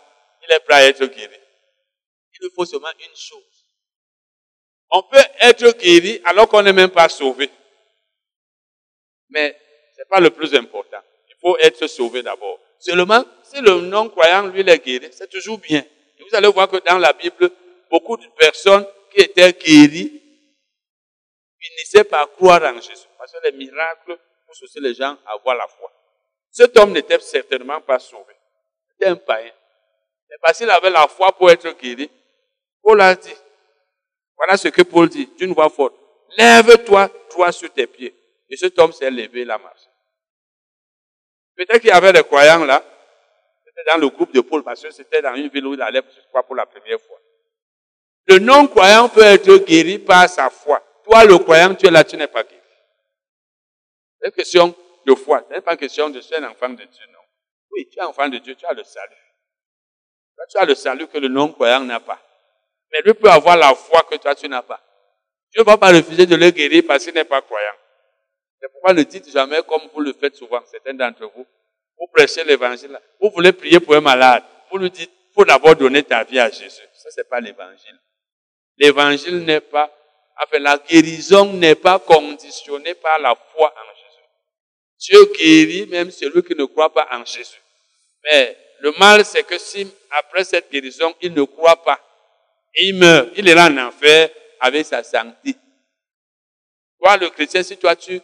il 0.47 0.53
est 0.53 0.59
prêt 0.59 0.75
à 0.75 0.87
être 0.87 1.03
guéri. 1.03 1.35
Il 2.39 2.45
lui 2.45 2.53
faut 2.53 2.65
seulement 2.65 2.91
une 2.99 3.15
chose. 3.15 3.65
On 4.89 5.03
peut 5.03 5.23
être 5.39 5.77
guéri 5.77 6.21
alors 6.23 6.47
qu'on 6.47 6.61
n'est 6.61 6.73
même 6.73 6.89
pas 6.89 7.09
sauvé. 7.09 7.49
Mais 9.29 9.57
ce 9.95 10.01
n'est 10.01 10.05
pas 10.05 10.19
le 10.19 10.29
plus 10.29 10.53
important. 10.55 11.01
Il 11.29 11.35
faut 11.41 11.57
être 11.57 11.87
sauvé 11.87 12.23
d'abord. 12.23 12.59
Seulement, 12.79 13.25
si 13.43 13.59
le 13.59 13.81
non-croyant, 13.81 14.47
lui, 14.47 14.61
est 14.61 14.85
guéri, 14.85 15.09
c'est 15.11 15.29
toujours 15.29 15.57
bien. 15.57 15.79
Et 15.79 16.23
vous 16.23 16.35
allez 16.35 16.47
voir 16.47 16.69
que 16.69 16.77
dans 16.77 16.97
la 16.97 17.13
Bible, 17.13 17.51
beaucoup 17.89 18.17
de 18.17 18.27
personnes 18.37 18.85
qui 19.13 19.21
étaient 19.21 19.53
guéries 19.53 20.21
finissaient 21.59 22.03
par 22.03 22.31
croire 22.31 22.63
en 22.63 22.79
Jésus. 22.79 23.07
Parce 23.17 23.31
que 23.31 23.37
les 23.45 23.51
miracles 23.51 24.17
poussent 24.45 24.63
aussi 24.63 24.79
les 24.79 24.93
gens 24.93 25.17
à 25.25 25.33
avoir 25.33 25.55
la 25.55 25.67
foi. 25.67 25.91
Cet 26.51 26.77
homme 26.77 26.91
n'était 26.91 27.19
certainement 27.19 27.81
pas 27.81 27.99
sauvé. 27.99 28.33
C'était 28.91 29.11
un 29.11 29.15
païen. 29.15 29.51
Mais 30.29 30.35
parce 30.41 30.57
qu'il 30.57 30.69
avait 30.69 30.89
la 30.89 31.07
foi 31.07 31.31
pour 31.33 31.49
être 31.51 31.69
guéri, 31.79 32.09
Paul 32.87 33.01
a 33.01 33.15
dit, 33.15 33.35
voilà 34.37 34.55
ce 34.55 34.69
que 34.69 34.81
Paul 34.81 35.09
dit 35.09 35.29
d'une 35.37 35.53
voix 35.53 35.69
forte. 35.69 35.93
Lève-toi, 36.37 37.09
toi, 37.29 37.51
sur 37.51 37.69
tes 37.73 37.85
pieds. 37.85 38.15
Et 38.49 38.55
cet 38.55 38.79
homme 38.79 38.93
s'est 38.93 39.11
levé, 39.11 39.41
il 39.41 39.51
a 39.51 39.57
marché. 39.57 39.87
Peut-être 41.57 41.81
qu'il 41.81 41.89
y 41.89 41.91
avait 41.91 42.13
des 42.13 42.23
croyants 42.23 42.63
là. 42.63 42.81
C'était 43.65 43.91
dans 43.91 43.97
le 43.97 44.07
groupe 44.07 44.33
de 44.33 44.39
Paul, 44.39 44.63
parce 44.63 44.81
que 44.81 44.89
c'était 44.91 45.21
dans 45.21 45.35
une 45.35 45.49
ville 45.49 45.65
où 45.65 45.73
il 45.73 45.81
allait, 45.81 46.01
je 46.01 46.27
crois, 46.29 46.43
pour 46.43 46.55
la 46.55 46.65
première 46.65 47.01
fois. 47.01 47.17
Le 48.27 48.39
non-croyant 48.39 49.09
peut 49.09 49.19
être 49.19 49.57
guéri 49.65 49.99
par 49.99 50.29
sa 50.29 50.49
foi. 50.49 50.81
Toi, 51.03 51.25
le 51.25 51.37
croyant, 51.39 51.75
tu 51.75 51.87
es 51.87 51.91
là, 51.91 52.05
tu 52.05 52.15
n'es 52.15 52.27
pas 52.27 52.43
guéri. 52.43 52.61
C'est 54.21 54.27
une 54.27 54.33
question 54.33 54.73
de 55.05 55.13
foi. 55.13 55.43
Ce 55.49 55.53
n'est 55.53 55.61
pas 55.61 55.73
une 55.73 55.77
question 55.77 56.09
de 56.09 56.21
ser 56.21 56.37
un 56.37 56.45
enfant 56.45 56.69
de 56.69 56.75
Dieu, 56.85 57.05
non. 57.11 57.19
Oui, 57.71 57.89
tu 57.91 57.99
es 57.99 58.03
enfant 58.03 58.29
de 58.29 58.37
Dieu, 58.37 58.55
tu 58.55 58.65
as 58.65 58.71
le 58.71 58.85
salut. 58.85 59.13
tu 60.49 60.57
as 60.57 60.63
le 60.63 60.73
salut 60.73 61.07
que 61.07 61.17
le 61.17 61.27
non-croyant 61.27 61.81
n'a 61.81 61.99
pas. 61.99 62.23
Mais 62.91 63.01
lui 63.01 63.13
peut 63.13 63.29
avoir 63.29 63.57
la 63.57 63.73
foi 63.75 64.01
que 64.09 64.15
toi, 64.15 64.35
tu 64.35 64.47
n'as 64.47 64.61
pas. 64.61 64.81
Dieu 65.51 65.61
ne 65.61 65.65
va 65.65 65.77
pas 65.77 65.91
refuser 65.91 66.25
de 66.25 66.35
le 66.35 66.49
guérir 66.51 66.83
parce 66.87 67.03
qu'il 67.03 67.13
n'est 67.13 67.23
pas 67.23 67.41
croyant. 67.41 67.75
C'est 68.59 68.71
pourquoi 68.71 68.93
ne 68.93 69.03
dites 69.03 69.29
jamais 69.31 69.61
comme 69.67 69.81
vous 69.93 70.01
le 70.01 70.13
faites 70.13 70.35
souvent, 70.35 70.61
certains 70.69 70.93
d'entre 70.93 71.25
vous. 71.35 71.45
Vous 71.99 72.07
prêchez 72.13 72.43
l'évangile. 72.43 72.99
Vous 73.19 73.29
voulez 73.31 73.51
prier 73.51 73.79
pour 73.79 73.95
un 73.95 74.01
malade. 74.01 74.43
Vous 74.71 74.77
lui 74.77 74.89
dites, 74.89 75.11
faut 75.33 75.45
d'abord 75.45 75.75
donner 75.75 76.03
ta 76.03 76.23
vie 76.23 76.39
à 76.39 76.49
Jésus. 76.49 76.81
Ça, 76.93 77.09
c'est 77.11 77.27
pas 77.29 77.39
l'évangile. 77.39 77.99
L'évangile 78.77 79.39
n'est 79.43 79.61
pas, 79.61 79.91
enfin, 80.41 80.59
la 80.59 80.77
guérison 80.77 81.53
n'est 81.53 81.75
pas 81.75 81.99
conditionnée 81.99 82.93
par 82.95 83.19
la 83.19 83.35
foi 83.35 83.73
en 83.75 83.95
Jésus. 83.95 84.07
Dieu 84.99 85.33
guérit 85.37 85.87
même 85.87 86.11
celui 86.11 86.43
qui 86.43 86.55
ne 86.55 86.65
croit 86.65 86.93
pas 86.93 87.07
en 87.11 87.23
Jésus. 87.25 87.61
Mais 88.23 88.57
le 88.79 88.91
mal, 88.99 89.25
c'est 89.25 89.43
que 89.43 89.57
si, 89.57 89.87
après 90.11 90.43
cette 90.43 90.71
guérison, 90.71 91.13
il 91.21 91.33
ne 91.33 91.43
croit 91.43 91.83
pas, 91.83 91.99
il 92.79 92.95
meurt, 92.95 93.29
il 93.35 93.45
là 93.45 93.67
en 93.67 93.77
enfer 93.77 94.29
avec 94.59 94.85
sa 94.85 95.03
santé. 95.03 95.55
Toi, 96.99 97.17
le 97.17 97.29
chrétien, 97.29 97.63
si 97.63 97.77
toi, 97.77 97.95
tu 97.95 98.19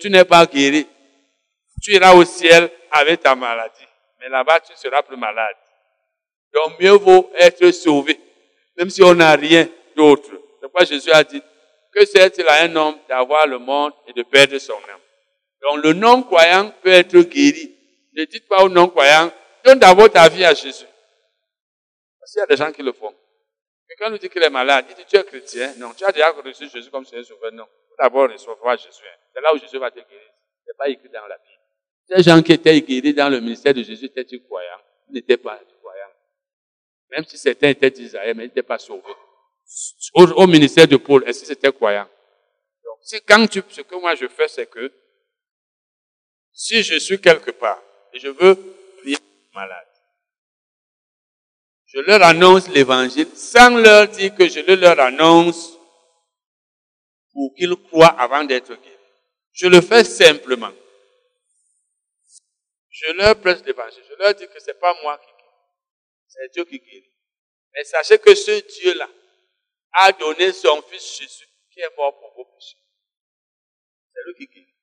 tu 0.00 0.10
n'es 0.10 0.24
pas 0.24 0.46
guéri. 0.46 0.86
Tu 1.82 1.92
iras 1.92 2.14
au 2.14 2.24
ciel 2.24 2.70
avec 2.90 3.20
ta 3.20 3.34
maladie. 3.34 3.86
Mais 4.20 4.28
là-bas, 4.28 4.60
tu 4.60 4.72
seras 4.76 5.02
plus 5.02 5.16
malade. 5.16 5.56
Donc, 6.52 6.78
mieux 6.80 6.92
vaut 6.92 7.30
être 7.36 7.70
sauvé, 7.72 8.18
même 8.76 8.90
si 8.90 9.02
on 9.02 9.14
n'a 9.14 9.34
rien 9.34 9.68
d'autre. 9.96 10.30
C'est 10.30 10.60
pourquoi 10.62 10.84
Jésus 10.84 11.10
a 11.10 11.24
dit, 11.24 11.42
que 11.92 12.04
sert-il 12.04 12.46
à 12.48 12.62
un 12.62 12.76
homme 12.76 12.96
d'avoir 13.08 13.46
le 13.46 13.58
monde 13.58 13.92
et 14.06 14.12
de 14.12 14.22
perdre 14.22 14.58
son 14.58 14.74
âme? 14.74 15.00
Donc, 15.62 15.84
le 15.84 15.92
non-croyant 15.92 16.72
peut 16.82 16.92
être 16.92 17.18
guéri. 17.20 17.74
Ne 18.14 18.24
dites 18.24 18.46
pas 18.48 18.62
au 18.62 18.68
non-croyant, 18.68 19.32
donne 19.64 19.78
d'abord 19.78 20.10
ta 20.10 20.28
vie 20.28 20.44
à 20.44 20.54
Jésus. 20.54 20.86
Parce 22.20 22.32
qu'il 22.32 22.40
y 22.40 22.42
a 22.42 22.46
des 22.46 22.56
gens 22.56 22.70
qui 22.70 22.82
le 22.82 22.92
font. 22.92 23.14
Quelqu'un 23.96 24.10
nous 24.10 24.18
dit 24.18 24.28
qu'il 24.28 24.42
est 24.42 24.50
malade, 24.50 24.86
il 24.90 24.96
dit, 24.96 25.04
tu 25.08 25.16
es 25.16 25.22
chrétien. 25.22 25.72
Non, 25.78 25.92
tu 25.94 26.04
as 26.04 26.10
déjà 26.10 26.32
reçu 26.32 26.68
Jésus 26.68 26.90
comme 26.90 27.04
Seigneur 27.04 27.24
sauveur. 27.24 27.52
Non. 27.52 27.68
D'abord, 27.96 28.28
recevoir 28.28 28.76
Jésus. 28.76 29.04
C'est 29.32 29.40
là 29.40 29.54
où 29.54 29.58
Jésus 29.58 29.78
va 29.78 29.88
te 29.88 30.00
guérir. 30.00 30.32
Ce 30.64 30.70
n'est 30.70 30.76
pas 30.76 30.88
écrit 30.88 31.08
dans 31.10 31.24
la 31.28 31.38
Bible. 31.38 31.60
Ces 32.08 32.22
gens 32.28 32.42
qui 32.42 32.52
étaient 32.54 32.80
guéris 32.80 33.14
dans 33.14 33.28
le 33.28 33.38
ministère 33.38 33.72
de 33.72 33.84
Jésus 33.84 34.06
étaient-ils 34.06 34.42
croyants 34.42 34.80
Ils 35.08 35.14
n'étaient 35.14 35.36
pas 35.36 35.60
croyants. 35.80 36.12
Même 37.10 37.24
si 37.24 37.38
certains 37.38 37.68
étaient 37.68 37.90
d'Israël, 37.90 38.36
mais 38.36 38.44
ils 38.44 38.48
n'étaient 38.48 38.64
pas 38.64 38.78
sauvés. 38.78 39.02
Au, 40.14 40.46
ministère 40.48 40.88
de 40.88 40.96
Paul, 40.96 41.22
est-ce 41.28 41.42
que 41.42 41.46
c'était 41.46 41.72
croyant? 41.72 42.08
Donc, 42.84 42.98
si 43.02 43.20
quand 43.22 43.46
tu, 43.46 43.62
ce 43.68 43.82
que 43.82 43.94
moi 43.94 44.16
je 44.16 44.26
fais, 44.26 44.48
c'est 44.48 44.66
que 44.66 44.92
si 46.52 46.82
je 46.82 46.98
suis 46.98 47.20
quelque 47.20 47.52
part 47.52 47.80
et 48.12 48.18
je 48.18 48.28
veux 48.28 48.56
prier 48.98 49.18
malade, 49.54 49.86
je 51.94 52.00
leur 52.00 52.22
annonce 52.24 52.68
l'évangile 52.68 53.28
sans 53.36 53.76
leur 53.76 54.08
dire 54.08 54.34
que 54.34 54.48
je 54.48 54.58
le 54.58 54.74
leur 54.74 54.98
annonce 54.98 55.78
pour 57.32 57.54
qu'ils 57.54 57.76
croient 57.76 58.18
avant 58.18 58.42
d'être 58.42 58.74
guéris. 58.74 58.98
Je 59.52 59.68
le 59.68 59.80
fais 59.80 60.02
simplement. 60.02 60.72
Je 62.90 63.12
leur 63.12 63.40
presse 63.40 63.64
l'évangile. 63.64 64.02
Je 64.08 64.14
leur 64.16 64.34
dis 64.34 64.48
que 64.48 64.58
ce 64.58 64.66
n'est 64.66 64.74
pas 64.74 64.92
moi 65.02 65.18
qui 65.18 65.26
guéris. 65.26 65.54
C'est 66.26 66.52
Dieu 66.52 66.64
qui 66.64 66.80
guérit. 66.80 67.12
Mais 67.74 67.84
sachez 67.84 68.18
que 68.18 68.34
ce 68.34 68.80
Dieu-là 68.80 69.08
a 69.92 70.10
donné 70.12 70.52
son 70.52 70.82
fils 70.82 71.18
Jésus 71.18 71.48
qui 71.72 71.78
est 71.78 71.96
mort 71.96 72.18
pour 72.18 72.32
vos 72.34 72.44
péchés. 72.44 72.76
C'est 74.12 74.20
lui 74.26 74.34
qui 74.34 74.52
guérit. 74.52 74.74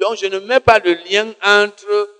Donc 0.00 0.16
je 0.16 0.26
ne 0.26 0.40
mets 0.40 0.60
pas 0.60 0.80
de 0.80 0.90
lien 0.90 1.32
entre 1.44 2.16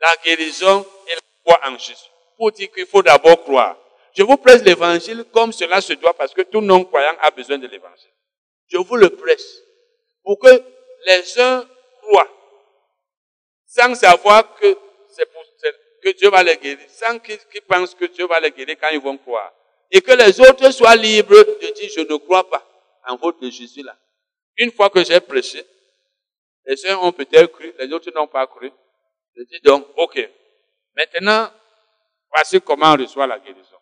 la 0.00 0.16
guérison 0.24 0.84
et 1.06 1.14
la 1.14 1.20
foi 1.44 1.60
en 1.68 1.78
Jésus. 1.78 2.10
Pour 2.38 2.52
dire 2.52 2.70
qu'il 2.70 2.86
faut 2.86 3.02
d'abord 3.02 3.42
croire. 3.42 3.76
Je 4.14 4.22
vous 4.22 4.36
presse 4.36 4.62
l'évangile 4.62 5.24
comme 5.32 5.52
cela 5.52 5.80
se 5.80 5.92
doit 5.92 6.14
parce 6.14 6.32
que 6.32 6.42
tout 6.42 6.60
non-croyant 6.60 7.16
a 7.20 7.30
besoin 7.30 7.58
de 7.58 7.66
l'évangile. 7.66 8.10
Je 8.68 8.78
vous 8.78 8.96
le 8.96 9.10
presse. 9.10 9.62
Pour 10.22 10.38
que 10.38 10.62
les 11.06 11.40
uns 11.40 11.68
croient. 12.00 12.28
Sans 13.66 13.94
savoir 13.94 14.54
que 14.54 14.78
c'est 15.10 15.26
pour 15.26 15.42
que 16.02 16.10
Dieu 16.10 16.30
va 16.30 16.42
les 16.42 16.56
guérir. 16.56 16.86
Sans 16.88 17.18
qu'ils 17.18 17.62
pensent 17.68 17.94
que 17.94 18.06
Dieu 18.06 18.26
va 18.26 18.40
les 18.40 18.52
guérir 18.52 18.76
quand 18.80 18.90
ils 18.90 19.00
vont 19.00 19.18
croire. 19.18 19.52
Et 19.90 20.00
que 20.00 20.12
les 20.12 20.40
autres 20.40 20.70
soient 20.70 20.96
libres 20.96 21.44
de 21.60 21.74
dire 21.74 21.90
je 21.94 22.00
ne 22.00 22.16
crois 22.16 22.48
pas 22.48 22.64
en 23.06 23.16
votre 23.16 23.48
Jésus 23.48 23.82
là. 23.82 23.96
Une 24.56 24.72
fois 24.72 24.90
que 24.90 25.02
j'ai 25.04 25.20
prêché, 25.20 25.64
les 26.66 26.86
uns 26.86 26.98
ont 26.98 27.12
peut-être 27.12 27.52
cru, 27.52 27.72
les 27.78 27.92
autres 27.92 28.10
n'ont 28.14 28.26
pas 28.26 28.46
cru. 28.46 28.70
Je 29.36 29.42
dis 29.44 29.60
donc, 29.62 29.86
ok. 29.96 30.28
Maintenant, 30.96 31.50
voici 32.30 32.60
comment 32.60 32.92
on 32.92 32.96
reçoit 32.96 33.26
la 33.26 33.38
guérison. 33.38 33.76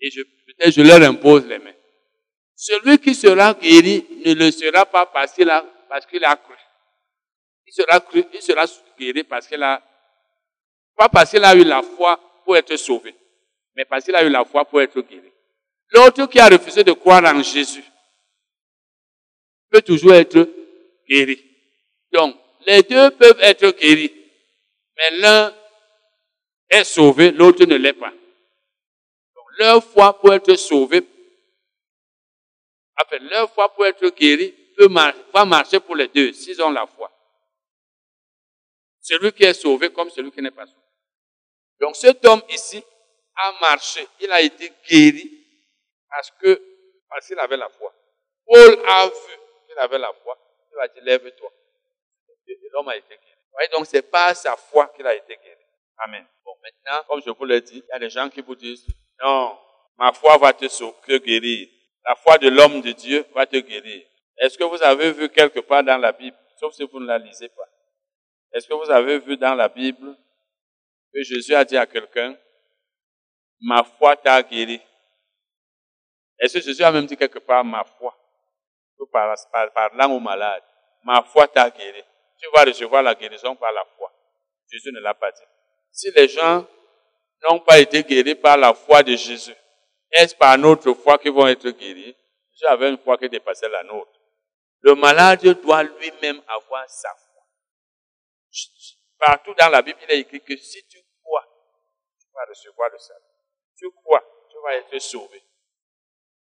Et 0.00 0.10
je, 0.10 0.22
peut-être 0.22 0.72
je 0.72 0.82
leur 0.82 1.02
impose 1.02 1.46
les 1.46 1.58
mains. 1.58 1.74
Celui 2.54 2.98
qui 2.98 3.14
sera 3.14 3.54
guéri 3.54 4.04
ne 4.24 4.34
le 4.34 4.50
sera 4.50 4.86
pas 4.86 5.06
parce 5.06 5.32
qu'il 5.32 5.50
a, 5.50 5.60
cru. 6.36 6.54
Il 7.66 7.72
sera 7.72 8.00
cru, 8.00 8.24
il 8.32 8.42
sera 8.42 8.64
guéri 8.98 9.24
parce 9.24 9.46
qu'il 9.46 9.62
a, 9.62 9.82
pas 10.96 11.08
parce 11.08 11.30
qu'il 11.30 11.44
a 11.44 11.54
eu 11.54 11.64
la 11.64 11.82
foi 11.82 12.20
pour 12.44 12.56
être 12.56 12.76
sauvé, 12.76 13.14
mais 13.74 13.84
parce 13.84 14.04
qu'il 14.04 14.14
a 14.14 14.22
eu 14.24 14.28
la 14.28 14.44
foi 14.44 14.64
pour 14.64 14.80
être 14.80 15.00
guéri. 15.00 15.32
L'autre 15.90 16.26
qui 16.26 16.38
a 16.38 16.48
refusé 16.48 16.84
de 16.84 16.92
croire 16.92 17.24
en 17.24 17.42
Jésus 17.42 17.84
peut 19.70 19.82
toujours 19.82 20.14
être 20.14 20.48
guéri. 21.08 21.42
Donc, 22.12 22.36
les 22.66 22.82
deux 22.82 23.10
peuvent 23.10 23.40
être 23.40 23.70
guéris, 23.78 24.12
mais 24.96 25.18
l'un 25.18 25.54
est 26.72 26.84
sauvé, 26.84 27.30
l'autre 27.30 27.64
ne 27.64 27.76
l'est 27.76 27.92
pas. 27.92 28.10
Donc, 28.10 29.46
leur 29.58 29.84
foi 29.84 30.18
pour 30.18 30.32
être 30.32 30.54
sauvé 30.56 31.06
Enfin, 33.00 33.18
leur 33.20 33.50
foi 33.52 33.72
pour 33.72 33.86
être 33.86 34.06
guéri 34.10 34.54
peut 34.76 34.88
va 35.32 35.44
marcher 35.44 35.80
pour 35.80 35.96
les 35.96 36.08
deux 36.08 36.32
s'ils 36.32 36.60
ont 36.62 36.70
la 36.70 36.86
foi. 36.86 37.10
Celui 39.00 39.32
qui 39.32 39.44
est 39.44 39.54
sauvé 39.54 39.92
comme 39.92 40.10
celui 40.10 40.30
qui 40.30 40.40
n'est 40.40 40.50
pas 40.50 40.66
sauvé. 40.66 40.78
Donc 41.80 41.96
cet 41.96 42.24
homme 42.24 42.42
ici 42.50 42.82
a 43.34 43.52
marché, 43.60 44.06
il 44.20 44.30
a 44.30 44.40
été 44.40 44.72
guéri 44.88 45.30
parce 46.08 46.30
que 46.40 46.62
parce 47.08 47.26
qu'il 47.26 47.38
avait 47.38 47.56
la 47.56 47.68
foi. 47.68 47.92
Paul 48.46 48.78
a 48.86 49.06
vu 49.06 49.12
qu'il 49.66 49.78
avait 49.78 49.98
la 49.98 50.12
foi. 50.12 50.38
Il 50.72 50.80
a 50.80 50.88
dit 50.88 51.00
lève-toi. 51.02 51.52
Et 52.46 52.58
l'homme 52.72 52.88
a 52.88 52.96
été 52.96 53.08
guéri. 53.08 53.68
donc 53.72 53.86
c'est 53.86 54.02
pas 54.02 54.34
sa 54.34 54.56
foi 54.56 54.88
qu'il 54.94 55.06
a 55.06 55.14
été 55.14 55.36
guéri. 55.36 55.61
Amen. 56.04 56.26
Bon, 56.44 56.52
maintenant, 56.60 57.04
comme 57.06 57.22
je 57.24 57.30
vous 57.30 57.44
l'ai 57.44 57.60
dit, 57.60 57.78
il 57.78 57.92
y 57.92 57.92
a 57.92 57.98
des 57.98 58.10
gens 58.10 58.28
qui 58.28 58.40
vous 58.40 58.56
disent, 58.56 58.86
non, 59.22 59.56
ma 59.96 60.12
foi 60.12 60.36
va 60.36 60.52
te, 60.52 60.66
te 60.66 61.18
guérir. 61.18 61.68
La 62.04 62.16
foi 62.16 62.38
de 62.38 62.48
l'homme 62.48 62.80
de 62.80 62.90
Dieu 62.90 63.24
va 63.32 63.46
te 63.46 63.56
guérir. 63.56 64.04
Est-ce 64.36 64.58
que 64.58 64.64
vous 64.64 64.82
avez 64.82 65.12
vu 65.12 65.28
quelque 65.28 65.60
part 65.60 65.84
dans 65.84 65.98
la 65.98 66.10
Bible, 66.10 66.36
sauf 66.58 66.74
si 66.74 66.82
vous 66.84 66.98
ne 66.98 67.06
la 67.06 67.18
lisez 67.18 67.48
pas, 67.50 67.68
est-ce 68.52 68.66
que 68.66 68.74
vous 68.74 68.90
avez 68.90 69.20
vu 69.20 69.36
dans 69.36 69.54
la 69.54 69.68
Bible 69.68 70.16
que 71.14 71.22
Jésus 71.22 71.54
a 71.54 71.64
dit 71.64 71.76
à 71.76 71.86
quelqu'un, 71.86 72.36
ma 73.60 73.84
foi 73.84 74.16
t'a 74.16 74.42
guéri? 74.42 74.80
Est-ce 76.40 76.54
que 76.54 76.64
Jésus 76.64 76.82
a 76.82 76.90
même 76.90 77.06
dit 77.06 77.16
quelque 77.16 77.38
part, 77.38 77.64
ma 77.64 77.84
foi, 77.84 78.18
parlant 79.72 80.10
aux 80.10 80.20
malades, 80.20 80.64
ma 81.04 81.22
foi 81.22 81.46
t'a 81.46 81.70
guéri? 81.70 82.02
Tu 82.40 82.48
vas 82.52 82.64
recevoir 82.64 83.04
la 83.04 83.14
guérison 83.14 83.54
par 83.54 83.70
la 83.70 83.84
foi. 83.96 84.12
Jésus 84.68 84.90
ne 84.92 84.98
l'a 84.98 85.14
pas 85.14 85.30
dit. 85.30 85.42
Si 85.92 86.10
les 86.10 86.26
gens 86.26 86.66
n'ont 87.42 87.60
pas 87.60 87.78
été 87.78 88.02
guéris 88.02 88.34
par 88.34 88.56
la 88.56 88.72
foi 88.72 89.02
de 89.02 89.14
Jésus, 89.14 89.54
est-ce 90.10 90.34
par 90.34 90.56
notre 90.58 90.92
foi 90.94 91.18
qu'ils 91.18 91.32
vont 91.32 91.46
être 91.46 91.68
guéris? 91.68 92.16
Jésus 92.52 92.66
avait 92.66 92.88
une 92.90 92.98
foi 92.98 93.18
qui 93.18 93.28
dépassait 93.28 93.68
la 93.68 93.82
nôtre. 93.84 94.10
Le 94.80 94.94
malade 94.94 95.42
doit 95.62 95.82
lui-même 95.82 96.40
avoir 96.48 96.88
sa 96.88 97.10
foi. 97.14 97.42
Partout 99.18 99.54
dans 99.54 99.68
la 99.68 99.82
Bible, 99.82 99.98
il 100.08 100.14
est 100.14 100.20
écrit 100.20 100.40
que 100.40 100.56
si 100.56 100.84
tu 100.88 100.98
crois, 101.22 101.46
tu 102.18 102.26
vas 102.34 102.44
recevoir 102.48 102.90
le 102.90 102.98
salut. 102.98 103.20
Tu 103.76 103.90
crois, 104.02 104.24
tu 104.50 104.56
vas 104.62 104.74
être 104.76 104.98
sauvé. 104.98 105.42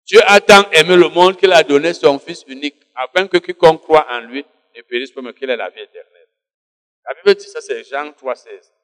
Dieu 0.06 0.19
a 0.25 0.41
tant 0.41 0.69
aimé 0.72 0.95
le 0.98 1.07
monde 1.09 1.38
qu'il 1.38 1.51
a 1.53 1.64
donné 1.64 1.93
son 1.93 2.19
Fils 2.19 2.43
unique, 2.48 2.75
afin 2.93 3.27
que 3.27 3.38
quiconque 3.38 3.82
croit 3.82 4.06
en 4.09 4.19
lui 4.19 4.45
ne 4.75 4.82
périsse 4.82 5.11
pas, 5.11 5.22
mais 5.22 5.33
qu'il 5.33 5.49
ait 5.49 5.56
la 5.56 5.69
vie 5.69 5.82
éternelle. 5.82 6.27
La 7.06 7.14
Bible 7.14 7.35
dit 7.35 7.48
ça, 7.48 7.61
c'est 7.61 7.83
Jean 7.83 8.11
3, 8.11 8.35
16. 8.35 8.74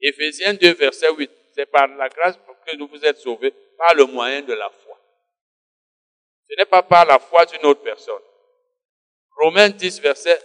Éphésiens 0.00 0.54
2, 0.54 0.74
verset 0.74 1.12
8. 1.12 1.30
C'est 1.54 1.66
par 1.66 1.88
la 1.88 2.08
grâce 2.08 2.38
que 2.66 2.82
vous 2.82 3.04
êtes 3.04 3.18
sauvés, 3.18 3.52
par 3.78 3.94
le 3.94 4.04
moyen 4.04 4.42
de 4.42 4.52
la 4.52 4.68
foi. 4.68 4.98
Ce 6.48 6.56
n'est 6.56 6.66
pas 6.66 6.82
par 6.82 7.06
la 7.06 7.18
foi 7.18 7.44
d'une 7.46 7.64
autre 7.66 7.82
personne. 7.82 8.22
Romains 9.36 9.70
10, 9.70 10.00
verset 10.00 10.38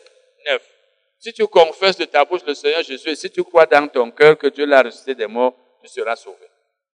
9. 0.47 0.61
Si 1.19 1.33
tu 1.33 1.45
confesses 1.47 1.97
de 1.97 2.05
ta 2.05 2.25
bouche 2.25 2.43
le 2.45 2.53
Seigneur 2.53 2.81
Jésus 2.81 3.09
et 3.09 3.15
si 3.15 3.29
tu 3.29 3.43
crois 3.43 3.65
dans 3.65 3.87
ton 3.87 4.09
cœur 4.11 4.37
que 4.37 4.47
Dieu 4.47 4.65
l'a 4.65 4.81
ressuscité 4.81 5.13
des 5.15 5.27
morts, 5.27 5.55
tu 5.81 5.87
seras 5.87 6.15
sauvé. 6.15 6.47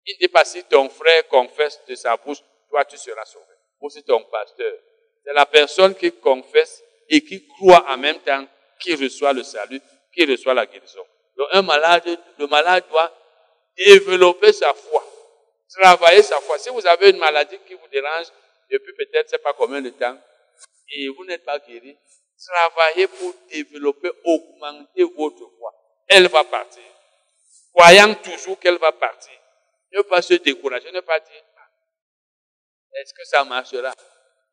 Il 0.06 0.16
dit 0.18 0.28
pas 0.28 0.44
si 0.44 0.64
ton 0.64 0.88
frère 0.88 1.28
confesse 1.28 1.80
de 1.86 1.94
sa 1.94 2.16
bouche, 2.16 2.38
toi 2.70 2.84
tu 2.84 2.96
seras 2.96 3.24
sauvé. 3.26 3.44
Ou 3.80 3.90
si 3.90 4.02
ton 4.02 4.24
pasteur. 4.24 4.72
C'est 5.24 5.32
la 5.32 5.46
personne 5.46 5.94
qui 5.94 6.10
confesse 6.12 6.82
et 7.08 7.22
qui 7.22 7.46
croit 7.46 7.84
en 7.88 7.98
même 7.98 8.18
temps 8.20 8.46
qui 8.80 8.94
reçoit 8.94 9.32
le 9.32 9.42
salut, 9.42 9.80
qui 10.12 10.24
reçoit 10.24 10.54
la 10.54 10.66
guérison. 10.66 11.04
Donc 11.36 11.48
un 11.52 11.62
malade, 11.62 12.18
le 12.38 12.46
malade 12.46 12.84
doit 12.90 13.12
développer 13.76 14.52
sa 14.52 14.72
foi, 14.72 15.04
travailler 15.68 16.22
sa 16.22 16.40
foi. 16.40 16.58
Si 16.58 16.68
vous 16.70 16.86
avez 16.86 17.10
une 17.10 17.18
maladie 17.18 17.58
qui 17.66 17.74
vous 17.74 17.88
dérange 17.88 18.26
depuis 18.70 18.92
peut-être, 18.94 19.30
c'est 19.30 19.42
pas 19.42 19.52
combien 19.52 19.80
de 19.80 19.90
temps, 19.90 20.16
et 20.90 21.08
vous 21.08 21.24
n'êtes 21.24 21.44
pas 21.44 21.58
guéri, 21.58 21.96
travaillez 22.46 23.08
pour 23.08 23.34
développer, 23.50 24.10
augmenter 24.24 25.04
votre 25.16 25.50
foi. 25.58 25.74
Elle 26.06 26.28
va 26.28 26.44
partir. 26.44 26.82
Croyant 27.74 28.14
toujours 28.14 28.58
qu'elle 28.58 28.78
va 28.78 28.92
partir. 28.92 29.32
Ne 29.92 30.02
pas 30.02 30.22
se 30.22 30.34
décourager, 30.34 30.90
ne 30.92 31.00
pas 31.00 31.18
dire, 31.20 31.42
ah, 31.56 33.00
est-ce 33.00 33.14
que 33.14 33.24
ça 33.24 33.44
marchera? 33.44 33.92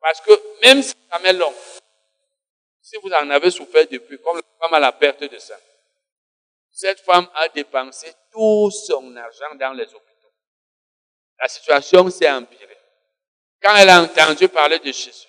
Parce 0.00 0.20
que 0.20 0.32
même 0.62 0.82
si 0.82 0.94
ça 1.10 1.18
met 1.20 1.32
long, 1.32 1.54
si 2.80 2.96
vous 3.02 3.10
en 3.10 3.30
avez 3.30 3.50
souffert 3.50 3.86
depuis, 3.88 4.18
comme 4.20 4.36
la 4.36 4.42
femme 4.60 4.74
à 4.74 4.80
la 4.80 4.92
perte 4.92 5.22
de 5.22 5.38
sang, 5.38 5.54
cette 6.72 7.00
femme 7.00 7.28
a 7.34 7.48
dépensé 7.48 8.12
tout 8.32 8.70
son 8.70 9.14
argent 9.16 9.54
dans 9.56 9.72
les 9.74 9.84
hôpitaux. 9.84 10.32
La 11.38 11.48
situation 11.48 12.08
s'est 12.10 12.30
empirée. 12.30 12.78
Quand 13.62 13.76
elle 13.76 13.90
a 13.90 14.02
entendu 14.02 14.48
parler 14.48 14.78
de 14.78 14.86
Jésus, 14.86 15.28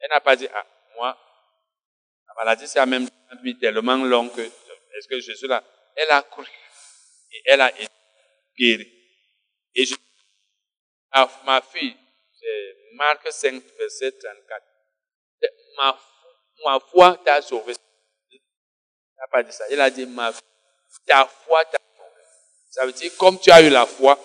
elle 0.00 0.10
n'a 0.10 0.20
pas 0.20 0.36
dit, 0.36 0.48
ah, 0.52 0.66
moi, 0.96 1.16
la 2.28 2.34
maladie 2.34 2.66
s'est 2.66 2.84
même 2.84 3.08
tellement 3.60 3.96
long 3.96 4.28
que, 4.28 4.40
est-ce 4.40 5.08
que 5.08 5.20
Jésus 5.20 5.46
là, 5.46 5.62
elle 5.94 6.10
a 6.10 6.22
cru 6.22 6.44
et 7.32 7.42
elle 7.46 7.60
a 7.60 7.70
été 7.70 7.88
guérie. 8.58 8.92
Et 9.74 9.84
je, 9.84 9.94
ma 11.44 11.60
fille, 11.62 11.96
c'est 12.38 12.76
Marc 12.94 13.30
5, 13.30 13.62
verset 13.78 14.12
34. 14.12 14.64
Ma, 15.76 15.98
ma 16.64 16.80
foi 16.80 17.20
t'a 17.24 17.42
sauvé. 17.42 17.74
Il 18.30 18.40
n'a 19.18 19.26
pas 19.28 19.42
dit 19.42 19.52
ça. 19.52 19.64
Il 19.70 19.80
a 19.80 19.90
dit, 19.90 20.06
ma 20.06 20.32
ta 21.06 21.26
foi 21.26 21.64
t'a 21.66 21.78
sauvé. 21.96 22.22
Ça 22.70 22.86
veut 22.86 22.92
dire, 22.92 23.16
comme 23.16 23.38
tu 23.38 23.50
as 23.50 23.62
eu 23.62 23.70
la 23.70 23.86
foi, 23.86 24.18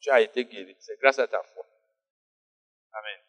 tu 0.00 0.10
as 0.10 0.20
été 0.20 0.44
guéri. 0.44 0.76
C'est 0.80 0.98
grâce 1.00 1.18
à 1.18 1.26
ta 1.26 1.42
foi. 1.42 1.64
Amen. 2.92 3.20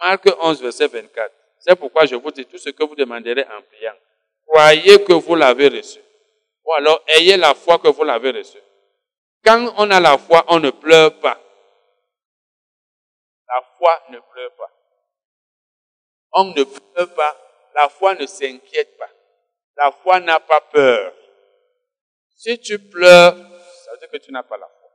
Marc 0.00 0.26
11, 0.40 0.62
verset 0.62 0.88
24. 0.88 1.34
C'est 1.58 1.76
pourquoi 1.76 2.06
je 2.06 2.14
vous 2.14 2.30
dis 2.30 2.46
tout 2.46 2.58
ce 2.58 2.70
que 2.70 2.84
vous 2.84 2.94
demanderez 2.94 3.44
en 3.44 3.62
priant. 3.62 3.96
Croyez 4.46 5.04
que 5.04 5.12
vous 5.12 5.34
l'avez 5.34 5.68
reçu. 5.68 6.00
Ou 6.64 6.72
alors 6.72 7.02
ayez 7.06 7.36
la 7.36 7.54
foi 7.54 7.78
que 7.78 7.88
vous 7.88 8.04
l'avez 8.04 8.30
reçu. 8.30 8.58
Quand 9.44 9.72
on 9.76 9.90
a 9.90 10.00
la 10.00 10.18
foi, 10.18 10.44
on 10.48 10.60
ne 10.60 10.70
pleure 10.70 11.18
pas. 11.20 11.40
La 13.48 13.62
foi 13.76 14.02
ne 14.10 14.18
pleure 14.18 14.52
pas. 14.54 14.70
On 16.32 16.44
ne 16.44 16.64
pleure 16.64 17.14
pas. 17.14 17.36
La 17.74 17.88
foi 17.88 18.14
ne 18.14 18.26
s'inquiète 18.26 18.96
pas. 18.98 19.08
La 19.78 19.92
foi 19.92 20.20
n'a 20.20 20.40
pas 20.40 20.60
peur. 20.60 21.14
Si 22.36 22.58
tu 22.58 22.78
pleures, 22.78 23.34
ça 23.84 23.92
veut 23.92 23.98
dire 23.98 24.10
que 24.10 24.16
tu 24.18 24.32
n'as 24.32 24.42
pas 24.42 24.58
la 24.58 24.66
foi. 24.66 24.90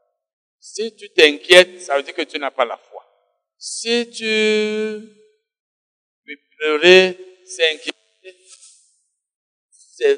Si 0.59 0.95
tu 0.95 1.09
t'inquiètes, 1.11 1.81
ça 1.81 1.97
veut 1.97 2.03
dire 2.03 2.13
que 2.13 2.21
tu 2.21 2.37
n'as 2.37 2.51
pas 2.51 2.65
la 2.65 2.77
foi. 2.77 3.03
Si 3.57 4.09
tu 4.11 5.23
pleurer, 6.63 7.17
s'inquiéter, 7.45 8.37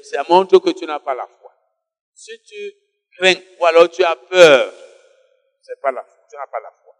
ça 0.03 0.24
montre 0.30 0.60
que 0.60 0.69
tu 0.72 0.85
n'as 0.85 1.00
pas 1.00 1.16
la 1.16 1.27
foi. 1.27 1.52
Si 2.14 2.40
tu 2.44 2.74
crains 3.18 3.35
ou 3.60 3.66
alors 3.66 3.90
tu 3.90 4.03
as 4.03 4.16
peur, 4.16 4.74
c'est 5.61 5.80
pas 5.82 5.92
la 5.92 6.06
tu 6.30 6.35
n'as 6.35 6.48
pas 6.48 6.60
la 6.60 6.72
foi. 6.72 6.95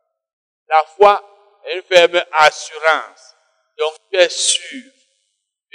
La 0.68 0.84
foi 0.86 1.62
est 1.66 1.76
une 1.76 1.84
ferme 1.84 2.24
assurance. 2.32 3.36
Donc 3.78 3.94
tu 4.12 4.18
es 4.18 4.30
sûr. 4.30 4.92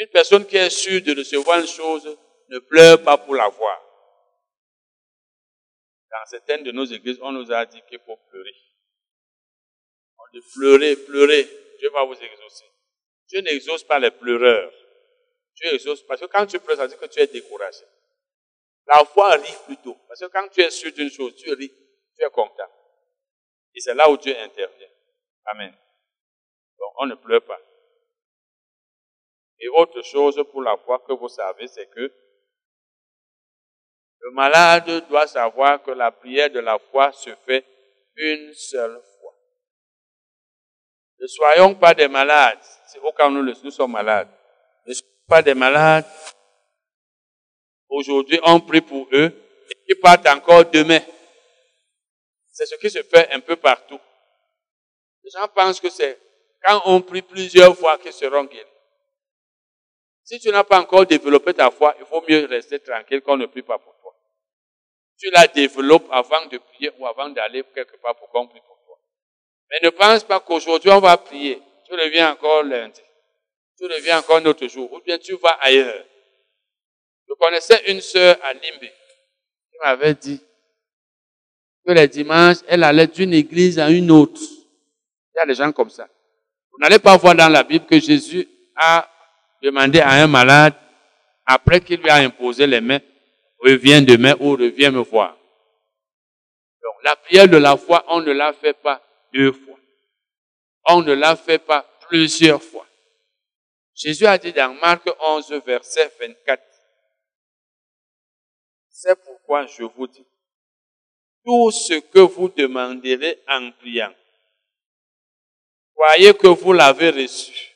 Une 0.01 0.09
personne 0.09 0.45
qui 0.45 0.57
est 0.57 0.71
sûre 0.71 1.01
de 1.03 1.17
recevoir 1.17 1.61
une 1.61 1.67
chose 1.69 2.19
ne 2.49 2.59
pleure 2.59 3.01
pas 3.03 3.17
pour 3.17 3.37
l'avoir. 3.37 3.81
Dans 6.11 6.27
certaines 6.27 6.65
de 6.65 6.73
nos 6.73 6.85
églises, 6.85 7.19
on 7.23 7.31
nous 7.31 7.53
a 7.53 7.65
dit 7.65 7.81
qu'il 7.89 8.01
faut 8.01 8.17
pleurer 8.29 8.55
de 10.33 10.41
pleurer, 10.55 10.97
pleurer. 10.97 11.49
Dieu 11.79 11.91
va 11.91 12.05
vous 12.05 12.15
exaucer. 12.15 12.65
Dieu 13.29 13.41
n'exauce 13.41 13.85
pas 13.85 13.99
les 13.99 14.11
pleureurs. 14.11 14.73
Dieu 15.55 15.75
exauce 15.75 16.03
parce 16.03 16.21
que 16.21 16.27
quand 16.27 16.47
tu 16.47 16.59
pleures, 16.61 16.77
ça 16.77 16.83
veut 16.83 16.89
dire 16.89 16.99
que 16.99 17.07
tu 17.07 17.21
es 17.21 17.27
découragé. 17.27 17.85
La 18.87 19.05
foi 19.05 19.35
rit 19.37 19.57
plutôt. 19.67 19.97
Parce 20.09 20.21
que 20.21 20.27
quand 20.27 20.49
tu 20.49 20.61
es 20.61 20.71
sûr 20.71 20.93
d'une 20.93 21.11
chose, 21.11 21.35
tu 21.37 21.53
ris, 21.53 21.71
tu 22.17 22.25
es 22.25 22.31
content. 22.31 22.71
Et 23.75 23.81
c'est 23.81 23.95
là 23.95 24.11
où 24.11 24.17
Dieu 24.17 24.37
intervient. 24.37 24.89
Amen. 25.47 25.75
Donc 26.79 26.93
on 26.97 27.07
ne 27.07 27.15
pleure 27.15 27.45
pas. 27.45 27.61
Et 29.61 29.69
autre 29.69 30.03
chose 30.03 30.43
pour 30.51 30.63
la 30.63 30.77
foi 30.79 31.03
que 31.07 31.13
vous 31.13 31.29
savez, 31.29 31.69
c'est 31.69 31.89
que 31.91 32.13
le 34.21 34.31
malade 34.33 35.07
doit 35.09 35.27
savoir 35.27 35.83
que 35.83 35.91
la 35.91 36.11
prière 36.11 36.51
de 36.51 36.61
la 36.61 36.79
foi 36.79 37.13
se 37.13 37.35
fait 37.47 37.65
une 38.17 38.53
seule 38.55 39.01
fois. 39.19 39.35
Ne 41.21 41.27
soyons 41.27 41.75
pas 41.75 41.95
des 41.95 42.09
malades. 42.09 42.59
C'est 42.87 42.99
au 43.01 43.13
cas 43.13 43.29
où 43.29 43.31
nous, 43.31 43.43
nous 43.43 43.71
sommes 43.71 43.93
malades. 43.93 44.29
Ne 44.87 44.95
soyons 44.95 45.27
pas 45.27 45.43
des 45.43 45.55
malades. 45.55 46.07
Aujourd'hui, 47.89 48.41
on 48.45 48.61
prie 48.61 48.81
pour 48.81 49.09
eux 49.13 49.33
et 49.71 49.77
ils 49.89 50.01
partent 50.01 50.27
encore 50.27 50.65
demain. 50.67 51.01
C'est 52.53 52.67
ce 52.67 52.77
qui 52.77 52.91
se 52.91 53.03
fait 53.03 53.31
un 53.33 53.41
peu 53.41 53.57
partout. 53.57 54.01
Les 55.25 55.31
gens 55.31 55.49
pensent 55.49 55.81
que 55.81 55.91
c'est 55.91 56.19
quand 56.63 56.83
on 56.87 57.01
prie 57.01 57.23
plusieurs 57.23 57.77
fois 57.77 57.99
qu'ils 57.99 58.13
seront 58.13 58.45
guéris. 58.45 58.67
Si 60.31 60.39
tu 60.39 60.49
n'as 60.51 60.63
pas 60.63 60.79
encore 60.79 61.07
développé 61.07 61.53
ta 61.55 61.73
foi, 61.73 61.97
il 61.99 62.07
faut 62.07 62.23
mieux 62.29 62.47
rester 62.47 62.79
tranquille 62.79 63.21
qu'on 63.21 63.37
ne 63.37 63.47
prie 63.47 63.63
pas 63.63 63.79
pour 63.79 63.93
toi. 64.01 64.15
Tu 65.19 65.29
la 65.33 65.49
développes 65.49 66.07
avant 66.13 66.47
de 66.47 66.57
prier 66.59 66.93
ou 67.01 67.07
avant 67.09 67.31
d'aller 67.31 67.65
quelque 67.75 67.97
part 67.97 68.15
pour 68.15 68.29
qu'on 68.29 68.47
prie 68.47 68.61
pour 68.61 68.79
toi. 68.87 68.97
Mais 69.69 69.79
ne 69.83 69.91
pense 69.91 70.23
pas 70.23 70.39
qu'aujourd'hui 70.39 70.91
on 70.91 71.01
va 71.01 71.17
prier. 71.17 71.61
Tu 71.85 71.95
reviens 71.95 72.31
encore 72.31 72.63
lundi. 72.63 73.01
tu 73.77 73.87
reviens 73.87 74.21
encore 74.21 74.37
un 74.37 74.47
autre 74.47 74.69
jour, 74.69 74.93
ou 74.93 75.01
bien 75.01 75.19
tu 75.19 75.35
vas 75.35 75.59
ailleurs. 75.63 76.05
Je 77.29 77.35
connaissais 77.35 77.91
une 77.91 78.01
sœur 78.01 78.39
à 78.45 78.53
Limbe 78.53 78.83
qui 78.83 79.79
m'avait 79.83 80.15
dit 80.15 80.41
que 81.85 81.91
les 81.91 82.07
dimanches, 82.07 82.59
elle 82.69 82.85
allait 82.85 83.09
d'une 83.09 83.35
église 83.35 83.81
à 83.81 83.91
une 83.91 84.13
autre. 84.13 84.41
Il 84.41 85.39
y 85.39 85.41
a 85.41 85.47
des 85.47 85.55
gens 85.55 85.73
comme 85.73 85.91
ça. 85.91 86.09
Vous 86.71 86.79
n'allez 86.79 87.01
pas 87.01 87.17
voir 87.17 87.35
dans 87.35 87.49
la 87.49 87.65
Bible 87.65 87.87
que 87.87 87.99
Jésus 87.99 88.47
a 88.77 89.11
demandé 89.63 90.01
à 90.01 90.11
un 90.11 90.27
malade, 90.27 90.75
après 91.47 91.81
qu'il 91.81 92.01
lui 92.01 92.11
a 92.11 92.17
imposé 92.17 92.67
les 92.67 92.81
mains, 92.81 93.01
reviens 93.59 94.03
demain 94.03 94.35
ou 94.41 94.53
reviens 94.53 94.91
me 94.91 95.01
voir. 95.01 95.37
Donc, 96.83 96.95
la 97.05 97.17
prière 97.17 97.49
de 97.49 97.57
la 97.57 97.77
foi, 97.77 98.05
on 98.09 98.21
ne 98.21 98.33
la 98.33 98.53
fait 98.53 98.75
pas 98.75 99.03
deux 99.33 99.53
fois. 99.53 99.79
On 100.89 101.03
ne 101.03 101.13
la 101.13 101.37
fait 101.37 101.59
pas 101.59 101.87
plusieurs 102.09 102.63
fois. 102.63 102.87
Jésus 103.95 104.27
a 104.27 104.39
dit 104.39 104.53
dans 104.53 104.75
Marc 104.75 105.03
11, 105.21 105.53
verset 105.67 106.11
24, 106.19 106.63
c'est 108.89 109.23
pourquoi 109.25 109.67
je 109.67 109.83
vous 109.83 110.07
dis, 110.07 110.27
tout 111.45 111.71
ce 111.71 112.01
que 112.01 112.21
vous 112.21 112.49
demanderez 112.49 113.43
en 113.47 113.71
priant, 113.73 114.13
croyez 115.95 116.33
que 116.35 116.47
vous 116.47 116.73
l'avez 116.73 117.11
reçu 117.11 117.70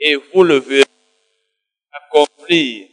et 0.00 0.16
vous 0.16 0.44
le 0.44 0.58
verrez 0.58 0.84
accomplir. 1.92 2.88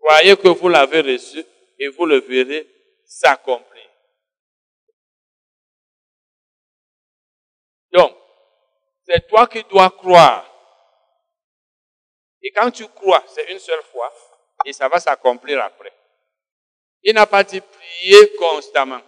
Croyez 0.00 0.36
que 0.36 0.48
vous 0.48 0.68
l'avez 0.68 1.00
reçu 1.00 1.44
et 1.78 1.88
vous 1.88 2.06
le 2.06 2.20
verrez 2.20 2.68
s'accomplir. 3.06 3.88
Donc, 7.92 8.16
c'est 9.06 9.26
toi 9.28 9.46
qui 9.46 9.62
dois 9.64 9.90
croire. 9.90 10.50
Et 12.42 12.50
quand 12.50 12.70
tu 12.70 12.86
crois, 12.88 13.24
c'est 13.28 13.50
une 13.52 13.58
seule 13.58 13.82
fois, 13.84 14.12
et 14.66 14.72
ça 14.72 14.88
va 14.88 15.00
s'accomplir 15.00 15.62
après. 15.62 15.92
Il 17.02 17.14
n'a 17.14 17.26
pas 17.26 17.44
dit 17.44 17.60
prier 17.60 18.34
constamment. 18.36 19.00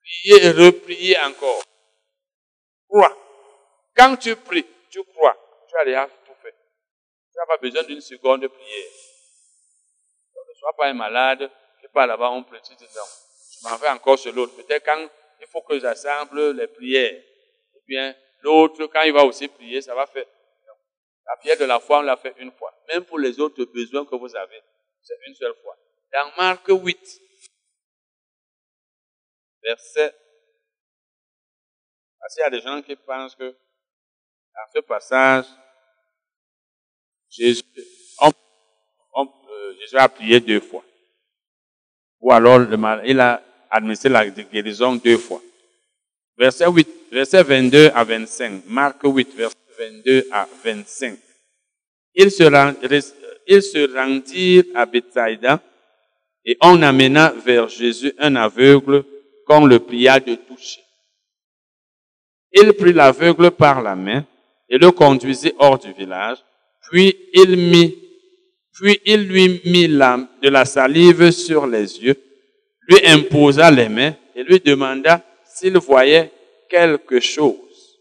Prier 0.00 0.46
et 0.46 0.50
reprier 0.50 1.18
encore. 1.20 1.62
Crois. 2.88 3.16
Quand 3.96 4.16
tu 4.16 4.34
pries, 4.36 4.66
tu 4.90 5.02
crois. 5.04 5.36
Tu 5.70 5.76
as 5.76 5.84
déjà 5.84 6.08
tout 6.26 6.34
fait. 6.42 6.52
Tu 6.52 7.38
n'as 7.38 7.46
pas 7.46 7.58
besoin 7.58 7.84
d'une 7.84 8.00
seconde 8.00 8.42
de 8.42 8.48
prière. 8.48 8.90
ne 10.34 10.54
sois 10.54 10.76
pas 10.76 10.86
un 10.86 10.94
malade 10.94 11.48
qui 11.80 11.86
pas 11.88 12.06
là-bas, 12.06 12.30
on 12.30 12.40
dis 12.40 12.48
non. 12.50 13.02
Je 13.62 13.68
m'en 13.68 13.76
vais 13.76 13.88
encore 13.88 14.18
sur 14.18 14.32
l'autre. 14.32 14.56
Peut-être 14.56 14.84
quand 14.84 15.08
il 15.40 15.46
faut 15.46 15.62
que 15.62 15.78
j'assemble 15.78 16.56
les 16.56 16.66
prières. 16.66 17.22
Ou 17.74 17.80
bien 17.86 18.16
l'autre, 18.40 18.86
quand 18.86 19.02
il 19.02 19.12
va 19.12 19.24
aussi 19.24 19.46
prier, 19.46 19.80
ça 19.80 19.94
va 19.94 20.06
faire. 20.06 20.26
La 21.26 21.36
prière 21.36 21.58
de 21.58 21.64
la 21.66 21.78
foi, 21.78 22.00
on 22.00 22.02
l'a 22.02 22.16
fait 22.16 22.34
une 22.38 22.50
fois. 22.50 22.74
Même 22.92 23.04
pour 23.04 23.20
les 23.20 23.38
autres 23.38 23.64
besoins 23.66 24.04
que 24.04 24.16
vous 24.16 24.34
avez, 24.34 24.60
c'est 25.02 25.18
une 25.28 25.34
seule 25.34 25.54
fois. 25.62 25.76
Dans 26.12 26.32
Marc 26.36 26.66
8, 26.66 27.20
verset. 29.62 30.14
Parce 32.18 32.34
qu'il 32.34 32.42
y 32.42 32.46
a 32.46 32.50
des 32.50 32.60
gens 32.60 32.82
qui 32.82 32.96
pensent 32.96 33.36
que 33.36 33.56
dans 34.60 34.80
ce 34.80 34.86
passage, 34.86 35.44
Jésus, 37.30 37.62
euh, 38.22 38.30
Jésus 39.80 39.96
a 39.96 40.08
prié 40.08 40.40
deux 40.40 40.60
fois. 40.60 40.84
Ou 42.20 42.32
alors 42.32 42.58
le 42.58 42.76
mal, 42.76 43.02
il 43.06 43.18
a 43.20 43.42
administré 43.70 44.08
la 44.08 44.28
guérison 44.28 44.96
deux 44.96 45.16
fois. 45.16 45.40
Verset 46.36 46.66
8, 46.68 46.88
verset 47.12 47.42
22 47.42 47.90
à 47.94 48.04
25. 48.04 48.64
Marc 48.66 49.02
8, 49.02 49.34
verset 49.34 49.56
22 49.78 50.28
à 50.32 50.46
25. 50.64 51.18
Ils 52.14 52.30
se, 52.30 52.44
se 52.44 53.96
rendirent 53.96 54.64
à 54.74 54.84
Bethsaida 54.84 55.62
et 56.44 56.58
on 56.60 56.82
amena 56.82 57.30
vers 57.30 57.68
Jésus 57.68 58.12
un 58.18 58.36
aveugle 58.36 59.04
qu'on 59.46 59.64
le 59.64 59.78
pria 59.78 60.20
de 60.20 60.34
toucher. 60.34 60.82
Il 62.52 62.72
prit 62.72 62.92
l'aveugle 62.92 63.52
par 63.52 63.80
la 63.80 63.94
main 63.94 64.24
et 64.70 64.78
le 64.78 64.90
conduisit 64.92 65.52
hors 65.58 65.78
du 65.78 65.92
village, 65.92 66.38
puis 66.90 67.14
il 67.34 67.56
il 69.04 69.28
lui 69.28 69.60
mit 69.66 69.88
de 69.88 70.48
la 70.48 70.64
salive 70.64 71.30
sur 71.32 71.66
les 71.66 72.02
yeux, 72.02 72.16
lui 72.88 72.98
imposa 73.06 73.70
les 73.70 73.88
mains 73.88 74.14
et 74.34 74.42
lui 74.42 74.60
demanda 74.60 75.22
s'il 75.44 75.76
voyait 75.78 76.30
quelque 76.68 77.20
chose. 77.20 78.00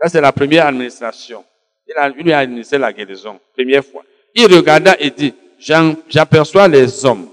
Ça, 0.00 0.08
c'est 0.08 0.20
la 0.20 0.32
première 0.32 0.66
administration. 0.66 1.44
Il, 1.86 1.94
a, 1.96 2.08
lui 2.08 2.32
a 2.32 2.38
administré 2.38 2.78
la 2.78 2.92
guérison, 2.92 3.40
première 3.54 3.84
fois. 3.84 4.04
Il 4.34 4.46
regarda 4.54 4.96
et 4.98 5.10
dit, 5.10 5.34
j'aperçois 6.08 6.68
les 6.68 7.04
hommes, 7.04 7.28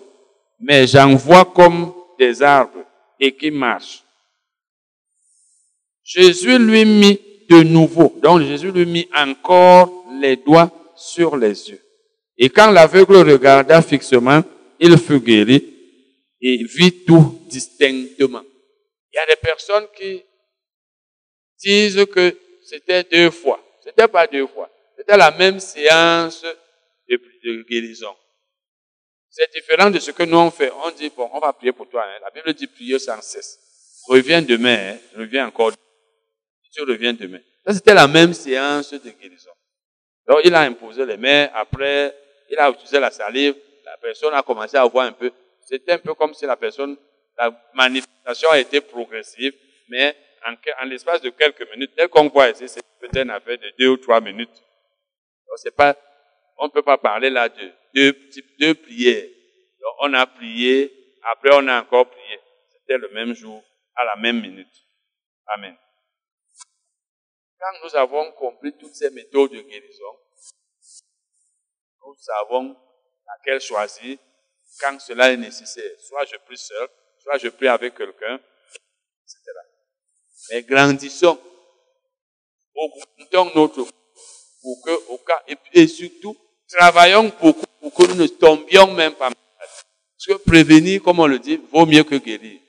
mais 0.60 0.88
j'en 0.88 1.16
vois 1.16 1.46
comme 1.46 1.94
des 2.18 2.42
arbres 2.42 2.84
et 3.20 3.32
qui 3.36 3.52
marchent. 3.52 4.04
Jésus 6.08 6.58
lui 6.58 6.86
mit 6.86 7.20
de 7.50 7.64
nouveau, 7.64 8.18
donc 8.24 8.42
Jésus 8.42 8.72
lui 8.72 8.86
mit 8.86 9.10
encore 9.14 10.06
les 10.22 10.38
doigts 10.38 10.72
sur 10.96 11.36
les 11.36 11.70
yeux. 11.70 11.82
Et 12.38 12.50
quand 12.50 12.72
l'aveugle 12.72 13.18
regarda 13.30 13.82
fixement, 13.82 14.42
il 14.80 14.98
fut 14.98 15.20
guéri 15.20 15.62
et 16.40 16.64
vit 16.64 17.04
tout 17.04 17.42
distinctement. 17.50 18.44
Il 19.12 19.16
y 19.16 19.20
a 19.20 19.26
des 19.26 19.36
personnes 19.42 19.88
qui 19.98 20.24
disent 21.60 22.06
que 22.06 22.38
c'était 22.64 23.04
deux 23.04 23.30
fois. 23.30 23.62
C'était 23.84 24.08
pas 24.08 24.28
deux 24.28 24.48
fois. 24.48 24.70
C'était 24.98 25.18
la 25.18 25.32
même 25.32 25.60
séance 25.60 26.46
de, 27.10 27.66
guérison. 27.70 28.16
C'est 29.30 29.52
différent 29.52 29.90
de 29.90 30.00
ce 30.00 30.12
que 30.12 30.24
nous 30.24 30.38
on 30.38 30.52
fait. 30.52 30.72
On 30.86 30.92
dit, 30.92 31.12
bon, 31.16 31.30
on 31.34 31.40
va 31.40 31.52
prier 31.52 31.74
pour 31.74 31.90
toi. 31.90 32.06
Hein. 32.06 32.20
La 32.22 32.30
Bible 32.32 32.54
dit 32.54 32.68
prier 32.68 32.98
sans 32.98 33.22
cesse. 33.22 33.60
Reviens 34.08 34.42
demain, 34.42 34.94
hein. 34.94 34.98
reviens 35.18 35.48
encore. 35.48 35.74
Tu 36.78 36.86
demain. 36.86 37.40
Ça, 37.66 37.74
c'était 37.74 37.94
la 37.96 38.08
même 38.08 38.34
séance 38.34 38.94
de 38.94 39.10
guérison. 39.10 39.50
Donc, 40.28 40.42
il 40.44 40.54
a 40.54 40.62
imposé 40.62 41.06
les 41.06 41.18
mains. 41.18 41.50
Après, 41.56 42.16
il 42.50 42.58
a 42.60 42.70
utilisé 42.70 43.00
la 43.00 43.10
salive. 43.10 43.56
La 43.84 43.98
personne 43.98 44.34
a 44.34 44.44
commencé 44.44 44.78
à 44.78 44.86
voir 44.86 45.08
un 45.08 45.12
peu. 45.12 45.32
C'était 45.62 45.94
un 45.94 45.98
peu 45.98 46.14
comme 46.14 46.34
si 46.36 46.46
la 46.46 46.56
personne, 46.56 46.96
la 47.38 47.52
manifestation 47.74 48.50
a 48.52 48.60
été 48.60 48.80
progressive, 48.82 49.54
mais 49.90 50.16
en, 50.46 50.86
l'espace 50.86 51.22
de 51.22 51.30
quelques 51.30 51.68
minutes. 51.72 51.92
Dès 51.98 52.08
qu'on 52.08 52.28
voit 52.30 52.50
ici, 52.50 52.68
c'est 52.68 52.84
peut-être 53.00 53.24
une 53.24 53.32
affaire 53.32 53.58
de 53.58 53.74
deux 53.80 53.88
ou 53.88 53.98
trois 53.98 54.22
minutes. 54.22 54.64
c'est 55.56 55.76
pas, 55.76 55.96
on 56.58 56.66
ne 56.66 56.72
peut 56.72 56.84
pas 56.84 56.98
parler 56.98 57.30
là 57.30 57.50
de 57.50 57.72
deux, 57.96 58.16
deux 58.60 58.76
prières. 58.76 59.26
on 60.02 60.14
a 60.14 60.28
prié, 60.28 60.94
après 61.24 61.50
on 61.54 61.68
a 61.68 61.82
encore 61.82 62.10
prié. 62.10 62.40
C'était 62.72 62.98
le 62.98 63.10
même 63.10 63.34
jour, 63.34 63.64
à 63.96 64.06
la 64.06 64.16
même 64.16 64.42
minute. 64.42 64.68
Amen. 65.48 65.76
Quand 67.60 67.74
nous 67.84 67.96
avons 67.96 68.32
compris 68.34 68.74
toutes 68.78 68.96
ces 68.96 69.10
méthodes 69.10 69.52
de 69.52 69.62
guérison, 69.62 70.14
nous 72.06 72.16
savons 72.20 72.76
laquelle 73.26 73.60
choisir 73.60 74.18
quand 74.80 75.00
cela 75.00 75.32
est 75.32 75.38
nécessaire. 75.38 75.92
Soit 76.00 76.26
je 76.26 76.36
prie 76.46 76.58
seul, 76.58 76.88
soit 77.20 77.38
je 77.38 77.50
prie 77.50 77.68
avec 77.68 77.96
quelqu'un, 77.96 78.36
etc. 78.36 79.42
Mais 80.52 80.64
grandissons, 80.64 81.40
augmentons 82.76 83.52
notre 83.56 83.88
pour 84.62 84.82
que, 84.84 85.12
au 85.12 85.18
cas, 85.18 85.44
et, 85.74 85.88
surtout, 85.88 86.36
travaillons 86.70 87.32
pour 87.32 87.56
que 87.56 88.08
nous 88.08 88.16
ne 88.16 88.28
tombions 88.28 88.94
même 88.94 89.16
pas 89.16 89.30
malades. 89.30 89.38
Parce 89.58 90.26
que 90.28 90.34
prévenir, 90.44 91.02
comme 91.02 91.20
on 91.20 91.28
le 91.28 91.40
dit, 91.40 91.58
vaut 91.72 91.86
mieux 91.86 92.04
que 92.04 92.16
guérir. 92.16 92.60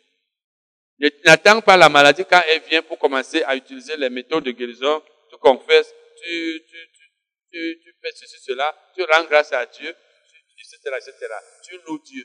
N'attends 1.24 1.60
pas 1.60 1.76
la 1.76 1.88
maladie 1.88 2.24
quand 2.24 2.42
elle 2.48 2.62
vient 2.62 2.82
pour 2.82 2.98
commencer 2.98 3.42
à 3.44 3.54
utiliser 3.54 3.96
les 3.96 4.10
méthodes 4.10 4.44
de 4.44 4.50
guérison. 4.50 5.02
Tu 5.30 5.36
confesses, 5.36 5.94
tu, 6.22 6.64
tu, 6.68 6.76
tu, 7.50 7.80
tu, 7.82 7.94
fais 8.02 8.10
ceci, 8.12 8.38
cela, 8.40 8.74
tu 8.94 9.02
rends 9.04 9.24
grâce 9.24 9.52
à 9.52 9.64
Dieu, 9.66 9.88
etc., 9.88 10.96
etc. 10.96 11.34
Tu 11.64 11.78
loues 11.86 12.02
Dieu. 12.04 12.24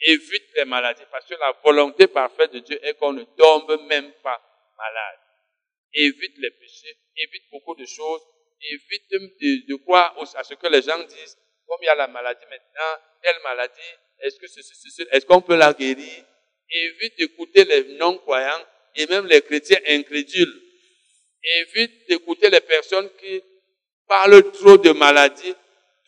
Évite 0.00 0.56
les 0.56 0.64
maladies 0.64 1.04
parce 1.10 1.26
que 1.26 1.34
la 1.34 1.54
volonté 1.62 2.06
parfaite 2.06 2.52
de 2.52 2.60
Dieu 2.60 2.84
est 2.84 2.94
qu'on 2.94 3.12
ne 3.12 3.22
tombe 3.22 3.80
même 3.86 4.12
pas 4.22 4.40
malade. 4.76 5.18
Évite 5.92 6.38
les 6.38 6.50
péchés, 6.50 6.96
évite 7.16 7.44
beaucoup 7.52 7.74
de 7.76 7.84
choses, 7.84 8.22
évite 8.60 9.10
de, 9.10 9.72
de 9.72 9.76
croire 9.76 10.16
à 10.34 10.42
ce 10.42 10.54
que 10.54 10.66
les 10.68 10.82
gens 10.82 10.98
disent, 10.98 11.36
comme 11.66 11.78
il 11.82 11.86
y 11.86 11.88
a 11.88 11.94
la 11.94 12.08
maladie 12.08 12.44
maintenant, 12.48 13.02
telle 13.22 13.40
maladie, 13.44 13.80
est-ce 14.20 14.38
que 14.38 14.46
est-ce 14.46 15.26
qu'on 15.26 15.42
peut 15.42 15.56
la 15.56 15.72
guérir? 15.72 16.24
Évite 16.70 17.18
d'écouter 17.18 17.64
les 17.64 17.96
non-croyants 17.98 18.64
et 18.94 19.06
même 19.06 19.26
les 19.26 19.42
chrétiens 19.42 19.80
incrédules. 19.88 20.62
Évite 21.42 22.08
d'écouter 22.08 22.50
les 22.50 22.60
personnes 22.60 23.10
qui 23.18 23.42
parlent 24.06 24.50
trop 24.52 24.76
de 24.76 24.90
maladies, 24.92 25.54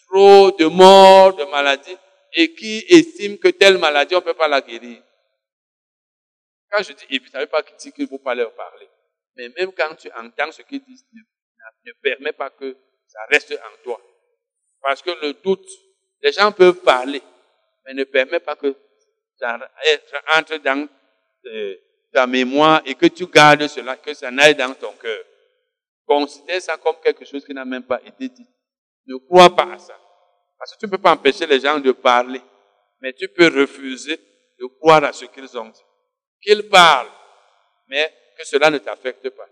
trop 0.08 0.50
de 0.52 0.66
morts, 0.66 1.34
de 1.34 1.44
maladies, 1.44 1.96
et 2.34 2.54
qui 2.54 2.84
estiment 2.88 3.36
que 3.36 3.48
telle 3.48 3.78
maladie, 3.78 4.14
on 4.14 4.18
ne 4.18 4.24
peut 4.24 4.34
pas 4.34 4.48
la 4.48 4.60
guérir. 4.60 5.02
Quand 6.70 6.82
je 6.82 6.92
dis 6.92 7.04
évite, 7.10 7.30
ça 7.30 7.38
ne 7.38 7.44
veut 7.44 7.50
pas 7.50 7.62
dire 7.62 7.92
qu'il 7.92 8.04
ne 8.04 8.08
faut 8.08 8.18
pas 8.18 8.34
leur 8.34 8.54
parler. 8.54 8.88
Mais 9.36 9.48
même 9.50 9.72
quand 9.72 9.94
tu 9.94 10.10
entends 10.12 10.52
ce 10.52 10.62
qu'ils 10.62 10.82
disent, 10.82 11.04
ne, 11.84 11.92
permet 12.02 12.32
pas 12.32 12.50
que 12.50 12.76
ça 13.06 13.18
reste 13.30 13.52
en 13.52 13.82
toi. 13.82 14.00
Parce 14.80 15.02
que 15.02 15.10
le 15.10 15.34
doute, 15.34 15.68
les 16.22 16.32
gens 16.32 16.52
peuvent 16.52 16.80
parler, 16.80 17.22
mais 17.84 17.94
ne 17.94 18.04
permet 18.04 18.40
pas 18.40 18.56
que 18.56 18.74
ça 19.42 19.58
entre 20.36 20.56
dans 20.58 20.88
euh, 21.46 21.76
ta 22.12 22.26
mémoire 22.26 22.82
et 22.84 22.94
que 22.94 23.06
tu 23.06 23.26
gardes 23.26 23.66
cela, 23.66 23.96
que 23.96 24.14
ça 24.14 24.30
n'aille 24.30 24.54
dans 24.54 24.72
ton 24.74 24.92
cœur. 24.92 25.24
Considère 26.06 26.60
ça 26.60 26.76
comme 26.76 26.96
quelque 27.02 27.24
chose 27.24 27.44
qui 27.44 27.54
n'a 27.54 27.64
même 27.64 27.82
pas 27.82 28.00
été 28.04 28.28
dit. 28.28 28.46
Ne 29.06 29.16
crois 29.16 29.54
pas 29.54 29.72
à 29.72 29.78
ça. 29.78 29.98
Parce 30.58 30.72
que 30.74 30.78
tu 30.78 30.86
ne 30.86 30.90
peux 30.90 30.98
pas 30.98 31.12
empêcher 31.12 31.46
les 31.46 31.58
gens 31.58 31.78
de 31.80 31.90
parler, 31.92 32.40
mais 33.00 33.12
tu 33.12 33.26
peux 33.28 33.48
refuser 33.48 34.16
de 34.60 34.66
croire 34.78 35.02
à 35.04 35.12
ce 35.12 35.24
qu'ils 35.24 35.58
ont 35.58 35.68
dit. 35.68 35.80
Qu'ils 36.40 36.68
parlent, 36.68 37.10
mais 37.88 38.12
que 38.38 38.46
cela 38.46 38.70
ne 38.70 38.78
t'affecte 38.78 39.28
pas. 39.30 39.48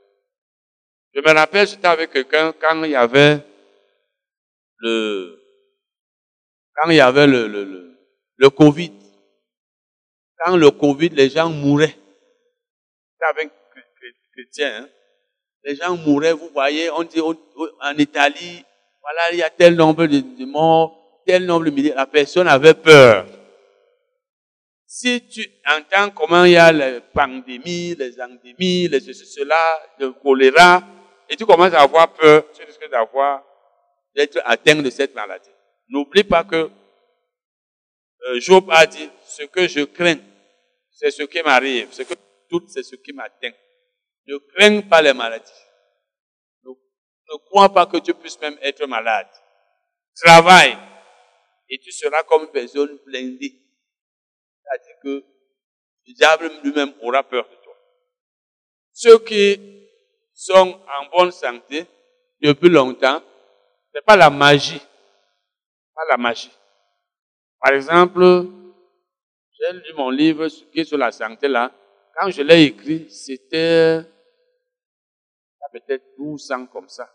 Je 1.13 1.21
me 1.21 1.33
rappelle, 1.35 1.67
j'étais 1.67 1.89
avec 1.89 2.13
quelqu'un 2.13 2.53
quand 2.53 2.85
il 2.85 2.93
y 2.93 2.97
avait 2.97 3.39
le, 4.79 5.43
quand 6.77 6.91
il 6.91 6.97
y 6.97 7.01
avait 7.01 7.27
le, 7.27 7.49
le, 7.49 7.65
le, 7.65 7.99
le 8.37 8.51
Covid. 8.51 9.00
Quand 10.43 10.57
le 10.57 10.71
Covid, 10.71 11.11
les 11.11 11.29
gens 11.29 11.51
mouraient. 11.51 11.97
Avec 13.31 13.49
un 13.49 13.81
chrétien, 14.33 14.83
hein. 14.83 14.89
Les 15.63 15.77
gens 15.77 15.95
mouraient, 15.97 16.33
vous 16.33 16.49
voyez, 16.55 16.91
on 16.91 17.03
dit 17.03 17.21
en 17.21 17.99
Italie, 17.99 18.65
voilà, 19.03 19.21
il 19.33 19.39
y 19.39 19.43
a 19.43 19.51
tel 19.51 19.75
nombre 19.75 20.07
de, 20.07 20.45
morts, 20.47 21.23
tel 21.27 21.45
nombre 21.45 21.67
de 21.67 21.71
milliers. 21.71 21.93
La 21.95 22.07
personne 22.07 22.49
avait 22.49 22.73
peur. 22.73 23.27
Si 24.87 25.27
tu 25.29 25.47
entends 25.67 26.11
comment 26.11 26.45
il 26.45 26.53
y 26.53 26.57
a 26.57 26.73
les 26.73 27.01
pandémies, 27.13 27.95
les 27.95 28.21
endémies, 28.21 28.89
les 28.89 29.01
ceci, 29.01 29.27
cela, 29.27 29.81
le 29.99 30.13
choléra, 30.13 30.83
et 31.29 31.37
tu 31.37 31.45
commences 31.45 31.75
à 31.75 31.83
avoir 31.83 32.13
peur, 32.15 32.45
tu 32.53 32.65
risques 32.65 32.91
d'avoir, 32.91 33.45
d'être 34.17 34.41
atteint 34.45 34.77
de 34.77 34.91
cette 34.91 35.15
maladie. 35.15 35.51
N'oublie 35.91 36.25
pas 36.25 36.45
que 36.45 36.71
euh, 38.29 38.41
Job 38.41 38.65
a 38.71 38.87
dit, 38.87 39.09
ce 39.27 39.45
que 39.45 39.69
je 39.69 39.85
crains, 39.85 40.17
c'est 41.01 41.11
ce 41.11 41.23
qui 41.23 41.41
m'arrive, 41.41 41.91
ce 41.93 42.03
que 42.03 42.13
tout, 42.51 42.63
c'est 42.69 42.83
ce 42.83 42.95
qui 42.97 43.15
m'atteint. 43.15 43.53
Ne 44.27 44.37
crains 44.37 44.83
pas 44.83 45.01
les 45.01 45.15
maladies. 45.15 45.51
Ne, 46.63 47.39
crois 47.47 47.73
pas 47.73 47.87
que 47.87 47.97
tu 47.97 48.13
puisses 48.13 48.39
même 48.39 48.59
être 48.61 48.87
malade. 48.87 49.29
Travaille 50.15 50.77
et 51.71 51.79
tu 51.79 51.91
seras 51.91 52.23
comme 52.25 52.43
une 52.43 52.51
personne 52.51 52.99
blindée. 53.07 53.55
C'est-à-dire 54.63 54.97
que 55.03 55.25
le 56.07 56.13
diable 56.13 56.51
lui-même 56.63 56.93
aura 57.01 57.23
peur 57.23 57.49
de 57.49 57.57
toi. 57.65 57.75
Ceux 58.93 59.19
qui 59.21 59.89
sont 60.35 60.79
en 60.87 61.17
bonne 61.17 61.33
santé 61.33 61.87
depuis 62.43 62.69
longtemps, 62.69 63.23
c'est 63.95 64.05
pas 64.05 64.17
la 64.17 64.29
magie. 64.29 64.83
Pas 65.95 66.03
la 66.11 66.19
magie. 66.19 66.53
Par 67.59 67.73
exemple, 67.73 68.49
j'ai 69.61 69.73
lu 69.75 69.93
mon 69.95 70.11
livre 70.11 70.49
qui 70.49 70.81
est 70.81 70.85
sur 70.85 70.99
la 70.99 71.13
santé 71.13 71.49
là. 71.49 71.73
Quand 72.19 72.31
je 72.31 72.43
l'ai 72.43 72.65
écrit, 72.65 73.11
c'était 73.11 74.03
peut-être 75.73 76.05
12 76.17 76.51
ans 76.53 76.67
comme 76.67 76.89
ça. 76.89 77.09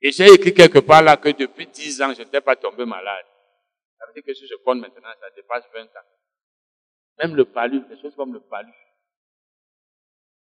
Et 0.00 0.10
j'ai 0.10 0.26
écrit 0.32 0.52
quelque 0.52 0.80
part 0.80 1.02
là 1.02 1.16
que 1.16 1.28
depuis 1.28 1.66
10 1.66 2.02
ans, 2.02 2.12
je 2.12 2.22
n'étais 2.22 2.40
pas 2.40 2.56
tombé 2.56 2.84
malade. 2.84 3.24
Ça 3.98 4.06
veut 4.06 4.12
dire 4.14 4.24
que 4.24 4.34
si 4.34 4.46
je 4.46 4.54
compte 4.64 4.80
maintenant, 4.80 5.10
ça 5.20 5.30
dépasse 5.36 5.64
20 5.72 5.82
ans. 5.82 6.08
Même 7.18 7.36
le 7.36 7.44
palu, 7.44 7.80
des 7.88 8.00
choses 8.00 8.16
comme 8.16 8.32
le 8.32 8.40
palu. 8.40 8.72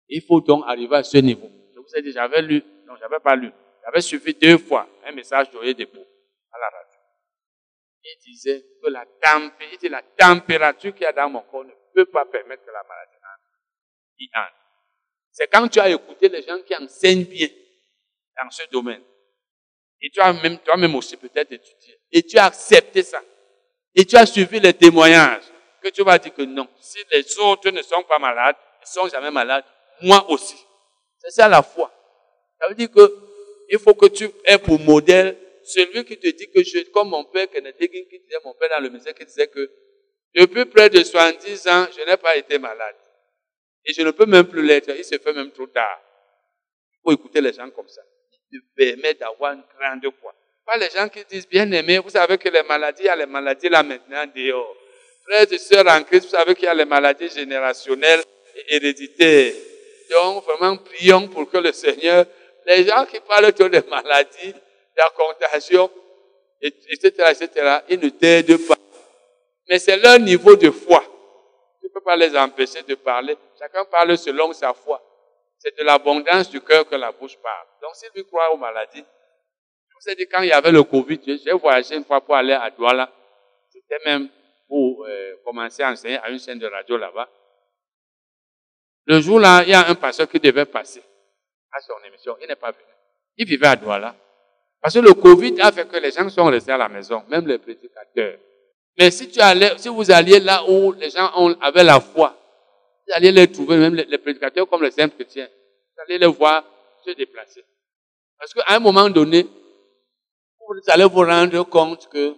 Il 0.08 0.22
faut 0.22 0.40
donc 0.40 0.64
arriver 0.66 0.96
à 0.96 1.02
ce 1.02 1.18
niveau. 1.18 1.50
Je 1.74 1.78
vous 1.78 1.94
ai 1.94 2.02
dit, 2.02 2.12
j'avais 2.12 2.42
lu, 2.42 2.62
non, 2.86 2.94
j'avais 2.96 3.20
pas 3.20 3.36
lu. 3.36 3.52
J'avais 3.84 4.00
suivi 4.00 4.34
deux 4.34 4.58
fois 4.58 4.88
un 5.04 5.12
message 5.12 5.50
d'Oyer 5.50 5.74
Dépôt 5.74 6.06
à 6.52 6.58
la 6.58 6.66
radio. 6.66 6.89
Il 8.02 8.16
disait 8.24 8.64
que 8.82 8.88
la, 8.88 9.04
température, 10.18 10.94
qu'il 10.94 11.02
y 11.02 11.06
a 11.06 11.12
dans 11.12 11.28
mon 11.28 11.42
corps 11.42 11.64
ne 11.64 11.72
peut 11.94 12.06
pas 12.06 12.24
permettre 12.24 12.64
que 12.64 12.70
la 12.70 12.82
maladie 12.82 13.16
entre. 14.34 14.54
C'est 15.32 15.46
quand 15.48 15.68
tu 15.68 15.80
as 15.80 15.88
écouté 15.88 16.28
les 16.28 16.42
gens 16.42 16.60
qui 16.62 16.74
enseignent 16.74 17.24
bien 17.24 17.48
dans 18.42 18.50
ce 18.50 18.62
domaine. 18.70 19.02
Et 20.00 20.10
tu 20.10 20.20
as 20.20 20.32
même, 20.32 20.58
toi-même 20.58 20.94
aussi 20.94 21.16
peut-être 21.16 21.52
étudié. 21.52 22.00
Et 22.10 22.22
tu 22.22 22.38
as 22.38 22.46
accepté 22.46 23.02
ça. 23.02 23.22
Et 23.94 24.04
tu 24.04 24.16
as 24.16 24.26
suivi 24.26 24.60
les 24.60 24.72
témoignages. 24.72 25.44
Que 25.82 25.88
tu 25.88 26.02
vas 26.02 26.18
dire 26.18 26.34
que 26.34 26.42
non. 26.42 26.68
Si 26.80 26.98
les 27.10 27.38
autres 27.38 27.70
ne 27.70 27.82
sont 27.82 28.02
pas 28.02 28.18
malades, 28.18 28.56
ils 28.80 28.84
ne 28.84 29.02
sont 29.02 29.08
jamais 29.08 29.30
malades, 29.30 29.64
moi 30.02 30.28
aussi. 30.30 30.56
C'est 31.18 31.30
ça 31.30 31.48
la 31.48 31.62
foi. 31.62 31.92
Ça 32.58 32.68
veut 32.68 32.74
dire 32.74 32.90
que 32.90 33.30
il 33.70 33.78
faut 33.78 33.94
que 33.94 34.06
tu 34.06 34.30
aies 34.44 34.58
pour 34.58 34.80
modèle 34.80 35.38
celui 35.64 36.04
qui 36.04 36.18
te 36.18 36.28
dit 36.28 36.50
que 36.50 36.62
je, 36.62 36.90
comme 36.90 37.10
mon 37.10 37.24
père 37.24 37.48
Kennedy 37.50 37.88
qui 37.88 38.18
disait, 38.18 38.38
mon 38.44 38.54
père 38.54 38.68
dans 38.70 38.82
le 38.82 38.90
musée 38.90 39.12
qui 39.14 39.24
disait 39.24 39.48
que 39.48 39.70
depuis 40.34 40.64
près 40.66 40.88
de 40.88 41.02
70 41.02 41.68
ans, 41.68 41.86
je 41.96 42.08
n'ai 42.08 42.16
pas 42.16 42.36
été 42.36 42.58
malade. 42.58 42.96
Et 43.84 43.92
je 43.92 44.02
ne 44.02 44.10
peux 44.10 44.26
même 44.26 44.46
plus 44.46 44.62
l'être. 44.62 44.90
Il 44.96 45.04
se 45.04 45.18
fait 45.18 45.32
même 45.32 45.50
trop 45.50 45.66
tard. 45.66 46.00
Il 46.92 46.98
faut 47.02 47.12
écouter 47.12 47.40
les 47.40 47.52
gens 47.52 47.68
comme 47.70 47.88
ça. 47.88 48.02
Il 48.52 48.60
te 48.60 48.66
permet 48.76 49.14
d'avoir 49.14 49.54
une 49.54 49.64
grande 49.78 50.12
foi. 50.20 50.34
Pas 50.66 50.76
les 50.76 50.90
gens 50.90 51.08
qui 51.08 51.24
disent, 51.24 51.48
bien 51.48 51.70
aimé, 51.72 51.98
vous 51.98 52.10
savez 52.10 52.38
que 52.38 52.48
les 52.48 52.62
maladies, 52.62 53.02
il 53.02 53.06
y 53.06 53.08
a 53.08 53.16
les 53.16 53.26
maladies 53.26 53.68
là 53.68 53.82
maintenant 53.82 54.24
dehors. 54.34 54.76
Frères 55.24 55.52
et 55.52 55.58
sœurs 55.58 55.86
en 55.88 56.02
Christ, 56.02 56.24
vous 56.24 56.30
savez 56.30 56.54
qu'il 56.54 56.64
y 56.64 56.68
a 56.68 56.74
les 56.74 56.84
maladies 56.84 57.28
générationnelles 57.28 58.22
et 58.54 58.76
héréditaires. 58.76 59.54
Donc, 60.10 60.44
vraiment, 60.44 60.76
prions 60.76 61.28
pour 61.28 61.50
que 61.50 61.58
le 61.58 61.72
Seigneur, 61.72 62.26
les 62.66 62.84
gens 62.84 63.06
qui 63.06 63.18
parlent 63.20 63.52
de 63.52 63.68
des 63.68 63.88
maladies, 63.88 64.54
la 65.00 65.10
contagion, 65.10 65.90
etc., 66.60 67.08
etc., 67.30 67.78
ils 67.88 68.00
ne 68.00 68.08
t'aident 68.10 68.66
pas. 68.66 68.76
Mais 69.68 69.78
c'est 69.78 69.96
leur 69.96 70.18
niveau 70.18 70.56
de 70.56 70.70
foi. 70.70 71.02
Tu 71.80 71.86
ne 71.86 71.90
peux 71.90 72.00
pas 72.00 72.16
les 72.16 72.36
empêcher 72.36 72.82
de 72.82 72.94
parler. 72.94 73.36
Chacun 73.58 73.84
parle 73.84 74.18
selon 74.18 74.52
sa 74.52 74.74
foi. 74.74 75.00
C'est 75.58 75.76
de 75.78 75.84
l'abondance 75.84 76.50
du 76.50 76.60
cœur 76.60 76.88
que 76.88 76.96
la 76.96 77.12
bouche 77.12 77.36
parle. 77.38 77.66
Donc, 77.82 77.94
s'il 77.94 78.10
lui 78.14 78.24
croit 78.24 78.52
aux 78.52 78.56
maladies, 78.56 79.04
je 79.88 79.94
vous 79.94 80.10
ai 80.10 80.16
dit, 80.16 80.26
quand 80.26 80.42
il 80.42 80.48
y 80.48 80.52
avait 80.52 80.72
le 80.72 80.82
Covid, 80.82 81.20
j'ai 81.24 81.52
voyagé 81.52 81.96
une 81.96 82.04
fois 82.04 82.20
pour 82.20 82.34
aller 82.34 82.52
à 82.52 82.70
Douala. 82.70 83.10
C'était 83.68 83.98
même 84.04 84.28
pour 84.66 85.04
euh, 85.04 85.36
commencer 85.44 85.82
à 85.82 85.90
enseigner 85.90 86.18
à 86.18 86.30
une 86.30 86.38
chaîne 86.38 86.58
de 86.58 86.66
radio 86.66 86.96
là-bas. 86.96 87.28
Le 89.04 89.20
jour-là, 89.20 89.62
il 89.64 89.70
y 89.70 89.74
a 89.74 89.88
un 89.88 89.94
pasteur 89.94 90.28
qui 90.28 90.40
devait 90.40 90.64
passer 90.66 91.02
à 91.72 91.80
son 91.80 91.94
émission. 92.06 92.36
Il 92.40 92.48
n'est 92.48 92.56
pas 92.56 92.70
venu. 92.70 92.84
Il 93.36 93.46
vivait 93.46 93.66
à 93.66 93.76
Douala. 93.76 94.14
Parce 94.80 94.94
que 94.94 95.00
le 95.00 95.12
Covid 95.12 95.60
a 95.60 95.72
fait 95.72 95.86
que 95.86 95.96
les 95.98 96.10
gens 96.10 96.28
sont 96.30 96.46
restés 96.46 96.72
à 96.72 96.78
la 96.78 96.88
maison, 96.88 97.22
même 97.28 97.46
les 97.46 97.58
prédicateurs. 97.58 98.38
Mais 98.98 99.10
si 99.10 99.28
tu 99.28 99.40
allais, 99.40 99.72
si 99.76 99.88
vous 99.88 100.10
alliez 100.10 100.40
là 100.40 100.64
où 100.68 100.92
les 100.92 101.10
gens 101.10 101.30
ont, 101.36 101.54
avaient 101.60 101.84
la 101.84 102.00
foi, 102.00 102.36
vous 103.06 103.14
alliez 103.14 103.32
les 103.32 103.50
trouver, 103.50 103.76
même 103.76 103.94
les, 103.94 104.18
prédicateurs 104.18 104.68
comme 104.68 104.82
les 104.82 104.90
simples 104.90 105.14
chrétiens, 105.16 105.48
vous 105.48 106.02
allez 106.02 106.18
les 106.18 106.26
voir 106.26 106.64
se 107.04 107.10
déplacer. 107.12 107.64
Parce 108.38 108.54
qu'à 108.54 108.64
un 108.68 108.78
moment 108.78 109.08
donné, 109.10 109.46
vous 110.68 110.74
allez 110.88 111.04
vous 111.04 111.24
rendre 111.24 111.62
compte 111.64 112.08
que 112.08 112.34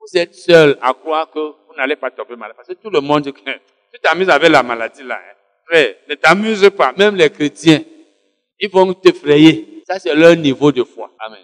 vous 0.00 0.18
êtes 0.18 0.34
seul 0.34 0.78
à 0.80 0.94
croire 0.94 1.30
que 1.30 1.38
vous 1.38 1.74
n'allez 1.76 1.96
pas 1.96 2.10
tomber 2.10 2.36
malade. 2.36 2.56
Parce 2.56 2.68
que 2.68 2.74
tout 2.74 2.90
le 2.90 3.00
monde, 3.00 3.24
tu 3.24 4.00
t'amuses 4.00 4.30
avec 4.30 4.50
la 4.50 4.62
maladie 4.62 5.02
là, 5.02 5.16
hein. 5.16 5.34
frère, 5.66 5.94
ne 6.08 6.14
t'amuse 6.14 6.70
pas. 6.70 6.92
Même 6.96 7.16
les 7.16 7.28
chrétiens, 7.28 7.82
ils 8.58 8.70
vont 8.70 8.94
t'effrayer. 8.94 9.82
Ça, 9.86 9.98
c'est 9.98 10.14
leur 10.14 10.36
niveau 10.36 10.72
de 10.72 10.84
foi. 10.84 11.10
Amen. 11.18 11.40